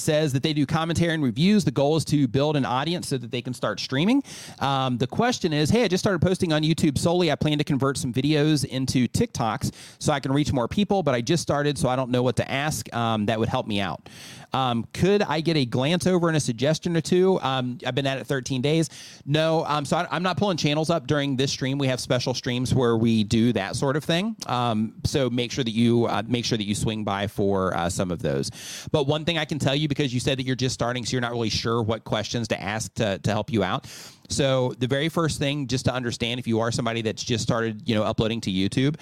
says 0.00 0.32
that 0.32 0.42
they 0.42 0.52
do 0.52 0.66
commentary 0.66 1.14
and 1.14 1.22
reviews. 1.22 1.64
The 1.64 1.70
goal 1.70 1.96
is 1.96 2.04
to 2.06 2.26
build 2.26 2.56
an 2.56 2.64
audience 2.64 3.08
so 3.08 3.18
that 3.18 3.30
they 3.30 3.42
can 3.42 3.54
start 3.54 3.80
streaming. 3.80 4.22
Um, 4.58 4.98
the 4.98 5.06
question 5.06 5.52
is 5.52 5.70
hey, 5.70 5.84
I 5.84 5.88
just 5.88 6.02
started 6.02 6.20
posting 6.20 6.52
on 6.52 6.62
YouTube 6.62 6.98
solely. 6.98 7.30
I 7.30 7.36
plan 7.36 7.58
to 7.58 7.64
convert 7.64 7.98
some 7.98 8.12
videos 8.12 8.64
into 8.64 9.08
TikToks 9.08 9.72
so 9.98 10.12
I 10.12 10.20
can 10.20 10.32
reach 10.32 10.52
more 10.52 10.68
people, 10.68 11.02
but 11.02 11.14
I 11.14 11.20
just 11.20 11.42
started, 11.42 11.78
so 11.78 11.88
I 11.88 11.96
don't 11.96 12.10
know 12.10 12.22
what 12.22 12.36
to 12.36 12.50
ask. 12.50 12.92
Um, 12.94 13.26
that 13.26 13.38
would 13.38 13.48
help 13.48 13.66
me 13.66 13.80
out. 13.80 14.08
Um, 14.52 14.86
could 14.92 15.22
I 15.22 15.40
get 15.40 15.56
a 15.56 15.64
glance 15.64 16.06
over 16.06 16.28
and 16.28 16.36
a 16.36 16.40
suggestion 16.40 16.96
or 16.96 17.00
two? 17.00 17.40
Um, 17.40 17.78
I've 17.86 17.94
been 17.94 18.06
at 18.06 18.18
it 18.18 18.26
13 18.26 18.62
days. 18.62 18.90
No, 19.24 19.64
um, 19.64 19.84
so 19.84 19.98
I, 19.98 20.16
am 20.16 20.22
not 20.22 20.36
pulling 20.36 20.56
channels 20.56 20.90
up 20.90 21.06
during 21.06 21.36
this 21.36 21.52
stream. 21.52 21.78
We 21.78 21.86
have 21.86 22.00
special 22.00 22.34
streams 22.34 22.74
where 22.74 22.96
we 22.96 23.24
do 23.24 23.52
that 23.52 23.76
sort 23.76 23.96
of 23.96 24.04
thing. 24.04 24.36
Um, 24.46 24.94
so 25.04 25.30
make 25.30 25.52
sure 25.52 25.64
that 25.64 25.70
you 25.70 26.06
uh, 26.06 26.22
make 26.26 26.44
sure 26.44 26.58
that 26.58 26.64
you 26.64 26.74
swing 26.74 27.04
by 27.04 27.26
for 27.26 27.76
uh, 27.76 27.88
some 27.88 28.10
of 28.10 28.22
those. 28.22 28.50
But 28.90 29.06
one 29.06 29.24
thing 29.24 29.38
I 29.38 29.44
can 29.44 29.58
tell 29.58 29.74
you 29.74 29.88
because 29.90 30.14
you 30.14 30.20
said 30.20 30.38
that 30.38 30.46
you're 30.46 30.56
just 30.56 30.72
starting, 30.72 31.04
so 31.04 31.12
you're 31.12 31.20
not 31.20 31.32
really 31.32 31.50
sure 31.50 31.82
what 31.82 32.04
questions 32.04 32.48
to 32.48 32.62
ask 32.62 32.94
to 32.94 33.18
to 33.18 33.30
help 33.30 33.52
you 33.52 33.62
out. 33.62 33.86
So 34.30 34.72
the 34.78 34.86
very 34.86 35.08
first 35.08 35.38
thing, 35.38 35.66
just 35.66 35.84
to 35.86 35.92
understand, 35.92 36.38
if 36.38 36.46
you 36.46 36.60
are 36.60 36.70
somebody 36.70 37.02
that's 37.02 37.22
just 37.22 37.42
started, 37.42 37.82
you 37.88 37.94
know, 37.94 38.04
uploading 38.04 38.40
to 38.42 38.50
YouTube, 38.50 38.96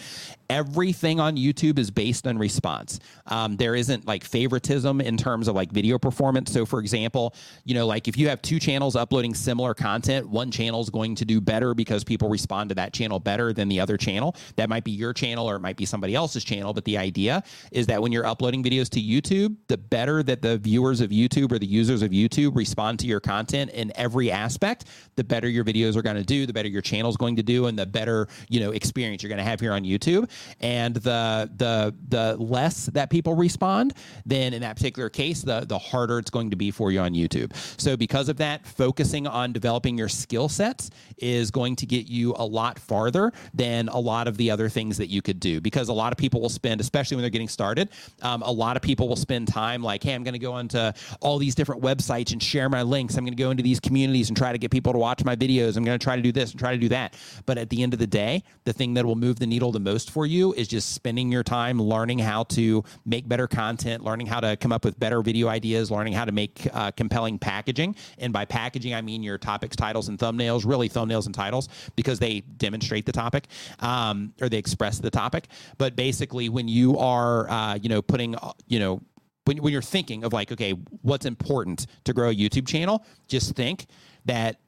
everything 0.49 1.21
on 1.21 1.37
YouTube 1.37 1.79
is 1.79 1.91
based 1.91 2.27
on 2.27 2.39
response. 2.39 2.99
Um, 3.27 3.57
there 3.57 3.75
isn't 3.75 4.07
like 4.07 4.25
favoritism 4.25 5.03
in 5.03 5.19
terms 5.19 5.47
of 5.47 5.55
like 5.55 5.71
video 5.71 5.99
performance. 5.99 6.51
So 6.53 6.65
for 6.65 6.81
example, 6.81 7.35
you 7.65 7.75
know, 7.75 7.87
like 7.87 8.09
if 8.09 8.17
you 8.17 8.29
have 8.29 8.41
two 8.41 8.59
channels 8.59 8.97
uploading 8.97 9.35
similar 9.35 9.75
content, 9.75 10.27
one 10.29 10.51
channel 10.51 10.81
is 10.81 10.89
going 10.89 11.15
to 11.17 11.27
do 11.27 11.41
better 11.41 11.75
because 11.75 12.05
people 12.05 12.31
respond 12.31 12.71
to 12.71 12.75
that 12.77 12.95
channel 12.95 13.21
better 13.21 13.53
than 13.53 13.69
the 13.69 13.79
other 13.81 13.99
channel. 13.99 14.35
That 14.57 14.71
might 14.71 14.85
be 14.85 14.93
your 14.93 15.13
channel 15.13 15.49
or 15.49 15.57
it 15.57 15.61
might 15.61 15.77
be 15.77 15.85
somebody 15.85 16.15
else's 16.15 16.45
channel. 16.45 16.73
But 16.73 16.87
the 16.87 16.97
idea 16.97 17.43
is 17.71 17.87
that 17.89 18.01
when 18.01 18.13
you're 18.13 18.27
uploading 18.27 18.65
videos 18.65 18.89
to 18.91 19.01
YouTube, 19.01 19.57
the 19.69 19.77
better 19.77 20.23
that 20.23 20.41
the 20.41 20.57
viewers 20.57 21.03
of 21.03 21.11
YouTube 21.11 21.53
or 21.53 21.59
the 21.59 21.67
users 21.67 22.01
of 22.01 22.13
YouTube 22.13 22.57
respond 22.57 22.99
to 23.01 23.07
your 23.07 23.21
content 23.21 23.71
in 23.73 23.93
every 23.97 24.31
aspect, 24.31 24.87
the 25.19 25.25
better 25.25 25.49
your 25.49 25.65
videos 25.65 25.97
are 25.97 26.03
going 26.03 26.17
to 26.17 26.25
do, 26.25 26.47
the 26.47 26.53
better 26.53 26.69
your 26.69 26.81
channel 26.81 27.11
is 27.11 27.17
going 27.17 27.37
to 27.37 27.43
do, 27.43 27.67
and 27.67 27.79
the 27.79 27.85
better 27.85 28.29
you 28.49 28.61
know 28.61 28.71
experience 28.71 29.23
you're 29.23 29.29
going 29.29 29.39
to 29.39 29.45
have 29.45 29.61
here 29.61 29.73
on 29.73 29.83
YouTube. 29.83 30.31
And 30.61 30.95
the 30.95 31.51
the 31.57 31.95
the 32.09 32.37
less 32.37 32.87
that 32.87 33.11
people 33.11 33.35
respond, 33.35 33.95
then 34.25 34.55
in 34.55 34.63
that 34.63 34.77
particular 34.77 35.11
case, 35.11 35.43
the 35.43 35.67
the 35.67 35.79
harder 35.79 36.19
it's 36.19 36.31
going 36.31 36.51
to 36.51 36.57
be 36.57 36.71
for 36.71 36.91
you 36.91 37.01
on 37.01 37.13
YouTube. 37.13 37.55
So 37.81 37.97
because 37.97 38.29
of 38.29 38.37
that, 38.39 38.67
focusing 38.67 39.27
on 39.27 39.53
developing 39.53 39.99
your 39.99 40.09
skill 40.09 40.49
sets 40.49 40.91
is 41.19 41.51
going 41.51 41.77
to 41.77 41.87
get 41.87 42.07
you 42.07 42.35
a 42.39 42.47
lot 42.47 42.79
farther 42.79 43.33
than 43.53 43.89
a 43.89 43.99
lot 43.99 44.29
of 44.29 44.37
the 44.37 44.51
other 44.51 44.69
things 44.69 44.97
that 44.99 45.09
you 45.09 45.21
could 45.21 45.41
do. 45.41 45.61
Because 45.61 45.89
a 45.89 45.93
lot 45.93 46.13
of 46.13 46.19
people 46.19 46.41
will 46.41 46.49
spend, 46.49 46.81
especially 46.81 47.17
when 47.17 47.23
they're 47.23 47.31
getting 47.31 47.49
started, 47.49 47.91
um, 48.23 48.43
a 48.43 48.53
lot 48.53 48.77
of 48.77 48.83
people 48.83 49.09
will 49.09 49.17
spend 49.17 49.49
time 49.49 49.83
like, 49.83 50.03
hey, 50.03 50.15
I'm 50.15 50.23
going 50.23 50.35
to 50.35 50.39
go 50.39 50.53
onto 50.53 50.93
all 51.21 51.39
these 51.39 51.55
different 51.55 51.83
websites 51.83 52.33
and 52.33 52.43
share 52.43 52.69
my 52.69 52.83
links. 52.83 53.17
I'm 53.17 53.25
going 53.25 53.37
to 53.37 53.43
go 53.43 53.51
into 53.51 53.63
these 53.63 53.81
communities 53.81 54.29
and 54.29 54.37
try 54.37 54.53
to 54.53 54.59
get 54.59 54.71
people 54.71 54.93
to 54.93 54.99
watch 54.99 55.08
watch 55.09 55.25
my 55.25 55.35
videos. 55.35 55.79
I'm 55.79 55.85
going 55.85 55.99
to 55.99 56.05
try 56.05 56.17
to 56.17 56.23
do 56.23 56.33
this 56.33 56.51
and 56.51 56.61
try 56.61 56.73
to 56.73 56.79
do 56.79 56.91
that. 56.91 57.17
But 57.47 57.57
at 57.57 57.71
the 57.71 57.83
end 57.83 57.95
of 57.95 57.99
the 57.99 58.07
day, 58.07 58.43
the 58.65 58.75
thing 58.75 58.93
that 58.95 59.07
will 59.07 59.17
move 59.17 59.39
the 59.39 59.47
needle 59.47 59.73
the 59.73 59.81
most 59.81 60.11
for 60.11 60.27
you 60.27 60.53
is 60.53 60.69
just 60.69 60.93
spending 60.93 61.33
your 61.33 61.43
time 61.43 61.81
learning 61.81 62.19
how 62.19 62.45
to 62.59 62.85
make 63.07 63.27
better 63.27 63.49
content, 63.49 64.05
learning 64.05 64.27
how 64.27 64.41
to 64.41 64.55
come 64.59 64.71
up 64.71 64.85
with 64.85 65.01
better 65.01 65.23
video 65.23 65.49
ideas, 65.49 65.91
learning 65.91 66.13
how 66.13 66.27
to 66.27 66.33
make 66.33 66.69
uh, 66.75 66.91
compelling 66.91 67.39
packaging. 67.39 67.97
And 68.19 68.35
by 68.35 68.45
packaging, 68.45 68.95
I 68.95 69.01
mean 69.01 69.23
your 69.23 69.39
topics, 69.39 69.77
titles, 69.77 70.09
and 70.09 70.19
thumbnails, 70.19 70.67
really 70.67 70.91
thumbnails 70.91 71.25
and 71.25 71.35
titles, 71.35 71.71
because 71.97 72.19
they 72.19 72.41
demonstrate 72.41 73.07
the 73.07 73.13
topic 73.13 73.47
um, 73.81 74.35
or 74.43 74.51
they 74.51 74.59
express 74.59 74.99
the 74.99 75.11
topic. 75.11 75.49
But 75.79 75.97
basically, 75.97 76.51
when 76.51 76.69
you 76.69 76.99
are, 76.99 77.49
uh, 77.49 77.79
you 77.81 77.89
know, 77.89 78.03
putting, 78.03 78.35
uh, 78.35 78.53
you 78.67 78.79
know, 78.79 79.01
when, 79.47 79.57
when 79.63 79.73
you're 79.73 79.81
thinking 79.81 80.25
of 80.25 80.35
like, 80.35 80.53
okay, 80.53 80.73
what's 81.01 81.25
important 81.25 81.87
to 82.05 82.13
grow 82.13 82.29
a 82.29 82.35
YouTube 82.35 82.69
channel, 82.69 83.07
just 83.27 83.57
think 83.57 83.87
that 84.27 84.61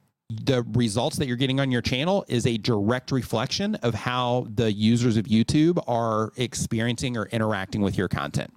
the 0.45 0.63
results 0.73 1.17
that 1.17 1.27
you're 1.27 1.37
getting 1.37 1.59
on 1.59 1.71
your 1.71 1.81
channel 1.81 2.25
is 2.27 2.45
a 2.45 2.57
direct 2.57 3.11
reflection 3.11 3.75
of 3.75 3.93
how 3.93 4.47
the 4.53 4.71
users 4.71 5.17
of 5.17 5.25
YouTube 5.25 5.83
are 5.87 6.31
experiencing 6.37 7.17
or 7.17 7.25
interacting 7.27 7.81
with 7.81 7.97
your 7.97 8.07
content. 8.07 8.53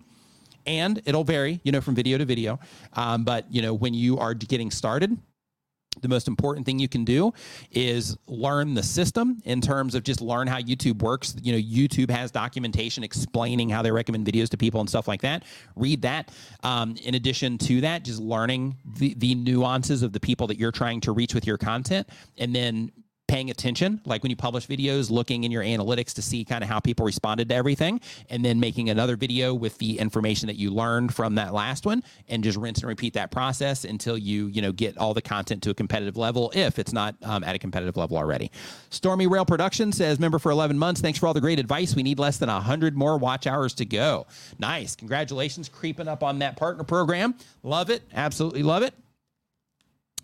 And 0.67 1.03
it'll 1.05 1.25
vary, 1.25 1.61
you 1.63 1.73
know, 1.73 1.81
from 1.81 1.95
video 1.95 2.17
to 2.19 2.25
video. 2.25 2.59
Um, 2.95 3.25
but, 3.25 3.53
you 3.53 3.61
know, 3.61 3.75
when 3.75 3.93
you 3.93 4.19
are 4.19 4.35
getting 4.35 4.71
started, 4.71 5.19
the 6.01 6.09
most 6.09 6.29
important 6.29 6.67
thing 6.67 6.79
you 6.79 6.89
can 6.89 7.05
do 7.05 7.33
is 7.71 8.17
learn 8.27 8.75
the 8.75 8.83
system 8.83 9.41
in 9.45 9.61
terms 9.61 9.95
of 9.95 10.03
just 10.03 10.21
learn 10.21 10.47
how 10.47 10.59
YouTube 10.59 11.03
works. 11.03 11.37
You 11.43 11.53
know, 11.53 11.59
YouTube 11.59 12.11
has 12.11 12.31
documentation 12.31 13.05
explaining 13.05 13.69
how 13.69 13.83
they 13.83 13.91
recommend 13.91 14.27
videos 14.27 14.49
to 14.51 14.57
people 14.57 14.81
and 14.81 14.89
stuff 14.89 15.09
like 15.09 15.23
that. 15.23 15.45
Read 15.77 16.03
that. 16.03 16.31
Um, 16.63 16.97
in 17.03 17.15
addition 17.15 17.59
to 17.59 17.81
that, 17.83 18.05
just 18.05 18.21
learning 18.21 18.77
the, 18.99 19.15
the 19.15 19.35
nuances 19.35 20.03
of 20.03 20.13
the 20.13 20.21
people 20.21 20.47
that 20.49 20.59
you're 20.59 20.73
trying 20.73 21.01
to 21.03 21.13
reach 21.13 21.35
with 21.35 21.47
your 21.47 21.59
content 21.59 22.09
and 22.39 22.55
then 22.55 22.91
paying 23.27 23.51
attention, 23.51 24.01
like 24.05 24.23
when 24.23 24.31
you 24.31 24.37
publish 24.37 24.67
videos, 24.67 25.11
looking 25.11 25.45
in 25.45 25.51
your 25.51 25.63
analytics 25.63 26.13
to 26.15 26.23
see 26.23 26.45
kind 26.45 26.63
of 26.63 26.69
how 26.69 26.79
people 26.79 27.07
responded 27.07 27.49
to 27.49 27.55
everything, 27.55 28.01
and 28.31 28.45
then 28.45 28.61
making 28.61 28.91
another 28.91 29.17
video 29.17 29.55
with 29.55 29.79
the 29.79 29.99
information 29.99 30.47
that 30.47 30.57
you 30.57 30.71
learned 30.71 31.15
from 31.15 31.35
that 31.37 31.55
last 31.55 31.87
one, 31.87 32.03
and 32.29 32.45
just 32.45 32.59
rinse 32.59 32.81
and 32.81 32.89
repeat 32.89 33.15
that 33.15 33.31
process 33.31 33.85
until 33.85 34.19
you 34.19 34.47
you 34.49 34.61
know 34.61 34.73
get 34.73 34.97
all 34.99 35.15
the 35.15 35.23
content 35.23 35.63
to 35.63 35.71
a 35.71 35.75
competitive 35.75 36.17
level, 36.17 36.53
if 36.55 36.79
it's 36.79 36.93
not 36.93 37.15
um, 37.23 37.43
at 37.45 37.55
a 37.55 37.59
competitive 37.59 37.97
level 37.97 38.17
already. 38.17 38.51
Stormy 38.91 39.27
Rail 39.27 39.45
Production 39.45 39.93
says, 39.93 40.21
member 40.21 40.39
for 40.39 40.53
11 40.53 40.79
months. 40.79 41.01
Thanks 41.01 41.19
for 41.19 41.27
all 41.27 41.35
the 41.35 41.41
great 41.41 41.59
advice. 41.59 41.95
We 41.95 42.03
need 42.03 42.19
less 42.19 42.39
than 42.39 42.49
100 42.49 42.97
more 42.97 43.17
watch 43.17 43.47
hours 43.47 43.75
to 43.75 43.85
go. 43.85 44.27
Nice. 44.59 44.97
Congratulations, 44.97 45.69
creeping 45.69 46.09
up 46.09 46.23
on 46.23 46.39
that 46.41 46.57
partner 46.57 46.85
program. 46.85 47.35
Love 47.63 47.91
it. 47.91 48.03
Absolutely 48.13 48.63
love 48.63 48.83
it. 48.83 48.95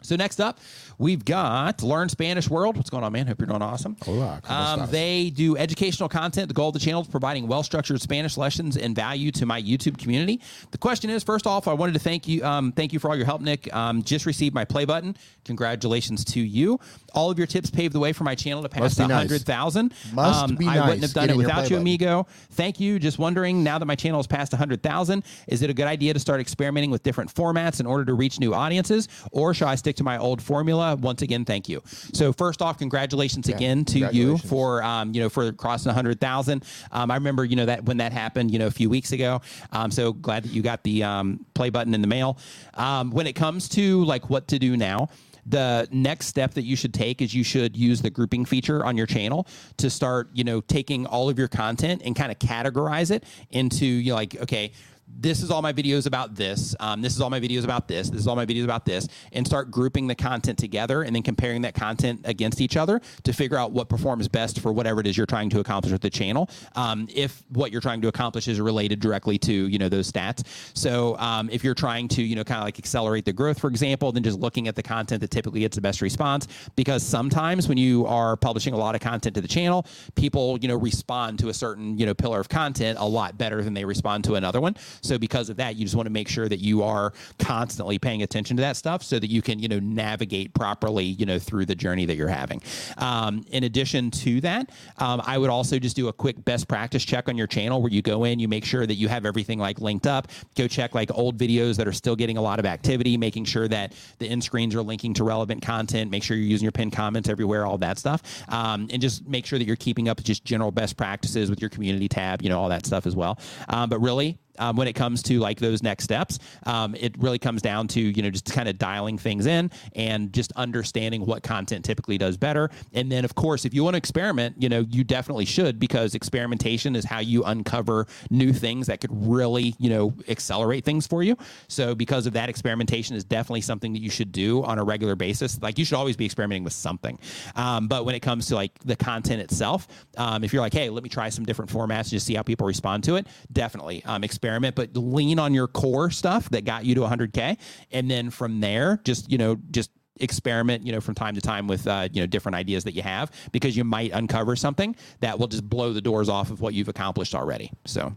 So 0.03 0.17
next 0.17 0.41
up, 0.41 0.59
we've 0.99 1.25
got 1.25 1.83
Learn 1.83 2.09
Spanish 2.09 2.49
World. 2.49 2.77
What's 2.77 2.91
going 2.91 3.05
on, 3.05 3.13
man? 3.13 3.27
Hope 3.27 3.39
you're 3.39 3.47
doing 3.47 3.63
awesome. 3.63 3.97
Hola, 4.03 4.41
um, 4.49 4.89
they 4.91 5.31
do 5.31 5.57
educational 5.57 6.09
content. 6.09 6.49
The 6.49 6.55
goal 6.55 6.69
of 6.69 6.75
the 6.75 6.81
channel 6.81 7.03
is 7.03 7.09
providing 7.09 7.47
well-structured 7.47 8.01
Spanish 8.01 8.37
lessons 8.37 8.77
and 8.77 8.95
value 8.97 9.31
to 9.33 9.47
my 9.47 9.61
YouTube 9.61 9.99
community. 9.99 10.41
The 10.71 10.79
question 10.79 11.11
is, 11.11 11.23
first 11.23 11.47
off, 11.47 11.69
I 11.69 11.75
wanted 11.75 11.93
to 11.93 11.99
thank 11.99 12.27
you, 12.27 12.43
um, 12.45 12.73
thank 12.73 12.93
you 12.93 12.99
for 12.99 13.09
all 13.11 13.17
your 13.17 13.27
help, 13.27 13.43
Nick. 13.43 13.73
Um, 13.75 14.03
just 14.03 14.25
received 14.27 14.55
my 14.55 14.65
play 14.65 14.85
button. 14.85 15.17
Congratulations 15.45 16.25
to 16.27 16.41
you. 16.41 16.79
All 17.13 17.31
of 17.31 17.37
your 17.39 17.47
tips 17.47 17.71
paved 17.71 17.93
the 17.95 18.01
way 18.01 18.13
for 18.13 18.25
my 18.25 18.35
channel 18.35 18.63
to 18.63 18.69
pass 18.69 18.83
Must 18.83 18.99
be 18.99 19.07
nice. 19.07 19.17
hundred 19.29 19.43
thousand. 19.43 19.93
Must 20.13 20.57
be 20.59 20.67
I 20.67 20.81
wouldn't 20.87 21.03
have 21.03 21.13
done 21.13 21.29
it 21.31 21.37
without 21.37 21.65
you, 21.65 21.77
button. 21.77 21.79
amigo. 21.79 22.27
Thank 22.53 22.81
you. 22.81 22.99
Just 22.99 23.19
wondering, 23.19 23.63
now 23.63 23.79
that 23.79 23.87
my 23.87 23.97
channel 23.97 24.19
has 24.19 24.27
passed 24.27 24.53
100,000, 24.53 25.25
is 25.49 25.63
it 25.63 25.71
a 25.71 25.75
good 25.75 25.87
idea 25.87 26.15
to 26.15 26.21
start 26.21 26.41
experimenting 26.41 26.91
with 26.91 27.03
different 27.03 27.35
formats 27.35 27.81
in 27.81 27.87
order 27.87 28.05
to 28.05 28.15
reach 28.15 28.39
new 28.41 28.55
audiences, 28.55 29.09
or 29.33 29.53
should 29.53 29.67
I 29.67 29.75
stick 29.75 29.90
to 29.97 30.05
my 30.05 30.19
old 30.19 30.43
formula? 30.43 30.97
Once 30.97 31.23
again, 31.23 31.45
thank 31.45 31.69
you. 31.69 31.83
So 32.13 32.33
first 32.33 32.63
off, 32.63 32.79
congratulations 32.79 33.49
again 33.49 33.85
to 33.87 34.11
you 34.13 34.39
for 34.39 34.83
um, 34.83 35.15
you 35.15 35.21
know 35.21 35.29
for 35.29 35.53
crossing 35.53 35.91
100,000. 35.91 36.65
Um, 36.93 37.11
I 37.11 37.15
remember 37.15 37.45
you 37.45 37.57
know 37.57 37.67
that 37.67 37.85
when 37.85 37.99
that 37.99 38.13
happened, 38.13 38.51
you 38.51 38.59
know 38.59 38.67
a 38.67 38.71
few 38.71 38.91
weeks 38.91 39.13
ago. 39.13 39.41
Um, 39.73 39.91
so 39.91 40.13
glad 40.13 40.45
that 40.45 40.53
you 40.53 40.63
got 40.63 40.83
the 40.83 41.03
um, 41.03 41.45
play 41.55 41.71
button 41.71 41.95
in 41.95 42.01
the 42.01 42.09
mail. 42.09 42.39
Um, 42.75 43.11
when 43.11 43.27
it 43.27 43.35
comes 43.35 43.69
to 43.71 44.05
like 44.05 44.31
what 44.31 44.49
to 44.49 44.59
do 44.59 44.77
now 44.77 45.09
the 45.47 45.89
next 45.91 46.27
step 46.27 46.55
that 46.55 46.63
you 46.63 46.77
should 46.77 46.95
take 46.95 47.23
is 47.23 47.35
you 47.35 47.43
should 47.43 47.77
use 47.77 48.03
the 48.03 48.11
grouping 48.11 48.45
feature 48.45 48.85
on 48.85 48.97
your 48.97 49.07
channel 49.07 49.47
to 49.79 49.91
start 49.91 50.29
you 50.33 50.45
know 50.45 50.61
taking 50.61 51.07
all 51.07 51.29
of 51.29 51.39
your 51.39 51.49
content 51.49 52.03
and 52.05 52.15
kind 52.15 52.31
of 52.31 52.39
categorize 52.39 53.11
it 53.11 53.25
into 53.51 53.87
you 53.87 54.11
know 54.11 54.17
like 54.17 54.37
okay 54.41 54.73
this 55.19 55.43
is 55.43 55.51
all 55.51 55.63
my 55.63 55.73
videos 55.73 56.07
about 56.07 56.35
this. 56.35 56.75
Um, 56.81 57.03
this 57.03 57.15
is 57.15 57.21
all 57.21 57.31
my 57.31 57.41
videos 57.41 57.65
about 57.65 57.89
this. 57.89 58.11
This 58.11 58.21
is 58.21 58.27
all 58.27 58.37
my 58.37 58.47
videos 58.47 58.65
about 58.65 58.85
this, 58.85 59.09
and 59.33 59.47
start 59.47 59.71
grouping 59.71 60.07
the 60.07 60.15
content 60.15 60.59
together 60.59 61.03
and 61.03 61.15
then 61.15 61.23
comparing 61.23 61.63
that 61.63 61.75
content 61.75 62.21
against 62.25 62.61
each 62.61 62.77
other 62.77 63.01
to 63.25 63.33
figure 63.33 63.57
out 63.57 63.73
what 63.73 63.89
performs 63.89 64.29
best 64.29 64.61
for 64.61 64.73
whatever 64.73 65.01
it 65.01 65.07
is 65.07 65.17
you're 65.17 65.27
trying 65.27 65.51
to 65.51 65.61
accomplish 65.61 65.93
with 65.93 66.03
the 66.03 66.11
channel. 66.11 66.49
Um, 66.77 67.09
if 67.15 67.43
what 67.51 67.73
you're 67.73 67.81
trying 67.81 68.01
to 68.03 68.09
accomplish 68.09 68.49
is 68.49 68.61
related 68.61 69.01
directly 69.01 69.39
to 69.39 69.53
you 69.53 69.79
know 69.79 69.89
those 69.89 70.11
stats. 70.11 70.47
So 70.75 71.17
um, 71.19 71.51
if 71.51 71.65
you're 71.65 71.75
trying 71.75 72.09
to 72.09 72.23
you 72.23 72.37
know 72.37 72.45
kind 72.45 72.59
of 72.59 72.65
like 72.65 72.79
accelerate 72.79 73.25
the 73.25 73.33
growth, 73.33 73.59
for 73.61 73.69
example, 73.69 74.13
then 74.13 74.23
just 74.23 74.39
looking 74.39 74.69
at 74.69 74.77
the 74.77 74.83
content 74.83 75.21
that 75.21 75.31
typically 75.31 75.61
gets 75.61 75.77
the 75.77 75.83
best 75.83 76.01
response 76.01 76.47
because 76.77 77.03
sometimes 77.03 77.69
when 77.69 77.79
you 77.79 78.07
are 78.07 78.37
publishing 78.37 78.75
a 78.75 78.79
lot 78.79 78.95
of 78.95 79.01
content 79.01 79.35
to 79.35 79.41
the 79.41 79.49
channel, 79.49 79.87
people 80.15 80.59
you 80.61 80.69
know 80.69 80.77
respond 80.77 81.39
to 81.39 81.49
a 81.49 81.55
certain 81.55 81.99
you 81.99 82.07
know 82.07 82.15
pillar 82.15 82.41
of 82.41 82.49
content 82.49 82.99
a 82.99 83.07
lot 83.07 83.37
better 83.37 83.63
than 83.63 83.75
they 83.75 83.85
respond 83.85 84.25
to 84.25 84.35
another 84.35 84.61
one. 84.61 84.75
So 85.03 85.19
because 85.19 85.51
of 85.51 85.57
that, 85.57 85.77
you 85.77 85.85
just 85.85 85.97
want 85.97 86.07
to 86.07 86.13
make 86.13 86.29
sure 86.29 86.49
that 86.49 86.59
you 86.59 86.83
are 86.83 87.13
constantly 87.39 87.99
paying 87.99 88.23
attention 88.23 88.57
to 88.57 88.61
that 88.63 88.77
stuff 88.77 89.03
so 89.03 89.19
that 89.19 89.31
you 89.31 89.43
can 89.43 89.59
you 89.59 89.69
know 89.69 89.79
navigate 89.81 90.55
properly 90.55 91.05
you 91.05 91.27
know 91.27 91.39
through 91.39 91.67
the 91.67 91.75
journey 91.75 92.07
that 92.07 92.17
you're 92.17 92.29
having. 92.29 92.63
Um, 92.99 93.45
in 93.51 93.65
addition 93.65 94.11
to 94.11 94.41
that, 94.43 94.71
um, 94.99 95.23
I 95.25 95.39
would 95.39 95.51
also 95.51 95.79
just 95.79 95.97
do 95.97 96.09
a 96.09 96.13
quick 96.13 96.45
best 96.45 96.69
practice 96.69 97.05
check 97.05 97.29
on 97.29 97.37
your 97.37 97.47
channel 97.47 97.83
where 97.83 97.93
you 97.93 98.03
go 98.03 98.25
in, 98.25 98.39
you 98.39 98.49
make 98.49 98.65
sure 98.65 98.87
that 98.87 98.95
you 98.95 99.09
have 99.09 99.27
everything 99.27 99.59
like 99.59 99.81
linked 99.81 100.07
up. 100.07 100.29
Go 100.57 100.69
check 100.69 100.95
like 100.95 101.11
old 101.15 101.39
videos 101.39 101.77
that 101.77 101.89
are 101.89 101.93
still 101.93 102.17
getting 102.17 102.37
a 102.37 102.43
lot 102.43 102.59
of 102.59 102.67
activity, 102.67 103.17
making 103.17 103.45
sure 103.45 103.69
that 103.69 103.95
the 104.19 104.29
end 104.29 104.43
screens 104.45 104.75
are 104.75 104.83
linking 104.83 105.15
to 105.15 105.25
relevant 105.25 105.63
content. 105.63 106.11
Make 106.11 106.23
sure 106.23 106.37
you're 106.37 106.47
using 106.47 106.65
your 106.65 106.73
pinned 106.73 106.93
comments 106.93 107.29
everywhere, 107.29 107.67
all 107.67 107.79
that 107.79 107.99
stuff, 107.99 108.23
um, 108.49 108.89
and 108.91 109.01
just 109.01 109.27
make 109.27 109.47
sure 109.47 109.59
that 109.59 109.65
you're 109.65 109.77
keeping 109.77 110.09
up 110.09 110.23
just 110.23 110.45
general 110.45 110.71
best 110.71 110.97
practices 110.97 111.51
with 111.51 111.61
your 111.61 111.71
community 111.71 112.09
tab, 112.09 112.43
you 112.43 112.49
know, 112.49 112.61
all 112.61 112.69
that 112.69 112.87
stuff 112.87 113.07
as 113.07 113.17
well. 113.17 113.39
Um, 113.69 113.89
but 113.89 114.01
really, 114.01 114.39
um, 114.59 114.77
when 114.77 114.89
it 114.89 114.95
comes 114.95 115.23
to 115.25 115.39
like 115.39 115.59
those 115.59 115.83
next 115.83 116.05
steps. 116.05 116.39
Um, 116.67 116.95
it 116.95 117.17
really 117.19 117.39
comes 117.39 117.63
down 117.63 117.89
to 117.89 118.01
you 118.01 118.23
know 118.23 118.31
just 118.31 118.47
kind 118.47 118.69
of 118.69 118.79
dialing 118.79 119.19
things 119.19 119.47
in 119.47 119.71
and 119.95 120.33
just 120.33 120.53
understanding 120.57 121.27
what 121.27 121.43
content 121.43 121.85
typically 121.85 122.19
does 122.19 122.37
better. 122.37 122.71
And 122.93 123.11
then 123.11 123.25
of 123.25 123.35
course, 123.35 123.65
if 123.65 123.75
you 123.75 123.85
want 123.85 123.95
to 123.95 123.99
experiment, 123.99 124.57
you 124.59 124.69
know 124.69 124.87
you 124.89 125.05
definitely 125.05 125.45
should 125.45 125.79
because 125.79 126.15
experimentation 126.15 126.97
is 126.97 127.05
how 127.05 127.21
you 127.21 127.45
uncover 127.45 128.07
new 128.31 128.53
things 128.53 128.87
that 128.87 129.01
could 129.01 129.11
really 129.13 129.75
you 129.79 129.91
know 129.91 130.15
accelerate 130.29 130.85
things 130.85 131.07
for 131.07 131.23
you. 131.23 131.37
So 131.69 131.95
because 131.95 132.27
of 132.27 132.33
that, 132.35 132.49
experimentation 132.49 133.17
is 133.17 133.25
definitely 133.25 133.63
something 133.63 133.93
that 133.93 134.01
you 134.01 134.11
should 134.11 134.33
do 134.33 134.63
on 134.65 134.79
a 134.79 134.85
regular 134.85 135.17
basis. 135.17 135.61
Like 135.61 135.79
you 135.79 135.85
should 135.85 135.97
always 135.97 136.17
be 136.17 136.27
experimenting 136.27 136.65
with 136.65 136.73
something. 136.73 137.19
Um, 137.57 137.89
but 137.89 138.05
when 138.05 138.15
it 138.15 138.21
comes 138.21 138.47
to 138.47 138.55
like 138.55 138.79
the 138.81 138.97
content 138.97 139.41
itself, 139.41 139.89
um, 140.17 140.45
if 140.45 140.53
you're 140.53 140.63
like, 140.63 140.75
hey, 140.75 140.91
let 140.91 141.03
me 141.03 141.09
try 141.09 141.29
some 141.29 141.45
different 141.45 141.71
formats 141.71 142.01
and 142.01 142.11
just 142.11 142.27
see 142.27 142.35
how 142.35 142.43
people 142.43 142.67
respond 142.67 143.05
to 143.05 143.17
it, 143.17 143.27
definitely 143.53 144.03
um, 144.05 144.25
experiment, 144.51 144.75
but 144.75 144.97
lean 144.97 145.39
on 145.39 145.55
your 145.55 145.69
core 145.69 146.11
stuff 146.11 146.49
that 146.51 146.65
got 146.65 146.85
you 146.85 146.95
to 146.97 147.03
100k, 147.03 147.57
and 147.93 148.11
then 148.11 148.31
from 148.31 148.61
there, 148.61 149.01
just 149.05 149.31
you 149.31 149.39
know, 149.39 149.57
just 149.71 149.91
experiment 150.17 150.85
you 150.85 150.93
know 150.93 151.01
from 151.01 151.15
time 151.15 151.35
to 151.35 151.41
time 151.41 151.67
with 151.67 151.87
uh, 151.87 152.09
you 152.13 152.21
know 152.21 152.27
different 152.27 152.55
ideas 152.55 152.85
that 152.85 152.95
you 152.95 153.03
have 153.03 153.31
because 153.53 153.77
you 153.77 153.85
might 153.85 154.13
uncover 154.13 154.55
something 154.57 154.95
that 155.21 155.39
will 155.39 155.47
just 155.47 155.69
blow 155.69 155.93
the 155.93 156.01
doors 156.01 156.29
off 156.29 156.51
of 156.51 156.61
what 156.61 156.75
you've 156.75 156.89
accomplished 156.89 157.35
already. 157.35 157.71
So. 157.87 158.15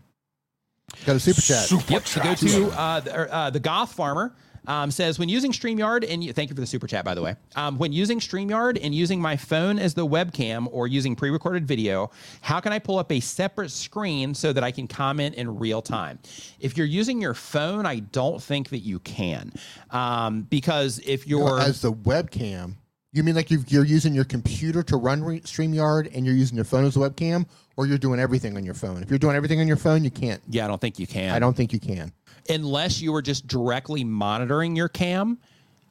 Got 1.05 1.15
a 1.15 1.19
super 1.19 1.41
chat. 1.41 1.71
Yep. 1.89 2.03
To 2.03 2.19
go 2.19 2.35
to 2.35 2.79
uh, 2.79 2.99
the, 2.99 3.19
er, 3.19 3.29
uh, 3.31 3.49
the 3.49 3.59
Goth 3.59 3.93
Farmer 3.93 4.35
um, 4.67 4.91
says 4.91 5.19
when 5.19 5.29
using 5.29 5.51
StreamYard 5.51 6.05
and 6.09 6.23
you, 6.23 6.33
thank 6.33 6.49
you 6.49 6.55
for 6.55 6.61
the 6.61 6.67
super 6.67 6.87
chat 6.87 7.03
by 7.05 7.13
the 7.13 7.21
way. 7.21 7.35
Um, 7.55 7.77
when 7.77 7.93
using 7.93 8.19
StreamYard 8.19 8.79
and 8.83 8.93
using 8.93 9.21
my 9.21 9.35
phone 9.37 9.79
as 9.79 9.93
the 9.93 10.05
webcam 10.05 10.67
or 10.71 10.87
using 10.87 11.15
pre-recorded 11.15 11.67
video, 11.67 12.11
how 12.41 12.59
can 12.59 12.73
I 12.73 12.79
pull 12.79 12.97
up 12.97 13.11
a 13.11 13.19
separate 13.19 13.71
screen 13.71 14.33
so 14.33 14.53
that 14.53 14.63
I 14.63 14.71
can 14.71 14.87
comment 14.87 15.35
in 15.35 15.59
real 15.59 15.81
time? 15.81 16.19
If 16.59 16.77
you're 16.77 16.87
using 16.87 17.21
your 17.21 17.33
phone, 17.33 17.85
I 17.85 17.99
don't 17.99 18.41
think 18.41 18.69
that 18.69 18.79
you 18.79 18.99
can 18.99 19.51
um, 19.91 20.43
because 20.43 20.99
if 21.05 21.27
you're 21.27 21.59
as 21.59 21.81
the 21.81 21.91
webcam. 21.91 22.75
You 23.15 23.21
mean 23.21 23.35
like 23.35 23.51
you've, 23.51 23.71
you're 23.71 23.85
using 23.85 24.15
your 24.15 24.23
computer 24.23 24.81
to 24.81 24.97
run 24.97 25.23
re- 25.23 25.39
StreamYard 25.41 26.09
and 26.15 26.25
you're 26.25 26.33
using 26.33 26.55
your 26.55 26.65
phone 26.65 26.83
as 26.83 26.95
a 26.95 26.99
webcam, 26.99 27.45
or 27.77 27.85
you're 27.85 27.99
doing 27.99 28.19
everything 28.19 28.57
on 28.57 28.65
your 28.65 28.73
phone? 28.73 29.03
If 29.03 29.11
you're 29.11 29.19
doing 29.19 29.35
everything 29.35 29.59
on 29.59 29.67
your 29.67 29.77
phone, 29.77 30.03
you 30.03 30.09
can't. 30.09 30.41
yeah, 30.49 30.65
I 30.65 30.67
don't 30.67 30.81
think 30.81 30.97
you 30.97 31.05
can. 31.05 31.31
I 31.31 31.37
don't 31.37 31.55
think 31.55 31.73
you 31.73 31.79
can. 31.79 32.11
Unless 32.49 33.01
you 33.01 33.11
were 33.11 33.21
just 33.21 33.47
directly 33.47 34.03
monitoring 34.03 34.75
your 34.75 34.89
cam 34.89 35.37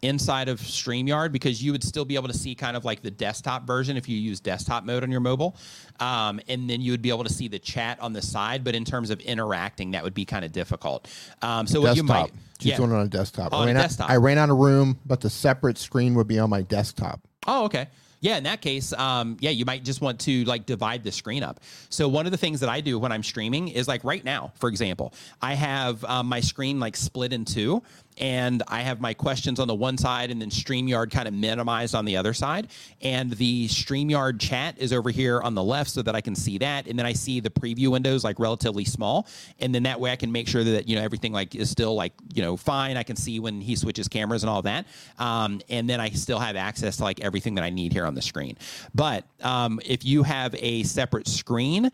inside 0.02 0.48
of 0.48 0.60
StreamYard 0.60 1.30
because 1.30 1.62
you 1.62 1.70
would 1.70 1.84
still 1.84 2.04
be 2.04 2.16
able 2.16 2.26
to 2.26 2.36
see 2.36 2.56
kind 2.56 2.76
of 2.76 2.84
like 2.84 3.02
the 3.02 3.10
desktop 3.10 3.64
version 3.64 3.96
if 3.96 4.08
you 4.08 4.18
use 4.18 4.40
desktop 4.40 4.84
mode 4.84 5.04
on 5.04 5.12
your 5.12 5.20
mobile. 5.20 5.56
Um, 6.00 6.40
and 6.48 6.68
then 6.68 6.80
you 6.80 6.90
would 6.90 7.02
be 7.02 7.08
able 7.08 7.22
to 7.22 7.32
see 7.32 7.46
the 7.46 7.60
chat 7.60 8.00
on 8.00 8.12
the 8.12 8.20
side. 8.20 8.64
But 8.64 8.74
in 8.74 8.84
terms 8.84 9.10
of 9.10 9.20
interacting, 9.20 9.92
that 9.92 10.02
would 10.02 10.14
be 10.14 10.24
kind 10.24 10.44
of 10.44 10.50
difficult. 10.50 11.08
Um, 11.40 11.68
so 11.68 11.80
what 11.80 11.96
you 11.96 12.02
desktop. 12.02 12.30
might. 12.30 12.40
She's 12.58 12.70
yeah. 12.72 12.76
doing 12.78 12.90
it 12.90 12.94
on 12.94 13.06
a 13.06 13.08
desktop. 13.08 13.52
On 13.52 13.60
I 13.60 13.62
a 13.62 13.66
ran 13.66 13.76
out- 13.76 13.82
desktop. 13.82 14.10
I 14.10 14.16
ran 14.16 14.38
out 14.38 14.50
of 14.50 14.56
room, 14.56 14.98
but 15.06 15.20
the 15.20 15.30
separate 15.30 15.78
screen 15.78 16.14
would 16.16 16.28
be 16.28 16.38
on 16.38 16.50
my 16.50 16.62
desktop. 16.62 17.20
Oh, 17.46 17.64
okay. 17.66 17.86
Yeah, 18.22 18.36
in 18.36 18.44
that 18.44 18.60
case, 18.60 18.92
um, 18.92 19.36
yeah, 19.40 19.50
you 19.50 19.64
might 19.64 19.84
just 19.84 20.00
want 20.00 20.20
to 20.20 20.44
like 20.44 20.64
divide 20.64 21.02
the 21.02 21.10
screen 21.10 21.42
up. 21.42 21.58
So 21.90 22.06
one 22.06 22.24
of 22.24 22.30
the 22.30 22.38
things 22.38 22.60
that 22.60 22.68
I 22.68 22.80
do 22.80 22.96
when 22.96 23.10
I'm 23.10 23.24
streaming 23.24 23.66
is 23.66 23.88
like 23.88 24.04
right 24.04 24.24
now, 24.24 24.52
for 24.60 24.68
example, 24.68 25.12
I 25.42 25.54
have 25.54 26.04
um, 26.04 26.28
my 26.28 26.38
screen 26.38 26.78
like 26.78 26.96
split 26.96 27.32
in 27.32 27.44
two, 27.44 27.82
and 28.18 28.62
I 28.68 28.80
have 28.80 29.00
my 29.00 29.14
questions 29.14 29.58
on 29.58 29.68
the 29.68 29.74
one 29.74 29.96
side, 29.98 30.30
and 30.30 30.40
then 30.40 30.50
StreamYard 30.50 31.10
kind 31.10 31.28
of 31.28 31.34
minimized 31.34 31.94
on 31.94 32.04
the 32.04 32.16
other 32.16 32.34
side, 32.34 32.68
and 33.00 33.30
the 33.32 33.68
StreamYard 33.68 34.40
chat 34.40 34.78
is 34.78 34.92
over 34.92 35.10
here 35.10 35.40
on 35.40 35.54
the 35.54 35.62
left, 35.62 35.90
so 35.90 36.02
that 36.02 36.14
I 36.14 36.20
can 36.20 36.34
see 36.34 36.58
that, 36.58 36.86
and 36.86 36.98
then 36.98 37.06
I 37.06 37.12
see 37.12 37.40
the 37.40 37.50
preview 37.50 37.88
windows 37.88 38.24
like 38.24 38.38
relatively 38.38 38.84
small, 38.84 39.26
and 39.58 39.74
then 39.74 39.82
that 39.84 39.98
way 39.98 40.12
I 40.12 40.16
can 40.16 40.30
make 40.30 40.48
sure 40.48 40.64
that 40.64 40.88
you 40.88 40.96
know 40.96 41.02
everything 41.02 41.32
like 41.32 41.54
is 41.54 41.70
still 41.70 41.94
like 41.94 42.12
you 42.34 42.42
know 42.42 42.56
fine. 42.56 42.96
I 42.96 43.02
can 43.02 43.16
see 43.16 43.40
when 43.40 43.60
he 43.60 43.76
switches 43.76 44.08
cameras 44.08 44.42
and 44.42 44.50
all 44.50 44.62
that, 44.62 44.86
um, 45.18 45.60
and 45.68 45.88
then 45.88 46.00
I 46.00 46.10
still 46.10 46.38
have 46.38 46.56
access 46.56 46.98
to 46.98 47.04
like 47.04 47.20
everything 47.20 47.54
that 47.56 47.64
I 47.64 47.70
need 47.70 47.92
here 47.92 48.06
on 48.06 48.14
the 48.14 48.22
screen. 48.22 48.56
But 48.94 49.24
um, 49.42 49.80
if 49.84 50.04
you 50.04 50.22
have 50.22 50.54
a 50.58 50.82
separate 50.82 51.28
screen, 51.28 51.90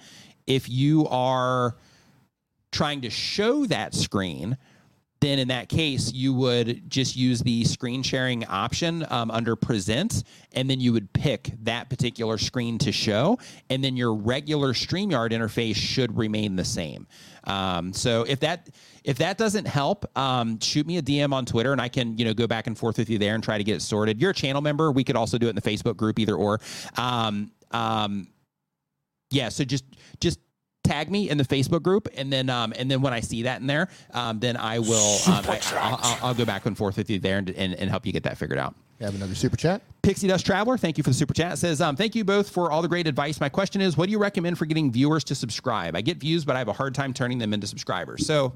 if 0.46 0.68
you 0.68 1.06
are 1.08 1.76
trying 2.72 3.02
to 3.02 3.10
show 3.10 3.66
that 3.66 3.94
screen, 3.94 4.56
then 5.20 5.38
in 5.38 5.48
that 5.48 5.68
case, 5.68 6.12
you 6.12 6.32
would 6.34 6.88
just 6.88 7.16
use 7.16 7.40
the 7.40 7.64
screen 7.64 8.02
sharing 8.02 8.44
option 8.46 9.04
um, 9.10 9.30
under 9.30 9.56
present, 9.56 10.22
and 10.52 10.70
then 10.70 10.80
you 10.80 10.92
would 10.92 11.12
pick 11.12 11.52
that 11.62 11.90
particular 11.90 12.38
screen 12.38 12.78
to 12.78 12.92
show, 12.92 13.38
and 13.68 13.82
then 13.82 13.96
your 13.96 14.14
regular 14.14 14.72
StreamYard 14.72 15.30
interface 15.30 15.76
should 15.76 16.16
remain 16.16 16.54
the 16.54 16.64
same. 16.64 17.06
Um, 17.44 17.92
so 17.92 18.24
if 18.28 18.40
that 18.40 18.68
if 19.04 19.18
that 19.18 19.38
doesn't 19.38 19.66
help, 19.66 20.04
um, 20.16 20.60
shoot 20.60 20.86
me 20.86 20.98
a 20.98 21.02
DM 21.02 21.32
on 21.32 21.46
Twitter, 21.46 21.72
and 21.72 21.80
I 21.80 21.88
can 21.88 22.16
you 22.16 22.24
know 22.24 22.34
go 22.34 22.46
back 22.46 22.66
and 22.66 22.78
forth 22.78 22.98
with 22.98 23.10
you 23.10 23.18
there 23.18 23.34
and 23.34 23.42
try 23.42 23.58
to 23.58 23.64
get 23.64 23.76
it 23.76 23.82
sorted. 23.82 24.20
You're 24.20 24.30
a 24.30 24.34
channel 24.34 24.62
member. 24.62 24.92
We 24.92 25.02
could 25.02 25.16
also 25.16 25.38
do 25.38 25.46
it 25.46 25.50
in 25.50 25.56
the 25.56 25.62
Facebook 25.62 25.96
group, 25.96 26.18
either 26.18 26.34
or. 26.34 26.60
Um, 26.96 27.50
um, 27.72 28.28
yeah, 29.30 29.48
so 29.48 29.64
just 29.64 29.84
just 30.20 30.38
tag 30.88 31.10
me 31.10 31.28
in 31.30 31.38
the 31.38 31.44
Facebook 31.44 31.82
group, 31.82 32.08
and 32.16 32.32
then 32.32 32.48
um, 32.50 32.72
and 32.78 32.90
then 32.90 33.02
when 33.02 33.12
I 33.12 33.20
see 33.20 33.42
that 33.42 33.60
in 33.60 33.66
there, 33.66 33.88
um, 34.12 34.40
then 34.40 34.56
I 34.56 34.78
will 34.78 35.18
um, 35.26 35.44
I, 35.46 35.60
I'll, 35.74 36.00
I'll, 36.02 36.18
I'll 36.22 36.34
go 36.34 36.44
back 36.44 36.66
and 36.66 36.76
forth 36.76 36.96
with 36.96 37.10
you 37.10 37.18
there 37.18 37.38
and, 37.38 37.50
and, 37.50 37.74
and 37.74 37.90
help 37.90 38.06
you 38.06 38.12
get 38.12 38.22
that 38.24 38.38
figured 38.38 38.58
out. 38.58 38.74
You 38.98 39.06
have 39.06 39.14
another 39.14 39.34
super 39.34 39.56
chat? 39.56 39.82
Pixie 40.02 40.26
Dust 40.26 40.44
Traveler, 40.44 40.76
thank 40.76 40.98
you 40.98 41.04
for 41.04 41.10
the 41.10 41.14
super 41.14 41.34
chat. 41.34 41.56
Says, 41.58 41.80
um, 41.80 41.94
thank 41.94 42.16
you 42.16 42.24
both 42.24 42.50
for 42.50 42.72
all 42.72 42.82
the 42.82 42.88
great 42.88 43.06
advice. 43.06 43.38
My 43.40 43.48
question 43.48 43.80
is, 43.80 43.96
what 43.96 44.06
do 44.06 44.10
you 44.10 44.18
recommend 44.18 44.58
for 44.58 44.66
getting 44.66 44.90
viewers 44.90 45.22
to 45.24 45.36
subscribe? 45.36 45.94
I 45.94 46.00
get 46.00 46.16
views, 46.16 46.44
but 46.44 46.56
I 46.56 46.58
have 46.58 46.68
a 46.68 46.72
hard 46.72 46.94
time 46.96 47.12
turning 47.12 47.38
them 47.38 47.54
into 47.54 47.66
subscribers. 47.68 48.26
So 48.26 48.54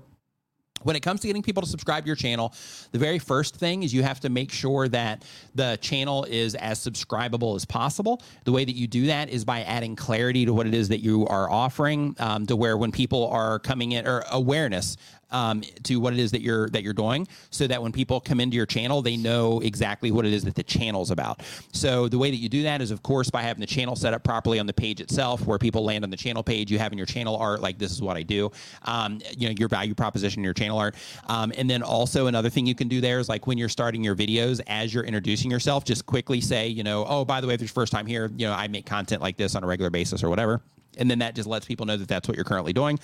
when 0.82 0.96
it 0.96 1.00
comes 1.00 1.20
to 1.20 1.26
getting 1.26 1.42
people 1.42 1.62
to 1.62 1.68
subscribe 1.68 2.04
to 2.04 2.06
your 2.06 2.16
channel, 2.16 2.52
the 2.90 2.98
very 2.98 3.18
first 3.18 3.56
thing 3.56 3.82
is 3.82 3.94
you 3.94 4.02
have 4.02 4.20
to 4.20 4.28
make 4.28 4.50
sure 4.50 4.88
that 4.88 5.24
the 5.54 5.78
channel 5.80 6.24
is 6.24 6.54
as 6.54 6.78
subscribable 6.84 7.54
as 7.56 7.64
possible. 7.64 8.22
The 8.44 8.52
way 8.52 8.64
that 8.64 8.74
you 8.74 8.86
do 8.86 9.06
that 9.06 9.28
is 9.30 9.44
by 9.44 9.62
adding 9.62 9.96
clarity 9.96 10.44
to 10.46 10.52
what 10.52 10.66
it 10.66 10.74
is 10.74 10.88
that 10.88 11.00
you 11.00 11.26
are 11.28 11.50
offering, 11.50 12.16
um, 12.18 12.46
to 12.46 12.56
where 12.56 12.76
when 12.76 12.92
people 12.92 13.28
are 13.28 13.58
coming 13.58 13.92
in 13.92 14.06
or 14.06 14.24
awareness 14.30 14.96
um, 15.32 15.62
to 15.84 15.96
what 15.96 16.12
it 16.12 16.18
is 16.18 16.30
that 16.30 16.40
you're 16.40 16.68
that 16.70 16.82
you're 16.82 16.92
doing, 16.92 17.26
so 17.50 17.66
that 17.66 17.82
when 17.82 17.92
people 17.92 18.20
come 18.20 18.40
into 18.40 18.56
your 18.56 18.66
channel, 18.66 19.02
they 19.02 19.16
know 19.16 19.60
exactly 19.60 20.10
what 20.10 20.24
it 20.24 20.32
is 20.32 20.44
that 20.44 20.54
the 20.54 20.62
channel's 20.62 21.10
about. 21.10 21.42
So 21.72 22.08
the 22.08 22.18
way 22.18 22.30
that 22.30 22.36
you 22.36 22.48
do 22.48 22.62
that 22.64 22.80
is, 22.80 22.90
of 22.90 23.02
course, 23.02 23.30
by 23.30 23.42
having 23.42 23.60
the 23.60 23.66
channel 23.66 23.96
set 23.96 24.14
up 24.14 24.22
properly 24.22 24.58
on 24.58 24.66
the 24.66 24.72
page 24.72 25.00
itself, 25.00 25.46
where 25.46 25.58
people 25.58 25.84
land 25.84 26.04
on 26.04 26.10
the 26.10 26.16
channel 26.16 26.42
page. 26.42 26.70
You 26.70 26.78
have 26.78 26.92
in 26.92 26.98
your 26.98 27.06
channel 27.06 27.36
art 27.36 27.60
like 27.60 27.78
this 27.78 27.90
is 27.92 28.02
what 28.02 28.16
I 28.16 28.22
do. 28.22 28.50
Um, 28.84 29.20
you 29.36 29.48
know 29.48 29.54
your 29.58 29.68
value 29.68 29.94
proposition, 29.94 30.44
your 30.44 30.54
channel 30.54 30.78
art, 30.78 30.94
um, 31.28 31.52
and 31.56 31.68
then 31.68 31.82
also 31.82 32.26
another 32.26 32.50
thing 32.50 32.66
you 32.66 32.74
can 32.74 32.88
do 32.88 33.00
there 33.00 33.18
is 33.18 33.28
like 33.28 33.46
when 33.46 33.58
you're 33.58 33.68
starting 33.68 34.04
your 34.04 34.14
videos, 34.14 34.60
as 34.66 34.92
you're 34.92 35.04
introducing 35.04 35.50
yourself, 35.50 35.84
just 35.84 36.06
quickly 36.06 36.40
say, 36.40 36.68
you 36.68 36.82
know, 36.82 37.04
oh 37.08 37.24
by 37.24 37.40
the 37.40 37.46
way, 37.46 37.54
if 37.54 37.62
it's 37.62 37.70
your 37.70 37.74
first 37.74 37.92
time 37.92 38.06
here, 38.06 38.30
you 38.36 38.46
know, 38.46 38.52
I 38.52 38.68
make 38.68 38.86
content 38.86 39.22
like 39.22 39.36
this 39.36 39.54
on 39.54 39.64
a 39.64 39.66
regular 39.66 39.90
basis 39.90 40.22
or 40.22 40.28
whatever 40.28 40.60
and 40.98 41.10
then 41.10 41.18
that 41.20 41.34
just 41.34 41.48
lets 41.48 41.66
people 41.66 41.86
know 41.86 41.96
that 41.96 42.08
that's 42.08 42.28
what 42.28 42.36
you're 42.36 42.44
currently 42.44 42.72
doing. 42.72 42.98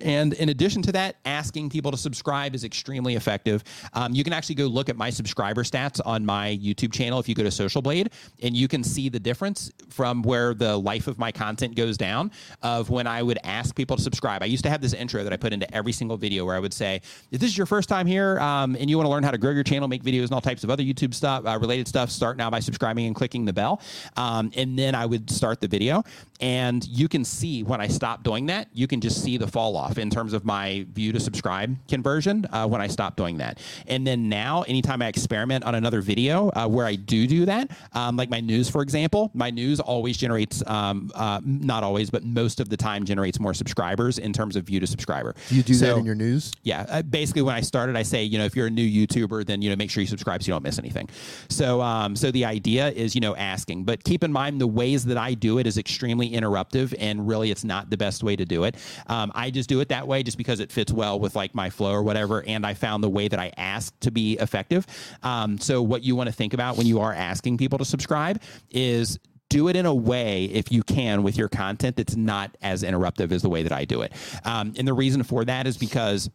And 0.00 0.32
in 0.34 0.48
addition 0.48 0.82
to 0.82 0.92
that, 0.92 1.16
asking 1.24 1.70
people 1.70 1.90
to 1.90 1.96
subscribe 1.96 2.54
is 2.54 2.64
extremely 2.64 3.14
effective. 3.14 3.64
Um, 3.94 4.14
you 4.14 4.24
can 4.24 4.32
actually 4.32 4.56
go 4.56 4.66
look 4.66 4.88
at 4.88 4.96
my 4.96 5.10
subscriber 5.10 5.62
stats 5.62 6.00
on 6.04 6.26
my 6.26 6.58
YouTube 6.60 6.92
channel 6.92 7.18
if 7.18 7.28
you 7.28 7.34
go 7.34 7.42
to 7.42 7.50
Social 7.50 7.80
Blade, 7.80 8.10
and 8.42 8.56
you 8.56 8.68
can 8.68 8.84
see 8.84 9.08
the 9.08 9.20
difference 9.20 9.70
from 9.88 10.22
where 10.22 10.54
the 10.54 10.76
life 10.76 11.06
of 11.06 11.18
my 11.18 11.32
content 11.32 11.74
goes 11.76 11.96
down 11.96 12.30
of 12.62 12.90
when 12.90 13.06
I 13.06 13.22
would 13.22 13.38
ask 13.44 13.74
people 13.74 13.96
to 13.96 14.02
subscribe. 14.02 14.42
I 14.42 14.46
used 14.46 14.64
to 14.64 14.70
have 14.70 14.80
this 14.80 14.92
intro 14.92 15.24
that 15.24 15.32
I 15.32 15.36
put 15.36 15.52
into 15.52 15.72
every 15.74 15.92
single 15.92 16.16
video 16.16 16.44
where 16.44 16.56
I 16.56 16.58
would 16.58 16.74
say, 16.74 17.00
if 17.30 17.40
this 17.40 17.50
is 17.50 17.56
your 17.56 17.66
first 17.66 17.88
time 17.88 18.06
here 18.06 18.38
um, 18.40 18.76
and 18.76 18.90
you 18.90 18.96
want 18.96 19.06
to 19.06 19.10
learn 19.10 19.22
how 19.22 19.30
to 19.30 19.38
grow 19.38 19.52
your 19.52 19.64
channel, 19.64 19.88
make 19.88 20.02
videos, 20.02 20.24
and 20.24 20.32
all 20.32 20.40
types 20.40 20.64
of 20.64 20.70
other 20.70 20.82
YouTube 20.82 21.14
stuff, 21.14 21.46
uh, 21.46 21.58
related 21.58 21.88
stuff, 21.88 22.10
start 22.10 22.36
now 22.36 22.50
by 22.50 22.60
subscribing 22.60 23.06
and 23.06 23.14
clicking 23.14 23.44
the 23.44 23.52
bell. 23.52 23.80
Um, 24.16 24.50
and 24.56 24.78
then 24.78 24.94
I 24.94 25.06
would 25.06 25.30
start 25.30 25.60
the 25.60 25.68
video, 25.68 26.04
and 26.40 26.86
you 26.88 27.08
can 27.08 27.24
see 27.26 27.62
when 27.62 27.80
I 27.80 27.88
stop 27.88 28.22
doing 28.22 28.46
that, 28.46 28.68
you 28.72 28.86
can 28.86 29.00
just 29.00 29.22
see 29.22 29.36
the 29.36 29.46
fall 29.46 29.76
off 29.76 29.98
in 29.98 30.10
terms 30.10 30.32
of 30.32 30.44
my 30.44 30.86
view 30.92 31.12
to 31.12 31.20
subscribe 31.20 31.76
conversion 31.88 32.46
uh, 32.52 32.66
when 32.66 32.80
I 32.80 32.86
stop 32.86 33.16
doing 33.16 33.38
that. 33.38 33.58
And 33.86 34.06
then 34.06 34.28
now, 34.28 34.62
anytime 34.62 35.02
I 35.02 35.08
experiment 35.08 35.64
on 35.64 35.74
another 35.74 36.00
video 36.00 36.50
uh, 36.50 36.66
where 36.68 36.86
I 36.86 36.94
do 36.96 37.26
do 37.26 37.44
that, 37.46 37.70
um, 37.92 38.16
like 38.16 38.30
my 38.30 38.40
news, 38.40 38.68
for 38.68 38.82
example, 38.82 39.30
my 39.34 39.50
news 39.50 39.80
always 39.80 40.16
generates, 40.16 40.62
um, 40.66 41.10
uh, 41.14 41.40
not 41.44 41.82
always, 41.84 42.10
but 42.10 42.24
most 42.24 42.60
of 42.60 42.68
the 42.68 42.76
time 42.76 43.04
generates 43.04 43.38
more 43.40 43.54
subscribers 43.54 44.18
in 44.18 44.32
terms 44.32 44.56
of 44.56 44.64
view 44.64 44.80
to 44.80 44.86
subscriber. 44.86 45.34
Do 45.48 45.56
you 45.56 45.62
do 45.62 45.74
So- 45.74 45.86
that 45.86 45.98
in 45.98 46.04
your 46.04 46.14
news? 46.14 46.52
yeah, 46.62 46.84
uh, 46.88 47.02
basically 47.02 47.42
when 47.42 47.54
I 47.54 47.60
started, 47.60 47.96
I 47.96 48.02
say, 48.02 48.24
you 48.24 48.38
know, 48.38 48.44
if 48.44 48.54
you're 48.56 48.66
a 48.66 48.70
new 48.70 48.86
YouTuber, 49.06 49.46
then 49.46 49.62
you 49.62 49.70
know, 49.70 49.76
make 49.76 49.90
sure 49.90 50.00
you 50.00 50.06
subscribe 50.06 50.42
so 50.42 50.48
you 50.48 50.54
don't 50.54 50.62
miss 50.62 50.78
anything. 50.78 51.08
So, 51.48 51.80
um, 51.80 52.16
so 52.16 52.30
the 52.30 52.44
idea 52.44 52.88
is, 52.90 53.14
you 53.14 53.20
know, 53.20 53.34
asking, 53.36 53.84
but 53.84 54.04
keep 54.04 54.22
in 54.24 54.32
mind 54.32 54.60
the 54.60 54.66
ways 54.66 55.04
that 55.06 55.16
I 55.16 55.34
do 55.34 55.58
it 55.58 55.66
is 55.66 55.78
extremely 55.78 56.30
interruptive, 56.30 56.94
and 56.98 57.15
really, 57.24 57.50
it's 57.50 57.64
not 57.64 57.90
the 57.90 57.96
best 57.96 58.22
way 58.22 58.36
to 58.36 58.44
do 58.44 58.64
it. 58.64 58.76
Um, 59.06 59.30
I 59.34 59.50
just 59.50 59.68
do 59.68 59.80
it 59.80 59.88
that 59.88 60.08
way 60.08 60.22
just 60.22 60.38
because 60.38 60.60
it 60.60 60.72
fits 60.72 60.92
well 60.92 61.20
with 61.20 61.36
like 61.36 61.54
my 61.54 61.70
flow 61.70 61.92
or 61.92 62.02
whatever, 62.02 62.42
and 62.46 62.66
I 62.66 62.74
found 62.74 63.04
the 63.04 63.08
way 63.08 63.28
that 63.28 63.38
I 63.38 63.52
ask 63.56 63.98
to 64.00 64.10
be 64.10 64.34
effective. 64.34 64.86
Um, 65.22 65.58
so, 65.58 65.82
what 65.82 66.02
you 66.02 66.16
want 66.16 66.28
to 66.28 66.34
think 66.34 66.54
about 66.54 66.76
when 66.76 66.86
you 66.86 67.00
are 67.00 67.12
asking 67.12 67.58
people 67.58 67.78
to 67.78 67.84
subscribe 67.84 68.42
is 68.70 69.18
do 69.48 69.68
it 69.68 69.76
in 69.76 69.86
a 69.86 69.94
way, 69.94 70.46
if 70.46 70.72
you 70.72 70.82
can, 70.82 71.22
with 71.22 71.36
your 71.36 71.48
content 71.48 71.96
that's 71.96 72.16
not 72.16 72.56
as 72.62 72.82
interruptive 72.82 73.30
as 73.30 73.42
the 73.42 73.48
way 73.48 73.62
that 73.62 73.72
I 73.72 73.84
do 73.84 74.02
it. 74.02 74.12
Um, 74.44 74.74
and 74.76 74.88
the 74.88 74.92
reason 74.92 75.22
for 75.22 75.44
that 75.44 75.66
is 75.66 75.76
because 75.76 76.28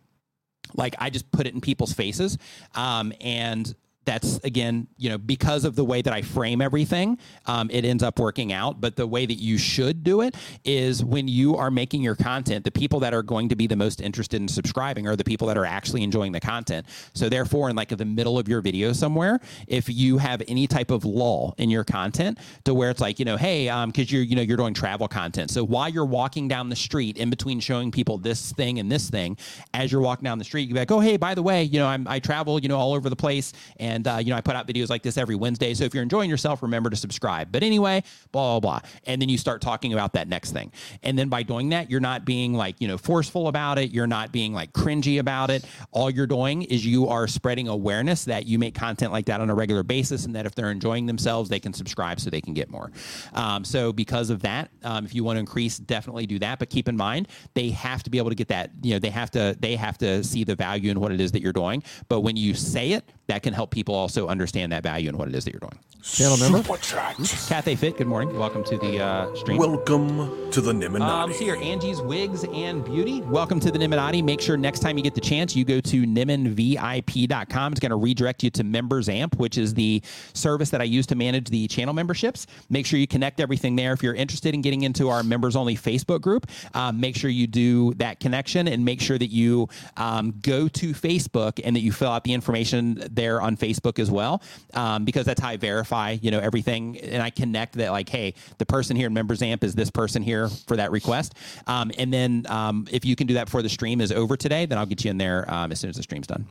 like 0.76 0.96
I 1.00 1.10
just 1.10 1.30
put 1.32 1.48
it 1.48 1.54
in 1.54 1.62
people's 1.62 1.94
faces. 1.94 2.38
Um, 2.76 3.14
and 3.20 3.74
that's 4.06 4.38
again, 4.40 4.88
you 4.98 5.10
know, 5.10 5.18
because 5.18 5.64
of 5.64 5.76
the 5.76 5.86
way 5.86 6.02
that 6.02 6.14
I 6.14 6.22
frame 6.22 6.62
everything, 6.62 7.20
um, 7.46 7.70
it 7.72 7.86
ends 7.86 8.02
up 8.02 8.20
working 8.20 8.52
out. 8.52 8.82
But 8.82 8.96
the 8.96 9.06
way 9.06 9.26
that 9.26 9.36
you 9.36 9.58
should 9.58 10.04
do 10.04 10.22
it 10.22 10.36
is 10.66 11.04
when 11.04 11.28
you 11.28 11.56
are 11.56 11.70
making 11.70 12.02
your 12.02 12.16
content, 12.16 12.66
the 12.66 12.72
people 12.72 13.00
that 13.02 13.14
are 13.14 13.22
going 13.22 13.50
to 13.50 13.56
be 13.56 13.68
the 13.68 13.76
most 13.76 14.02
interested 14.02 14.42
in 14.42 14.48
subscribing 14.48 15.08
are 15.08 15.16
the 15.16 15.24
people 15.24 15.48
that 15.48 15.58
are 15.58 15.66
actually 15.66 16.04
enjoying 16.04 16.32
the 16.32 16.40
content. 16.40 16.88
So 17.14 17.30
therefore, 17.30 17.70
in 17.70 17.76
like 17.76 17.90
the 17.90 18.06
middle 18.06 18.40
of 18.40 18.48
your 18.48 18.62
video 18.62 18.94
somewhere, 18.94 19.40
if 19.68 19.88
you 19.88 20.18
have 20.18 20.42
any 20.48 20.66
type 20.68 20.90
of 20.90 21.06
lull 21.06 21.54
in 21.58 21.70
your 21.70 21.84
content 21.84 22.40
to 22.66 22.74
where 22.74 22.90
it's 22.90 23.02
like, 23.02 23.20
you 23.20 23.26
know, 23.26 23.38
hey, 23.38 23.70
um, 23.70 23.90
because 23.90 24.12
you're, 24.12 24.24
you 24.24 24.36
know, 24.36 24.42
you're 24.42 24.58
doing 24.58 24.74
travel 24.74 25.08
content. 25.08 25.52
So 25.52 25.64
while 25.64 25.90
you're 25.90 26.06
walking 26.06 26.48
down 26.48 26.70
the 26.70 26.76
street 26.76 27.18
in 27.18 27.30
between 27.30 27.60
showing 27.60 27.92
people 27.92 28.18
this 28.18 28.52
thing 28.54 28.80
and 28.80 28.92
this 28.92 29.10
thing, 29.10 29.38
as 29.74 29.92
you're 29.92 30.02
walking 30.02 30.24
down 30.24 30.40
the 30.40 30.44
street, 30.44 30.68
you 30.68 30.74
be 30.74 30.80
like, 30.80 30.92
oh, 30.92 31.00
hey, 31.00 31.18
by 31.18 31.36
the 31.36 31.44
way, 31.44 31.64
you 31.64 31.80
know, 31.80 31.88
I'm, 31.88 32.08
I 32.08 32.20
travel, 32.20 32.60
you 32.60 32.68
know, 32.68 32.78
all 32.78 32.94
over 32.94 33.10
the 33.10 33.16
place. 33.16 33.54
And, 33.78 34.01
uh, 34.08 34.18
you 34.22 34.30
know, 34.30 34.38
I 34.38 34.42
put 34.42 34.56
out 34.56 34.68
videos 34.68 34.90
like 34.90 35.04
this 35.04 35.18
every 35.18 35.36
Wednesday. 35.36 35.74
So 35.74 35.84
if 35.84 35.94
you're 35.94 36.04
enjoying 36.04 36.30
yourself, 36.30 36.62
remember 36.62 36.90
to 36.90 36.96
subscribe. 36.96 37.52
But 37.52 37.64
anyway, 37.64 38.04
blah, 38.32 38.60
blah, 38.60 38.80
blah. 38.80 38.90
And 39.06 39.22
then 39.22 39.30
you 39.30 39.38
start 39.38 39.62
talking 39.62 39.94
about 39.94 40.14
that 40.14 40.28
next 40.28 40.52
thing. 40.52 40.72
And 41.04 41.18
then 41.18 41.30
by 41.30 41.44
doing 41.44 41.70
that, 41.70 41.90
you're 41.90 42.00
not 42.00 42.26
being 42.26 42.54
like, 42.54 42.80
you 42.80 42.88
know, 42.88 42.98
forceful 42.98 43.48
about 43.48 43.78
it. 43.78 43.92
You're 43.92 44.08
not 44.08 44.32
being 44.32 44.54
like 44.54 44.74
cringy 44.74 45.20
about 45.20 45.50
it. 45.50 45.66
All 45.92 46.10
you're 46.10 46.28
doing 46.28 46.64
is 46.64 46.86
you 46.86 47.08
are 47.08 47.28
spreading 47.28 47.68
awareness 47.68 48.26
that 48.26 48.46
you 48.46 48.60
make 48.60 48.76
content 48.76 49.12
like 49.12 49.26
that 49.26 49.42
on 49.42 49.50
a 49.50 49.56
regular 49.56 49.84
basis 49.84 50.26
and 50.26 50.36
that 50.36 50.46
if 50.46 50.56
they're 50.56 50.72
enjoying 50.72 51.06
themselves, 51.06 51.50
they 51.50 51.60
can 51.60 51.74
subscribe 51.74 52.20
so 52.20 52.30
they 52.30 52.42
can 52.42 52.54
get 52.54 52.70
more. 52.70 52.92
Um, 53.34 53.64
so 53.64 53.92
because 53.94 54.30
of 54.30 54.42
that, 54.42 54.70
um, 54.84 55.06
if 55.06 55.14
you 55.16 55.24
want 55.24 55.36
to 55.38 55.40
increase, 55.40 55.78
definitely 55.78 56.26
do 56.26 56.40
that. 56.40 56.60
But 56.60 56.70
keep 56.70 56.88
in 56.88 56.98
mind, 56.98 57.28
they 57.54 57.70
have 57.72 58.04
to 58.04 58.10
be 58.10 58.18
able 58.18 58.30
to 58.30 58.36
get 58.36 58.48
that, 58.50 58.72
you 58.82 58.94
know, 58.94 59.00
they 59.00 59.10
have 59.10 59.32
to, 59.32 59.56
they 59.60 59.76
have 59.76 59.98
to 60.00 60.24
see 60.24 60.44
the 60.44 60.56
value 60.56 60.92
in 60.92 61.00
what 61.00 61.12
it 61.12 61.20
is 61.20 61.32
that 61.32 61.42
you're 61.42 61.54
doing. 61.54 61.84
But 62.08 62.22
when 62.22 62.36
you 62.36 62.54
say 62.54 62.92
it, 62.92 63.04
that 63.28 63.44
can 63.44 63.54
help 63.54 63.72
people 63.72 63.81
also 63.90 64.28
understand 64.28 64.72
that 64.72 64.84
value 64.84 65.10
and 65.10 65.18
what 65.18 65.28
it 65.28 65.36
is 65.36 65.46
that 65.46 65.54
you're 65.54 65.60
doing. 65.60 65.78
Channel 66.04 66.38
number? 66.38 66.58
Super 66.64 66.78
chat. 66.78 67.16
Cathay 67.48 67.76
Fit, 67.76 67.98
good 67.98 68.08
morning. 68.08 68.38
Welcome 68.38 68.64
to 68.64 68.78
the 68.80 69.00
uh, 69.00 69.36
stream. 69.36 69.58
Welcome 69.58 70.50
to 70.52 70.60
the 70.62 70.72
Um, 70.72 70.82
Nimminati. 70.82 71.34
so 71.34 71.40
here, 71.44 71.56
Angie's 71.58 72.02
Wigs 72.02 72.44
and 72.44 72.84
Beauty. 72.84 73.22
Welcome 73.22 73.60
to 73.60 73.70
the 73.70 73.78
Nimminati. 73.78 74.24
Make 74.24 74.42
sure 74.42 74.58
next 74.58 74.80
time 74.80 74.98
you 74.98 75.04
get 75.04 75.14
the 75.14 75.22
chance, 75.22 75.56
you 75.56 75.64
go 75.64 75.80
to 75.80 76.02
nimminvip.com. 76.04 77.72
It's 77.74 77.80
going 77.80 77.90
to 77.92 77.96
redirect 77.98 78.44
you 78.44 78.50
to 78.52 78.64
Members 78.64 79.10
Amp, 79.10 79.36
which 79.38 79.58
is 79.60 79.74
the 79.76 80.02
service 80.34 80.70
that 80.72 80.82
I 80.82 80.86
use 80.86 81.06
to 81.08 81.16
manage 81.16 81.50
the 81.50 81.68
channel 81.68 81.94
memberships. 81.94 82.48
Make 82.70 82.86
sure 82.88 83.00
you 83.00 83.08
connect 83.08 83.40
everything 83.40 83.76
there. 83.76 83.94
If 83.94 84.02
you're 84.02 84.16
interested 84.16 84.54
in 84.56 84.62
getting 84.62 84.82
into 84.82 85.10
our 85.10 85.22
members 85.24 85.56
only 85.56 85.76
Facebook 85.76 86.22
group, 86.22 86.48
um, 86.74 87.00
make 87.00 87.16
sure 87.16 87.30
you 87.30 87.46
do 87.48 87.94
that 87.96 88.20
connection 88.20 88.68
and 88.68 88.84
make 88.84 89.02
sure 89.02 89.18
that 89.20 89.30
you 89.30 89.70
um, 89.98 90.34
go 90.42 90.68
to 90.68 90.94
Facebook 90.94 91.60
and 91.64 91.76
that 91.76 91.82
you 91.82 91.92
fill 91.92 92.10
out 92.10 92.24
the 92.24 92.34
information 92.34 93.04
there 93.12 93.40
on 93.42 93.56
Facebook 93.56 93.71
as 94.00 94.12
well, 94.12 94.42
um, 94.74 95.06
because 95.06 95.26
that's 95.26 95.40
how 95.42 95.50
I 95.50 95.58
verify, 95.58 96.18
you 96.22 96.32
know, 96.32 96.40
everything. 96.40 96.98
And 97.00 97.22
I 97.22 97.30
connect 97.30 97.74
that, 97.76 97.92
like, 97.92 98.10
hey, 98.10 98.34
the 98.58 98.66
person 98.66 98.96
here 98.96 99.08
in 99.08 99.14
Members 99.14 99.42
Amp 99.42 99.64
is 99.64 99.76
this 99.76 99.90
person 99.90 100.22
here 100.24 100.50
for 100.68 100.78
that 100.78 100.92
request. 100.92 101.36
Um, 101.68 101.92
and 101.98 102.12
then 102.14 102.46
um, 102.50 102.88
if 102.92 103.06
you 103.06 103.16
can 103.16 103.28
do 103.28 103.34
that 103.36 103.46
before 103.46 103.62
the 103.62 103.70
stream 103.70 104.02
is 104.02 104.12
over 104.12 104.36
today, 104.38 104.66
then 104.66 104.78
I'll 104.78 104.86
get 104.86 105.04
you 105.04 105.12
in 105.12 105.18
there 105.18 105.46
um, 105.54 105.72
as 105.72 105.80
soon 105.80 105.90
as 105.90 105.96
the 105.98 106.04
stream's 106.04 106.28
done. 106.28 106.48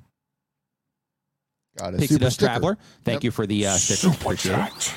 Got 1.78 1.94
it. 1.94 2.00
Pixie 2.00 2.14
super 2.14 2.24
Dust 2.24 2.36
sticker. 2.36 2.46
Traveler, 2.48 2.78
thank 3.04 3.16
Yep. 3.16 3.24
you 3.24 3.30
for 3.30 3.46
the 3.46 3.66
uh, 3.66 3.72
sticker. 3.76 4.12
Super 4.14 4.34
chat. 4.34 4.94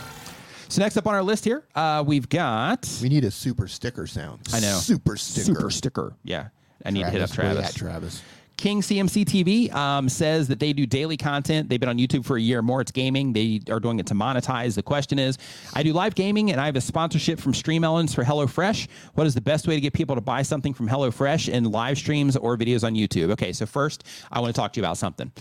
So 0.69 0.81
next 0.81 0.97
up 0.97 1.05
on 1.05 1.13
our 1.13 1.21
list 1.21 1.45
here, 1.45 1.67
uh, 1.75 2.03
we've 2.05 2.27
got 2.27 2.89
We 3.01 3.09
need 3.09 3.25
a 3.25 3.31
super 3.31 3.67
sticker 3.67 4.07
sound. 4.07 4.41
I 4.51 4.59
know. 4.59 4.77
Super 4.79 5.15
sticker. 5.17 5.45
Super 5.45 5.69
Sticker. 5.69 6.15
Yeah, 6.23 6.47
I 6.83 6.89
need 6.89 7.03
to 7.03 7.11
hit 7.11 7.21
up 7.21 7.29
Travis. 7.31 7.69
at, 7.69 7.75
Travis. 7.75 8.21
King 8.57 8.81
CMC 8.81 9.25
TV 9.25 9.73
um, 9.73 10.07
says 10.07 10.47
that 10.47 10.59
they 10.59 10.73
do 10.73 10.85
daily 10.85 11.17
content. 11.17 11.69
They've 11.69 11.79
been 11.79 11.89
on 11.89 11.97
YouTube 11.97 12.25
for 12.25 12.37
a 12.37 12.41
year 12.41 12.59
or 12.59 12.61
more. 12.61 12.81
It's 12.81 12.91
gaming. 12.91 13.33
They 13.33 13.61
are 13.69 13.79
doing 13.79 13.99
it 13.99 14.05
to 14.07 14.13
monetize. 14.13 14.75
The 14.75 14.83
question 14.83 15.19
is, 15.19 15.37
I 15.73 15.83
do 15.83 15.91
live 15.91 16.15
gaming 16.15 16.51
and 16.51 16.61
I 16.61 16.67
have 16.67 16.75
a 16.75 16.81
sponsorship 16.81 17.39
from 17.39 17.53
Stream 17.53 17.83
Elements 17.83 18.13
for 18.13 18.23
HelloFresh. 18.23 18.87
What 19.15 19.27
is 19.27 19.33
the 19.33 19.41
best 19.41 19.67
way 19.67 19.75
to 19.75 19.81
get 19.81 19.93
people 19.93 20.15
to 20.15 20.21
buy 20.21 20.43
something 20.43 20.73
from 20.73 20.87
HelloFresh 20.87 21.49
in 21.49 21.65
live 21.65 21.97
streams 21.97 22.37
or 22.37 22.57
videos 22.57 22.83
on 22.83 22.93
YouTube? 22.93 23.31
Okay, 23.31 23.51
so 23.53 23.65
first, 23.65 24.05
I 24.31 24.39
want 24.39 24.55
to 24.55 24.59
talk 24.59 24.71
to 24.73 24.79
you 24.79 24.85
about 24.85 24.97
something. 24.97 25.31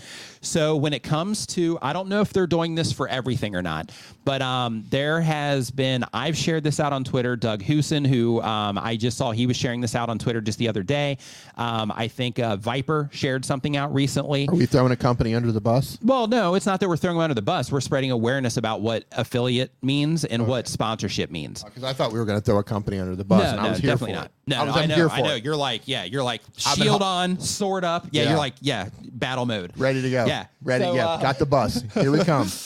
So 0.41 0.75
when 0.75 0.93
it 0.93 1.03
comes 1.03 1.45
to, 1.47 1.77
I 1.81 1.93
don't 1.93 2.09
know 2.09 2.21
if 2.21 2.33
they're 2.33 2.47
doing 2.47 2.75
this 2.75 2.91
for 2.91 3.07
everything 3.07 3.55
or 3.55 3.61
not, 3.61 3.91
but 4.25 4.41
um, 4.41 4.83
there 4.89 5.21
has 5.21 5.71
been, 5.71 6.03
I've 6.13 6.35
shared 6.35 6.63
this 6.63 6.79
out 6.79 6.91
on 6.91 7.03
Twitter. 7.03 7.35
Doug 7.35 7.61
Hewson, 7.61 8.03
who 8.03 8.41
um, 8.41 8.77
I 8.77 8.95
just 8.95 9.17
saw, 9.17 9.31
he 9.31 9.47
was 9.47 9.55
sharing 9.55 9.81
this 9.81 9.95
out 9.95 10.09
on 10.09 10.19
Twitter 10.19 10.41
just 10.41 10.59
the 10.59 10.67
other 10.67 10.83
day. 10.83 11.17
Um, 11.55 11.91
I 11.95 12.07
think 12.07 12.39
uh, 12.39 12.57
Viper 12.57 13.09
shared 13.13 13.45
something 13.45 13.77
out 13.77 13.93
recently. 13.93 14.47
Are 14.49 14.55
we 14.55 14.65
throwing 14.65 14.91
a 14.91 14.95
company 14.95 15.35
under 15.35 15.51
the 15.51 15.61
bus? 15.61 15.97
Well, 16.01 16.27
no, 16.27 16.55
it's 16.55 16.65
not 16.65 16.79
that 16.79 16.89
we're 16.89 16.97
throwing 16.97 17.17
them 17.17 17.23
under 17.23 17.33
the 17.33 17.41
bus. 17.41 17.71
We're 17.71 17.79
spreading 17.81 18.11
awareness 18.11 18.57
about 18.57 18.81
what 18.81 19.05
affiliate 19.11 19.71
means 19.81 20.25
and 20.25 20.47
what 20.47 20.67
sponsorship 20.67 21.29
means. 21.31 21.63
Because 21.63 21.83
I 21.83 21.93
thought 21.93 22.11
we 22.11 22.19
were 22.19 22.25
going 22.25 22.39
to 22.39 22.43
throw 22.45 22.57
a 22.57 22.63
company 22.63 22.99
under 22.99 23.15
the 23.15 23.23
bus, 23.23 23.43
No, 23.43 23.49
and 23.51 23.59
I 23.59 23.69
was 23.69 23.79
here 23.79 23.91
definitely 23.91 24.15
for 24.15 24.19
not. 24.21 24.25
it. 24.25 24.31
No, 24.47 24.57
I 24.61 24.63
was 24.65 24.75
I 24.75 24.81
I'm 24.83 24.89
know, 24.89 24.95
here 24.95 25.09
for 25.09 25.15
I 25.15 25.21
know. 25.21 25.35
it. 25.35 25.43
You're 25.45 25.55
like, 25.55 25.81
yeah, 25.85 26.03
you're 26.03 26.23
like 26.23 26.41
shield 26.57 27.01
on, 27.01 27.39
sword 27.39 27.83
up. 27.85 28.07
Yeah, 28.11 28.23
Yeah. 28.23 28.29
you're 28.29 28.37
like, 28.39 28.55
yeah, 28.61 28.89
battle 29.03 29.45
mode. 29.45 29.71
Ready 29.77 30.01
to 30.01 30.09
go. 30.09 30.25
Yeah. 30.25 30.47
Ready. 30.63 30.83
So, 30.85 30.95
yeah. 30.95 31.07
uh, 31.07 31.21
Got 31.21 31.39
the 31.39 31.45
bus. 31.45 31.83
Here 31.93 32.11
we 32.11 32.23
come. 32.23 32.49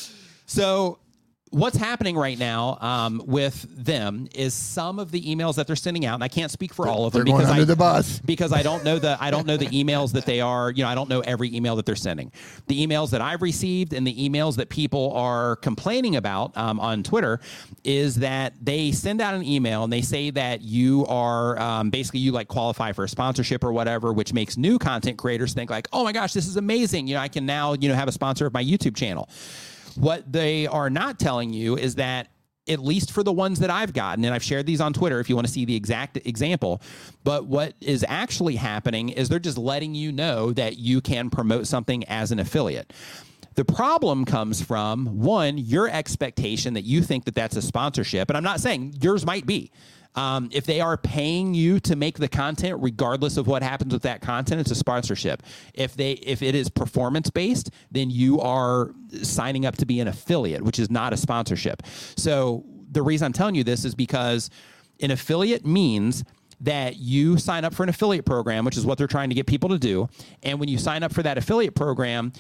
So 0.49 0.97
what's 1.51 1.77
happening 1.77 2.17
right 2.17 2.37
now 2.37 2.77
um, 2.81 3.21
with 3.25 3.65
them 3.83 4.27
is 4.35 4.53
some 4.53 4.99
of 4.99 5.11
the 5.11 5.21
emails 5.21 5.55
that 5.55 5.67
they're 5.67 5.75
sending 5.75 6.05
out, 6.05 6.15
and 6.15 6.23
I 6.23 6.27
can't 6.27 6.51
speak 6.51 6.73
for 6.73 6.87
all 6.87 7.05
of 7.05 7.13
them 7.13 7.25
They're 7.25 7.37
because 7.37 7.49
I, 7.49 7.63
the 7.63 7.75
bus. 7.75 8.19
because 8.19 8.51
I 8.51 8.63
don't 8.63 8.83
know 8.83 8.99
the 8.99 9.17
I 9.19 9.31
don't 9.31 9.47
know 9.47 9.57
the 9.57 9.67
emails 9.67 10.13
that 10.13 10.25
they 10.25 10.41
are. 10.41 10.71
You 10.71 10.83
know, 10.83 10.89
I 10.89 10.95
don't 10.95 11.09
know 11.09 11.21
every 11.21 11.53
email 11.55 11.75
that 11.77 11.85
they're 11.85 11.95
sending. 11.95 12.31
The 12.67 12.85
emails 12.85 13.11
that 13.11 13.21
I've 13.21 13.41
received 13.41 13.93
and 13.93 14.05
the 14.05 14.29
emails 14.29 14.55
that 14.57 14.69
people 14.69 15.13
are 15.13 15.55
complaining 15.57 16.15
about 16.15 16.55
um, 16.57 16.79
on 16.79 17.03
Twitter 17.03 17.39
is 17.83 18.15
that 18.15 18.53
they 18.61 18.91
send 18.91 19.21
out 19.21 19.33
an 19.33 19.43
email 19.43 19.83
and 19.83 19.93
they 19.93 20.01
say 20.01 20.29
that 20.31 20.61
you 20.61 21.05
are 21.07 21.59
um, 21.59 21.89
basically 21.89 22.19
you 22.19 22.31
like 22.31 22.47
qualify 22.47 22.91
for 22.91 23.03
a 23.05 23.09
sponsorship 23.09 23.63
or 23.63 23.71
whatever, 23.71 24.13
which 24.13 24.33
makes 24.33 24.57
new 24.57 24.77
content 24.77 25.17
creators 25.17 25.53
think 25.53 25.69
like, 25.69 25.87
oh 25.93 26.03
my 26.03 26.11
gosh, 26.11 26.33
this 26.33 26.47
is 26.47 26.57
amazing. 26.57 27.07
You 27.07 27.15
know, 27.15 27.21
I 27.21 27.27
can 27.27 27.45
now 27.45 27.73
you 27.73 27.89
know 27.89 27.95
have 27.95 28.07
a 28.07 28.11
sponsor 28.11 28.45
of 28.45 28.53
my 28.53 28.63
YouTube 28.63 28.95
channel. 28.95 29.29
What 29.97 30.31
they 30.31 30.67
are 30.67 30.89
not 30.89 31.19
telling 31.19 31.51
you 31.51 31.77
is 31.77 31.95
that 31.95 32.29
at 32.67 32.79
least 32.79 33.11
for 33.11 33.23
the 33.23 33.31
ones 33.31 33.59
that 33.59 33.69
I've 33.69 33.93
gotten, 33.93 34.25
and 34.25 34.33
I've 34.33 34.43
shared 34.43 34.65
these 34.65 34.81
on 34.81 34.93
Twitter 34.93 35.19
if 35.19 35.29
you 35.29 35.35
want 35.35 35.47
to 35.47 35.53
see 35.53 35.65
the 35.65 35.75
exact 35.75 36.17
example. 36.25 36.81
But 37.23 37.45
what 37.45 37.73
is 37.79 38.05
actually 38.07 38.57
happening 38.57 39.09
is 39.09 39.29
they're 39.29 39.39
just 39.39 39.57
letting 39.57 39.95
you 39.95 40.11
know 40.11 40.51
that 40.53 40.77
you 40.77 41.01
can 41.01 41.29
promote 41.29 41.67
something 41.67 42.03
as 42.05 42.31
an 42.31 42.39
affiliate. 42.39 42.91
The 43.55 43.65
problem 43.65 44.25
comes 44.25 44.61
from 44.61 45.19
one, 45.19 45.57
your 45.57 45.89
expectation 45.89 46.75
that 46.75 46.83
you 46.83 47.01
think 47.01 47.25
that 47.25 47.35
that's 47.35 47.55
a 47.55 47.61
sponsorship. 47.61 48.29
And 48.29 48.37
I'm 48.37 48.43
not 48.43 48.59
saying 48.59 48.97
yours 49.01 49.25
might 49.25 49.45
be. 49.45 49.71
Um, 50.18 50.49
if 50.52 50.65
they 50.65 50.81
are 50.81 50.98
paying 50.98 51.53
you 51.53 51.80
to 51.81 51.95
make 51.95 52.18
the 52.18 52.27
content, 52.27 52.80
regardless 52.81 53.38
of 53.38 53.45
what 53.45 53.61
happens 53.61 53.94
with 53.94 54.02
that 54.02 54.19
content, 54.19 54.60
it's 54.60 54.72
a 54.72 54.76
sponsorship. 54.76 55.44
If 55.76 55.95
they 55.95 56.14
if 56.14 56.41
it 56.41 56.56
is 56.56 56.69
performance 56.69 57.30
based, 57.30 57.69
then 57.91 58.10
you 58.10 58.41
are 58.41 58.95
signing 59.22 59.68
up 59.68 59.77
to 59.77 59.85
be 59.85 59.99
an 59.99 60.07
affiliate, 60.07 60.64
which 60.64 60.80
is 60.80 60.89
not 60.89 61.14
a 61.14 61.18
sponsorship. 61.18 61.84
So 62.15 62.65
the 62.91 63.03
reason 63.03 63.27
I'm 63.27 63.34
telling 63.34 63.53
you 63.53 63.64
this 63.64 63.85
is 63.85 63.94
because 63.94 64.49
an 65.02 65.11
affiliate 65.11 65.65
means 65.65 66.23
that 66.61 66.98
you 66.98 67.38
sign 67.38 67.64
up 67.64 67.76
for 67.76 67.84
an 67.84 67.89
affiliate 67.89 68.26
program, 68.26 68.65
which 68.65 68.77
is 68.77 68.88
what 68.88 68.98
they're 68.98 69.06
trying 69.06 69.30
to 69.30 69.35
get 69.35 69.45
people 69.45 69.69
to 69.69 69.77
do. 69.77 70.10
And 70.41 70.60
when 70.60 70.68
you 70.68 70.80
sign 70.80 71.03
up 71.03 71.14
for 71.14 71.22
that 71.22 71.38
affiliate 71.38 71.76
program, 71.76 72.34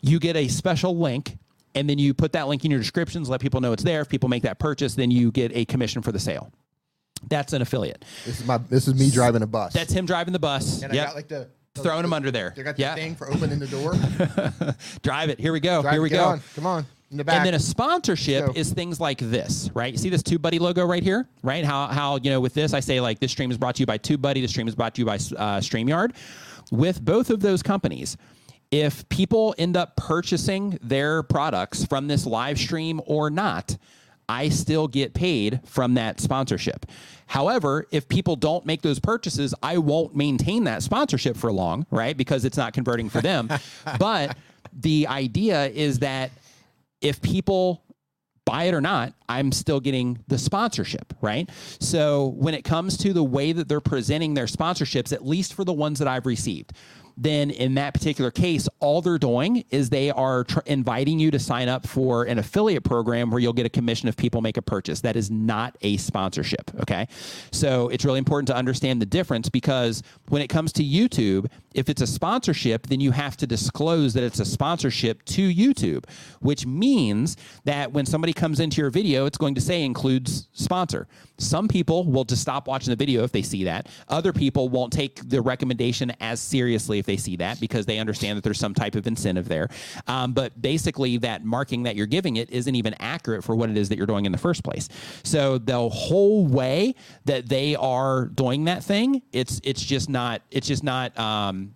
you 0.00 0.18
get 0.18 0.34
a 0.34 0.48
special 0.48 0.98
link 0.98 1.38
and 1.76 1.88
then 1.88 1.98
you 1.98 2.14
put 2.14 2.32
that 2.32 2.48
link 2.48 2.64
in 2.64 2.72
your 2.72 2.80
descriptions, 2.80 3.28
let 3.28 3.40
people 3.40 3.60
know 3.60 3.72
it's 3.72 3.84
there. 3.84 4.00
If 4.00 4.08
people 4.08 4.28
make 4.28 4.42
that 4.42 4.58
purchase, 4.58 4.96
then 4.96 5.12
you 5.12 5.30
get 5.30 5.52
a 5.54 5.64
commission 5.66 6.02
for 6.02 6.10
the 6.10 6.18
sale. 6.18 6.50
That's 7.28 7.52
an 7.52 7.62
affiliate. 7.62 8.04
This 8.24 8.40
is 8.40 8.46
my. 8.46 8.58
This 8.58 8.88
is 8.88 8.94
me 8.94 9.10
driving 9.10 9.42
a 9.42 9.46
bus. 9.46 9.72
That's 9.72 9.92
him 9.92 10.06
driving 10.06 10.32
the 10.32 10.38
bus. 10.38 10.82
and 10.82 10.92
yep. 10.94 11.04
I 11.04 11.06
got 11.06 11.16
like 11.16 11.28
the, 11.28 11.48
Throwing 11.82 12.02
them 12.02 12.12
under 12.12 12.30
there. 12.30 12.54
They 12.56 12.62
got 12.62 12.76
the 12.76 12.82
Yeah. 12.82 12.94
thing 12.94 13.14
for 13.14 13.30
opening 13.30 13.58
the 13.58 13.66
door. 13.66 13.94
Drive 15.02 15.28
it. 15.28 15.38
Here 15.38 15.52
we 15.52 15.60
go. 15.60 15.82
Drive- 15.82 15.92
Here 15.92 16.02
we 16.02 16.08
go. 16.08 16.24
On. 16.24 16.40
Come 16.54 16.66
on. 16.66 16.86
In 17.10 17.18
the 17.18 17.24
back. 17.24 17.36
And 17.36 17.46
then 17.46 17.54
a 17.54 17.58
sponsorship 17.58 18.56
is 18.56 18.72
things 18.72 18.98
like 18.98 19.18
this, 19.18 19.70
right? 19.74 19.92
You 19.92 19.98
see 19.98 20.08
this 20.08 20.22
TubeBuddy 20.22 20.58
logo 20.58 20.84
right 20.84 21.02
here, 21.02 21.28
right? 21.42 21.64
How 21.64 21.86
how 21.86 22.16
you 22.16 22.30
know 22.30 22.40
with 22.40 22.54
this 22.54 22.74
I 22.74 22.80
say 22.80 23.00
like 23.00 23.20
this 23.20 23.30
stream 23.30 23.50
is 23.50 23.58
brought 23.58 23.76
to 23.76 23.80
you 23.80 23.86
by 23.86 23.98
TubeBuddy. 23.98 24.40
This 24.40 24.50
stream 24.50 24.66
is 24.68 24.74
brought 24.74 24.94
to 24.94 25.02
you 25.02 25.06
by 25.06 25.14
uh, 25.16 25.60
StreamYard. 25.60 26.12
With 26.72 27.04
both 27.04 27.30
of 27.30 27.40
those 27.40 27.62
companies, 27.62 28.16
if 28.72 29.08
people 29.08 29.54
end 29.56 29.76
up 29.76 29.94
purchasing 29.96 30.78
their 30.82 31.22
products 31.22 31.84
from 31.84 32.08
this 32.08 32.26
live 32.26 32.58
stream 32.58 33.00
or 33.06 33.30
not, 33.30 33.76
I 34.28 34.48
still 34.48 34.88
get 34.88 35.14
paid 35.14 35.60
from 35.64 35.94
that 35.94 36.20
sponsorship. 36.20 36.86
However, 37.26 37.86
if 37.90 38.08
people 38.08 38.36
don't 38.36 38.66
make 38.66 38.82
those 38.82 38.98
purchases, 38.98 39.54
I 39.62 39.78
won't 39.78 40.16
maintain 40.16 40.64
that 40.64 40.82
sponsorship 40.82 41.36
for 41.36 41.52
long, 41.52 41.86
right? 41.90 42.16
Because 42.16 42.44
it's 42.44 42.56
not 42.56 42.72
converting 42.72 43.08
for 43.08 43.20
them. 43.20 43.48
but 43.98 44.36
the 44.72 45.06
idea 45.08 45.66
is 45.66 46.00
that 46.00 46.30
if 47.00 47.20
people 47.22 47.82
buy 48.44 48.64
it 48.64 48.74
or 48.74 48.80
not, 48.80 49.12
I'm 49.28 49.52
still 49.52 49.80
getting 49.80 50.22
the 50.28 50.38
sponsorship, 50.38 51.14
right? 51.20 51.50
So 51.80 52.28
when 52.36 52.54
it 52.54 52.62
comes 52.62 52.96
to 52.98 53.12
the 53.12 53.24
way 53.24 53.52
that 53.52 53.68
they're 53.68 53.80
presenting 53.80 54.34
their 54.34 54.46
sponsorships, 54.46 55.12
at 55.12 55.26
least 55.26 55.54
for 55.54 55.64
the 55.64 55.72
ones 55.72 55.98
that 55.98 56.08
I've 56.08 56.26
received, 56.26 56.72
then 57.16 57.50
in 57.50 57.74
that 57.74 57.94
particular 57.94 58.30
case, 58.30 58.68
all 58.78 59.00
they're 59.00 59.18
doing 59.18 59.64
is 59.70 59.88
they 59.88 60.10
are 60.10 60.44
tr- 60.44 60.60
inviting 60.66 61.18
you 61.18 61.30
to 61.30 61.38
sign 61.38 61.68
up 61.68 61.86
for 61.86 62.24
an 62.24 62.38
affiliate 62.38 62.84
program 62.84 63.30
where 63.30 63.40
you'll 63.40 63.54
get 63.54 63.64
a 63.66 63.70
commission 63.70 64.08
if 64.08 64.16
people 64.16 64.42
make 64.42 64.56
a 64.56 64.62
purchase. 64.62 65.00
That 65.00 65.16
is 65.16 65.30
not 65.30 65.76
a 65.80 65.96
sponsorship, 65.96 66.70
okay? 66.80 67.08
So 67.52 67.88
it's 67.88 68.04
really 68.04 68.18
important 68.18 68.48
to 68.48 68.56
understand 68.56 69.00
the 69.00 69.06
difference 69.06 69.48
because 69.48 70.02
when 70.28 70.42
it 70.42 70.48
comes 70.48 70.72
to 70.74 70.84
YouTube, 70.84 71.46
if 71.74 71.88
it's 71.88 72.02
a 72.02 72.06
sponsorship, 72.06 72.86
then 72.86 73.00
you 73.00 73.12
have 73.12 73.36
to 73.38 73.46
disclose 73.46 74.14
that 74.14 74.22
it's 74.22 74.40
a 74.40 74.44
sponsorship 74.44 75.24
to 75.26 75.52
YouTube, 75.52 76.04
which 76.40 76.66
means 76.66 77.36
that 77.64 77.92
when 77.92 78.04
somebody 78.06 78.32
comes 78.32 78.60
into 78.60 78.80
your 78.80 78.90
video, 78.90 79.26
it's 79.26 79.38
going 79.38 79.54
to 79.54 79.60
say 79.60 79.84
includes 79.84 80.48
sponsor. 80.52 81.06
Some 81.38 81.68
people 81.68 82.04
will 82.04 82.24
just 82.24 82.42
stop 82.42 82.66
watching 82.66 82.90
the 82.90 82.96
video 82.96 83.24
if 83.24 83.32
they 83.32 83.42
see 83.42 83.64
that. 83.64 83.88
Other 84.08 84.32
people 84.32 84.68
won't 84.68 84.92
take 84.92 85.28
the 85.28 85.40
recommendation 85.40 86.12
as 86.20 86.40
seriously 86.40 86.98
if 86.98 87.06
they 87.06 87.16
see 87.16 87.36
that 87.36 87.60
because 87.60 87.86
they 87.86 87.98
understand 87.98 88.36
that 88.36 88.44
there's 88.44 88.58
some 88.58 88.74
type 88.74 88.94
of 88.94 89.06
incentive 89.06 89.48
there. 89.48 89.68
Um, 90.06 90.32
but 90.32 90.60
basically, 90.60 91.18
that 91.18 91.44
marking 91.44 91.84
that 91.84 91.96
you're 91.96 92.06
giving 92.06 92.36
it 92.36 92.50
isn't 92.50 92.74
even 92.74 92.94
accurate 93.00 93.44
for 93.44 93.54
what 93.54 93.70
it 93.70 93.76
is 93.76 93.88
that 93.90 93.96
you're 93.96 94.06
doing 94.06 94.26
in 94.26 94.32
the 94.32 94.38
first 94.38 94.64
place. 94.64 94.88
So 95.22 95.58
the 95.58 95.88
whole 95.88 96.46
way 96.46 96.94
that 97.24 97.48
they 97.48 97.76
are 97.76 98.26
doing 98.26 98.64
that 98.64 98.82
thing, 98.82 99.22
it's 99.32 99.60
it's 99.64 99.82
just 99.82 100.08
not 100.08 100.42
it's 100.50 100.66
just 100.66 100.82
not. 100.84 101.16
Um, 101.18 101.75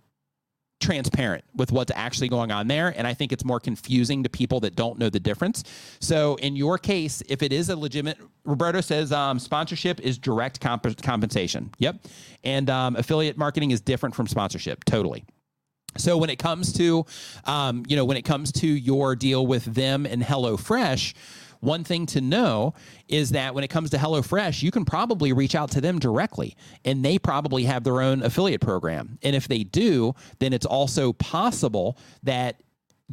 transparent 0.81 1.45
with 1.55 1.71
what's 1.71 1.91
actually 1.95 2.27
going 2.27 2.51
on 2.51 2.67
there. 2.67 2.93
And 2.97 3.07
I 3.07 3.13
think 3.13 3.31
it's 3.31 3.45
more 3.45 3.59
confusing 3.59 4.23
to 4.23 4.29
people 4.29 4.59
that 4.61 4.75
don't 4.75 4.99
know 4.99 5.09
the 5.09 5.19
difference. 5.19 5.63
So 5.99 6.35
in 6.35 6.55
your 6.55 6.77
case, 6.77 7.23
if 7.29 7.41
it 7.41 7.53
is 7.53 7.69
a 7.69 7.75
legitimate, 7.75 8.17
Roberto 8.43 8.81
says 8.81 9.11
um, 9.11 9.39
sponsorship 9.39 9.99
is 10.01 10.17
direct 10.17 10.59
comp- 10.59 11.01
compensation. 11.01 11.71
Yep. 11.77 12.05
And 12.43 12.69
um, 12.69 12.95
affiliate 12.95 13.37
marketing 13.37 13.71
is 13.71 13.79
different 13.79 14.15
from 14.15 14.27
sponsorship. 14.27 14.83
Totally. 14.83 15.23
So 15.97 16.17
when 16.17 16.29
it 16.29 16.39
comes 16.39 16.73
to, 16.73 17.05
um, 17.45 17.83
you 17.87 17.95
know, 17.95 18.05
when 18.05 18.17
it 18.17 18.23
comes 18.23 18.51
to 18.53 18.67
your 18.67 19.15
deal 19.15 19.45
with 19.45 19.65
them 19.65 20.05
and 20.05 20.23
HelloFresh, 20.23 21.13
one 21.61 21.83
thing 21.83 22.05
to 22.07 22.21
know 22.21 22.73
is 23.07 23.31
that 23.31 23.55
when 23.55 23.63
it 23.63 23.69
comes 23.69 23.91
to 23.91 23.97
HelloFresh, 23.97 24.61
you 24.61 24.71
can 24.71 24.83
probably 24.83 25.31
reach 25.31 25.55
out 25.55 25.71
to 25.71 25.81
them 25.81 25.99
directly, 25.99 26.57
and 26.83 27.05
they 27.05 27.17
probably 27.17 27.63
have 27.63 27.83
their 27.83 28.01
own 28.01 28.23
affiliate 28.23 28.61
program. 28.61 29.17
And 29.23 29.35
if 29.35 29.47
they 29.47 29.63
do, 29.63 30.13
then 30.39 30.53
it's 30.53 30.65
also 30.65 31.13
possible 31.13 31.97
that 32.23 32.61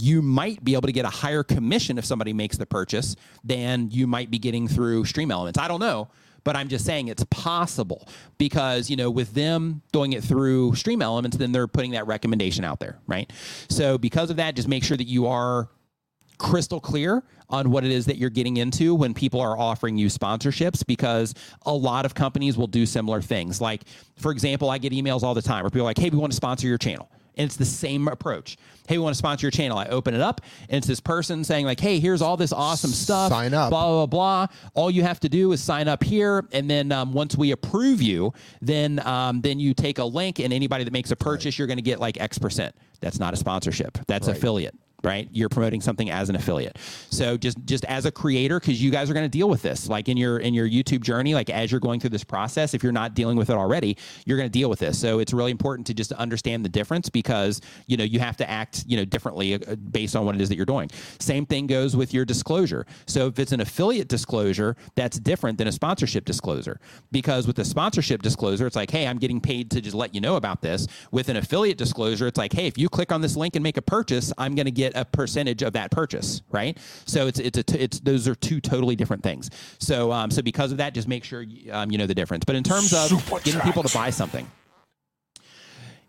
you 0.00 0.22
might 0.22 0.62
be 0.64 0.74
able 0.74 0.86
to 0.86 0.92
get 0.92 1.04
a 1.04 1.10
higher 1.10 1.42
commission 1.42 1.98
if 1.98 2.04
somebody 2.04 2.32
makes 2.32 2.56
the 2.56 2.66
purchase 2.66 3.16
than 3.44 3.90
you 3.90 4.06
might 4.06 4.30
be 4.30 4.38
getting 4.38 4.68
through 4.68 5.04
Stream 5.04 5.30
Elements. 5.30 5.58
I 5.58 5.68
don't 5.68 5.80
know, 5.80 6.08
but 6.44 6.56
I'm 6.56 6.68
just 6.68 6.84
saying 6.84 7.08
it's 7.08 7.24
possible 7.30 8.08
because 8.38 8.88
you 8.88 8.96
know 8.96 9.10
with 9.10 9.34
them 9.34 9.82
doing 9.92 10.12
it 10.12 10.22
through 10.22 10.74
Stream 10.76 11.02
Elements, 11.02 11.36
then 11.36 11.52
they're 11.52 11.66
putting 11.66 11.92
that 11.92 12.06
recommendation 12.06 12.64
out 12.64 12.80
there, 12.80 12.98
right? 13.06 13.30
So 13.68 13.98
because 13.98 14.30
of 14.30 14.36
that, 14.36 14.54
just 14.54 14.68
make 14.68 14.84
sure 14.84 14.96
that 14.96 15.08
you 15.08 15.26
are 15.26 15.68
crystal 16.38 16.80
clear 16.80 17.22
on 17.50 17.70
what 17.70 17.84
it 17.84 17.90
is 17.90 18.06
that 18.06 18.16
you're 18.16 18.30
getting 18.30 18.58
into 18.58 18.94
when 18.94 19.14
people 19.14 19.40
are 19.40 19.58
offering 19.58 19.96
you 19.96 20.06
sponsorships 20.06 20.84
because 20.86 21.34
a 21.66 21.72
lot 21.72 22.04
of 22.04 22.14
companies 22.14 22.56
will 22.56 22.66
do 22.66 22.86
similar 22.86 23.22
things. 23.22 23.60
Like, 23.60 23.82
for 24.16 24.32
example, 24.32 24.70
I 24.70 24.78
get 24.78 24.92
emails 24.92 25.22
all 25.22 25.34
the 25.34 25.42
time 25.42 25.62
where 25.62 25.70
people 25.70 25.82
are 25.82 25.90
like, 25.90 25.98
hey, 25.98 26.10
we 26.10 26.18
want 26.18 26.32
to 26.32 26.36
sponsor 26.36 26.66
your 26.66 26.78
channel. 26.78 27.10
And 27.36 27.46
it's 27.46 27.56
the 27.56 27.64
same 27.64 28.08
approach. 28.08 28.56
Hey, 28.88 28.98
we 28.98 29.04
want 29.04 29.14
to 29.14 29.18
sponsor 29.18 29.46
your 29.46 29.52
channel. 29.52 29.78
I 29.78 29.86
open 29.86 30.12
it 30.12 30.20
up, 30.20 30.40
and 30.68 30.78
it's 30.78 30.88
this 30.88 30.98
person 30.98 31.44
saying, 31.44 31.66
like, 31.66 31.78
hey, 31.78 32.00
here's 32.00 32.20
all 32.20 32.36
this 32.36 32.52
awesome 32.52 32.90
stuff. 32.90 33.30
Sign 33.30 33.54
up. 33.54 33.70
Blah, 33.70 33.86
blah, 33.86 34.06
blah. 34.06 34.46
All 34.74 34.90
you 34.90 35.02
have 35.04 35.20
to 35.20 35.28
do 35.28 35.52
is 35.52 35.62
sign 35.62 35.86
up 35.86 36.02
here. 36.02 36.44
And 36.50 36.68
then 36.68 36.90
um, 36.90 37.12
once 37.12 37.36
we 37.36 37.52
approve 37.52 38.02
you, 38.02 38.32
then 38.60 38.98
um, 39.06 39.40
then 39.40 39.60
you 39.60 39.72
take 39.72 39.98
a 39.98 40.04
link, 40.04 40.40
and 40.40 40.52
anybody 40.52 40.82
that 40.82 40.92
makes 40.92 41.12
a 41.12 41.16
purchase, 41.16 41.58
you're 41.58 41.68
going 41.68 41.78
to 41.78 41.82
get 41.82 42.00
like 42.00 42.20
X 42.20 42.38
percent. 42.38 42.74
That's 43.00 43.20
not 43.20 43.34
a 43.34 43.36
sponsorship. 43.36 43.98
That's 44.08 44.26
affiliate 44.26 44.74
right? 45.04 45.28
You're 45.32 45.48
promoting 45.48 45.80
something 45.80 46.10
as 46.10 46.28
an 46.28 46.36
affiliate. 46.36 46.76
So 47.10 47.36
just 47.36 47.58
just 47.64 47.84
as 47.84 48.04
a 48.04 48.10
creator 48.10 48.58
because 48.58 48.82
you 48.82 48.90
guys 48.90 49.10
are 49.10 49.14
going 49.14 49.24
to 49.24 49.28
deal 49.28 49.48
with 49.48 49.62
this 49.62 49.88
like 49.88 50.08
in 50.08 50.16
your 50.16 50.38
in 50.38 50.54
your 50.54 50.68
youtube 50.68 51.02
journey 51.02 51.34
like 51.34 51.50
as 51.50 51.70
you're 51.70 51.80
going 51.80 52.00
through 52.00 52.10
this 52.10 52.24
process 52.24 52.74
if 52.74 52.82
you're 52.82 52.92
not 52.92 53.14
dealing 53.14 53.36
with 53.36 53.50
it 53.50 53.54
already 53.54 53.96
you're 54.24 54.36
going 54.36 54.48
to 54.48 54.52
deal 54.58 54.68
with 54.68 54.78
this. 54.78 54.98
So 54.98 55.18
it's 55.18 55.32
really 55.32 55.50
important 55.50 55.86
to 55.88 55.94
just 55.94 56.12
understand 56.12 56.64
the 56.64 56.68
difference 56.68 57.08
because 57.08 57.60
you 57.86 57.96
know 57.96 58.04
you 58.04 58.20
have 58.20 58.36
to 58.38 58.48
act 58.48 58.84
you 58.86 58.96
know 58.96 59.04
differently 59.04 59.54
uh, 59.54 59.76
based 59.76 60.16
on 60.16 60.24
what 60.24 60.34
it 60.34 60.40
is 60.40 60.48
that 60.48 60.56
you're 60.56 60.66
doing. 60.66 60.90
Same 61.20 61.46
thing 61.46 61.66
goes 61.66 61.96
with 61.96 62.12
your 62.12 62.24
disclosure. 62.24 62.86
So 63.06 63.26
if 63.28 63.38
it's 63.38 63.52
an 63.52 63.60
affiliate 63.60 64.08
disclosure 64.08 64.76
that's 64.94 65.18
different 65.18 65.58
than 65.58 65.68
a 65.68 65.72
sponsorship 65.72 66.24
disclosure. 66.24 66.80
Because 67.12 67.46
with 67.46 67.58
a 67.58 67.64
sponsorship 67.64 68.22
disclosure 68.22 68.66
it's 68.66 68.76
like 68.76 68.90
hey 68.90 69.06
i'm 69.06 69.18
getting 69.18 69.40
paid 69.40 69.70
to 69.70 69.80
just 69.80 69.94
let 69.94 70.14
you 70.14 70.20
know 70.20 70.36
about 70.36 70.62
this. 70.62 70.86
With 71.10 71.28
an 71.28 71.36
affiliate 71.36 71.78
disclosure 71.78 72.26
it's 72.26 72.38
like 72.38 72.52
hey 72.52 72.66
if 72.66 72.78
you 72.78 72.88
click 72.88 73.12
on 73.12 73.20
this 73.20 73.36
link 73.36 73.56
and 73.56 73.62
make 73.62 73.76
a 73.76 73.82
purchase 73.82 74.32
i'm 74.38 74.54
going 74.54 74.66
to 74.66 74.72
get 74.72 74.87
a 74.94 75.04
percentage 75.04 75.62
of 75.62 75.72
that 75.72 75.90
purchase 75.90 76.42
right 76.50 76.78
so 77.06 77.26
it's 77.26 77.38
it's 77.38 77.58
a 77.58 77.62
t- 77.62 77.78
it's 77.78 78.00
those 78.00 78.26
are 78.28 78.34
two 78.34 78.60
totally 78.60 78.96
different 78.96 79.22
things 79.22 79.50
so 79.78 80.12
um 80.12 80.30
so 80.30 80.42
because 80.42 80.72
of 80.72 80.78
that 80.78 80.94
just 80.94 81.08
make 81.08 81.24
sure 81.24 81.44
um, 81.72 81.90
you 81.90 81.98
know 81.98 82.06
the 82.06 82.14
difference 82.14 82.44
but 82.44 82.56
in 82.56 82.62
terms 82.62 82.92
of 82.92 83.08
Super 83.08 83.40
getting 83.40 83.60
people 83.60 83.82
to 83.82 83.92
buy 83.94 84.10
something 84.10 84.50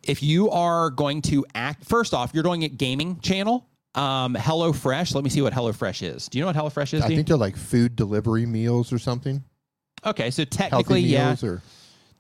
if 0.04 0.24
you 0.24 0.50
are 0.50 0.90
going 0.90 1.22
to 1.24 1.46
act 1.56 1.86
first 1.86 2.14
off 2.14 2.32
you're 2.34 2.44
doing 2.44 2.64
a 2.64 2.70
gaming 2.70 3.20
channel 3.20 3.66
Um, 3.96 4.36
HelloFresh. 4.36 5.16
Let 5.16 5.24
me 5.24 5.32
see 5.32 5.42
what 5.42 5.52
HelloFresh 5.52 6.04
is. 6.16 6.30
Do 6.30 6.38
you 6.38 6.44
know 6.46 6.52
what 6.52 6.56
HelloFresh 6.56 6.94
is? 6.94 7.02
I 7.04 7.08
D? 7.08 7.16
think 7.16 7.28
they're 7.28 7.38
like 7.38 7.58
food 7.58 7.96
delivery 7.96 8.46
meals 8.46 8.94
or 8.94 9.00
something. 9.00 9.44
okay, 10.06 10.30
so 10.30 10.46
technically, 10.46 11.02
yeah. 11.02 11.36
or 11.44 11.62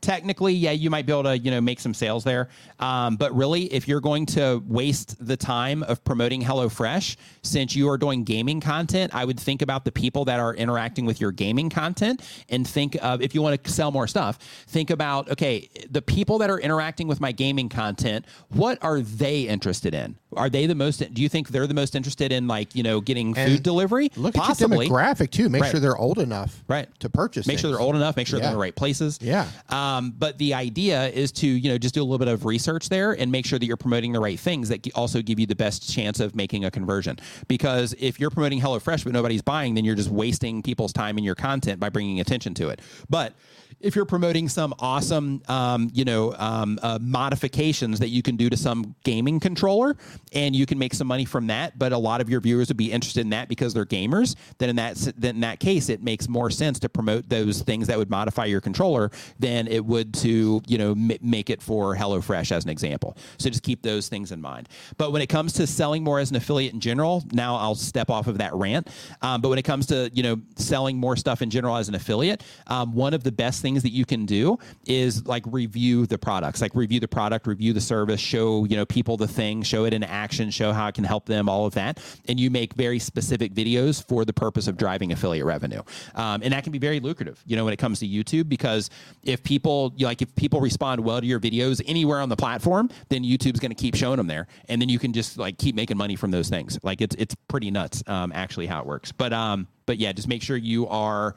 technically, 0.01 0.53
yeah, 0.53 0.71
you 0.71 0.89
might 0.89 1.05
be 1.05 1.11
able 1.11 1.23
to, 1.23 1.38
you 1.38 1.51
know, 1.51 1.61
make 1.61 1.80
some 1.80 1.93
sales 1.93 2.23
there. 2.23 2.49
Um, 2.80 3.15
but 3.17 3.35
really, 3.35 3.63
if 3.73 3.88
you're 3.88 3.99
going 4.01 4.26
to 4.27 4.63
waste 4.67 5.15
the 5.26 5.35
time 5.38 5.84
of 5.84 6.03
promoting 6.03 6.41
HelloFresh, 6.41 7.17
since 7.41 7.76
you 7.76 7.89
are 7.89 7.97
doing 7.97 8.23
gaming 8.23 8.61
content, 8.61 9.13
I 9.13 9.26
would 9.26 9.39
think 9.39 9.61
about 9.61 9.85
the 9.85 9.91
people 9.91 10.26
that 10.26 10.39
are 10.39 10.53
interacting 10.55 11.05
with 11.05 11.19
your 11.19 11.31
gaming 11.31 11.69
content 11.69 12.21
and 12.49 12.67
think 12.67 12.97
of, 13.01 13.21
if 13.21 13.35
you 13.35 13.41
want 13.41 13.63
to 13.63 13.71
sell 13.71 13.91
more 13.91 14.07
stuff, 14.07 14.39
think 14.67 14.89
about, 14.89 15.30
okay, 15.31 15.69
the 15.89 16.01
people 16.01 16.38
that 16.39 16.49
are 16.49 16.59
interacting 16.59 17.07
with 17.07 17.19
my 17.19 17.31
gaming 17.31 17.69
content, 17.69 18.26
what 18.49 18.77
are 18.81 19.01
they 19.01 19.41
interested 19.41 19.93
in? 19.93 20.15
Are 20.38 20.49
they 20.49 20.67
the 20.67 20.76
most, 20.76 20.99
do 21.13 21.21
you 21.21 21.27
think 21.30 21.49
they're 21.49 21.65
the 21.67 21.73
most 21.73 21.95
interested 21.95 22.31
in 22.31 22.47
like, 22.47 22.76
you 22.76 22.84
know, 22.84 23.01
getting 23.01 23.35
And 23.38 23.51
food 23.53 23.63
delivery? 23.63 24.11
look 24.15 24.35
Possibly. 24.35 24.85
at 24.85 24.89
your 24.89 24.97
demographic 24.99 25.31
too. 25.31 25.49
Make 25.49 25.63
Right. 25.63 25.71
sure 25.71 25.80
they're 25.80 25.97
old 25.97 26.19
enough 26.19 26.63
Right. 26.67 26.88
to 26.99 27.09
purchase. 27.09 27.47
Make 27.47 27.57
sure 27.59 27.71
they're 27.71 27.80
old 27.80 27.95
enough. 27.95 28.15
Make 28.15 28.27
sure 28.27 28.39
they're 28.39 28.49
in 28.49 28.53
the 28.53 28.59
right 28.59 28.76
places. 28.76 29.17
Yeah. 29.21 29.47
Um, 29.69 29.89
Um, 29.90 30.14
but 30.18 30.38
the 30.38 30.53
idea 30.53 31.07
is 31.10 31.32
to 31.34 31.48
you 31.48 31.70
know 31.70 31.78
just 31.78 31.95
do 31.95 32.02
a 32.02 32.03
little 32.03 32.20
bit 32.20 32.28
of 32.28 32.45
research 32.45 32.90
there 32.90 33.14
and 33.14 33.32
make 33.32 33.45
sure 33.45 33.57
that 33.57 33.66
you're 33.66 33.78
promoting 33.78 34.14
the 34.14 34.20
right 34.20 34.40
things 34.40 34.70
that 34.70 34.88
also 34.94 35.22
give 35.22 35.40
you 35.40 35.45
the 35.45 35.56
best 35.56 35.91
chance 35.91 36.20
of 36.20 36.36
making 36.36 36.66
a 36.66 36.72
conversion. 36.72 37.18
Because 37.48 37.95
if 37.99 38.20
you're 38.20 38.30
promoting 38.30 38.61
HelloFresh 38.61 39.03
but 39.03 39.14
nobody's 39.14 39.41
buying, 39.41 39.76
then 39.76 39.86
you're 39.86 39.95
just 39.95 40.10
wasting 40.10 40.61
people's 40.61 40.94
time 40.94 41.18
in 41.18 41.24
your 41.24 41.36
content 41.36 41.80
by 41.80 41.90
bringing 41.90 42.20
attention 42.20 42.53
to 42.56 42.70
it. 42.70 42.82
But 43.10 43.34
if 43.81 43.95
you're 43.95 44.06
promoting 44.06 44.49
some 44.49 44.73
awesome, 44.80 45.41
um, 45.47 45.89
you 45.93 46.03
know, 46.03 46.34
um, 46.38 46.80
uh, 46.81 46.99
modifications 47.01 47.99
that 47.99 48.10
you 48.10 48.22
can 48.22 48.35
do 48.35 48.49
to 48.49 48.57
some 48.57 48.95
gaming 49.03 49.39
controller, 49.39 49.95
and 50.34 50.56
you 50.56 50.65
can 50.65 50.77
make 50.77 50.93
some 50.93 51.07
money 51.07 51.26
from 51.26 51.47
that, 51.47 51.80
but 51.80 51.93
a 51.93 51.97
lot 51.97 52.19
of 52.19 52.30
your 52.30 52.41
viewers 52.41 52.68
would 52.68 52.77
be 52.77 52.91
interested 52.91 53.22
in 53.22 53.30
that 53.30 53.47
because 53.47 53.73
they're 53.73 53.85
gamers, 53.85 54.35
then 54.57 54.69
in 54.69 54.76
that 54.76 54.95
then 55.18 55.35
in 55.35 55.41
that 55.41 55.60
case, 55.60 55.89
it 55.89 56.03
makes 56.03 56.27
more 56.27 56.49
sense 56.49 56.80
to 56.80 56.89
promote 56.89 57.30
those 57.30 57.61
things 57.61 57.88
that 57.88 57.97
would 57.97 58.10
modify 58.10 58.45
your 58.45 58.61
controller 58.61 59.11
than 59.39 59.68
it 59.68 59.84
would 59.85 60.14
to 60.14 60.61
you 60.68 60.77
know 60.77 60.91
m- 60.91 61.11
make 61.22 61.49
it 61.49 61.61
for 61.61 61.95
HelloFresh 61.95 62.51
as 62.51 62.64
an 62.65 62.69
example. 62.69 63.15
So 63.38 63.49
just 63.49 63.64
keep 63.64 63.81
those 63.81 64.10
things 64.10 64.31
in 64.31 64.41
mind. 64.41 64.68
But 64.97 65.11
when 65.11 65.22
it 65.22 65.27
comes 65.27 65.53
to 65.53 65.68
selling 65.68 66.03
more 66.03 66.19
as 66.19 66.31
an 66.31 66.35
affiliate 66.35 66.73
in 66.73 66.80
general, 66.80 67.23
now 67.31 67.56
I'll 67.56 67.76
step 67.76 68.10
off 68.10 68.27
of 68.27 68.39
that 68.39 68.53
rant. 68.53 68.89
Um, 69.22 69.41
but 69.41 69.49
when 69.49 69.60
it 69.60 69.64
comes 69.64 69.85
to 69.88 70.10
you 70.14 70.23
know 70.23 70.41
selling 70.57 70.97
more 70.97 71.15
stuff 71.15 71.41
in 71.41 71.49
general 71.49 71.77
as 71.77 71.88
an 71.88 71.95
affiliate, 71.95 72.43
um, 72.68 72.93
one 72.93 73.14
of 73.14 73.23
the 73.23 73.31
best 73.31 73.61
things 73.61 73.68
that 73.75 73.91
you 73.91 74.05
can 74.05 74.25
do 74.25 74.57
is 74.85 75.25
like 75.25 75.43
review 75.47 76.05
the 76.05 76.17
products, 76.17 76.61
like 76.61 76.75
review 76.75 76.99
the 76.99 77.07
product, 77.07 77.47
review 77.47 77.73
the 77.73 77.81
service, 77.81 78.19
show 78.19 78.65
you 78.65 78.75
know 78.75 78.85
people 78.85 79.17
the 79.17 79.27
thing, 79.27 79.63
show 79.63 79.85
it 79.85 79.93
in 79.93 80.03
action, 80.03 80.49
show 80.49 80.73
how 80.73 80.87
it 80.87 80.95
can 80.95 81.03
help 81.03 81.25
them, 81.25 81.49
all 81.49 81.65
of 81.65 81.73
that, 81.73 81.99
and 82.27 82.39
you 82.39 82.49
make 82.49 82.73
very 82.73 82.99
specific 82.99 83.53
videos 83.53 84.05
for 84.05 84.25
the 84.25 84.33
purpose 84.33 84.67
of 84.67 84.77
driving 84.77 85.11
affiliate 85.11 85.45
revenue, 85.45 85.81
um, 86.15 86.41
and 86.43 86.53
that 86.53 86.63
can 86.63 86.71
be 86.71 86.79
very 86.79 86.99
lucrative. 86.99 87.41
You 87.45 87.55
know 87.55 87.65
when 87.65 87.73
it 87.73 87.79
comes 87.79 87.99
to 87.99 88.07
YouTube 88.07 88.49
because 88.49 88.89
if 89.23 89.43
people 89.43 89.93
you 89.97 90.05
know, 90.05 90.09
like 90.09 90.21
if 90.21 90.33
people 90.35 90.61
respond 90.61 91.03
well 91.03 91.21
to 91.21 91.27
your 91.27 91.39
videos 91.39 91.81
anywhere 91.85 92.19
on 92.19 92.29
the 92.29 92.35
platform, 92.35 92.89
then 93.09 93.23
YouTube's 93.23 93.59
going 93.59 93.71
to 93.71 93.81
keep 93.81 93.95
showing 93.95 94.17
them 94.17 94.27
there, 94.27 94.47
and 94.67 94.81
then 94.81 94.89
you 94.89 94.99
can 94.99 95.13
just 95.13 95.37
like 95.37 95.57
keep 95.57 95.75
making 95.75 95.97
money 95.97 96.15
from 96.15 96.31
those 96.31 96.49
things. 96.49 96.79
Like 96.83 97.01
it's 97.01 97.15
it's 97.15 97.35
pretty 97.47 97.71
nuts, 97.71 98.03
um, 98.07 98.31
actually 98.33 98.67
how 98.67 98.79
it 98.79 98.85
works. 98.85 99.11
But 99.11 99.33
um, 99.33 99.67
but 99.85 99.97
yeah, 99.97 100.11
just 100.11 100.27
make 100.27 100.41
sure 100.41 100.55
you 100.55 100.87
are 100.87 101.35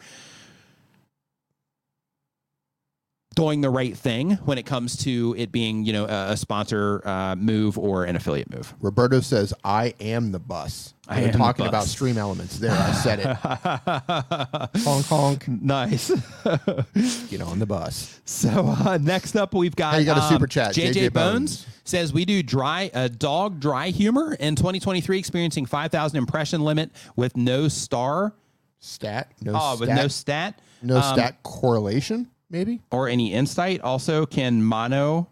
doing 3.34 3.60
the 3.60 3.70
right 3.70 3.96
thing 3.96 4.32
when 4.44 4.58
it 4.58 4.66
comes 4.66 4.96
to 5.04 5.34
it 5.38 5.50
being 5.52 5.84
you 5.84 5.92
know 5.92 6.04
a, 6.06 6.32
a 6.32 6.36
sponsor 6.36 7.00
uh, 7.06 7.34
move 7.36 7.78
or 7.78 8.04
an 8.04 8.16
affiliate 8.16 8.50
move. 8.54 8.74
Roberto 8.80 9.20
says, 9.20 9.54
"I 9.64 9.94
am 10.00 10.32
the 10.32 10.38
bus." 10.38 10.94
I 11.08 11.20
am 11.22 11.32
talking 11.32 11.64
bus. 11.64 11.68
about 11.68 11.84
stream 11.86 12.16
elements. 12.16 12.58
There, 12.58 12.70
I 12.70 12.92
said 12.92 13.18
it. 13.18 13.26
honk 14.82 15.06
honk. 15.06 15.48
Nice. 15.48 16.08
Get 17.28 17.42
on 17.42 17.58
the 17.58 17.66
bus. 17.66 18.20
So 18.24 18.48
uh, 18.50 18.98
next 19.00 19.36
up, 19.36 19.52
we've 19.52 19.74
got, 19.74 19.94
Hey, 19.94 20.00
you 20.00 20.06
got 20.06 20.18
a 20.18 20.22
um, 20.22 20.28
super 20.32 20.46
chat, 20.46 20.74
JJ, 20.74 20.92
JJ 20.92 21.12
Bones. 21.12 21.64
Bones. 21.64 21.66
says 21.84 22.12
we 22.12 22.24
do 22.24 22.42
dry 22.42 22.90
uh, 22.94 23.08
dog 23.08 23.60
dry 23.60 23.88
humor 23.88 24.34
in 24.34 24.54
2023, 24.54 25.18
experiencing 25.18 25.66
5,000 25.66 26.16
impression 26.16 26.60
limit 26.62 26.90
with 27.16 27.36
no 27.36 27.66
star. 27.68 28.34
Stat. 28.78 29.32
No 29.40 29.52
Oh, 29.54 29.74
stat. 29.76 29.80
with 29.80 29.88
no 29.90 30.08
stat. 30.08 30.60
no 30.82 30.96
um, 30.98 31.02
stat 31.14 31.42
correlation. 31.42 32.28
Maybe. 32.52 32.82
or 32.92 33.08
any 33.08 33.32
insight. 33.32 33.80
Also, 33.80 34.26
can 34.26 34.62
mono 34.62 35.28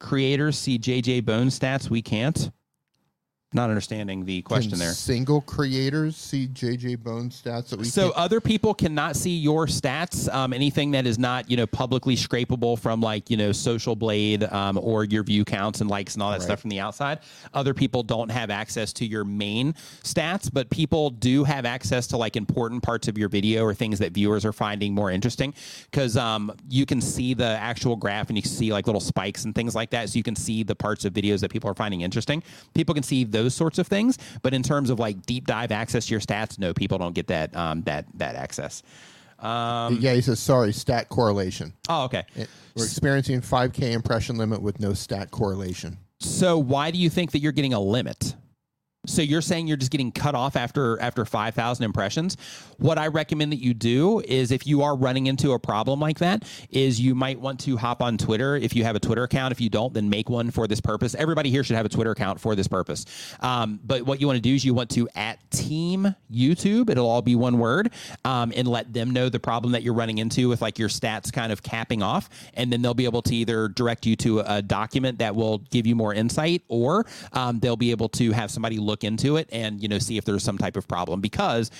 creators 0.00 0.58
see 0.58 0.78
JJ 0.78 1.24
Bone 1.24 1.46
stats? 1.46 1.88
We 1.88 2.02
can't. 2.02 2.50
Not 3.56 3.70
understanding 3.70 4.26
the 4.26 4.42
question 4.42 4.72
Can 4.72 4.80
there. 4.80 4.92
Single 4.92 5.40
creators 5.40 6.14
see 6.14 6.46
JJ 6.46 7.02
Bone 7.02 7.30
stats 7.30 7.70
that 7.70 7.78
we 7.78 7.86
So 7.86 8.10
can't- 8.10 8.16
other 8.16 8.38
people 8.38 8.74
cannot 8.74 9.16
see 9.16 9.34
your 9.34 9.66
stats. 9.66 10.30
Um, 10.32 10.52
anything 10.52 10.90
that 10.90 11.06
is 11.06 11.18
not 11.18 11.50
you 11.50 11.56
know 11.56 11.66
publicly 11.66 12.16
scrapable 12.16 12.78
from 12.78 13.00
like 13.00 13.30
you 13.30 13.38
know 13.38 13.52
Social 13.52 13.96
Blade 13.96 14.44
um, 14.44 14.76
or 14.76 15.04
your 15.04 15.22
view 15.22 15.42
counts 15.46 15.80
and 15.80 15.88
likes 15.88 16.12
and 16.12 16.22
all 16.22 16.32
that 16.32 16.42
stuff 16.42 16.60
from 16.60 16.68
the 16.68 16.80
outside. 16.80 17.20
Other 17.54 17.72
people 17.72 18.02
don't 18.02 18.30
have 18.30 18.50
access 18.50 18.92
to 18.92 19.06
your 19.06 19.24
main 19.24 19.72
stats, 20.04 20.50
but 20.52 20.68
people 20.68 21.08
do 21.08 21.42
have 21.44 21.64
access 21.64 22.06
to 22.08 22.18
like 22.18 22.36
important 22.36 22.82
parts 22.82 23.08
of 23.08 23.16
your 23.16 23.30
video 23.30 23.64
or 23.64 23.72
things 23.72 23.98
that 24.00 24.12
viewers 24.12 24.44
are 24.44 24.52
finding 24.52 24.92
more 24.92 25.10
interesting 25.10 25.54
because 25.90 26.18
um, 26.18 26.52
you 26.68 26.84
can 26.84 27.00
see 27.00 27.32
the 27.32 27.46
actual 27.46 27.96
graph 27.96 28.28
and 28.28 28.36
you 28.36 28.42
can 28.42 28.50
see 28.50 28.70
like 28.70 28.84
little 28.86 29.00
spikes 29.00 29.46
and 29.46 29.54
things 29.54 29.74
like 29.74 29.88
that. 29.92 30.10
So 30.10 30.18
you 30.18 30.22
can 30.22 30.36
see 30.36 30.62
the 30.62 30.74
parts 30.74 31.06
of 31.06 31.14
videos 31.14 31.40
that 31.40 31.50
people 31.50 31.70
are 31.70 31.74
finding 31.74 32.02
interesting. 32.02 32.42
People 32.74 32.94
can 32.94 33.02
see 33.02 33.24
those 33.24 33.45
sorts 33.54 33.78
of 33.78 33.86
things, 33.86 34.18
but 34.42 34.52
in 34.54 34.62
terms 34.62 34.90
of 34.90 34.98
like 34.98 35.24
deep 35.26 35.46
dive 35.46 35.72
access 35.72 36.06
to 36.06 36.10
your 36.12 36.20
stats, 36.20 36.58
no, 36.58 36.72
people 36.74 36.98
don't 36.98 37.14
get 37.14 37.26
that 37.28 37.54
um, 37.56 37.82
that 37.82 38.06
that 38.14 38.34
access. 38.36 38.82
Um, 39.38 39.98
yeah, 40.00 40.14
he 40.14 40.20
says 40.22 40.40
sorry. 40.40 40.72
Stat 40.72 41.08
correlation. 41.08 41.72
oh, 41.88 42.04
okay. 42.04 42.24
It- 42.34 42.48
We're 42.74 42.84
experiencing 42.84 43.40
5K 43.42 43.92
impression 43.92 44.36
limit 44.36 44.62
with 44.62 44.80
no 44.80 44.92
stat 44.94 45.30
correlation. 45.30 45.98
So 46.20 46.58
why 46.58 46.90
do 46.90 46.98
you 46.98 47.10
think 47.10 47.32
that 47.32 47.40
you're 47.40 47.52
getting 47.52 47.74
a 47.74 47.80
limit? 47.80 48.34
So 49.06 49.22
you're 49.22 49.42
saying 49.42 49.66
you're 49.66 49.76
just 49.76 49.90
getting 49.90 50.12
cut 50.12 50.34
off 50.34 50.56
after 50.56 51.00
after 51.00 51.24
5,000 51.24 51.84
impressions. 51.84 52.36
What 52.78 52.98
I 52.98 53.06
recommend 53.06 53.52
that 53.52 53.62
you 53.62 53.72
do 53.72 54.20
is 54.20 54.50
if 54.50 54.66
you 54.66 54.82
are 54.82 54.96
running 54.96 55.26
into 55.26 55.52
a 55.52 55.58
problem 55.58 56.00
like 56.00 56.18
that 56.18 56.44
is 56.70 57.00
you 57.00 57.14
might 57.14 57.40
want 57.40 57.60
to 57.60 57.76
hop 57.76 58.02
on 58.02 58.18
Twitter 58.18 58.56
if 58.56 58.74
you 58.74 58.84
have 58.84 58.96
a 58.96 59.00
Twitter 59.00 59.22
account. 59.22 59.52
If 59.52 59.60
you 59.60 59.70
don't, 59.70 59.94
then 59.94 60.10
make 60.10 60.28
one 60.28 60.50
for 60.50 60.66
this 60.66 60.80
purpose. 60.80 61.14
Everybody 61.14 61.50
here 61.50 61.64
should 61.64 61.76
have 61.76 61.86
a 61.86 61.88
Twitter 61.88 62.10
account 62.10 62.40
for 62.40 62.54
this 62.54 62.68
purpose. 62.68 63.06
Um, 63.40 63.80
but 63.84 64.02
what 64.02 64.20
you 64.20 64.26
want 64.26 64.36
to 64.36 64.42
do 64.42 64.54
is 64.54 64.64
you 64.64 64.74
want 64.74 64.90
to 64.90 65.08
at 65.14 65.38
team 65.50 66.14
YouTube. 66.30 66.90
It'll 66.90 67.08
all 67.08 67.22
be 67.22 67.36
one 67.36 67.58
word 67.58 67.92
um, 68.24 68.52
and 68.54 68.68
let 68.68 68.92
them 68.92 69.10
know 69.10 69.28
the 69.28 69.40
problem 69.40 69.72
that 69.72 69.82
you're 69.82 69.94
running 69.94 70.18
into 70.18 70.48
with 70.48 70.60
like 70.60 70.78
your 70.78 70.88
stats 70.88 71.32
kind 71.32 71.52
of 71.52 71.62
capping 71.62 72.02
off. 72.02 72.28
And 72.54 72.72
then 72.72 72.82
they'll 72.82 72.94
be 72.94 73.04
able 73.04 73.22
to 73.22 73.34
either 73.34 73.68
direct 73.68 74.04
you 74.04 74.16
to 74.16 74.40
a 74.40 74.60
document 74.60 75.18
that 75.18 75.34
will 75.34 75.58
give 75.58 75.86
you 75.86 75.94
more 75.94 76.12
insight 76.12 76.62
or 76.68 77.06
um, 77.32 77.60
they'll 77.60 77.76
be 77.76 77.90
able 77.90 78.08
to 78.10 78.32
have 78.32 78.50
somebody 78.50 78.78
look 78.78 78.95
into 79.04 79.36
it 79.36 79.48
and, 79.52 79.82
you 79.82 79.88
know, 79.88 79.98
see 79.98 80.16
if 80.18 80.24
there's 80.24 80.42
some 80.42 80.58
type 80.58 80.76
of 80.76 80.86
problem 80.88 81.20
because 81.20 81.70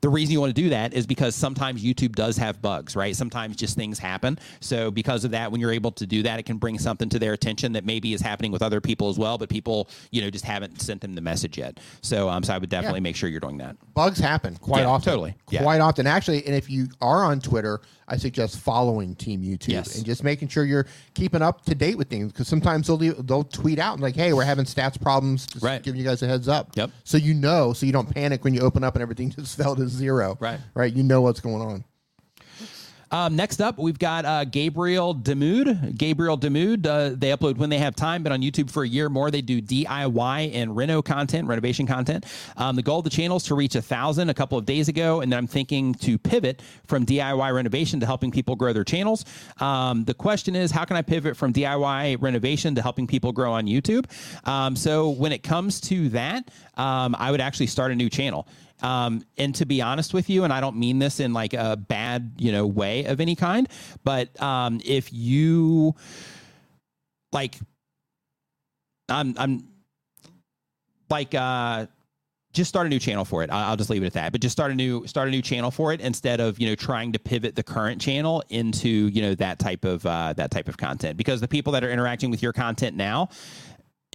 the 0.00 0.08
reason 0.08 0.32
you 0.32 0.40
want 0.40 0.54
to 0.54 0.62
do 0.62 0.68
that 0.70 0.92
is 0.94 1.06
because 1.06 1.34
sometimes 1.34 1.82
YouTube 1.82 2.14
does 2.14 2.36
have 2.36 2.60
bugs, 2.62 2.94
right? 2.96 3.14
Sometimes 3.14 3.56
just 3.56 3.76
things 3.76 3.98
happen. 3.98 4.38
So 4.60 4.90
because 4.90 5.24
of 5.24 5.30
that, 5.32 5.50
when 5.52 5.60
you're 5.60 5.72
able 5.72 5.92
to 5.92 6.06
do 6.06 6.22
that, 6.24 6.38
it 6.38 6.44
can 6.44 6.58
bring 6.58 6.78
something 6.78 7.08
to 7.10 7.18
their 7.18 7.32
attention 7.32 7.72
that 7.72 7.84
maybe 7.84 8.12
is 8.12 8.20
happening 8.20 8.52
with 8.52 8.62
other 8.62 8.80
people 8.80 9.08
as 9.08 9.18
well, 9.18 9.38
but 9.38 9.48
people, 9.48 9.88
you 10.10 10.20
know, 10.22 10.30
just 10.30 10.44
haven't 10.44 10.80
sent 10.80 11.00
them 11.00 11.14
the 11.14 11.20
message 11.20 11.58
yet. 11.58 11.78
So, 12.02 12.28
um, 12.28 12.42
so 12.42 12.54
I 12.54 12.58
would 12.58 12.70
definitely 12.70 13.00
make 13.00 13.16
sure 13.16 13.28
you're 13.28 13.40
doing 13.40 13.58
that. 13.58 13.76
Bugs 13.94 14.18
happen 14.18 14.56
quite 14.56 14.80
Yeah, 14.80 14.86
often. 14.88 15.04
totally. 15.12 15.34
Yeah. 15.50 15.62
Quite 15.62 15.80
often. 15.80 16.06
Actually, 16.06 16.44
and 16.46 16.54
if 16.54 16.68
you 16.70 16.88
are 17.00 17.24
on 17.24 17.40
Twitter, 17.40 17.80
I 18.06 18.18
suggest 18.18 18.58
following 18.58 19.14
Team 19.14 19.42
YouTube 19.42 19.68
Yes. 19.68 19.96
and 19.96 20.04
just 20.04 20.22
making 20.22 20.48
sure 20.48 20.64
you're 20.64 20.86
keeping 21.14 21.40
up 21.40 21.64
to 21.64 21.74
date 21.74 21.96
with 21.96 22.08
things 22.08 22.32
because 22.32 22.46
sometimes 22.48 22.86
they'll 22.86 22.98
do- 22.98 23.14
they'll 23.14 23.44
tweet 23.44 23.78
out 23.78 23.94
and 23.94 24.02
like, 24.02 24.14
"Hey, 24.14 24.34
we're 24.34 24.44
having 24.44 24.66
stats 24.66 25.00
problems." 25.00 25.46
Just 25.46 25.64
Right. 25.64 25.82
Giving 25.82 25.98
you 26.00 26.06
guys 26.06 26.22
a 26.22 26.26
heads 26.26 26.46
up. 26.46 26.70
Yep. 26.76 26.90
So 27.04 27.16
you 27.16 27.32
know, 27.32 27.72
so 27.72 27.86
you 27.86 27.92
don't 27.92 28.12
panic 28.12 28.44
when 28.44 28.52
you 28.52 28.60
open 28.60 28.84
up 28.84 28.94
and 28.94 29.00
everything 29.02 29.30
just 29.36 29.56
fell 29.56 29.74
to 29.74 29.86
zero. 29.94 30.36
Right. 30.40 30.60
Right. 30.74 30.92
You 30.92 31.02
know 31.02 31.20
what's 31.20 31.40
going 31.40 31.62
on. 31.62 31.84
Um, 33.14 33.36
next 33.36 33.60
up, 33.60 33.78
we've 33.78 33.98
got 33.98 34.24
uh, 34.24 34.44
Gabriel 34.44 35.14
Demude. 35.14 35.96
Gabriel 35.96 36.36
Demude. 36.36 36.84
Uh, 36.84 37.10
they 37.16 37.30
upload 37.30 37.58
when 37.58 37.70
they 37.70 37.78
have 37.78 37.94
time, 37.94 38.24
but 38.24 38.32
on 38.32 38.42
YouTube 38.42 38.68
for 38.68 38.82
a 38.82 38.88
year 38.88 39.08
more. 39.08 39.30
They 39.30 39.40
do 39.40 39.62
DIY 39.62 40.52
and 40.52 40.74
reno 40.74 41.00
content, 41.00 41.46
renovation 41.46 41.86
content. 41.86 42.26
Um, 42.56 42.74
the 42.74 42.82
goal 42.82 42.98
of 42.98 43.04
the 43.04 43.10
channel 43.10 43.36
is 43.36 43.44
to 43.44 43.54
reach 43.54 43.76
a 43.76 43.82
thousand 43.82 44.30
a 44.30 44.34
couple 44.34 44.58
of 44.58 44.66
days 44.66 44.88
ago, 44.88 45.20
and 45.20 45.30
then 45.30 45.38
I'm 45.38 45.46
thinking 45.46 45.94
to 45.94 46.18
pivot 46.18 46.60
from 46.88 47.06
DIY 47.06 47.54
renovation 47.54 48.00
to 48.00 48.06
helping 48.06 48.32
people 48.32 48.56
grow 48.56 48.72
their 48.72 48.82
channels. 48.82 49.24
Um, 49.60 50.02
the 50.02 50.14
question 50.14 50.56
is, 50.56 50.72
how 50.72 50.84
can 50.84 50.96
I 50.96 51.02
pivot 51.02 51.36
from 51.36 51.52
DIY 51.52 52.20
renovation 52.20 52.74
to 52.74 52.82
helping 52.82 53.06
people 53.06 53.30
grow 53.30 53.52
on 53.52 53.66
YouTube? 53.66 54.06
Um, 54.44 54.74
so 54.74 55.10
when 55.10 55.30
it 55.30 55.44
comes 55.44 55.80
to 55.82 56.08
that, 56.08 56.50
um, 56.76 57.14
I 57.16 57.30
would 57.30 57.40
actually 57.40 57.68
start 57.68 57.92
a 57.92 57.94
new 57.94 58.10
channel. 58.10 58.48
Um, 58.82 59.22
and 59.38 59.54
to 59.56 59.66
be 59.66 59.80
honest 59.80 60.12
with 60.12 60.28
you, 60.28 60.44
and 60.44 60.52
I 60.52 60.60
don't 60.60 60.76
mean 60.76 60.98
this 60.98 61.20
in 61.20 61.32
like 61.32 61.54
a 61.54 61.76
bad, 61.76 62.32
you 62.38 62.52
know, 62.52 62.66
way 62.66 63.04
of 63.04 63.20
any 63.20 63.36
kind, 63.36 63.68
but 64.02 64.40
um, 64.42 64.80
if 64.84 65.12
you 65.12 65.94
like, 67.32 67.58
I'm, 69.08 69.34
I'm 69.38 69.68
like, 71.08 71.34
uh, 71.34 71.86
just 72.54 72.68
start 72.68 72.86
a 72.86 72.88
new 72.88 73.00
channel 73.00 73.24
for 73.24 73.42
it. 73.42 73.50
I'll, 73.50 73.76
just 73.76 73.90
leave 73.90 74.02
it 74.04 74.06
at 74.06 74.12
that. 74.12 74.32
But 74.32 74.40
just 74.40 74.52
start 74.52 74.70
a 74.70 74.74
new 74.74 75.06
start 75.06 75.28
a 75.28 75.30
new 75.30 75.42
channel 75.42 75.70
for 75.72 75.92
it 75.92 76.00
instead 76.00 76.40
of 76.40 76.58
you 76.60 76.68
know 76.68 76.76
trying 76.76 77.12
to 77.12 77.18
pivot 77.18 77.56
the 77.56 77.64
current 77.64 78.00
channel 78.00 78.42
into 78.48 78.88
you 78.88 79.20
know 79.20 79.34
that 79.34 79.58
type 79.58 79.84
of 79.84 80.06
uh, 80.06 80.32
that 80.34 80.52
type 80.52 80.68
of 80.68 80.76
content 80.76 81.16
because 81.16 81.40
the 81.40 81.48
people 81.48 81.72
that 81.72 81.82
are 81.82 81.90
interacting 81.90 82.30
with 82.30 82.42
your 82.42 82.52
content 82.52 82.96
now 82.96 83.28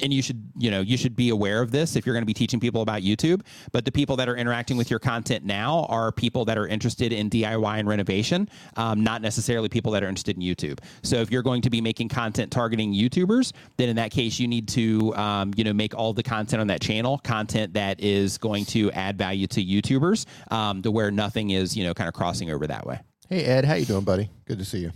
and 0.02 0.14
you 0.14 0.22
should 0.22 0.42
you 0.58 0.72
know 0.72 0.82
you 0.82 0.98
should 0.98 1.16
be 1.16 1.30
aware 1.30 1.62
of 1.62 1.72
this 1.72 1.96
if 1.96 2.06
you're 2.06 2.14
going 2.14 2.22
to 2.24 2.28
be 2.28 2.34
teaching 2.34 2.60
people 2.60 2.82
about 2.82 3.02
youtube 3.02 3.42
but 3.72 3.86
the 3.86 3.92
people 3.92 4.16
that 4.16 4.28
are 4.30 4.36
interacting 4.36 4.78
with 4.78 4.90
your 4.90 5.00
content 5.00 5.46
now 5.46 5.86
are 5.90 6.12
people 6.12 6.46
that 6.46 6.58
are 6.58 6.68
interested 6.68 7.12
in 7.14 7.30
diy 7.30 7.80
and 7.80 7.88
renovation 7.88 8.48
um, 8.78 9.04
not 9.04 9.22
necessarily 9.22 9.70
people 9.70 9.92
that 9.92 10.04
are 10.04 10.08
interested 10.08 10.36
in 10.38 10.44
youtube 10.44 10.80
so 11.04 11.18
if 11.18 11.32
you're 11.32 11.44
going 11.44 11.62
to 11.62 11.70
be 11.70 11.82
making 11.82 12.08
content 12.10 12.52
targeting 12.52 12.94
youtubers 12.94 13.52
then 13.78 13.90
in 13.90 13.96
that 13.96 14.12
case 14.12 14.40
you 14.40 14.48
need 14.48 14.68
to 14.68 15.16
um, 15.16 15.52
you 15.56 15.64
know 15.64 15.74
make 15.74 15.96
all 15.96 16.14
the 16.14 16.24
content 16.24 16.60
on 16.62 16.68
that 16.68 16.82
channel 16.82 17.18
content 17.20 17.74
that 17.74 18.00
is 18.00 18.38
going 18.38 18.66
to 18.66 18.92
add 18.92 19.18
value 19.18 19.48
to 19.48 19.64
youtubers 19.64 20.26
um, 20.52 20.82
to 20.82 20.92
where 20.92 21.12
nothing 21.12 21.50
is 21.52 21.76
you 21.78 21.84
know 21.84 21.94
kind 21.94 22.08
of 22.08 22.14
crossing 22.14 22.52
over 22.52 22.68
that 22.68 22.86
way 22.86 23.00
Hey 23.30 23.44
Ed, 23.46 23.64
how 23.64 23.76
you 23.76 23.86
doing, 23.86 24.04
buddy? 24.04 24.28
Good 24.46 24.58
to 24.58 24.66
see 24.66 24.80
you. 24.80 24.92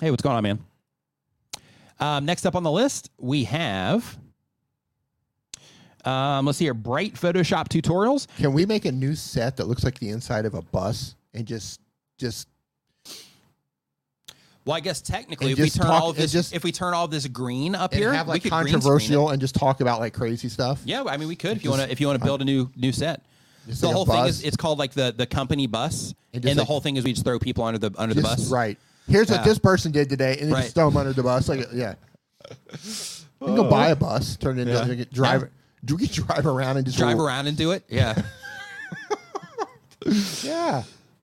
hey 0.00 0.10
what's 0.10 0.22
going 0.22 0.36
on 0.36 0.42
man 0.42 0.58
um, 2.00 2.24
next 2.24 2.44
up 2.46 2.56
on 2.56 2.62
the 2.62 2.70
list 2.70 3.10
we 3.18 3.44
have 3.44 4.18
um, 6.04 6.46
let's 6.46 6.58
see 6.58 6.64
here 6.64 6.74
bright 6.74 7.14
photoshop 7.14 7.68
tutorials 7.68 8.26
Can 8.36 8.52
we 8.52 8.66
make 8.66 8.84
a 8.84 8.92
new 8.92 9.14
set 9.14 9.56
that 9.58 9.66
looks 9.68 9.84
like 9.84 9.98
the 9.98 10.08
inside 10.10 10.44
of 10.46 10.54
a 10.54 10.62
bus 10.62 11.14
and 11.34 11.46
just 11.46 11.80
just 12.18 12.48
Well, 14.64 14.76
I 14.76 14.80
guess 14.80 15.00
technically, 15.02 15.52
if 15.52 15.58
we 15.58 15.68
turn 15.70 15.86
talk- 15.86 16.02
all 16.02 16.12
this, 16.12 16.30
just- 16.32 16.54
if 16.54 16.62
we 16.62 16.70
turn 16.72 16.94
all 16.94 17.08
this 17.08 17.26
green 17.26 17.74
up 17.74 17.92
here, 17.92 18.12
have 18.12 18.28
we 18.28 18.38
could 18.38 18.50
controversial 18.50 19.30
and 19.30 19.40
just 19.40 19.54
talk 19.56 19.80
about 19.80 19.98
like 20.00 20.14
crazy 20.14 20.48
stuff? 20.48 20.80
Yeah, 20.84 21.02
I 21.04 21.16
mean, 21.16 21.26
we 21.28 21.34
could 21.36 21.56
if 21.56 21.64
you 21.64 21.70
want 21.70 21.82
to 21.82 21.90
if 21.90 22.00
you 22.00 22.06
want 22.06 22.18
to 22.20 22.24
build 22.24 22.42
a 22.42 22.44
new 22.44 22.70
new 22.76 22.92
set. 22.92 23.24
The 23.66 23.86
like 23.86 23.94
whole 23.94 24.06
thing 24.06 24.24
is 24.26 24.42
it's 24.42 24.56
called 24.56 24.78
like 24.78 24.92
the 24.92 25.12
the 25.16 25.26
company 25.26 25.66
bus, 25.66 26.14
And 26.32 26.44
and, 26.44 26.44
just 26.44 26.56
the 26.56 26.64
whole 26.64 26.80
thing 26.80 26.96
is 26.96 27.04
we 27.04 27.12
just 27.12 27.24
throw 27.24 27.38
people 27.38 27.64
under 27.64 27.78
the 27.78 27.90
under 27.98 28.14
the 28.14 28.22
bus. 28.22 28.50
Right. 28.50 28.78
Here's 29.08 29.30
what 29.30 29.44
this 29.44 29.58
person 29.58 29.90
did 29.92 30.08
today, 30.08 30.32
and 30.38 30.42
then 30.48 30.52
Right. 30.52 30.62
just 30.62 30.74
throw 30.74 30.88
them 30.90 30.96
under 30.96 31.12
the 31.12 31.22
bus. 31.24 31.48
Like, 31.48 31.66
yeah. 31.72 31.94
You 32.50 33.46
can 33.46 33.56
go 33.56 33.68
buy 33.68 33.88
a 33.88 33.96
bus, 33.96 34.36
turn 34.36 34.58
it 34.58 34.62
into 34.68 34.74
Yeah. 34.74 34.86
you 34.86 35.04
can 35.04 35.12
drive. 35.14 35.50
Do 35.84 35.96
we 35.96 36.06
drive 36.08 36.46
around 36.46 36.76
and 36.76 36.86
just 36.86 36.98
Drive 36.98 37.18
around 37.18 37.46
and 37.46 37.56
do 37.56 37.72
it. 37.72 37.84
Yeah. 37.88 38.20
Yeah. 40.42 40.82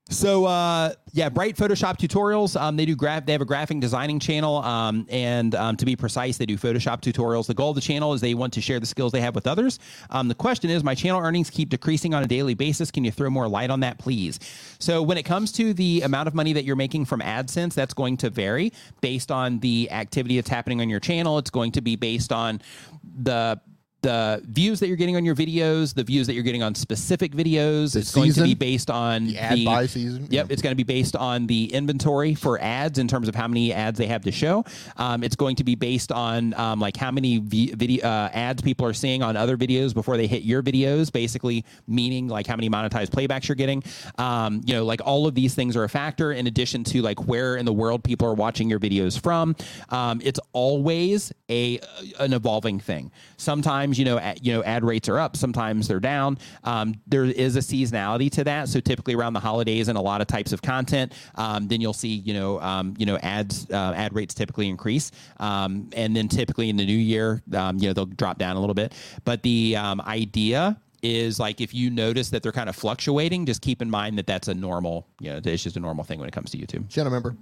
So 0.09 0.45
uh, 0.45 0.93
yeah, 1.13 1.29
Bright 1.29 1.55
Photoshop 1.55 1.97
tutorials. 1.99 2.59
Um, 2.59 2.75
they 2.77 2.85
do 2.85 2.95
graph. 2.95 3.27
They 3.27 3.31
have 3.31 3.41
a 3.41 3.45
graphic 3.45 3.79
designing 3.79 4.19
channel, 4.19 4.57
um, 4.57 5.05
and 5.07 5.53
um, 5.53 5.77
to 5.77 5.85
be 5.85 5.95
precise, 5.95 6.37
they 6.37 6.47
do 6.47 6.57
Photoshop 6.57 7.01
tutorials. 7.01 7.45
The 7.45 7.53
goal 7.53 7.69
of 7.69 7.75
the 7.75 7.81
channel 7.81 8.13
is 8.13 8.21
they 8.21 8.33
want 8.33 8.53
to 8.53 8.61
share 8.61 8.79
the 8.79 8.87
skills 8.87 9.11
they 9.11 9.21
have 9.21 9.35
with 9.35 9.45
others. 9.45 9.77
Um, 10.09 10.27
the 10.27 10.33
question 10.33 10.71
is, 10.71 10.83
my 10.83 10.95
channel 10.95 11.21
earnings 11.21 11.51
keep 11.51 11.69
decreasing 11.69 12.15
on 12.15 12.23
a 12.23 12.27
daily 12.27 12.55
basis. 12.55 12.89
Can 12.89 13.03
you 13.03 13.11
throw 13.11 13.29
more 13.29 13.47
light 13.47 13.69
on 13.69 13.81
that, 13.81 13.99
please? 13.99 14.39
So 14.79 15.03
when 15.03 15.19
it 15.19 15.23
comes 15.23 15.51
to 15.53 15.75
the 15.75 16.01
amount 16.01 16.27
of 16.27 16.33
money 16.33 16.53
that 16.53 16.65
you're 16.65 16.75
making 16.75 17.05
from 17.05 17.21
AdSense, 17.21 17.75
that's 17.75 17.93
going 17.93 18.17
to 18.17 18.31
vary 18.31 18.73
based 19.01 19.31
on 19.31 19.59
the 19.59 19.91
activity 19.91 20.37
that's 20.37 20.49
happening 20.49 20.81
on 20.81 20.89
your 20.89 20.99
channel. 20.99 21.37
It's 21.37 21.51
going 21.51 21.73
to 21.73 21.81
be 21.81 21.95
based 21.95 22.31
on 22.31 22.61
the 23.03 23.61
the 24.01 24.41
views 24.45 24.79
that 24.79 24.87
you're 24.87 24.97
getting 24.97 25.15
on 25.15 25.25
your 25.25 25.35
videos, 25.35 25.93
the 25.93 26.03
views 26.03 26.27
that 26.27 26.33
you're 26.33 26.43
getting 26.43 26.63
on 26.63 26.75
specific 26.75 27.33
videos. 27.33 27.95
it's 27.95 28.13
going 28.13 28.31
to 28.33 28.43
be 28.43 28.53
based 28.55 28.89
on 28.89 29.27
the 29.27 29.37
ad 29.37 29.65
buy 29.65 29.85
season, 29.85 30.27
Yep, 30.29 30.51
it's 30.51 30.61
going 30.61 30.71
to 30.71 30.77
be 30.77 30.83
based 30.83 31.15
on 31.15 31.47
the 31.47 31.73
inventory 31.73 32.35
for 32.35 32.61
ads 32.61 32.99
in 32.99 33.07
terms 33.07 33.27
of 33.27 33.35
how 33.35 33.47
many 33.47 33.73
ads 33.73 33.97
they 33.97 34.07
have 34.07 34.23
to 34.23 34.31
show. 34.31 34.63
Um, 34.97 35.23
it's 35.23 35.35
going 35.35 35.55
to 35.57 35.63
be 35.63 35.75
based 35.75 36.11
on 36.11 36.53
um, 36.53 36.79
like 36.79 36.95
how 36.95 37.11
many 37.11 37.39
v- 37.39 37.73
video 37.73 38.05
uh, 38.05 38.29
ads 38.33 38.61
people 38.61 38.85
are 38.85 38.93
seeing 38.93 39.23
on 39.23 39.35
other 39.35 39.57
videos 39.57 39.93
before 39.93 40.17
they 40.17 40.27
hit 40.27 40.43
your 40.43 40.63
videos. 40.63 41.11
Basically, 41.11 41.65
meaning 41.87 42.27
like 42.27 42.47
how 42.47 42.55
many 42.55 42.69
monetized 42.69 43.09
playbacks 43.09 43.47
you're 43.47 43.55
getting. 43.55 43.83
Um, 44.17 44.61
you 44.65 44.73
know, 44.73 44.85
like 44.85 45.01
all 45.03 45.27
of 45.27 45.35
these 45.35 45.55
things 45.55 45.75
are 45.75 45.83
a 45.83 45.89
factor. 45.89 46.31
In 46.31 46.47
addition 46.47 46.83
to 46.85 47.01
like 47.01 47.27
where 47.27 47.55
in 47.55 47.65
the 47.65 47.73
world 47.73 48.03
people 48.03 48.27
are 48.27 48.33
watching 48.33 48.69
your 48.69 48.79
videos 48.79 49.19
from. 49.19 49.55
Um, 49.89 50.21
it's 50.23 50.39
always 50.53 51.33
a 51.49 51.79
an 52.19 52.33
evolving 52.33 52.79
thing. 52.79 53.11
Sometimes 53.37 53.88
you 53.97 54.05
know 54.05 54.19
ad, 54.19 54.39
you 54.45 54.53
know 54.53 54.63
ad 54.63 54.83
rates 54.83 55.09
are 55.09 55.17
up. 55.17 55.35
Sometimes 55.35 55.87
they're 55.87 55.99
down. 55.99 56.37
Um, 56.63 56.95
there 57.07 57.25
is 57.25 57.55
a 57.55 57.59
seasonality 57.59 58.29
to 58.31 58.43
that. 58.43 58.69
So 58.69 58.79
typically 58.79 59.15
around 59.15 59.33
the 59.33 59.39
holidays 59.39 59.87
and 59.87 59.97
a 59.97 60.01
lot 60.01 60.21
of 60.21 60.27
types 60.27 60.51
of 60.51 60.61
content, 60.61 61.13
um, 61.35 61.67
then 61.67 61.81
you'll 61.81 61.93
see 61.93 62.09
you 62.09 62.33
know 62.33 62.59
um, 62.61 62.93
you 62.97 63.05
know 63.05 63.17
ads 63.17 63.69
uh, 63.71 63.93
ad 63.95 64.13
rates 64.13 64.33
typically 64.33 64.67
increase, 64.67 65.11
um, 65.37 65.89
and 65.93 66.15
then 66.15 66.27
typically 66.27 66.69
in 66.69 66.75
the 66.75 66.85
new 66.85 66.97
year 66.97 67.41
um, 67.53 67.77
you 67.77 67.87
know 67.87 67.93
they'll 67.93 68.05
drop 68.05 68.37
down 68.37 68.55
a 68.55 68.59
little 68.59 68.75
bit. 68.75 68.93
But 69.23 69.43
the 69.43 69.75
idea 69.77 70.79
is 71.01 71.39
like 71.39 71.61
if 71.61 71.73
you 71.73 71.89
notice 71.89 72.29
that 72.29 72.43
they're 72.43 72.51
kind 72.51 72.69
of 72.69 72.75
fluctuating, 72.75 73.45
just 73.45 73.61
keep 73.61 73.81
in 73.81 73.89
mind 73.89 74.17
that 74.17 74.27
that's 74.27 74.47
a 74.47 74.53
normal, 74.53 75.07
you 75.19 75.29
know, 75.29 75.39
it's 75.43 75.63
just 75.63 75.77
a 75.77 75.79
normal 75.79 76.03
thing 76.03 76.19
when 76.19 76.27
it 76.27 76.33
comes 76.33 76.51
to 76.51 76.57
YouTube. 76.57 76.89
Channel 76.89 77.11
member. 77.11 77.35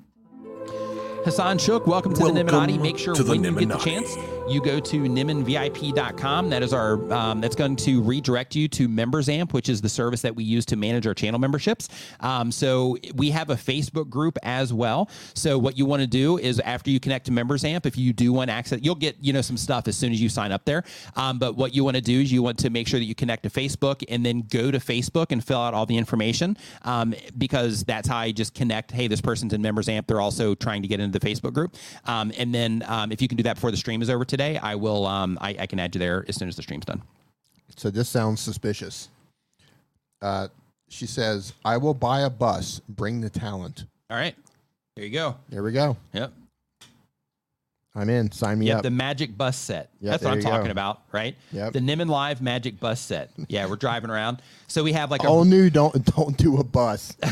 Hassan 1.23 1.57
Shook, 1.57 1.87
welcome 1.87 2.13
to 2.13 2.19
the 2.19 2.33
Welcome 2.33 2.47
Nimminati. 2.47 2.81
Make 2.81 2.97
sure 2.97 3.15
when 3.15 3.43
you 3.43 3.51
get 3.55 3.69
the 3.69 3.77
chance, 3.77 4.15
you 4.47 4.61
go 4.61 4.79
to 4.79 5.01
nimminvip.com. 5.01 6.49
That 6.49 6.63
is 6.63 6.73
our 6.73 7.11
um, 7.11 7.41
that's 7.41 7.55
going 7.55 7.75
to 7.77 8.01
redirect 8.01 8.55
you 8.55 8.67
to 8.69 8.87
Members 8.87 9.27
Amp, 9.27 9.53
which 9.53 9.67
is 9.67 9.81
the 9.81 9.89
service 9.89 10.21
that 10.21 10.35
we 10.35 10.43
use 10.43 10.65
to 10.67 10.75
manage 10.75 11.05
our 11.05 11.13
channel 11.13 11.39
memberships. 11.39 11.89
Um, 12.21 12.51
so 12.51 12.97
we 13.15 13.29
have 13.31 13.49
a 13.49 13.55
Facebook 13.55 14.09
group 14.09 14.37
as 14.43 14.73
well. 14.73 15.09
So 15.33 15.57
what 15.57 15.77
you 15.77 15.85
want 15.85 16.01
to 16.01 16.07
do 16.07 16.37
is 16.37 16.59
after 16.61 16.89
you 16.89 16.99
connect 16.99 17.25
to 17.25 17.31
Members 17.31 17.65
Amp, 17.65 17.85
if 17.85 17.97
you 17.97 18.13
do 18.13 18.31
want 18.31 18.49
access, 18.49 18.79
you'll 18.81 18.95
get 18.95 19.17
you 19.19 19.33
know 19.33 19.41
some 19.41 19.57
stuff 19.57 19.87
as 19.87 19.97
soon 19.97 20.13
as 20.13 20.21
you 20.21 20.29
sign 20.29 20.51
up 20.51 20.65
there. 20.65 20.83
Um, 21.15 21.39
but 21.39 21.55
what 21.55 21.75
you 21.75 21.83
want 21.83 21.95
to 21.95 22.01
do 22.01 22.21
is 22.21 22.31
you 22.31 22.41
want 22.41 22.59
to 22.59 22.69
make 22.69 22.87
sure 22.87 22.99
that 22.99 23.05
you 23.05 23.15
connect 23.15 23.43
to 23.43 23.49
Facebook 23.49 24.03
and 24.07 24.25
then 24.25 24.43
go 24.49 24.71
to 24.71 24.77
Facebook 24.79 25.31
and 25.31 25.43
fill 25.43 25.59
out 25.59 25.73
all 25.73 25.85
the 25.85 25.97
information 25.97 26.57
um, 26.83 27.13
because 27.37 27.83
that's 27.83 28.07
how 28.07 28.17
I 28.17 28.31
just 28.31 28.53
connect. 28.53 28.91
Hey, 28.91 29.07
this 29.07 29.21
person's 29.21 29.53
in 29.53 29.61
Members 29.61 29.89
Amp. 29.89 30.07
They're 30.07 30.21
also 30.21 30.55
trying 30.55 30.81
to 30.83 30.87
get 30.87 30.99
into 30.99 31.16
the 31.17 31.25
Facebook 31.27 31.53
group. 31.53 31.75
Um, 32.05 32.31
and 32.37 32.53
then 32.53 32.83
um, 32.87 33.11
if 33.11 33.21
you 33.21 33.27
can 33.27 33.37
do 33.37 33.43
that 33.43 33.55
before 33.55 33.71
the 33.71 33.77
stream 33.77 34.01
is 34.01 34.09
over 34.09 34.25
today, 34.25 34.57
I 34.57 34.75
will. 34.75 35.05
Um, 35.05 35.37
I, 35.41 35.55
I 35.59 35.65
can 35.65 35.79
add 35.79 35.95
you 35.95 35.99
there 35.99 36.25
as 36.27 36.35
soon 36.35 36.47
as 36.47 36.55
the 36.55 36.63
stream's 36.63 36.85
done. 36.85 37.01
So 37.75 37.89
this 37.89 38.09
sounds 38.09 38.41
suspicious. 38.41 39.09
Uh, 40.21 40.47
she 40.89 41.05
says, 41.05 41.53
"I 41.63 41.77
will 41.77 41.93
buy 41.93 42.21
a 42.21 42.29
bus. 42.29 42.81
Bring 42.89 43.21
the 43.21 43.29
talent." 43.29 43.85
All 44.09 44.17
right, 44.17 44.35
there 44.95 45.05
you 45.05 45.11
go. 45.11 45.35
There 45.49 45.63
we 45.63 45.71
go. 45.71 45.97
Yep. 46.13 46.31
I'm 47.97 48.09
in. 48.09 48.31
Sign 48.31 48.59
me 48.59 48.67
Yep, 48.67 48.77
up. 48.77 48.83
the 48.83 48.91
Magic 48.91 49.35
Bus 49.35 49.57
Set. 49.57 49.89
Yep, 50.01 50.11
That's 50.11 50.23
what 50.23 50.31
I'm 50.33 50.37
you 50.37 50.43
go. 50.43 50.49
talking 50.51 50.69
about, 50.71 51.01
right? 51.11 51.35
Yep. 51.51 51.73
The 51.73 51.79
Nimmin 51.79 52.07
Live 52.07 52.41
Magic 52.43 52.79
Bus 52.79 53.01
Set. 53.01 53.31
Yeah, 53.49 53.65
we're 53.65 53.75
driving 53.75 54.11
around. 54.11 54.39
So 54.67 54.83
we 54.83 54.93
have 54.93 55.09
like 55.09 55.23
a 55.23 55.27
All 55.27 55.43
new. 55.45 55.69
Don't 55.71 56.05
don't 56.15 56.37
do 56.37 56.57
a 56.57 56.63
bus. 56.63 57.15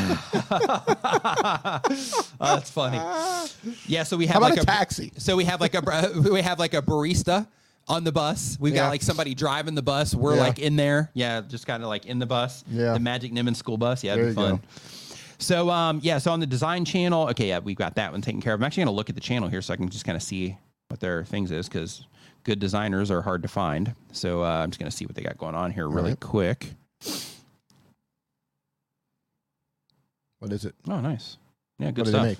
Oh, 2.38 2.56
that's 2.56 2.70
funny. 2.70 2.98
Yeah, 3.88 4.04
so 4.04 4.18
we 4.18 4.28
have 4.28 4.42
like 4.42 4.58
a 4.58 4.66
taxi? 4.66 5.12
So 5.18 5.36
we 5.36 5.46
have 5.46 5.62
like 5.62 5.74
a 5.76 6.12
we 6.32 6.42
have 6.42 6.60
like 6.60 6.74
a 6.74 6.82
barista 6.82 7.48
on 7.88 8.04
the 8.04 8.12
bus. 8.12 8.58
We've 8.60 8.74
Yeah. 8.74 8.84
got 8.84 8.90
like 8.90 9.02
somebody 9.02 9.34
driving 9.36 9.76
the 9.76 9.82
bus. 9.82 10.14
We're 10.16 10.36
Yeah. 10.36 10.42
like 10.42 10.60
in 10.60 10.76
there. 10.76 11.12
Yeah, 11.14 11.42
just 11.42 11.66
kind 11.68 11.84
of 11.84 11.90
like 11.90 12.06
in 12.06 12.20
the 12.20 12.26
bus. 12.26 12.64
Yeah. 12.70 12.94
The 12.94 13.00
Magic 13.00 13.32
Nimmin 13.32 13.56
school 13.56 13.78
bus. 13.78 14.04
Yeah, 14.04 14.16
There 14.16 14.26
it'd 14.26 14.36
be 14.36 14.42
you 14.42 14.48
fun. 14.50 14.56
go. 14.58 14.62
So 15.38 15.70
um 15.70 16.00
yeah, 16.04 16.18
so 16.18 16.32
on 16.32 16.40
the 16.40 16.48
design 16.48 16.86
channel, 16.86 17.28
okay, 17.30 17.50
yeah, 17.50 17.60
we've 17.60 17.78
got 17.78 17.96
that 17.96 18.12
one 18.12 18.22
taken 18.22 18.42
care 18.42 18.54
of. 18.54 18.60
I'm 18.60 18.64
actually 18.66 18.86
gonna 18.86 18.96
look 18.96 19.10
at 19.10 19.16
the 19.16 19.22
channel 19.22 19.50
here 19.50 19.62
so 19.62 19.74
I 19.74 19.78
can 19.78 19.90
just 19.90 20.06
kind 20.06 20.16
of 20.16 20.24
see 20.24 20.58
what 20.88 21.00
their 21.00 21.24
things 21.26 21.52
is 21.52 21.68
because 21.68 22.06
good 22.44 22.60
designers 22.60 23.12
are 23.12 23.22
hard 23.22 23.42
to 23.42 23.48
find. 23.48 23.94
So 24.12 24.44
uh, 24.44 24.64
I'm 24.64 24.70
just 24.70 24.80
gonna 24.80 24.92
see 24.92 25.06
what 25.06 25.16
they 25.16 25.24
got 25.24 25.38
going 25.38 25.56
on 25.56 25.72
here 25.72 25.88
really 25.88 26.12
Right. 26.12 26.20
quick. 26.20 26.74
What 30.40 30.52
is 30.52 30.66
it? 30.66 30.76
Oh, 30.88 31.00
nice. 31.02 31.38
Yeah, 31.80 31.92
good 31.92 32.06
what 32.06 32.08
stuff. 32.10 32.28
they? 32.28 32.38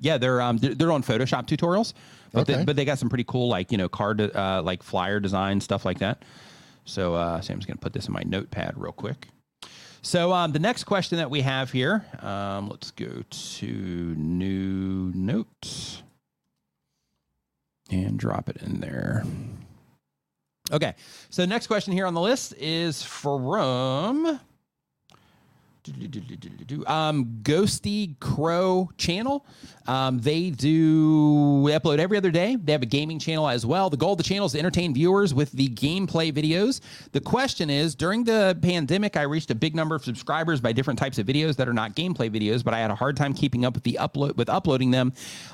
Yeah, 0.00 0.18
they're 0.18 0.40
um 0.40 0.58
they're, 0.58 0.74
they're 0.74 0.92
on 0.92 1.02
Photoshop 1.02 1.46
tutorials, 1.46 1.94
but 2.32 2.46
they, 2.46 2.64
but 2.64 2.76
they 2.76 2.84
got 2.84 2.98
some 2.98 3.08
pretty 3.08 3.24
cool 3.24 3.48
like 3.48 3.72
you 3.72 3.78
know 3.78 3.88
card 3.88 4.20
uh, 4.20 4.62
like 4.62 4.82
flyer 4.82 5.20
design 5.20 5.60
stuff 5.60 5.84
like 5.84 5.98
that. 6.00 6.22
So 6.84 7.14
uh, 7.14 7.40
so 7.40 7.54
gonna 7.54 7.76
put 7.76 7.92
this 7.92 8.06
in 8.06 8.12
my 8.12 8.22
notepad 8.24 8.74
real 8.76 8.92
quick. 8.92 9.28
So 10.02 10.32
um, 10.32 10.52
the 10.52 10.58
next 10.58 10.84
question 10.84 11.18
that 11.18 11.30
we 11.30 11.40
have 11.40 11.72
here, 11.72 12.04
um, 12.20 12.68
let's 12.68 12.90
go 12.90 13.22
to 13.28 13.66
new 13.66 15.12
note 15.14 16.02
and 17.90 18.18
drop 18.18 18.48
it 18.48 18.56
in 18.62 18.80
there. 18.80 19.24
Okay, 20.72 20.94
so 21.30 21.42
the 21.42 21.46
next 21.46 21.68
question 21.68 21.92
here 21.92 22.06
on 22.06 22.14
the 22.14 22.20
list 22.20 22.54
is 22.58 23.02
from 23.02 24.40
Um, 26.86 27.40
Ghosty 27.42 28.18
Crow 28.20 28.90
channel. 28.96 29.46
Um, 29.86 30.18
they 30.18 30.50
do 30.50 31.68
upload 31.68 31.98
every 31.98 32.16
other 32.16 32.30
day. 32.30 32.56
They 32.56 32.72
have 32.72 32.82
a 32.82 32.86
gaming 32.86 33.18
channel 33.18 33.48
as 33.48 33.64
well. 33.64 33.88
The 33.88 33.96
goal 33.96 34.12
of 34.12 34.18
the 34.18 34.24
channel 34.24 34.46
is 34.46 34.52
to 34.52 34.58
entertain 34.58 34.92
viewers 34.92 35.32
with 35.32 35.52
the 35.52 35.68
gameplay 35.68 36.32
videos. 36.32 36.80
The 37.12 37.20
question 37.20 37.70
is, 37.70 37.94
during 37.94 38.24
the 38.24 38.58
pandemic, 38.62 39.16
I 39.16 39.22
reached 39.22 39.50
a 39.50 39.54
big 39.54 39.76
number 39.76 39.94
of 39.94 40.04
subscribers 40.04 40.60
by 40.60 40.72
different 40.72 40.98
types 40.98 41.18
of 41.18 41.26
videos 41.26 41.56
that 41.56 41.68
are 41.68 41.72
not 41.72 41.94
gameplay 41.94 42.30
videos, 42.30 42.64
but 42.64 42.74
I 42.74 42.80
had 42.80 42.90
a 42.90 42.94
hard 42.94 43.16
time 43.16 43.32
keeping 43.32 43.64
up 43.64 43.74
with 43.74 43.84
the 43.84 43.98
upload 44.00 44.36
with 44.36 44.48
uploading 44.48 44.90
them 44.90 45.12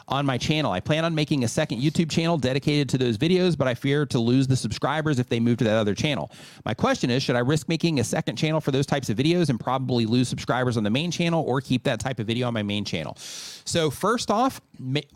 on 0.08 0.24
my 0.24 0.38
channel. 0.38 0.72
I 0.72 0.80
plan 0.80 1.04
on 1.04 1.14
making 1.14 1.44
a 1.44 1.48
second 1.48 1.82
YouTube 1.82 2.10
channel 2.10 2.38
dedicated 2.38 2.88
to 2.90 2.98
those 2.98 3.18
videos, 3.18 3.56
but 3.56 3.68
I 3.68 3.74
fear 3.74 4.06
to 4.06 4.18
lose 4.18 4.46
the 4.46 4.56
subscribers 4.56 5.18
if 5.18 5.28
they 5.28 5.40
move 5.40 5.58
to 5.58 5.64
that 5.64 5.76
other 5.76 5.94
channel. 5.94 6.30
My 6.64 6.74
question 6.74 7.10
is, 7.10 7.22
should 7.22 7.36
I 7.36 7.40
risk 7.40 7.68
making 7.68 8.00
a 8.00 8.04
second 8.04 8.36
channel 8.36 8.60
for 8.60 8.70
those 8.70 8.86
types 8.86 9.10
of 9.10 9.16
videos 9.16 9.50
and 9.50 9.60
probably 9.60 10.06
lose 10.06 10.21
subscribers 10.24 10.76
on 10.76 10.84
the 10.84 10.90
main 10.90 11.10
channel 11.10 11.44
or 11.46 11.60
keep 11.60 11.84
that 11.84 12.00
type 12.00 12.18
of 12.18 12.26
video 12.26 12.46
on 12.46 12.54
my 12.54 12.62
main 12.62 12.84
channel? 12.84 13.16
So 13.64 13.90
first 13.90 14.30
off, 14.30 14.60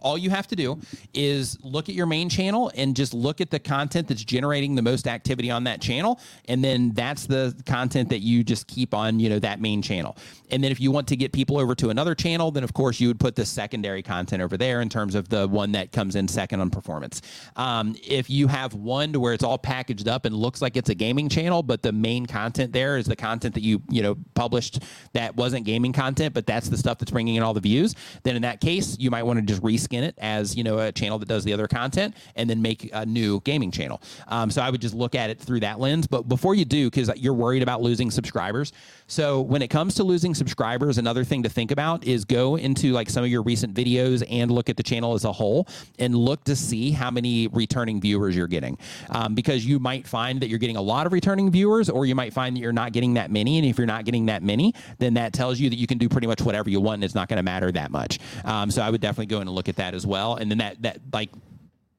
all 0.00 0.16
you 0.18 0.30
have 0.30 0.46
to 0.48 0.56
do 0.56 0.78
is 1.14 1.58
look 1.62 1.88
at 1.88 1.94
your 1.94 2.06
main 2.06 2.28
channel 2.28 2.70
and 2.74 2.94
just 2.94 3.14
look 3.14 3.40
at 3.40 3.50
the 3.50 3.58
content 3.58 4.08
that's 4.08 4.24
generating 4.24 4.74
the 4.74 4.82
most 4.82 5.06
activity 5.06 5.50
on 5.50 5.64
that 5.64 5.80
channel 5.80 6.20
and 6.46 6.62
then 6.62 6.92
that's 6.92 7.26
the 7.26 7.54
content 7.66 8.10
that 8.10 8.20
you 8.20 8.44
just 8.44 8.66
keep 8.66 8.94
on, 8.94 9.20
you 9.20 9.28
know, 9.28 9.38
that 9.38 9.60
main 9.60 9.82
channel. 9.82 10.16
And 10.50 10.62
then 10.62 10.70
if 10.70 10.80
you 10.80 10.90
want 10.90 11.08
to 11.08 11.16
get 11.16 11.32
people 11.32 11.58
over 11.58 11.74
to 11.76 11.90
another 11.90 12.14
channel, 12.14 12.50
then 12.50 12.64
of 12.64 12.72
course 12.72 13.00
you 13.00 13.08
would 13.08 13.20
put 13.20 13.36
the 13.36 13.44
secondary 13.44 14.02
content 14.02 14.42
over 14.42 14.56
there 14.56 14.80
in 14.80 14.88
terms 14.88 15.14
of 15.14 15.28
the 15.28 15.48
one 15.48 15.72
that 15.72 15.92
comes 15.92 16.16
in 16.16 16.28
second 16.28 16.60
on 16.60 16.70
performance. 16.70 17.22
Um, 17.56 17.96
if 18.06 18.30
you 18.30 18.46
have 18.46 18.74
one 18.74 19.12
to 19.12 19.20
where 19.20 19.32
it's 19.32 19.44
all 19.44 19.58
packaged 19.58 20.08
up 20.08 20.24
and 20.24 20.34
looks 20.34 20.62
like 20.62 20.76
it's 20.76 20.90
a 20.90 20.94
gaming 20.94 21.28
channel, 21.28 21.62
but 21.62 21.82
the 21.82 21.92
main 21.92 22.26
content 22.26 22.72
there 22.72 22.96
is 22.96 23.06
the 23.06 23.16
content 23.16 23.54
that 23.54 23.62
you 23.62 23.82
you 23.90 24.02
know 24.02 24.16
published 24.34 24.82
that 25.12 25.36
wasn't 25.36 25.64
gaming 25.64 25.92
content, 25.92 26.34
but 26.34 26.46
that's 26.46 26.68
the 26.68 26.76
stuff 26.76 26.98
that's 26.98 27.10
bringing 27.10 27.34
in 27.36 27.42
all 27.42 27.54
the 27.54 27.60
views, 27.60 27.94
then 28.22 28.36
in 28.36 28.42
that 28.42 28.60
case 28.60 28.96
you 28.98 29.10
might 29.10 29.22
want 29.24 29.38
to 29.38 29.44
just 29.44 29.55
reskin 29.60 30.02
it 30.02 30.14
as 30.18 30.56
you 30.56 30.64
know 30.64 30.78
a 30.78 30.92
channel 30.92 31.18
that 31.18 31.28
does 31.28 31.44
the 31.44 31.52
other 31.52 31.66
content 31.66 32.16
and 32.34 32.48
then 32.48 32.62
make 32.62 32.90
a 32.92 33.06
new 33.06 33.40
gaming 33.40 33.70
channel. 33.70 34.00
Um, 34.28 34.50
so 34.50 34.62
I 34.62 34.70
would 34.70 34.80
just 34.80 34.94
look 34.94 35.14
at 35.14 35.30
it 35.30 35.38
through 35.38 35.60
that 35.60 35.80
lens. 35.80 36.06
But 36.06 36.28
before 36.28 36.54
you 36.54 36.64
do, 36.64 36.90
because 36.90 37.10
you're 37.16 37.34
worried 37.34 37.62
about 37.62 37.82
losing 37.82 38.10
subscribers, 38.10 38.72
so 39.06 39.40
when 39.40 39.62
it 39.62 39.68
comes 39.68 39.94
to 39.96 40.04
losing 40.04 40.34
subscribers, 40.34 40.98
another 40.98 41.24
thing 41.24 41.42
to 41.44 41.48
think 41.48 41.70
about 41.70 42.04
is 42.04 42.24
go 42.24 42.56
into 42.56 42.92
like 42.92 43.08
some 43.08 43.24
of 43.24 43.30
your 43.30 43.42
recent 43.42 43.74
videos 43.74 44.24
and 44.28 44.50
look 44.50 44.68
at 44.68 44.76
the 44.76 44.82
channel 44.82 45.14
as 45.14 45.24
a 45.24 45.32
whole 45.32 45.68
and 45.98 46.14
look 46.14 46.44
to 46.44 46.56
see 46.56 46.90
how 46.90 47.10
many 47.10 47.46
returning 47.48 48.00
viewers 48.00 48.36
you're 48.36 48.46
getting. 48.46 48.78
Um, 49.10 49.34
because 49.34 49.64
you 49.64 49.78
might 49.78 50.06
find 50.06 50.40
that 50.40 50.48
you're 50.48 50.58
getting 50.58 50.76
a 50.76 50.82
lot 50.82 51.06
of 51.06 51.12
returning 51.12 51.50
viewers, 51.50 51.88
or 51.88 52.06
you 52.06 52.14
might 52.14 52.32
find 52.32 52.56
that 52.56 52.60
you're 52.60 52.72
not 52.72 52.92
getting 52.92 53.14
that 53.14 53.30
many. 53.30 53.58
And 53.58 53.66
if 53.66 53.78
you're 53.78 53.86
not 53.86 54.04
getting 54.04 54.26
that 54.26 54.42
many, 54.42 54.74
then 54.98 55.14
that 55.14 55.32
tells 55.32 55.60
you 55.60 55.70
that 55.70 55.76
you 55.76 55.86
can 55.86 55.98
do 55.98 56.08
pretty 56.08 56.26
much 56.26 56.42
whatever 56.42 56.70
you 56.70 56.80
want 56.80 56.96
and 56.96 57.04
it's 57.04 57.14
not 57.14 57.28
going 57.28 57.38
to 57.38 57.42
matter 57.42 57.70
that 57.72 57.90
much. 57.90 58.18
Um, 58.44 58.70
so 58.70 58.82
I 58.82 58.90
would 58.90 59.00
definitely 59.00 59.26
go 59.26 59.35
in 59.36 59.48
and 59.48 59.50
look 59.50 59.68
at 59.68 59.76
that 59.76 59.94
as 59.94 60.06
well. 60.06 60.36
And 60.36 60.50
then 60.50 60.58
that, 60.58 60.82
that 60.82 61.00
like, 61.12 61.30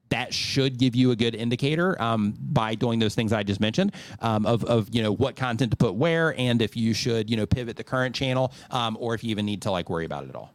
that 0.09 0.33
should 0.33 0.77
give 0.77 0.95
you 0.95 1.11
a 1.11 1.15
good 1.15 1.35
indicator 1.35 2.01
um, 2.01 2.33
by 2.39 2.75
doing 2.75 2.99
those 2.99 3.15
things 3.15 3.33
I 3.33 3.43
just 3.43 3.59
mentioned 3.59 3.93
um, 4.21 4.45
of, 4.45 4.63
of 4.63 4.87
you 4.93 5.03
know 5.03 5.11
what 5.11 5.35
content 5.35 5.71
to 5.71 5.77
put 5.77 5.95
where 5.95 6.33
and 6.39 6.61
if 6.61 6.77
you 6.77 6.93
should 6.93 7.29
you 7.29 7.35
know 7.35 7.45
pivot 7.45 7.75
the 7.75 7.83
current 7.83 8.15
channel 8.15 8.53
um, 8.71 8.97
or 8.99 9.15
if 9.15 9.23
you 9.23 9.31
even 9.31 9.45
need 9.45 9.61
to 9.63 9.71
like 9.71 9.89
worry 9.89 10.05
about 10.05 10.23
it 10.23 10.29
at 10.29 10.35
all. 10.35 10.53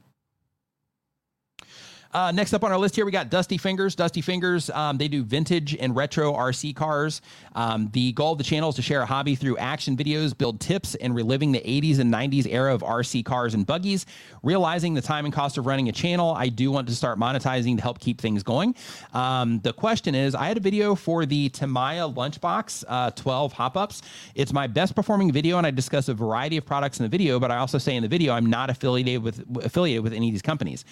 Uh, 2.13 2.31
next 2.31 2.53
up 2.53 2.63
on 2.63 2.71
our 2.71 2.79
list 2.79 2.95
here, 2.95 3.07
we 3.07 3.11
got 3.11 3.31
Dusty 3.31 3.57
Fingers. 3.57 3.95
Dusty 3.95 4.21
Fingers, 4.21 4.69
um, 4.71 4.99
they 4.99 5.09
do 5.09 5.23
vintage 5.23 5.75
and 5.77 5.97
retro 5.97 6.35
RC 6.35 6.77
cars. 6.77 7.23
Um, 7.55 7.89
the 7.93 8.13
goal 8.13 8.33
of 8.33 8.39
the 8.39 8.45
channel 8.45 8.69
is 8.69 8.75
to 8.77 8.83
share 8.83 9.01
a 9.01 9.07
hobby 9.07 9.35
through 9.35 9.57
action 9.57 9.97
videos, 9.97 10.37
build 10.37 10.61
tips, 10.61 10.95
and 10.97 11.15
reliving 11.15 11.53
the 11.53 11.61
80s 11.61 12.01
and 12.01 12.13
90s 12.13 12.47
era 12.47 12.75
of 12.75 12.83
RC 12.83 13.25
cars 13.25 13.55
and 13.55 13.67
buggies. 13.67 14.05
Realizing 14.43 14.93
the 14.93 15.01
time 15.01 15.25
and 15.25 15.33
cost 15.33 15.57
of 15.57 15.65
running 15.65 15.89
a 15.89 15.93
channel, 15.93 16.35
I 16.37 16.51
do 16.51 16.71
want 16.71 16.87
to 16.89 16.95
start 16.95 17.19
monetizing 17.19 17.77
to 17.77 17.83
help 17.83 17.99
keep 17.99 18.21
things 18.21 18.43
going. 18.43 18.75
Um, 19.15 19.61
the 19.61 19.73
question 19.73 20.15
is 20.15 20.35
I 20.35 20.49
had 20.49 20.59
a 20.59 20.61
video 20.61 20.95
for 20.95 21.25
the 21.25 21.49
Tamiya 21.49 22.13
Lunchbox 22.13 22.85
uh, 22.89 23.11
12 23.13 23.55
hop 23.55 23.77
ups. 23.79 24.03
It's 24.35 24.53
my 24.53 24.67
best 24.67 24.95
performing 24.95 25.33
video, 25.33 25.57
and 25.57 25.67
I 25.67 25.71
discuss 25.71 26.09
a 26.09 26.15
variety 26.15 26.59
of 26.59 26.67
products 26.67 27.01
in 27.01 27.05
the 27.05 27.09
video, 27.09 27.41
but 27.41 27.51
I 27.51 27.57
also 27.57 27.79
say 27.79 27.97
in 27.97 28.03
the 28.03 28.09
video 28.09 28.35
I'm 28.35 28.47
not 28.47 28.69
affiliated 28.69 29.23
with 29.23 29.43
affiliated 29.65 30.05
with 30.05 30.13
any 30.13 30.29
of 30.29 30.35
these 30.35 30.43
companies. 30.43 30.85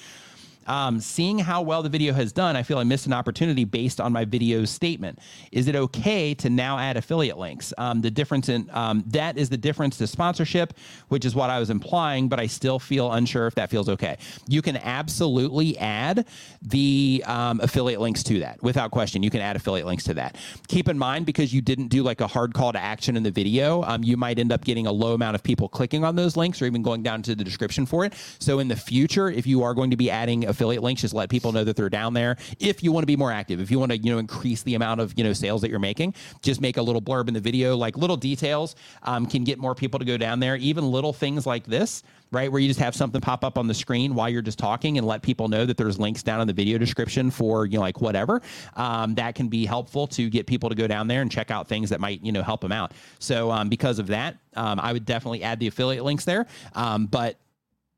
Um, 0.66 1.01
seeing 1.01 1.39
how 1.39 1.62
well 1.62 1.82
the 1.82 1.89
video 1.89 2.12
has 2.12 2.32
done, 2.32 2.57
I 2.57 2.62
feel 2.62 2.78
I 2.78 2.85
missed 2.85 3.07
an 3.07 3.12
opportunity 3.12 3.65
based 3.65 4.01
on 4.01 4.12
my 4.12 4.24
video's 4.24 4.70
statement. 4.70 5.19
Is 5.53 5.69
it 5.69 5.77
okay 5.77 6.35
to 6.35 6.51
now 6.51 6.78
add 6.78 6.97
affiliate 6.97 7.39
links? 7.39 7.73
Um, 7.78 8.01
the 8.01 8.11
difference 8.11 8.49
in 8.49 8.69
um, 8.73 9.05
that 9.09 9.39
is 9.39 9.49
the 9.49 9.57
difference 9.57 9.99
to 9.99 10.07
sponsorship, 10.07 10.74
which 11.09 11.24
is 11.24 11.35
what 11.35 11.51
I 11.51 11.59
was 11.59 11.70
implying, 11.70 12.28
but 12.28 12.39
I 12.39 12.47
still 12.47 12.78
feel 12.78 13.12
unsure 13.12 13.47
if 13.47 13.55
that 13.57 13.70
feels 13.70 13.89
okay. 13.89 14.19
You 14.47 14.62
can 14.62 14.77
absolutely 14.77 15.78
add 15.78 16.27
the 16.62 17.24
um, 17.27 17.61
affiliate 17.61 18.01
links 18.01 18.23
to 18.24 18.41
that 18.41 18.62
without 18.62 18.91
question. 18.91 19.23
You 19.23 19.31
can 19.31 19.41
add 19.41 19.57
affiliate 19.57 19.87
links 19.87 20.05
to 20.05 20.15
that. 20.15 20.37
Keep 20.69 20.89
in 20.89 20.99
mind 20.99 21.27
because 21.27 21.53
you 21.53 21.61
didn't 21.61 21.89
do 21.89 22.03
like 22.03 22.20
a 22.20 22.27
hard 22.27 22.55
call 22.55 22.73
to 22.73 22.81
action 22.81 23.16
in 23.16 23.23
the 23.23 23.31
video, 23.31 23.82
um, 23.85 24.05
you 24.05 24.16
might 24.16 24.39
end 24.39 24.53
up 24.53 24.65
getting 24.65 24.87
a 24.87 24.93
low 24.93 25.15
amount 25.15 25.35
of 25.35 25.43
people 25.43 25.69
clicking 25.69 26.05
on 26.05 26.16
those 26.16 26.37
links 26.37 26.61
or 26.61 26.66
even 26.66 26.82
going 26.82 27.03
down 27.03 27.23
to 27.23 27.35
the 27.35 27.45
description 27.45 27.87
for 27.87 28.05
it. 28.05 28.12
So 28.39 28.59
in 28.59 28.69
the 28.69 28.77
future, 28.77 29.31
if 29.31 29.47
you 29.47 29.62
are 29.62 29.74
going 29.74 29.91
to 29.91 29.97
be 29.97 30.11
adding 30.11 30.45
affiliate 30.51 30.83
links. 30.83 31.01
Just 31.01 31.15
let 31.15 31.31
people 31.31 31.53
know 31.53 31.65
that 31.65 31.77
they're 31.77 31.89
down 31.89 32.13
there. 32.13 32.37
If 32.59 32.83
you 32.83 32.93
want 32.93 33.03
to 33.03 33.07
be 33.07 33.17
more 33.17 33.33
active, 33.33 33.61
if 33.61 33.71
you 33.71 33.79
want 33.79 33.93
to, 33.93 33.99
you 33.99 34.13
know, 34.13 34.19
increase 34.19 34.63
the 34.63 34.75
amount 34.75 35.01
of, 35.01 35.15
you 35.17 35.25
know, 35.25 35.33
sales 35.33 35.63
that 35.63 35.71
you're 35.71 35.79
making, 35.79 36.15
just 36.43 36.61
make 36.61 36.77
a 36.77 36.83
little 36.83 37.03
blurb 37.03 37.29
in 37.29 37.35
the 37.35 37.41
video. 37.41 37.77
Like 37.77 37.97
little 37.97 38.17
details 38.17 38.77
um, 39.05 39.27
can 39.27 39.45
get 39.45 39.59
more 39.59 39.75
people 39.75 39.99
to 39.99 40.05
go 40.05 40.17
down 40.17 40.41
there. 40.41 40.57
Even 40.57 40.91
little 40.91 41.13
things 41.13 41.47
like 41.47 41.65
this, 41.65 42.03
right, 42.31 42.51
where 42.53 42.61
you 42.61 42.69
just 42.69 42.81
have 42.81 42.95
something 42.95 43.21
pop 43.21 43.45
up 43.45 43.59
on 43.59 43.67
the 43.67 43.75
screen 43.75 44.15
while 44.15 44.29
you're 44.29 44.43
just 44.43 44.59
talking 44.59 44.99
and 44.99 45.07
let 45.07 45.23
people 45.23 45.49
know 45.49 45.65
that 45.65 45.77
there's 45.77 45.99
links 45.99 46.23
down 46.23 46.41
in 46.41 46.47
the 46.47 46.53
video 46.53 46.79
description 46.79 47.31
for, 47.31 47.67
you 47.67 47.79
know, 47.79 47.81
like 47.81 48.01
whatever. 48.01 48.43
Um, 48.77 49.15
that 49.15 49.35
can 49.35 49.49
be 49.49 49.65
helpful 49.67 50.07
to 50.09 50.29
get 50.29 50.47
people 50.47 50.69
to 50.69 50.75
go 50.75 50.87
down 50.87 51.09
there 51.09 51.23
and 51.23 51.31
check 51.31 51.51
out 51.51 51.69
things 51.69 51.91
that 51.91 52.01
might, 52.01 52.23
you 52.23 52.33
know, 52.33 52.43
help 52.43 52.61
them 52.61 52.73
out. 52.73 52.93
So 53.19 53.51
um, 53.51 53.69
because 53.69 53.99
of 53.99 54.09
that, 54.09 54.37
um, 54.55 54.81
I 54.81 54.93
would 54.93 55.05
definitely 55.05 55.43
add 55.43 55.61
the 55.61 55.67
affiliate 55.69 56.05
links 56.05 56.25
there. 56.25 56.47
Um, 56.75 57.07
but 57.07 57.39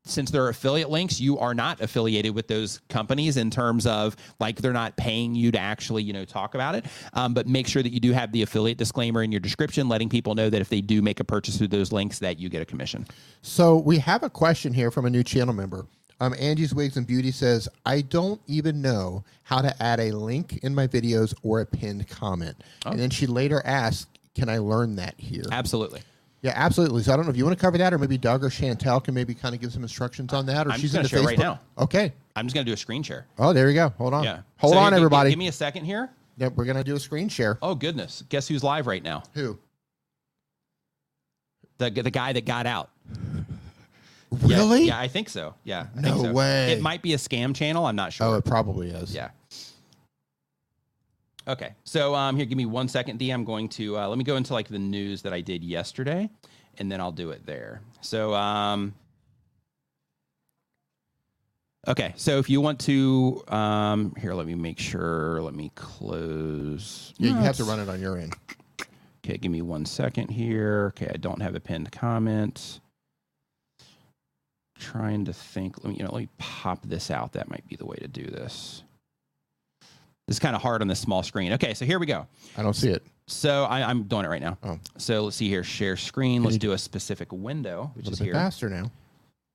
since 0.05 0.31
they're 0.31 0.49
affiliate 0.49 0.89
links, 0.89 1.19
you 1.19 1.39
are 1.39 1.53
not 1.53 1.79
affiliated 1.81 2.35
with 2.35 2.47
those 2.47 2.81
companies 2.89 3.37
in 3.37 3.49
terms 3.49 3.85
of 3.85 4.15
like 4.39 4.57
they're 4.57 4.73
not 4.73 4.95
paying 4.97 5.33
you 5.33 5.51
to 5.51 5.59
actually, 5.59 6.03
you 6.03 6.11
know, 6.11 6.25
talk 6.25 6.55
about 6.55 6.75
it. 6.75 6.85
Um, 7.13 7.33
but 7.33 7.47
make 7.47 7.67
sure 7.67 7.81
that 7.81 7.93
you 7.93 7.99
do 7.99 8.11
have 8.11 8.31
the 8.31 8.41
affiliate 8.41 8.77
disclaimer 8.77 9.23
in 9.23 9.31
your 9.31 9.39
description, 9.39 9.87
letting 9.87 10.09
people 10.09 10.35
know 10.35 10.49
that 10.49 10.61
if 10.61 10.69
they 10.69 10.81
do 10.81 11.01
make 11.01 11.19
a 11.19 11.23
purchase 11.23 11.57
through 11.57 11.69
those 11.69 11.91
links, 11.91 12.19
that 12.19 12.37
you 12.37 12.49
get 12.49 12.61
a 12.61 12.65
commission. 12.65 13.05
So 13.41 13.77
we 13.77 13.97
have 13.99 14.23
a 14.23 14.29
question 14.29 14.73
here 14.73 14.91
from 14.91 15.05
a 15.05 15.09
new 15.09 15.23
channel 15.23 15.53
member. 15.53 15.85
Um, 16.19 16.33
Angie's 16.39 16.73
Wigs 16.73 16.95
and 16.95 17.07
Beauty 17.07 17.31
says, 17.31 17.67
I 17.85 18.01
don't 18.01 18.39
even 18.47 18.81
know 18.81 19.23
how 19.43 19.61
to 19.61 19.83
add 19.83 19.99
a 19.99 20.11
link 20.11 20.59
in 20.63 20.75
my 20.75 20.87
videos 20.87 21.33
or 21.43 21.61
a 21.61 21.65
pinned 21.65 22.07
comment. 22.07 22.63
Oh. 22.85 22.91
And 22.91 22.99
then 22.99 23.09
she 23.09 23.25
later 23.25 23.61
asked, 23.65 24.07
Can 24.35 24.47
I 24.47 24.59
learn 24.59 24.95
that 24.97 25.15
here? 25.17 25.43
Absolutely. 25.51 26.01
Yeah, 26.43 26.51
absolutely. 26.55 27.03
So 27.03 27.13
I 27.13 27.15
don't 27.15 27.25
know 27.25 27.31
if 27.31 27.37
you 27.37 27.45
want 27.45 27.57
to 27.57 27.61
cover 27.61 27.77
that, 27.77 27.93
or 27.93 27.97
maybe 27.97 28.17
Doug 28.17 28.43
or 28.43 28.49
Chantel 28.49 29.01
can 29.01 29.13
maybe 29.13 29.33
kind 29.33 29.55
of 29.55 29.61
give 29.61 29.71
some 29.71 29.81
instructions 29.81 30.33
on 30.33 30.45
that. 30.47 30.67
Or 30.67 30.71
I'm 30.71 30.79
she's 30.79 30.91
going 30.91 31.03
to 31.05 31.09
share 31.09 31.23
right 31.23 31.39
now. 31.39 31.61
Okay. 31.77 32.11
I'm 32.35 32.45
just 32.45 32.53
going 32.53 32.65
to 32.65 32.69
do 32.69 32.73
a 32.73 32.77
screen 32.77 33.01
share. 33.01 33.25
Oh, 33.39 33.53
there 33.53 33.69
you 33.69 33.75
go. 33.75 33.89
Hold 33.97 34.13
on. 34.13 34.25
Yeah. 34.25 34.41
Hold 34.57 34.73
so 34.73 34.79
on, 34.79 34.93
everybody. 34.93 35.29
Give 35.29 35.39
me 35.39 35.47
a 35.47 35.53
second 35.53 35.85
here. 35.85 36.11
Yep, 36.37 36.53
we're 36.55 36.65
going 36.65 36.75
to 36.77 36.83
do 36.83 36.95
a 36.95 36.99
screen 36.99 37.29
share. 37.29 37.59
Oh 37.61 37.75
goodness! 37.75 38.23
Guess 38.27 38.47
who's 38.47 38.63
live 38.63 38.87
right 38.87 39.03
now? 39.03 39.23
Who? 39.35 39.57
The 41.77 41.91
the 41.91 42.11
guy 42.11 42.33
that 42.33 42.45
got 42.45 42.65
out. 42.65 42.89
Really? 44.41 44.81
Yeah, 44.81 44.95
yeah 44.95 44.99
I 44.99 45.07
think 45.07 45.29
so. 45.29 45.53
Yeah. 45.63 45.85
I 45.95 46.01
no 46.01 46.23
so. 46.23 46.33
way. 46.33 46.71
It 46.71 46.81
might 46.81 47.03
be 47.03 47.13
a 47.13 47.17
scam 47.17 47.55
channel. 47.55 47.85
I'm 47.85 47.95
not 47.95 48.07
oh, 48.07 48.09
sure. 48.09 48.27
Oh, 48.27 48.33
it 48.33 48.45
probably 48.45 48.89
is. 48.89 49.13
Yeah. 49.13 49.29
Okay. 51.47 51.75
So 51.83 52.15
um, 52.15 52.37
here, 52.37 52.45
give 52.45 52.57
me 52.57 52.65
one 52.65 52.87
second, 52.87 53.19
D. 53.19 53.29
I'm 53.31 53.43
going 53.43 53.69
to 53.69 53.97
uh, 53.97 54.07
let 54.07 54.17
me 54.17 54.23
go 54.23 54.35
into 54.35 54.53
like 54.53 54.67
the 54.67 54.79
news 54.79 55.21
that 55.23 55.33
I 55.33 55.41
did 55.41 55.63
yesterday 55.63 56.29
and 56.77 56.91
then 56.91 56.99
I'll 56.99 57.11
do 57.11 57.31
it 57.31 57.45
there. 57.45 57.81
So, 58.01 58.33
um, 58.33 58.93
okay. 61.87 62.13
So 62.15 62.39
if 62.39 62.49
you 62.49 62.61
want 62.61 62.79
to, 62.81 63.43
um, 63.47 64.13
here, 64.19 64.33
let 64.33 64.45
me 64.45 64.55
make 64.55 64.79
sure. 64.79 65.41
Let 65.41 65.53
me 65.53 65.71
close. 65.75 67.13
Yeah, 67.17 67.29
you 67.31 67.35
have 67.37 67.57
to 67.57 67.63
run 67.63 67.79
it 67.79 67.89
on 67.89 68.01
your 68.01 68.17
end. 68.17 68.35
Okay, 69.25 69.37
give 69.37 69.51
me 69.51 69.61
one 69.61 69.85
second 69.85 70.29
here. 70.29 70.93
Okay, 70.95 71.09
I 71.13 71.17
don't 71.17 71.41
have 71.41 71.55
a 71.55 71.59
pinned 71.59 71.91
comment. 71.91 72.79
Trying 74.79 75.25
to 75.25 75.33
think. 75.33 75.81
Let 75.83 75.91
me, 75.91 75.97
you 75.97 76.03
know, 76.03 76.11
let 76.11 76.21
me 76.21 76.29
pop 76.37 76.85
this 76.85 77.09
out. 77.09 77.33
That 77.33 77.49
might 77.49 77.65
be 77.67 77.75
the 77.75 77.85
way 77.85 77.95
to 77.97 78.07
do 78.07 78.25
this. 78.25 78.83
This 80.27 80.35
is 80.35 80.39
kind 80.39 80.55
of 80.55 80.61
hard 80.61 80.81
on 80.81 80.87
this 80.87 80.99
small 80.99 81.21
screen. 81.21 81.53
Okay, 81.53 81.73
so 81.73 81.83
here 81.85 81.99
we 81.99 82.05
go. 82.05 82.27
I 82.57 82.63
don't 82.63 82.75
see 82.75 82.89
it. 82.89 83.05
So 83.27 83.65
I, 83.65 83.89
am 83.91 84.03
doing 84.03 84.25
it 84.25 84.29
right 84.29 84.41
now. 84.41 84.57
Oh. 84.63 84.79
So 84.97 85.25
let's 85.25 85.35
see 85.35 85.49
here. 85.49 85.63
Share 85.63 85.97
screen. 85.97 86.43
Let's 86.43 86.57
do 86.57 86.71
a 86.71 86.77
specific 86.77 87.31
window, 87.31 87.91
which 87.95 88.07
a 88.07 88.11
is 88.11 88.19
bit 88.19 88.25
here. 88.25 88.33
faster 88.33 88.69
now. 88.69 88.89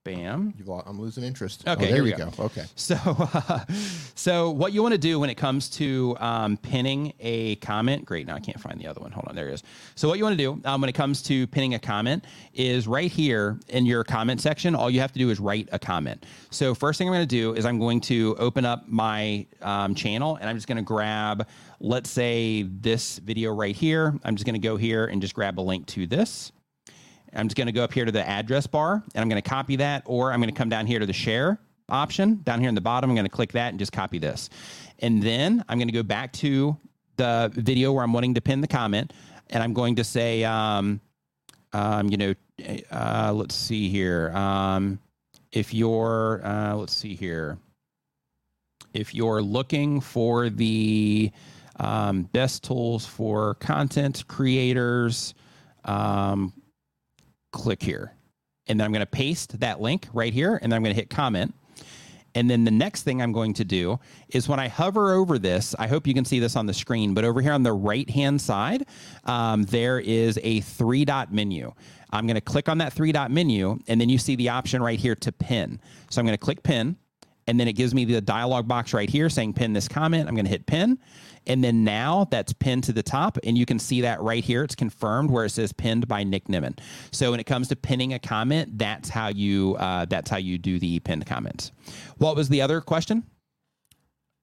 Bam. 0.05 0.55
I'm 0.87 0.99
losing 0.99 1.23
interest. 1.23 1.69
Okay, 1.69 1.73
oh, 1.73 1.77
there 1.77 1.95
here 1.97 2.05
we 2.05 2.13
go. 2.13 2.31
go. 2.31 2.45
Okay. 2.45 2.65
So, 2.77 2.97
uh, 2.97 3.65
so 4.15 4.51
what 4.51 4.73
you 4.73 4.83
want 4.83 4.93
to 4.93 4.99
do 4.99 5.21
when 5.21 5.29
it 5.29 5.35
comes 5.35 5.69
to 5.71 6.17
um, 6.19 6.57
pinning 6.57 7.13
a 7.21 7.57
comment? 7.57 8.07
Great. 8.07 8.27
Now 8.27 8.35
I 8.35 8.41
can't 8.41 8.59
find 8.59 8.81
the 8.81 8.87
other 8.87 9.01
one. 9.01 9.11
Hold 9.13 9.27
on. 9.29 9.35
There 9.35 9.49
it 9.49 9.55
is. 9.55 9.63
So 9.97 10.09
what 10.09 10.17
you 10.17 10.25
want 10.25 10.39
to 10.39 10.43
do 10.43 10.61
um, 10.65 10.81
when 10.81 10.89
it 10.89 10.95
comes 10.95 11.21
to 11.25 11.47
pinning 11.49 11.75
a 11.75 11.79
comment 11.79 12.25
is 12.55 12.89
right 12.89 13.11
here 13.11 13.59
in 13.69 13.85
your 13.85 14.05
comment 14.05 14.41
section. 14.41 14.75
All 14.75 14.89
you 14.89 15.01
have 15.01 15.13
to 15.13 15.19
do 15.19 15.29
is 15.29 15.41
write 15.41 15.69
a 15.73 15.79
comment. 15.79 16.25
So 16.51 16.75
first 16.75 16.99
thing 16.99 17.09
I'm 17.09 17.15
going 17.15 17.29
to 17.29 17.37
do 17.37 17.55
is 17.55 17.67
I'm 17.67 17.79
going 17.79 18.01
to 18.03 18.35
open 18.39 18.65
up 18.65 18.89
my 18.89 19.47
um, 19.61 19.95
channel 19.95 20.37
and 20.37 20.49
I'm 20.49 20.57
just 20.57 20.69
going 20.69 20.77
to 20.77 20.83
grab, 20.83 21.47
let's 21.81 22.09
say 22.09 22.63
this 22.63 23.19
video 23.19 23.53
right 23.53 23.77
here. 23.77 24.19
I'm 24.25 24.37
just 24.37 24.47
going 24.47 24.61
to 24.61 24.67
go 24.67 24.77
here 24.77 25.07
and 25.07 25.21
just 25.21 25.35
grab 25.35 25.59
a 25.59 25.63
link 25.63 25.87
to 25.89 26.07
this. 26.07 26.53
I'm 27.35 27.49
just 27.49 27.57
going 27.57 27.67
to 27.67 27.73
go 27.73 27.85
up 27.85 27.93
here 27.93 28.05
to 28.05 28.13
the 28.13 28.27
address 28.27 28.67
bar 28.67 29.03
and 29.15 29.23
I'm 29.23 29.29
going 29.29 29.41
to 29.41 29.49
copy 29.49 29.77
that, 29.77 30.03
or 30.07 30.33
I'm 30.33 30.41
going 30.41 30.53
to 30.53 30.57
come 30.57 30.69
down 30.69 30.87
here 30.87 30.99
to 30.99 31.07
the 31.07 31.13
share 31.13 31.61
option 31.89 32.41
down 32.43 32.61
here 32.61 32.69
in 32.69 32.75
the 32.75 32.81
bottom. 32.81 33.11
I'm 33.11 33.17
going 33.17 33.27
to 33.27 33.31
click 33.31 33.53
that 33.53 33.71
and 33.71 33.79
just 33.79 33.93
copy 33.93 34.19
this. 34.19 34.51
And 34.99 35.23
then 35.23 35.65
I'm 35.69 35.79
going 35.79 35.89
to 35.89 35.95
go 35.95 36.03
back 36.03 36.33
to 36.35 36.77
the 37.17 37.51
video 37.55 37.93
where 37.93 38.05
I'm 38.05 38.13
wanting 38.13 38.35
to 38.35 38.41
pin 38.41 38.61
the 38.61 38.69
comment 38.69 39.13
and 39.51 39.63
I'm 39.63 39.73
going 39.73 39.97
to 39.97 40.05
say, 40.05 40.45
um, 40.45 41.01
um, 41.73 42.09
you 42.09 42.17
know, 42.17 42.35
uh, 42.91 43.33
let's 43.35 43.55
see 43.55 43.89
here. 43.89 44.31
Um, 44.31 44.99
if 45.53 45.73
you're, 45.73 46.45
uh, 46.45 46.75
let's 46.75 46.95
see 46.95 47.15
here. 47.15 47.59
If 48.95 49.15
you're 49.15 49.43
looking 49.43 50.01
for 50.01 50.51
the 50.51 51.31
um, 51.77 52.23
best 52.25 52.65
tools 52.65 53.07
for 53.07 53.55
content 53.55 54.25
creators, 54.29 55.35
um, 55.85 56.53
click 57.53 57.83
here. 57.83 58.13
And 58.67 58.79
then 58.79 58.85
I'm 58.85 58.93
going 58.93 59.01
to 59.01 59.07
paste 59.07 59.61
that 59.61 59.81
link 59.81 60.09
right 60.13 60.33
here, 60.33 60.59
and 60.61 60.71
then 60.71 60.77
I'm 60.77 60.83
going 60.83 60.95
to 60.95 61.01
hit 61.01 61.11
comment. 61.11 61.55
And 62.35 62.49
then 62.49 62.65
the 62.65 62.71
next 62.71 63.03
thing 63.03 63.23
I'm 63.23 63.33
going 63.33 63.55
to 63.55 63.65
do 63.65 63.99
is 64.29 64.49
when 64.49 64.61
I 64.61 64.69
hover 64.69 65.15
over 65.15 65.39
this, 65.39 65.75
I 65.79 65.87
hope 65.87 66.07
you 66.07 66.13
can 66.13 66.27
see 66.27 66.39
this 66.39 66.57
on 66.57 66.67
the 66.67 66.75
screen, 66.75 67.15
but 67.15 67.25
over 67.25 67.41
here 67.41 67.53
on 67.53 67.63
the 67.63 67.73
right 67.73 68.09
hand 68.09 68.41
side, 68.41 68.87
um, 69.25 69.65
there 69.65 69.99
is 69.99 70.39
a 70.43 70.61
three 70.61 71.05
dot 71.05 71.33
menu. 71.33 71.73
I'm 72.11 72.27
going 72.27 72.37
to 72.37 72.43
click 72.43 72.69
on 72.69 72.79
that 72.79 72.93
three 72.93 73.13
dot 73.13 73.31
menu, 73.31 73.79
and 73.89 74.01
then 74.01 74.09
you 74.11 74.19
see 74.19 74.37
the 74.37 74.51
option 74.51 74.83
right 74.83 74.99
here 74.99 75.15
to 75.17 75.33
pin. 75.33 75.81
So 76.11 76.21
I'm 76.21 76.27
going 76.27 76.37
to 76.37 76.45
click 76.45 76.63
pin, 76.63 76.97
and 77.49 77.59
then 77.59 77.67
it 77.67 77.73
gives 77.73 77.95
me 77.95 78.05
the 78.05 78.21
dialog 78.21 78.69
box 78.69 78.93
right 78.93 79.09
here 79.09 79.29
saying 79.31 79.55
pin 79.55 79.73
this 79.73 79.89
comment. 79.89 80.29
I'm 80.29 80.35
going 80.35 80.45
to 80.45 80.51
hit 80.51 80.67
pin. 80.67 80.99
And 81.47 81.65
then 81.65 81.83
now 81.83 82.29
that's 82.31 82.53
pinned 82.53 82.85
to 82.85 82.93
the 82.93 83.03
top, 83.03 83.39
and 83.43 83.57
you 83.57 83.65
can 83.65 83.79
see 83.79 84.03
that 84.03 84.21
right 84.21 84.45
here. 84.45 84.63
It's 84.63 84.75
confirmed 84.75 85.31
where 85.31 85.47
it 85.47 85.51
says 85.51 85.73
pinned 85.73 86.07
by 86.07 86.23
Nick 86.23 86.47
Nimmin. 86.47 86.79
So 87.11 87.31
when 87.31 87.41
it 87.41 87.45
comes 87.45 87.69
to 87.69 87.77
pinning 87.77 88.13
a 88.13 88.19
comment, 88.19 88.77
that's 88.77 89.09
how 89.09 89.29
you 89.29 89.77
uh, 89.77 90.05
that's 90.05 90.29
how 90.29 90.37
you 90.37 90.59
do 90.59 90.79
the 90.79 91.01
pinned 91.01 91.25
comments. 91.25 91.73
What 92.19 92.37
was 92.37 92.51
the 92.51 92.61
other 92.61 92.83
question? 92.83 93.25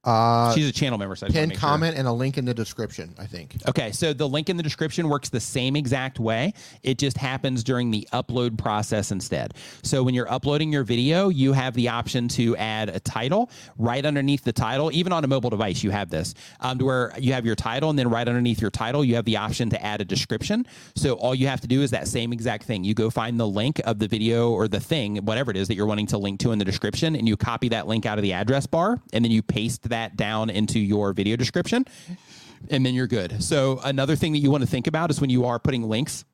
Uh, 0.06 0.54
She's 0.54 0.70
a 0.70 0.72
channel 0.72 1.00
member, 1.00 1.16
so 1.16 1.26
I 1.26 1.30
just 1.30 1.36
wanna 1.36 1.42
pin 1.42 1.50
make 1.50 1.60
sure. 1.60 1.70
comment 1.70 1.98
and 1.98 2.08
a 2.08 2.12
link 2.14 2.38
in 2.38 2.46
the 2.46 2.54
description. 2.54 3.14
I 3.18 3.26
think. 3.26 3.56
Okay, 3.68 3.92
so 3.92 4.14
the 4.14 4.30
link 4.30 4.50
in 4.50 4.58
the 4.58 4.64
description 4.64 5.10
works 5.10 5.30
the 5.30 5.40
same 5.40 5.76
exact 5.76 6.20
way. 6.20 6.54
It 6.84 7.00
just 7.00 7.18
happens 7.18 7.64
during 7.64 7.90
the 7.90 8.08
upload 8.14 8.58
process 8.58 9.12
instead. 9.12 9.56
So 9.82 10.04
when 10.04 10.14
you're 10.14 10.32
uploading 10.32 10.72
your 10.72 10.84
video, 10.84 11.30
you 11.30 11.54
have 11.54 11.74
the 11.74 11.90
option 11.90 12.28
to 12.30 12.56
add 12.58 12.90
a 12.90 13.00
title 13.00 13.50
right 13.80 14.06
underneath 14.06 14.44
the 14.44 14.54
title. 14.54 14.92
Even 14.94 15.12
on 15.12 15.24
a 15.24 15.28
mobile 15.28 15.50
device, 15.50 15.84
you 15.84 15.90
have 15.90 16.12
this, 16.12 16.36
um, 16.60 16.78
to 16.78 16.86
where 16.86 17.12
you 17.18 17.34
have 17.34 17.46
your 17.46 17.56
title, 17.56 17.90
and 17.90 17.98
then 17.98 18.08
right 18.08 18.28
underneath 18.28 18.62
your 18.62 18.72
title, 18.72 19.04
you 19.04 19.16
have 19.16 19.26
the 19.26 19.38
option 19.38 19.72
to 19.72 19.84
add 19.84 20.02
a 20.02 20.06
description. 20.06 20.68
So 20.96 21.14
all 21.14 21.34
you 21.34 21.48
have 21.48 21.62
to 21.62 21.68
do 21.68 21.82
is 21.82 21.90
that 21.92 22.08
same 22.08 22.32
exact 22.32 22.66
thing. 22.66 22.84
You 22.84 22.94
go 22.94 23.10
find 23.10 23.40
the 23.40 23.48
link 23.48 23.82
of 23.86 23.98
the 23.98 24.08
video 24.08 24.52
or 24.52 24.68
the 24.68 24.80
thing, 24.80 25.18
whatever 25.26 25.50
it 25.50 25.58
is 25.58 25.68
that 25.70 25.74
you're 25.76 25.88
wanting 25.88 26.08
to 26.08 26.20
link 26.20 26.40
to 26.42 26.52
in 26.52 26.60
the 26.60 26.66
description, 26.66 27.16
and 27.16 27.28
you 27.28 27.36
copy 27.36 27.70
that 27.70 27.88
link 27.88 28.06
out 28.06 28.20
of 28.20 28.22
the 28.22 28.34
address 28.34 28.68
bar, 28.68 29.00
and 29.12 29.26
then 29.26 29.32
you 29.32 29.42
paste 29.42 29.82
that 29.90 29.95
down 30.16 30.50
into 30.50 30.80
your 30.80 31.14
video 31.14 31.36
description 31.36 31.86
and 32.70 32.86
then 32.86 32.94
you're 32.94 33.08
good. 33.08 33.44
So 33.44 33.80
another 33.84 34.16
thing 34.16 34.34
that 34.34 34.40
you 34.40 34.52
want 34.52 34.64
to 34.64 34.70
think 34.70 34.88
about 34.88 35.10
is 35.12 35.22
when 35.22 35.30
you 35.30 35.46
are 35.46 35.60
putting 35.60 35.84
links 35.84 36.26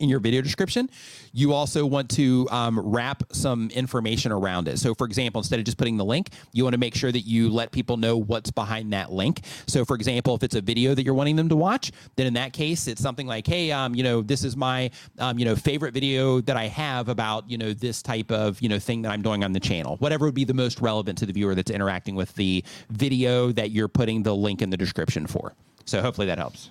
in 0.00 0.08
your 0.08 0.20
video 0.20 0.42
description, 0.42 0.90
you 1.32 1.52
also 1.52 1.86
want 1.86 2.10
to 2.10 2.48
um, 2.50 2.78
wrap 2.78 3.22
some 3.32 3.70
information 3.70 4.32
around 4.32 4.68
it. 4.68 4.78
So, 4.78 4.94
for 4.94 5.06
example, 5.06 5.40
instead 5.40 5.58
of 5.58 5.64
just 5.64 5.78
putting 5.78 5.96
the 5.96 6.04
link, 6.04 6.30
you 6.52 6.64
want 6.64 6.74
to 6.74 6.78
make 6.78 6.94
sure 6.94 7.12
that 7.12 7.20
you 7.20 7.50
let 7.50 7.70
people 7.72 7.96
know 7.96 8.16
what's 8.16 8.50
behind 8.50 8.92
that 8.92 9.12
link. 9.12 9.42
So, 9.66 9.84
for 9.84 9.94
example, 9.94 10.34
if 10.34 10.42
it's 10.42 10.54
a 10.54 10.60
video 10.60 10.94
that 10.94 11.04
you're 11.04 11.14
wanting 11.14 11.36
them 11.36 11.48
to 11.48 11.56
watch, 11.56 11.92
then 12.16 12.26
in 12.26 12.34
that 12.34 12.52
case, 12.52 12.86
it's 12.86 13.00
something 13.00 13.26
like, 13.26 13.46
"Hey, 13.46 13.72
um, 13.72 13.94
you 13.94 14.02
know, 14.02 14.22
this 14.22 14.44
is 14.44 14.56
my, 14.56 14.90
um, 15.18 15.38
you 15.38 15.44
know, 15.44 15.56
favorite 15.56 15.94
video 15.94 16.40
that 16.42 16.56
I 16.56 16.66
have 16.66 17.08
about, 17.08 17.48
you 17.48 17.58
know, 17.58 17.72
this 17.72 18.02
type 18.02 18.30
of, 18.30 18.60
you 18.60 18.68
know, 18.68 18.78
thing 18.78 19.02
that 19.02 19.12
I'm 19.12 19.22
doing 19.22 19.44
on 19.44 19.52
the 19.52 19.60
channel. 19.60 19.96
Whatever 19.96 20.26
would 20.26 20.34
be 20.34 20.44
the 20.44 20.54
most 20.54 20.80
relevant 20.80 21.18
to 21.18 21.26
the 21.26 21.32
viewer 21.32 21.54
that's 21.54 21.70
interacting 21.70 22.14
with 22.14 22.34
the 22.34 22.64
video 22.90 23.52
that 23.52 23.70
you're 23.70 23.88
putting 23.88 24.22
the 24.22 24.34
link 24.34 24.62
in 24.62 24.70
the 24.70 24.76
description 24.76 25.26
for." 25.26 25.54
So, 25.84 26.00
hopefully 26.00 26.26
that 26.26 26.38
helps. 26.38 26.70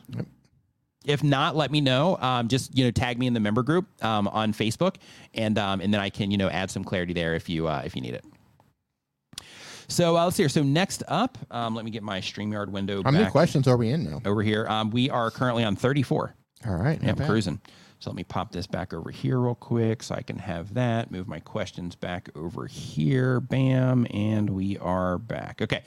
If 1.05 1.23
not, 1.23 1.55
let 1.55 1.71
me 1.71 1.81
know. 1.81 2.17
Um, 2.21 2.47
just 2.47 2.77
you 2.77 2.85
know, 2.85 2.91
tag 2.91 3.19
me 3.19 3.27
in 3.27 3.33
the 3.33 3.39
member 3.39 3.63
group 3.63 3.87
um, 4.03 4.27
on 4.29 4.53
Facebook, 4.53 4.95
and 5.33 5.57
um, 5.57 5.81
and 5.81 5.93
then 5.93 5.99
I 6.01 6.09
can 6.09 6.31
you 6.31 6.37
know 6.37 6.49
add 6.49 6.71
some 6.71 6.83
clarity 6.83 7.13
there 7.13 7.35
if 7.35 7.49
you 7.49 7.67
uh, 7.67 7.81
if 7.85 7.95
you 7.95 8.01
need 8.01 8.13
it. 8.13 8.25
So 9.87 10.17
uh, 10.17 10.23
let's 10.23 10.37
see 10.37 10.43
here. 10.43 10.49
So 10.49 10.63
next 10.63 11.03
up, 11.07 11.37
um, 11.51 11.75
let 11.75 11.85
me 11.85 11.91
get 11.91 12.03
my 12.03 12.19
Streamyard 12.19 12.69
window 12.69 13.03
How 13.03 13.11
many 13.11 13.29
questions 13.29 13.67
are 13.67 13.77
we 13.77 13.89
in 13.89 14.03
now? 14.05 14.21
over 14.25 14.41
here. 14.41 14.65
Um, 14.67 14.89
we 14.89 15.09
are 15.09 15.29
currently 15.29 15.63
on 15.63 15.75
34. 15.75 16.35
All 16.65 16.75
right. 16.75 17.01
Yeah, 17.01 17.09
I'm 17.09 17.15
bad. 17.15 17.27
cruising. 17.27 17.59
So 18.03 18.09
let 18.09 18.17
me 18.17 18.25
pop 18.25 18.51
this 18.51 18.67
back 18.67 18.93
over 18.93 19.11
here 19.11 19.39
real 19.39 19.55
quick 19.55 20.03
so 20.03 20.13
I 20.13 20.23
can 20.23 20.37
have 20.37 20.73
that. 20.73 21.09
Move 21.09 21.25
my 21.25 21.39
questions 21.39 21.95
back 21.95 22.27
over 22.35 22.67
here. 22.67 23.39
Bam. 23.39 24.05
And 24.11 24.49
we 24.49 24.77
are 24.79 25.17
back. 25.17 25.61
Okay. 25.61 25.83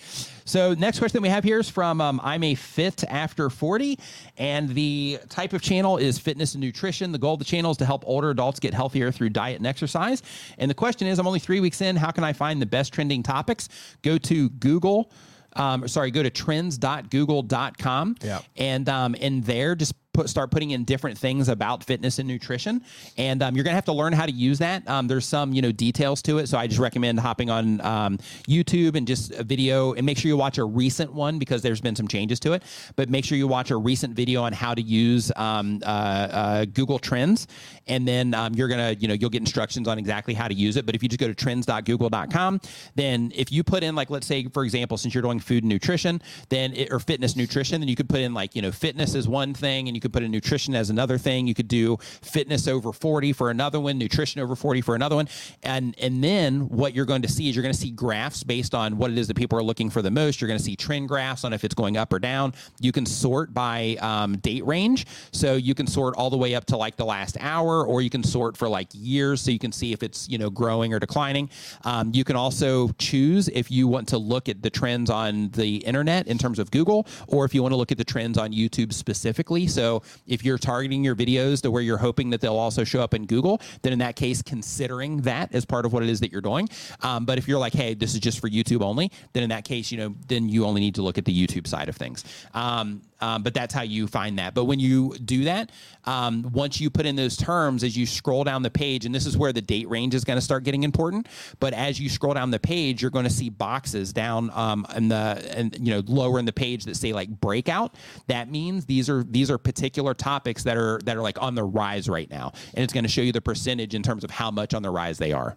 So 0.46 0.72
next 0.72 0.98
question 0.98 1.18
that 1.18 1.22
we 1.22 1.28
have 1.28 1.44
here 1.44 1.58
is 1.58 1.68
from 1.68 2.00
um, 2.00 2.18
I'm 2.24 2.42
a 2.42 2.54
Fit 2.54 3.04
After 3.04 3.50
40. 3.50 3.98
And 4.38 4.70
the 4.70 5.18
type 5.28 5.52
of 5.52 5.60
channel 5.60 5.98
is 5.98 6.18
fitness 6.18 6.54
and 6.54 6.62
nutrition. 6.62 7.12
The 7.12 7.18
goal 7.18 7.34
of 7.34 7.38
the 7.38 7.44
channel 7.44 7.70
is 7.70 7.76
to 7.76 7.84
help 7.84 8.02
older 8.06 8.30
adults 8.30 8.60
get 8.60 8.72
healthier 8.72 9.12
through 9.12 9.28
diet 9.28 9.58
and 9.58 9.66
exercise. 9.66 10.22
And 10.56 10.70
the 10.70 10.74
question 10.74 11.06
is 11.08 11.18
I'm 11.18 11.26
only 11.26 11.38
three 11.38 11.60
weeks 11.60 11.82
in. 11.82 11.96
How 11.96 12.12
can 12.12 12.24
I 12.24 12.32
find 12.32 12.62
the 12.62 12.66
best 12.66 12.94
trending 12.94 13.22
topics? 13.22 13.68
Go 14.00 14.16
to 14.16 14.48
Google. 14.48 15.12
Um, 15.52 15.88
sorry, 15.88 16.10
go 16.10 16.22
to 16.22 16.30
trends.google.com. 16.30 18.16
Yep. 18.22 18.44
And 18.56 18.88
um, 18.88 19.14
in 19.14 19.40
there, 19.42 19.74
just 19.74 19.94
put 20.16 20.30
start 20.30 20.50
putting 20.50 20.70
in 20.70 20.84
different 20.84 21.16
things 21.16 21.48
about 21.48 21.84
fitness 21.84 22.18
and 22.18 22.26
nutrition. 22.26 22.82
And 23.18 23.42
um, 23.42 23.54
you're 23.54 23.64
gonna 23.64 23.74
have 23.74 23.84
to 23.84 23.92
learn 23.92 24.12
how 24.12 24.26
to 24.26 24.32
use 24.32 24.58
that. 24.58 24.88
Um, 24.88 25.06
there's 25.06 25.26
some 25.26 25.52
you 25.52 25.62
know 25.62 25.70
details 25.70 26.22
to 26.22 26.38
it, 26.38 26.48
so 26.48 26.58
I 26.58 26.66
just 26.66 26.80
recommend 26.80 27.20
hopping 27.20 27.50
on 27.50 27.80
um, 27.82 28.18
YouTube 28.48 28.96
and 28.96 29.06
just 29.06 29.32
a 29.32 29.44
video 29.44 29.92
and 29.92 30.04
make 30.06 30.18
sure 30.18 30.28
you 30.28 30.36
watch 30.36 30.58
a 30.58 30.64
recent 30.64 31.12
one 31.12 31.38
because 31.38 31.62
there's 31.62 31.80
been 31.80 31.94
some 31.94 32.08
changes 32.08 32.40
to 32.40 32.54
it. 32.54 32.62
But 32.96 33.10
make 33.10 33.24
sure 33.24 33.36
you 33.36 33.46
watch 33.46 33.70
a 33.70 33.76
recent 33.76 34.14
video 34.14 34.42
on 34.42 34.52
how 34.52 34.74
to 34.74 34.82
use 34.82 35.30
um, 35.36 35.80
uh, 35.84 35.86
uh, 35.86 36.64
Google 36.64 36.98
Trends, 36.98 37.46
and 37.86 38.08
then 38.08 38.32
um, 38.32 38.54
you're 38.54 38.68
gonna 38.68 38.96
you 38.98 39.08
know 39.08 39.14
you'll 39.14 39.30
get 39.30 39.42
instructions 39.42 39.86
on 39.86 39.98
exactly 39.98 40.32
how 40.32 40.48
to 40.48 40.54
use 40.54 40.76
it. 40.76 40.86
But 40.86 40.94
if 40.94 41.02
you 41.02 41.08
just 41.10 41.20
go 41.20 41.28
to 41.28 41.34
trends.google.com, 41.34 42.60
then 42.94 43.32
if 43.34 43.52
you 43.52 43.62
put 43.62 43.82
in 43.82 43.94
like 43.94 44.08
let's 44.08 44.26
say 44.26 44.46
for 44.46 44.64
example, 44.64 44.96
since 44.96 45.14
you're 45.14 45.22
doing 45.22 45.40
food 45.40 45.62
and 45.62 45.68
nutrition, 45.70 46.22
then 46.48 46.72
it, 46.72 46.90
or 46.90 47.00
fitness 47.00 47.36
nutrition, 47.36 47.80
then 47.80 47.88
you 47.88 47.96
could 47.96 48.08
put 48.08 48.20
in 48.20 48.32
like 48.32 48.56
you 48.56 48.62
know 48.62 48.72
fitness 48.72 49.14
is 49.14 49.28
one 49.28 49.52
thing, 49.52 49.88
and 49.88 49.94
you 49.94 50.00
could 50.06 50.12
put 50.12 50.22
in 50.22 50.30
nutrition 50.30 50.74
as 50.74 50.90
another 50.90 51.18
thing. 51.18 51.46
You 51.46 51.54
could 51.54 51.68
do 51.68 51.98
fitness 52.00 52.68
over 52.68 52.92
40 52.92 53.32
for 53.32 53.50
another 53.50 53.80
one, 53.80 53.98
nutrition 53.98 54.40
over 54.40 54.56
40 54.56 54.80
for 54.80 54.94
another 54.94 55.16
one, 55.16 55.28
and 55.62 55.94
and 55.98 56.22
then 56.22 56.68
what 56.68 56.94
you're 56.94 57.04
going 57.04 57.22
to 57.22 57.28
see 57.28 57.48
is 57.48 57.56
you're 57.56 57.62
going 57.62 57.74
to 57.74 57.80
see 57.80 57.90
graphs 57.90 58.44
based 58.44 58.74
on 58.74 58.98
what 58.98 59.10
it 59.10 59.18
is 59.18 59.26
that 59.28 59.36
people 59.36 59.58
are 59.58 59.62
looking 59.62 59.90
for 59.90 60.02
the 60.02 60.10
most. 60.10 60.40
You're 60.40 60.48
going 60.48 60.58
to 60.58 60.64
see 60.64 60.76
trend 60.76 61.08
graphs 61.08 61.44
on 61.44 61.52
if 61.52 61.64
it's 61.64 61.74
going 61.74 61.96
up 61.96 62.12
or 62.12 62.18
down. 62.18 62.54
You 62.80 62.92
can 62.92 63.06
sort 63.06 63.52
by 63.52 63.96
um, 64.00 64.38
date 64.38 64.64
range, 64.66 65.06
so 65.32 65.54
you 65.54 65.74
can 65.74 65.86
sort 65.86 66.14
all 66.16 66.30
the 66.30 66.36
way 66.36 66.54
up 66.54 66.64
to 66.66 66.76
like 66.76 66.96
the 66.96 67.04
last 67.04 67.36
hour, 67.40 67.84
or 67.84 68.02
you 68.02 68.10
can 68.10 68.22
sort 68.22 68.56
for 68.56 68.68
like 68.68 68.88
years, 68.92 69.40
so 69.40 69.50
you 69.50 69.58
can 69.58 69.72
see 69.72 69.92
if 69.92 70.02
it's 70.02 70.28
you 70.28 70.38
know 70.38 70.50
growing 70.50 70.94
or 70.94 70.98
declining. 70.98 71.50
Um, 71.84 72.12
you 72.14 72.24
can 72.24 72.36
also 72.36 72.88
choose 72.98 73.48
if 73.48 73.70
you 73.70 73.88
want 73.88 74.08
to 74.08 74.18
look 74.18 74.48
at 74.48 74.62
the 74.62 74.70
trends 74.70 75.10
on 75.10 75.50
the 75.50 75.76
internet 75.78 76.26
in 76.26 76.38
terms 76.38 76.58
of 76.58 76.70
Google, 76.70 77.06
or 77.26 77.44
if 77.44 77.54
you 77.54 77.62
want 77.62 77.72
to 77.72 77.76
look 77.76 77.92
at 77.92 77.98
the 77.98 78.04
trends 78.04 78.38
on 78.38 78.52
YouTube 78.52 78.92
specifically. 78.92 79.66
So 79.66 79.95
if 80.26 80.44
you're 80.44 80.58
targeting 80.58 81.04
your 81.04 81.14
videos 81.14 81.62
to 81.62 81.70
where 81.70 81.82
you're 81.82 81.96
hoping 81.98 82.30
that 82.30 82.40
they'll 82.40 82.56
also 82.56 82.84
show 82.84 83.00
up 83.00 83.14
in 83.14 83.26
Google, 83.26 83.60
then 83.82 83.92
in 83.92 83.98
that 84.00 84.16
case, 84.16 84.42
considering 84.42 85.22
that 85.22 85.54
as 85.54 85.64
part 85.64 85.84
of 85.84 85.92
what 85.92 86.02
it 86.02 86.08
is 86.08 86.20
that 86.20 86.32
you're 86.32 86.40
doing. 86.40 86.68
Um, 87.02 87.24
but 87.24 87.38
if 87.38 87.48
you're 87.48 87.58
like, 87.58 87.74
hey, 87.74 87.94
this 87.94 88.14
is 88.14 88.20
just 88.20 88.40
for 88.40 88.48
YouTube 88.48 88.82
only, 88.82 89.10
then 89.32 89.42
in 89.42 89.50
that 89.50 89.64
case, 89.64 89.90
you 89.92 89.98
know, 89.98 90.14
then 90.28 90.48
you 90.48 90.64
only 90.64 90.80
need 90.80 90.94
to 90.96 91.02
look 91.02 91.18
at 91.18 91.24
the 91.24 91.46
YouTube 91.46 91.66
side 91.66 91.88
of 91.88 91.96
things. 91.96 92.24
Um, 92.54 93.02
um, 93.20 93.42
but 93.42 93.54
that's 93.54 93.72
how 93.72 93.82
you 93.82 94.06
find 94.06 94.38
that. 94.38 94.54
But 94.54 94.64
when 94.64 94.78
you 94.78 95.16
do 95.18 95.44
that, 95.44 95.70
um, 96.04 96.50
once 96.52 96.80
you 96.80 96.90
put 96.90 97.06
in 97.06 97.16
those 97.16 97.36
terms, 97.36 97.82
as 97.82 97.96
you 97.96 98.06
scroll 98.06 98.44
down 98.44 98.62
the 98.62 98.70
page, 98.70 99.06
and 99.06 99.14
this 99.14 99.26
is 99.26 99.36
where 99.36 99.52
the 99.52 99.62
date 99.62 99.88
range 99.88 100.14
is 100.14 100.24
going 100.24 100.36
to 100.36 100.42
start 100.42 100.64
getting 100.64 100.82
important. 100.82 101.28
But 101.58 101.72
as 101.72 101.98
you 101.98 102.08
scroll 102.08 102.34
down 102.34 102.50
the 102.50 102.58
page, 102.58 103.02
you're 103.02 103.10
going 103.10 103.24
to 103.24 103.30
see 103.30 103.48
boxes 103.48 104.12
down 104.12 104.50
um, 104.50 104.86
in 104.94 105.08
the 105.08 105.52
and 105.54 105.76
you 105.80 105.94
know 105.94 106.02
lower 106.06 106.38
in 106.38 106.44
the 106.44 106.52
page 106.52 106.84
that 106.84 106.96
say 106.96 107.12
like 107.12 107.28
breakout. 107.28 107.94
That 108.26 108.50
means 108.50 108.84
these 108.84 109.08
are 109.08 109.24
these 109.24 109.50
are 109.50 109.58
particular 109.58 110.14
topics 110.14 110.62
that 110.64 110.76
are 110.76 111.00
that 111.04 111.16
are 111.16 111.22
like 111.22 111.40
on 111.40 111.54
the 111.54 111.64
rise 111.64 112.08
right 112.08 112.30
now, 112.30 112.52
and 112.74 112.84
it's 112.84 112.92
going 112.92 113.04
to 113.04 113.10
show 113.10 113.22
you 113.22 113.32
the 113.32 113.40
percentage 113.40 113.94
in 113.94 114.02
terms 114.02 114.24
of 114.24 114.30
how 114.30 114.50
much 114.50 114.74
on 114.74 114.82
the 114.82 114.90
rise 114.90 115.18
they 115.18 115.32
are. 115.32 115.56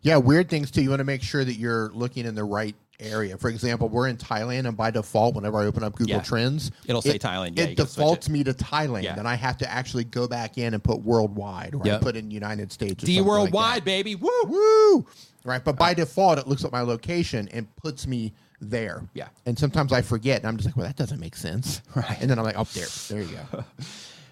Yeah, 0.00 0.16
weird 0.16 0.48
things 0.48 0.70
too. 0.70 0.82
You 0.82 0.90
want 0.90 1.00
to 1.00 1.04
make 1.04 1.22
sure 1.22 1.44
that 1.44 1.54
you're 1.54 1.90
looking 1.92 2.24
in 2.24 2.34
the 2.34 2.44
right 2.44 2.74
area. 3.00 3.36
For 3.38 3.48
example, 3.48 3.88
we're 3.88 4.08
in 4.08 4.16
Thailand, 4.16 4.66
and 4.66 4.76
by 4.76 4.90
default, 4.90 5.34
whenever 5.34 5.58
I 5.58 5.66
open 5.66 5.82
up 5.84 5.94
Google 5.94 6.16
Yeah. 6.16 6.22
Trends, 6.22 6.70
It'll 6.86 7.02
say 7.02 7.16
it- 7.16 7.22
Thailand. 7.22 7.56
Yeah, 7.56 7.64
it 7.64 7.76
defaults 7.76 8.26
it. 8.26 8.30
me 8.30 8.44
to 8.44 8.52
Thailand, 8.52 9.04
Yeah. 9.04 9.18
and 9.18 9.26
I 9.28 9.34
have 9.34 9.56
to 9.58 9.70
actually 9.70 10.04
go 10.04 10.26
back 10.28 10.58
in 10.58 10.74
and 10.74 10.82
put 10.82 11.02
worldwide, 11.02 11.74
or 11.74 11.86
I 11.88 11.98
put 11.98 12.16
in 12.16 12.30
United 12.30 12.72
States. 12.72 13.04
D 13.04 13.16
something 13.16 13.24
like 13.24 13.28
worldwide, 13.40 13.84
baby. 13.84 14.14
Woo! 14.14 14.30
Woo! 14.46 15.06
Right, 15.44 15.64
but 15.64 15.76
by 15.76 15.92
uh, 15.92 15.94
default, 15.94 16.38
it 16.38 16.46
looks 16.48 16.64
at 16.64 16.72
my 16.72 16.80
location 16.82 17.48
and 17.52 17.74
puts 17.76 18.06
me 18.06 18.32
there. 18.60 19.04
Yeah. 19.14 19.28
and 19.46 19.56
sometimes 19.58 19.92
I 19.92 20.02
forget, 20.02 20.38
and 20.40 20.48
I'm 20.48 20.56
just 20.56 20.66
like, 20.66 20.76
well, 20.76 20.86
that 20.86 20.96
doesn't 20.96 21.20
make 21.20 21.36
sense. 21.36 21.80
Right. 21.94 22.18
and 22.20 22.28
then 22.28 22.38
I'm 22.38 22.44
like, 22.44 22.58
oh, 22.58 22.64
there, 22.74 22.86
there 23.08 23.22
you 23.22 23.38
go. 23.52 23.64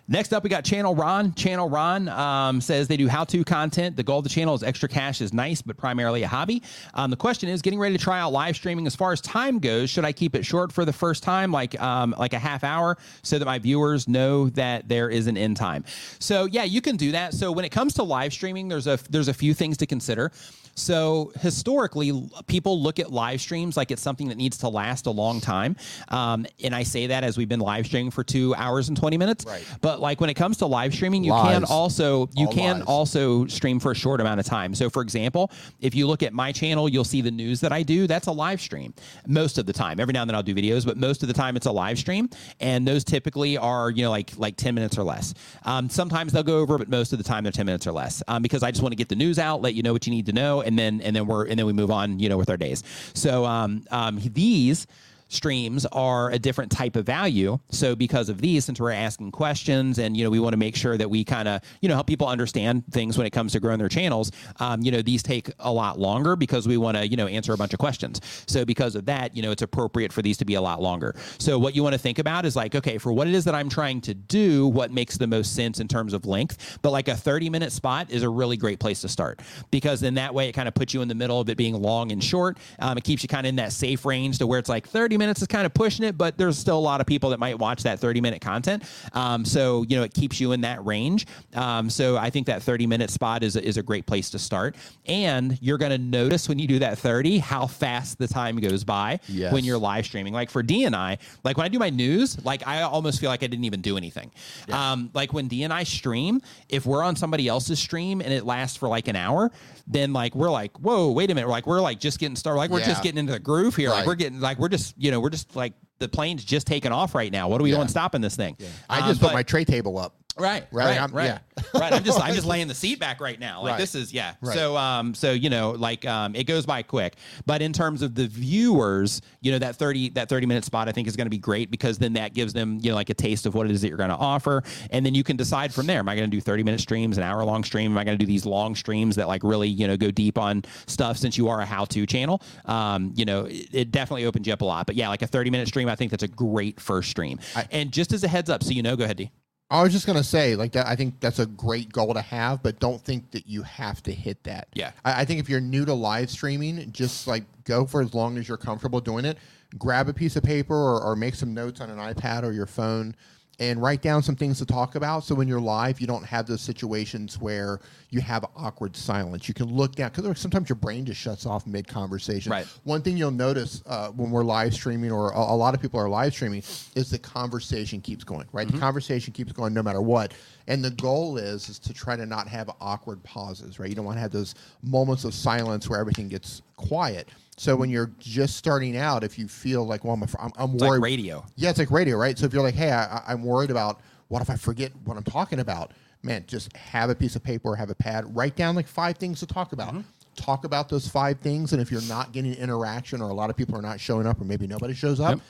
Next 0.09 0.33
up, 0.33 0.45
we 0.45 0.51
got 0.51 0.65
Channel 0.65 0.95
Ron. 0.95 1.35
Channel 1.35 1.69
Ron 1.69 2.09
um, 2.09 2.61
says 2.61 2.87
they 2.87 2.97
do 2.97 3.09
how-to 3.09 3.43
content. 3.43 3.97
The 3.97 4.05
goal 4.05 4.19
of 4.19 4.25
the 4.25 4.31
channel 4.31 4.55
is 4.55 4.63
extra 4.63 4.89
cash 4.89 5.21
is 5.21 5.33
nice, 5.33 5.63
but 5.63 5.77
primarily 5.77 6.23
a 6.23 6.29
hobby. 6.29 6.63
Um, 6.95 7.11
the 7.11 7.17
question 7.17 7.49
is, 7.49 7.61
getting 7.61 7.81
ready 7.81 7.99
to 7.99 8.03
try 8.03 8.21
out 8.21 8.33
live 8.33 8.55
streaming. 8.55 8.87
As 8.87 8.95
far 8.95 9.13
as 9.13 9.21
time 9.21 9.59
goes, 9.59 9.91
should 9.91 10.05
I 10.05 10.13
keep 10.13 10.37
it 10.37 10.47
short 10.47 10.71
for 10.71 10.85
the 10.85 10.93
first 10.93 11.25
time, 11.25 11.51
like 11.51 11.81
um, 11.83 12.15
like 12.17 12.35
a 12.35 12.39
half 12.39 12.63
hour, 12.63 12.97
so 13.23 13.41
that 13.41 13.47
my 13.47 13.59
viewers 13.59 14.07
know 14.07 14.49
that 14.51 14.89
there 14.89 15.11
is 15.11 15.27
an 15.27 15.37
end 15.37 15.57
time? 15.57 15.85
So 16.21 16.45
yeah, 16.45 16.63
you 16.63 16.81
can 16.81 16.97
do 16.97 17.11
that. 17.11 17.35
So 17.35 17.51
when 17.51 17.65
it 17.65 17.71
comes 17.71 17.95
to 17.95 18.05
live 18.05 18.33
streaming, 18.33 18.69
there's 18.69 18.87
a 18.87 19.01
there's 19.11 19.29
a 19.29 19.35
few 19.35 19.55
things 19.55 19.77
to 19.79 19.87
consider. 19.87 20.31
So 20.77 21.33
historically, 21.41 22.29
people 22.47 22.81
look 22.81 22.99
at 22.99 23.11
live 23.11 23.41
streams 23.41 23.77
like 23.77 23.91
it's 23.91 24.03
something 24.03 24.29
that 24.29 24.37
needs 24.37 24.59
to 24.59 24.69
last 24.69 25.07
a 25.07 25.11
long 25.11 25.41
time, 25.41 25.75
um, 26.09 26.47
and 26.63 26.75
I 26.75 26.83
say 26.83 27.07
that 27.09 27.25
as 27.25 27.39
we've 27.39 27.49
been 27.49 27.61
live 27.61 27.87
streaming 27.87 28.11
for 28.11 28.23
two 28.23 28.55
hours 28.55 28.89
and 28.89 28.97
twenty 28.97 29.17
minutes. 29.17 29.47
Right. 29.47 29.65
But 29.81 30.01
like 30.01 30.21
when 30.21 30.29
it 30.29 30.35
comes 30.35 30.59
to 30.59 30.67
live 30.67 30.95
streaming, 30.95 31.25
you 31.25 31.33
can 31.33 31.65
also 31.65 32.29
you 32.35 32.47
All 32.47 32.53
can 32.53 32.83
also 32.83 33.47
stream 33.47 33.81
for 33.81 33.93
a 33.93 33.95
short 33.95 34.21
amount 34.21 34.39
of 34.39 34.47
time. 34.47 34.75
So 34.75 34.91
for 34.91 35.03
example, 35.03 35.51
if 35.81 35.95
you 35.95 36.07
look 36.07 36.23
at 36.23 36.35
my 36.35 36.53
channel, 36.53 36.89
you'll 36.89 37.05
see 37.05 37.23
the 37.23 37.31
news 37.31 37.61
that 37.61 37.73
I 37.73 37.83
do. 37.83 38.07
That's 38.07 38.27
a 38.27 38.33
live 38.33 38.61
stream 38.61 38.93
most 39.27 39.57
of 39.59 39.67
the 39.67 39.73
time. 39.73 39.99
Every 39.99 40.13
now 40.13 40.23
and 40.23 40.31
then 40.31 40.35
I'll 40.35 40.43
do 40.43 40.55
videos, 40.55 40.85
but 40.85 40.99
most 40.99 41.23
of 41.23 41.29
the 41.29 41.35
time 41.35 41.57
it's 41.57 41.67
a 41.67 41.73
live 41.73 41.99
stream, 41.99 42.29
and 42.61 42.87
those 42.87 43.03
typically 43.03 43.57
are 43.57 43.91
you 43.91 44.05
know 44.05 44.11
like 44.11 44.37
like 44.37 44.57
ten 44.57 44.75
minutes 44.75 44.99
or 44.99 45.05
less. 45.05 45.33
Um, 45.65 45.89
sometimes 45.89 46.33
they'll 46.33 46.43
go 46.43 46.59
over, 46.59 46.77
but 46.77 46.91
most 46.91 47.13
of 47.13 47.19
the 47.19 47.25
time 47.25 47.45
they're 47.45 47.53
ten 47.53 47.67
minutes 47.67 47.87
or 47.87 47.93
less 47.93 48.23
um, 48.29 48.43
because 48.43 48.63
I 48.63 48.71
just 48.71 48.83
want 48.83 48.93
to 48.93 48.97
get 48.97 49.09
the 49.09 49.17
news 49.17 49.39
out, 49.39 49.63
let 49.63 49.75
you 49.75 49.83
know 49.83 49.95
what 49.95 50.07
you 50.07 50.13
need 50.13 50.27
to 50.27 50.33
know, 50.33 50.61
and 50.67 50.79
then 50.79 51.01
and 51.01 51.15
then 51.15 51.27
we're 51.27 51.47
and 51.47 51.59
then 51.59 51.67
we 51.67 51.73
move 51.73 51.91
on 51.91 52.19
you 52.19 52.29
know 52.29 52.37
with 52.37 52.51
our 52.51 52.57
days. 52.57 52.83
So 53.15 53.45
um, 53.45 53.85
um, 53.91 54.21
these 54.23 54.87
streams 55.29 55.87
are 55.87 56.31
a 56.31 56.39
different 56.39 56.71
type 56.71 56.97
of 56.97 57.05
value. 57.05 57.59
So 57.71 57.97
because 57.97 58.29
of 58.29 58.41
these, 58.41 58.65
since 58.65 58.81
we're 58.81 58.93
asking 58.93 59.33
questions 59.33 59.99
and 59.99 60.17
you 60.17 60.25
know 60.25 60.31
we 60.31 60.41
want 60.41 60.53
to 60.53 60.59
make 60.59 60.77
sure 60.77 60.97
that 60.97 61.09
we 61.09 61.25
kind 61.25 61.49
of 61.49 61.63
you 61.81 61.89
know 61.89 61.95
help 61.95 62.07
people 62.07 62.29
understand 62.29 62.85
things 62.91 63.19
when 63.19 63.27
it 63.27 63.31
comes 63.31 63.53
to 63.53 63.61
growing 63.61 63.79
their 63.79 63.89
channels, 63.89 64.33
um, 64.61 64.83
you 64.83 64.91
know 64.91 65.03
these 65.03 65.23
take 65.23 65.51
a 65.61 65.73
lot 65.73 65.99
longer 65.99 66.37
because 66.37 66.69
we 66.69 66.77
want 66.77 66.97
to 66.97 67.07
you 67.07 67.17
know 67.17 67.27
answer 67.27 67.53
a 67.53 67.57
bunch 67.57 67.73
of 67.73 67.79
questions. 67.79 68.21
So 68.47 68.65
because 68.65 68.95
of 68.95 69.07
that, 69.07 69.37
you 69.37 69.43
know 69.43 69.51
it's 69.51 69.63
appropriate 69.63 70.13
for 70.13 70.23
these 70.23 70.37
to 70.39 70.45
be 70.45 70.55
a 70.55 70.61
lot 70.61 70.81
longer. 70.81 71.15
So 71.39 71.59
what 71.59 71.75
you 71.75 71.83
want 71.83 71.95
to 71.95 71.99
think 71.99 72.19
about 72.19 72.45
is 72.45 72.57
like 72.57 72.75
okay 72.75 72.99
for 72.99 73.13
what 73.13 73.27
it 73.27 73.35
is 73.35 73.45
that 73.45 73.55
I'm 73.55 73.69
trying 73.69 74.01
to 74.03 74.15
do, 74.15 74.67
what 74.67 74.93
makes 74.93 75.17
the 75.17 75.27
most 75.27 75.55
sense 75.55 75.81
in 75.81 75.89
terms 75.89 76.13
of 76.13 76.27
length. 76.27 76.79
But 76.83 76.91
like 76.91 77.09
a 77.09 77.17
30 77.17 77.51
minute 77.51 77.73
spot 77.73 78.11
is 78.11 78.23
a 78.23 78.29
really 78.29 78.57
great 78.57 78.79
place 78.79 79.01
to 79.03 79.09
start 79.09 79.41
because 79.71 80.01
then 80.01 80.15
that 80.15 80.35
way 80.35 80.49
it 80.49 80.53
kind 80.53 80.69
of 80.69 80.75
puts 80.75 80.95
you 80.95 81.03
in 81.03 81.09
the 81.09 81.15
middle 81.15 81.41
of 81.41 81.49
it 81.49 81.57
being 81.57 81.75
long 81.75 82.13
and 82.13 82.23
short. 82.23 82.59
Um, 82.79 82.99
it 82.99 83.05
keeps 83.05 83.23
you 83.23 83.29
kind 83.29 83.47
of 83.47 83.51
in 83.51 83.57
that 83.57 83.73
safe 83.73 84.05
range 84.05 84.39
to 84.39 84.47
where 84.47 84.59
it's 84.59 84.69
like 84.69 84.87
30 84.89 85.16
minutes 85.19 85.41
is 85.41 85.47
kind 85.49 85.67
of 85.67 85.75
pushing 85.75 86.05
it, 86.05 86.17
but 86.19 86.37
there's 86.39 86.59
still 86.59 86.79
a 86.79 86.81
lot 86.81 87.01
of 87.01 87.07
people 87.07 87.31
that 87.31 87.39
might 87.39 87.59
watch 87.59 87.83
that 87.85 87.99
30 87.99 88.21
minute 88.21 88.41
content. 88.41 88.85
Um, 89.13 89.45
so, 89.45 89.85
you 89.89 89.97
know, 89.97 90.03
it 90.03 90.15
keeps 90.15 90.41
you 90.41 90.53
in 90.53 90.61
that 90.63 90.85
range. 90.85 91.27
Um, 91.55 91.89
so 91.91 92.17
I 92.17 92.31
think 92.31 92.47
that 92.47 92.63
30 92.63 92.87
minute 92.87 93.11
spot 93.11 93.43
is 93.43 93.57
a, 93.57 93.65
is 93.65 93.77
a 93.77 93.83
great 93.83 94.07
place 94.07 94.31
to 94.31 94.39
start. 94.39 94.77
And 95.07 95.59
you're 95.63 95.79
going 95.79 95.91
to 95.93 95.99
notice 95.99 96.49
when 96.49 96.59
you 96.59 96.67
do 96.67 96.79
that 96.81 96.99
30 96.99 97.39
how 97.39 97.67
fast 97.67 98.19
the 98.19 98.29
time 98.29 98.57
goes 98.59 98.85
by 98.85 99.21
Yes. 99.29 99.53
when 99.53 99.65
you're 99.65 99.79
live 99.79 100.05
streaming. 100.05 100.33
Like 100.33 100.51
for 100.51 100.63
D 100.63 100.85
and 100.85 100.95
I, 100.97 101.19
like 101.45 101.57
when 101.57 101.65
I 101.65 101.69
do 101.69 101.79
my 101.79 101.91
news, 101.91 102.45
like 102.45 102.67
I 102.67 102.83
almost 102.83 103.21
feel 103.21 103.31
like 103.31 103.43
I 103.43 103.47
didn't 103.47 103.65
even 103.65 103.81
do 103.81 103.97
anything. 103.97 104.31
Um, 104.71 105.11
like 105.15 105.33
when 105.33 105.49
D 105.49 105.63
and 105.63 105.73
I 105.73 105.85
stream, 105.85 106.41
if 106.69 106.87
we're 106.87 107.03
on 107.03 107.17
somebody 107.17 107.49
else's 107.49 107.79
stream 107.79 108.21
and 108.21 108.33
it 108.33 108.45
lasts 108.45 108.77
for 108.77 108.89
like 108.89 109.09
an 109.09 109.17
hour, 109.17 109.51
then 109.87 110.13
like 110.13 110.35
we're 110.35 110.51
like, 110.51 110.77
whoa, 110.79 111.11
wait 111.13 111.31
a 111.31 111.35
minute, 111.35 111.47
we're 111.47 111.53
like 111.53 111.67
we're 111.67 111.81
like 111.81 112.01
just 112.01 112.19
getting 112.19 112.37
started, 112.37 112.59
like 112.59 112.71
we're 112.71 112.81
Yeah. 112.81 112.87
just 112.87 113.03
getting 113.03 113.19
into 113.19 113.33
the 113.33 113.39
groove 113.39 113.77
here, 113.77 113.91
like 113.91 114.07
we're 114.07 114.15
getting 114.17 114.41
like 114.41 114.59
we're 114.59 114.69
just 114.69 114.95
you 115.07 115.13
know 115.13 115.21
we're 115.21 115.31
just 115.31 115.55
like 115.57 115.73
the 116.01 116.09
plane's 116.09 116.45
just 116.45 116.67
taking 116.67 116.93
off 116.93 117.15
right 117.15 117.33
now. 117.33 117.49
What 117.49 117.61
are 117.61 117.65
we 117.65 117.71
Yeah. 117.71 117.77
doing 117.77 117.89
stopping 117.89 118.21
this 118.21 118.37
thing? 118.37 118.57
I 118.91 119.01
Um, 119.01 119.09
just 119.09 119.21
put 119.21 119.29
but- 119.29 119.35
my 119.35 119.43
tray 119.43 119.65
table 119.65 119.97
up. 119.99 120.15
Right, 120.39 120.67
Right, 120.71 120.85
right, 120.87 121.01
I'm- 121.01 121.13
right, 121.13 121.25
yeah. 121.27 121.39
right. 121.81 121.93
I'm 121.93 122.05
just 122.05 122.21
I'm 122.21 122.35
just 122.35 122.47
laying 122.47 122.69
the 122.69 122.75
seat 122.75 123.01
back 123.01 123.21
right 123.21 123.41
now. 123.41 123.63
Like 123.63 123.73
Right. 123.73 123.79
this 123.79 123.95
is 123.95 124.13
yeah. 124.13 124.35
Right. 124.43 124.55
So 124.55 124.77
um 124.77 125.15
so 125.15 125.33
you 125.33 125.49
know 125.51 125.71
like 125.71 126.05
um 126.07 126.35
it 126.37 126.45
goes 126.45 126.67
by 126.67 126.83
quick, 126.83 127.15
but 127.47 127.63
in 127.63 127.73
terms 127.73 128.03
of 128.03 128.15
the 128.15 128.27
viewers, 128.27 129.23
you 129.41 129.53
know 129.53 129.59
that 129.59 129.77
30 129.77 130.11
that 130.11 130.29
30 130.29 130.47
minute 130.47 130.65
spot 130.65 130.89
I 130.89 130.93
think 130.93 131.09
is 131.09 131.17
going 131.17 131.27
to 131.27 131.31
be 131.31 131.39
great 131.39 131.71
because 131.71 131.99
then 131.99 132.13
that 132.15 132.35
gives 132.35 132.53
them 132.53 132.79
you 132.83 132.91
know 132.91 132.95
like 132.97 133.11
a 133.11 133.15
taste 133.15 133.47
of 133.47 133.55
what 133.55 133.67
it 133.67 133.73
is 133.73 133.81
that 133.83 133.89
you're 133.89 133.97
going 133.97 134.11
to 134.11 134.17
offer, 134.17 134.63
and 134.91 135.05
then 135.07 135.15
you 135.15 135.25
can 135.25 135.37
decide 135.37 135.73
from 135.73 135.87
there. 135.87 135.99
Am 136.01 136.09
I 136.09 136.15
going 136.17 136.31
to 136.31 136.35
do 136.37 136.41
30 136.41 136.63
minute 136.63 136.81
streams, 136.81 137.17
an 137.17 137.23
hour 137.25 137.45
long 137.45 137.65
stream? 137.65 137.93
Am 137.93 137.99
I 137.99 138.05
going 138.05 138.19
to 138.19 138.23
do 138.25 138.27
these 138.27 138.45
long 138.47 138.75
streams 138.75 139.17
that 139.17 139.29
like 139.29 139.43
really 139.43 139.69
you 139.69 139.87
know 139.87 139.97
go 139.97 140.11
deep 140.11 140.39
on 140.39 140.65
stuff? 140.87 141.17
Since 141.17 141.39
you 141.39 141.49
are 141.49 141.61
a 141.61 141.67
how 141.67 141.85
to 141.87 142.07
channel, 142.07 142.43
um 142.67 143.13
you 143.17 143.25
know 143.25 143.47
it, 143.47 143.69
it 143.73 143.91
definitely 143.91 144.27
opens 144.27 144.47
you 144.47 144.53
up 144.53 144.61
a 144.61 144.65
lot. 144.65 144.87
But 144.87 144.97
yeah, 144.97 145.09
like 145.09 145.23
a 145.23 145.27
30 145.27 145.51
minute 145.51 145.69
stream, 145.69 145.89
I 145.89 145.97
think 145.97 146.11
that's 146.11 146.23
a 146.23 146.29
great 146.29 146.81
first 146.81 147.11
stream. 147.11 147.39
and 147.71 147.93
just 147.93 148.13
as 148.13 148.23
a 148.25 148.29
heads 148.29 148.51
up, 148.51 148.63
so 148.63 148.71
you 148.73 148.83
know, 148.83 148.97
go 148.97 149.05
ahead, 149.05 149.17
D. 149.17 149.31
I 149.69 149.83
was 149.83 149.93
just 149.93 150.07
gonna 150.07 150.23
say, 150.23 150.55
like 150.55 150.73
that. 150.73 150.87
I 150.87 150.95
think 150.95 151.19
that's 151.19 151.41
a 151.41 151.47
great 151.47 151.93
goal 151.93 152.15
to 152.15 152.21
have, 152.21 152.63
but 152.63 152.79
don't 152.79 153.03
think 153.03 153.33
that 153.33 153.49
you 153.49 153.63
have 153.63 154.03
to 154.05 154.13
hit 154.13 154.45
that. 154.45 154.69
Yeah. 154.75 154.93
I, 155.05 155.23
I 155.23 155.25
think 155.25 155.41
if 155.41 155.49
you're 155.49 155.61
new 155.61 155.85
to 155.85 155.95
live 155.95 156.31
streaming, 156.31 156.93
just 156.93 157.27
like 157.27 157.45
go 157.65 157.85
for 157.85 158.01
as 158.01 158.15
long 158.15 158.39
as 158.39 158.49
you're 158.49 158.59
comfortable 158.59 159.01
doing 159.01 159.25
it. 159.25 159.39
Grab 159.77 160.09
a 160.09 160.15
piece 160.15 160.37
of 160.37 160.45
paper 160.45 160.75
or, 160.75 161.03
or 161.03 161.17
make 161.17 161.35
some 161.35 161.53
notes 161.53 161.81
on 161.81 161.91
an 161.91 161.99
iPad 161.99 162.45
or 162.45 162.53
your 162.53 162.67
phone, 162.67 163.17
and 163.59 163.81
write 163.81 164.03
down 164.03 164.23
some 164.23 164.37
things 164.37 164.59
to 164.59 164.67
talk 164.67 164.95
about. 164.97 165.25
So 165.25 165.35
when 165.35 165.49
you're 165.49 165.61
live, 165.61 166.01
you 166.01 166.07
don't 166.07 166.25
have 166.25 166.47
those 166.47 166.61
situations 166.61 167.41
where 167.41 167.81
you 168.11 168.21
have 168.21 168.45
awkward 168.55 168.95
silence. 168.95 169.49
You 169.49 169.55
can 169.55 169.75
look 169.75 169.95
down 169.95 170.11
because 170.15 170.39
sometimes 170.39 170.69
your 170.69 170.77
brain 170.77 171.07
just 171.07 171.21
shuts 171.21 171.47
off 171.47 171.67
mid 171.67 171.89
conversation. 171.89 172.53
Right. 172.53 172.67
One 172.85 173.03
thing 173.03 173.17
you'll 173.17 173.31
notice 173.31 173.83
uh, 173.87 174.11
when 174.11 174.31
we're 174.31 174.45
live 174.45 174.75
streaming, 174.75 175.11
or 175.11 175.31
a, 175.31 175.39
a 175.39 175.57
lot 175.57 175.75
of 175.75 175.81
people 175.81 175.99
are 175.99 176.09
live 176.09 176.35
streaming, 176.35 176.63
is 176.95 177.11
the 177.11 177.19
conversation 177.19 178.01
keeps 178.01 178.25
going. 178.25 178.47
Right, 178.53 178.71
the 178.71 178.79
conversation 178.79 179.33
keeps 179.33 179.53
going 179.53 179.73
no 179.73 179.83
matter 179.83 180.03
what. 180.03 180.35
And 180.69 180.85
the 180.85 180.91
goal 180.91 181.39
is 181.39 181.69
is 181.69 181.79
to 181.81 181.95
try 181.95 182.17
to 182.17 182.27
not 182.27 182.49
have 182.49 182.71
awkward 182.81 183.23
pauses. 183.23 183.79
Right, 183.79 183.89
you 183.89 183.95
don't 183.95 184.05
want 184.05 184.17
to 184.17 184.23
have 184.23 184.33
those 184.33 184.55
moments 184.83 185.25
of 185.25 185.33
silence 185.33 185.89
where 185.89 185.99
everything 185.99 186.29
gets 186.29 186.63
quiet. 186.77 187.29
So 187.59 187.75
when 187.75 187.89
you're 187.89 188.11
just 188.19 188.57
starting 188.57 188.97
out, 188.97 189.25
if 189.25 189.39
you 189.39 189.49
feel 189.49 189.87
like, 189.87 190.05
well, 190.05 190.15
I'm, 190.15 190.23
I'm, 190.39 190.53
I'm 190.57 190.75
It's 190.75 190.83
worried. 190.83 190.99
like 190.99 191.03
radio. 191.03 191.45
Yeah, 191.57 191.71
it's 191.71 191.79
like 191.79 191.91
radio, 191.91 192.17
right? 192.17 192.39
So 192.39 192.45
if 192.45 192.53
you're 192.53 192.63
like, 192.63 192.75
hey, 192.75 192.93
I, 192.93 193.23
I'm 193.27 193.43
worried 193.43 193.71
about 193.71 194.01
what 194.29 194.43
if 194.43 194.51
I 194.51 194.57
forget 194.57 194.93
what 195.05 195.17
I'm 195.17 195.23
talking 195.23 195.61
about, 195.61 195.93
man, 196.23 196.45
just 196.47 196.75
have 196.77 197.09
a 197.09 197.15
piece 197.15 197.35
of 197.35 197.43
paper 197.43 197.71
or 197.71 197.77
have 197.77 197.89
a 197.89 197.95
pad, 197.95 198.37
write 198.37 198.57
down 198.57 198.75
like 198.77 198.87
five 198.87 199.17
things 199.17 199.41
to 199.41 199.47
talk 199.47 199.73
about. 199.73 199.91
Mm-hmm. 199.95 200.01
Talk 200.35 200.65
about 200.67 200.91
those 200.91 201.09
five 201.09 201.39
things, 201.41 201.73
and 201.73 201.81
if 201.81 201.91
you're 201.91 202.03
not 202.03 202.33
getting 202.33 202.53
interaction 202.53 203.23
or 203.23 203.31
a 203.31 203.35
lot 203.35 203.49
of 203.49 203.57
people 203.57 203.75
are 203.75 203.81
not 203.81 203.99
showing 203.99 204.27
up, 204.27 204.39
or 204.39 204.45
maybe 204.45 204.67
nobody 204.67 204.93
shows 204.93 205.19
up, 205.19 205.41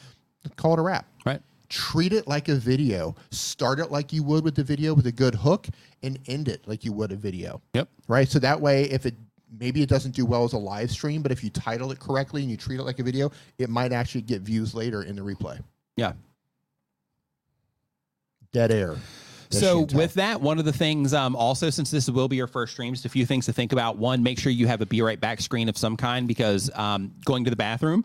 call 0.54 0.74
it 0.74 0.78
a 0.78 0.82
wrap. 0.82 1.06
Right. 1.24 1.40
Treat 1.68 2.12
it 2.12 2.28
like 2.28 2.48
a 2.48 2.54
video. 2.54 3.16
Start 3.32 3.80
it 3.80 3.90
like 3.90 4.12
you 4.12 4.22
would 4.22 4.44
with 4.44 4.54
the 4.54 4.62
video 4.62 4.94
with 4.94 5.06
a 5.08 5.12
good 5.12 5.34
hook, 5.34 5.66
and 6.04 6.20
end 6.28 6.46
it 6.46 6.68
like 6.68 6.84
you 6.84 6.92
would 6.92 7.10
a 7.10 7.16
video 7.16 7.60
Yep. 7.74 7.88
right? 8.06 8.28
So 8.28 8.38
that 8.38 8.60
way, 8.60 8.84
if 8.84 9.06
it 9.06 9.14
maybe 9.58 9.82
it 9.82 9.88
doesn't 9.88 10.14
do 10.14 10.26
well 10.26 10.44
as 10.44 10.52
a 10.52 10.58
live 10.58 10.90
stream, 10.90 11.22
but 11.22 11.32
if 11.32 11.42
you 11.44 11.50
title 11.50 11.92
it 11.92 11.98
correctly 11.98 12.42
and 12.42 12.50
you 12.50 12.56
treat 12.56 12.80
it 12.80 12.84
like 12.84 12.98
a 12.98 13.02
video, 13.02 13.30
it 13.58 13.70
might 13.70 13.92
actually 13.92 14.22
get 14.22 14.42
views 14.42 14.74
later 14.74 15.02
in 15.02 15.16
the 15.16 15.22
replay. 15.22 15.60
Yeah. 15.96 16.12
Dead 18.52 18.72
air. 18.72 18.96
So 19.50 19.86
with 19.94 20.14
that, 20.14 20.40
one 20.40 20.58
of 20.58 20.64
the 20.64 20.72
things, 20.72 21.14
um, 21.14 21.36
also 21.36 21.70
since 21.70 21.90
this 21.90 22.10
will 22.10 22.28
be 22.28 22.36
your 22.36 22.48
first 22.48 22.72
stream, 22.72 22.92
just 22.94 23.04
a 23.04 23.08
few 23.08 23.24
things 23.24 23.46
to 23.46 23.52
think 23.52 23.72
about. 23.72 23.96
One, 23.96 24.22
make 24.22 24.38
sure 24.38 24.50
you 24.50 24.66
have 24.66 24.80
a 24.80 24.86
be 24.86 25.02
right 25.02 25.20
back 25.20 25.40
screen 25.40 25.68
of 25.68 25.78
some 25.78 25.96
kind 25.96 26.26
because 26.26 26.70
um, 26.74 27.12
going 27.24 27.44
to 27.44 27.50
the 27.50 27.56
bathroom 27.56 28.04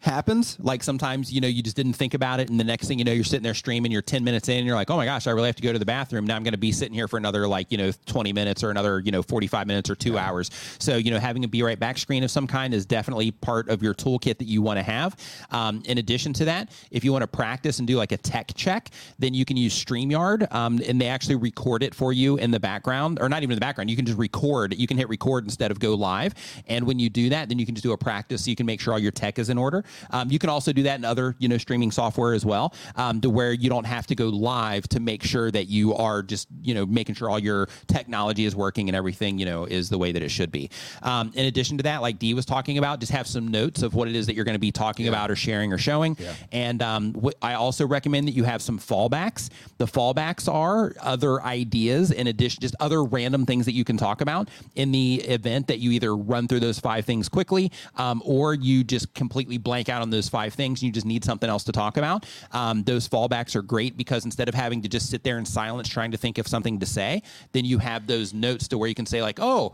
happens. 0.00 0.58
Like 0.58 0.82
sometimes, 0.82 1.32
you 1.32 1.40
know, 1.40 1.48
you 1.48 1.62
just 1.62 1.76
didn't 1.76 1.92
think 1.92 2.14
about 2.14 2.40
it, 2.40 2.48
and 2.48 2.58
the 2.58 2.64
next 2.64 2.88
thing 2.88 2.98
you 2.98 3.04
know, 3.04 3.12
you're 3.12 3.24
sitting 3.24 3.42
there 3.42 3.54
streaming. 3.54 3.92
You're 3.92 4.02
ten 4.02 4.24
minutes 4.24 4.48
in, 4.48 4.58
and 4.58 4.66
you're 4.66 4.76
like, 4.76 4.90
oh 4.90 4.96
my 4.96 5.04
gosh, 5.04 5.26
I 5.26 5.30
really 5.30 5.46
have 5.46 5.56
to 5.56 5.62
go 5.62 5.72
to 5.72 5.78
the 5.78 5.86
bathroom. 5.86 6.26
Now 6.26 6.36
I'm 6.36 6.42
going 6.42 6.52
to 6.52 6.58
be 6.58 6.72
sitting 6.72 6.94
here 6.94 7.06
for 7.06 7.16
another 7.16 7.46
like 7.46 7.70
you 7.70 7.78
know 7.78 7.92
20 8.06 8.32
minutes 8.32 8.64
or 8.64 8.70
another 8.70 9.00
you 9.00 9.12
know 9.12 9.22
45 9.22 9.66
minutes 9.66 9.90
or 9.90 9.94
two 9.94 10.18
hours. 10.18 10.50
So 10.78 10.96
you 10.96 11.10
know, 11.10 11.18
having 11.18 11.44
a 11.44 11.48
be 11.48 11.62
right 11.62 11.78
back 11.78 11.98
screen 11.98 12.24
of 12.24 12.30
some 12.30 12.46
kind 12.46 12.72
is 12.72 12.86
definitely 12.86 13.30
part 13.30 13.68
of 13.68 13.82
your 13.82 13.94
toolkit 13.94 14.38
that 14.38 14.46
you 14.46 14.62
want 14.62 14.78
to 14.78 14.82
have. 14.82 15.16
Um, 15.50 15.82
in 15.84 15.98
addition 15.98 16.32
to 16.34 16.44
that, 16.46 16.70
if 16.90 17.04
you 17.04 17.12
want 17.12 17.22
to 17.22 17.28
practice 17.28 17.78
and 17.78 17.86
do 17.86 17.96
like 17.96 18.12
a 18.12 18.16
tech 18.16 18.52
check, 18.54 18.90
then 19.18 19.34
you 19.34 19.44
can 19.44 19.56
use 19.56 19.84
StreamYard, 19.84 20.52
um, 20.54 20.80
and 20.86 21.00
they 21.00 21.08
actually 21.08 21.36
record 21.36 21.82
it 21.82 21.94
for 21.94 22.12
you 22.12 22.36
in 22.36 22.50
the 22.50 22.60
background, 22.60 23.18
or 23.20 23.28
not 23.28 23.42
even 23.42 23.52
in 23.52 23.56
the 23.56 23.60
background. 23.60 23.90
You 23.90 23.96
can 23.96 24.06
just 24.06 24.18
record. 24.18 24.74
You 24.74 24.86
can 24.86 24.96
hit 24.96 25.08
record 25.08 25.44
instead 25.44 25.70
of 25.70 25.78
go 25.78 25.94
live. 25.94 26.34
And 26.68 26.86
when 26.86 26.98
you 26.98 27.10
do 27.10 27.28
that, 27.30 27.48
then 27.48 27.58
you 27.58 27.66
can 27.66 27.74
just 27.74 27.82
do 27.82 27.92
a 27.92 27.98
practice. 27.98 28.44
So 28.44 28.50
you 28.50 28.56
can 28.56 28.66
make 28.66 28.80
sure 28.80 28.92
all 28.92 28.98
your 28.98 29.12
tech 29.12 29.38
is 29.38 29.50
in 29.50 29.58
order. 29.58 29.84
Um, 30.10 30.30
you 30.30 30.38
can 30.38 30.50
also 30.50 30.72
do 30.72 30.82
that 30.84 30.98
in 30.98 31.04
other 31.04 31.34
you 31.38 31.48
know 31.48 31.58
streaming 31.58 31.90
software 31.90 32.34
as 32.34 32.44
well, 32.44 32.74
um, 32.96 33.20
to 33.20 33.30
where 33.30 33.52
you 33.52 33.68
don't 33.70 33.86
have 33.86 34.06
to 34.08 34.14
go 34.14 34.28
live 34.28 34.88
to 34.88 35.00
make 35.00 35.22
sure 35.22 35.50
that 35.50 35.66
you 35.68 35.94
are 35.94 36.22
just 36.22 36.48
you 36.62 36.74
know 36.74 36.86
making 36.86 37.14
sure 37.14 37.30
all 37.30 37.38
your 37.38 37.68
technology 37.86 38.44
is 38.44 38.54
working 38.56 38.88
and 38.88 38.96
everything 38.96 39.38
you 39.38 39.46
know 39.46 39.64
is 39.64 39.88
the 39.88 39.98
way 39.98 40.12
that 40.12 40.22
it 40.22 40.30
should 40.30 40.50
be. 40.50 40.70
Um, 41.02 41.32
in 41.34 41.46
addition 41.46 41.76
to 41.78 41.82
that, 41.84 42.02
like 42.02 42.18
Dee 42.18 42.34
was 42.34 42.44
talking 42.46 42.78
about, 42.78 43.00
just 43.00 43.12
have 43.12 43.26
some 43.26 43.48
notes 43.48 43.82
of 43.82 43.94
what 43.94 44.08
it 44.08 44.14
is 44.16 44.26
that 44.26 44.34
you're 44.34 44.44
going 44.44 44.54
to 44.54 44.58
be 44.58 44.72
talking 44.72 45.08
about 45.08 45.30
or 45.30 45.36
sharing 45.36 45.72
or 45.72 45.78
showing. 45.78 46.16
And 46.52 46.82
um, 46.82 47.14
wh- 47.14 47.30
I 47.42 47.54
also 47.54 47.86
recommend 47.86 48.28
that 48.28 48.32
you 48.32 48.44
have 48.44 48.62
some 48.62 48.78
fallbacks. 48.78 49.50
The 49.78 49.86
fallbacks 49.86 50.52
are 50.52 50.94
other 51.00 51.42
ideas 51.42 52.10
in 52.10 52.26
addition, 52.26 52.60
just 52.60 52.74
other 52.80 53.02
random 53.04 53.46
things 53.46 53.66
that 53.66 53.72
you 53.72 53.84
can 53.84 53.96
talk 53.96 54.20
about 54.20 54.48
in 54.74 54.92
the 54.92 55.16
event 55.22 55.66
that 55.68 55.78
you 55.78 55.90
either 55.92 56.16
run 56.16 56.48
through 56.48 56.60
those 56.60 56.78
five 56.78 57.04
things 57.04 57.28
quickly 57.28 57.70
um, 57.96 58.22
or 58.24 58.54
you 58.54 58.84
just 58.84 59.12
completely 59.14 59.58
blank 59.58 59.79
out 59.88 60.02
on 60.02 60.10
those 60.10 60.28
five 60.28 60.54
things 60.54 60.80
and 60.80 60.86
you 60.86 60.92
just 60.92 61.06
need 61.06 61.24
something 61.24 61.48
else 61.48 61.64
to 61.64 61.72
talk 61.72 61.96
about. 61.96 62.26
Um, 62.52 62.82
those 62.84 63.08
fallbacks 63.08 63.54
are 63.56 63.62
great 63.62 63.96
because 63.96 64.24
instead 64.24 64.48
of 64.48 64.54
having 64.54 64.82
to 64.82 64.88
just 64.88 65.08
sit 65.10 65.22
there 65.24 65.38
in 65.38 65.44
silence 65.44 65.88
trying 65.88 66.10
to 66.10 66.16
think 66.16 66.38
of 66.38 66.46
something 66.46 66.78
to 66.80 66.86
say, 66.86 67.22
then 67.52 67.64
you 67.64 67.78
have 67.78 68.06
those 68.06 68.34
notes 68.34 68.68
to 68.68 68.78
where 68.78 68.88
you 68.88 68.94
can 68.94 69.06
say, 69.06 69.22
like, 69.22 69.38
oh, 69.40 69.72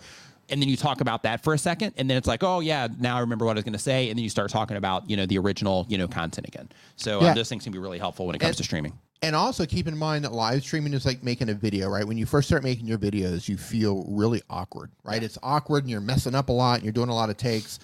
and 0.48 0.62
then 0.62 0.68
you 0.68 0.76
talk 0.76 1.00
about 1.00 1.24
that 1.24 1.42
for 1.42 1.54
a 1.54 1.58
second 1.58 1.92
and 1.96 2.08
then 2.08 2.16
it's 2.16 2.28
like 2.28 2.44
oh 2.44 2.60
yeah 2.60 2.86
now 3.00 3.16
i 3.16 3.20
remember 3.20 3.44
what 3.44 3.56
i 3.56 3.58
was 3.58 3.64
going 3.64 3.72
to 3.72 3.80
say 3.80 4.10
and 4.10 4.16
then 4.16 4.22
you 4.22 4.30
start 4.30 4.48
talking 4.48 4.76
about 4.76 5.10
you 5.10 5.16
know 5.16 5.26
the 5.26 5.36
original 5.38 5.84
you 5.88 5.98
know 5.98 6.06
content 6.06 6.46
again 6.46 6.68
so 6.94 7.20
Yeah. 7.20 7.30
um, 7.30 7.34
those 7.34 7.48
things 7.48 7.64
can 7.64 7.72
be 7.72 7.80
really 7.80 7.98
helpful 7.98 8.26
when 8.26 8.36
it 8.36 8.38
comes 8.38 8.50
And- 8.50 8.58
to 8.58 8.62
streaming 8.62 8.92
And 9.22 9.34
also 9.34 9.66
keep 9.66 9.88
in 9.88 9.98
mind 9.98 10.24
that 10.24 10.30
live 10.32 10.62
streaming 10.62 10.94
is 10.94 11.04
like 11.04 11.24
making 11.24 11.48
a 11.48 11.54
video, 11.54 11.88
right? 11.88 12.06
When 12.06 12.16
you 12.16 12.26
first 12.26 12.46
start 12.46 12.62
making 12.62 12.86
your 12.86 12.98
videos, 12.98 13.48
you 13.48 13.56
feel 13.56 14.04
really 14.08 14.40
awkward, 14.48 14.90
right? 15.02 15.20
It's 15.20 15.36
awkward 15.42 15.82
and 15.82 15.90
you're 15.90 16.00
messing 16.02 16.34
up 16.36 16.48
a 16.48 16.52
lot 16.52 16.74
and 16.74 16.84
you're 16.84 16.92
doing 16.92 17.08
a 17.08 17.14
lot 17.14 17.28
of 17.28 17.36
takes. 17.36 17.80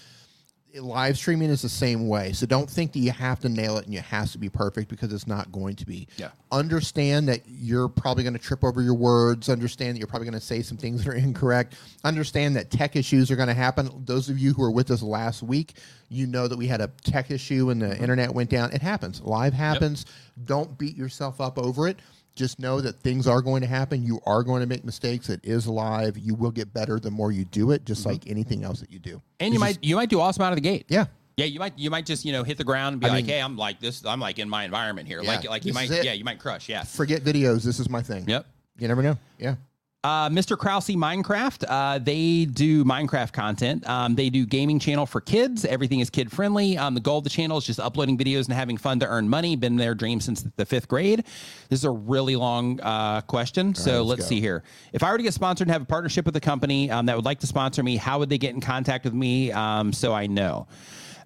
Live 0.75 1.19
streaming 1.19 1.51
is 1.51 1.61
the 1.63 1.69
same 1.69 2.09
way. 2.09 2.33
So 2.33 2.47
don't 2.47 2.69
think 2.69 2.93
that 2.93 3.01
you 3.01 3.11
have 3.11 3.41
to 3.41 3.49
nail 3.49 3.77
it 3.77 3.87
and 3.87 3.95
it 3.95 4.03
has 4.05 4.33
to 4.33 4.39
be 4.39 4.49
perfect 4.49 4.89
because 4.89 5.13
it's 5.13 5.27
not 5.27 5.53
going 5.53 5.77
to 5.77 5.87
be. 5.87 6.09
Yeah. 6.17 6.31
Understand 6.51 7.29
that 7.29 7.43
you're 7.47 7.89
probably 7.89 8.23
going 8.23 8.33
to 8.33 8.39
trip 8.39 8.65
over 8.65 8.81
your 8.81 8.95
words. 8.95 9.49
Understand 9.49 9.95
that 9.95 9.99
you're 9.99 10.07
probably 10.07 10.27
going 10.27 10.41
to 10.41 10.45
say 10.45 10.63
some 10.63 10.79
things 10.79 11.05
that 11.05 11.11
are 11.11 11.15
incorrect. 11.15 11.77
Understand 12.05 12.57
that 12.57 12.71
tech 12.71 12.97
issues 12.97 13.31
are 13.31 13.37
going 13.37 13.49
to 13.49 13.55
happen. 13.55 13.91
Those 14.05 14.29
of 14.31 14.39
you 14.39 14.55
who 14.55 14.63
were 14.63 14.71
with 14.71 14.91
us 14.91 15.03
last 15.03 15.43
week, 15.43 15.75
you 16.09 16.27
know 16.27 16.49
that 16.49 16.57
we 16.57 16.67
had 16.67 16.81
a 16.81 16.89
tech 17.05 17.31
issue 17.31 17.71
and 17.71 17.81
the 17.81 17.87
mm-hmm. 17.87 18.03
internet 18.03 18.33
went 18.33 18.49
down. 18.49 18.73
It 18.73 18.83
happens. 18.83 19.21
Live 19.21 19.53
happens. 19.53 20.07
Don't 20.45 20.79
beat 20.79 20.97
yourself 20.97 21.41
up 21.41 21.59
over 21.59 21.89
it. 21.89 21.99
Just 22.35 22.59
know 22.59 22.81
that 22.81 23.01
things 23.01 23.27
are 23.27 23.43
going 23.43 23.61
to 23.63 23.67
happen. 23.69 24.03
You 24.03 24.21
are 24.25 24.43
going 24.43 24.61
to 24.61 24.67
make 24.67 24.85
mistakes. 24.85 25.29
It 25.29 25.41
is 25.43 25.67
live. 25.67 26.17
You 26.17 26.35
will 26.35 26.51
get 26.51 26.73
better 26.73 26.99
the 26.99 27.11
more 27.11 27.31
you 27.31 27.45
do 27.45 27.71
it, 27.73 27.85
just 27.85 28.01
mm-hmm. 28.03 28.11
like 28.13 28.27
anything 28.29 28.65
else 28.65 28.81
that 28.81 28.91
you 28.91 28.99
do. 28.99 29.21
and 29.41 29.53
you 29.53 29.61
might 29.61 29.79
you 29.83 29.97
might 29.97 30.09
do 30.09 30.21
awesome 30.21 30.43
out 30.43 30.53
of 30.53 30.57
the 30.57 30.63
gate 30.63 30.87
Yeah. 30.89 31.07
yeah 31.37 31.45
you 31.47 31.59
might 31.59 31.79
you 31.79 31.91
might 31.91 32.07
just 32.07 32.25
you 32.25 32.33
know 32.33 32.43
hit 32.45 32.57
the 32.59 32.65
ground 32.65 32.95
and 32.95 33.01
be 33.01 33.07
I 33.07 33.11
like 33.11 33.25
mean- 33.25 33.35
hey 33.35 33.41
i'm 33.43 33.57
like 33.57 33.81
this 33.81 34.05
i'm 34.07 34.21
like 34.21 34.39
in 34.39 34.49
my 34.49 34.65
environment 34.65 35.09
here 35.09 35.21
Yeah, 35.23 35.31
like 35.31 35.49
like 35.49 35.65
you 35.65 35.73
might 35.73 35.91
yeah 35.91 36.13
you 36.13 36.25
might 36.25 36.39
crush 36.39 36.69
yeah 36.69 36.85
Forget 36.85 37.23
videos. 37.23 37.63
This 37.65 37.79
is 37.81 37.89
my 37.91 38.03
thing. 38.03 38.29
yep 38.29 38.47
You 38.79 38.89
never 38.89 39.03
know. 39.03 39.19
Yeah. 39.39 39.57
Uh, 40.05 40.29
Mr. 40.29 40.59
Krause 40.59 40.89
Minecraft, 40.89 41.65
uh, 41.69 41.97
they 41.99 42.45
do 42.45 42.85
Minecraft 42.85 43.33
content. 43.33 43.89
Um, 43.89 44.17
they 44.17 44.31
do 44.31 44.45
gaming 44.45 44.81
channel 44.81 45.07
for 45.07 45.21
kids. 45.21 45.65
Everything 45.65 46.01
is 46.01 46.11
kid 46.11 46.33
friendly. 46.33 46.77
Um, 46.77 46.95
the 46.95 47.01
goal 47.01 47.19
of 47.19 47.25
the 47.25 47.31
channel 47.31 47.57
is 47.57 47.65
just 47.65 47.79
uploading 47.79 48.19
videos 48.19 48.47
and 48.47 48.55
having 48.55 48.77
fun 48.77 48.99
to 48.99 49.07
earn 49.07 49.29
money. 49.29 49.55
Been 49.55 49.77
their 49.77 49.95
dream 49.95 50.21
since 50.21 50.43
the 50.57 50.67
fifth 50.67 50.89
grade. 50.89 51.25
This 51.69 51.79
is 51.79 51.85
a 51.85 51.91
really 51.91 52.35
long 52.35 52.81
uh, 52.81 53.21
question, 53.21 53.77
so 53.77 54.03
let's 54.03 54.23
let's 54.23 54.27
see 54.29 54.41
here. 54.41 54.65
If 54.93 55.05
I 55.05 55.13
were 55.13 55.19
to 55.19 55.23
get 55.23 55.35
sponsored 55.35 55.69
and 55.69 55.73
have 55.73 55.83
a 55.83 55.87
partnership 55.87 56.27
with 56.27 56.35
a 56.35 56.41
company 56.41 56.91
um, 56.91 57.07
that 57.07 57.15
would 57.15 57.25
like 57.25 57.39
to 57.39 57.47
sponsor 57.47 57.85
me, 57.85 57.97
how 57.97 58.19
would 58.19 58.29
they 58.29 58.39
get 58.39 58.55
in 58.55 58.61
contact 58.61 59.05
with 59.05 59.15
me 59.15 59.53
um, 59.53 59.93
so 59.93 60.13
I 60.13 60.27
know? 60.27 60.67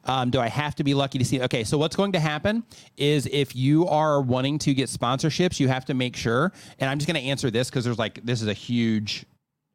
Um, 0.07 0.31
do 0.31 0.41
I 0.41 0.49
have 0.49 0.75
to 0.77 0.85
be 0.85 0.95
lucky 0.95 1.19
to 1.19 1.25
see? 1.25 1.41
Okay, 1.43 1.65
so 1.65 1.77
what's 1.79 1.97
going 1.97 2.13
to 2.13 2.21
happen 2.21 2.65
is 2.97 3.27
if 3.31 3.55
you 3.55 3.87
are 3.89 4.21
wanting 4.21 4.59
to 4.61 4.75
get 4.75 4.89
sponsorships, 4.89 5.61
you 5.61 5.69
have 5.69 5.85
to 5.87 5.95
make 5.95 6.17
sure. 6.17 6.53
And 6.79 6.89
I'm 6.89 6.99
just 6.99 7.07
going 7.07 7.21
to 7.23 7.29
answer 7.29 7.51
this 7.51 7.69
because 7.71 7.85
there's 7.85 7.99
like 7.99 8.25
this 8.25 8.43
is 8.43 8.49
a 8.49 8.53
huge 8.55 9.25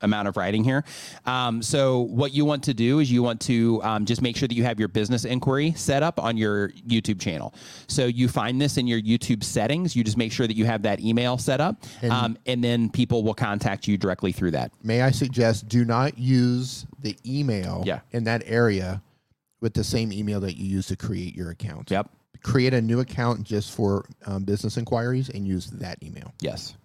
amount 0.03 0.27
of 0.27 0.35
writing 0.35 0.63
here. 0.63 0.83
Um, 1.27 1.61
so 1.61 1.99
what 1.99 2.33
you 2.33 2.43
want 2.43 2.63
to 2.63 2.73
do 2.73 2.99
is 2.99 3.11
you 3.11 3.21
want 3.21 3.39
to 3.41 3.79
um, 3.83 4.05
just 4.05 4.21
make 4.21 4.35
sure 4.35 4.47
that 4.47 4.55
you 4.55 4.63
have 4.63 4.79
your 4.79 4.87
business 4.87 5.25
inquiry 5.25 5.73
set 5.73 6.01
up 6.01 6.19
on 6.19 6.37
your 6.37 6.69
YouTube 6.87 7.19
channel. 7.19 7.53
So 7.87 8.07
you 8.07 8.27
find 8.27 8.59
this 8.59 8.77
in 8.77 8.87
your 8.87 8.99
YouTube 8.99 9.43
settings. 9.43 9.95
You 9.95 10.03
just 10.03 10.17
make 10.17 10.31
sure 10.31 10.47
that 10.47 10.55
you 10.55 10.65
have 10.65 10.81
that 10.83 11.01
email 11.01 11.37
set 11.37 11.61
up, 11.61 11.83
um, 12.09 12.37
and 12.47 12.63
then 12.63 12.89
people 12.89 13.23
will 13.23 13.35
contact 13.35 13.87
you 13.87 13.95
directly 13.97 14.31
through 14.31 14.51
that. 14.51 14.71
May 14.83 15.01
I 15.03 15.11
suggest 15.11 15.67
do 15.69 15.85
not 15.85 16.17
use 16.17 16.85
the 16.99 17.15
email 17.25 17.83
Yeah. 17.85 17.99
in 18.11 18.23
that 18.23 18.41
area 18.45 19.01
with 19.61 19.73
the 19.73 19.83
same 19.83 20.11
email 20.11 20.39
that 20.41 20.57
you 20.57 20.65
use 20.65 20.87
to 20.87 20.95
create 20.95 21.35
your 21.35 21.51
account. 21.51 21.89
Yep. 21.91 22.09
Create 22.43 22.73
a 22.73 22.81
new 22.81 22.99
account 22.99 23.43
just 23.43 23.71
for 23.71 24.05
um, 24.25 24.43
business 24.43 24.77
inquiries 24.77 25.29
and 25.29 25.47
use 25.47 25.67
that 25.67 26.01
email. 26.03 26.33
Yes. 26.41 26.75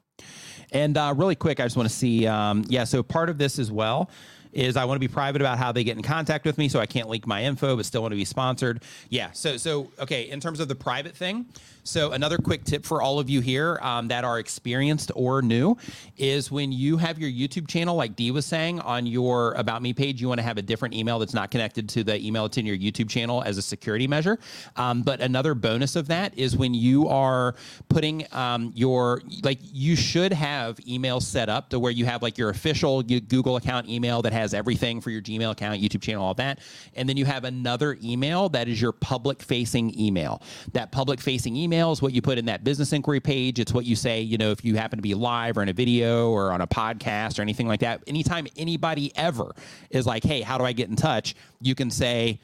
And 0.72 0.96
uh, 0.96 1.14
really 1.16 1.34
quick, 1.34 1.60
I 1.60 1.64
just 1.64 1.76
want 1.76 1.88
to 1.88 1.94
see. 1.94 2.26
Um, 2.26 2.64
yeah, 2.68 2.84
so 2.84 3.02
part 3.02 3.30
of 3.30 3.38
this 3.38 3.58
as 3.58 3.70
well 3.70 4.10
is 4.56 4.76
I 4.76 4.86
want 4.86 4.96
to 4.96 5.00
be 5.00 5.12
private 5.12 5.42
about 5.42 5.58
how 5.58 5.70
they 5.70 5.84
get 5.84 5.96
in 5.96 6.02
contact 6.02 6.46
with 6.46 6.56
me, 6.56 6.68
so 6.68 6.80
I 6.80 6.86
can't 6.86 7.08
leak 7.10 7.26
my 7.26 7.44
info, 7.44 7.76
but 7.76 7.84
still 7.84 8.00
want 8.02 8.12
to 8.12 8.16
be 8.16 8.24
sponsored. 8.24 8.82
Yeah. 9.10 9.30
So 9.32 9.58
so 9.58 9.92
okay, 10.00 10.30
in 10.30 10.40
terms 10.40 10.60
of 10.60 10.68
the 10.68 10.74
private 10.74 11.14
thing. 11.14 11.46
So 11.86 12.10
another 12.10 12.36
quick 12.38 12.64
tip 12.64 12.84
for 12.84 13.00
all 13.00 13.20
of 13.20 13.30
you 13.30 13.40
here 13.40 13.78
um, 13.80 14.08
that 14.08 14.24
are 14.24 14.40
experienced 14.40 15.12
or 15.14 15.40
new 15.40 15.76
is 16.16 16.50
when 16.50 16.72
you 16.72 16.96
have 16.96 17.16
your 17.16 17.30
YouTube 17.30 17.68
channel, 17.68 17.94
like 17.94 18.16
Dee 18.16 18.32
was 18.32 18.44
saying, 18.44 18.80
on 18.80 19.06
your 19.06 19.52
About 19.52 19.82
Me 19.82 19.92
page, 19.92 20.20
you 20.20 20.26
want 20.26 20.40
to 20.40 20.42
have 20.42 20.58
a 20.58 20.62
different 20.62 20.94
email 20.94 21.20
that's 21.20 21.32
not 21.32 21.52
connected 21.52 21.88
to 21.90 22.02
the 22.02 22.20
email 22.20 22.42
that's 22.42 22.56
in 22.56 22.66
your 22.66 22.76
YouTube 22.76 23.08
channel 23.08 23.40
as 23.44 23.56
a 23.56 23.62
security 23.62 24.08
measure. 24.08 24.40
Um, 24.74 25.02
but 25.02 25.20
another 25.20 25.54
bonus 25.54 25.94
of 25.94 26.08
that 26.08 26.36
is 26.36 26.56
when 26.56 26.74
you 26.74 27.06
are 27.06 27.54
putting 27.88 28.26
um, 28.32 28.72
your 28.74 29.22
like 29.44 29.60
you 29.62 29.94
should 29.94 30.32
have 30.32 30.80
email 30.88 31.20
set 31.20 31.48
up 31.48 31.70
to 31.70 31.78
where 31.78 31.92
you 31.92 32.04
have 32.04 32.20
like 32.20 32.36
your 32.36 32.50
official 32.50 33.04
Google 33.04 33.54
account 33.54 33.88
email 33.88 34.22
that 34.22 34.32
has 34.32 34.45
everything 34.54 35.00
for 35.00 35.10
your 35.10 35.22
Gmail 35.22 35.52
account, 35.52 35.80
YouTube 35.80 36.02
channel, 36.02 36.24
all 36.24 36.34
that, 36.34 36.60
and 36.94 37.08
then 37.08 37.16
you 37.16 37.24
have 37.24 37.44
another 37.44 37.96
email 38.02 38.48
that 38.50 38.68
is 38.68 38.80
your 38.80 38.92
public 38.92 39.42
facing 39.42 39.98
email. 39.98 40.42
That 40.72 40.92
public 40.92 41.20
facing 41.20 41.56
email 41.56 41.92
is 41.92 42.02
what 42.02 42.12
you 42.12 42.22
put 42.22 42.38
in 42.38 42.46
that 42.46 42.64
business 42.64 42.92
inquiry 42.92 43.20
page. 43.20 43.58
It's 43.58 43.72
what 43.72 43.84
you 43.84 43.96
say, 43.96 44.20
you 44.20 44.38
know, 44.38 44.50
if 44.50 44.64
you 44.64 44.76
happen 44.76 44.98
to 44.98 45.02
be 45.02 45.14
live 45.14 45.58
or 45.58 45.62
in 45.62 45.68
a 45.68 45.72
video 45.72 46.30
or 46.30 46.52
on 46.52 46.60
a 46.60 46.66
podcast 46.66 47.38
or 47.38 47.42
anything 47.42 47.68
like 47.68 47.80
that. 47.80 48.02
Anytime 48.06 48.46
anybody 48.56 49.12
ever 49.16 49.52
is 49.90 50.06
like, 50.06 50.24
hey, 50.24 50.40
how 50.42 50.58
do 50.58 50.64
I 50.64 50.72
get 50.72 50.88
in 50.88 50.96
touch? 50.96 51.34
You 51.60 51.74
can 51.74 51.90
say 51.90 52.40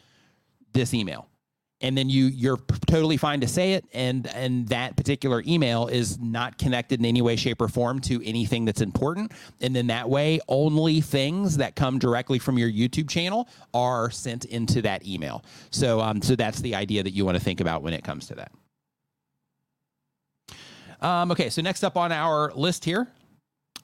this 0.73 0.95
email 0.95 1.29
and 1.83 1.99
then 1.99 2.09
you 2.09 2.27
you're 2.27 2.59
totally 2.86 3.17
fine 3.17 3.41
to 3.41 3.49
say 3.49 3.75
it. 3.75 3.85
And 3.93 4.27
and 4.28 4.69
that 4.69 4.97
particular 4.97 5.43
email 5.47 5.89
is 5.89 6.19
not 6.19 6.57
connected 6.57 7.01
in 7.01 7.07
any 7.07 7.20
way 7.20 7.36
shape 7.36 7.61
or 7.61 7.69
form 7.69 8.01
to 8.02 8.25
anything 8.25 8.65
that's 8.65 8.81
important. 8.81 9.33
And 9.61 9.75
then 9.75 9.89
that 9.89 10.09
way 10.09 10.41
only 10.49 11.01
things 11.01 11.57
that 11.59 11.77
come 11.77 11.99
directly 11.99 12.39
from 12.39 12.59
your 12.59 12.70
youtube 12.70 13.09
channel 13.09 13.49
are 13.75 14.11
sent 14.11 14.44
into 14.47 14.81
that 14.83 15.05
email. 15.07 15.44
So 15.70 16.01
um 16.01 16.23
so 16.23 16.36
that's 16.36 16.61
the 16.61 16.75
idea 16.75 17.02
that 17.02 17.12
you 17.12 17.25
want 17.25 17.36
to 17.36 17.44
think 17.44 17.61
about 17.61 17.83
when 17.83 17.93
it 17.93 18.05
comes 18.05 18.27
to 18.28 18.35
that. 18.36 18.52
Um, 21.01 21.33
okay 21.33 21.51
so 21.51 21.61
next 21.62 21.83
up 21.83 21.97
on 21.97 22.12
our 22.12 22.52
list 22.55 22.85
here 22.85 23.09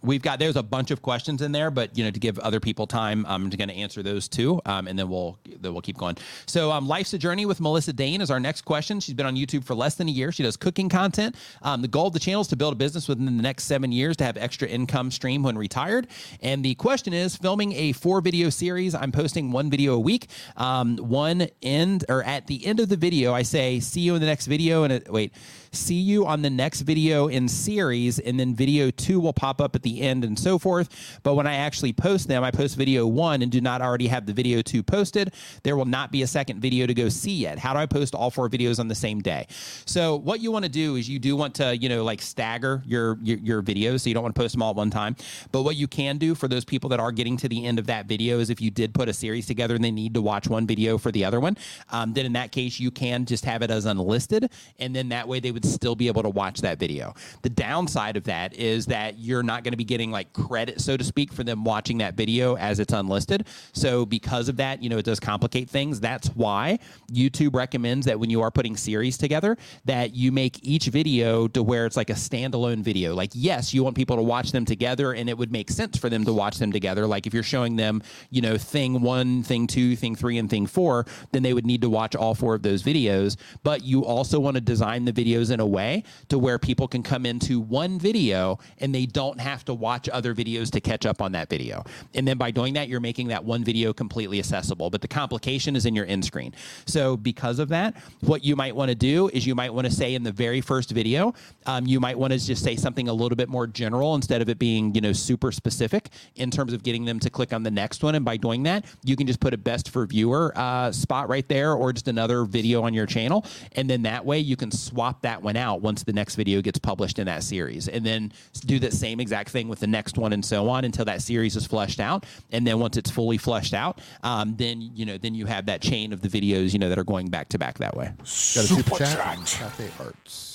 We've 0.02 0.23
got 0.23 0.39
there's 0.39 0.57
a 0.57 0.62
bunch 0.62 0.91
of 0.91 1.02
questions 1.02 1.43
in 1.43 1.52
there, 1.52 1.70
but 1.70 1.97
you 1.97 2.05
know 2.05 2.10
to 2.10 2.20
give 2.20 2.39
other 2.39 2.60
people 2.60 2.86
time, 2.86 3.25
I'm 3.28 3.51
going 3.51 3.68
to 3.68 3.75
answer 3.75 4.02
those 4.02 4.28
too, 4.28 4.60
um, 4.65 4.86
and 4.86 4.99
then 4.99 5.09
we'll 5.09 5.39
then 5.60 5.73
we'll 5.73 5.83
keep 5.83 5.99
going. 5.99 6.17
So, 6.47 6.70
um, 6.70 6.86
life's 6.86 7.12
a 7.15 7.18
journey 7.18 7.47
with 7.47 7.60
Melissa 7.60 7.93
Dane 7.93 8.20
is 8.20 8.31
our 8.31 8.41
next 8.41 8.62
question. 8.62 9.01
She's 9.01 9.15
been 9.15 9.27
on 9.27 9.36
YouTube 9.36 9.65
for 9.65 9.75
less 9.75 9.97
than 9.97 10.09
a 10.09 10.10
year. 10.10 10.31
She 10.31 10.43
does 10.43 10.57
cooking 10.57 10.89
content. 10.89 11.36
Um, 11.62 11.83
the 11.83 11.89
goal 11.89 12.07
of 12.07 12.12
the 12.12 12.20
channel 12.20 12.43
is 12.43 12.49
to 12.49 12.57
build 12.57 12.73
a 12.73 12.77
business 12.77 13.09
within 13.09 13.25
the 13.25 13.43
next 13.43 13.65
seven 13.65 13.91
years 13.91 14.17
to 14.18 14.25
have 14.25 14.36
extra 14.36 14.68
income 14.68 15.10
stream 15.10 15.43
when 15.43 15.59
retired. 15.59 16.07
And 16.43 16.65
the 16.65 16.75
question 16.77 17.12
is, 17.12 17.36
filming 17.36 17.73
a 17.73 17.93
four 17.93 18.20
video 18.20 18.51
series. 18.51 18.94
I'm 18.94 19.12
posting 19.12 19.51
one 19.51 19.70
video 19.70 19.94
a 19.94 20.01
week. 20.01 20.28
Um, 20.57 20.97
one 20.99 21.49
end 21.62 22.05
or 22.09 22.23
at 22.23 22.47
the 22.47 22.65
end 22.65 22.81
of 22.81 22.89
the 22.89 22.97
video, 22.97 23.33
I 23.35 23.43
say, 23.43 23.81
"See 23.81 24.01
you 24.01 24.15
in 24.15 24.20
the 24.20 24.27
next 24.27 24.47
video." 24.47 24.85
And 24.85 24.93
it, 24.93 25.12
wait, 25.12 25.33
see 25.73 25.95
you 25.95 26.27
on 26.27 26.43
the 26.43 26.51
next 26.51 26.83
video 26.83 27.29
in 27.29 27.49
series, 27.49 28.19
and 28.19 28.39
then 28.39 28.55
video 28.55 28.91
two 28.91 29.21
will 29.21 29.33
pop 29.33 29.61
up 29.61 29.75
at 29.75 29.83
the 29.83 30.01
end 30.01 30.25
and 30.25 30.39
so 30.39 30.59
forth. 30.59 31.19
But 31.23 31.35
when 31.35 31.47
I 31.47 31.57
actually 31.57 31.93
post 31.93 32.29
them, 32.29 32.45
I 32.45 32.51
post 32.51 32.77
video 32.77 33.07
one 33.07 33.43
and 33.43 33.53
do 33.53 33.61
not 33.61 33.83
already 33.83 34.07
have 34.09 34.27
the 34.27 34.33
video 34.33 34.63
two 34.63 34.83
posted. 34.83 35.35
There 35.63 35.77
will 35.77 35.85
not 35.85 36.13
be 36.13 36.23
a 36.23 36.27
second 36.27 36.61
video 36.61 36.87
to 36.87 36.95
go 36.95 37.09
see 37.09 37.35
yet. 37.35 37.59
How 37.59 37.73
do 37.73 37.79
I 37.79 37.87
post 37.87 38.15
all 38.15 38.31
four 38.31 38.49
videos 38.49 38.79
on 38.79 38.89
the 38.89 38.95
same 38.95 39.21
day? 39.21 39.47
So 39.87 40.17
what 40.17 40.41
you 40.41 40.51
want 40.53 40.65
to 40.65 40.71
do 40.71 40.97
is 40.97 41.09
you 41.09 41.19
do 41.19 41.37
want 41.37 41.55
to, 41.57 41.77
you 41.77 41.89
know, 41.89 42.05
like 42.05 42.23
stagger 42.23 42.83
your, 42.87 43.19
your 43.23 43.39
your 43.39 43.63
videos, 43.63 44.01
so 44.01 44.09
you 44.09 44.15
don't 44.15 44.23
want 44.23 44.35
to 44.35 44.41
post 44.41 44.53
them 44.53 44.63
all 44.63 44.71
at 44.71 44.77
one 44.77 44.91
time. 44.91 45.17
But 45.53 45.63
what 45.63 45.77
you 45.77 45.89
can 45.89 46.19
do 46.19 46.35
for 46.35 46.49
those 46.49 46.65
people 46.65 46.91
that 46.91 47.01
are 47.01 47.13
getting 47.13 47.37
to 47.39 47.49
the 47.49 47.65
end 47.65 47.79
of 47.79 47.87
that 47.87 48.07
video 48.07 48.39
is 48.39 48.51
if 48.51 48.61
you 48.61 48.71
did 48.71 48.95
put 48.95 49.09
a 49.09 49.13
series 49.13 49.47
together 49.47 49.75
and 49.75 49.85
they 49.85 49.91
need 49.91 50.15
to 50.15 50.23
watch 50.23 50.49
one 50.49 50.67
video 50.67 50.99
for 50.99 51.13
the 51.13 51.25
other 51.25 51.41
one, 51.41 51.57
um, 51.91 52.13
then 52.13 52.27
in 52.27 52.33
that 52.33 52.53
case 52.53 52.81
you 52.81 52.91
can 52.91 53.25
just 53.25 53.45
have 53.45 53.63
it 53.63 53.71
as 53.71 53.85
unlisted, 53.85 54.51
and 54.79 54.95
then 54.95 55.09
that 55.09 55.27
way 55.27 55.41
they 55.41 55.51
would 55.51 55.58
still 55.65 55.95
be 55.95 56.09
able 56.09 56.23
to 56.23 56.28
watch 56.28 56.61
that 56.61 56.78
video. 56.78 57.15
The 57.43 57.51
downside 57.51 58.17
of 58.17 58.25
that 58.25 58.55
is 58.55 58.87
that 58.87 59.19
you're 59.19 59.43
not 59.43 59.65
going 59.65 59.73
to 59.73 59.77
be 59.77 59.85
getting 59.85 60.11
like 60.11 60.33
credit, 60.33 60.81
so 60.81 60.97
to 60.97 61.05
speak, 61.05 61.33
for 61.33 61.45
them 61.45 61.65
watching 61.65 61.99
that 61.99 62.15
video 62.15 62.57
as 62.57 62.81
it's 62.81 62.93
unlisted. 62.93 63.47
So 63.73 64.07
because 64.07 64.49
of 64.49 64.57
that, 64.57 64.83
you 64.83 64.89
know, 64.89 64.99
it 64.99 65.05
does 65.05 65.20
complicate 65.20 65.70
things. 65.70 66.01
That's 66.01 66.28
why 66.28 66.78
YouTube 67.11 67.55
recommends 67.55 68.07
that 68.07 68.19
when 68.19 68.31
you 68.31 68.43
are 68.43 68.51
putting 68.51 68.77
series 68.77 69.19
together, 69.19 69.57
that 69.85 70.15
you 70.15 70.33
make 70.33 70.59
each 70.62 70.87
video 70.87 71.49
to 71.49 71.62
where 71.62 71.87
it's 71.87 71.97
like 71.97 72.11
a 72.11 72.15
standalone 72.15 72.83
video. 72.83 73.15
Like, 73.15 73.31
yes, 73.35 73.73
you 73.73 73.85
want 73.85 73.97
people 73.97 74.17
to 74.17 74.23
watch 74.23 74.53
them 74.53 74.65
together, 74.65 75.12
and 75.12 75.28
it 75.28 75.37
would 75.37 75.53
make 75.53 75.70
sense 75.70 75.99
for 75.99 76.09
them 76.09 76.25
to 76.25 76.33
watch 76.33 76.59
them 76.59 76.73
together. 76.73 77.07
Like 77.07 77.27
if 77.27 77.35
you're 77.35 77.43
showing 77.43 77.77
them, 77.77 78.03
you 78.31 78.43
know, 78.43 78.57
thing 78.57 79.01
one, 79.01 79.43
thing 79.43 79.67
two, 79.67 79.97
thing 79.97 80.15
three, 80.15 80.39
and 80.39 80.49
thing 80.49 80.67
four, 80.67 81.07
then 81.33 81.43
they 81.43 81.55
would 81.55 81.67
need 81.67 81.83
to 81.83 81.91
watch 81.91 82.15
all 82.15 82.35
four 82.35 82.55
of 82.55 82.62
those 82.62 82.83
videos. 82.83 83.37
But 83.62 83.83
you 83.85 84.05
also 84.05 84.41
want 84.41 84.57
to 84.57 84.61
design 84.61 85.05
the 85.05 85.12
videos 85.12 85.48
in 85.51 85.60
a 85.60 85.67
way 85.67 86.05
to 86.28 86.39
where 86.39 86.59
people 86.59 86.89
can 86.89 87.02
come 87.02 87.27
into 87.27 87.60
one 87.60 87.99
video 87.99 88.59
and 88.78 88.94
they 88.94 89.07
don't 89.07 89.41
have 89.41 89.65
to 89.67 89.75
watch 89.75 90.09
other 90.09 90.35
videos 90.35 90.70
to 90.70 90.81
catch 90.81 91.07
up 91.07 91.20
on 91.23 91.33
that 91.33 91.49
video. 91.49 91.85
And 92.15 92.27
then 92.27 92.39
by 92.39 92.51
doing 92.51 92.75
that, 92.75 92.89
you're 92.89 93.01
making 93.01 93.28
that 93.28 93.44
one 93.44 93.65
video 93.65 93.93
completely 93.93 94.39
accessible. 94.39 94.91
But 94.91 95.01
the 95.01 95.09
complication 95.09 95.77
is 95.77 95.86
in 95.86 95.94
your 95.94 96.07
end 96.07 96.25
screen. 96.25 96.55
So 96.86 97.17
because 97.17 97.59
of 97.59 97.68
that, 97.70 97.97
what 98.20 98.44
you 98.44 98.57
might 98.57 98.75
want 98.75 98.91
to 98.91 98.94
do 98.94 99.28
is 99.28 99.47
you 99.47 99.55
might 99.55 99.73
want 99.73 99.86
to 99.86 99.93
say 99.93 100.15
in 100.15 100.23
the 100.23 100.33
very 100.33 100.60
first 100.60 100.91
video, 100.91 101.35
um, 101.67 101.86
you 101.86 102.01
might 102.01 102.18
want 102.18 102.33
to 102.33 102.39
just 102.39 102.62
say 102.62 102.77
something 102.77 103.09
a 103.09 103.12
little 103.12 103.36
bit 103.36 103.49
more 103.49 103.67
general 103.67 104.15
instead 104.15 104.43
of 104.43 104.49
it 104.49 104.59
being, 104.59 104.94
you 104.94 105.01
know, 105.01 105.12
super 105.12 105.52
specific 105.52 106.09
in 106.36 106.51
terms 106.51 106.73
of 106.73 106.83
getting 106.83 107.05
them 107.05 107.18
to 107.20 107.31
click 107.31 107.52
on 107.52 107.62
the 107.62 107.70
next 107.70 108.02
one. 108.02 108.15
And 108.15 108.25
by 108.25 108.36
doing 108.36 108.62
that, 108.65 108.85
you 109.05 109.17
can 109.17 109.27
just 109.27 109.41
put 109.41 109.55
a 109.55 109.59
best 109.59 109.91
for 109.91 110.07
viewer 110.07 110.52
uh, 110.57 110.93
spot 110.93 111.28
right 111.28 111.49
there 111.49 111.73
or 111.73 111.93
just 111.93 112.09
another 112.09 112.44
video 112.44 112.83
on 112.83 112.94
your 112.94 113.07
channel. 113.07 113.44
And 113.73 113.89
then 113.89 114.02
that 114.02 114.25
way 114.25 114.39
you 114.39 114.57
can 114.57 114.70
swap 114.70 115.23
that 115.23 115.38
one 115.42 115.57
out 115.57 115.81
once 115.81 116.02
the 116.02 116.12
next 116.12 116.36
video 116.36 116.60
gets 116.60 116.78
published 116.78 117.18
in 117.18 117.26
that 117.26 117.42
series. 117.42 117.89
And 117.89 118.05
then 118.05 118.33
do 118.67 118.78
the 118.78 118.91
same 118.91 119.20
exact 119.20 119.50
thing 119.50 119.68
with 119.68 119.81
the 119.81 119.86
next 119.86 120.18
one 120.18 120.33
and 120.33 120.44
so 120.44 120.68
on 120.68 120.84
until 120.84 121.05
that 121.07 121.23
series 121.23 121.57
is 121.57 121.67
flushed 121.67 122.00
out. 122.00 122.26
And 122.50 122.67
then 122.67 122.78
once 122.78 122.97
it's 122.97 123.10
fully 123.10 123.39
flushed 123.39 123.75
out, 123.75 124.00
um, 124.23 124.57
then, 124.57 124.81
you 124.81 125.07
know, 125.07 125.18
then 125.18 125.34
you 125.34 125.47
have 125.47 125.67
that 125.67 125.81
chain 125.81 126.12
of 126.12 126.20
the 126.20 126.28
videos, 126.28 126.73
you 126.73 126.78
know, 126.78 126.89
that 126.89 126.99
are 126.99 127.05
going 127.05 127.28
back 127.28 127.49
to 127.50 127.58
back 127.58 127.78
that 127.78 127.97
way. 127.97 128.07
Got 128.17 128.26
a 128.26 128.26
super 128.26 128.97
chat. 128.97 129.36
from 129.36 129.44
Cafe 129.44 129.91
Arts. 129.99 130.48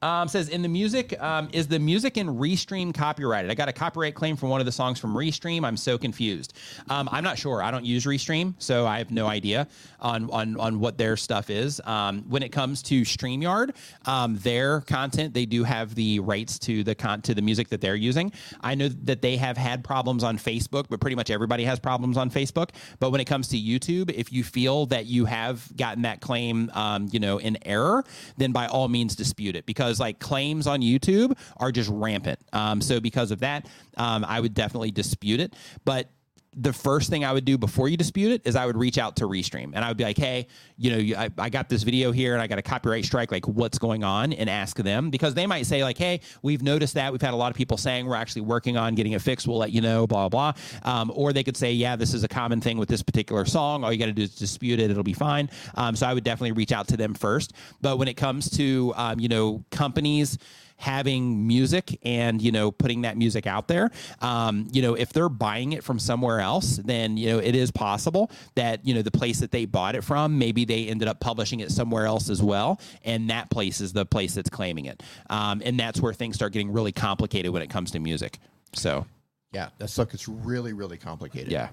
Um, 0.00 0.28
says 0.28 0.48
in 0.48 0.62
the 0.62 0.68
music, 0.68 1.20
um, 1.20 1.48
is 1.52 1.66
the 1.66 1.78
music 1.78 2.16
in 2.16 2.28
Restream 2.28 2.94
copyrighted? 2.94 3.50
I 3.50 3.54
got 3.54 3.68
a 3.68 3.72
copyright 3.72 4.14
claim 4.14 4.36
from 4.36 4.48
one 4.48 4.60
of 4.60 4.66
the 4.66 4.72
songs 4.72 5.00
from 5.00 5.14
Restream. 5.14 5.64
I'm 5.64 5.76
so 5.76 5.98
confused. 5.98 6.52
Um, 6.88 7.08
I'm 7.10 7.24
not 7.24 7.38
sure. 7.38 7.62
I 7.62 7.70
don't 7.70 7.84
use 7.84 8.04
Restream, 8.04 8.54
so 8.58 8.86
I 8.86 8.98
have 8.98 9.10
no 9.10 9.26
idea 9.26 9.66
on 10.00 10.30
on, 10.30 10.58
on 10.58 10.80
what 10.80 10.98
their 10.98 11.16
stuff 11.16 11.50
is. 11.50 11.80
Um, 11.84 12.24
when 12.28 12.42
it 12.42 12.50
comes 12.50 12.82
to 12.84 13.02
StreamYard, 13.02 13.74
um, 14.06 14.36
their 14.38 14.82
content, 14.82 15.34
they 15.34 15.46
do 15.46 15.64
have 15.64 15.94
the 15.94 16.20
rights 16.20 16.58
to 16.60 16.84
the 16.84 16.94
con 16.94 17.22
to 17.22 17.34
the 17.34 17.42
music 17.42 17.68
that 17.70 17.80
they're 17.80 17.96
using. 17.96 18.32
I 18.60 18.74
know 18.74 18.88
that 18.88 19.22
they 19.22 19.36
have 19.36 19.56
had 19.56 19.82
problems 19.82 20.22
on 20.22 20.38
Facebook, 20.38 20.86
but 20.88 21.00
pretty 21.00 21.16
much 21.16 21.30
everybody 21.30 21.64
has 21.64 21.80
problems 21.80 22.16
on 22.16 22.30
Facebook. 22.30 22.70
But 23.00 23.10
when 23.10 23.20
it 23.20 23.26
comes 23.26 23.48
to 23.48 23.56
YouTube, 23.56 24.12
if 24.12 24.32
you 24.32 24.44
feel 24.44 24.86
that 24.86 25.06
you 25.06 25.24
have 25.24 25.68
gotten 25.76 26.02
that 26.02 26.20
claim, 26.20 26.70
um, 26.74 27.08
you 27.10 27.18
know, 27.18 27.38
in 27.38 27.58
error, 27.66 28.04
then 28.36 28.52
by 28.52 28.66
all 28.66 28.88
means 28.88 29.16
dispute 29.16 29.56
it 29.56 29.66
because 29.66 29.87
like 29.98 30.18
claims 30.18 30.66
on 30.66 30.80
YouTube 30.80 31.36
are 31.56 31.72
just 31.72 31.88
rampant. 31.90 32.38
Um, 32.52 32.80
so 32.80 33.00
because 33.00 33.30
of 33.30 33.40
that, 33.40 33.66
um, 33.96 34.24
I 34.24 34.40
would 34.40 34.54
definitely 34.54 34.90
dispute 34.90 35.40
it. 35.40 35.54
But 35.84 36.10
the 36.56 36.72
first 36.72 37.10
thing 37.10 37.24
I 37.24 37.32
would 37.32 37.44
do 37.44 37.58
before 37.58 37.88
you 37.88 37.96
dispute 37.96 38.32
it 38.32 38.42
is 38.46 38.56
I 38.56 38.66
would 38.66 38.76
reach 38.76 38.98
out 38.98 39.16
to 39.16 39.24
Restream 39.26 39.72
and 39.74 39.84
I 39.84 39.88
would 39.88 39.96
be 39.96 40.04
like, 40.04 40.16
hey, 40.16 40.46
you 40.76 40.90
know, 40.90 40.96
you- 40.96 41.14
I, 41.14 41.28
I 41.38 41.50
got 41.50 41.68
this 41.68 41.82
video 41.82 42.10
here 42.10 42.32
and 42.32 42.42
I 42.42 42.46
got 42.46 42.58
a 42.58 42.62
copyright 42.62 43.04
strike. 43.04 43.30
Like, 43.30 43.46
what's 43.46 43.78
going 43.78 44.02
on? 44.02 44.32
And 44.32 44.48
ask 44.48 44.76
them 44.76 45.10
because 45.10 45.34
they 45.34 45.46
might 45.46 45.66
say, 45.66 45.84
like, 45.84 45.98
hey, 45.98 46.20
we've 46.42 46.62
noticed 46.62 46.94
that. 46.94 47.12
We've 47.12 47.20
had 47.22 47.34
a 47.34 47.36
lot 47.36 47.50
of 47.50 47.56
people 47.56 47.76
saying 47.76 48.06
we're 48.06 48.16
actually 48.16 48.42
working 48.42 48.76
on 48.76 48.94
getting 48.94 49.12
it 49.12 49.20
fixed. 49.22 49.46
We'll 49.46 49.58
let 49.58 49.72
you 49.72 49.80
know, 49.82 50.06
blah, 50.06 50.28
blah. 50.28 50.54
Um, 50.84 51.12
or 51.14 51.32
they 51.32 51.44
could 51.44 51.56
say, 51.56 51.72
yeah, 51.72 51.96
this 51.96 52.14
is 52.14 52.24
a 52.24 52.28
common 52.28 52.60
thing 52.60 52.78
with 52.78 52.88
this 52.88 53.02
particular 53.02 53.44
song. 53.44 53.84
All 53.84 53.92
you 53.92 53.98
got 53.98 54.06
to 54.06 54.12
do 54.12 54.22
is 54.22 54.34
dispute 54.34 54.80
it. 54.80 54.90
It'll 54.90 55.02
be 55.02 55.12
fine. 55.12 55.50
Um, 55.74 55.94
so 55.96 56.06
I 56.06 56.14
would 56.14 56.24
definitely 56.24 56.52
reach 56.52 56.72
out 56.72 56.88
to 56.88 56.96
them 56.96 57.14
first. 57.14 57.52
But 57.80 57.98
when 57.98 58.08
it 58.08 58.14
comes 58.14 58.50
to, 58.56 58.92
um, 58.96 59.20
you 59.20 59.28
know, 59.28 59.64
companies, 59.70 60.38
having 60.78 61.46
music 61.46 61.98
and 62.04 62.40
you 62.40 62.50
know 62.52 62.70
putting 62.70 63.02
that 63.02 63.16
music 63.18 63.46
out 63.46 63.68
there. 63.68 63.90
Um, 64.20 64.68
you 64.72 64.80
know 64.80 64.94
if 64.94 65.12
they're 65.12 65.28
buying 65.28 65.72
it 65.72 65.84
from 65.84 65.98
somewhere 65.98 66.40
else 66.40 66.76
then 66.76 67.16
you 67.16 67.28
know 67.30 67.38
it 67.38 67.54
is 67.54 67.70
possible 67.70 68.30
that 68.54 68.86
you 68.86 68.94
know 68.94 69.02
the 69.02 69.10
place 69.10 69.40
that 69.40 69.50
they 69.50 69.64
bought 69.66 69.94
it 69.94 70.04
from 70.04 70.38
maybe 70.38 70.64
they 70.64 70.86
ended 70.86 71.08
up 71.08 71.20
publishing 71.20 71.60
it 71.60 71.70
somewhere 71.70 72.06
else 72.06 72.30
as 72.30 72.42
well 72.42 72.80
and 73.04 73.28
that 73.30 73.50
place 73.50 73.80
is 73.80 73.92
the 73.92 74.06
place 74.06 74.34
that's 74.34 74.50
claiming 74.50 74.86
it. 74.86 75.02
Um, 75.30 75.60
and 75.64 75.78
that's 75.78 76.00
where 76.00 76.12
things 76.14 76.36
start 76.36 76.52
getting 76.52 76.72
really 76.72 76.92
complicated 76.92 77.52
when 77.52 77.62
it 77.62 77.68
comes 77.70 77.90
to 77.92 77.98
music. 77.98 78.38
So 78.74 79.04
Yeah, 79.52 79.70
that 79.78 79.88
stuff 79.88 80.10
gets 80.10 80.28
really, 80.28 80.72
really 80.72 80.96
complicated. 80.96 81.50
yeah. 81.52 81.70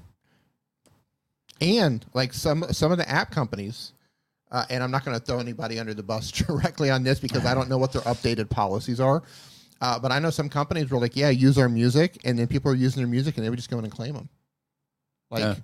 And 1.61 2.05
like 2.13 2.33
some 2.33 2.65
some 2.71 2.91
of 2.91 2.97
the 2.97 3.07
app 3.09 3.31
companies 3.31 3.93
uh, 4.51 4.65
and 4.69 4.83
i'm 4.83 4.91
not 4.91 5.03
going 5.05 5.17
to 5.17 5.23
throw 5.25 5.39
anybody 5.39 5.79
under 5.79 5.93
the 5.93 6.03
bus 6.03 6.31
directly 6.47 6.89
on 6.89 7.03
this 7.03 7.19
because 7.19 7.45
i 7.45 7.53
don't 7.53 7.69
know 7.69 7.77
what 7.77 7.91
their 7.93 8.01
updated 8.03 8.49
policies 8.49 8.99
are. 8.99 9.23
Uh, 9.81 9.99
but 9.99 10.11
i 10.11 10.19
know 10.19 10.29
some 10.29 10.47
companies 10.49 10.89
were 10.89 10.99
like 10.99 11.15
yeah 11.15 11.29
use 11.29 11.57
our 11.57 11.67
music 11.69 12.17
and 12.23 12.39
then 12.39 12.47
people 12.47 12.71
are 12.71 12.75
using 12.75 13.01
their 13.01 13.09
music 13.09 13.35
and 13.37 13.45
they 13.45 13.49
would 13.49 13.57
just 13.57 13.69
go 13.69 13.77
in 13.77 13.83
and 13.83 13.93
claim 13.93 14.13
them 14.13 14.29
like 15.29 15.41
Yeah. 15.41 15.55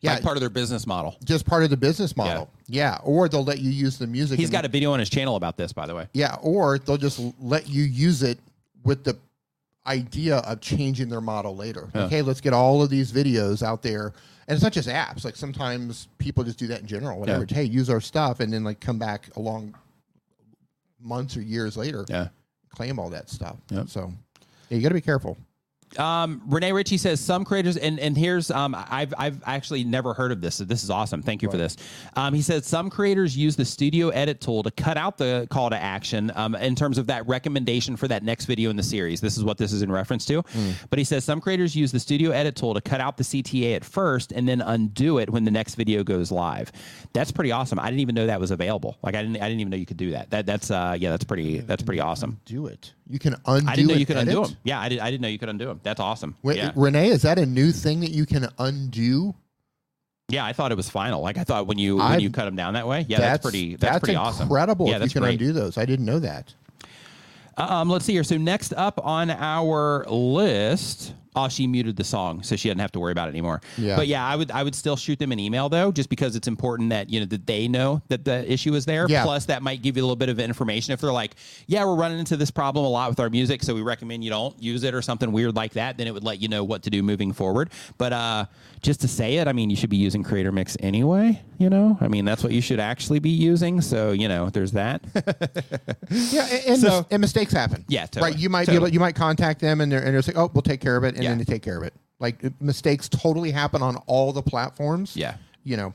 yeah, 0.00 0.14
like 0.14 0.22
part 0.22 0.36
of 0.36 0.40
their 0.40 0.50
business 0.50 0.86
model. 0.86 1.16
Just 1.24 1.44
part 1.46 1.62
of 1.62 1.70
the 1.70 1.76
business 1.76 2.16
model. 2.16 2.50
Yeah. 2.66 2.98
or 3.04 3.28
they'll 3.28 3.44
let 3.44 3.58
you 3.60 3.70
use 3.70 3.98
the 3.98 4.06
music 4.06 4.38
He's 4.40 4.50
got 4.50 4.64
a 4.64 4.68
video 4.68 4.92
on 4.92 4.98
his 4.98 5.10
channel 5.10 5.36
about 5.36 5.56
this 5.56 5.72
by 5.72 5.86
the 5.86 5.94
way. 5.94 6.08
Yeah. 6.14 6.36
Or 6.42 6.78
they'll 6.78 6.96
just 6.96 7.20
let 7.38 7.68
you 7.68 7.82
use 7.84 8.22
it 8.22 8.38
with 8.82 9.04
the 9.04 9.16
idea 9.86 10.38
of 10.38 10.60
changing 10.60 11.08
their 11.08 11.20
model 11.20 11.54
later. 11.56 11.88
Yeah. 11.94 12.02
like 12.02 12.10
hey 12.10 12.22
let's 12.22 12.40
get 12.40 12.52
all 12.52 12.82
of 12.82 12.90
these 12.90 13.12
videos 13.12 13.62
out 13.62 13.82
there 13.82 14.12
and 14.50 14.56
it's 14.56 14.64
not 14.64 14.72
just 14.72 14.88
apps 14.88 15.24
like 15.24 15.36
sometimes 15.36 16.08
people 16.18 16.42
just 16.42 16.58
do 16.58 16.66
that 16.66 16.80
in 16.80 16.86
general 16.86 17.20
whatever. 17.20 17.46
Hey 17.48 17.62
use 17.62 17.88
our 17.88 18.00
stuff 18.00 18.40
and 18.40 18.52
then 18.52 18.64
like 18.64 18.80
come 18.80 18.98
back 18.98 19.28
along 19.36 19.76
months 21.00 21.36
or 21.36 21.40
years 21.40 21.76
later 21.76 22.04
yeah. 22.08 22.28
claim 22.70 22.98
all 22.98 23.10
that 23.10 23.30
stuff. 23.30 23.56
Yeah. 23.70 23.84
so 23.86 24.12
yeah, 24.68 24.76
you 24.76 24.82
got 24.82 24.88
to 24.88 24.94
be 24.94 25.00
careful 25.00 25.38
Um, 25.98 26.42
Rene 26.46 26.72
Ritchie 26.72 26.98
says 26.98 27.20
some 27.20 27.44
creators, 27.44 27.76
and 27.76 27.98
and 27.98 28.16
here's 28.16 28.50
um, 28.50 28.76
I've 28.76 29.12
I've 29.18 29.42
actually 29.44 29.84
never 29.84 30.14
heard 30.14 30.32
of 30.32 30.40
this. 30.40 30.56
So 30.56 30.64
this 30.64 30.84
is 30.84 30.90
awesome. 30.90 31.22
Thank 31.22 31.42
you 31.42 31.50
for 31.50 31.56
this. 31.56 31.76
Um, 32.16 32.32
he 32.32 32.42
says 32.42 32.66
some 32.66 32.90
creators 32.90 33.36
use 33.36 33.56
the 33.56 33.64
Studio 33.64 34.10
Edit 34.10 34.40
tool 34.40 34.62
to 34.62 34.70
cut 34.70 34.96
out 34.96 35.18
the 35.18 35.46
call 35.50 35.70
to 35.70 35.76
action 35.76 36.30
um, 36.36 36.54
in 36.54 36.74
terms 36.74 36.98
of 36.98 37.06
that 37.08 37.26
recommendation 37.26 37.96
for 37.96 38.06
that 38.08 38.22
next 38.22 38.46
video 38.46 38.70
in 38.70 38.76
the 38.76 38.82
series. 38.82 39.20
This 39.20 39.36
is 39.36 39.44
what 39.44 39.58
this 39.58 39.72
is 39.72 39.82
in 39.82 39.90
reference 39.90 40.24
to. 40.26 40.42
But 40.90 40.98
he 40.98 41.04
says 41.04 41.24
some 41.24 41.40
creators 41.40 41.74
use 41.74 41.92
the 41.92 42.00
Studio 42.00 42.30
Edit 42.30 42.56
tool 42.56 42.74
to 42.74 42.80
cut 42.80 43.00
out 43.00 43.16
the 43.16 43.24
CTA 43.24 43.76
at 43.76 43.84
first 43.84 44.32
and 44.32 44.48
then 44.48 44.60
undo 44.60 45.18
it 45.18 45.30
when 45.30 45.44
the 45.44 45.50
next 45.50 45.74
video 45.74 46.04
goes 46.04 46.30
live. 46.30 46.70
That's 47.12 47.32
pretty 47.32 47.52
awesome. 47.52 47.78
I 47.78 47.86
didn't 47.86 48.00
even 48.00 48.14
know 48.14 48.26
that 48.26 48.40
was 48.40 48.50
available. 48.50 48.98
Like 49.02 49.14
I 49.14 49.22
didn't 49.22 49.36
I 49.38 49.48
didn't 49.48 49.60
even 49.60 49.70
know 49.70 49.76
you 49.76 49.86
could 49.86 49.96
do 49.96 50.12
that. 50.12 50.30
That 50.30 50.46
that's 50.46 50.70
uh 50.70 50.96
yeah 50.98 51.10
that's 51.10 51.24
pretty 51.24 51.60
that's 51.60 51.82
pretty 51.82 52.00
awesome. 52.00 52.40
do 52.44 52.66
it 52.66 52.92
you 53.10 53.18
can 53.18 53.34
undo 53.44 53.66
it. 53.66 53.70
I 53.70 53.74
didn't 53.74 53.88
know 53.88 53.96
you 53.96 54.06
could 54.06 54.16
undo 54.16 54.44
them. 54.44 54.56
Yeah, 54.62 54.80
I 54.80 54.88
did. 54.88 55.00
I 55.00 55.10
didn't 55.10 55.22
know 55.22 55.28
you 55.28 55.38
could 55.38 55.48
undo 55.48 55.66
them. 55.66 55.79
That's 55.82 56.00
awesome. 56.00 56.36
Wait, 56.42 56.56
yeah. 56.56 56.72
Rene 56.76 57.08
is 57.08 57.22
that 57.22 57.38
a 57.38 57.46
new 57.46 57.72
thing 57.72 58.00
that 58.00 58.10
you 58.10 58.26
can 58.26 58.48
undo 58.58 59.34
Yeah, 60.28 60.44
I 60.44 60.52
thought 60.52 60.70
it 60.72 60.76
was 60.76 60.88
final. 60.88 61.20
Like 61.22 61.38
I 61.38 61.44
thought 61.44 61.66
when 61.66 61.78
you 61.78 61.96
when 61.96 62.06
I've- 62.06 62.22
you 62.22 62.30
cut 62.30 62.44
them 62.44 62.56
down 62.56 62.74
that 62.74 62.86
way. 62.86 63.04
Yeah, 63.08 63.18
that's, 63.18 63.42
pretty. 63.42 63.76
That's, 63.76 63.98
pretty 63.98 64.14
awesome. 64.16 64.44
incredible 64.44 64.86
Yeah, 64.88 64.94
if 64.94 65.00
that's 65.00 65.14
you 65.14 65.20
can 65.20 65.26
great. 65.26 65.40
undo 65.40 65.52
those 65.52 65.76
i 65.78 65.84
didn't 65.84 66.06
know 66.06 66.18
that 66.20 66.54
Um, 67.56 67.88
let's 67.90 68.04
see 68.04 68.12
here. 68.12 68.24
So 68.24 68.36
next 68.38 68.72
up 68.74 69.04
on 69.04 69.30
our 69.30 70.04
list, 70.08 71.14
oh, 71.36 71.48
she 71.48 71.66
muted 71.66 71.96
the 71.96 72.04
song, 72.04 72.42
so 72.42 72.56
she 72.56 72.68
doesn't 72.68 72.80
have 72.80 72.92
to 72.92 73.00
worry 73.00 73.12
about 73.12 73.28
it 73.28 73.30
anymore. 73.30 73.60
Yeah. 73.78 73.96
But 73.96 74.06
yeah, 74.08 74.26
I 74.26 74.36
would 74.36 74.50
I 74.50 74.62
would 74.62 74.74
still 74.74 74.96
shoot 74.96 75.18
them 75.18 75.32
an 75.32 75.38
email 75.38 75.68
though, 75.68 75.92
just 75.92 76.08
because 76.10 76.36
it's 76.36 76.48
important 76.48 76.90
that 76.90 77.08
you 77.10 77.20
know 77.20 77.26
that 77.26 77.46
they 77.46 77.68
know 77.68 78.02
that 78.08 78.24
the 78.24 78.50
issue 78.50 78.74
is 78.74 78.84
there. 78.84 79.06
Yeah. 79.08 79.22
Plus, 79.24 79.46
that 79.46 79.62
might 79.62 79.82
give 79.82 79.96
you 79.96 80.02
a 80.02 80.04
little 80.04 80.16
bit 80.16 80.28
of 80.28 80.38
information 80.40 80.92
if 80.92 81.00
they're 81.00 81.12
like, 81.12 81.34
yeah, 81.66 81.84
we're 81.84 81.94
running 81.96 82.18
into 82.18 82.36
this 82.36 82.50
problem 82.50 82.84
a 82.84 82.88
lot 82.88 83.10
with 83.10 83.20
our 83.20 83.30
music, 83.30 83.62
so 83.62 83.74
we 83.74 83.82
recommend 83.82 84.24
you 84.24 84.30
don't 84.30 84.60
use 84.62 84.82
it 84.84 84.94
or 84.94 85.02
something 85.02 85.30
weird 85.32 85.54
like 85.56 85.72
that. 85.74 85.96
Then 85.98 86.06
it 86.06 86.14
would 86.14 86.24
let 86.24 86.40
you 86.40 86.48
know 86.48 86.64
what 86.64 86.82
to 86.84 86.90
do 86.90 87.02
moving 87.02 87.32
forward. 87.32 87.70
But 87.98 88.12
uh, 88.12 88.46
just 88.82 89.00
to 89.02 89.08
say 89.08 89.36
it, 89.36 89.46
I 89.48 89.52
mean, 89.52 89.70
you 89.70 89.76
should 89.76 89.90
be 89.90 89.96
using 89.96 90.22
Creator 90.22 90.52
Mix 90.52 90.76
anyway. 90.80 91.40
You 91.58 91.68
know, 91.68 91.98
I 92.00 92.08
mean, 92.08 92.24
that's 92.24 92.42
what 92.42 92.52
you 92.52 92.62
should 92.62 92.80
actually 92.80 93.18
be 93.18 93.28
using. 93.30 93.80
So 93.82 94.12
you 94.12 94.28
know, 94.28 94.50
there's 94.50 94.72
that. 94.72 95.02
Yeah, 96.10 96.44
and, 96.46 96.64
and, 96.66 96.80
So- 96.80 96.88
mis- 96.98 97.06
and 97.12 97.20
mistakes 97.20 97.52
happen. 97.52 97.84
Yeah, 97.88 98.06
totally, 98.06 98.32
right. 98.32 98.40
You 98.40 98.48
might 98.48 98.66
be 98.66 98.74
able, 98.74 98.88
you 98.88 98.98
might 99.00 99.14
contact 99.14 99.60
them 99.60 99.80
and 99.80 99.90
they're 99.92 100.00
and 100.02 100.08
they're 100.08 100.22
like, 100.22 100.36
oh, 100.36 100.50
we'll 100.52 100.62
take 100.62 100.80
care 100.80 100.96
of 100.96 101.04
it, 101.04 101.19
and 101.20 101.24
Yeah. 101.24 101.30
then 101.30 101.38
they 101.38 101.44
take 101.44 101.62
care 101.62 101.76
of 101.76 101.82
it. 101.82 101.94
Like 102.18 102.42
mistakes 102.60 103.08
totally 103.08 103.50
happen 103.50 103.82
on 103.82 103.96
all 104.06 104.32
the 104.32 104.42
platforms. 104.42 105.16
Yeah. 105.16 105.36
you 105.64 105.76
know, 105.76 105.94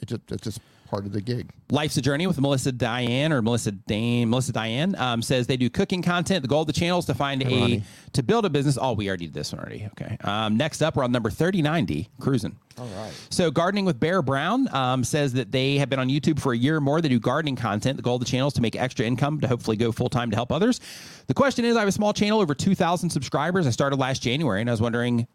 It's 0.00 0.10
just, 0.10 0.22
it's 0.32 0.42
just 0.42 0.60
part 0.92 1.06
of 1.06 1.12
the 1.12 1.22
gig. 1.22 1.48
Life's 1.70 1.96
a 1.96 2.02
Journey 2.02 2.26
with 2.26 2.38
Melissa 2.38 2.70
Diane 2.70 3.32
or 3.32 3.40
Melissa 3.40 3.72
Dane. 3.72 4.28
Melissa 4.28 4.52
Diane 4.52 4.94
um, 4.96 5.22
says 5.22 5.46
they 5.46 5.56
do 5.56 5.70
cooking 5.70 6.02
content. 6.02 6.42
The 6.42 6.48
goal 6.48 6.60
of 6.60 6.66
the 6.66 6.74
channel 6.74 6.98
is 6.98 7.06
to 7.06 7.14
find 7.14 7.42
a 7.42 7.46
Ronnie. 7.46 7.82
to 8.12 8.22
build 8.22 8.44
a 8.44 8.50
business. 8.50 8.76
Oh, 8.78 8.92
we 8.92 9.08
already 9.08 9.24
did 9.24 9.32
this 9.34 9.52
one 9.52 9.60
already. 9.60 9.88
Okay. 9.92 10.18
Um, 10.22 10.58
next 10.58 10.82
up, 10.82 10.94
we're 10.94 11.04
on 11.04 11.10
number 11.10 11.30
thirty 11.30 11.62
ninety 11.62 12.10
cruising. 12.20 12.58
All 12.78 12.84
right. 12.84 13.12
So 13.30 13.50
gardening 13.50 13.86
with 13.86 13.98
Bear 13.98 14.20
Brown 14.20 14.68
um, 14.74 15.02
says 15.02 15.32
that 15.32 15.50
they 15.50 15.78
have 15.78 15.88
been 15.88 15.98
on 15.98 16.10
YouTube 16.10 16.38
for 16.38 16.52
a 16.52 16.56
year 16.56 16.76
or 16.76 16.80
more. 16.82 17.00
They 17.00 17.08
do 17.08 17.18
gardening 17.18 17.56
content. 17.56 17.96
The 17.96 18.02
goal 18.02 18.16
of 18.16 18.20
the 18.20 18.26
channel 18.26 18.48
is 18.48 18.54
to 18.54 18.60
make 18.60 18.76
extra 18.76 19.06
income 19.06 19.40
to 19.40 19.48
hopefully 19.48 19.78
go 19.78 19.92
full 19.92 20.10
time 20.10 20.30
to 20.30 20.36
help 20.36 20.52
others. 20.52 20.78
The 21.26 21.34
question 21.34 21.64
is, 21.64 21.74
I 21.74 21.80
have 21.80 21.88
a 21.88 21.92
small 21.92 22.12
channel 22.12 22.40
over 22.40 22.54
two 22.54 22.74
thousand 22.74 23.08
subscribers. 23.08 23.66
I 23.66 23.70
started 23.70 23.98
last 23.98 24.22
January, 24.22 24.60
and 24.60 24.68
I 24.68 24.74
was 24.74 24.82
wondering 24.82 25.26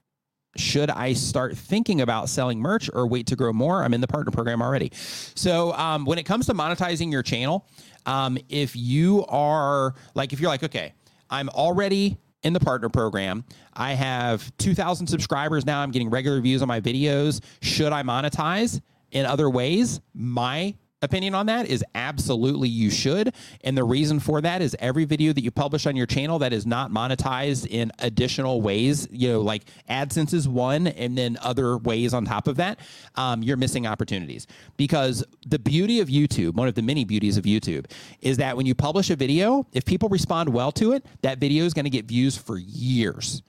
should 0.59 0.89
I 0.89 1.13
start 1.13 1.57
thinking 1.57 2.01
about 2.01 2.29
selling 2.29 2.59
merch 2.59 2.89
or 2.93 3.07
wait 3.07 3.27
to 3.27 3.35
grow 3.35 3.53
more? 3.53 3.83
I'm 3.83 3.93
in 3.93 4.01
the 4.01 4.07
partner 4.07 4.31
program 4.31 4.61
already. 4.61 4.91
So, 4.93 5.73
um, 5.73 6.05
when 6.05 6.17
it 6.17 6.23
comes 6.23 6.45
to 6.47 6.53
monetizing 6.53 7.11
your 7.11 7.23
channel, 7.23 7.67
um, 8.05 8.37
if 8.49 8.75
you 8.75 9.25
are 9.27 9.95
like, 10.15 10.33
if 10.33 10.39
you're 10.39 10.49
like, 10.49 10.63
okay, 10.63 10.93
I'm 11.29 11.49
already 11.49 12.17
in 12.43 12.53
the 12.53 12.59
partner 12.59 12.89
program, 12.89 13.43
I 13.73 13.93
have 13.93 14.55
2,000 14.57 15.07
subscribers 15.07 15.65
now, 15.65 15.81
I'm 15.81 15.91
getting 15.91 16.09
regular 16.09 16.39
views 16.39 16.61
on 16.61 16.67
my 16.67 16.79
videos. 16.79 17.41
Should 17.61 17.91
I 17.91 18.03
monetize 18.03 18.81
in 19.11 19.25
other 19.25 19.49
ways? 19.49 19.99
My 20.13 20.75
opinion 21.01 21.35
on 21.35 21.45
that 21.45 21.67
is 21.67 21.83
absolutely 21.95 22.67
you 22.67 22.89
should. 22.89 23.33
And 23.63 23.77
the 23.77 23.83
reason 23.83 24.19
for 24.19 24.41
that 24.41 24.61
is 24.61 24.75
every 24.79 25.05
video 25.05 25.31
that 25.33 25.43
you 25.43 25.51
publish 25.51 25.85
on 25.85 25.95
your 25.95 26.07
channel 26.07 26.39
that 26.39 26.53
is 26.53 26.65
not 26.65 26.91
monetized 26.91 27.67
in 27.67 27.91
additional 27.99 28.61
ways, 28.61 29.07
you 29.11 29.29
know, 29.29 29.41
like 29.41 29.65
AdSense 29.89 30.33
is 30.33 30.47
one, 30.47 30.87
and 30.87 31.17
then 31.17 31.37
other 31.41 31.77
ways 31.77 32.13
on 32.13 32.25
top 32.25 32.47
of 32.47 32.57
that, 32.57 32.79
um, 33.15 33.43
you're 33.43 33.57
missing 33.57 33.85
opportunities. 33.85 34.47
Because 34.75 35.23
the 35.45 35.59
beauty 35.59 35.99
of 35.99 36.07
YouTube, 36.07 36.55
one 36.55 36.67
of 36.67 36.73
the 36.73 36.81
many 36.81 37.05
beauties 37.05 37.37
of 37.37 37.43
YouTube, 37.43 37.85
is 38.21 38.37
that 38.37 38.57
when 38.57 38.65
you 38.65 38.73
publish 38.73 39.09
a 39.09 39.15
video, 39.15 39.67
if 39.73 39.85
people 39.85 40.09
respond 40.09 40.49
well 40.49 40.71
to 40.73 40.93
it, 40.93 41.05
that 41.21 41.37
video 41.37 41.65
is 41.65 41.73
going 41.73 41.85
to 41.85 41.91
get 41.91 42.05
views 42.05 42.35
for 42.35 42.57
years. 42.57 43.43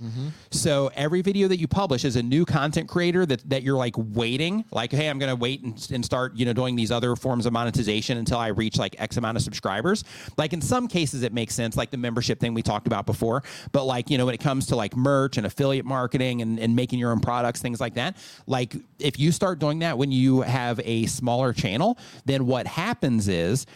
So 0.51 0.91
every 0.94 1.23
video 1.23 1.49
that 1.49 1.59
you 1.59 1.67
publish 1.67 2.05
as 2.05 2.17
a 2.17 2.23
new 2.23 2.44
content 2.44 2.89
creator 2.89 3.25
that, 3.27 3.49
that 3.49 3.62
you're 3.62 3.77
like 3.77 3.94
waiting, 3.97 4.65
like, 4.70 4.93
hey, 4.93 5.09
I'm 5.09 5.18
going 5.18 5.31
to 5.31 5.36
wait 5.36 5.62
and, 5.62 5.89
and 5.93 6.05
start, 6.05 6.36
you 6.36 6.44
know, 6.44 6.52
doing 6.52 6.77
these 6.77 6.91
other 6.91 7.17
forms 7.17 7.38
of 7.47 7.52
monetization 7.52 8.18
until 8.18 8.39
I 8.39 8.49
reach 8.49 8.78
like 8.78 8.97
X 8.99 9.17
amount 9.17 9.36
of 9.36 9.42
subscribers. 9.42 10.05
Like 10.36 10.52
in 10.52 10.60
some 10.60 10.89
cases, 10.89 11.23
it 11.23 11.33
makes 11.33 11.55
sense, 11.55 11.76
like 11.76 11.91
the 11.91 11.97
membership 11.97 12.41
thing 12.41 12.55
we 12.55 12.62
talked 12.62 12.86
about 12.86 13.07
before. 13.07 13.42
But 13.73 13.84
like, 13.84 14.10
you 14.10 14.18
know, 14.18 14.26
when 14.26 14.34
it 14.34 14.41
comes 14.41 14.67
to 14.67 14.76
like 14.76 14.97
merch 14.97 15.36
and 15.36 15.47
affiliate 15.47 15.84
marketing 15.84 16.42
and, 16.42 16.58
and 16.58 16.75
making 16.76 16.99
your 16.99 17.12
own 17.12 17.20
products, 17.20 17.60
things 17.60 17.81
like 17.81 17.94
that, 17.94 18.17
like 18.47 18.76
if 18.99 19.18
you 19.18 19.33
start 19.33 19.58
doing 19.58 19.81
that 19.81 19.99
when 19.99 20.12
you 20.12 20.42
have 20.42 20.81
a 20.84 21.07
smaller 21.07 21.52
channel, 21.52 21.99
then 22.25 22.47
what 22.47 22.67
happens 22.67 23.28
is 23.28 23.67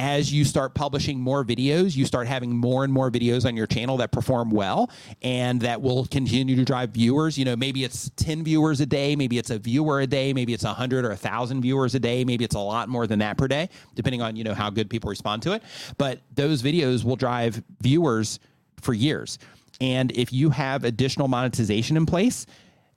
as 0.00 0.32
you 0.32 0.46
start 0.46 0.72
publishing 0.72 1.20
more 1.20 1.44
videos, 1.44 1.94
you 1.94 2.06
start 2.06 2.26
having 2.26 2.56
more 2.56 2.84
and 2.84 2.92
more 2.92 3.10
videos 3.10 3.44
on 3.44 3.54
your 3.54 3.66
channel 3.66 3.98
that 3.98 4.10
perform 4.10 4.48
well 4.48 4.90
and 5.20 5.60
that 5.60 5.82
will 5.82 6.06
continue 6.06 6.56
to 6.56 6.64
drive 6.64 6.88
viewers. 6.88 7.36
You 7.36 7.44
know, 7.44 7.54
maybe 7.54 7.84
it's 7.84 8.10
10 8.16 8.42
viewers 8.42 8.80
a 8.80 8.86
day, 8.86 9.14
maybe 9.14 9.36
it's 9.36 9.50
a 9.50 9.58
viewer 9.58 10.00
a 10.00 10.06
day, 10.06 10.32
maybe 10.32 10.54
it's 10.54 10.64
100 10.64 11.04
or 11.04 11.10
1,000 11.10 11.60
viewers 11.60 11.94
a 11.94 12.00
day, 12.00 12.24
maybe 12.24 12.46
it's 12.46 12.54
a 12.54 12.58
lot 12.58 12.88
more 12.88 13.06
than 13.06 13.18
that 13.18 13.36
per 13.36 13.46
day, 13.46 13.68
depending 13.94 14.22
on, 14.22 14.36
you 14.36 14.42
know, 14.42 14.54
how 14.54 14.70
good 14.70 14.88
people 14.88 15.10
respond 15.10 15.42
to 15.42 15.52
it. 15.52 15.62
But 15.98 16.20
those 16.34 16.62
videos 16.62 17.04
will 17.04 17.16
drive 17.16 17.62
viewers 17.82 18.40
for 18.80 18.94
years. 18.94 19.38
And 19.82 20.12
if 20.12 20.32
you 20.32 20.48
have 20.48 20.84
additional 20.84 21.28
monetization 21.28 21.98
in 21.98 22.06
place, 22.06 22.46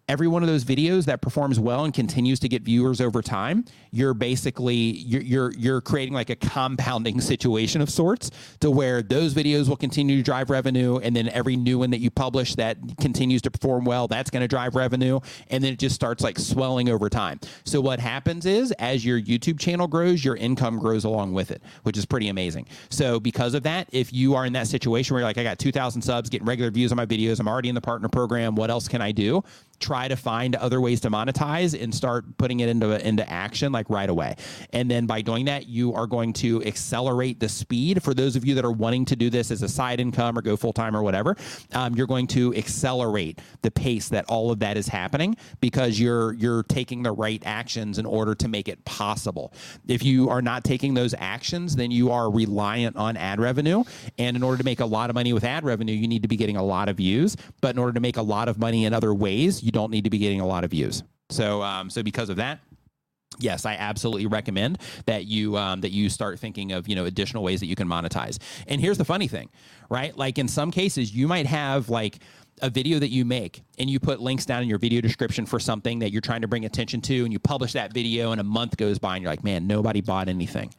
every 0.09 0.27
one 0.27 0.43
of 0.43 0.49
those 0.49 0.65
videos 0.65 1.05
that 1.05 1.21
performs 1.21 1.59
well 1.59 1.85
and 1.85 1.93
continues 1.93 2.39
to 2.39 2.49
get 2.49 2.61
viewers 2.61 2.99
over 2.99 3.21
time, 3.21 3.63
you're 3.91 4.13
basically 4.13 4.75
you're 4.75 5.21
you're, 5.21 5.53
you're 5.53 5.81
creating 5.81 6.13
like 6.13 6.29
a 6.29 6.35
compounding 6.35 7.21
situation 7.33 7.81
of 7.81 7.89
sorts 7.89 8.29
to 8.59 8.69
where 8.69 9.01
those 9.01 9.33
videos 9.33 9.69
will 9.69 9.77
continue 9.77 10.17
to 10.17 10.23
drive 10.23 10.49
revenue, 10.49 10.97
and 10.97 11.15
then 11.15 11.29
every 11.29 11.55
new 11.55 11.79
one 11.79 11.89
that 11.91 11.99
you 11.99 12.11
publish 12.11 12.55
that 12.55 12.77
continues 12.99 13.41
to 13.41 13.51
perform 13.51 13.85
well, 13.85 14.07
that's 14.07 14.29
going 14.29 14.41
to 14.41 14.47
drive 14.47 14.75
revenue, 14.75 15.19
and 15.49 15.63
then 15.63 15.73
it 15.73 15.79
just 15.79 15.95
starts 15.95 16.23
like 16.23 16.37
swelling 16.37 16.89
over 16.89 17.09
time. 17.09 17.39
So 17.63 17.79
what 17.79 17.99
happens 17.99 18.45
is 18.45 18.71
as 18.73 19.05
your 19.05 19.21
YouTube 19.21 19.59
channel 19.59 19.87
grows, 19.87 20.23
your 20.23 20.35
income 20.35 20.79
grows 20.79 21.05
along 21.05 21.33
with 21.33 21.51
it, 21.51 21.61
which 21.83 21.97
is 21.97 22.05
pretty 22.05 22.27
amazing. 22.27 22.67
So 22.89 23.19
because 23.19 23.53
of 23.53 23.63
that, 23.63 23.87
if 23.91 24.11
you 24.11 24.35
are 24.35 24.45
in 24.45 24.53
that 24.53 24.67
situation 24.67 25.13
where 25.13 25.21
you're 25.21 25.29
like, 25.29 25.37
I 25.37 25.43
got 25.43 25.59
2,000 25.59 26.01
subs, 26.01 26.29
getting 26.29 26.45
regular 26.45 26.71
views 26.71 26.91
on 26.91 26.97
my 26.97 27.05
videos, 27.05 27.39
I'm 27.39 27.47
already 27.47 27.69
in 27.69 27.75
the 27.75 27.81
partner 27.81 28.09
program, 28.09 28.55
what 28.55 28.69
else 28.69 28.87
can 28.87 29.01
I 29.01 29.11
do? 29.11 29.43
try 29.83 29.92
to 29.93 30.15
find 30.15 30.55
other 30.55 30.81
ways 30.81 30.99
to 31.01 31.09
monetize 31.09 31.79
and 31.79 31.93
start 31.93 32.25
putting 32.37 32.59
it 32.59 32.69
into 32.69 33.05
into 33.07 33.29
action 33.29 33.71
like 33.71 33.89
right 33.89 34.09
away. 34.09 34.35
And 34.71 34.89
then 34.89 35.05
by 35.05 35.21
doing 35.21 35.45
that, 35.45 35.67
you 35.67 35.93
are 35.93 36.07
going 36.07 36.33
to 36.33 36.63
accelerate 36.63 37.39
the 37.39 37.49
speed. 37.49 38.01
For 38.01 38.13
those 38.13 38.35
of 38.35 38.45
you 38.45 38.55
that 38.55 38.65
are 38.65 38.71
wanting 38.71 39.05
to 39.05 39.15
do 39.15 39.29
this 39.29 39.51
as 39.51 39.61
a 39.61 39.69
side 39.69 39.99
income 39.99 40.37
or 40.37 40.41
go 40.41 40.57
full 40.57 40.73
time 40.73 40.95
or 40.95 41.03
whatever, 41.03 41.35
um, 41.73 41.95
you're 41.95 42.07
going 42.07 42.27
to 42.27 42.53
accelerate 42.55 43.39
the 43.61 43.71
pace 43.71 44.09
that 44.09 44.25
all 44.29 44.51
of 44.51 44.59
that 44.59 44.77
is 44.77 44.87
happening 44.87 45.37
because 45.61 45.99
you're 45.99 46.33
you're 46.33 46.63
taking 46.63 47.03
the 47.03 47.11
right 47.11 47.41
actions 47.45 47.99
in 47.99 48.05
order 48.05 48.35
to 48.35 48.47
make 48.47 48.67
it 48.67 48.83
possible. 48.85 49.53
If 49.87 50.03
you 50.03 50.29
are 50.29 50.41
not 50.41 50.63
taking 50.63 50.93
those 50.93 51.13
actions, 51.17 51.75
then 51.75 51.91
you 51.91 52.11
are 52.11 52.31
reliant 52.31 52.95
on 52.95 53.17
ad 53.17 53.39
revenue. 53.39 53.83
And 54.17 54.35
in 54.35 54.43
order 54.43 54.57
to 54.57 54.63
make 54.63 54.79
a 54.79 54.85
lot 54.85 55.09
of 55.09 55.13
money 55.13 55.33
with 55.33 55.43
ad 55.43 55.63
revenue, 55.63 55.93
you 55.93 56.07
need 56.07 56.21
to 56.21 56.27
be 56.27 56.35
getting 56.35 56.57
a 56.57 56.63
lot 56.63 56.89
of 56.89 56.97
views. 56.97 57.35
But 57.61 57.75
in 57.75 57.79
order 57.79 57.93
to 57.93 57.99
make 57.99 58.17
a 58.17 58.21
lot 58.21 58.47
of 58.47 58.57
money 58.57 58.85
in 58.85 58.93
other 58.93 59.13
ways, 59.13 59.63
you 59.63 59.71
don't 59.71 59.82
need 59.91 60.03
to 60.03 60.09
be 60.09 60.17
getting 60.17 60.41
a 60.41 60.47
lot 60.47 60.63
of 60.63 60.71
views. 60.71 61.03
So, 61.29 61.61
um, 61.61 61.89
so 61.89 62.03
because 62.03 62.29
of 62.29 62.37
that, 62.37 62.59
yes, 63.39 63.65
I 63.65 63.73
absolutely 63.73 64.27
recommend 64.27 64.79
that 65.05 65.25
you 65.25 65.57
um, 65.57 65.81
that 65.81 65.91
you 65.91 66.09
start 66.09 66.39
thinking 66.39 66.71
of 66.71 66.87
you 66.87 66.95
know 66.95 67.05
additional 67.05 67.43
ways 67.43 67.59
that 67.59 67.67
you 67.67 67.75
can 67.75 67.87
monetize. 67.87 68.39
And 68.67 68.79
here's 68.79 68.97
the 68.97 69.05
funny 69.05 69.27
thing, 69.27 69.49
right? 69.89 70.15
Like 70.15 70.37
in 70.37 70.47
some 70.47 70.71
cases, 70.71 71.13
you 71.13 71.27
might 71.27 71.47
have 71.47 71.89
like 71.89 72.19
a 72.61 72.69
video 72.69 72.99
that 72.99 73.09
you 73.09 73.25
make 73.25 73.63
and 73.79 73.89
you 73.89 73.99
put 73.99 74.21
links 74.21 74.45
down 74.45 74.61
in 74.61 74.69
your 74.69 74.77
video 74.77 75.01
description 75.01 75.45
for 75.45 75.59
something 75.59 75.99
that 75.99 76.11
you're 76.11 76.21
trying 76.21 76.41
to 76.41 76.47
bring 76.47 76.65
attention 76.65 77.01
to 77.01 77.23
and 77.23 77.33
you 77.33 77.39
publish 77.39 77.73
that 77.73 77.91
video 77.91 78.31
and 78.31 78.39
a 78.39 78.43
month 78.43 78.77
goes 78.77 78.99
by 78.99 79.15
and 79.15 79.23
you're 79.23 79.31
like 79.31 79.43
man 79.43 79.65
nobody 79.65 80.01
bought 80.01 80.29
anything 80.29 80.73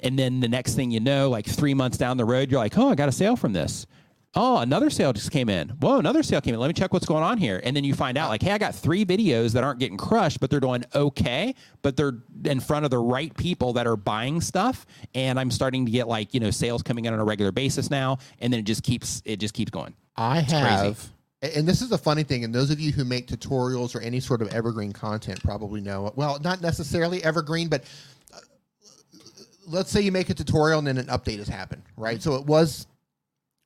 and 0.00 0.18
then 0.18 0.40
the 0.40 0.48
next 0.48 0.74
thing 0.74 0.90
you 0.90 0.98
know 0.98 1.28
like 1.28 1.46
three 1.46 1.74
months 1.74 1.98
down 1.98 2.16
the 2.16 2.24
road 2.24 2.50
you're 2.50 2.58
like 2.58 2.78
oh 2.78 2.88
i 2.88 2.94
got 2.94 3.08
a 3.08 3.12
sale 3.12 3.36
from 3.36 3.52
this 3.52 3.86
oh 4.34 4.58
another 4.58 4.90
sale 4.90 5.12
just 5.12 5.30
came 5.32 5.48
in 5.48 5.68
whoa 5.80 5.98
another 5.98 6.22
sale 6.22 6.40
came 6.40 6.54
in 6.54 6.60
let 6.60 6.68
me 6.68 6.72
check 6.72 6.92
what's 6.92 7.06
going 7.06 7.22
on 7.22 7.36
here 7.36 7.60
and 7.64 7.74
then 7.76 7.82
you 7.82 7.94
find 7.94 8.16
out 8.16 8.28
like 8.28 8.40
hey 8.42 8.52
i 8.52 8.58
got 8.58 8.74
three 8.74 9.04
videos 9.04 9.52
that 9.52 9.64
aren't 9.64 9.80
getting 9.80 9.96
crushed 9.96 10.38
but 10.38 10.50
they're 10.50 10.60
doing 10.60 10.84
okay 10.94 11.52
but 11.82 11.96
they're 11.96 12.18
in 12.44 12.60
front 12.60 12.84
of 12.84 12.90
the 12.92 12.98
right 12.98 13.36
people 13.36 13.72
that 13.72 13.86
are 13.88 13.96
buying 13.96 14.40
stuff 14.40 14.86
and 15.14 15.38
i'm 15.40 15.50
starting 15.50 15.84
to 15.84 15.90
get 15.90 16.06
like 16.06 16.32
you 16.32 16.38
know 16.40 16.50
sales 16.50 16.82
coming 16.82 17.06
in 17.06 17.12
on 17.12 17.18
a 17.18 17.24
regular 17.24 17.50
basis 17.50 17.90
now 17.90 18.18
and 18.38 18.52
then 18.52 18.60
it 18.60 18.64
just 18.66 18.84
keeps 18.84 19.20
it 19.24 19.38
just 19.38 19.52
keeps 19.54 19.70
going 19.70 19.94
I 20.16 20.42
crazy. 20.42 20.54
have, 20.54 21.08
a- 21.42 21.56
and 21.56 21.66
this 21.66 21.80
is 21.80 21.90
a 21.92 21.96
funny 21.98 22.22
thing, 22.24 22.44
and 22.44 22.54
those 22.54 22.70
of 22.70 22.78
you 22.78 22.92
who 22.92 23.04
make 23.04 23.26
tutorials 23.26 23.94
or 23.96 24.00
any 24.00 24.20
sort 24.20 24.42
of 24.42 24.48
evergreen 24.52 24.92
content 24.92 25.42
probably 25.42 25.80
know. 25.80 26.12
Well, 26.14 26.38
not 26.44 26.60
necessarily 26.60 27.24
evergreen, 27.24 27.68
but 27.68 27.84
uh, 28.34 28.38
let's 29.66 29.90
say 29.90 30.02
you 30.02 30.12
make 30.12 30.28
a 30.28 30.34
tutorial 30.34 30.78
and 30.78 30.86
then 30.86 30.98
an 30.98 31.06
update 31.06 31.38
has 31.38 31.48
happened, 31.48 31.82
right? 31.96 32.20
So 32.20 32.34
it 32.34 32.44
was 32.44 32.86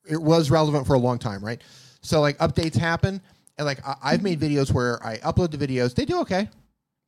it 0.07 0.21
was 0.21 0.51
relevant 0.51 0.87
for 0.87 0.95
a 0.95 0.99
long 0.99 1.19
time, 1.19 1.45
right? 1.45 1.61
So 2.03 2.21
like 2.21 2.39
updates 2.39 2.77
happen, 2.77 3.21
and 3.59 3.67
like 3.67 3.87
I, 3.87 3.95
I've 4.03 4.23
made 4.23 4.41
videos 4.41 4.73
where 4.73 5.05
I 5.05 5.19
upload 5.19 5.51
the 5.51 5.67
videos, 5.67 5.95
they 5.95 6.05
do 6.05 6.21
okay, 6.21 6.49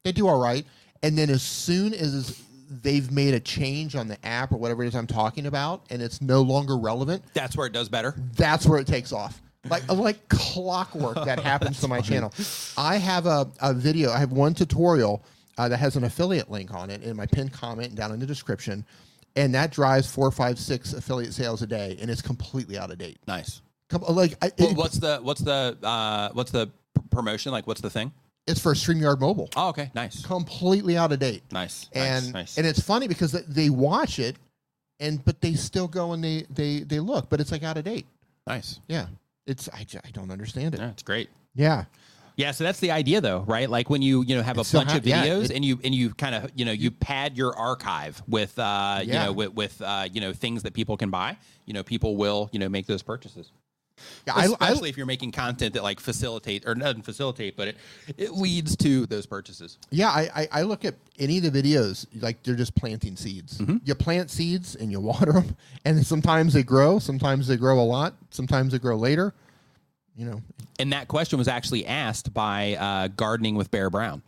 they 0.05 0.13
do 0.13 0.29
all 0.29 0.41
right, 0.41 0.65
and 1.03 1.17
then 1.17 1.31
as 1.31 1.43
soon 1.43 1.93
as 1.95 2.43
they've 2.83 3.11
made 3.13 3.35
a 3.35 3.41
change 3.41 3.95
on 3.95 4.09
the 4.09 4.27
app 4.27 4.51
or 4.53 4.57
whatever 4.57 4.83
it 4.83 4.89
is 4.89 4.97
I'm 4.97 5.07
talking 5.07 5.47
about, 5.47 5.83
and 5.91 6.03
it's 6.03 6.21
no 6.21 6.43
longer 6.43 6.77
relevant, 6.77 7.23
that's 7.35 7.57
where 7.57 7.67
it 7.67 7.73
does 7.73 7.89
better 7.89 8.15
that's 8.37 8.67
where 8.67 8.79
it 8.79 8.87
takes 8.87 9.13
off. 9.13 9.41
Like 9.69 9.89
like 9.89 10.29
clockwork 10.29 11.17
that 11.25 11.41
happens 11.41 11.81
to 11.81 11.89
my 11.89 12.01
channel. 12.01 12.33
I 12.79 12.97
have 12.97 13.27
a, 13.27 13.49
a 13.61 13.75
video. 13.75 14.13
I 14.13 14.19
have 14.19 14.31
one 14.31 14.55
tutorial 14.55 15.25
uh, 15.59 15.69
that 15.69 15.79
has 15.79 15.97
an 15.97 16.05
affiliate 16.05 16.51
link 16.51 16.73
on 16.73 16.91
it 16.91 17.03
in 17.03 17.17
my 17.17 17.27
pinned 17.27 17.53
comment 17.53 17.89
and 17.89 17.97
down 17.97 18.13
in 18.13 18.21
the 18.21 18.27
description, 18.27 18.85
and 19.37 19.55
that 19.55 19.71
drives 19.71 20.11
four, 20.11 20.31
five, 20.31 20.59
six 20.59 20.93
affiliate 20.93 21.35
sales 21.35 21.63
a 21.63 21.67
day, 21.67 21.97
and 22.01 22.11
it's 22.11 22.23
completely 22.23 22.79
out 22.79 22.91
of 22.91 22.99
date. 22.99 23.19
nice 23.27 23.61
Com- 23.91 24.03
Like 24.09 24.35
I, 24.43 24.51
it- 24.57 24.77
what's 24.77 24.99
the 24.99 25.19
what's 25.23 25.41
the 25.41 25.77
uh, 25.83 26.31
what's 26.33 26.51
the 26.51 26.71
promotion 27.11 27.53
like? 27.53 27.67
What's 27.67 27.81
the 27.81 27.91
thing? 27.91 28.13
it's 28.49 28.61
for 28.61 28.75
StreamYard 28.75 29.19
Mobile. 29.21 29.49
Oh, 29.57 29.69
okay, 29.71 29.91
nice, 29.95 30.25
Completely 30.25 30.97
out 30.97 31.11
of 31.13 31.19
date. 31.19 31.43
nice, 31.51 31.89
and 31.93 32.27
nice, 32.27 32.33
nice. 32.35 32.59
and 32.59 32.67
it's 32.67 32.81
funny 32.81 33.09
because 33.09 33.33
they- 33.33 33.71
watch 33.71 34.19
it, 34.21 34.37
and 35.01 35.25
but 35.25 35.41
they 35.41 35.55
still 35.55 35.89
go 35.89 36.13
and 36.13 36.23
they 36.23 36.47
they 36.51 36.81
they 36.81 37.01
look, 37.01 37.29
but 37.29 37.41
it's 37.41 37.51
like 37.53 37.63
out 37.65 37.77
of 37.77 37.85
date. 37.85 38.07
nice. 38.47 38.81
Yeah, 38.89 39.07
it's 39.47 39.69
I, 39.73 39.85
I 40.05 40.11
don't 40.13 40.31
understand 40.31 40.75
it. 40.75 40.81
Yeah, 40.81 40.91
it's 40.91 41.03
great. 41.03 41.29
Yeah, 41.55 41.85
Yeah, 42.37 42.51
so 42.51 42.65
that's 42.65 42.81
the 42.81 42.91
idea, 42.91 43.23
though, 43.23 43.45
right? 43.47 43.69
Like 43.69 43.89
when 43.89 44.03
you 44.03 44.23
you 44.23 44.37
know 44.37 44.43
have 44.43 44.59
a 44.59 44.65
so 44.65 44.79
bunch 44.79 44.91
ha- 44.91 44.99
of 44.99 45.07
yeah, 45.07 45.25
videos 45.25 45.45
it- 45.47 45.53
and 45.53 45.65
you 45.65 45.81
and 45.83 45.95
you 45.95 46.13
kind 46.15 46.35
of 46.35 46.51
you 46.55 46.65
know 46.67 46.73
you 46.73 46.91
pad 46.91 47.37
your 47.37 47.57
archive 47.57 48.23
with 48.29 48.59
uh 48.59 49.01
you 49.03 49.13
know 49.15 49.33
with 49.33 49.55
with 49.55 49.81
uh 49.83 50.07
you 50.13 50.21
know 50.21 50.33
things 50.35 50.63
that 50.65 50.75
people 50.75 50.97
can 50.97 51.11
buy. 51.11 51.37
You 51.65 51.73
know, 51.73 51.83
people 51.83 52.17
will 52.17 52.49
you 52.53 52.59
know 52.59 52.69
make 52.69 52.87
those 52.87 53.03
purchases. 53.03 53.51
Yeah, 54.27 54.35
I, 54.35 54.41
I, 54.41 54.45
especially 54.45 54.91
if 54.91 54.99
you're 54.99 55.07
making 55.07 55.33
content 55.33 55.73
that 55.73 55.83
like 55.83 55.99
facilitate 56.01 56.65
or 56.67 56.75
doesn't 56.75 57.05
facilitate, 57.05 57.57
but 57.57 57.69
it 57.69 57.77
it 58.19 58.33
leads 58.33 58.77
to 58.77 59.07
those 59.07 59.25
purchases. 59.25 59.79
yeah, 59.91 60.11
I, 60.11 60.29
I, 60.37 60.49
I 60.53 60.63
look 60.63 60.85
at 60.85 60.97
any 61.19 61.39
of 61.39 61.51
the 61.51 61.63
videos 61.63 62.07
like 62.21 62.43
they're 62.43 62.55
just 62.57 62.75
planting 62.75 63.17
seeds. 63.17 63.57
Mm-hmm. 63.57 63.79
You 63.85 63.95
plant 63.95 64.31
seeds 64.31 64.77
and 64.77 64.93
you 64.93 65.01
water 65.13 65.33
them, 65.33 65.57
and 65.87 66.05
sometimes 66.07 66.53
they 66.53 66.63
grow, 66.63 66.99
sometimes 66.99 67.49
they 67.49 67.57
grow 67.57 67.81
a 67.81 67.89
lot, 67.89 68.13
sometimes 68.29 68.73
they 68.73 68.79
grow 68.79 68.97
later. 68.97 69.33
You 70.17 70.27
know, 70.27 70.41
And 70.79 70.93
that 70.93 71.09
question 71.09 71.39
was 71.39 71.47
actually 71.49 71.87
asked 71.87 72.33
by 72.33 72.75
uh, 72.77 73.09
Gardening 73.09 73.55
with 73.55 73.71
Bear 73.71 73.91
Brown. 73.91 74.23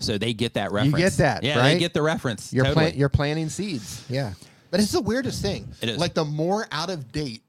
So 0.00 0.18
they 0.18 0.32
get 0.32 0.54
that 0.54 0.72
reference. 0.72 0.92
You 0.92 0.98
get 0.98 1.12
that, 1.14 1.42
Yeah, 1.42 1.58
right? 1.58 1.74
they 1.74 1.78
get 1.78 1.94
the 1.94 2.02
reference. 2.02 2.52
you're 2.52 2.64
totally. 2.64 2.84
plant 2.86 2.96
you're 2.96 3.08
planting 3.08 3.48
seeds. 3.48 4.04
Yeah, 4.08 4.32
but 4.70 4.80
it's 4.80 4.92
the 4.92 5.00
weirdest 5.00 5.42
thing. 5.42 5.68
It 5.80 5.90
is. 5.90 5.98
Like 5.98 6.14
the 6.14 6.24
more 6.24 6.66
out 6.70 6.90
of 6.90 7.10
date 7.12 7.42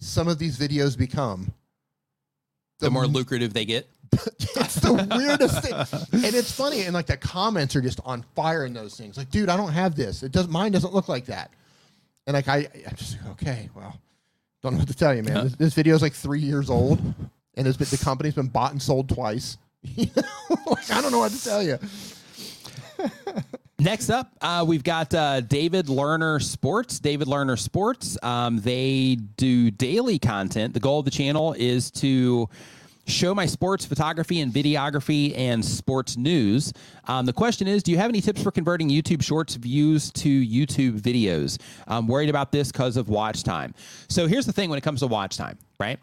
some 0.00 0.28
of 0.28 0.38
these 0.38 0.58
videos 0.58 0.96
become, 0.98 1.52
the 2.80 2.90
more 2.90 3.06
lucrative 3.06 3.54
they 3.54 3.64
get. 3.64 3.88
it's 4.12 4.76
the 4.76 4.92
weirdest 5.16 5.62
thing. 5.62 5.72
And 6.24 6.34
it's 6.34 6.52
funny, 6.52 6.82
and 6.82 6.94
like 6.94 7.06
the 7.06 7.16
comments 7.16 7.74
are 7.74 7.80
just 7.80 8.00
on 8.04 8.24
fire 8.36 8.64
in 8.64 8.72
those 8.74 8.96
things. 8.96 9.16
Like, 9.16 9.30
dude, 9.30 9.48
I 9.48 9.56
don't 9.56 9.72
have 9.72 9.96
this. 9.96 10.22
It 10.22 10.30
doesn't. 10.30 10.52
Mine 10.52 10.72
doesn't 10.72 10.92
look 10.94 11.08
like 11.08 11.26
that. 11.26 11.50
And 12.26 12.34
like, 12.34 12.48
I, 12.48 12.68
I'm 12.88 12.96
just 12.96 13.18
like, 13.20 13.30
okay, 13.32 13.68
well, 13.74 13.98
don't 14.64 14.74
know 14.74 14.78
what 14.78 14.88
to 14.88 14.94
tell 14.94 15.14
you, 15.14 15.22
man. 15.22 15.44
This, 15.44 15.56
this 15.56 15.74
video 15.74 15.94
is 15.94 16.00
like 16.00 16.14
three 16.14 16.40
years 16.40 16.70
old, 16.70 16.98
and 17.54 17.68
it's 17.68 17.76
been, 17.76 17.86
the 17.90 17.98
company's 17.98 18.34
been 18.34 18.48
bought 18.48 18.72
and 18.72 18.82
sold 18.82 19.08
twice. 19.08 19.58
You 19.86 20.06
know, 20.16 20.56
like 20.66 20.90
I 20.90 21.02
don't 21.02 21.12
know 21.12 21.18
what 21.18 21.32
to 21.32 21.44
tell 21.44 21.62
you. 21.62 21.78
Next 23.78 24.08
up, 24.08 24.32
uh, 24.40 24.64
we've 24.66 24.82
got 24.82 25.12
uh, 25.12 25.42
David 25.42 25.88
Lerner 25.88 26.42
Sports. 26.42 26.98
David 26.98 27.28
Lerner 27.28 27.58
Sports. 27.58 28.16
Um, 28.22 28.60
they 28.60 29.18
do 29.36 29.70
daily 29.70 30.18
content. 30.18 30.72
The 30.72 30.80
goal 30.80 31.00
of 31.00 31.04
the 31.04 31.10
channel 31.10 31.52
is 31.58 31.90
to 31.90 32.48
show 33.06 33.34
my 33.34 33.46
sports 33.46 33.84
photography 33.84 34.40
and 34.40 34.52
videography 34.52 35.36
and 35.36 35.64
sports 35.64 36.16
news. 36.16 36.72
Um, 37.06 37.26
the 37.26 37.32
question 37.32 37.66
is 37.66 37.82
Do 37.82 37.92
you 37.92 37.98
have 37.98 38.08
any 38.08 38.20
tips 38.20 38.42
for 38.42 38.50
converting 38.50 38.88
YouTube 38.88 39.22
Shorts 39.22 39.54
views 39.54 40.10
to 40.12 40.28
YouTube 40.28 41.00
videos? 41.00 41.60
I'm 41.86 42.06
worried 42.06 42.30
about 42.30 42.52
this 42.52 42.72
because 42.72 42.96
of 42.96 43.08
watch 43.08 43.42
time. 43.42 43.74
So 44.08 44.26
here's 44.26 44.46
the 44.46 44.52
thing 44.52 44.70
when 44.70 44.78
it 44.78 44.82
comes 44.82 45.00
to 45.00 45.06
watch 45.06 45.36
time, 45.36 45.58
right? 45.78 45.98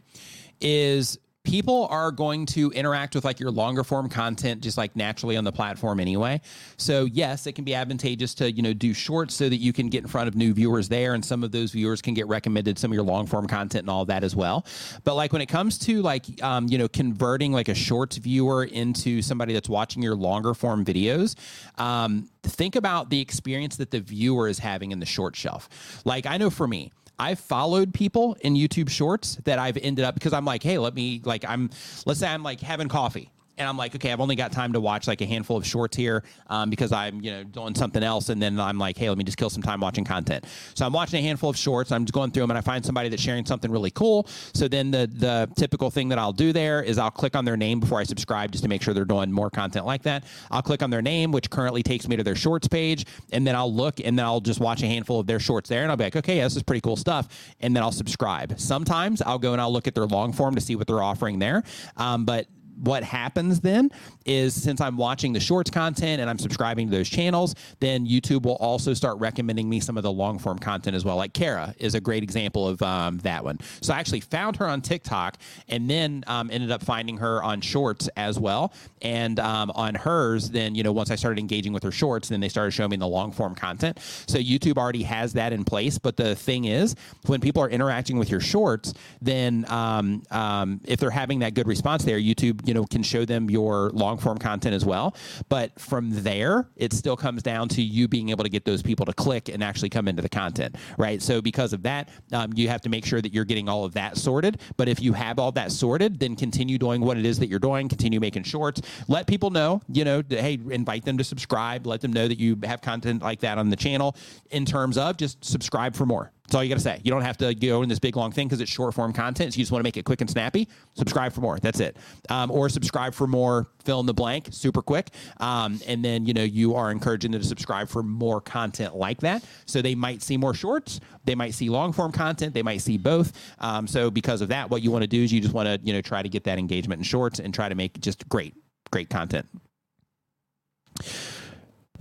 Is 0.59 1.17
people 1.43 1.87
are 1.89 2.11
going 2.11 2.45
to 2.45 2.69
interact 2.71 3.15
with 3.15 3.25
like 3.25 3.39
your 3.39 3.49
longer 3.49 3.83
form 3.83 4.07
content 4.07 4.61
just 4.61 4.77
like 4.77 4.95
naturally 4.95 5.35
on 5.35 5.43
the 5.43 5.51
platform 5.51 5.99
anyway. 5.99 6.39
So 6.77 7.05
yes 7.05 7.47
it 7.47 7.53
can 7.53 7.65
be 7.65 7.73
advantageous 7.73 8.35
to 8.35 8.51
you 8.51 8.61
know 8.61 8.73
do 8.73 8.93
shorts 8.93 9.33
so 9.35 9.49
that 9.49 9.57
you 9.57 9.73
can 9.73 9.89
get 9.89 10.03
in 10.03 10.07
front 10.07 10.27
of 10.27 10.35
new 10.35 10.53
viewers 10.53 10.87
there 10.87 11.13
and 11.15 11.25
some 11.25 11.43
of 11.43 11.51
those 11.51 11.71
viewers 11.71 12.01
can 12.01 12.13
get 12.13 12.27
recommended 12.27 12.77
some 12.77 12.91
of 12.91 12.95
your 12.95 13.03
long 13.03 13.25
form 13.25 13.47
content 13.47 13.83
and 13.83 13.89
all 13.89 14.05
that 14.05 14.23
as 14.23 14.35
well. 14.35 14.65
But 15.03 15.15
like 15.15 15.33
when 15.33 15.41
it 15.41 15.47
comes 15.47 15.79
to 15.79 16.01
like 16.01 16.41
um, 16.43 16.67
you 16.67 16.77
know 16.77 16.87
converting 16.87 17.51
like 17.51 17.69
a 17.69 17.75
shorts 17.75 18.17
viewer 18.17 18.65
into 18.65 19.21
somebody 19.21 19.53
that's 19.53 19.69
watching 19.69 20.03
your 20.03 20.15
longer 20.15 20.53
form 20.53 20.85
videos 20.85 21.35
um, 21.79 22.29
think 22.43 22.75
about 22.75 23.09
the 23.09 23.19
experience 23.19 23.77
that 23.77 23.91
the 23.91 23.99
viewer 23.99 24.47
is 24.47 24.59
having 24.59 24.91
in 24.91 24.99
the 24.99 25.05
short 25.05 25.35
shelf. 25.35 26.01
Like 26.05 26.25
i 26.25 26.37
know 26.37 26.49
for 26.49 26.67
me 26.67 26.91
I've 27.21 27.39
followed 27.39 27.93
people 27.93 28.35
in 28.41 28.55
YouTube 28.55 28.89
shorts 28.89 29.35
that 29.43 29.59
I've 29.59 29.77
ended 29.77 30.03
up 30.03 30.15
because 30.15 30.33
I'm 30.33 30.43
like, 30.43 30.63
hey, 30.63 30.79
let 30.79 30.95
me 30.95 31.21
like 31.23 31.45
I'm 31.47 31.69
let's 32.07 32.19
say 32.19 32.27
I'm 32.27 32.41
like 32.41 32.59
having 32.61 32.89
coffee. 32.89 33.29
And 33.57 33.67
I'm 33.67 33.77
like, 33.77 33.93
okay, 33.95 34.11
I've 34.11 34.19
only 34.19 34.35
got 34.35 34.51
time 34.51 34.73
to 34.73 34.79
watch 34.79 35.07
like 35.07 35.21
a 35.21 35.25
handful 35.25 35.57
of 35.57 35.65
shorts 35.65 35.95
here 35.95 36.23
um, 36.47 36.69
because 36.69 36.91
I'm, 36.91 37.21
you 37.21 37.31
know, 37.31 37.43
doing 37.43 37.75
something 37.75 38.01
else. 38.01 38.29
And 38.29 38.41
then 38.41 38.59
I'm 38.59 38.77
like, 38.77 38.97
hey, 38.97 39.09
let 39.09 39.17
me 39.17 39.23
just 39.23 39.37
kill 39.37 39.49
some 39.49 39.61
time 39.61 39.79
watching 39.81 40.03
content. 40.03 40.45
So 40.73 40.85
I'm 40.85 40.93
watching 40.93 41.19
a 41.19 41.21
handful 41.21 41.49
of 41.49 41.57
shorts. 41.57 41.91
I'm 41.91 42.05
just 42.05 42.13
going 42.13 42.31
through 42.31 42.43
them 42.43 42.51
and 42.51 42.57
I 42.57 42.61
find 42.61 42.83
somebody 42.83 43.09
that's 43.09 43.21
sharing 43.21 43.45
something 43.45 43.69
really 43.71 43.91
cool. 43.91 44.27
So 44.53 44.67
then 44.67 44.91
the 44.91 45.09
the 45.11 45.49
typical 45.55 45.91
thing 45.91 46.09
that 46.09 46.17
I'll 46.17 46.33
do 46.33 46.53
there 46.53 46.81
is 46.81 46.97
I'll 46.97 47.11
click 47.11 47.35
on 47.35 47.45
their 47.45 47.57
name 47.57 47.79
before 47.79 47.99
I 47.99 48.03
subscribe 48.03 48.51
just 48.51 48.63
to 48.63 48.69
make 48.69 48.81
sure 48.81 48.93
they're 48.93 49.05
doing 49.05 49.31
more 49.31 49.49
content 49.49 49.85
like 49.85 50.03
that. 50.03 50.23
I'll 50.49 50.61
click 50.61 50.81
on 50.81 50.89
their 50.89 51.01
name, 51.01 51.31
which 51.31 51.49
currently 51.49 51.83
takes 51.83 52.07
me 52.07 52.15
to 52.15 52.23
their 52.23 52.35
shorts 52.35 52.67
page, 52.67 53.05
and 53.31 53.45
then 53.45 53.55
I'll 53.55 53.73
look 53.73 53.99
and 53.99 54.17
then 54.17 54.25
I'll 54.25 54.41
just 54.41 54.59
watch 54.59 54.81
a 54.81 54.87
handful 54.87 55.19
of 55.19 55.27
their 55.27 55.39
shorts 55.39 55.69
there, 55.69 55.83
and 55.83 55.91
I'll 55.91 55.97
be 55.97 56.05
like, 56.05 56.15
okay, 56.15 56.37
yeah, 56.37 56.43
this 56.43 56.55
is 56.55 56.63
pretty 56.63 56.81
cool 56.81 56.95
stuff, 56.95 57.53
and 57.59 57.75
then 57.75 57.83
I'll 57.83 57.91
subscribe. 57.91 58.59
Sometimes 58.59 59.21
I'll 59.21 59.39
go 59.39 59.51
and 59.53 59.61
I'll 59.61 59.71
look 59.73 59.87
at 59.87 59.95
their 59.95 60.05
long 60.05 60.33
form 60.33 60.55
to 60.55 60.61
see 60.61 60.75
what 60.75 60.87
they're 60.87 61.03
offering 61.03 61.39
there, 61.39 61.63
um, 61.97 62.25
but 62.25 62.47
what 62.81 63.03
happens 63.03 63.59
then 63.59 63.89
is 64.25 64.53
since 64.61 64.81
I'm 64.81 64.97
watching 64.97 65.33
the 65.33 65.39
shorts 65.39 65.69
content 65.69 66.19
and 66.19 66.29
I'm 66.29 66.39
subscribing 66.39 66.89
to 66.89 66.97
those 66.97 67.09
channels, 67.09 67.55
then 67.79 68.07
YouTube 68.07 68.43
will 68.43 68.55
also 68.55 68.93
start 68.93 69.19
recommending 69.19 69.69
me 69.69 69.79
some 69.79 69.97
of 69.97 70.03
the 70.03 70.11
long 70.11 70.39
form 70.39 70.57
content 70.57 70.95
as 70.95 71.05
well. 71.05 71.15
Like 71.15 71.33
Kara 71.33 71.75
is 71.77 71.95
a 71.95 72.01
great 72.01 72.23
example 72.23 72.67
of 72.67 72.81
um, 72.81 73.19
that 73.19 73.43
one. 73.43 73.59
So 73.81 73.93
I 73.93 73.99
actually 73.99 74.21
found 74.21 74.57
her 74.57 74.67
on 74.67 74.81
TikTok 74.81 75.37
and 75.69 75.89
then 75.89 76.23
um, 76.27 76.49
ended 76.51 76.71
up 76.71 76.83
finding 76.83 77.17
her 77.17 77.43
on 77.43 77.61
shorts 77.61 78.09
as 78.17 78.39
well. 78.39 78.73
And 79.01 79.39
um, 79.39 79.71
on 79.71 79.95
hers, 79.95 80.49
then, 80.49 80.75
you 80.75 80.83
know, 80.83 80.91
once 80.91 81.11
I 81.11 81.15
started 81.15 81.39
engaging 81.39 81.73
with 81.73 81.83
her 81.83 81.91
shorts, 81.91 82.29
then 82.29 82.39
they 82.39 82.49
started 82.49 82.71
showing 82.71 82.91
me 82.91 82.97
the 82.97 83.07
long 83.07 83.31
form 83.31 83.55
content. 83.55 83.99
So 84.27 84.37
YouTube 84.37 84.77
already 84.77 85.03
has 85.03 85.33
that 85.33 85.53
in 85.53 85.63
place. 85.63 85.97
But 85.97 86.17
the 86.17 86.35
thing 86.35 86.65
is, 86.65 86.95
when 87.27 87.41
people 87.41 87.61
are 87.63 87.69
interacting 87.69 88.17
with 88.17 88.29
your 88.29 88.39
shorts, 88.39 88.93
then 89.21 89.65
um, 89.69 90.23
um, 90.31 90.81
if 90.85 90.99
they're 90.99 91.09
having 91.09 91.39
that 91.39 91.53
good 91.53 91.67
response 91.67 92.03
there, 92.03 92.19
YouTube, 92.19 92.67
you 92.67 92.70
know, 92.73 92.85
can 92.85 93.03
show 93.03 93.25
them 93.25 93.49
your 93.49 93.89
long 93.91 94.17
form 94.17 94.37
content 94.37 94.75
as 94.75 94.85
well. 94.85 95.15
But 95.49 95.79
from 95.79 96.09
there, 96.23 96.67
it 96.75 96.93
still 96.93 97.17
comes 97.17 97.43
down 97.43 97.69
to 97.69 97.81
you 97.81 98.07
being 98.07 98.29
able 98.29 98.43
to 98.43 98.49
get 98.49 98.65
those 98.65 98.81
people 98.81 99.05
to 99.05 99.13
click 99.13 99.49
and 99.49 99.63
actually 99.63 99.89
come 99.89 100.07
into 100.07 100.21
the 100.21 100.29
content, 100.29 100.75
right? 100.97 101.21
So 101.21 101.41
because 101.41 101.73
of 101.73 101.83
that, 101.83 102.09
um, 102.31 102.51
you 102.55 102.67
have 102.69 102.81
to 102.81 102.89
make 102.89 103.05
sure 103.05 103.21
that 103.21 103.33
you're 103.33 103.45
getting 103.45 103.69
all 103.69 103.83
of 103.85 103.93
that 103.93 104.17
sorted. 104.17 104.59
But 104.77 104.87
if 104.87 105.01
you 105.01 105.13
have 105.13 105.39
all 105.39 105.51
that 105.53 105.71
sorted, 105.71 106.19
then 106.19 106.35
continue 106.35 106.77
doing 106.77 107.01
what 107.01 107.17
it 107.17 107.25
is 107.25 107.39
that 107.39 107.47
you're 107.47 107.59
doing. 107.59 107.89
Continue 107.89 108.19
making 108.19 108.43
shorts. 108.43 108.81
Let 109.07 109.27
people 109.27 109.49
know, 109.49 109.81
you 109.87 110.03
know, 110.03 110.23
hey, 110.29 110.59
invite 110.69 111.05
them 111.05 111.17
to 111.17 111.23
subscribe. 111.23 111.85
Let 111.85 112.01
them 112.01 112.13
know 112.13 112.27
that 112.27 112.39
you 112.39 112.57
have 112.63 112.81
content 112.81 113.21
like 113.21 113.39
that 113.41 113.57
on 113.57 113.69
the 113.69 113.75
channel. 113.75 114.15
In 114.51 114.65
terms 114.65 114.97
of 114.97 115.17
just 115.17 115.43
subscribe 115.43 115.95
for 115.95 116.05
more. 116.05 116.31
That's 116.51 116.57
all 116.57 116.63
you 116.65 116.69
got 116.69 116.79
to 116.79 116.83
say. 116.83 116.99
You 117.01 117.11
don't 117.11 117.21
have 117.21 117.37
to 117.37 117.55
go 117.55 117.81
in 117.81 117.87
this 117.87 117.99
big 117.99 118.17
long 118.17 118.33
thing 118.33 118.49
because 118.49 118.59
it's 118.59 118.69
short 118.69 118.93
form 118.93 119.13
content. 119.13 119.53
So 119.53 119.57
you 119.57 119.63
just 119.63 119.71
want 119.71 119.79
to 119.79 119.83
make 119.85 119.95
it 119.95 120.03
quick 120.03 120.19
and 120.19 120.29
snappy. 120.29 120.67
Subscribe 120.95 121.31
for 121.31 121.39
more. 121.39 121.57
That's 121.59 121.79
it. 121.79 121.95
Um, 122.27 122.51
or 122.51 122.67
subscribe 122.67 123.13
for 123.13 123.25
more. 123.25 123.69
Fill 123.85 124.01
in 124.01 124.05
the 124.05 124.13
blank. 124.13 124.49
Super 124.51 124.81
quick. 124.81 125.11
Um, 125.37 125.79
and 125.87 126.03
then 126.03 126.25
you 126.25 126.33
know 126.33 126.43
you 126.43 126.75
are 126.75 126.91
encouraging 126.91 127.31
them 127.31 127.39
to 127.39 127.47
subscribe 127.47 127.87
for 127.87 128.03
more 128.03 128.41
content 128.41 128.97
like 128.97 129.21
that. 129.21 129.45
So 129.65 129.81
they 129.81 129.95
might 129.95 130.21
see 130.21 130.35
more 130.35 130.53
shorts. 130.53 130.99
They 131.23 131.35
might 131.35 131.53
see 131.53 131.69
long 131.69 131.93
form 131.93 132.11
content. 132.11 132.53
They 132.53 132.63
might 132.63 132.81
see 132.81 132.97
both. 132.97 133.31
Um, 133.59 133.87
so 133.87 134.11
because 134.11 134.41
of 134.41 134.49
that, 134.49 134.69
what 134.69 134.81
you 134.81 134.91
want 134.91 135.03
to 135.03 135.07
do 135.07 135.23
is 135.23 135.31
you 135.31 135.39
just 135.39 135.53
want 135.53 135.67
to 135.67 135.79
you 135.87 135.93
know 135.93 136.01
try 136.01 136.21
to 136.21 136.27
get 136.27 136.43
that 136.43 136.59
engagement 136.59 136.99
in 136.99 137.03
shorts 137.05 137.39
and 137.39 137.53
try 137.53 137.69
to 137.69 137.75
make 137.75 137.97
just 138.01 138.27
great 138.27 138.55
great 138.91 139.09
content. 139.09 139.47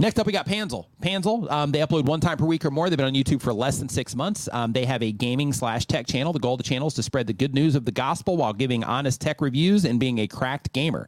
Next 0.00 0.18
up, 0.18 0.26
we 0.26 0.32
got 0.32 0.46
Panzel. 0.46 0.86
Panzel, 1.02 1.50
um, 1.50 1.72
they 1.72 1.80
upload 1.80 2.06
one 2.06 2.20
time 2.20 2.38
per 2.38 2.46
week 2.46 2.64
or 2.64 2.70
more. 2.70 2.88
They've 2.88 2.96
been 2.96 3.06
on 3.06 3.12
YouTube 3.12 3.42
for 3.42 3.52
less 3.52 3.78
than 3.78 3.90
six 3.90 4.16
months. 4.16 4.48
Um, 4.50 4.72
they 4.72 4.86
have 4.86 5.02
a 5.02 5.12
gaming 5.12 5.52
slash 5.52 5.84
tech 5.84 6.06
channel. 6.06 6.32
The 6.32 6.38
goal 6.38 6.54
of 6.54 6.58
the 6.58 6.64
channel 6.64 6.88
is 6.88 6.94
to 6.94 7.02
spread 7.02 7.26
the 7.26 7.34
good 7.34 7.54
news 7.54 7.74
of 7.74 7.84
the 7.84 7.92
gospel 7.92 8.38
while 8.38 8.54
giving 8.54 8.82
honest 8.82 9.20
tech 9.20 9.42
reviews 9.42 9.84
and 9.84 10.00
being 10.00 10.20
a 10.20 10.26
cracked 10.26 10.72
gamer. 10.72 11.06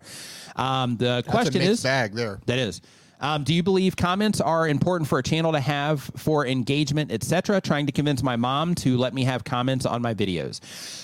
Um, 0.56 0.98
the 0.98 1.22
That's 1.24 1.28
question 1.28 1.62
is 1.62 1.82
bag 1.82 2.12
there. 2.12 2.40
that 2.44 2.58
is. 2.58 2.82
Um, 3.22 3.44
do 3.44 3.54
you 3.54 3.62
believe 3.62 3.96
comments 3.96 4.40
are 4.40 4.66
important 4.66 5.08
for 5.08 5.20
a 5.20 5.22
channel 5.22 5.52
to 5.52 5.60
have 5.60 6.02
for 6.16 6.44
engagement, 6.44 7.12
etc.? 7.12 7.60
Trying 7.60 7.86
to 7.86 7.92
convince 7.92 8.20
my 8.22 8.34
mom 8.34 8.74
to 8.76 8.98
let 8.98 9.14
me 9.14 9.22
have 9.24 9.44
comments 9.44 9.86
on 9.86 10.02
my 10.02 10.12
videos. 10.12 10.60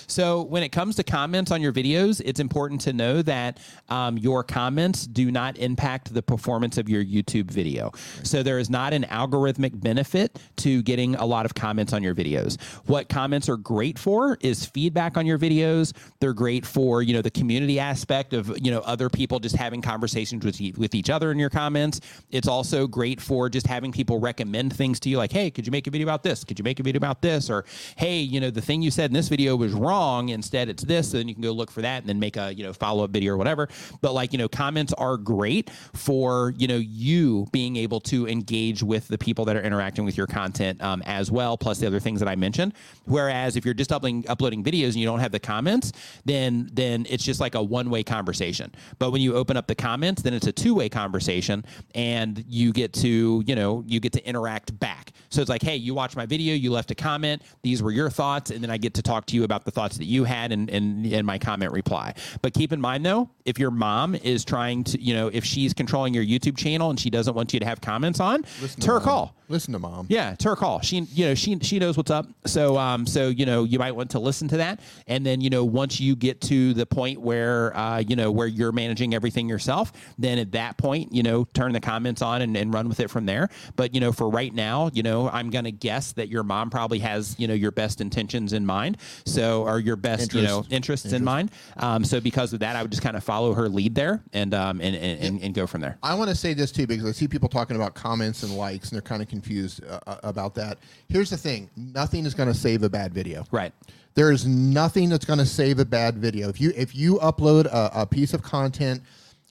So, 0.09 0.43
when 0.43 0.61
it 0.61 0.69
comes 0.69 0.97
to 0.97 1.03
comments 1.03 1.49
on 1.49 1.61
your 1.61 1.71
videos, 1.71 2.21
it's 2.25 2.41
important 2.41 2.81
to 2.81 2.93
know 2.93 3.21
that 3.21 3.59
um, 3.87 4.17
your 4.17 4.43
comments 4.43 5.07
do 5.07 5.31
not 5.31 5.57
impact 5.57 6.13
the 6.13 6.21
performance 6.21 6.77
of 6.77 6.89
your 6.89 7.03
YouTube 7.03 7.49
video. 7.49 7.91
So, 8.23 8.43
there 8.43 8.59
is 8.59 8.69
not 8.69 8.93
an 8.93 9.03
algorithmic 9.03 9.79
benefit 9.79 10.37
to 10.57 10.83
getting 10.83 11.15
a 11.15 11.25
lot 11.25 11.45
of 11.45 11.55
comments 11.55 11.93
on 11.93 12.03
your 12.03 12.13
videos. 12.13 12.61
What 12.85 13.07
comments 13.07 13.47
are 13.47 13.57
great 13.57 13.97
for 13.97 14.37
is 14.41 14.65
feedback 14.65 15.15
on 15.15 15.25
your 15.25 15.39
videos. 15.39 15.93
They're 16.19 16.33
great 16.33 16.65
for 16.65 17.01
you 17.01 17.13
know 17.13 17.21
the 17.21 17.31
community 17.31 17.79
aspect 17.79 18.33
of 18.33 18.53
you 18.61 18.71
know 18.71 18.79
other 18.79 19.09
people 19.09 19.39
just 19.39 19.55
having 19.55 19.81
conversations 19.81 20.43
with 20.43 20.59
with 20.77 20.93
each 20.93 21.09
other 21.09 21.31
in 21.31 21.39
your 21.39 21.49
comments. 21.49 22.01
It's 22.31 22.47
also 22.47 22.87
great 22.87 23.19
for 23.19 23.49
just 23.49 23.67
having 23.67 23.91
people 23.91 24.19
recommend 24.19 24.75
things 24.75 24.99
to 25.01 25.09
you, 25.09 25.17
like, 25.17 25.31
hey, 25.31 25.49
could 25.49 25.65
you 25.65 25.71
make 25.71 25.87
a 25.87 25.91
video 25.91 26.05
about 26.05 26.23
this? 26.23 26.43
Could 26.43 26.59
you 26.59 26.63
make 26.63 26.79
a 26.79 26.83
video 26.83 26.97
about 26.97 27.21
this? 27.21 27.49
Or 27.49 27.65
hey, 27.95 28.19
you 28.19 28.39
know 28.39 28.49
the 28.49 28.61
thing 28.61 28.81
you 28.81 28.91
said 28.91 29.09
in 29.09 29.13
this 29.13 29.29
video 29.29 29.55
was 29.55 29.73
wrong. 29.73 30.29
Instead, 30.29 30.69
it's 30.69 30.83
this. 30.83 31.13
And 31.13 31.21
then 31.21 31.27
you 31.27 31.33
can 31.33 31.43
go 31.43 31.51
look 31.51 31.71
for 31.71 31.81
that 31.81 32.01
and 32.01 32.09
then 32.09 32.19
make 32.19 32.37
a 32.37 32.53
you 32.53 32.63
know 32.63 32.73
follow 32.73 33.03
up 33.03 33.11
video 33.11 33.33
or 33.33 33.37
whatever. 33.37 33.69
But 34.01 34.13
like 34.13 34.31
you 34.33 34.37
know 34.37 34.47
comments 34.47 34.93
are 34.93 35.17
great 35.17 35.69
for 35.93 36.53
you 36.57 36.67
know 36.67 36.77
you 36.77 37.47
being 37.51 37.75
able 37.75 37.99
to 38.01 38.27
engage 38.27 38.83
with 38.83 39.07
the 39.07 39.17
people 39.17 39.45
that 39.45 39.55
are 39.55 39.61
interacting 39.61 40.05
with 40.05 40.17
your 40.17 40.27
content 40.27 40.81
um, 40.81 41.01
as 41.05 41.31
well, 41.31 41.57
plus 41.57 41.79
the 41.79 41.87
other 41.87 41.99
things 41.99 42.19
that 42.19 42.29
I 42.29 42.35
mentioned. 42.35 42.73
Whereas 43.05 43.55
if 43.55 43.65
you're 43.65 43.73
just 43.73 43.91
uploading 43.91 44.25
uploading 44.27 44.63
videos 44.63 44.87
and 44.87 44.97
you 44.97 45.05
don't 45.05 45.19
have 45.19 45.31
the 45.31 45.39
comments, 45.39 45.91
then 46.25 46.69
then 46.73 47.05
it's 47.09 47.23
just 47.23 47.39
like 47.39 47.55
a 47.55 47.63
one 47.63 47.89
way 47.89 48.03
conversation. 48.03 48.73
But 48.97 49.11
when 49.11 49.21
you 49.21 49.35
open 49.35 49.57
up 49.57 49.67
the 49.67 49.75
comments, 49.75 50.21
then 50.21 50.33
it's 50.33 50.47
a 50.47 50.51
two 50.51 50.73
way 50.73 50.89
conversation, 50.89 51.65
and 51.99 52.43
you 52.47 52.71
get 52.71 52.93
to 52.93 53.43
you 53.45 53.55
know 53.55 53.83
you 53.87 53.99
get 53.99 54.13
to 54.13 54.25
interact 54.25 54.77
back. 54.79 55.11
So 55.29 55.41
it's 55.41 55.49
like, 55.49 55.61
hey, 55.61 55.75
you 55.75 55.93
watched 55.93 56.15
my 56.15 56.25
video, 56.25 56.55
you 56.55 56.71
left 56.71 56.89
a 56.91 56.95
comment, 56.95 57.43
these 57.61 57.83
were 57.83 57.91
your 57.91 58.09
thoughts, 58.09 58.49
and 58.51 58.63
then 58.63 58.71
I 58.71 58.77
get 58.77 58.93
to 58.95 59.01
talk 59.03 59.25
to 59.27 59.35
you 59.35 59.43
about 59.43 59.63
the 59.65 59.71
thoughts 59.71 59.97
that 59.97 60.05
you 60.05 60.23
had 60.23 60.51
and 60.51 60.69
and 60.69 61.05
in 61.05 61.25
my 61.25 61.37
comment 61.37 61.71
reply. 61.71 62.13
But 62.41 62.53
keep 62.53 62.71
in 62.71 62.79
mind 62.81 63.05
though, 63.05 63.29
if 63.45 63.59
your 63.59 63.71
mom 63.71 64.15
is 64.15 64.45
trying 64.45 64.83
to, 64.85 65.01
you 65.01 65.13
know, 65.13 65.27
if 65.27 65.43
she's 65.45 65.73
controlling 65.73 66.13
your 66.13 66.23
YouTube 66.25 66.57
channel 66.57 66.89
and 66.89 66.99
she 66.99 67.09
doesn't 67.09 67.33
want 67.35 67.53
you 67.53 67.59
to 67.59 67.65
have 67.65 67.81
comments 67.81 68.19
on, 68.19 68.43
Listen 68.61 68.81
to 68.81 68.87
her 68.87 68.93
mom. 68.99 69.03
call. 69.03 69.35
Listen 69.49 69.73
to 69.73 69.79
mom. 69.79 70.05
Yeah, 70.09 70.33
it's 70.33 70.43
her 70.43 70.55
call. 70.55 70.79
She, 70.81 70.99
you 70.99 71.25
know, 71.25 71.33
she 71.33 71.57
she 71.61 71.79
knows 71.79 71.97
what's 71.97 72.11
up. 72.11 72.27
So, 72.45 72.77
um, 72.77 73.07
so 73.07 73.29
you 73.29 73.45
know, 73.47 73.63
you 73.63 73.79
might 73.79 73.93
want 73.93 74.11
to 74.11 74.19
listen 74.19 74.47
to 74.49 74.57
that, 74.57 74.79
and 75.07 75.25
then 75.25 75.41
you 75.41 75.49
know, 75.49 75.65
once 75.65 75.99
you 75.99 76.15
get 76.15 76.39
to 76.41 76.73
the 76.75 76.85
point 76.85 77.19
where, 77.19 77.75
uh, 77.75 77.97
you 77.99 78.15
know, 78.15 78.31
where 78.31 78.45
you're 78.47 78.71
managing 78.71 79.15
everything 79.15 79.49
yourself, 79.49 79.91
then 80.19 80.37
at 80.37 80.51
that 80.51 80.77
point, 80.77 81.13
you 81.13 81.23
know, 81.23 81.45
turn 81.53 81.73
the 81.73 81.79
comments 81.79 82.21
on 82.21 82.43
and, 82.43 82.55
and 82.55 82.73
run 82.73 82.87
with 82.87 82.99
it 82.99 83.09
from 83.09 83.25
there. 83.25 83.49
But 83.75 83.95
you 83.95 84.01
know, 84.01 84.11
for 84.11 84.29
right 84.29 84.53
now, 84.53 84.91
you 84.93 85.01
know, 85.01 85.29
I'm 85.29 85.49
gonna 85.49 85.71
guess 85.71 86.11
that 86.13 86.29
your 86.29 86.43
mom 86.43 86.69
probably 86.69 86.99
has, 86.99 87.35
you 87.39 87.47
know, 87.47 87.55
your 87.55 87.71
best 87.71 88.01
intentions 88.01 88.53
in 88.53 88.65
mind. 88.65 88.97
So, 89.25 89.63
or 89.63 89.79
your 89.79 89.95
best, 89.95 90.33
you 90.33 90.43
know, 90.43 90.57
Interest. 90.69 90.73
interests 90.73 91.13
in 91.13 91.23
mind. 91.23 91.49
Um, 91.77 92.03
so 92.03 92.21
because 92.21 92.53
of 92.53 92.59
that, 92.59 92.75
I 92.75 92.83
would 92.83 92.91
just 92.91 93.01
kind 93.03 93.17
of 93.17 93.23
follow 93.23 93.53
her 93.55 93.67
lead 93.67 93.95
there 93.95 94.21
and 94.31 94.53
um 94.53 94.79
and 94.79 94.95
and, 94.95 95.19
and, 95.23 95.41
and 95.41 95.53
go 95.55 95.65
from 95.65 95.81
there. 95.81 95.97
I 96.03 96.13
want 96.13 96.29
to 96.29 96.35
say 96.35 96.53
this 96.53 96.71
too 96.71 96.85
because 96.85 97.05
I 97.05 97.13
see 97.13 97.27
people 97.27 97.49
talking 97.49 97.75
about 97.75 97.95
comments 97.95 98.43
and 98.43 98.55
likes, 98.55 98.89
and 98.89 98.95
they're 98.95 99.01
kind 99.01 99.23
of 99.23 99.27
confused 99.41 99.83
uh, 99.85 99.99
uh, 100.07 100.17
about 100.23 100.53
that. 100.55 100.77
Here's 101.07 101.29
the 101.29 101.37
thing: 101.37 101.69
nothing 101.75 102.25
is 102.25 102.33
going 102.33 102.49
to 102.49 102.55
save 102.55 102.83
a 102.83 102.89
bad 102.89 103.13
video. 103.13 103.45
Right. 103.51 103.73
There 104.15 104.31
is 104.31 104.45
nothing 104.45 105.09
that's 105.09 105.25
going 105.25 105.39
to 105.39 105.45
save 105.45 105.79
a 105.79 105.85
bad 105.85 106.17
video. 106.17 106.49
If 106.49 106.59
you 106.59 106.73
if 106.75 106.95
you 106.95 107.19
upload 107.19 107.65
a, 107.65 108.01
a 108.01 108.05
piece 108.05 108.33
of 108.33 108.41
content 108.41 109.01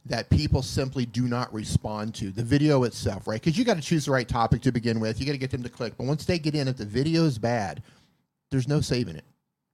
that 0.07 0.29
people 0.31 0.63
simply 0.63 1.05
do 1.07 1.29
not 1.29 1.53
respond 1.53 2.15
to, 2.15 2.31
the 2.31 2.43
video 2.43 2.85
itself, 2.85 3.27
right? 3.27 3.41
Because 3.41 3.59
you 3.59 3.65
got 3.65 3.77
to 3.77 3.83
choose 3.83 4.07
the 4.07 4.11
right 4.11 4.29
topic 4.29 4.63
to 4.63 4.73
begin 4.73 5.01
with. 5.01 5.21
You 5.21 5.27
got 5.27 5.33
to 5.33 5.39
get 5.39 5.51
them 5.51 5.63
to 5.63 5.69
click. 5.69 5.95
But 5.99 6.07
once 6.07 6.25
they 6.25 6.39
get 6.39 6.55
in, 6.55 6.69
if 6.69 6.77
the 6.77 6.87
video 6.87 7.25
is 7.25 7.39
bad, 7.39 7.83
there's 8.51 8.69
no 8.69 8.81
saving 8.81 9.17
it. 9.17 9.25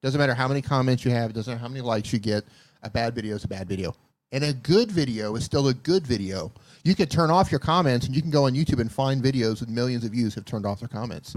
Doesn't 0.02 0.18
matter 0.18 0.34
how 0.34 0.48
many 0.48 0.60
comments 0.60 1.04
you 1.04 1.12
have. 1.12 1.32
Doesn't 1.32 1.52
matter 1.52 1.60
how 1.60 1.68
many 1.68 1.80
likes 1.80 2.12
you 2.12 2.18
get. 2.18 2.44
A 2.82 2.90
bad 2.90 3.14
video 3.14 3.36
is 3.36 3.44
a 3.44 3.48
bad 3.48 3.66
video, 3.68 3.94
and 4.32 4.44
a 4.44 4.52
good 4.52 4.90
video 4.92 5.36
is 5.36 5.44
still 5.44 5.68
a 5.68 5.74
good 5.74 6.06
video. 6.06 6.52
You 6.84 6.94
could 6.94 7.10
turn 7.10 7.30
off 7.30 7.50
your 7.50 7.58
comments, 7.60 8.06
and 8.06 8.14
you 8.14 8.20
can 8.22 8.30
go 8.30 8.44
on 8.44 8.52
YouTube 8.52 8.78
and 8.80 8.92
find 8.92 9.22
videos 9.22 9.60
with 9.60 9.68
millions 9.70 10.04
of 10.04 10.12
views 10.12 10.34
have 10.34 10.44
turned 10.44 10.66
off 10.66 10.80
their 10.80 10.88
comments. 10.88 11.34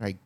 Right? 0.00 0.18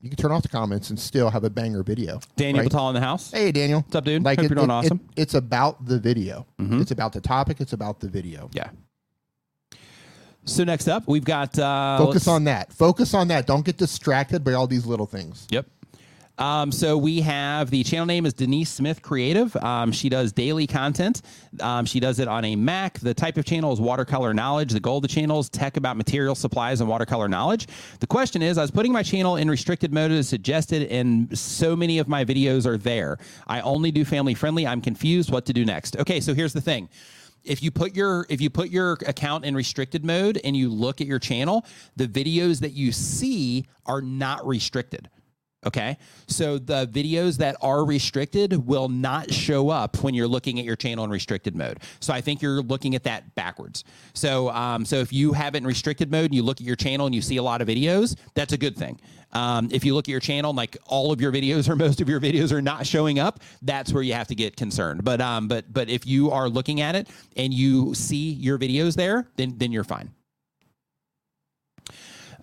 You 0.00 0.08
can 0.08 0.16
turn 0.16 0.32
off 0.32 0.40
the 0.42 0.48
comments 0.48 0.88
and 0.88 0.98
still 0.98 1.28
have 1.28 1.44
a 1.44 1.50
banger 1.50 1.82
video. 1.82 2.20
Daniel 2.36 2.64
right? 2.64 2.72
Batal 2.72 2.88
in 2.88 2.94
the 2.94 3.00
house. 3.02 3.30
Hey, 3.30 3.52
Daniel. 3.52 3.80
What's 3.82 3.94
up, 3.94 4.04
dude? 4.06 4.24
Like 4.24 4.38
Hope 4.38 4.46
it- 4.46 4.48
you're 4.48 4.54
doing 4.56 4.70
it- 4.70 4.72
awesome. 4.72 5.00
it- 5.14 5.20
it's 5.22 5.34
about 5.34 5.84
the 5.84 5.98
video. 5.98 6.46
Mhm. 6.58 6.80
It's 6.80 6.90
about 6.90 7.12
the 7.12 7.20
topic. 7.20 7.60
It's 7.60 7.74
about 7.74 8.00
the 8.00 8.08
video. 8.08 8.48
Yeah. 8.54 8.70
So 10.46 10.64
next 10.64 10.88
up, 10.88 11.06
we've 11.06 11.24
got 11.24 11.58
uh, 11.58 11.98
Focus 11.98 12.26
on 12.26 12.44
that. 12.44 12.72
Focus 12.72 13.12
on 13.12 13.28
that. 13.28 13.46
Don't 13.46 13.64
get 13.64 13.76
distracted 13.76 14.42
by 14.42 14.54
all 14.54 14.66
these 14.66 14.86
little 14.86 15.04
things. 15.06 15.46
Yep. 15.50 15.66
Um, 16.40 16.72
so 16.72 16.96
we 16.96 17.20
have 17.20 17.68
the 17.68 17.84
channel 17.84 18.06
name 18.06 18.24
is 18.24 18.32
Denise 18.32 18.70
Smith 18.70 19.02
Creative. 19.02 19.54
Um, 19.56 19.92
she 19.92 20.08
does 20.08 20.32
daily 20.32 20.66
content. 20.66 21.20
Um, 21.60 21.84
she 21.84 22.00
does 22.00 22.18
it 22.18 22.28
on 22.28 22.46
a 22.46 22.56
Mac. 22.56 22.98
The 22.98 23.12
type 23.12 23.36
of 23.36 23.44
channel 23.44 23.74
is 23.74 23.80
watercolor 23.80 24.32
knowledge. 24.32 24.72
The 24.72 24.80
goal 24.80 24.96
of 24.96 25.02
the 25.02 25.08
channel 25.08 25.38
is 25.38 25.50
tech 25.50 25.76
about 25.76 25.98
material 25.98 26.34
supplies 26.34 26.80
and 26.80 26.88
watercolor 26.88 27.28
knowledge. 27.28 27.68
The 28.00 28.06
question 28.06 28.40
is, 28.40 28.56
I 28.56 28.62
was 28.62 28.70
putting 28.70 28.90
my 28.90 29.02
channel 29.02 29.36
in 29.36 29.50
restricted 29.50 29.92
mode 29.92 30.12
as 30.12 30.30
suggested, 30.30 30.90
and 30.90 31.38
so 31.38 31.76
many 31.76 31.98
of 31.98 32.08
my 32.08 32.24
videos 32.24 32.64
are 32.64 32.78
there. 32.78 33.18
I 33.46 33.60
only 33.60 33.90
do 33.90 34.06
family 34.06 34.32
friendly. 34.32 34.66
I'm 34.66 34.80
confused 34.80 35.30
what 35.30 35.44
to 35.44 35.52
do 35.52 35.66
next. 35.66 35.98
Okay, 35.98 36.20
so 36.20 36.32
here's 36.32 36.54
the 36.54 36.62
thing 36.62 36.88
if 37.44 37.62
you 37.62 37.70
put 37.70 37.94
your 37.94 38.26
if 38.30 38.40
you 38.40 38.48
put 38.48 38.70
your 38.70 38.92
account 39.06 39.44
in 39.44 39.54
restricted 39.54 40.06
mode 40.06 40.40
and 40.42 40.56
you 40.56 40.70
look 40.70 41.00
at 41.00 41.06
your 41.06 41.18
channel 41.18 41.64
the 41.96 42.06
videos 42.06 42.60
that 42.60 42.72
you 42.72 42.92
see 42.92 43.66
are 43.86 44.02
not 44.02 44.46
restricted 44.46 45.08
okay? 45.66 45.98
So 46.26 46.58
the 46.58 46.86
videos 46.86 47.36
that 47.38 47.56
are 47.60 47.84
restricted 47.84 48.66
will 48.66 48.88
not 48.88 49.32
show 49.32 49.68
up 49.68 50.02
when 50.02 50.14
you're 50.14 50.28
looking 50.28 50.58
at 50.58 50.64
your 50.64 50.76
channel 50.76 51.04
in 51.04 51.10
restricted 51.10 51.54
mode. 51.54 51.80
So 52.00 52.12
i 52.12 52.20
think 52.20 52.42
you're 52.42 52.62
looking 52.62 52.94
at 52.94 53.04
that 53.04 53.34
backwards. 53.34 53.84
So 54.14 54.50
um, 54.50 54.84
so 54.84 54.96
if 54.96 55.12
you 55.12 55.32
have 55.32 55.54
it 55.54 55.58
in 55.58 55.66
restricted 55.66 56.10
mode 56.10 56.26
and 56.26 56.34
you 56.34 56.42
look 56.42 56.60
at 56.60 56.66
your 56.66 56.76
channel 56.76 57.06
and 57.06 57.14
you 57.14 57.22
see 57.22 57.36
a 57.36 57.42
lot 57.42 57.60
of 57.60 57.68
videos 57.68 58.16
that's 58.34 58.52
a 58.52 58.58
good 58.58 58.76
thing. 58.76 59.00
Um, 59.32 59.68
if 59.70 59.84
you 59.84 59.94
look 59.94 60.06
at 60.06 60.10
your 60.10 60.20
channel 60.20 60.50
and 60.50 60.56
like 60.56 60.76
all 60.86 61.12
of 61.12 61.20
your 61.20 61.32
videos 61.32 61.68
or 61.68 61.76
most 61.84 62.00
of 62.00 62.08
your 62.08 62.20
videos 62.20 62.52
are 62.52 62.62
not 62.62 62.86
showing 62.86 63.18
up 63.18 63.40
that's 63.62 63.92
where 63.92 64.02
you 64.02 64.14
have 64.14 64.28
to 64.28 64.34
get 64.34 64.56
concerned. 64.56 65.04
But 65.04 65.20
um 65.20 65.48
but 65.48 65.72
but 65.72 65.88
if 65.88 66.06
you 66.06 66.30
are 66.30 66.48
looking 66.48 66.80
at 66.80 66.94
it 66.94 67.08
and 67.36 67.52
you 67.52 67.94
see 67.94 68.30
your 68.32 68.58
videos 68.58 68.96
there 68.96 69.28
then 69.36 69.54
then 69.58 69.72
you're 69.72 69.84
fine 69.84 70.10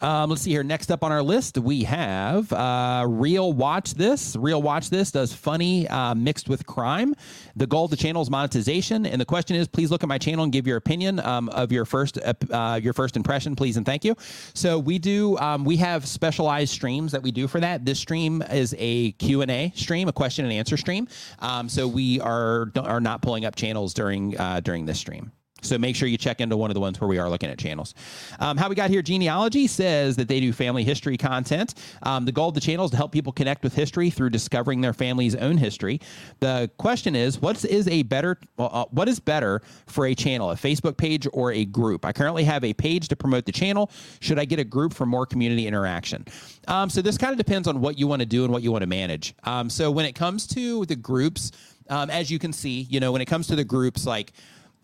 um, 0.02 0.30
let's 0.30 0.42
see 0.42 0.52
here. 0.52 0.64
Next 0.64 0.92
up 0.92 1.04
on 1.04 1.12
our 1.12 1.22
list, 1.22 1.58
we 1.58 1.84
have 1.84 2.52
uh, 2.54 3.06
Real 3.08 3.54
Watch 3.54 3.94
This. 3.94 4.36
Real 4.36 4.62
Watch 4.62 4.90
This 4.90 5.12
does 5.12 5.34
funny 5.34 5.88
uh, 5.88 6.14
mixed 6.16 6.50
with 6.50 6.66
crime. 6.66 7.16
The 7.56 7.68
goal 7.68 7.86
of 7.86 7.92
the 7.92 7.98
channel 7.98 8.22
is 8.22 8.30
monetization, 8.30 9.06
and 9.06 9.20
the 9.20 9.26
question 9.26 9.56
is, 9.56 9.68
please 9.68 9.92
look 9.92 10.04
at 10.04 10.10
my 10.10 10.18
channel 10.18 10.44
and 10.44 10.54
give 10.54 10.68
your 10.68 10.78
opinion 10.78 11.20
um, 11.20 11.50
of 11.50 11.72
your 11.72 11.86
first 11.86 12.20
uh, 12.20 12.80
your 12.82 12.94
first 12.94 13.16
impression, 13.16 13.56
please 13.56 13.78
and 13.78 13.86
thank 13.86 14.06
you. 14.06 14.16
So 14.54 14.80
we 14.80 15.00
do 15.00 15.38
um, 15.38 15.66
we 15.66 15.78
have 15.78 16.08
specialized 16.08 16.74
streams 16.74 17.12
that 17.12 17.24
we 17.24 17.32
do 17.32 17.48
for 17.48 17.60
that. 17.60 17.86
This 17.86 18.00
stream 18.00 18.42
is 18.42 18.76
a 18.78 19.12
Q 19.14 19.42
and 19.42 19.52
A 19.52 19.72
stream, 19.76 20.08
a 20.08 20.14
question 20.14 20.46
and 20.46 20.54
answer 20.54 20.78
stream. 20.78 21.08
Um, 21.40 21.70
so 21.70 21.88
we 21.88 22.20
are 22.22 22.72
are 22.76 23.02
not 23.02 23.22
pulling 23.22 23.46
up 23.46 23.56
channels 23.56 23.94
during 23.94 24.38
uh, 24.38 24.60
during 24.62 24.86
this 24.86 25.00
stream. 25.00 25.32
So 25.68 25.78
make 25.78 25.96
sure 25.96 26.08
you 26.08 26.18
check 26.18 26.42
into 26.42 26.58
one 26.58 26.70
of 26.70 26.76
the 26.76 26.80
ones 26.80 27.00
where 27.00 27.08
we 27.08 27.18
are 27.18 27.30
looking 27.30 27.50
at 27.50 27.58
channels. 27.58 27.94
Um, 28.40 28.58
how 28.58 28.70
we 28.70 28.76
got 28.76 28.90
here, 28.90 29.02
genealogy 29.02 29.68
says 29.68 30.16
that 30.16 30.28
they 30.28 30.40
do 30.40 30.54
family 30.54 30.84
history 30.84 31.18
content. 31.18 31.76
Um, 32.04 32.26
the 32.26 32.32
goal 32.32 32.50
of 32.50 32.56
the 32.56 32.62
channel 32.62 32.86
is 32.86 32.92
to 32.92 32.98
help 32.98 33.12
people 33.12 33.34
connect 33.34 33.64
with 33.64 33.74
history 33.74 34.10
through 34.10 34.30
discovering 34.30 34.82
their 34.82 34.94
family's 34.94 35.36
own 35.36 35.58
history. 35.58 36.00
The 36.40 36.70
question 36.78 37.16
is, 37.16 37.42
what 37.42 37.64
is 37.66 37.88
a 37.88 38.04
better, 38.04 38.38
uh, 38.58 38.86
what 38.92 39.10
is 39.10 39.20
better 39.20 39.62
for 39.88 40.06
a 40.06 40.16
channel, 40.16 40.52
a 40.52 40.56
Facebook 40.56 40.98
page 40.98 41.28
or 41.34 41.52
a 41.52 41.66
group? 41.66 42.06
I 42.06 42.14
currently 42.14 42.44
have 42.44 42.64
a 42.64 42.74
page 42.74 43.08
to 43.10 43.16
promote 43.16 43.46
the 43.46 43.52
channel. 43.52 43.92
Should 44.20 44.40
I 44.40 44.46
get 44.46 44.60
a 44.60 44.64
group 44.64 44.94
for 44.94 45.06
more 45.06 45.26
community 45.26 45.68
interaction? 45.68 46.26
Um, 46.68 46.90
so 46.90 47.02
this 47.02 47.18
kind 47.18 47.32
of 47.32 47.38
depends 47.38 47.68
on 47.68 47.82
what 47.82 47.98
you 47.98 48.08
want 48.08 48.22
to 48.22 48.26
do 48.26 48.44
and 48.44 48.54
what 48.54 48.64
you 48.64 48.72
want 48.72 48.84
to 48.84 48.88
manage. 48.88 49.34
Um, 49.44 49.70
so 49.70 49.92
when 49.92 50.06
it 50.06 50.14
comes 50.14 50.48
to 50.48 50.86
the 50.86 50.96
groups, 50.96 51.52
um, 51.90 52.10
as 52.10 52.30
you 52.30 52.40
can 52.40 52.52
see, 52.54 52.82
you 52.90 53.00
know, 53.00 53.12
when 53.12 53.22
it 53.22 53.26
comes 53.26 53.48
to 53.48 53.56
the 53.56 53.64
groups, 53.64 54.06
like 54.06 54.34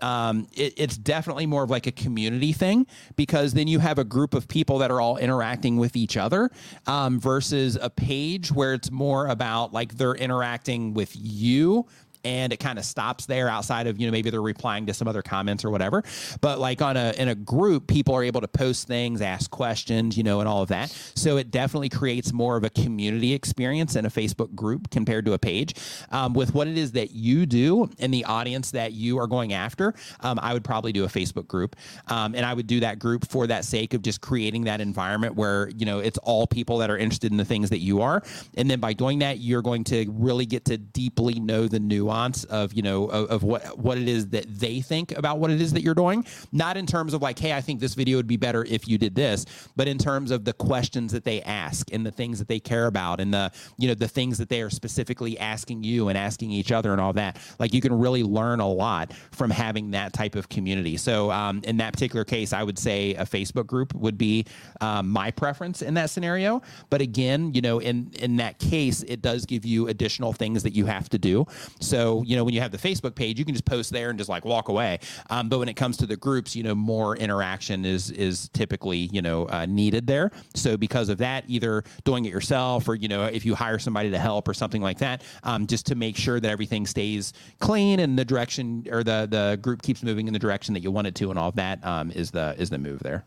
um, 0.01 0.47
it, 0.53 0.73
it's 0.77 0.97
definitely 0.97 1.45
more 1.45 1.63
of 1.63 1.69
like 1.69 1.87
a 1.87 1.91
community 1.91 2.51
thing 2.51 2.85
because 3.15 3.53
then 3.53 3.67
you 3.67 3.79
have 3.79 3.99
a 3.99 4.03
group 4.03 4.33
of 4.33 4.47
people 4.47 4.79
that 4.79 4.91
are 4.91 4.99
all 4.99 5.17
interacting 5.17 5.77
with 5.77 5.95
each 5.95 6.17
other 6.17 6.49
um, 6.87 7.19
versus 7.19 7.77
a 7.81 7.89
page 7.89 8.51
where 8.51 8.73
it's 8.73 8.91
more 8.91 9.27
about 9.27 9.73
like 9.73 9.95
they're 9.95 10.15
interacting 10.15 10.93
with 10.93 11.11
you 11.15 11.85
and 12.23 12.53
it 12.53 12.57
kind 12.57 12.79
of 12.79 12.85
stops 12.85 13.25
there 13.25 13.49
outside 13.49 13.87
of 13.87 13.99
you 13.99 14.07
know 14.07 14.11
maybe 14.11 14.29
they're 14.29 14.41
replying 14.41 14.85
to 14.85 14.93
some 14.93 15.07
other 15.07 15.21
comments 15.21 15.65
or 15.65 15.69
whatever. 15.69 16.03
But 16.41 16.59
like 16.59 16.81
on 16.81 16.97
a 16.97 17.13
in 17.17 17.27
a 17.27 17.35
group 17.35 17.87
people 17.87 18.15
are 18.15 18.23
able 18.23 18.41
to 18.41 18.47
post 18.47 18.87
things 18.87 19.21
ask 19.21 19.49
questions 19.51 20.17
you 20.17 20.23
know 20.23 20.39
and 20.39 20.47
all 20.47 20.61
of 20.61 20.69
that. 20.69 20.89
So 21.15 21.37
it 21.37 21.51
definitely 21.51 21.89
creates 21.89 22.31
more 22.31 22.55
of 22.57 22.63
a 22.63 22.69
community 22.69 23.33
experience 23.33 23.95
in 23.95 24.05
a 24.05 24.09
facebook 24.09 24.53
group 24.55 24.89
compared 24.89 25.25
to 25.25 25.33
a 25.33 25.39
page. 25.39 25.75
Um, 26.11 26.33
with 26.33 26.53
what 26.53 26.67
it 26.67 26.77
is 26.77 26.93
that 26.93 27.11
you 27.11 27.45
do 27.45 27.89
and 27.99 28.13
the 28.13 28.25
audience 28.25 28.71
that 28.71 28.93
you 28.93 29.19
are 29.19 29.27
going 29.27 29.53
after 29.53 29.93
um, 30.21 30.39
i 30.41 30.53
would 30.53 30.63
probably 30.63 30.91
do 30.91 31.03
a 31.03 31.07
facebook 31.07 31.47
group. 31.47 31.75
Um, 32.07 32.35
and 32.35 32.45
i 32.45 32.53
would 32.53 32.67
do 32.67 32.79
that 32.81 32.99
group 32.99 33.27
for 33.27 33.47
that 33.47 33.65
sake 33.65 33.93
of 33.93 34.01
just 34.01 34.21
creating 34.21 34.63
that 34.65 34.81
environment 34.81 35.35
where 35.35 35.69
you 35.69 35.85
know 35.85 35.99
it's 35.99 36.17
all 36.19 36.47
people 36.47 36.77
that 36.77 36.89
are 36.89 36.97
interested 36.97 37.31
in 37.31 37.37
the 37.37 37.45
things 37.45 37.69
that 37.69 37.79
you 37.79 38.01
are. 38.01 38.23
And 38.55 38.69
then 38.69 38.79
by 38.79 38.93
doing 38.93 39.19
that 39.19 39.39
you're 39.39 39.61
going 39.61 39.83
to 39.85 40.05
really 40.09 40.45
get 40.45 40.65
to 40.65 40.77
deeply 40.77 41.39
know 41.39 41.67
the 41.67 41.79
nuance 41.79 42.12
of 42.45 42.73
you 42.73 42.81
know 42.81 43.05
of, 43.05 43.29
of 43.29 43.43
what 43.43 43.77
what 43.77 43.97
it 43.97 44.07
is 44.07 44.29
that 44.29 44.45
they 44.47 44.81
think 44.81 45.11
about 45.17 45.39
what 45.39 45.51
it 45.51 45.61
is 45.61 45.73
that 45.73 45.81
you're 45.81 45.93
doing. 45.93 46.25
Not 46.51 46.77
in 46.77 46.85
terms 46.85 47.13
of 47.13 47.21
like 47.21 47.39
hey 47.39 47.53
i 47.53 47.61
think 47.61 47.79
this 47.79 47.95
video 47.95 48.17
would 48.17 48.27
be 48.27 48.37
better 48.37 48.65
if 48.65 48.87
you 48.87 48.97
did 48.97 49.15
this 49.15 49.45
but 49.75 49.87
in 49.87 49.97
terms 49.97 50.31
of 50.31 50.45
the 50.45 50.53
questions 50.53 51.11
that 51.11 51.23
they 51.23 51.41
ask 51.41 51.91
and 51.91 52.05
the 52.05 52.11
things 52.11 52.39
that 52.39 52.47
they 52.47 52.59
care 52.59 52.87
about 52.87 53.19
and 53.19 53.33
the 53.33 53.51
you 53.77 53.87
know 53.87 53.93
the 53.93 54.07
things 54.07 54.37
that 54.37 54.49
they 54.49 54.61
are 54.61 54.69
specifically 54.69 55.37
asking 55.39 55.83
you 55.83 56.09
and 56.09 56.17
asking 56.17 56.51
each 56.51 56.71
other 56.71 56.91
and 56.91 57.01
all 57.01 57.13
that. 57.13 57.37
Like 57.59 57.73
you 57.73 57.81
can 57.81 57.97
really 57.97 58.23
learn 58.23 58.59
a 58.59 58.69
lot 58.69 59.13
from 59.31 59.49
having 59.49 59.91
that 59.91 60.13
type 60.13 60.35
of 60.35 60.49
community. 60.49 60.97
So 60.97 61.31
um, 61.31 61.61
in 61.63 61.77
that 61.77 61.93
particular 61.93 62.25
case 62.25 62.53
i 62.53 62.63
would 62.63 62.77
say 62.77 63.13
a 63.15 63.25
facebook 63.25 63.67
group 63.67 63.93
would 63.95 64.17
be 64.17 64.45
um, 64.81 65.09
my 65.09 65.31
preference 65.31 65.81
in 65.81 65.93
that 65.95 66.09
scenario. 66.09 66.61
But 66.89 67.01
again 67.01 67.53
you 67.53 67.61
know 67.61 67.79
in 67.79 68.11
in 68.19 68.37
that 68.37 68.59
case 68.59 69.03
it 69.03 69.21
does 69.21 69.45
give 69.45 69.65
you 69.65 69.87
additional 69.87 70.33
things 70.33 70.63
that 70.63 70.73
you 70.73 70.85
have 70.85 71.09
to 71.09 71.17
do. 71.17 71.45
So 71.79 72.02
So, 72.03 72.21
you 72.23 72.35
know, 72.35 72.43
when 72.43 72.53
you 72.53 72.59
have 72.59 72.71
the 72.71 72.77
Facebook 72.77 73.15
page, 73.15 73.39
you 73.39 73.45
can 73.45 73.53
just 73.53 73.63
post 73.63 73.89
there 73.89 74.09
and 74.09 74.19
just 74.19 74.29
like 74.29 74.43
walk 74.43 74.67
away. 74.67 74.99
Um, 75.29 75.47
but 75.47 75.59
when 75.59 75.69
it 75.69 75.75
comes 75.75 75.95
to 75.97 76.05
the 76.05 76.17
groups, 76.17 76.53
you 76.53 76.61
know, 76.61 76.75
more 76.75 77.15
interaction 77.15 77.85
is 77.85 78.11
is 78.11 78.49
typically 78.49 79.09
you 79.13 79.21
know 79.21 79.47
uh, 79.47 79.65
needed 79.65 80.05
there. 80.05 80.31
So 80.53 80.75
because 80.75 81.07
of 81.07 81.17
that, 81.19 81.45
either 81.47 81.85
doing 82.03 82.25
it 82.25 82.29
yourself 82.29 82.89
or 82.89 82.95
you 82.95 83.07
know 83.07 83.23
if 83.23 83.45
you 83.45 83.55
hire 83.55 83.79
somebody 83.79 84.11
to 84.11 84.19
help 84.19 84.49
or 84.49 84.53
something 84.53 84.81
like 84.81 84.97
that, 84.97 85.23
um, 85.43 85.65
just 85.65 85.85
to 85.85 85.95
make 85.95 86.17
sure 86.17 86.41
that 86.41 86.51
everything 86.51 86.85
stays 86.85 87.31
clean 87.59 88.01
and 88.01 88.19
the 88.19 88.25
direction 88.25 88.85
or 88.91 89.01
the 89.01 89.25
the 89.31 89.57
group 89.61 89.81
keeps 89.81 90.03
moving 90.03 90.27
in 90.27 90.33
the 90.33 90.39
direction 90.39 90.73
that 90.73 90.83
you 90.83 90.91
want 90.91 91.07
it 91.07 91.15
to, 91.15 91.29
and 91.29 91.39
all 91.39 91.49
of 91.49 91.55
that 91.55 91.79
um, 91.85 92.11
is 92.11 92.31
the 92.31 92.53
is 92.57 92.69
the 92.69 92.77
move 92.77 92.99
there. 92.99 93.23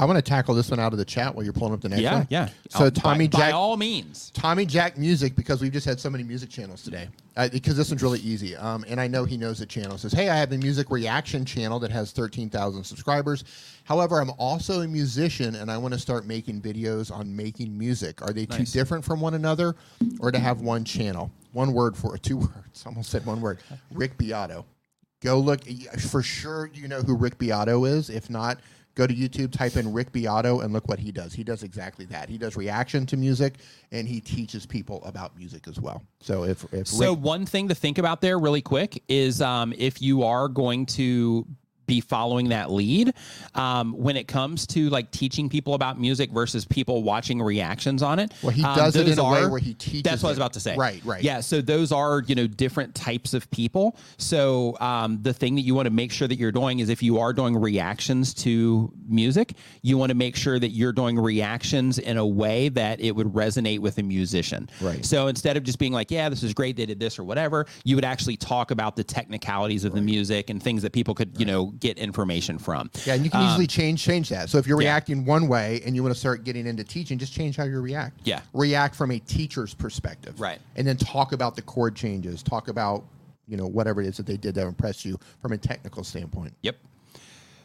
I 0.00 0.04
want 0.04 0.16
to 0.16 0.22
tackle 0.22 0.54
this 0.54 0.70
one 0.70 0.78
out 0.78 0.92
of 0.92 0.98
the 0.98 1.04
chat 1.04 1.34
while 1.34 1.42
you're 1.42 1.52
pulling 1.52 1.74
up 1.74 1.80
the 1.80 1.88
next 1.88 2.02
Yeah, 2.02 2.14
one. 2.18 2.26
yeah. 2.30 2.48
So 2.70 2.84
Uh, 2.84 2.90
Tommy 2.90 3.26
by, 3.26 3.38
Jack, 3.38 3.50
by 3.50 3.52
all 3.52 3.76
means. 3.76 4.30
Tommy 4.32 4.64
Jack 4.64 4.96
Music, 4.96 5.34
because 5.34 5.60
we've 5.60 5.72
just 5.72 5.86
had 5.86 5.98
so 5.98 6.08
many 6.08 6.22
music 6.22 6.50
channels 6.50 6.84
today. 6.84 7.08
Uh, 7.36 7.48
because 7.48 7.76
this 7.76 7.90
one's 7.90 8.02
really 8.02 8.20
easy. 8.20 8.54
Um, 8.54 8.84
and 8.86 9.00
I 9.00 9.08
know 9.08 9.24
he 9.24 9.36
knows 9.36 9.58
the 9.58 9.66
channel. 9.66 9.98
Says, 9.98 10.12
hey, 10.12 10.28
I 10.28 10.36
have 10.36 10.52
a 10.52 10.58
music 10.58 10.90
reaction 10.90 11.44
channel 11.44 11.80
that 11.80 11.90
has 11.90 12.12
13,000 12.12 12.84
subscribers. 12.84 13.42
However, 13.84 14.20
I'm 14.20 14.30
also 14.38 14.82
a 14.82 14.86
musician 14.88 15.56
and 15.56 15.68
I 15.68 15.76
want 15.78 15.94
to 15.94 16.00
start 16.00 16.26
making 16.26 16.60
videos 16.62 17.10
on 17.12 17.34
making 17.34 17.76
music. 17.76 18.22
Are 18.22 18.32
they 18.32 18.46
too 18.46 18.64
different 18.64 19.04
from 19.04 19.20
one 19.20 19.34
another 19.34 19.74
or 20.20 20.30
to 20.30 20.38
have 20.38 20.60
one 20.60 20.84
channel? 20.84 21.32
One 21.52 21.72
word 21.72 21.96
for 21.96 22.14
it, 22.14 22.22
two 22.22 22.36
words. 22.36 22.84
Almost 22.86 23.10
said 23.10 23.26
one 23.26 23.40
word. 23.40 23.58
Rick 23.92 24.16
Beato. 24.16 24.64
Go 25.20 25.40
look. 25.40 25.62
For 25.98 26.22
sure, 26.22 26.70
you 26.72 26.86
know 26.86 27.00
who 27.02 27.16
Rick 27.16 27.38
Beato 27.38 27.84
is. 27.84 28.08
If 28.10 28.30
not, 28.30 28.58
go 28.98 29.06
to 29.06 29.14
YouTube, 29.14 29.52
type 29.52 29.76
in 29.76 29.92
Rick 29.92 30.10
Beato, 30.10 30.60
and 30.60 30.72
look 30.72 30.88
what 30.88 30.98
he 30.98 31.12
does. 31.12 31.32
He 31.32 31.44
does 31.44 31.62
exactly 31.62 32.04
that. 32.06 32.28
He 32.28 32.36
does 32.36 32.56
reaction 32.56 33.06
to 33.06 33.16
music, 33.16 33.54
and 33.92 34.08
he 34.08 34.20
teaches 34.20 34.66
people 34.66 35.02
about 35.04 35.38
music 35.38 35.68
as 35.68 35.80
well. 35.80 36.02
So 36.20 36.44
if 36.44 36.64
if 36.74 36.88
So 36.88 37.12
Rick, 37.12 37.20
one 37.20 37.46
thing 37.46 37.68
to 37.68 37.74
think 37.74 37.98
about 37.98 38.20
there, 38.20 38.38
really 38.38 38.60
quick, 38.60 39.02
is 39.08 39.40
um, 39.40 39.72
if 39.78 40.02
you 40.02 40.24
are 40.24 40.48
going 40.48 40.84
to 40.86 41.46
be 41.88 42.00
following 42.00 42.50
that 42.50 42.70
lead 42.70 43.14
um, 43.56 43.92
when 43.92 44.16
it 44.16 44.28
comes 44.28 44.64
to 44.68 44.88
like 44.90 45.10
teaching 45.10 45.48
people 45.48 45.74
about 45.74 45.98
music 45.98 46.30
versus 46.30 46.64
people 46.64 47.02
watching 47.02 47.42
reactions 47.42 48.02
on 48.02 48.20
it. 48.20 48.32
Well, 48.42 48.52
he 48.52 48.62
um, 48.62 48.76
does 48.76 48.94
it 48.94 49.08
in 49.08 49.18
a 49.18 49.24
way 49.28 49.46
where 49.46 49.58
he 49.58 49.74
teaches 49.74 50.02
That's 50.02 50.22
what 50.22 50.28
I 50.28 50.32
was 50.32 50.38
about 50.38 50.52
to 50.52 50.60
say. 50.60 50.76
Right, 50.76 51.04
right. 51.04 51.22
Yeah. 51.22 51.40
So 51.40 51.60
those 51.60 51.90
are 51.90 52.22
you 52.26 52.36
know 52.36 52.46
different 52.46 52.94
types 52.94 53.34
of 53.34 53.50
people. 53.50 53.96
So 54.18 54.76
um, 54.78 55.20
the 55.22 55.32
thing 55.32 55.56
that 55.56 55.62
you 55.62 55.74
want 55.74 55.86
to 55.86 55.92
make 55.92 56.12
sure 56.12 56.28
that 56.28 56.36
you're 56.36 56.52
doing 56.52 56.78
is 56.78 56.88
if 56.90 57.02
you 57.02 57.18
are 57.18 57.32
doing 57.32 57.56
reactions 57.56 58.32
to 58.34 58.92
music, 59.08 59.54
you 59.82 59.98
want 59.98 60.10
to 60.10 60.14
make 60.14 60.36
sure 60.36 60.58
that 60.58 60.68
you're 60.68 60.92
doing 60.92 61.18
reactions 61.18 61.98
in 61.98 62.18
a 62.18 62.26
way 62.26 62.68
that 62.68 63.00
it 63.00 63.16
would 63.16 63.28
resonate 63.28 63.80
with 63.80 63.98
a 63.98 64.02
musician. 64.02 64.68
Right. 64.80 65.04
So 65.04 65.28
instead 65.28 65.56
of 65.56 65.62
just 65.62 65.78
being 65.78 65.92
like, 65.92 66.10
yeah, 66.10 66.28
this 66.28 66.42
is 66.42 66.52
great, 66.52 66.76
they 66.76 66.86
did 66.86 67.00
this 67.00 67.18
or 67.18 67.24
whatever, 67.24 67.66
you 67.84 67.96
would 67.96 68.04
actually 68.04 68.36
talk 68.36 68.70
about 68.70 68.94
the 68.94 69.04
technicalities 69.04 69.84
of 69.84 69.94
the 69.94 70.02
music 70.02 70.50
and 70.50 70.62
things 70.62 70.82
that 70.82 70.92
people 70.92 71.14
could, 71.14 71.38
you 71.38 71.46
know, 71.46 71.72
get 71.80 71.98
information 71.98 72.58
from. 72.58 72.90
yeah, 73.04 73.14
and 73.14 73.24
you 73.24 73.30
can 73.30 73.48
easily 73.48 73.66
change 73.66 74.02
change 74.02 74.28
that. 74.30 74.48
So 74.50 74.58
if 74.58 74.66
you're 74.66 74.76
Um, 74.78 74.82
yeah. 74.82 74.88
reacting 74.90 75.24
one 75.24 75.48
way 75.48 75.80
and 75.84 75.94
you 75.94 76.02
want 76.02 76.14
to 76.14 76.18
start 76.20 76.44
getting 76.44 76.66
into 76.66 76.84
teaching, 76.84 77.18
just 77.18 77.32
change 77.32 77.56
how 77.56 77.64
you 77.64 77.80
react. 77.80 78.20
Yeah. 78.24 78.40
react 78.52 78.94
from 78.94 79.10
a 79.10 79.18
teacher's 79.18 79.74
perspective. 79.74 80.40
Right. 80.40 80.58
and 80.76 80.86
then 80.86 80.96
talk 80.96 81.32
about 81.32 81.56
the 81.56 81.62
chord 81.62 81.94
changes. 81.96 82.42
Talk 82.42 82.68
about 82.68 83.04
you 83.46 83.56
know 83.56 83.66
whatever 83.66 84.00
it 84.02 84.06
is 84.06 84.16
that 84.18 84.26
they 84.26 84.36
did 84.36 84.54
that 84.56 84.66
impressed 84.66 85.04
you 85.04 85.18
from 85.40 85.52
a 85.52 85.58
technical 85.58 86.04
standpoint. 86.04 86.54
Yep. 86.62 86.76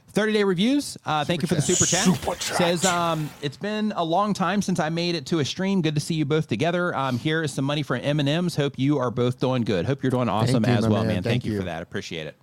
30 0.09 0.31
day 0.33 0.43
reviews. 0.43 0.95
Uh, 1.05 1.25
thank 1.25 1.41
you 1.41 1.47
for 1.47 1.55
the 1.55 1.61
super 1.61 1.85
chat. 1.87 2.03
Super 2.05 2.35
chat. 2.35 2.57
Says, 2.57 2.85
um, 2.85 3.31
it's 3.41 3.57
been 3.57 3.91
a 3.95 4.03
long 4.03 4.33
time 4.35 4.61
since 4.61 4.79
I 4.79 4.89
made 4.89 5.15
it 5.15 5.25
to 5.27 5.39
a 5.39 5.45
stream. 5.45 5.81
Good 5.81 5.95
to 5.95 6.01
see 6.01 6.13
you 6.13 6.23
both 6.23 6.47
together. 6.47 6.95
Um, 6.95 7.17
here 7.17 7.41
is 7.41 7.51
some 7.51 7.65
money 7.65 7.81
for 7.81 7.95
M&Ms. 7.95 8.55
Hope 8.55 8.77
you 8.77 8.99
are 8.99 9.09
both 9.09 9.39
doing 9.39 9.63
good. 9.63 9.85
Hope 9.87 10.03
you're 10.03 10.11
doing 10.11 10.29
awesome 10.29 10.63
you, 10.65 10.71
as 10.71 10.87
well, 10.87 10.99
man. 10.99 11.07
man. 11.07 11.15
Thank, 11.23 11.25
Thank 11.25 11.45
you. 11.45 11.53
you. 11.53 11.57
for 11.59 11.65
that. 11.65 11.81
Appreciate 11.81 12.27
it. 12.27 12.35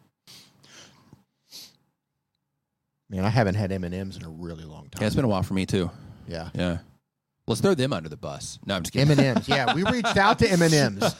Man, 3.10 3.24
I 3.24 3.28
haven't 3.28 3.56
had 3.56 3.72
M 3.72 3.84
and 3.84 3.94
M's 3.94 4.16
in 4.16 4.24
a 4.24 4.28
really 4.28 4.64
long 4.64 4.84
time. 4.90 5.00
Yeah, 5.00 5.06
it's 5.08 5.16
been 5.16 5.24
a 5.24 5.28
while 5.28 5.42
for 5.42 5.54
me 5.54 5.66
too. 5.66 5.90
yeah. 6.28 6.48
Yeah. 6.54 6.78
Let's 7.46 7.60
throw 7.60 7.74
them 7.74 7.92
under 7.92 8.08
the 8.08 8.16
bus. 8.16 8.60
No, 8.64 8.76
I'm 8.76 8.82
just 8.84 8.92
kidding. 8.92 9.10
M 9.10 9.18
and 9.18 9.38
M's. 9.38 9.48
Yeah, 9.48 9.74
we 9.74 9.82
reached 9.82 10.16
out 10.16 10.38
to 10.38 10.48
M 10.48 10.62
and 10.62 10.72
M's. 10.72 11.16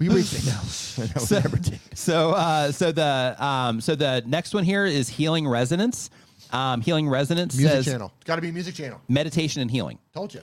We 0.00 0.08
reached. 0.08 0.44
No, 0.46 1.20
we. 1.20 1.78
So, 1.94 2.30
uh, 2.32 2.72
so 2.72 2.90
the 2.90 3.36
um, 3.38 3.80
so 3.80 3.94
the 3.94 4.24
next 4.26 4.54
one 4.54 4.64
here 4.64 4.84
is 4.86 5.08
healing 5.08 5.46
resonance. 5.46 6.10
Um, 6.50 6.80
healing 6.80 7.08
resonance 7.08 7.56
Music 7.56 7.72
says 7.76 7.84
channel. 7.86 8.12
It's 8.16 8.24
got 8.26 8.36
to 8.36 8.42
be 8.42 8.48
a 8.48 8.52
music 8.52 8.74
channel. 8.74 9.00
meditation 9.08 9.62
and 9.62 9.70
healing. 9.70 9.98
Told 10.12 10.34
you. 10.34 10.40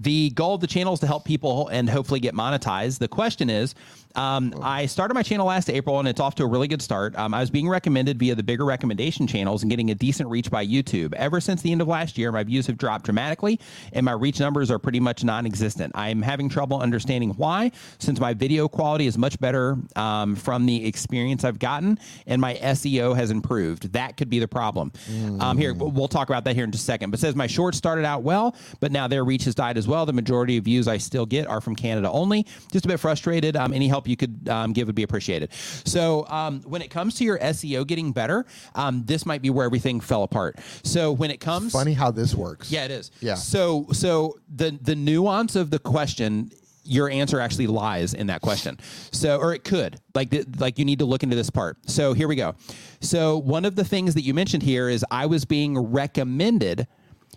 The 0.00 0.30
goal 0.30 0.54
of 0.54 0.62
the 0.62 0.66
channel 0.66 0.94
is 0.94 1.00
to 1.00 1.06
help 1.06 1.26
people 1.26 1.68
and 1.68 1.88
hopefully 1.88 2.20
get 2.20 2.34
monetized. 2.34 2.98
The 2.98 3.08
question 3.08 3.50
is, 3.50 3.74
um, 4.16 4.54
I 4.62 4.86
started 4.86 5.14
my 5.14 5.22
channel 5.22 5.46
last 5.46 5.68
April 5.68 5.98
and 5.98 6.08
it's 6.08 6.20
off 6.20 6.34
to 6.36 6.42
a 6.42 6.46
really 6.46 6.68
good 6.68 6.80
start. 6.80 7.16
Um, 7.16 7.34
I 7.34 7.40
was 7.40 7.50
being 7.50 7.68
recommended 7.68 8.18
via 8.18 8.34
the 8.34 8.42
bigger 8.42 8.64
recommendation 8.64 9.26
channels 9.26 9.62
and 9.62 9.70
getting 9.70 9.90
a 9.90 9.94
decent 9.94 10.28
reach 10.30 10.50
by 10.50 10.66
YouTube. 10.66 11.12
Ever 11.14 11.38
since 11.38 11.60
the 11.62 11.70
end 11.70 11.82
of 11.82 11.86
last 11.88 12.16
year, 12.16 12.32
my 12.32 12.42
views 12.42 12.66
have 12.66 12.78
dropped 12.78 13.04
dramatically 13.04 13.60
and 13.92 14.04
my 14.04 14.12
reach 14.12 14.40
numbers 14.40 14.70
are 14.70 14.78
pretty 14.78 15.00
much 15.00 15.22
non 15.22 15.44
existent. 15.44 15.92
I 15.94 16.08
am 16.08 16.22
having 16.22 16.48
trouble 16.48 16.80
understanding 16.80 17.30
why, 17.30 17.70
since 17.98 18.18
my 18.18 18.32
video 18.32 18.68
quality 18.68 19.06
is 19.06 19.18
much 19.18 19.38
better 19.38 19.76
um, 19.96 20.34
from 20.34 20.64
the 20.64 20.86
experience 20.86 21.44
I've 21.44 21.58
gotten 21.58 21.98
and 22.26 22.40
my 22.40 22.54
SEO 22.54 23.14
has 23.14 23.30
improved. 23.30 23.92
That 23.92 24.16
could 24.16 24.30
be 24.30 24.38
the 24.38 24.48
problem. 24.48 24.92
Um, 25.40 25.58
here, 25.58 25.74
we'll 25.74 25.90
we'll 25.90 26.08
talk 26.08 26.30
about 26.30 26.44
that 26.44 26.54
here 26.56 26.64
in 26.64 26.72
just 26.72 26.84
a 26.84 26.86
second. 26.86 27.10
But 27.10 27.18
it 27.18 27.20
says 27.20 27.36
my 27.36 27.46
shorts 27.46 27.76
started 27.76 28.06
out 28.06 28.22
well, 28.22 28.56
but 28.80 28.92
now 28.92 29.06
their 29.06 29.24
reach 29.24 29.44
has 29.44 29.54
died 29.54 29.76
as 29.76 29.86
well. 29.86 29.89
The 29.90 30.12
majority 30.12 30.56
of 30.56 30.64
views 30.64 30.88
I 30.88 30.98
still 30.98 31.26
get 31.26 31.46
are 31.46 31.60
from 31.60 31.74
Canada 31.76 32.10
only. 32.10 32.46
Just 32.72 32.84
a 32.84 32.88
bit 32.88 33.00
frustrated. 33.00 33.56
Um, 33.56 33.72
any 33.74 33.88
help 33.88 34.08
you 34.08 34.16
could 34.16 34.48
um, 34.48 34.72
give 34.72 34.86
would 34.88 34.94
be 34.94 35.02
appreciated. 35.02 35.52
So 35.84 36.26
um, 36.28 36.62
when 36.62 36.82
it 36.82 36.90
comes 36.90 37.14
to 37.16 37.24
your 37.24 37.38
SEO 37.38 37.86
getting 37.86 38.12
better, 38.12 38.46
um, 38.74 39.04
this 39.04 39.26
might 39.26 39.42
be 39.42 39.50
where 39.50 39.66
everything 39.66 40.00
fell 40.00 40.22
apart. 40.22 40.58
So 40.84 41.12
when 41.12 41.30
it 41.30 41.40
comes, 41.40 41.72
Funny 41.72 41.92
how 41.92 42.10
this 42.10 42.34
works. 42.34 42.70
yeah, 42.70 42.84
it 42.84 42.90
is. 42.90 43.10
Yeah. 43.20 43.34
So 43.34 43.86
so 43.92 44.38
the 44.54 44.78
the 44.80 44.94
nuance 44.96 45.56
of 45.56 45.70
the 45.70 45.78
question 45.78 46.50
your 46.84 47.10
answer 47.10 47.38
actually 47.38 47.66
lies 47.66 48.14
in 48.14 48.26
that 48.28 48.40
question. 48.40 48.78
So, 49.12 49.38
or 49.38 49.54
it 49.54 49.64
could, 49.64 50.00
like, 50.14 50.30
the, 50.30 50.44
like 50.58 50.78
you 50.78 50.84
need 50.84 50.98
to 51.00 51.04
look 51.04 51.22
into 51.22 51.36
this 51.36 51.50
part. 51.50 51.76
So 51.88 52.14
here 52.14 52.26
we 52.26 52.36
go. 52.36 52.54
So 53.00 53.38
one 53.38 53.64
of 53.64 53.76
the 53.76 53.84
things 53.84 54.14
that 54.14 54.22
you 54.22 54.34
mentioned 54.34 54.62
here 54.62 54.88
is 54.88 55.04
I 55.10 55.26
was 55.26 55.44
being 55.44 55.78
recommended 55.78 56.86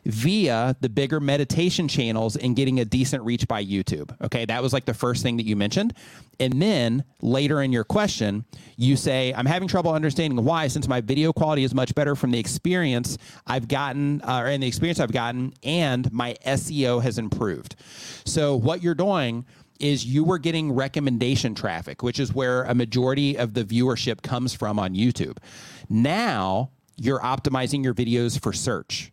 via 0.06 0.76
the 0.82 0.90
bigger 0.90 1.20
meditation 1.20 1.88
channels 1.88 2.36
and 2.36 2.56
getting 2.56 2.80
a 2.80 2.86
decent 2.86 3.24
reach 3.24 3.48
by 3.48 3.64
YouTube. 3.64 4.16
Okay, 4.22 4.46
that 4.46 4.62
was 4.62 4.74
like 4.74 4.86
the 4.86 4.94
first 4.94 5.24
thing 5.24 5.38
that 5.38 5.46
you 5.46 5.56
mentioned. 5.56 5.94
And 6.40 6.62
then 6.62 7.04
later 7.22 7.62
in 7.62 7.72
your 7.72 7.84
question, 7.84 8.46
you 8.76 8.96
say, 8.96 9.34
I'm 9.34 9.46
having 9.46 9.68
trouble 9.68 9.94
understanding 9.94 10.44
why, 10.44 10.68
since 10.68 10.88
my 10.88 11.02
video 11.02 11.32
quality 11.32 11.64
is 11.64 11.74
much 11.74 11.96
better 11.96 12.16
from 12.16 12.32
the 12.32 12.40
experience 12.40 13.18
I've 13.48 13.68
gotten, 13.68 14.22
uh, 14.22 14.42
or 14.42 14.48
in 14.48 14.62
the 14.62 14.68
experience 14.68 15.00
I've 15.00 15.12
gotten, 15.12 15.54
and 15.64 16.12
my 16.12 16.36
SEO 16.46 17.02
has 17.02 17.18
improved. 17.18 17.76
So, 18.26 18.56
what 18.56 18.84
you're 18.84 18.96
doing 18.96 19.46
is 19.80 20.06
you 20.06 20.24
were 20.24 20.38
getting 20.38 20.72
recommendation 20.72 21.56
traffic, 21.56 22.04
which 22.04 22.20
is 22.20 22.34
where 22.34 22.64
a 22.64 22.76
majority 22.76 23.38
of 23.38 23.54
the 23.54 23.64
viewership 23.64 24.22
comes 24.22 24.54
from 24.54 24.80
on 24.80 24.94
YouTube. 24.94 25.38
Now 25.90 26.72
you're 26.96 27.20
optimizing 27.20 27.84
your 27.84 27.94
videos 27.94 28.40
for 28.40 28.54
search. 28.54 29.13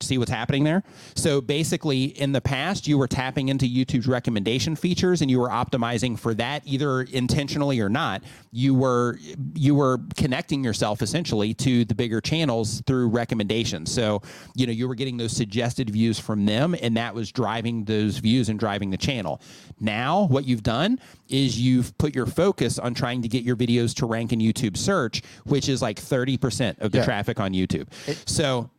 See 0.00 0.16
what's 0.16 0.30
happening 0.30 0.62
there? 0.62 0.84
So 1.16 1.40
basically, 1.40 2.04
in 2.04 2.30
the 2.30 2.40
past, 2.40 2.86
you 2.86 2.96
were 2.96 3.08
tapping 3.08 3.48
into 3.48 3.66
YouTube's 3.66 4.06
recommendation 4.06 4.76
features 4.76 5.22
and 5.22 5.30
you 5.30 5.40
were 5.40 5.48
optimizing 5.48 6.16
for 6.16 6.34
that 6.34 6.62
either 6.64 7.02
intentionally 7.02 7.80
or 7.80 7.88
not. 7.88 8.22
You 8.52 8.74
were 8.74 9.18
you 9.54 9.74
were 9.74 9.98
connecting 10.16 10.62
yourself 10.62 11.02
essentially 11.02 11.52
to 11.54 11.84
the 11.84 11.96
bigger 11.96 12.20
channels 12.20 12.80
through 12.86 13.08
recommendations. 13.08 13.90
So, 13.90 14.22
you 14.54 14.66
know, 14.68 14.72
you 14.72 14.86
were 14.86 14.94
getting 14.94 15.16
those 15.16 15.32
suggested 15.32 15.90
views 15.90 16.20
from 16.20 16.46
them 16.46 16.76
and 16.80 16.96
that 16.96 17.12
was 17.12 17.32
driving 17.32 17.84
those 17.84 18.18
views 18.18 18.48
and 18.50 18.58
driving 18.58 18.90
the 18.90 18.96
channel. 18.96 19.40
Now, 19.80 20.26
what 20.28 20.46
you've 20.46 20.62
done 20.62 21.00
is 21.28 21.60
you've 21.60 21.96
put 21.98 22.14
your 22.14 22.26
focus 22.26 22.78
on 22.78 22.94
trying 22.94 23.22
to 23.22 23.28
get 23.28 23.42
your 23.42 23.56
videos 23.56 23.94
to 23.96 24.06
rank 24.06 24.32
in 24.32 24.38
YouTube 24.38 24.76
search, 24.76 25.22
which 25.44 25.68
is 25.68 25.82
like 25.82 25.96
30% 26.00 26.78
of 26.78 26.92
the 26.92 26.98
Yeah. 26.98 27.04
traffic 27.04 27.40
on 27.40 27.52
YouTube. 27.52 27.88
so, 28.28 28.70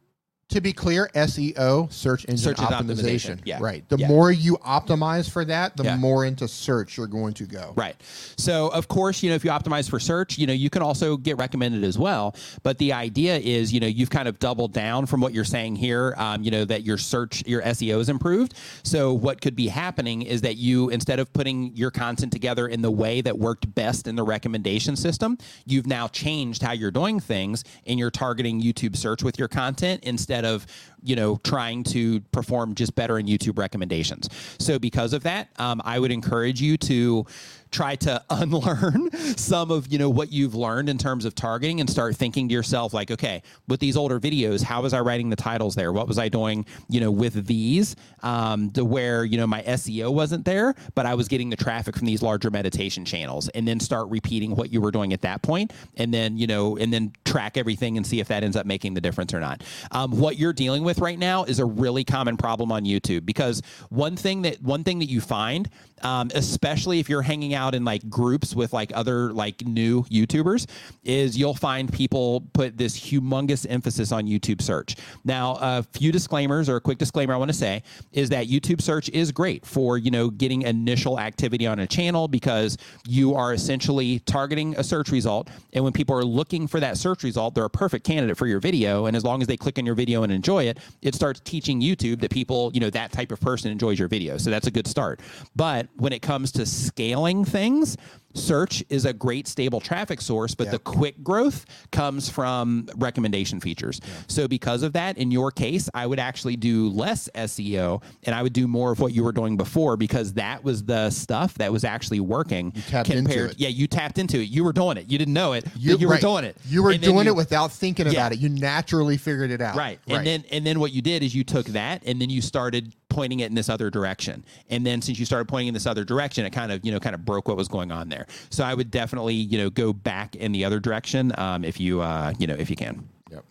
To 0.49 0.61
be 0.61 0.73
clear, 0.73 1.11
SEO, 1.13 1.93
search 1.93 2.23
engine 2.27 2.37
Search 2.39 2.57
optimization. 2.57 3.35
optimization, 3.35 3.39
yeah. 3.45 3.59
Right. 3.61 3.87
The 3.87 3.97
Yeah. 3.99 4.07
more 4.07 4.31
you 4.31 4.57
optimize 4.65 5.29
for 5.29 5.45
that, 5.45 5.77
the 5.77 5.83
Yeah. 5.83 5.95
more 5.97 6.25
into 6.25 6.47
search 6.47 6.97
you're 6.97 7.05
going 7.05 7.35
to 7.35 7.45
go. 7.45 7.73
Right. 7.75 7.95
So, 8.35 8.69
of 8.69 8.87
course, 8.87 9.21
you 9.21 9.29
know, 9.29 9.35
if 9.35 9.45
you 9.45 9.51
optimize 9.51 9.87
for 9.87 9.99
search, 9.99 10.39
you 10.39 10.47
know, 10.47 10.53
you 10.53 10.71
can 10.71 10.81
also 10.81 11.17
get 11.17 11.37
recommended 11.37 11.83
as 11.83 11.99
well. 11.99 12.35
But 12.63 12.79
the 12.79 12.93
idea 12.93 13.37
is, 13.37 13.71
you 13.71 13.79
know, 13.79 13.85
you've 13.85 14.09
kind 14.09 14.27
of 14.27 14.39
doubled 14.39 14.73
down 14.73 15.05
from 15.05 15.21
what 15.21 15.35
you're 15.35 15.43
saying 15.43 15.75
here, 15.75 16.15
um, 16.17 16.41
you 16.41 16.49
know, 16.49 16.65
that 16.65 16.83
your 16.83 16.97
search, 16.97 17.43
your 17.45 17.61
SEO 17.61 17.99
is 17.99 18.09
improved. 18.09 18.55
So, 18.81 19.13
what 19.13 19.41
could 19.41 19.55
be 19.55 19.67
happening 19.67 20.23
is 20.23 20.41
that 20.41 20.57
you, 20.57 20.89
instead 20.89 21.19
of 21.19 21.31
putting 21.31 21.75
your 21.75 21.91
content 21.91 22.31
together 22.31 22.67
in 22.67 22.81
the 22.81 22.89
way 22.91 23.21
that 23.21 23.37
worked 23.37 23.75
best 23.75 24.07
in 24.07 24.15
the 24.15 24.23
recommendation 24.23 24.95
system, 24.95 25.37
you've 25.67 25.85
now 25.85 26.07
changed 26.07 26.63
how 26.63 26.71
you're 26.71 26.89
doing 26.89 27.19
things 27.19 27.63
and 27.85 27.99
you're 27.99 28.09
targeting 28.09 28.59
YouTube 28.59 28.95
search 28.97 29.21
with 29.21 29.37
your 29.37 29.47
content 29.47 30.03
instead 30.03 30.38
instead 30.39 30.53
of 30.53 30.65
you 31.03 31.15
know 31.15 31.39
trying 31.43 31.83
to 31.83 32.19
perform 32.31 32.75
just 32.75 32.95
better 32.95 33.19
in 33.19 33.25
YouTube 33.25 33.57
recommendations. 33.57 34.29
So 34.59 34.79
because 34.79 35.13
of 35.13 35.23
that, 35.23 35.49
um, 35.57 35.81
I 35.85 35.99
would 35.99 36.11
encourage 36.11 36.61
you 36.61 36.77
to 36.77 37.25
try 37.71 37.95
to 37.95 38.23
unlearn 38.29 39.11
some 39.37 39.71
of 39.71 39.91
you 39.91 39.97
know 39.97 40.09
what 40.09 40.31
you've 40.31 40.55
learned 40.55 40.89
in 40.89 40.97
terms 40.97 41.25
of 41.25 41.35
targeting 41.35 41.79
and 41.79 41.89
start 41.89 42.15
thinking 42.15 42.47
to 42.47 42.53
yourself 42.53 42.93
like 42.93 43.11
okay 43.11 43.41
with 43.67 43.79
these 43.79 43.95
older 43.95 44.19
videos 44.19 44.63
how 44.63 44.81
was 44.81 44.93
i 44.93 44.99
writing 44.99 45.29
the 45.29 45.35
titles 45.35 45.75
there? 45.75 45.91
What 45.93 46.07
was 46.07 46.19
i 46.19 46.29
doing 46.29 46.65
you 46.87 46.99
know 46.99 47.11
with 47.11 47.45
these 47.45 47.95
um, 48.23 48.71
to 48.71 48.83
where 48.83 49.23
you 49.25 49.37
know 49.37 49.47
my 49.47 49.61
seo 49.61 50.13
wasn't 50.13 50.45
there 50.45 50.75
but 50.95 51.05
i 51.05 51.13
was 51.13 51.27
getting 51.27 51.49
the 51.49 51.55
traffic 51.55 51.95
from 51.95 52.07
these 52.07 52.21
larger 52.21 52.49
meditation 52.49 53.05
channels 53.05 53.49
and 53.49 53.67
then 53.67 53.79
start 53.79 54.09
repeating 54.09 54.55
what 54.55 54.71
you 54.71 54.81
were 54.81 54.91
doing 54.91 55.13
at 55.13 55.21
that 55.21 55.41
point 55.41 55.73
and 55.97 56.13
then 56.13 56.37
you 56.37 56.47
know 56.47 56.77
and 56.77 56.91
then 56.93 57.11
track 57.25 57.57
everything 57.57 57.97
and 57.97 58.05
see 58.05 58.19
if 58.19 58.27
that 58.27 58.43
ends 58.43 58.55
up 58.55 58.65
making 58.65 58.93
the 58.93 59.01
difference 59.01 59.33
or 59.33 59.39
not. 59.39 59.63
Um, 59.91 60.11
what 60.11 60.37
you're 60.37 60.53
dealing 60.53 60.83
with 60.83 60.99
right 60.99 61.19
now 61.19 61.43
is 61.43 61.59
a 61.59 61.65
really 61.65 62.03
common 62.03 62.37
problem 62.37 62.71
on 62.71 62.83
youtube 62.83 63.25
because 63.25 63.61
one 63.89 64.15
thing 64.15 64.41
that 64.41 64.61
one 64.61 64.83
thing 64.83 64.99
that 64.99 65.09
you 65.09 65.21
find 65.21 65.69
um, 66.03 66.31
especially 66.33 66.99
if 66.99 67.09
you're 67.09 67.21
hanging 67.21 67.53
out 67.53 67.75
in 67.75 67.85
like 67.85 68.09
groups 68.09 68.55
with 68.55 68.73
like 68.73 68.91
other 68.95 69.33
like 69.33 69.65
new 69.65 70.03
YouTubers, 70.03 70.67
is 71.03 71.37
you'll 71.37 71.53
find 71.53 71.91
people 71.91 72.41
put 72.53 72.77
this 72.77 72.99
humongous 72.99 73.65
emphasis 73.69 74.11
on 74.11 74.25
YouTube 74.25 74.61
search. 74.61 74.95
Now, 75.23 75.57
a 75.59 75.83
few 75.83 76.11
disclaimers 76.11 76.69
or 76.69 76.77
a 76.77 76.81
quick 76.81 76.97
disclaimer 76.97 77.33
I 77.33 77.37
want 77.37 77.49
to 77.49 77.57
say 77.57 77.83
is 78.11 78.29
that 78.29 78.47
YouTube 78.47 78.81
search 78.81 79.09
is 79.09 79.31
great 79.31 79.65
for 79.65 79.97
you 79.97 80.11
know 80.11 80.29
getting 80.29 80.63
initial 80.63 81.19
activity 81.19 81.67
on 81.67 81.79
a 81.79 81.87
channel 81.87 82.27
because 82.27 82.77
you 83.07 83.35
are 83.35 83.53
essentially 83.53 84.19
targeting 84.19 84.75
a 84.77 84.83
search 84.83 85.11
result, 85.11 85.49
and 85.73 85.83
when 85.83 85.93
people 85.93 86.15
are 86.15 86.23
looking 86.23 86.67
for 86.67 86.79
that 86.79 86.97
search 86.97 87.23
result, 87.23 87.55
they're 87.55 87.65
a 87.65 87.69
perfect 87.69 88.05
candidate 88.05 88.37
for 88.37 88.47
your 88.47 88.59
video, 88.59 89.05
and 89.05 89.15
as 89.15 89.23
long 89.23 89.41
as 89.41 89.47
they 89.47 89.57
click 89.57 89.77
on 89.77 89.85
your 89.85 89.95
video 89.95 90.23
and 90.23 90.31
enjoy 90.31 90.63
it, 90.63 90.79
it 91.01 91.15
starts 91.15 91.39
teaching 91.41 91.81
YouTube 91.81 92.21
that 92.21 92.31
people 92.31 92.71
you 92.73 92.79
know 92.79 92.89
that 92.89 93.11
type 93.11 93.31
of 93.31 93.39
person 93.39 93.71
enjoys 93.71 93.99
your 93.99 94.07
video, 94.07 94.37
so 94.37 94.49
that's 94.49 94.67
a 94.67 94.71
good 94.71 94.87
start. 94.87 95.19
But 95.55 95.88
when 95.95 96.13
it 96.13 96.21
comes 96.21 96.51
to 96.53 96.65
scaling 96.65 97.45
things, 97.45 97.97
search 98.33 98.83
is 98.89 99.05
a 99.05 99.13
great 99.13 99.47
stable 99.47 99.79
traffic 99.79 100.21
source, 100.21 100.53
but 100.55 100.65
Yeah. 100.65 100.71
the 100.71 100.79
quick 100.79 101.23
growth 101.23 101.65
comes 101.91 102.29
from 102.29 102.87
recommendation 102.95 103.59
features. 103.59 103.99
So 104.27 104.47
because 104.47 104.83
of 104.83 104.93
that, 104.93 105.17
in 105.17 105.31
your 105.31 105.51
case, 105.51 105.89
I 105.93 106.05
would 106.05 106.19
actually 106.19 106.55
do 106.55 106.89
less 106.89 107.27
SEO 107.35 108.01
and 108.23 108.35
I 108.35 108.43
would 108.43 108.53
do 108.53 108.67
more 108.67 108.91
of 108.91 108.99
what 108.99 109.13
you 109.13 109.23
were 109.23 109.31
doing 109.31 109.57
before 109.57 109.97
because 109.97 110.33
that 110.33 110.63
was 110.63 110.83
the 110.83 111.09
stuff 111.09 111.55
that 111.55 111.71
was 111.71 111.83
actually 111.83 112.19
working. 112.19 112.71
You 112.75 112.81
tapped 112.83 113.09
into 113.09 113.45
it. 113.45 113.55
Yeah, 113.57 113.69
you 113.69 113.87
tapped 113.87 114.17
into 114.17 114.37
it. 114.39 114.49
You 114.49 114.63
were 114.63 114.73
doing 114.73 114.97
it. 114.97 115.09
You 115.09 115.17
didn't 115.17 115.33
know 115.33 115.53
it. 115.53 115.65
You, 115.77 115.97
you 115.97 116.07
were 116.07 116.13
right. 116.13 116.21
doing 116.21 116.43
it. 116.43 116.55
You 116.67 116.83
were 116.83 116.91
And 116.91 117.01
doing 117.01 117.25
you- 117.25 117.31
it 117.31 117.35
without 117.35 117.71
thinking 117.71 118.05
Yeah. 118.07 118.13
about 118.13 118.33
it. 118.33 118.39
You 118.39 118.49
naturally 118.49 119.17
figured 119.17 119.51
it 119.51 119.61
out. 119.61 119.75
Right. 119.75 119.99
And 120.07 120.25
then 120.25 120.43
and 120.51 120.65
then 120.65 120.79
what 120.79 120.93
you 120.93 121.01
did 121.01 121.23
is 121.23 121.33
you 121.35 121.43
took 121.43 121.65
that 121.67 122.03
and 122.05 122.21
then 122.21 122.29
you 122.29 122.41
started 122.41 122.93
pointing 123.09 123.39
it 123.39 123.47
in 123.49 123.55
this 123.55 123.69
other 123.69 123.89
direction. 123.89 124.43
And 124.69 124.85
then 124.85 125.01
since 125.01 125.17
you 125.17 125.25
started 125.25 125.45
pointing 125.47 125.69
in 125.69 125.73
this 125.73 125.87
other 125.87 126.03
direction, 126.03 126.45
it 126.45 126.51
kind 126.51 126.71
of, 126.71 126.85
you 126.85 126.91
know, 126.91 126.99
kind 126.99 127.15
of 127.15 127.25
broke 127.25 127.47
what 127.47 127.57
was 127.57 127.67
going 127.67 127.91
on 127.91 128.07
there. 128.09 128.18
So 128.49 128.63
I 128.63 128.73
would 128.73 128.91
definitely, 128.91 129.35
you 129.35 129.57
know, 129.57 129.69
go 129.69 129.93
back 129.93 130.35
in 130.35 130.51
the 130.51 130.65
other 130.65 130.79
direction 130.79 131.31
um, 131.37 131.63
if 131.63 131.79
you 131.79 132.01
uh, 132.01 132.33
you 132.39 132.47
know, 132.47 132.55
if 132.55 132.69
you 132.69 132.75
can. 132.75 133.07
Yep. 133.31 133.45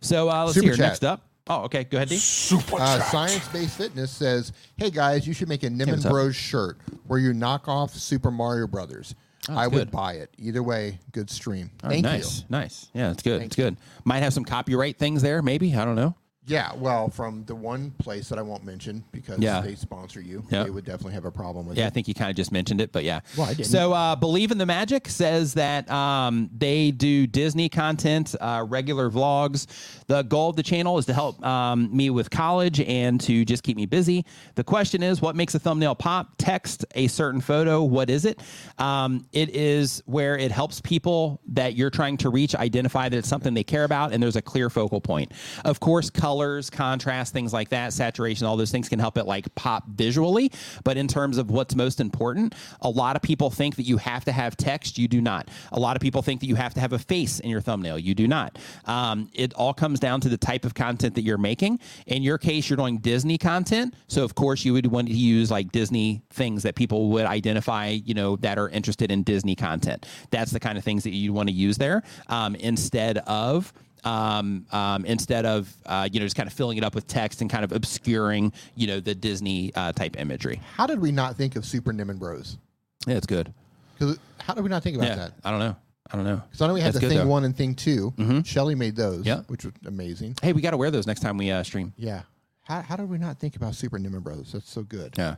So 0.00 0.28
uh, 0.30 0.42
let's 0.44 0.54
Super 0.54 0.62
see 0.62 0.66
here. 0.68 0.76
chat. 0.76 0.86
Next 0.88 1.04
up. 1.04 1.22
Oh, 1.46 1.62
okay. 1.64 1.84
Go 1.84 1.98
ahead, 1.98 2.08
D. 2.08 2.16
Super 2.16 2.76
Uh, 2.76 2.98
chat. 2.98 3.06
Science 3.10 3.48
Based 3.48 3.76
Fitness 3.76 4.10
says, 4.10 4.52
"Hey 4.76 4.90
guys, 4.90 5.26
you 5.26 5.34
should 5.34 5.48
make 5.48 5.62
a 5.62 5.68
Nimmin 5.68 5.88
what's 5.90 6.04
up? 6.06 6.12
Bros 6.12 6.34
shirt 6.36 6.78
where 7.06 7.18
you 7.18 7.34
knock 7.34 7.68
off 7.68 7.94
Super 7.94 8.30
Mario 8.30 8.66
Brothers. 8.66 9.14
I 9.46 9.64
good. 9.64 9.74
would 9.74 9.90
buy 9.90 10.14
it. 10.14 10.30
Either 10.38 10.62
way, 10.62 10.98
good 11.12 11.28
stream. 11.28 11.70
Oh, 11.82 11.90
Thank 11.90 12.04
nice. 12.04 12.38
you. 12.40 12.44
Nice. 12.48 12.88
Yeah, 12.94 13.10
it's 13.10 13.22
good. 13.22 13.42
it's 13.42 13.56
good. 13.56 13.76
Might 14.04 14.20
have 14.20 14.32
some 14.32 14.44
copyright 14.46 14.96
things 14.96 15.20
there, 15.20 15.42
maybe. 15.42 15.74
I 15.76 15.84
don't 15.84 15.96
know. 15.96 16.14
Yeah, 16.46 16.72
well, 16.76 17.08
from 17.08 17.44
the 17.46 17.54
one 17.54 17.90
place 17.92 18.28
that 18.28 18.38
I 18.38 18.42
won't 18.42 18.64
mention 18.64 19.02
because 19.12 19.38
Yeah. 19.38 19.60
they 19.62 19.74
sponsor 19.74 20.20
you, 20.20 20.44
Yeah. 20.50 20.64
they 20.64 20.70
would 20.70 20.84
definitely 20.84 21.14
have 21.14 21.24
a 21.24 21.30
problem 21.30 21.66
with 21.66 21.76
it. 21.78 21.80
Yeah, 21.80 21.86
I 21.86 21.88
it. 21.88 21.94
think 21.94 22.06
you 22.06 22.12
kind 22.14 22.28
of 22.28 22.36
just 22.36 22.52
mentioned 22.52 22.82
it, 22.82 22.92
but 22.92 23.02
yeah. 23.02 23.20
Well, 23.36 23.46
I 23.48 23.54
didn't. 23.54 23.68
So, 23.70 23.94
uh, 23.94 24.14
Believe 24.16 24.50
in 24.50 24.58
the 24.58 24.66
Magic 24.66 25.08
says 25.08 25.54
that 25.54 25.90
um, 25.90 26.50
they 26.56 26.90
do 26.90 27.26
Disney 27.26 27.70
content, 27.70 28.34
uh, 28.40 28.64
regular 28.68 29.08
vlogs. 29.10 29.66
The 30.06 30.22
goal 30.22 30.50
of 30.50 30.56
the 30.56 30.62
channel 30.62 30.98
is 30.98 31.06
to 31.06 31.14
help 31.14 31.42
um, 31.44 31.94
me 31.96 32.10
with 32.10 32.28
college 32.30 32.78
and 32.80 33.18
to 33.22 33.44
just 33.46 33.62
keep 33.62 33.76
me 33.78 33.86
busy. 33.86 34.26
The 34.54 34.64
question 34.64 35.02
is, 35.02 35.22
what 35.22 35.36
makes 35.36 35.54
a 35.54 35.58
thumbnail 35.58 35.94
pop? 35.94 36.32
Text, 36.36 36.84
a 36.94 37.06
certain 37.06 37.40
photo. 37.40 37.82
What 37.82 38.10
is 38.10 38.26
it? 38.26 38.40
Um, 38.78 39.24
it 39.32 39.48
is 39.56 40.02
where 40.04 40.36
it 40.36 40.50
helps 40.52 40.80
people 40.82 41.40
that 41.48 41.74
you're 41.74 41.90
trying 41.90 42.18
to 42.18 42.28
reach 42.28 42.54
identify 42.54 43.08
that 43.08 43.16
it's 43.16 43.28
something 43.28 43.54
they 43.54 43.64
care 43.64 43.84
about 43.84 44.12
and 44.12 44.22
there's 44.22 44.36
a 44.36 44.42
clear 44.42 44.68
focal 44.68 45.00
point. 45.00 45.32
Of 45.64 45.80
course, 45.80 46.10
colors, 46.34 46.68
contrast, 46.68 47.32
things 47.32 47.52
like 47.52 47.68
that, 47.68 47.92
saturation, 47.92 48.44
all 48.44 48.56
those 48.56 48.72
things 48.72 48.88
can 48.88 48.98
help 48.98 49.16
it 49.16 49.24
like 49.24 49.54
pop 49.54 49.84
visually. 49.90 50.50
But 50.82 50.96
in 50.96 51.06
terms 51.06 51.38
of 51.38 51.48
what's 51.48 51.76
most 51.76 52.00
important, 52.00 52.56
a 52.80 52.90
lot 52.90 53.14
of 53.14 53.22
people 53.22 53.50
think 53.50 53.76
that 53.76 53.84
you 53.84 53.98
have 53.98 54.24
to 54.24 54.32
have 54.32 54.56
text. 54.56 54.98
You 54.98 55.06
do 55.06 55.20
not. 55.20 55.48
A 55.70 55.78
lot 55.78 55.96
of 55.96 56.02
people 56.02 56.22
think 56.22 56.40
that 56.40 56.46
you 56.46 56.56
have 56.56 56.74
to 56.74 56.80
have 56.80 56.92
a 56.92 56.98
face 56.98 57.38
in 57.38 57.50
your 57.50 57.60
thumbnail. 57.60 58.00
You 58.00 58.16
do 58.16 58.26
not. 58.26 58.58
Um, 58.86 59.30
it 59.32 59.54
all 59.54 59.72
comes 59.72 60.00
down 60.00 60.20
to 60.22 60.28
the 60.28 60.36
type 60.36 60.64
of 60.64 60.74
content 60.74 61.14
that 61.14 61.22
you're 61.22 61.38
making. 61.38 61.78
In 62.08 62.24
your 62.24 62.36
case, 62.36 62.68
you're 62.68 62.78
doing 62.78 62.98
Disney 62.98 63.38
content. 63.38 63.94
So, 64.08 64.24
of 64.24 64.34
course, 64.34 64.64
you 64.64 64.72
would 64.72 64.86
want 64.86 65.06
to 65.06 65.14
use 65.14 65.52
like 65.52 65.70
Disney 65.70 66.20
things 66.30 66.64
that 66.64 66.74
people 66.74 67.10
would 67.10 67.26
identify, 67.26 67.90
you 67.90 68.14
know, 68.14 68.34
that 68.38 68.58
are 68.58 68.70
interested 68.70 69.12
in 69.12 69.22
Disney 69.22 69.54
content. 69.54 70.04
That's 70.30 70.50
the 70.50 70.58
kind 70.58 70.78
of 70.78 70.82
things 70.82 71.04
that 71.04 71.10
you'd 71.10 71.32
want 71.32 71.48
to 71.48 71.54
use 71.54 71.78
there 71.78 72.02
um, 72.26 72.56
instead 72.56 73.18
of 73.18 73.72
um, 74.04 74.66
um, 74.72 75.04
instead 75.04 75.46
of 75.46 75.74
uh, 75.86 76.08
you 76.10 76.20
know 76.20 76.26
just 76.26 76.36
kind 76.36 76.46
of 76.46 76.52
filling 76.52 76.78
it 76.78 76.84
up 76.84 76.94
with 76.94 77.06
text 77.06 77.40
and 77.40 77.50
kind 77.50 77.64
of 77.64 77.72
obscuring 77.72 78.52
you 78.74 78.86
know 78.86 79.00
the 79.00 79.14
Disney 79.14 79.72
uh, 79.74 79.92
type 79.92 80.18
imagery. 80.18 80.60
How 80.76 80.86
did 80.86 81.00
we 81.00 81.12
not 81.12 81.36
think 81.36 81.56
of 81.56 81.64
Super 81.64 81.92
Nimmin 81.92 82.18
Bros? 82.18 82.58
Yeah, 83.06 83.16
it's 83.16 83.26
good. 83.26 83.52
'Cause 83.98 84.18
how 84.40 84.54
did 84.54 84.64
we 84.64 84.70
not 84.70 84.82
think 84.82 84.96
about 84.96 85.08
Yeah, 85.08 85.14
that? 85.16 85.32
I 85.44 85.50
don't 85.50 85.60
know. 85.60 85.76
I 86.10 86.16
don't 86.16 86.24
know. 86.26 86.36
Because 86.46 86.60
I 86.60 86.66
know 86.66 86.74
we 86.74 86.80
had 86.80 86.92
That's 86.92 87.02
the 87.02 87.08
thing 87.08 87.18
though. 87.18 87.26
one 87.26 87.44
and 87.44 87.56
thing 87.56 87.74
2 87.74 88.42
Shelly 88.44 88.74
made 88.74 88.94
those, 88.96 89.24
Yeah. 89.24 89.40
which 89.46 89.64
was 89.64 89.72
amazing. 89.86 90.36
Hey, 90.42 90.52
we 90.52 90.60
got 90.60 90.72
to 90.72 90.76
wear 90.76 90.90
those 90.90 91.06
next 91.06 91.20
time 91.20 91.36
we 91.38 91.50
uh, 91.50 91.62
stream. 91.62 91.92
Yeah. 91.96 92.22
How, 92.62 92.82
how 92.82 92.96
did 92.96 93.08
we 93.08 93.18
not 93.18 93.38
think 93.38 93.56
about 93.56 93.74
Super 93.74 93.98
Nimmin 93.98 94.22
Bros? 94.22 94.52
That's 94.52 94.70
so 94.70 94.82
good. 94.82 95.14
Yeah. 95.16 95.36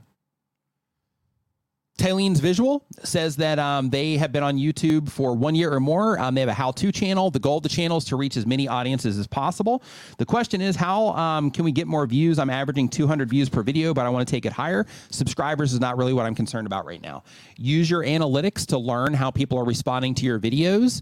Tayleen's 1.98 2.40
Visual 2.40 2.84
says 3.02 3.36
that 3.36 3.58
um, 3.58 3.88
they 3.88 4.18
have 4.18 4.30
been 4.30 4.42
on 4.42 4.58
YouTube 4.58 5.08
for 5.08 5.34
one 5.34 5.54
year 5.54 5.72
or 5.72 5.80
more. 5.80 6.18
Um, 6.18 6.34
they 6.34 6.40
have 6.42 6.50
a 6.50 6.54
how-to 6.54 6.92
channel. 6.92 7.30
The 7.30 7.38
goal 7.38 7.56
of 7.56 7.62
the 7.62 7.70
channel 7.70 7.96
is 7.96 8.04
to 8.06 8.16
reach 8.16 8.36
as 8.36 8.44
many 8.44 8.68
audiences 8.68 9.18
as 9.18 9.26
possible. 9.26 9.82
The 10.18 10.26
question 10.26 10.60
is, 10.60 10.76
how 10.76 11.08
um, 11.14 11.50
can 11.50 11.64
we 11.64 11.72
get 11.72 11.86
more 11.86 12.06
views? 12.06 12.38
I'm 12.38 12.50
averaging 12.50 12.90
200 12.90 13.30
views 13.30 13.48
per 13.48 13.62
video, 13.62 13.94
but 13.94 14.04
I 14.04 14.10
want 14.10 14.28
to 14.28 14.30
take 14.30 14.44
it 14.44 14.52
higher. 14.52 14.86
Subscribers 15.10 15.72
is 15.72 15.80
not 15.80 15.96
really 15.96 16.12
what 16.12 16.26
I'm 16.26 16.34
concerned 16.34 16.66
about 16.66 16.84
right 16.84 17.00
now. 17.00 17.22
Use 17.56 17.88
your 17.88 18.04
analytics 18.04 18.66
to 18.66 18.78
learn 18.78 19.14
how 19.14 19.30
people 19.30 19.58
are 19.58 19.64
responding 19.64 20.14
to 20.16 20.26
your 20.26 20.38
videos. 20.38 21.00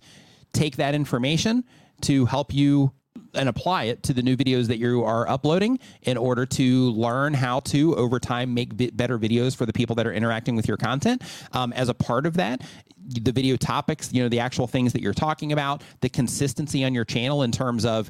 Take 0.52 0.76
that 0.76 0.94
information 0.94 1.64
to 2.02 2.24
help 2.24 2.54
you 2.54 2.92
and 3.36 3.48
apply 3.48 3.84
it 3.84 4.02
to 4.04 4.12
the 4.12 4.22
new 4.22 4.36
videos 4.36 4.66
that 4.68 4.78
you 4.78 5.04
are 5.04 5.28
uploading 5.28 5.78
in 6.02 6.16
order 6.16 6.46
to 6.46 6.90
learn 6.90 7.34
how 7.34 7.60
to 7.60 7.94
over 7.96 8.18
time 8.18 8.54
make 8.54 8.72
vi- 8.72 8.90
better 8.90 9.18
videos 9.18 9.56
for 9.56 9.66
the 9.66 9.72
people 9.72 9.96
that 9.96 10.06
are 10.06 10.12
interacting 10.12 10.56
with 10.56 10.68
your 10.68 10.76
content. 10.76 11.22
Um, 11.52 11.72
as 11.72 11.88
a 11.88 11.94
part 11.94 12.26
of 12.26 12.34
that 12.34 12.62
the 13.06 13.32
video 13.32 13.54
topics 13.56 14.12
you 14.14 14.22
know 14.22 14.30
the 14.30 14.40
actual 14.40 14.66
things 14.66 14.92
that 14.94 15.02
you're 15.02 15.12
talking 15.12 15.52
about 15.52 15.82
the 16.00 16.08
consistency 16.08 16.84
on 16.84 16.94
your 16.94 17.04
channel 17.04 17.42
in 17.42 17.52
terms 17.52 17.84
of 17.84 18.08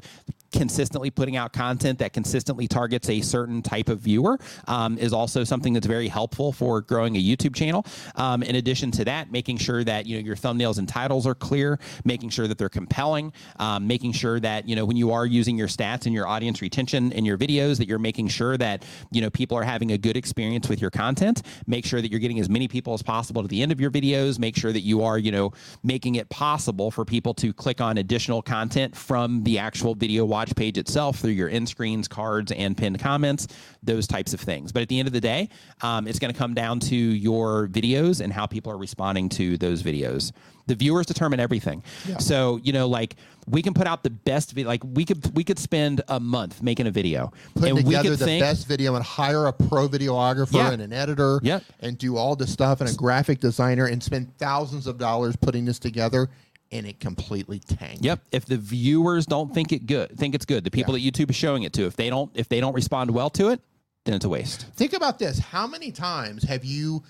consistently 0.55 1.11
putting 1.11 1.35
out 1.35 1.53
content 1.53 1.99
that 1.99 2.13
consistently 2.13 2.67
targets 2.67 3.09
a 3.09 3.21
certain 3.21 3.61
type 3.61 3.89
of 3.89 3.99
viewer 3.99 4.39
um, 4.67 4.97
is 4.97 5.13
also 5.13 5.43
something 5.43 5.73
that's 5.73 5.85
very 5.85 6.07
helpful 6.07 6.51
for 6.51 6.81
growing 6.81 7.15
a 7.15 7.21
YouTube 7.21 7.53
channel. 7.53 7.85
Um, 8.15 8.41
in 8.41 8.55
addition 8.55 8.91
to 8.91 9.05
that, 9.05 9.31
making 9.31 9.57
sure 9.57 9.83
that 9.83 10.05
you 10.05 10.17
know 10.17 10.25
your 10.25 10.35
thumbnails 10.35 10.77
and 10.77 10.87
titles 10.87 11.27
are 11.27 11.35
clear, 11.35 11.79
making 12.03 12.29
sure 12.29 12.47
that 12.47 12.57
they're 12.57 12.69
compelling, 12.69 13.33
um, 13.59 13.85
making 13.85 14.13
sure 14.13 14.39
that 14.39 14.67
you 14.67 14.75
know 14.75 14.85
when 14.85 14.97
you 14.97 15.11
are 15.11 15.25
using 15.25 15.57
your 15.57 15.67
stats 15.67 16.05
and 16.05 16.13
your 16.13 16.27
audience 16.27 16.61
retention 16.61 17.11
in 17.11 17.25
your 17.25 17.37
videos, 17.37 17.77
that 17.77 17.87
you're 17.87 17.99
making 17.99 18.27
sure 18.29 18.57
that 18.57 18.83
you 19.11 19.21
know 19.21 19.29
people 19.29 19.57
are 19.57 19.63
having 19.63 19.91
a 19.91 19.97
good 19.97 20.17
experience 20.17 20.69
with 20.69 20.81
your 20.81 20.91
content. 20.91 21.41
Make 21.67 21.85
sure 21.85 22.01
that 22.01 22.09
you're 22.09 22.19
getting 22.19 22.39
as 22.39 22.49
many 22.49 22.67
people 22.67 22.93
as 22.93 23.03
possible 23.03 23.41
to 23.41 23.47
the 23.47 23.61
end 23.61 23.71
of 23.71 23.81
your 23.81 23.91
videos. 23.91 24.39
Make 24.39 24.55
sure 24.55 24.71
that 24.71 24.81
you 24.81 25.03
are 25.03 25.17
you 25.17 25.31
know 25.31 25.51
making 25.83 26.15
it 26.15 26.29
possible 26.29 26.91
for 26.91 27.03
people 27.03 27.33
to 27.35 27.51
click 27.53 27.81
on 27.81 27.97
additional 27.97 28.41
content 28.41 28.95
from 28.95 29.43
the 29.43 29.59
actual 29.59 29.95
video 29.95 30.23
watch 30.23 30.44
page 30.53 30.77
itself 30.77 31.19
through 31.19 31.31
your 31.31 31.49
end 31.49 31.67
screens, 31.69 32.07
cards, 32.07 32.51
and 32.51 32.75
pinned 32.77 32.99
comments, 32.99 33.47
those 33.81 34.05
types 34.07 34.33
of 34.33 34.39
things. 34.39 34.71
But 34.71 34.81
at 34.83 34.89
the 34.89 34.99
end 34.99 35.07
of 35.07 35.13
the 35.13 35.21
day, 35.21 35.49
um, 35.81 36.07
it's 36.07 36.19
going 36.19 36.33
to 36.33 36.37
come 36.37 36.53
down 36.53 36.79
to 36.81 36.95
your 36.95 37.67
videos 37.67 38.21
and 38.21 38.31
how 38.33 38.45
people 38.45 38.71
are 38.71 38.77
responding 38.77 39.29
to 39.29 39.57
those 39.57 39.81
videos. 39.81 40.31
The 40.67 40.75
viewers 40.75 41.05
determine 41.05 41.39
everything. 41.39 41.83
So 42.17 42.59
you 42.63 42.73
know, 42.73 42.87
like 42.87 43.15
we 43.47 43.61
can 43.61 43.75
put 43.75 43.85
out 43.85 44.01
the 44.01 44.09
best 44.09 44.51
video. 44.53 44.67
Like 44.67 44.81
we 44.83 45.05
could 45.05 45.35
we 45.35 45.43
could 45.43 45.59
spend 45.59 46.01
a 46.07 46.19
month 46.19 46.63
making 46.63 46.87
a 46.87 46.91
video, 46.91 47.31
Putting 47.53 47.77
and 47.77 47.85
together 47.85 48.15
the 48.15 48.25
think, 48.25 48.41
best 48.41 48.67
video 48.67 48.95
and 48.95 49.05
hire 49.05 49.45
a 49.45 49.53
pro 49.53 49.87
videographer 49.87 50.53
Yeah. 50.53 50.71
and 50.71 50.81
an 50.81 50.91
editor 50.91 51.39
Yep. 51.43 51.63
and 51.81 51.97
do 51.99 52.17
all 52.17 52.35
this 52.35 52.51
stuff 52.51 52.81
and 52.81 52.89
a 52.89 52.93
graphic 52.95 53.39
designer 53.41 53.85
and 53.85 54.01
spend 54.01 54.35
thousands 54.39 54.87
of 54.87 54.97
dollars 54.97 55.35
putting 55.35 55.65
this 55.65 55.77
together 55.77 56.29
and 56.77 56.87
it 56.87 56.99
completely 56.99 57.59
tanked. 57.59 58.03
Yep. 58.03 58.19
If 58.31 58.45
the 58.45 58.57
viewers 58.57 59.25
don't 59.25 59.53
think 59.53 59.71
it 59.71 59.85
good, 59.87 60.17
think 60.17 60.35
it's 60.35 60.45
good, 60.45 60.63
the 60.63 60.71
people 60.71 60.97
Yeah. 60.97 61.09
that 61.11 61.17
YouTube 61.17 61.29
is 61.29 61.35
showing 61.35 61.63
it 61.63 61.73
to, 61.73 61.85
if 61.85 61.95
they 61.95 62.09
don't, 62.09 62.31
if 62.35 62.49
they 62.49 62.59
don't 62.59 62.73
respond 62.73 63.11
well 63.11 63.29
to 63.31 63.49
it, 63.49 63.61
then 64.05 64.13
it's 64.15 64.25
a 64.25 64.29
waste. 64.29 64.65
Think 64.75 64.93
about 64.93 65.17
this. 65.19 65.39
How 65.39 65.65
many 65.67 65.91
times 65.91 66.43
have 66.43 66.63
you 66.65 67.03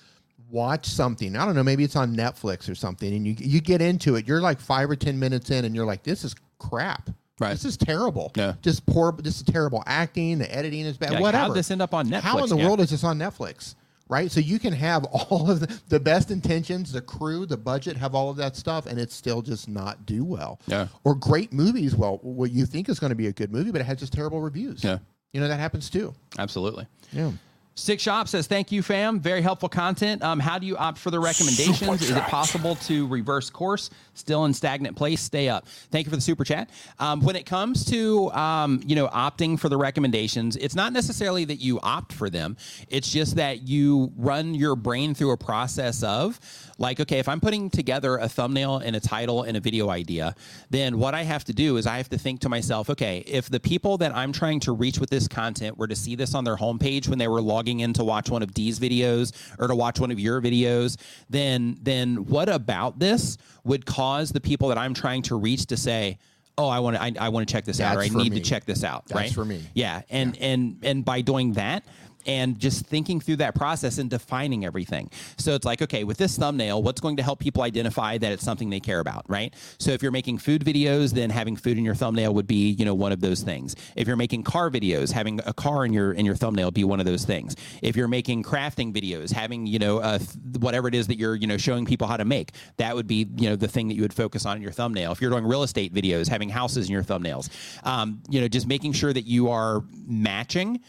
watched 0.49 0.85
something? 0.91 1.35
I 1.35 1.45
don't 1.45 1.55
know, 1.55 1.63
maybe 1.63 1.83
it's 1.83 1.95
on 1.95 2.15
Netflix 2.15 2.69
or 2.69 2.75
something, 2.75 3.13
and 3.13 3.25
you 3.27 3.35
you 3.37 3.61
get 3.61 3.81
into 3.81 4.15
it. 4.15 4.27
You're 4.27 4.41
like 4.41 4.59
five 4.59 4.89
or 4.89 4.95
ten 4.95 5.19
minutes 5.19 5.49
in, 5.51 5.65
and 5.65 5.75
you're 5.75 5.85
like, 5.85 6.03
"This 6.03 6.23
is 6.23 6.35
crap. 6.59 7.09
Right. 7.37 7.51
This 7.51 7.65
is 7.65 7.75
terrible. 7.75 8.31
Yeah. 8.37 8.53
Just 8.61 8.85
poor. 8.85 9.11
This 9.11 9.35
is 9.37 9.43
terrible 9.43 9.83
acting. 9.85 10.37
The 10.37 10.55
editing 10.55 10.85
is 10.85 10.97
bad. 10.97 11.11
Like, 11.11 11.19
Whatever. 11.21 11.47
how'd 11.47 11.55
this 11.55 11.69
end 11.69 11.81
up 11.81 11.93
on 11.93 12.07
Netflix? 12.07 12.21
How 12.21 12.41
in 12.43 12.49
the 12.49 12.55
Yeah. 12.57 12.65
world 12.65 12.79
is 12.79 12.91
this 12.91 13.03
on 13.03 13.19
Netflix? 13.19 13.75
Right. 14.07 14.31
So 14.31 14.39
you 14.39 14.59
can 14.59 14.73
have 14.73 15.03
all 15.29 15.49
of 15.49 15.59
the, 15.61 15.81
the 15.89 15.99
best 15.99 16.31
intentions, 16.31 16.91
the 16.91 17.01
crew, 17.01 17.45
the 17.45 17.57
budget, 17.57 17.97
have 17.97 18.13
all 18.13 18.29
of 18.29 18.37
that 18.37 18.55
stuff, 18.55 18.85
and 18.85 18.99
it's 18.99 19.15
still 19.15 19.41
just 19.41 19.67
not 19.67 20.05
do 20.05 20.23
well. 20.23 20.59
Yeah. 20.67 20.87
Or 21.03 21.15
great 21.15 21.51
movies. 21.51 21.95
Well, 21.95 22.19
what 22.21 22.51
you 22.51 22.65
think 22.65 22.89
is 22.89 22.99
going 22.99 23.09
to 23.09 23.15
be 23.15 23.27
a 23.27 23.33
good 23.33 23.51
movie, 23.51 23.71
but 23.71 23.81
it 23.81 23.85
has 23.85 23.97
just 23.99 24.13
terrible 24.13 24.41
reviews. 24.41 24.83
Yeah. 24.83 24.99
You 25.33 25.41
know 25.41 25.47
that 25.49 25.59
happens 25.59 25.89
too. 25.89 26.13
Absolutely. 26.39 26.87
Yeah. 27.11 27.31
Six 27.77 28.01
Shop 28.01 28.29
says, 28.29 28.47
"Thank 28.47 28.71
you, 28.71 28.81
fam. 28.81 29.19
Very 29.19 29.41
helpful 29.41 29.67
content. 29.67 30.23
Um, 30.23 30.39
how 30.39 30.57
do 30.57 30.65
you 30.65 30.77
opt 30.77 30.97
for 30.97 31.11
the 31.11 31.19
recommendations? 31.19 32.01
Is 32.01 32.11
it 32.11 32.23
possible 32.23 32.75
to 32.75 33.05
reverse 33.07 33.49
course? 33.49 33.89
Still 34.13 34.45
in 34.45 34.53
stagnant 34.53 34.95
place? 34.95 35.19
Stay 35.19 35.49
up. 35.49 35.67
Thank 35.91 36.05
you 36.05 36.09
for 36.09 36.15
the 36.15 36.21
super 36.21 36.45
chat. 36.45 36.69
Um, 36.99 37.19
when 37.19 37.35
it 37.35 37.45
comes 37.45 37.83
to 37.85 38.31
um, 38.31 38.81
you 38.85 38.95
know 38.95 39.09
opting 39.09 39.59
for 39.59 39.67
the 39.67 39.75
recommendations, 39.75 40.55
it's 40.55 40.73
not 40.73 40.93
necessarily 40.93 41.43
that 41.43 41.57
you 41.57 41.81
opt 41.81 42.13
for 42.13 42.29
them. 42.29 42.55
It's 42.87 43.11
just 43.11 43.35
that 43.35 43.67
you 43.67 44.13
run 44.15 44.55
your 44.55 44.77
brain 44.77 45.13
through 45.13 45.31
a 45.31 45.37
process 45.37 46.01
of 46.01 46.39
like, 46.77 46.99
okay, 46.99 47.19
if 47.19 47.27
I'm 47.29 47.39
putting 47.39 47.69
together 47.69 48.17
a 48.17 48.27
thumbnail 48.27 48.77
and 48.77 48.95
a 48.95 48.99
title 48.99 49.43
and 49.43 49.55
a 49.55 49.59
video 49.59 49.89
idea, 49.89 50.35
then 50.69 50.99
what 50.99 51.13
I 51.13 51.23
have 51.23 51.43
to 51.45 51.53
do 51.53 51.77
is 51.77 51.87
I 51.87 51.97
have 51.97 52.09
to 52.09 52.17
think 52.17 52.41
to 52.41 52.49
myself, 52.49 52.89
okay, 52.89 53.23
if 53.25 53.49
the 53.49 53.59
people 53.59 53.97
that 53.99 54.15
I'm 54.15 54.31
trying 54.31 54.59
to 54.61 54.73
reach 54.73 54.99
with 54.99 55.09
this 55.09 55.27
content 55.27 55.77
were 55.77 55.87
to 55.87 55.95
see 55.95 56.15
this 56.15 56.35
on 56.35 56.43
their 56.43 56.57
homepage 56.57 57.07
when 57.07 57.17
they 57.17 57.27
were 57.27 57.41
logging 57.41 57.79
in 57.79 57.93
to 57.93 58.03
watch 58.03 58.29
one 58.29 58.43
of 58.43 58.53
Dee's 58.53 58.79
videos 58.79 59.33
or 59.57 59.67
to 59.67 59.75
watch 59.75 59.99
one 59.99 60.11
of 60.11 60.19
your 60.19 60.41
videos, 60.41 60.97
then 61.29 61.77
then 61.81 62.25
what 62.25 62.49
about 62.49 62.99
this 62.99 63.37
would 63.63 63.85
cause 63.85 64.31
the 64.31 64.41
people 64.41 64.69
that 64.69 64.77
I'm 64.77 64.93
trying 64.93 65.21
to 65.23 65.35
reach 65.37 65.67
to 65.67 65.77
say, 65.77 66.17
oh, 66.57 66.67
I 66.67 66.79
want 66.79 66.95
to, 66.95 67.01
I, 67.01 67.13
I 67.19 67.29
want 67.29 67.47
to 67.47 67.51
check 67.51 67.65
this 67.65 67.79
out, 67.79 67.97
or 67.97 68.01
I 68.01 68.07
need 68.07 68.31
me. 68.31 68.39
to 68.39 68.41
check 68.41 68.65
this 68.65 68.83
out, 68.83 69.05
That's 69.07 69.15
right? 69.15 69.31
for 69.31 69.45
me. 69.45 69.63
Yeah, 69.73 70.01
and 70.09 70.37
and 70.39 70.79
and 70.83 71.05
by 71.05 71.21
doing 71.21 71.53
that 71.53 71.83
and 72.25 72.59
just 72.59 72.85
thinking 72.85 73.19
through 73.19 73.37
that 73.37 73.55
process 73.55 73.97
and 73.97 74.09
defining 74.09 74.65
everything. 74.65 75.09
So 75.37 75.53
it's 75.53 75.65
like, 75.65 75.81
okay, 75.81 76.03
with 76.03 76.17
this 76.17 76.37
thumbnail, 76.37 76.81
what's 76.83 77.01
going 77.01 77.17
to 77.17 77.23
help 77.23 77.39
people 77.39 77.63
identify 77.63 78.17
that 78.17 78.31
it's 78.31 78.43
something 78.43 78.69
they 78.69 78.79
care 78.79 78.99
about, 78.99 79.25
right? 79.29 79.53
So 79.79 79.91
if 79.91 80.01
you're 80.01 80.11
making 80.11 80.39
food 80.39 80.63
videos, 80.63 81.11
then 81.11 81.29
having 81.29 81.55
food 81.55 81.77
in 81.77 81.85
your 81.85 81.95
thumbnail 81.95 82.33
would 82.33 82.47
be, 82.47 82.71
you 82.71 82.85
know, 82.85 82.93
one 82.93 83.11
of 83.11 83.21
those 83.21 83.41
things. 83.41 83.75
If 83.95 84.07
you're 84.07 84.17
making 84.17 84.43
car 84.43 84.69
videos, 84.69 85.11
having 85.11 85.39
a 85.45 85.53
car 85.53 85.85
in 85.85 85.93
your 85.93 86.13
in 86.13 86.25
your 86.25 86.35
thumbnail 86.35 86.67
would 86.67 86.73
be 86.73 86.83
one 86.83 86.99
of 86.99 87.05
those 87.05 87.25
things. 87.25 87.55
If 87.81 87.95
you're 87.95 88.07
making 88.07 88.43
crafting 88.43 88.93
videos, 88.93 89.31
having, 89.31 89.65
you 89.67 89.79
know, 89.79 90.17
whatever 90.59 90.87
it 90.87 90.95
is 90.95 91.07
that 91.07 91.17
you're, 91.17 91.35
you 91.35 91.47
know, 91.47 91.57
showing 91.57 91.85
people 91.85 92.07
how 92.07 92.17
to 92.17 92.25
make, 92.25 92.51
that 92.77 92.95
would 92.95 93.07
be, 93.07 93.27
you 93.37 93.49
know, 93.49 93.55
the 93.55 93.67
thing 93.67 93.87
that 93.87 93.95
you 93.95 94.01
would 94.01 94.13
focus 94.13 94.45
on 94.45 94.57
in 94.57 94.63
your 94.63 94.71
thumbnail. 94.71 95.11
If 95.11 95.21
you're 95.21 95.31
doing 95.31 95.45
real 95.45 95.63
estate 95.63 95.93
videos, 95.93 96.27
having 96.27 96.49
houses 96.49 96.87
in 96.87 96.91
your 96.91 97.03
thumbnails, 97.03 97.49
um, 97.85 98.21
you 98.29 98.41
know, 98.41 98.47
just 98.47 98.67
making 98.67 98.93
sure 98.93 99.13
that 99.13 99.25
you 99.25 99.49
are 99.49 99.83
matching 100.07 100.81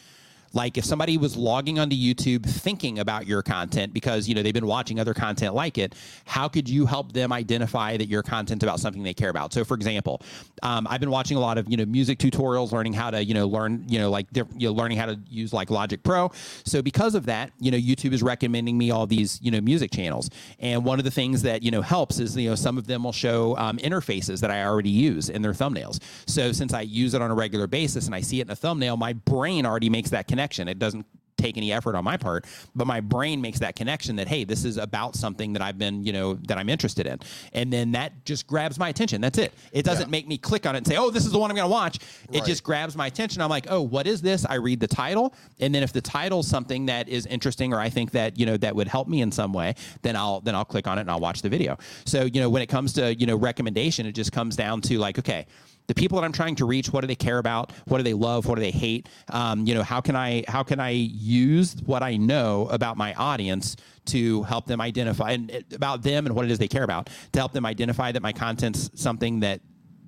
like 0.57 0.79
if 0.79 0.85
somebody 0.85 1.19
was 1.19 1.37
logging 1.37 1.79
onto 1.79 1.95
YouTube 1.95 2.45
thinking 2.45 2.99
about 2.99 3.27
your 3.27 3.43
content 3.43 3.93
because 3.93 4.27
you 4.27 4.35
know 4.35 4.43
they've 4.43 4.55
been 4.55 4.67
watching 4.67 4.99
other 4.99 5.13
content 5.13 5.55
like 5.55 5.77
it, 5.77 5.95
how 6.25 6.49
could 6.49 6.69
you 6.69 6.87
help 6.87 7.13
them 7.13 7.31
identify 7.31 7.97
that 7.97 8.09
your 8.09 8.23
content 8.23 8.63
about 8.63 8.81
something 8.81 9.03
they 9.03 9.15
care 9.15 9.29
about? 9.29 9.53
So, 9.53 9.65
for 9.65 9.75
example, 9.75 10.23
um, 10.63 10.87
I've 10.89 11.01
been 11.01 11.11
watching 11.11 11.37
a 11.37 11.41
lot 11.41 11.59
of 11.59 11.71
you 11.71 11.77
know 11.77 11.85
music 11.85 12.19
tutorials, 12.19 12.73
learning 12.73 12.95
how 12.95 13.11
to 13.11 13.23
you 13.23 13.35
know 13.35 13.47
learn 13.47 13.85
you 13.87 13.99
know 13.99 14.11
like 14.11 14.27
you 14.35 14.47
know 14.55 14.73
learning 14.73 14.97
how 14.97 15.07
to 15.07 15.21
use 15.29 15.53
like 15.53 15.71
Logic 15.71 16.03
Pro. 16.03 16.33
So 16.65 16.81
because 16.81 17.15
of 17.15 17.27
that, 17.27 17.53
you 17.61 17.71
know 17.71 17.79
YouTube 17.79 18.15
is 18.15 18.23
recommending 18.23 18.79
me 18.79 18.91
all 18.91 19.07
these 19.07 19.39
you 19.43 19.51
know 19.51 19.61
music 19.61 19.91
channels, 19.91 20.31
and 20.59 20.85
one 20.85 20.99
of 20.99 21.05
the 21.05 21.11
things 21.11 21.43
that 21.43 21.63
you 21.63 21.71
know 21.71 21.83
helps 21.83 22.19
is 22.19 22.35
you 22.35 22.49
know 22.49 22.55
some 22.55 22.79
of 22.79 22.87
them 22.87 23.05
will 23.05 23.13
show 23.13 23.57
um, 23.59 23.77
interfaces 23.79 24.41
that 24.41 24.51
I 24.51 24.65
already 24.65 24.91
use 24.91 25.29
in 25.29 25.43
their 25.43 25.53
thumbnails. 25.53 26.01
So 26.27 26.53
since 26.53 26.73
I 26.73 26.81
use 26.81 27.13
it 27.13 27.21
on 27.21 27.31
a 27.31 27.35
regular 27.35 27.67
basis 27.67 28.07
and 28.07 28.15
I 28.15 28.23
see 28.23 28.41
it 28.41 28.47
in 28.47 28.51
a 28.51 28.57
thumbnail, 28.57 28.97
my 28.97 29.13
brain 29.13 29.67
already 29.67 29.91
makes 29.91 30.09
that 30.11 30.27
connection. 30.27 30.46
It 30.69 30.79
doesn't 30.79 31.07
take 31.37 31.59
any 31.59 31.71
effort 31.71 31.95
on 31.95 32.03
my 32.03 32.17
part, 32.17 32.47
but 32.75 32.87
my 32.87 32.99
brain 32.99 33.43
makes 33.43 33.59
that 33.59 33.77
connection 33.77 34.17
that 34.17 34.27
hey, 34.27 34.43
this 34.45 34.65
is 34.65 34.79
about 34.79 35.15
something 35.15 35.53
that 35.53 35.61
I've 35.61 35.77
been, 35.77 36.03
you 36.03 36.11
know, 36.11 36.33
that 36.49 36.57
I'm 36.57 36.71
interested 36.71 37.07
in. 37.07 37.19
And 37.53 37.71
then 37.71 37.93
that 37.93 38.25
just 38.25 38.47
grabs 38.47 38.79
my 38.79 38.89
attention. 38.89 39.21
That's 39.21 39.37
it. 39.37 39.53
It 39.71 39.85
doesn't 39.85 40.11
make 40.11 40.27
me 40.27 40.39
click 40.39 40.65
on 40.65 40.75
it 40.75 40.79
and 40.79 40.87
say, 40.87 40.97
"Oh, 40.97 41.11
this 41.11 41.27
is 41.27 41.33
the 41.33 41.39
one 41.39 41.51
I'm 41.51 41.57
going 41.57 41.69
to 41.69 41.73
watch." 41.73 41.97
It 42.33 42.39
Right. 42.39 42.45
just 42.47 42.65
grabs 42.65 42.97
my 42.97 43.07
attention. 43.07 43.43
I'm 43.43 43.51
like, 43.51 43.67
"Oh, 43.69 43.83
what 43.83 44.07
is 44.07 44.23
this?" 44.23 44.47
I 44.47 44.55
read 44.55 44.81
the 44.81 44.87
title, 44.87 45.35
and 45.61 45.75
then 45.75 45.83
if 45.83 45.93
the 45.93 46.01
title's 46.01 46.49
something 46.49 46.87
that 46.87 47.07
is 47.07 47.27
interesting 47.27 47.75
or 47.75 47.81
I 47.81 47.91
think 47.91 48.13
that, 48.13 48.39
you 48.39 48.47
know, 48.47 48.57
that 48.57 48.75
would 48.75 48.89
help 48.89 49.07
me 49.07 49.21
in 49.21 49.31
some 49.31 49.53
way, 49.53 49.75
then 50.01 50.17
I'll 50.17 50.41
then 50.41 50.55
I'll 50.55 50.65
click 50.65 50.87
on 50.87 50.97
it 50.97 51.03
and 51.03 51.11
I'll 51.11 51.21
watch 51.21 51.43
the 51.43 51.51
video. 51.51 51.77
So, 52.07 52.25
you 52.25 52.41
know, 52.41 52.49
when 52.49 52.63
it 52.63 52.69
comes 52.69 52.95
to, 52.95 53.15
you 53.15 53.27
know, 53.27 53.37
recommendation, 53.37 54.07
it 54.07 54.13
just 54.13 54.33
comes 54.33 54.57
down 54.57 54.81
to 54.83 54.99
like, 54.99 55.19
okay, 55.19 55.45
the 55.87 55.95
people 55.95 56.19
that 56.19 56.25
I'm 56.25 56.33
trying 56.33 56.57
to 56.57 56.65
reach, 56.65 56.93
what 56.93 57.03
do 57.03 57.07
they 57.07 57.15
care 57.15 57.39
about? 57.39 57.73
What 57.87 57.99
do 57.99 58.03
they 58.03 58.15
love? 58.15 58.47
What 58.47 58.57
do 58.57 58.61
they 58.61 58.71
hate? 58.71 59.09
Um, 59.31 59.67
you 59.67 59.75
know, 59.75 59.83
how 59.83 60.01
can 60.01 60.17
I 60.17 60.45
how 60.49 60.63
can 60.63 60.81
I 60.81 60.91
use 60.91 61.77
what 61.85 62.03
I 62.03 62.17
know 62.17 62.69
about 62.71 62.97
my 62.97 63.15
audience 63.15 63.77
to 64.07 64.43
help 64.45 64.67
them 64.67 64.81
identify 64.81 65.33
and 65.33 65.51
uh, 65.51 65.61
about 65.75 66.03
them 66.03 66.27
and 66.27 66.35
what 66.35 66.45
it 66.45 66.51
is 66.51 66.59
they 66.59 66.69
care 66.69 66.85
about 66.85 67.11
to 67.33 67.39
help 67.39 67.53
them 67.53 67.67
identify 67.67 68.13
that 68.13 68.23
my 68.23 68.33
content's 68.33 68.91
something 68.95 69.41
that 69.41 69.61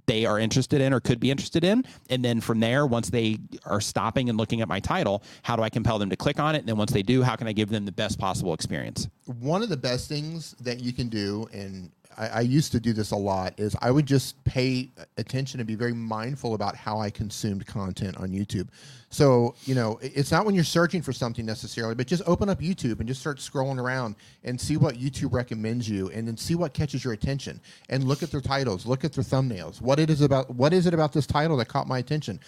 they 0.07 0.24
are 0.24 0.39
interested 0.39 0.81
in 0.81 0.92
or 0.92 1.00
could 1.00 1.20
be 1.20 1.31
interested 1.31 1.62
in. 1.62 1.84
And 2.08 2.24
then 2.24 2.40
from 2.40 2.60
there, 2.60 2.86
once 2.86 3.10
they 3.10 3.39
are 3.65 3.81
stopping 3.81 4.31
and 4.31 4.39
looking 4.39 4.62
at 4.62 4.68
my 4.68 4.81
title, 4.81 5.23
how 5.42 5.55
do 5.55 5.62
I 5.62 5.68
compel 5.68 5.98
them 5.98 6.08
to 6.10 6.16
click 6.16 6.40
on 6.40 6.55
it? 6.55 6.60
And 6.60 6.68
then 6.68 6.78
once 6.78 6.92
they 6.92 7.02
do, 7.02 7.23
how 7.23 7.36
can 7.36 7.47
I 7.47 7.52
give 7.52 7.68
them 7.68 7.84
the 7.84 7.92
best 7.92 8.18
possible 8.18 8.55
experience? 8.55 9.07
one 9.40 9.62
of 9.62 9.68
the 9.68 9.76
best 9.76 10.08
things 10.08 10.52
that 10.60 10.81
you 10.81 10.92
can 10.92 11.08
do, 11.08 11.47
and 11.52 11.90
I, 12.18 12.26
I 12.28 12.40
used 12.40 12.72
to 12.72 12.80
do 12.80 12.92
this 12.92 13.12
a 13.12 13.16
lot, 13.16 13.55
is 13.58 13.74
I 13.80 13.90
would 13.90 14.05
just 14.05 14.42
pay 14.44 14.90
attention 15.16 15.60
and 15.60 15.66
be 15.66 15.76
very 15.76 15.94
mindful 15.94 16.55
about 16.55 16.74
how 16.76 16.98
I 17.00 17.10
consumed 17.10 17.64
content 17.66 18.16
on 18.18 18.30
YouTube. 18.30 18.68
So, 19.10 19.55
you 19.64 19.74
know, 19.74 19.98
it's 20.02 20.30
not 20.30 20.44
when 20.44 20.55
you're 20.55 20.64
searching 20.64 21.00
for 21.00 21.12
something 21.12 21.47
necessarily, 21.47 21.94
but 21.94 22.06
just 22.06 22.22
open 22.26 22.48
up 22.48 22.60
YouTube 22.60 22.98
and 22.98 23.08
just 23.08 23.20
start 23.20 23.38
scrolling 23.38 23.78
around 23.78 24.16
and 24.44 24.60
see 24.60 24.76
what 24.76 24.97
YouTube 24.97 25.32
recommends 25.32 25.88
you 25.88 26.10
and 26.10 26.28
then 26.28 26.36
see 26.36 26.55
what 26.55 26.74
catches 26.74 27.05
your 27.05 27.14
attention 27.14 27.60
and 27.88 28.05
look 28.05 28.22
at 28.22 28.30
their 28.30 28.42
titles, 28.42 28.84
look 28.84 29.05
at 29.05 29.12
their 29.12 29.24
thumbnails. 29.24 29.80
What 29.80 29.98
it 29.98 30.10
is 30.10 30.20
about 30.20 30.50
what 30.55 30.74
is 30.74 30.86
it 30.86 30.92
about 30.92 31.12
this 31.12 31.26
title 31.26 31.56
that 31.58 31.68
caught 31.68 31.86
my 31.86 31.98
attention? 31.98 32.40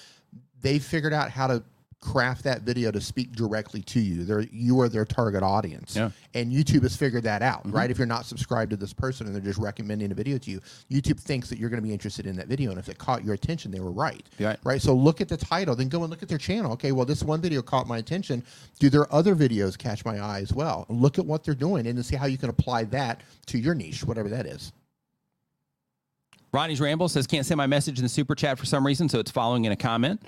They 0.60 0.78
figured 0.78 1.14
out 1.14 1.30
how 1.30 1.46
to 1.46 1.62
craft 2.00 2.44
that 2.44 2.62
video 2.62 2.90
to 2.90 3.00
speak 3.00 3.32
directly 3.32 3.82
to 3.82 4.00
you. 4.00 4.24
They're, 4.24 4.40
you 4.50 4.80
are 4.80 4.88
their 4.88 5.04
target 5.04 5.42
audience. 5.42 5.94
Yeah. 5.94 6.10
And 6.34 6.50
YouTube 6.50 6.82
has 6.82 6.96
figured 6.96 7.24
that 7.24 7.42
out, 7.42 7.60
mm-hmm. 7.60 7.76
right? 7.76 7.90
If 7.90 7.98
you're 7.98 8.06
not 8.06 8.24
subscribed 8.24 8.70
to 8.70 8.76
this 8.76 8.92
person 8.92 9.26
and 9.26 9.34
they're 9.34 9.42
just 9.42 9.58
recommending 9.58 10.10
a 10.10 10.14
video 10.14 10.38
to 10.38 10.50
you, 10.50 10.60
YouTube 10.90 11.20
thinks 11.20 11.50
that 11.50 11.58
you're 11.58 11.68
going 11.68 11.82
to 11.82 11.86
be 11.86 11.92
interested 11.92 12.26
in 12.26 12.36
that 12.36 12.46
video. 12.46 12.70
And 12.70 12.78
if 12.78 12.88
it 12.88 12.96
caught 12.96 13.22
your 13.22 13.34
attention, 13.34 13.70
they 13.70 13.80
were 13.80 13.90
right. 13.90 14.26
Right. 14.38 14.58
Right. 14.64 14.80
So 14.80 14.94
look 14.94 15.20
at 15.20 15.28
the 15.28 15.36
title, 15.36 15.76
then 15.76 15.88
go 15.88 16.00
and 16.02 16.10
look 16.10 16.22
at 16.22 16.28
their 16.28 16.38
channel. 16.38 16.72
Okay, 16.72 16.92
well, 16.92 17.04
this 17.04 17.22
one 17.22 17.40
video 17.42 17.60
caught 17.60 17.86
my 17.86 17.98
attention. 17.98 18.42
Do 18.78 18.88
their 18.88 19.12
other 19.12 19.36
videos 19.36 19.76
catch 19.76 20.04
my 20.04 20.18
eye 20.18 20.40
as 20.40 20.54
well? 20.54 20.86
Look 20.88 21.18
at 21.18 21.26
what 21.26 21.44
they're 21.44 21.54
doing 21.54 21.86
and 21.86 21.98
then 21.98 22.02
see 22.02 22.16
how 22.16 22.26
you 22.26 22.38
can 22.38 22.48
apply 22.48 22.84
that 22.84 23.20
to 23.46 23.58
your 23.58 23.74
niche, 23.74 24.04
whatever 24.04 24.30
that 24.30 24.46
is. 24.46 24.72
Ronnie's 26.52 26.80
Ramble 26.80 27.08
says, 27.08 27.26
can't 27.26 27.46
send 27.46 27.58
my 27.58 27.66
message 27.66 27.98
in 27.98 28.02
the 28.04 28.08
super 28.08 28.34
chat 28.34 28.58
for 28.58 28.64
some 28.64 28.84
reason, 28.84 29.08
so 29.08 29.20
it's 29.20 29.30
following 29.30 29.66
in 29.66 29.72
a 29.72 29.76
comment. 29.76 30.20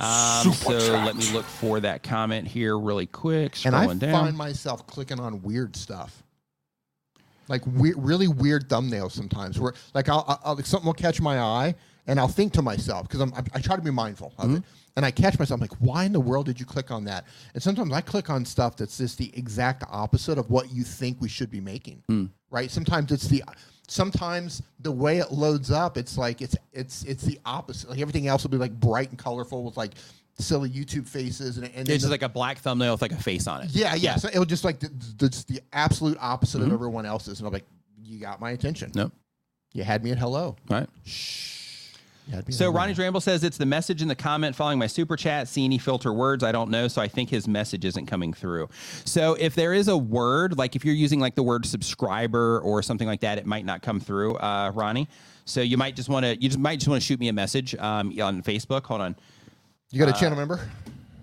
Um, 0.00 0.52
so 0.52 0.72
let 1.04 1.16
me 1.16 1.30
look 1.32 1.44
for 1.44 1.80
that 1.80 2.02
comment 2.02 2.46
here 2.48 2.78
really 2.78 3.06
quick. 3.06 3.52
Scrolling 3.54 3.66
And 3.66 4.04
I 4.04 4.06
down. 4.06 4.24
find 4.24 4.36
myself 4.36 4.86
clicking 4.86 5.20
on 5.20 5.42
weird 5.42 5.76
stuff. 5.76 6.22
Like 7.48 7.64
we- 7.66 7.94
really 7.96 8.28
weird 8.28 8.68
thumbnails 8.68 9.12
sometimes. 9.12 9.58
Where 9.60 9.74
like 9.94 10.08
I'll, 10.08 10.40
I'll, 10.44 10.56
something 10.64 10.86
will 10.86 10.94
catch 10.94 11.20
my 11.20 11.38
eye, 11.38 11.74
and 12.08 12.18
I'll 12.18 12.26
think 12.28 12.52
to 12.54 12.62
myself 12.62 13.06
because 13.06 13.20
I'm 13.20 13.32
I, 13.34 13.42
I 13.54 13.60
try 13.60 13.76
to 13.76 13.82
be 13.82 13.90
mindful 13.92 14.32
of 14.38 14.46
Mm-hmm. 14.46 14.56
it, 14.56 14.62
and 14.96 15.06
I 15.06 15.10
catch 15.12 15.38
myself 15.38 15.60
like, 15.60 15.72
why 15.74 16.04
in 16.04 16.12
the 16.12 16.20
world 16.20 16.46
did 16.46 16.58
you 16.58 16.66
click 16.66 16.90
on 16.90 17.04
that? 17.04 17.24
And 17.54 17.62
sometimes 17.62 17.92
I 17.92 18.00
click 18.00 18.30
on 18.30 18.44
stuff 18.44 18.76
that's 18.76 18.98
just 18.98 19.18
the 19.18 19.30
exact 19.38 19.84
opposite 19.88 20.38
of 20.38 20.50
what 20.50 20.72
you 20.72 20.82
think 20.82 21.20
we 21.20 21.28
should 21.28 21.50
be 21.50 21.60
making. 21.60 22.02
Mm. 22.10 22.30
Right? 22.50 22.70
Sometimes 22.70 23.12
it's 23.12 23.28
the 23.28 23.44
sometimes 23.88 24.62
the 24.80 24.92
way 24.92 25.18
it 25.18 25.32
loads 25.32 25.70
up, 25.70 25.96
it's 25.96 26.16
like 26.18 26.40
it's 26.42 26.56
it's 26.72 27.04
it's 27.04 27.22
the 27.24 27.38
opposite. 27.44 27.90
Like 27.90 28.00
everything 28.00 28.26
else 28.26 28.42
will 28.42 28.50
be 28.50 28.56
like 28.56 28.72
bright 28.78 29.10
and 29.10 29.18
colorful 29.18 29.64
with 29.64 29.76
like 29.76 29.92
silly 30.38 30.68
YouTube 30.68 31.08
faces, 31.08 31.56
and, 31.56 31.66
and 31.74 31.88
It's 31.88 31.88
just 31.88 32.04
the- 32.04 32.10
like 32.10 32.22
a 32.22 32.28
black 32.28 32.58
thumbnail 32.58 32.92
with 32.92 33.02
like 33.02 33.12
a 33.12 33.16
face 33.22 33.46
on 33.46 33.62
it. 33.62 33.70
yeah, 33.70 33.94
yeah. 33.94 34.16
So 34.16 34.28
it 34.32 34.38
was 34.38 34.48
just 34.48 34.64
like 34.64 34.80
the, 34.80 34.88
the, 35.18 35.28
just 35.30 35.48
the 35.48 35.60
absolute 35.72 36.18
opposite 36.20 36.58
Mm-hmm. 36.58 36.66
of 36.68 36.74
everyone 36.74 37.06
else's, 37.06 37.38
and 37.40 37.46
I'm 37.46 37.52
like, 37.52 37.64
you 38.04 38.20
got 38.20 38.40
my 38.40 38.50
attention. 38.50 38.92
Nope. 38.94 39.12
You 39.72 39.82
had 39.84 40.04
me 40.04 40.10
at 40.12 40.18
hello. 40.18 40.56
Right. 40.70 40.88
Yeah, 42.26 42.40
So 42.50 42.66
Ronnie. 42.70 42.94
Ronnie's 42.94 43.24
says 43.24 43.44
it's 43.44 43.56
the 43.56 43.66
message 43.66 44.02
in 44.02 44.08
the 44.08 44.14
comment 44.14 44.56
following 44.56 44.78
my 44.78 44.88
super 44.88 45.16
chat. 45.16 45.46
See 45.46 45.64
any 45.64 45.78
filter 45.78 46.12
words? 46.12 46.42
I 46.42 46.50
don't 46.50 46.70
know, 46.70 46.88
so 46.88 47.00
I 47.00 47.08
think 47.08 47.30
his 47.30 47.46
message 47.46 47.84
isn't 47.84 48.06
coming 48.06 48.32
through. 48.32 48.68
So 49.04 49.34
if 49.34 49.54
there 49.54 49.72
is 49.72 49.88
a 49.88 49.96
word, 49.96 50.58
like 50.58 50.74
if 50.74 50.84
you're 50.84 50.94
using 50.94 51.20
like 51.20 51.36
the 51.36 51.44
word 51.44 51.64
subscriber 51.64 52.60
or 52.60 52.82
something 52.82 53.06
like 53.06 53.20
that, 53.20 53.38
it 53.38 53.46
might 53.46 53.64
not 53.64 53.82
come 53.82 54.00
through, 54.00 54.36
uh, 54.36 54.72
Ronnie. 54.74 55.08
So 55.44 55.60
you 55.60 55.76
might 55.76 55.94
just 55.94 56.08
want 56.08 56.26
to 56.26 56.34
you 56.34 56.48
just 56.48 56.58
might 56.58 56.80
just 56.80 56.88
want 56.88 57.00
to 57.00 57.06
shoot 57.06 57.20
me 57.20 57.28
a 57.28 57.32
message 57.32 57.74
um, 57.76 58.08
on 58.20 58.42
Facebook. 58.42 58.84
Hold 58.84 59.00
on. 59.00 59.16
You 59.90 60.04
got 60.04 60.08
a 60.08 60.18
channel 60.18 60.36
member? 60.36 60.68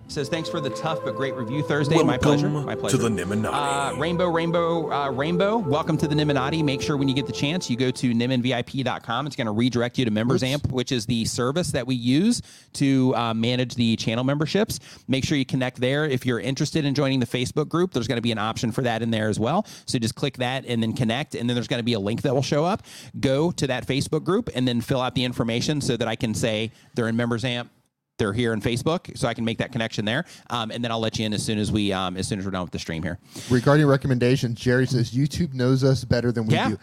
Says 0.08 0.30
thanks 0.30 0.48
for 0.48 0.60
the 0.60 0.70
tough 0.70 1.00
but 1.04 1.16
great 1.16 1.34
review 1.34 1.64
Thursday. 1.64 2.02
my 2.04 2.18
pleasure. 2.18 2.48
My 2.50 2.76
pleasure. 2.76 2.98
to 2.98 3.04
the 3.04 3.10
Nimminati. 3.10 3.96
Uh, 3.96 3.98
Rainbow, 3.98 4.28
Rainbow, 4.28 4.92
uh, 4.92 5.10
Rainbow. 5.10 5.58
Welcome 5.58 5.98
to 5.98 6.08
the 6.08 6.14
Nimminati. 6.14 6.64
Make 6.64 6.82
sure 6.82 6.98
when 6.98 7.08
you 7.08 7.16
get 7.16 7.26
the 7.26 7.34
chance, 7.34 7.70
you 7.70 7.78
go 7.78 7.90
to 7.90 8.14
nimminvip.com. 8.14 9.26
It's 9.26 9.36
going 9.36 9.48
to 9.48 9.52
redirect 9.52 9.98
you 9.98 10.06
to 10.06 10.12
Members 10.12 10.44
Amp, 10.44 10.72
which 10.72 10.92
is 10.92 11.06
the 11.08 11.26
service 11.26 11.72
that 11.72 11.88
we 11.88 11.96
use 11.96 12.42
to 12.74 13.16
uh, 13.16 13.34
manage 13.34 13.74
the 13.76 13.96
channel 13.96 14.24
memberships. 14.24 14.80
Make 15.08 15.24
sure 15.26 15.38
you 15.38 15.46
connect 15.46 15.80
there. 15.80 16.06
If 16.06 16.26
you're 16.26 16.40
interested 16.40 16.86
in 16.86 16.94
joining 16.94 17.20
the 17.20 17.26
Facebook 17.26 17.70
group, 17.70 17.94
there's 17.94 18.08
going 18.08 18.18
to 18.18 18.22
be 18.22 18.32
an 18.32 18.38
option 18.38 18.72
for 18.72 18.84
that 18.84 19.02
in 19.02 19.10
there 19.10 19.30
as 19.30 19.40
well. 19.40 19.66
So 19.86 19.98
just 19.98 20.16
click 20.16 20.38
that 20.38 20.66
and 20.68 20.84
then 20.84 20.94
connect, 20.94 21.34
and 21.34 21.50
then 21.50 21.56
there's 21.56 21.68
going 21.68 21.80
to 21.80 21.84
be 21.84 21.94
a 21.94 22.00
link 22.00 22.22
that 22.22 22.36
will 22.36 22.44
show 22.44 22.66
up. 22.66 22.84
Go 23.20 23.52
to 23.52 23.68
that 23.68 23.88
Facebook 23.88 24.24
group 24.24 24.50
and 24.54 24.68
then 24.68 24.82
fill 24.82 25.02
out 25.02 25.16
the 25.16 25.24
information 25.24 25.82
so 25.82 25.98
that 25.98 26.08
I 26.08 26.16
can 26.16 26.36
say 26.36 26.72
they're 26.94 27.08
in 27.08 27.16
Members 27.16 27.44
Amp 27.46 27.72
they're 28.17 28.33
here 28.33 28.53
in 28.53 28.61
Facebook, 28.61 29.17
so 29.17 29.27
I 29.27 29.33
can 29.33 29.43
make 29.45 29.58
that 29.58 29.72
connection 29.72 30.06
there, 30.06 30.25
um, 30.50 30.72
and 30.72 30.83
then 30.83 30.92
I'll 30.92 31.00
let 31.00 31.17
you 31.17 31.25
in 31.25 31.33
as 31.33 31.43
soon 31.43 31.58
as 31.58 31.72
we 31.72 31.92
um, 31.92 32.16
as 32.17 32.27
soon 32.27 32.40
as 32.40 32.45
we're 32.45 32.51
done 32.51 32.61
with 32.64 32.72
the 32.72 32.80
stream 32.80 33.01
here. 33.03 33.17
Regarding 33.50 33.85
recommendations, 33.88 34.59
Jerry 34.59 34.85
says 34.88 35.11
YouTube 35.11 35.53
knows 35.53 35.83
us 35.83 36.03
better 36.03 36.32
than 36.32 36.45
we 36.45 36.53
Yeah, 36.53 36.69
do. 36.69 36.77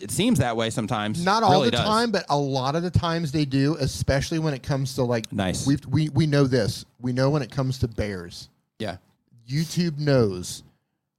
it 0.00 0.10
seems 0.10 0.38
that 0.38 0.56
way 0.56 0.70
sometimes. 0.70 1.24
Not 1.24 1.42
all 1.42 1.52
Really 1.52 1.66
the 1.70 1.78
does. 1.78 1.86
time, 1.86 2.10
but 2.12 2.24
a 2.28 2.38
lot 2.38 2.76
of 2.76 2.82
the 2.82 2.90
times 2.90 3.32
they 3.32 3.44
do, 3.44 3.76
especially 3.80 4.38
when 4.38 4.54
it 4.54 4.62
comes 4.62 4.94
to 4.94 5.02
like 5.02 5.30
Nice. 5.32 5.66
We've, 5.66 5.84
we 5.86 6.08
we 6.10 6.26
know 6.26 6.44
this. 6.44 6.84
We 7.00 7.12
know 7.12 7.30
when 7.30 7.42
it 7.42 7.50
comes 7.50 7.78
to 7.80 7.88
bears. 7.88 8.48
Yeah, 8.78 8.98
YouTube 9.48 9.98
knows. 9.98 10.62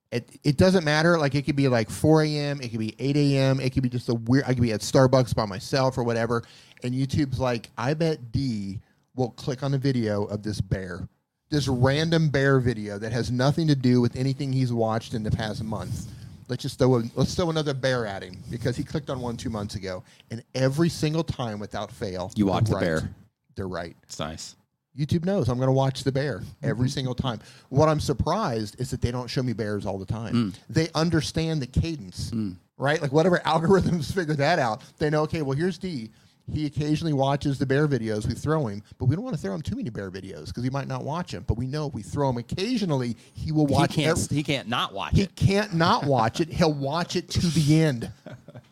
It, 0.10 0.40
it 0.46 0.56
doesn't 0.56 0.86
matter. 0.86 1.18
Like 1.18 1.36
it 1.36 1.42
could 1.46 1.58
be 1.58 1.68
like 1.68 1.90
4 1.90 2.24
a.m. 2.24 2.62
It 2.62 2.70
could 2.70 2.80
be 2.80 2.96
8 2.98 3.18
a.m. 3.18 3.60
It 3.60 3.74
could 3.74 3.84
be 3.84 3.90
just 3.90 4.08
a 4.08 4.14
weird. 4.14 4.46
I 4.48 4.54
could 4.54 4.62
be 4.62 4.72
at 4.72 4.80
Starbucks 4.80 5.36
by 5.36 5.46
myself 5.46 5.98
or 5.98 6.04
whatever. 6.04 6.44
And 6.84 6.94
YouTube's 6.96 7.40
like, 7.40 7.70
I 7.78 7.94
bet 7.94 8.32
D 8.32 8.80
will 9.18 9.32
click 9.32 9.64
on 9.64 9.74
a 9.74 9.78
video 9.78 10.24
of 10.26 10.44
this 10.44 10.62
bear, 10.62 11.08
this 11.50 11.68
random 11.68 12.30
bear 12.30 12.60
video 12.60 12.98
that 13.00 13.12
has 13.12 13.30
nothing 13.32 13.68
to 13.68 13.76
do 13.76 14.00
with 14.00 14.16
anything 14.16 14.54
he's 14.54 14.72
watched 14.72 15.14
in 15.14 15.24
the 15.24 15.32
past 15.32 15.64
month. 15.64 16.06
Let's 16.48 16.62
just 16.64 16.80
throw 16.80 16.98
a, 17.00 17.04
let's 17.16 17.36
throw 17.36 17.50
another 17.50 17.74
bear 17.74 18.06
at 18.06 18.24
him 18.24 18.38
because 18.50 18.78
he 18.78 18.84
clicked 18.86 19.10
on 19.10 19.20
one 19.20 19.36
two 19.36 19.50
months 19.50 19.76
ago, 19.76 20.04
and 20.32 20.42
every 20.56 20.88
single 20.88 21.24
time 21.24 21.60
without 21.60 21.92
fail, 21.92 22.32
You 22.36 22.46
watch 22.46 22.70
the 22.70 22.78
bear. 22.78 23.10
They're 23.56 23.68
right. 23.68 23.98
it's 24.04 24.20
nice. 24.20 24.56
YouTube 24.98 25.26
knows 25.26 25.48
I'm 25.50 25.58
going 25.58 25.68
to 25.68 25.74
watch 25.74 26.04
the 26.04 26.12
bear 26.12 26.42
every 26.64 26.88
Mm-hmm. 26.88 26.94
single 26.94 27.16
time. 27.16 27.40
What 27.70 27.88
I'm 27.90 28.00
surprised 28.00 28.80
is 28.80 28.90
that 28.92 29.02
they 29.02 29.12
don't 29.12 29.28
show 29.28 29.44
me 29.44 29.54
bears 29.54 29.86
all 29.86 29.98
the 30.00 30.06
time. 30.08 30.34
Mm. 30.52 30.56
They 30.70 30.90
understand 30.96 31.62
the 31.62 31.68
cadence, 31.68 32.32
right? 32.78 33.00
Like 33.02 33.12
whatever 33.12 33.38
algorithms 33.46 34.12
figure 34.14 34.34
that 34.36 34.58
out, 34.58 34.82
they 35.00 35.10
know. 35.10 35.22
Okay, 35.24 35.42
well 35.44 35.56
here's 35.58 35.78
D. 35.78 36.10
He 36.52 36.66
occasionally 36.66 37.14
watches 37.14 37.60
the 37.60 37.66
bear 37.66 37.88
videos. 37.88 38.26
We 38.26 38.34
throw 38.34 38.68
him, 38.68 38.82
but 38.98 39.06
we 39.06 39.16
don't 39.16 39.24
want 39.24 39.36
to 39.36 39.42
throw 39.42 39.54
him 39.54 39.62
too 39.62 39.76
many 39.76 39.90
bear 39.90 40.10
videos 40.10 40.48
because 40.48 40.64
he 40.64 40.70
might 40.70 40.88
not 40.88 41.04
watch 41.04 41.32
them. 41.32 41.44
But 41.46 41.58
we 41.58 41.68
know 41.68 41.88
if 41.88 41.94
we 41.94 42.02
throw 42.02 42.30
him 42.30 42.38
occasionally, 42.38 43.18
he 43.34 43.52
will 43.52 43.68
watch. 43.68 43.94
he 43.94 44.04
can't. 44.04 44.18
ev- 44.18 44.30
he 44.30 44.44
can't 44.44 44.68
not 44.68 44.94
watch 44.94 45.14
he 45.14 45.24
it. 45.24 45.32
He 45.36 45.48
can't 45.48 45.74
not 45.74 46.06
watch 46.06 46.40
it. 46.40 46.50
He'll 46.50 46.74
watch 46.74 47.16
it 47.16 47.30
to 47.32 47.48
the 47.48 47.82
end. 47.82 48.12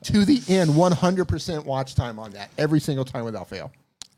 to 0.03 0.23
the 0.25 0.41
end, 0.47 0.71
100% 0.71 1.65
watch 1.65 1.95
time 1.95 2.19
on 2.19 2.31
that 2.31 2.49
every 2.57 2.79
single 2.79 3.05
time 3.05 3.25
without 3.25 3.49
fail. 3.49 3.71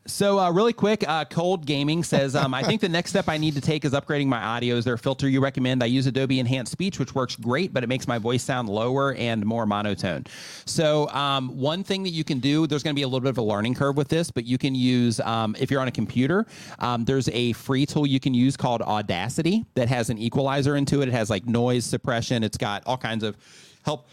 So, 0.08 0.38
uh, 0.38 0.50
really 0.50 0.72
quick, 0.72 1.06
uh, 1.06 1.26
Cold 1.26 1.66
Gaming 1.66 2.02
says, 2.02 2.34
um, 2.34 2.54
I 2.54 2.62
think 2.62 2.80
the 2.80 2.88
next 2.88 3.10
step 3.10 3.28
I 3.28 3.36
need 3.36 3.54
to 3.56 3.60
take 3.60 3.84
is 3.84 3.92
upgrading 3.92 4.26
my 4.26 4.42
audio. 4.42 4.76
Is 4.76 4.86
there 4.86 4.94
a 4.94 4.98
filter 4.98 5.28
you 5.28 5.42
recommend? 5.42 5.82
I 5.82 5.86
use 5.86 6.06
Adobe 6.06 6.40
Enhanced 6.40 6.72
Speech, 6.72 6.98
which 6.98 7.14
works 7.14 7.36
great, 7.36 7.74
but 7.74 7.84
it 7.84 7.88
makes 7.88 8.08
my 8.08 8.16
voice 8.16 8.42
sound 8.42 8.70
lower 8.70 9.12
and 9.14 9.44
more 9.44 9.66
monotone. 9.66 10.24
So, 10.64 11.10
um, 11.10 11.58
one 11.58 11.84
thing 11.84 12.04
that 12.04 12.10
you 12.10 12.24
can 12.24 12.40
do, 12.40 12.66
there's 12.66 12.82
going 12.82 12.96
to 12.96 12.98
be 12.98 13.02
a 13.02 13.06
little 13.06 13.20
bit 13.20 13.30
of 13.30 13.38
a 13.38 13.42
learning 13.42 13.74
curve 13.74 13.98
with 13.98 14.08
this, 14.08 14.30
but 14.30 14.46
you 14.46 14.56
can 14.56 14.74
use, 14.74 15.20
um, 15.20 15.54
if 15.60 15.70
you're 15.70 15.82
on 15.82 15.88
a 15.88 15.92
computer, 15.92 16.46
um, 16.78 17.04
there's 17.04 17.28
a 17.28 17.52
free 17.52 17.84
tool 17.84 18.06
you 18.06 18.18
can 18.18 18.32
use 18.32 18.56
called 18.56 18.80
Audacity 18.80 19.66
that 19.74 19.90
has 19.90 20.08
an 20.08 20.16
equalizer 20.16 20.76
into 20.76 21.02
it. 21.02 21.08
It 21.08 21.12
has 21.12 21.28
like 21.28 21.46
noise 21.46 21.84
suppression, 21.84 22.42
it's 22.42 22.56
got 22.56 22.82
all 22.86 22.96
kinds 22.96 23.24
of 23.24 23.36
help. 23.84 24.08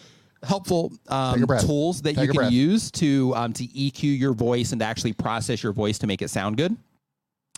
Helpful 0.46 0.94
um, 1.08 1.46
tools 1.60 2.02
that 2.04 2.16
Take 2.16 2.26
you 2.26 2.32
can 2.32 2.36
breath. 2.36 2.52
use 2.52 2.92
to 2.92 3.34
um, 3.36 3.54
to 3.54 3.66
EQ 3.68 4.20
your 4.20 4.34
voice 4.34 4.72
and 4.72 4.80
to 4.82 4.86
actually 4.86 5.14
process 5.14 5.64
your 5.64 5.74
voice 5.74 5.98
to 6.00 6.08
make 6.08 6.22
it 6.22 6.30
sound 6.30 6.58
good. 6.58 6.76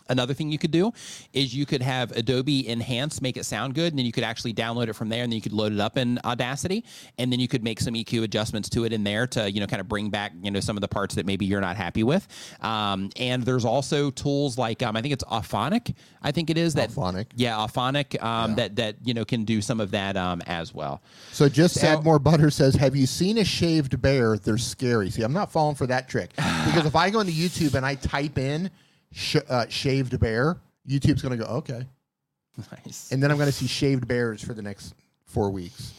Another 0.08 0.34
thing 0.34 0.50
you 0.50 0.58
could 0.58 0.70
do 0.70 0.92
is 1.32 1.54
you 1.54 1.66
could 1.66 1.82
have 1.82 2.12
Adobe 2.12 2.68
Enhance 2.68 3.20
make 3.20 3.36
it 3.36 3.44
sound 3.44 3.74
good, 3.74 3.92
and 3.92 3.98
then 3.98 4.06
you 4.06 4.12
could 4.12 4.24
actually 4.24 4.54
download 4.54 4.88
it 4.88 4.94
from 4.94 5.08
there, 5.08 5.22
and 5.22 5.32
then 5.32 5.36
you 5.36 5.42
could 5.42 5.52
load 5.52 5.72
it 5.72 5.80
up 5.80 5.96
in 5.96 6.18
Audacity, 6.24 6.84
and 7.18 7.30
then 7.32 7.40
you 7.40 7.48
could 7.48 7.62
make 7.62 7.80
some 7.80 7.94
EQ 7.94 8.22
adjustments 8.24 8.68
to 8.70 8.84
it 8.84 8.92
in 8.92 9.04
there 9.04 9.26
to 9.26 9.50
you 9.50 9.60
know 9.60 9.66
kind 9.66 9.80
of 9.80 9.88
bring 9.88 10.10
back 10.10 10.32
you 10.42 10.50
know 10.50 10.60
some 10.60 10.76
of 10.76 10.80
the 10.80 10.88
parts 10.88 11.14
that 11.14 11.26
maybe 11.26 11.44
you're 11.46 11.60
not 11.60 11.76
happy 11.76 12.02
with. 12.02 12.26
Um, 12.60 13.10
and 13.16 13.42
there's 13.42 13.64
also 13.64 14.10
tools 14.10 14.58
like 14.58 14.82
um, 14.82 14.96
I 14.96 15.02
think 15.02 15.12
it's 15.12 15.24
Auphonic, 15.24 15.94
I 16.22 16.32
think 16.32 16.50
it 16.50 16.58
is 16.58 16.74
that 16.74 16.90
Auphonic. 16.90 17.26
yeah, 17.36 17.56
Auphonic 17.56 18.22
um, 18.22 18.54
that 18.56 18.76
that 18.76 18.96
you 19.04 19.14
know 19.14 19.24
can 19.24 19.44
do 19.44 19.60
some 19.60 19.80
of 19.80 19.90
that 19.92 20.16
um, 20.16 20.40
as 20.46 20.72
well. 20.74 21.02
So 21.32 21.48
just 21.48 21.76
So- 21.76 21.86
add 21.86 22.04
more 22.04 22.18
butter 22.18 22.50
says, 22.50 22.74
have 22.76 22.96
you 22.96 23.06
seen 23.06 23.38
a 23.38 23.44
shaved 23.44 24.00
bear? 24.00 24.38
They're 24.38 24.58
scary. 24.58 25.10
See, 25.10 25.22
I'm 25.22 25.32
not 25.32 25.52
falling 25.52 25.74
for 25.76 25.86
that 25.86 26.08
trick 26.08 26.30
because 26.36 26.86
if 26.86 26.96
I 26.96 27.10
go 27.10 27.20
into 27.20 27.32
YouTube 27.32 27.74
and 27.74 27.84
I 27.84 27.94
type 27.94 28.38
in 28.38 28.70
sh- 29.12 29.36
uh, 29.48 29.66
shaved 29.68 30.18
bear, 30.20 30.56
YouTube's 30.88 31.22
going 31.22 31.38
to 31.38 31.44
go 31.44 31.50
okay, 31.56 31.86
Nice. 32.84 33.10
and 33.12 33.22
then 33.22 33.30
I'm 33.30 33.36
going 33.36 33.48
to 33.48 33.52
see 33.52 33.66
shaved 33.66 34.06
bears 34.08 34.42
for 34.42 34.54
the 34.54 34.62
next 34.62 34.94
four 35.26 35.50
weeks. 35.50 35.92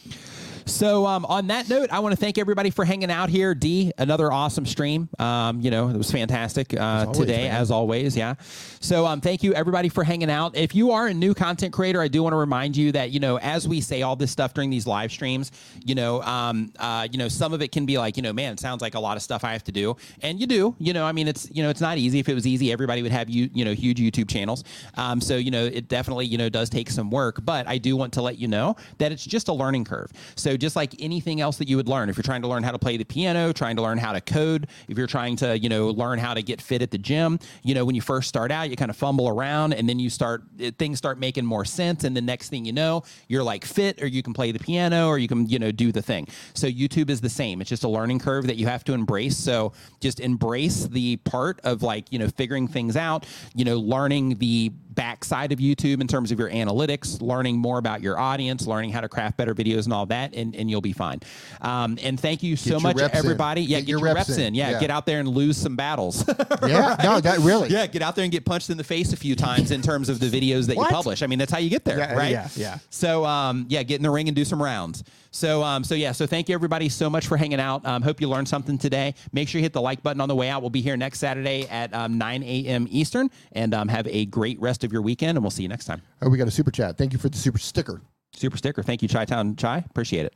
So 0.70 1.06
um, 1.06 1.26
on 1.26 1.48
that 1.48 1.68
note, 1.68 1.90
I 1.92 2.00
want 2.00 2.14
to 2.14 2.18
thank 2.18 2.38
everybody 2.38 2.70
for 2.70 2.86
hanging 2.86 3.10
out 3.10 3.30
here. 3.30 3.56
D, 3.56 3.92
another 3.98 4.32
awesome 4.32 4.66
stream. 4.66 5.10
Um, 5.18 5.62
you 5.62 5.72
know, 5.72 5.90
it 5.90 5.98
was 5.98 6.12
fantastic 6.12 6.74
uh, 6.74 7.06
always, 7.08 7.18
today, 7.18 7.48
man. 7.48 7.56
as 7.56 7.72
always. 7.72 8.16
Yeah. 8.16 8.36
So 8.80 9.06
um, 9.06 9.20
thank 9.20 9.42
you 9.42 9.54
everybody 9.54 9.90
for 9.90 10.04
hanging 10.04 10.30
out. 10.30 10.56
If 10.56 10.76
you 10.76 10.92
are 10.92 11.08
a 11.08 11.14
new 11.14 11.34
content 11.34 11.74
creator, 11.74 12.02
I 12.02 12.08
do 12.08 12.22
want 12.22 12.34
to 12.34 12.38
remind 12.38 12.78
you 12.78 12.92
that 12.92 13.10
you 13.10 13.20
know, 13.20 13.40
as 13.40 13.68
we 13.68 13.82
say 13.82 14.04
all 14.04 14.16
this 14.16 14.32
stuff 14.32 14.54
during 14.54 14.70
these 14.70 14.86
live 14.86 15.12
streams, 15.12 15.52
you 15.84 15.96
know, 15.96 16.22
um, 16.22 16.72
uh, 16.78 17.08
you 17.12 17.18
know, 17.18 17.28
some 17.28 17.52
of 17.52 17.62
it 17.62 17.72
can 17.72 17.86
be 17.86 17.98
like, 17.98 18.16
you 18.16 18.24
know, 18.24 18.32
man, 18.32 18.54
it 18.54 18.60
sounds 18.60 18.82
like 18.82 18.94
a 18.94 19.00
lot 19.00 19.18
of 19.18 19.24
stuff 19.24 19.44
I 19.44 19.54
have 19.54 19.64
to 19.66 19.72
do, 19.72 19.98
and 20.22 20.40
you 20.40 20.46
do. 20.46 20.76
You 20.80 20.94
know, 20.94 21.06
I 21.06 21.12
mean, 21.12 21.28
it's 21.28 21.50
you 21.52 21.64
know, 21.64 21.70
it's 21.70 21.82
not 21.82 21.98
easy. 21.98 22.20
If 22.20 22.30
it 22.30 22.36
was 22.36 22.46
easy, 22.46 22.72
everybody 22.72 23.02
would 23.02 23.12
have 23.12 23.30
you, 23.30 23.50
you 23.54 23.66
know, 23.66 23.74
huge 23.74 24.00
YouTube 24.00 24.30
channels. 24.30 24.64
Um, 24.96 25.20
so 25.20 25.36
you 25.36 25.52
know, 25.52 25.66
it 25.66 25.88
definitely 25.88 26.28
you 26.28 26.38
know 26.38 26.50
does 26.50 26.70
take 26.70 26.92
some 26.92 27.10
work, 27.10 27.40
but 27.44 27.68
I 27.68 27.80
do 27.80 27.98
want 27.98 28.14
to 28.14 28.22
let 28.22 28.38
you 28.38 28.48
know 28.48 28.76
that 29.00 29.12
it's 29.12 29.26
just 29.26 29.48
a 29.48 29.54
learning 29.54 29.86
curve. 29.86 30.12
So 30.36 30.59
just 30.60 30.76
like 30.76 30.96
anything 31.00 31.42
else 31.42 31.58
that 31.58 31.68
you 31.68 31.78
would 31.78 31.88
learn, 31.88 32.10
if 32.10 32.18
you're 32.18 32.24
trying 32.24 32.42
to 32.42 32.48
learn 32.48 32.64
how 32.64 32.72
to 32.72 32.80
play 32.80 32.98
the 32.98 33.04
piano, 33.04 33.52
trying 33.52 33.76
to 33.76 33.82
learn 33.82 33.98
how 33.98 34.14
to 34.14 34.22
code, 34.22 34.68
if 34.88 34.98
you're 34.98 35.08
trying 35.08 35.36
to 35.38 35.58
you 35.58 35.70
know 35.70 35.90
learn 35.90 36.20
how 36.20 36.34
to 36.34 36.42
get 36.42 36.62
fit 36.62 36.82
at 36.82 36.92
the 36.92 36.98
gym, 36.98 37.40
you 37.64 37.74
know, 37.74 37.86
when 37.86 37.96
you 37.96 38.02
first 38.02 38.28
start 38.30 38.52
out, 38.52 38.70
you 38.70 38.76
kind 38.76 38.92
of 38.92 38.98
fumble 38.98 39.28
around, 39.28 39.74
and 39.74 39.88
then 39.88 40.00
you 40.00 40.10
start 40.10 40.44
eh, 40.60 40.72
things 40.78 40.98
start 40.98 41.20
making 41.20 41.46
more 41.46 41.66
sense, 41.66 42.04
and 42.04 42.16
the 42.16 42.22
next 42.22 42.50
thing 42.50 42.66
you 42.66 42.74
know, 42.74 43.04
you're 43.28 43.44
like 43.44 43.66
fit, 43.66 44.02
or 44.02 44.08
you 44.08 44.24
can 44.24 44.34
play 44.34 44.52
the 44.52 44.60
piano, 44.60 45.08
or 45.08 45.18
you 45.18 45.28
can 45.28 45.48
you 45.48 45.60
know 45.60 45.72
do 45.72 45.92
the 45.92 46.02
thing. 46.02 46.28
So 46.54 46.68
YouTube 46.68 47.10
is 47.10 47.22
the 47.22 47.30
same. 47.30 47.62
It's 47.62 47.70
just 47.70 47.84
a 47.84 47.90
learning 47.90 48.20
curve 48.20 48.48
that 48.48 48.58
you 48.58 48.68
have 48.68 48.84
to 48.86 48.94
embrace. 48.94 49.38
So 49.38 49.74
just 50.00 50.20
embrace 50.20 50.86
the 50.86 51.18
part 51.18 51.60
of 51.64 51.84
like 51.84 52.12
you 52.12 52.20
know 52.20 52.28
figuring 52.28 52.68
things 52.68 52.96
out, 52.96 53.26
you 53.56 53.66
know, 53.66 53.78
learning 53.78 54.36
the 54.36 54.72
backside 54.90 55.52
of 55.52 55.60
YouTube 55.60 56.02
in 56.02 56.08
terms 56.08 56.32
of 56.32 56.40
your 56.40 56.50
analytics, 56.50 57.22
learning 57.22 57.58
more 57.58 57.78
about 57.78 58.02
your 58.02 58.20
audience, 58.20 58.66
learning 58.66 58.92
how 58.92 59.02
to 59.02 59.08
craft 59.10 59.38
better 59.38 59.54
videos 59.54 59.86
and 59.86 59.94
all 59.94 60.06
that, 60.08 60.34
and, 60.36 60.56
and 60.56 60.70
you'll 60.70 60.82
be 60.82 60.94
fine. 60.94 61.20
Um, 61.62 61.98
and 62.02 62.20
thank 62.20 62.42
you 62.44 62.56
so 62.56 62.80
much, 62.80 62.98
reps 62.98 63.14
in. 63.14 63.20
everybody. 63.20 63.62
Yeah, 63.62 63.78
Get 63.80 63.86
get, 63.86 63.90
your 63.92 64.00
your, 64.00 64.06
reps 64.16 64.30
reps, 64.30 64.40
in. 64.40 64.48
in. 64.48 64.56
Yeah, 64.56 64.72
Yeah. 64.72 64.80
get 64.80 64.90
out 64.90 65.06
there 65.06 65.20
and 65.20 65.30
lose 65.30 65.58
some 65.58 65.76
battles. 65.76 66.24
Yeah, 66.68 66.98
no, 67.04 67.20
that 67.22 67.40
really. 67.40 67.70
yeah, 67.70 67.88
get 67.88 68.02
out 68.02 68.16
there 68.16 68.24
and 68.24 68.32
get 68.32 68.44
punched 68.46 68.70
in 68.70 68.78
the 68.78 68.84
face 68.84 69.14
a 69.14 69.18
few 69.18 69.36
times 69.36 69.72
in 69.72 69.82
terms 69.82 70.10
of 70.10 70.20
the 70.20 70.28
videos 70.30 70.68
that 70.68 70.76
you 70.76 70.84
publish. 70.86 71.24
I 71.24 71.28
mean, 71.28 71.40
that's 71.40 71.52
how 71.52 71.58
you 71.58 71.70
get 71.70 71.84
there, 71.86 71.98
Yeah, 71.98 72.14
right? 72.14 72.32
yeah, 72.32 72.48
yeah. 72.56 72.78
So, 72.90 73.26
um, 73.26 73.66
yeah, 73.70 73.82
get 73.84 73.96
in 73.98 74.04
the 74.04 74.10
ring 74.10 74.28
and 74.28 74.36
do 74.36 74.44
some 74.46 74.62
rounds. 74.62 75.04
So, 75.32 75.64
um, 75.64 75.84
so 75.84 75.96
yeah, 75.96 76.12
so 76.12 76.26
thank 76.26 76.50
you 76.50 76.56
everybody 76.56 76.90
so 76.90 77.10
much 77.10 77.28
for 77.28 77.38
hanging 77.38 77.60
out. 77.60 77.86
Um, 77.86 78.02
hope 78.02 78.20
you 78.22 78.28
learned 78.30 78.48
something 78.48 78.78
today. 78.78 79.14
Make 79.32 79.48
sure 79.48 79.60
you 79.60 79.64
hit 79.64 79.74
the 79.74 79.82
like 79.82 80.02
button 80.02 80.22
on 80.22 80.28
the 80.28 80.36
way 80.36 80.50
out. 80.50 80.62
We'll 80.62 80.70
be 80.70 80.82
here 80.82 80.98
next 80.98 81.20
Saturday 81.20 81.68
at 81.70 81.94
um, 81.94 82.18
9 82.18 82.44
a.m. 82.44 82.88
Eastern, 82.90 83.30
and 83.52 83.74
um, 83.74 83.88
have 83.88 84.08
a 84.08 84.26
great 84.26 84.60
rest 84.60 84.84
of 84.84 84.92
your 84.92 85.02
weekend. 85.02 85.38
And 85.38 85.44
we'll 85.44 85.52
see 85.52 85.64
you 85.64 85.70
next 85.70 85.86
time. 85.86 86.02
Oh, 86.22 86.30
we 86.30 86.38
got 86.38 86.48
a 86.48 86.52
super 86.52 86.72
chat. 86.72 86.98
Thank 86.98 87.14
you 87.14 87.20
for 87.20 87.30
the 87.30 87.38
super 87.38 87.60
sticker. 87.60 88.02
Super 88.34 88.58
sticker. 88.58 88.84
Thank 88.84 89.02
you, 89.02 89.08
Chi 89.08 89.26
Town 89.26 89.56
Chai. 89.56 89.84
Appreciate 89.90 90.26
it. 90.26 90.34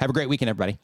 Have 0.00 0.10
a 0.10 0.12
great 0.12 0.28
weekend, 0.28 0.48
everybody. 0.48 0.78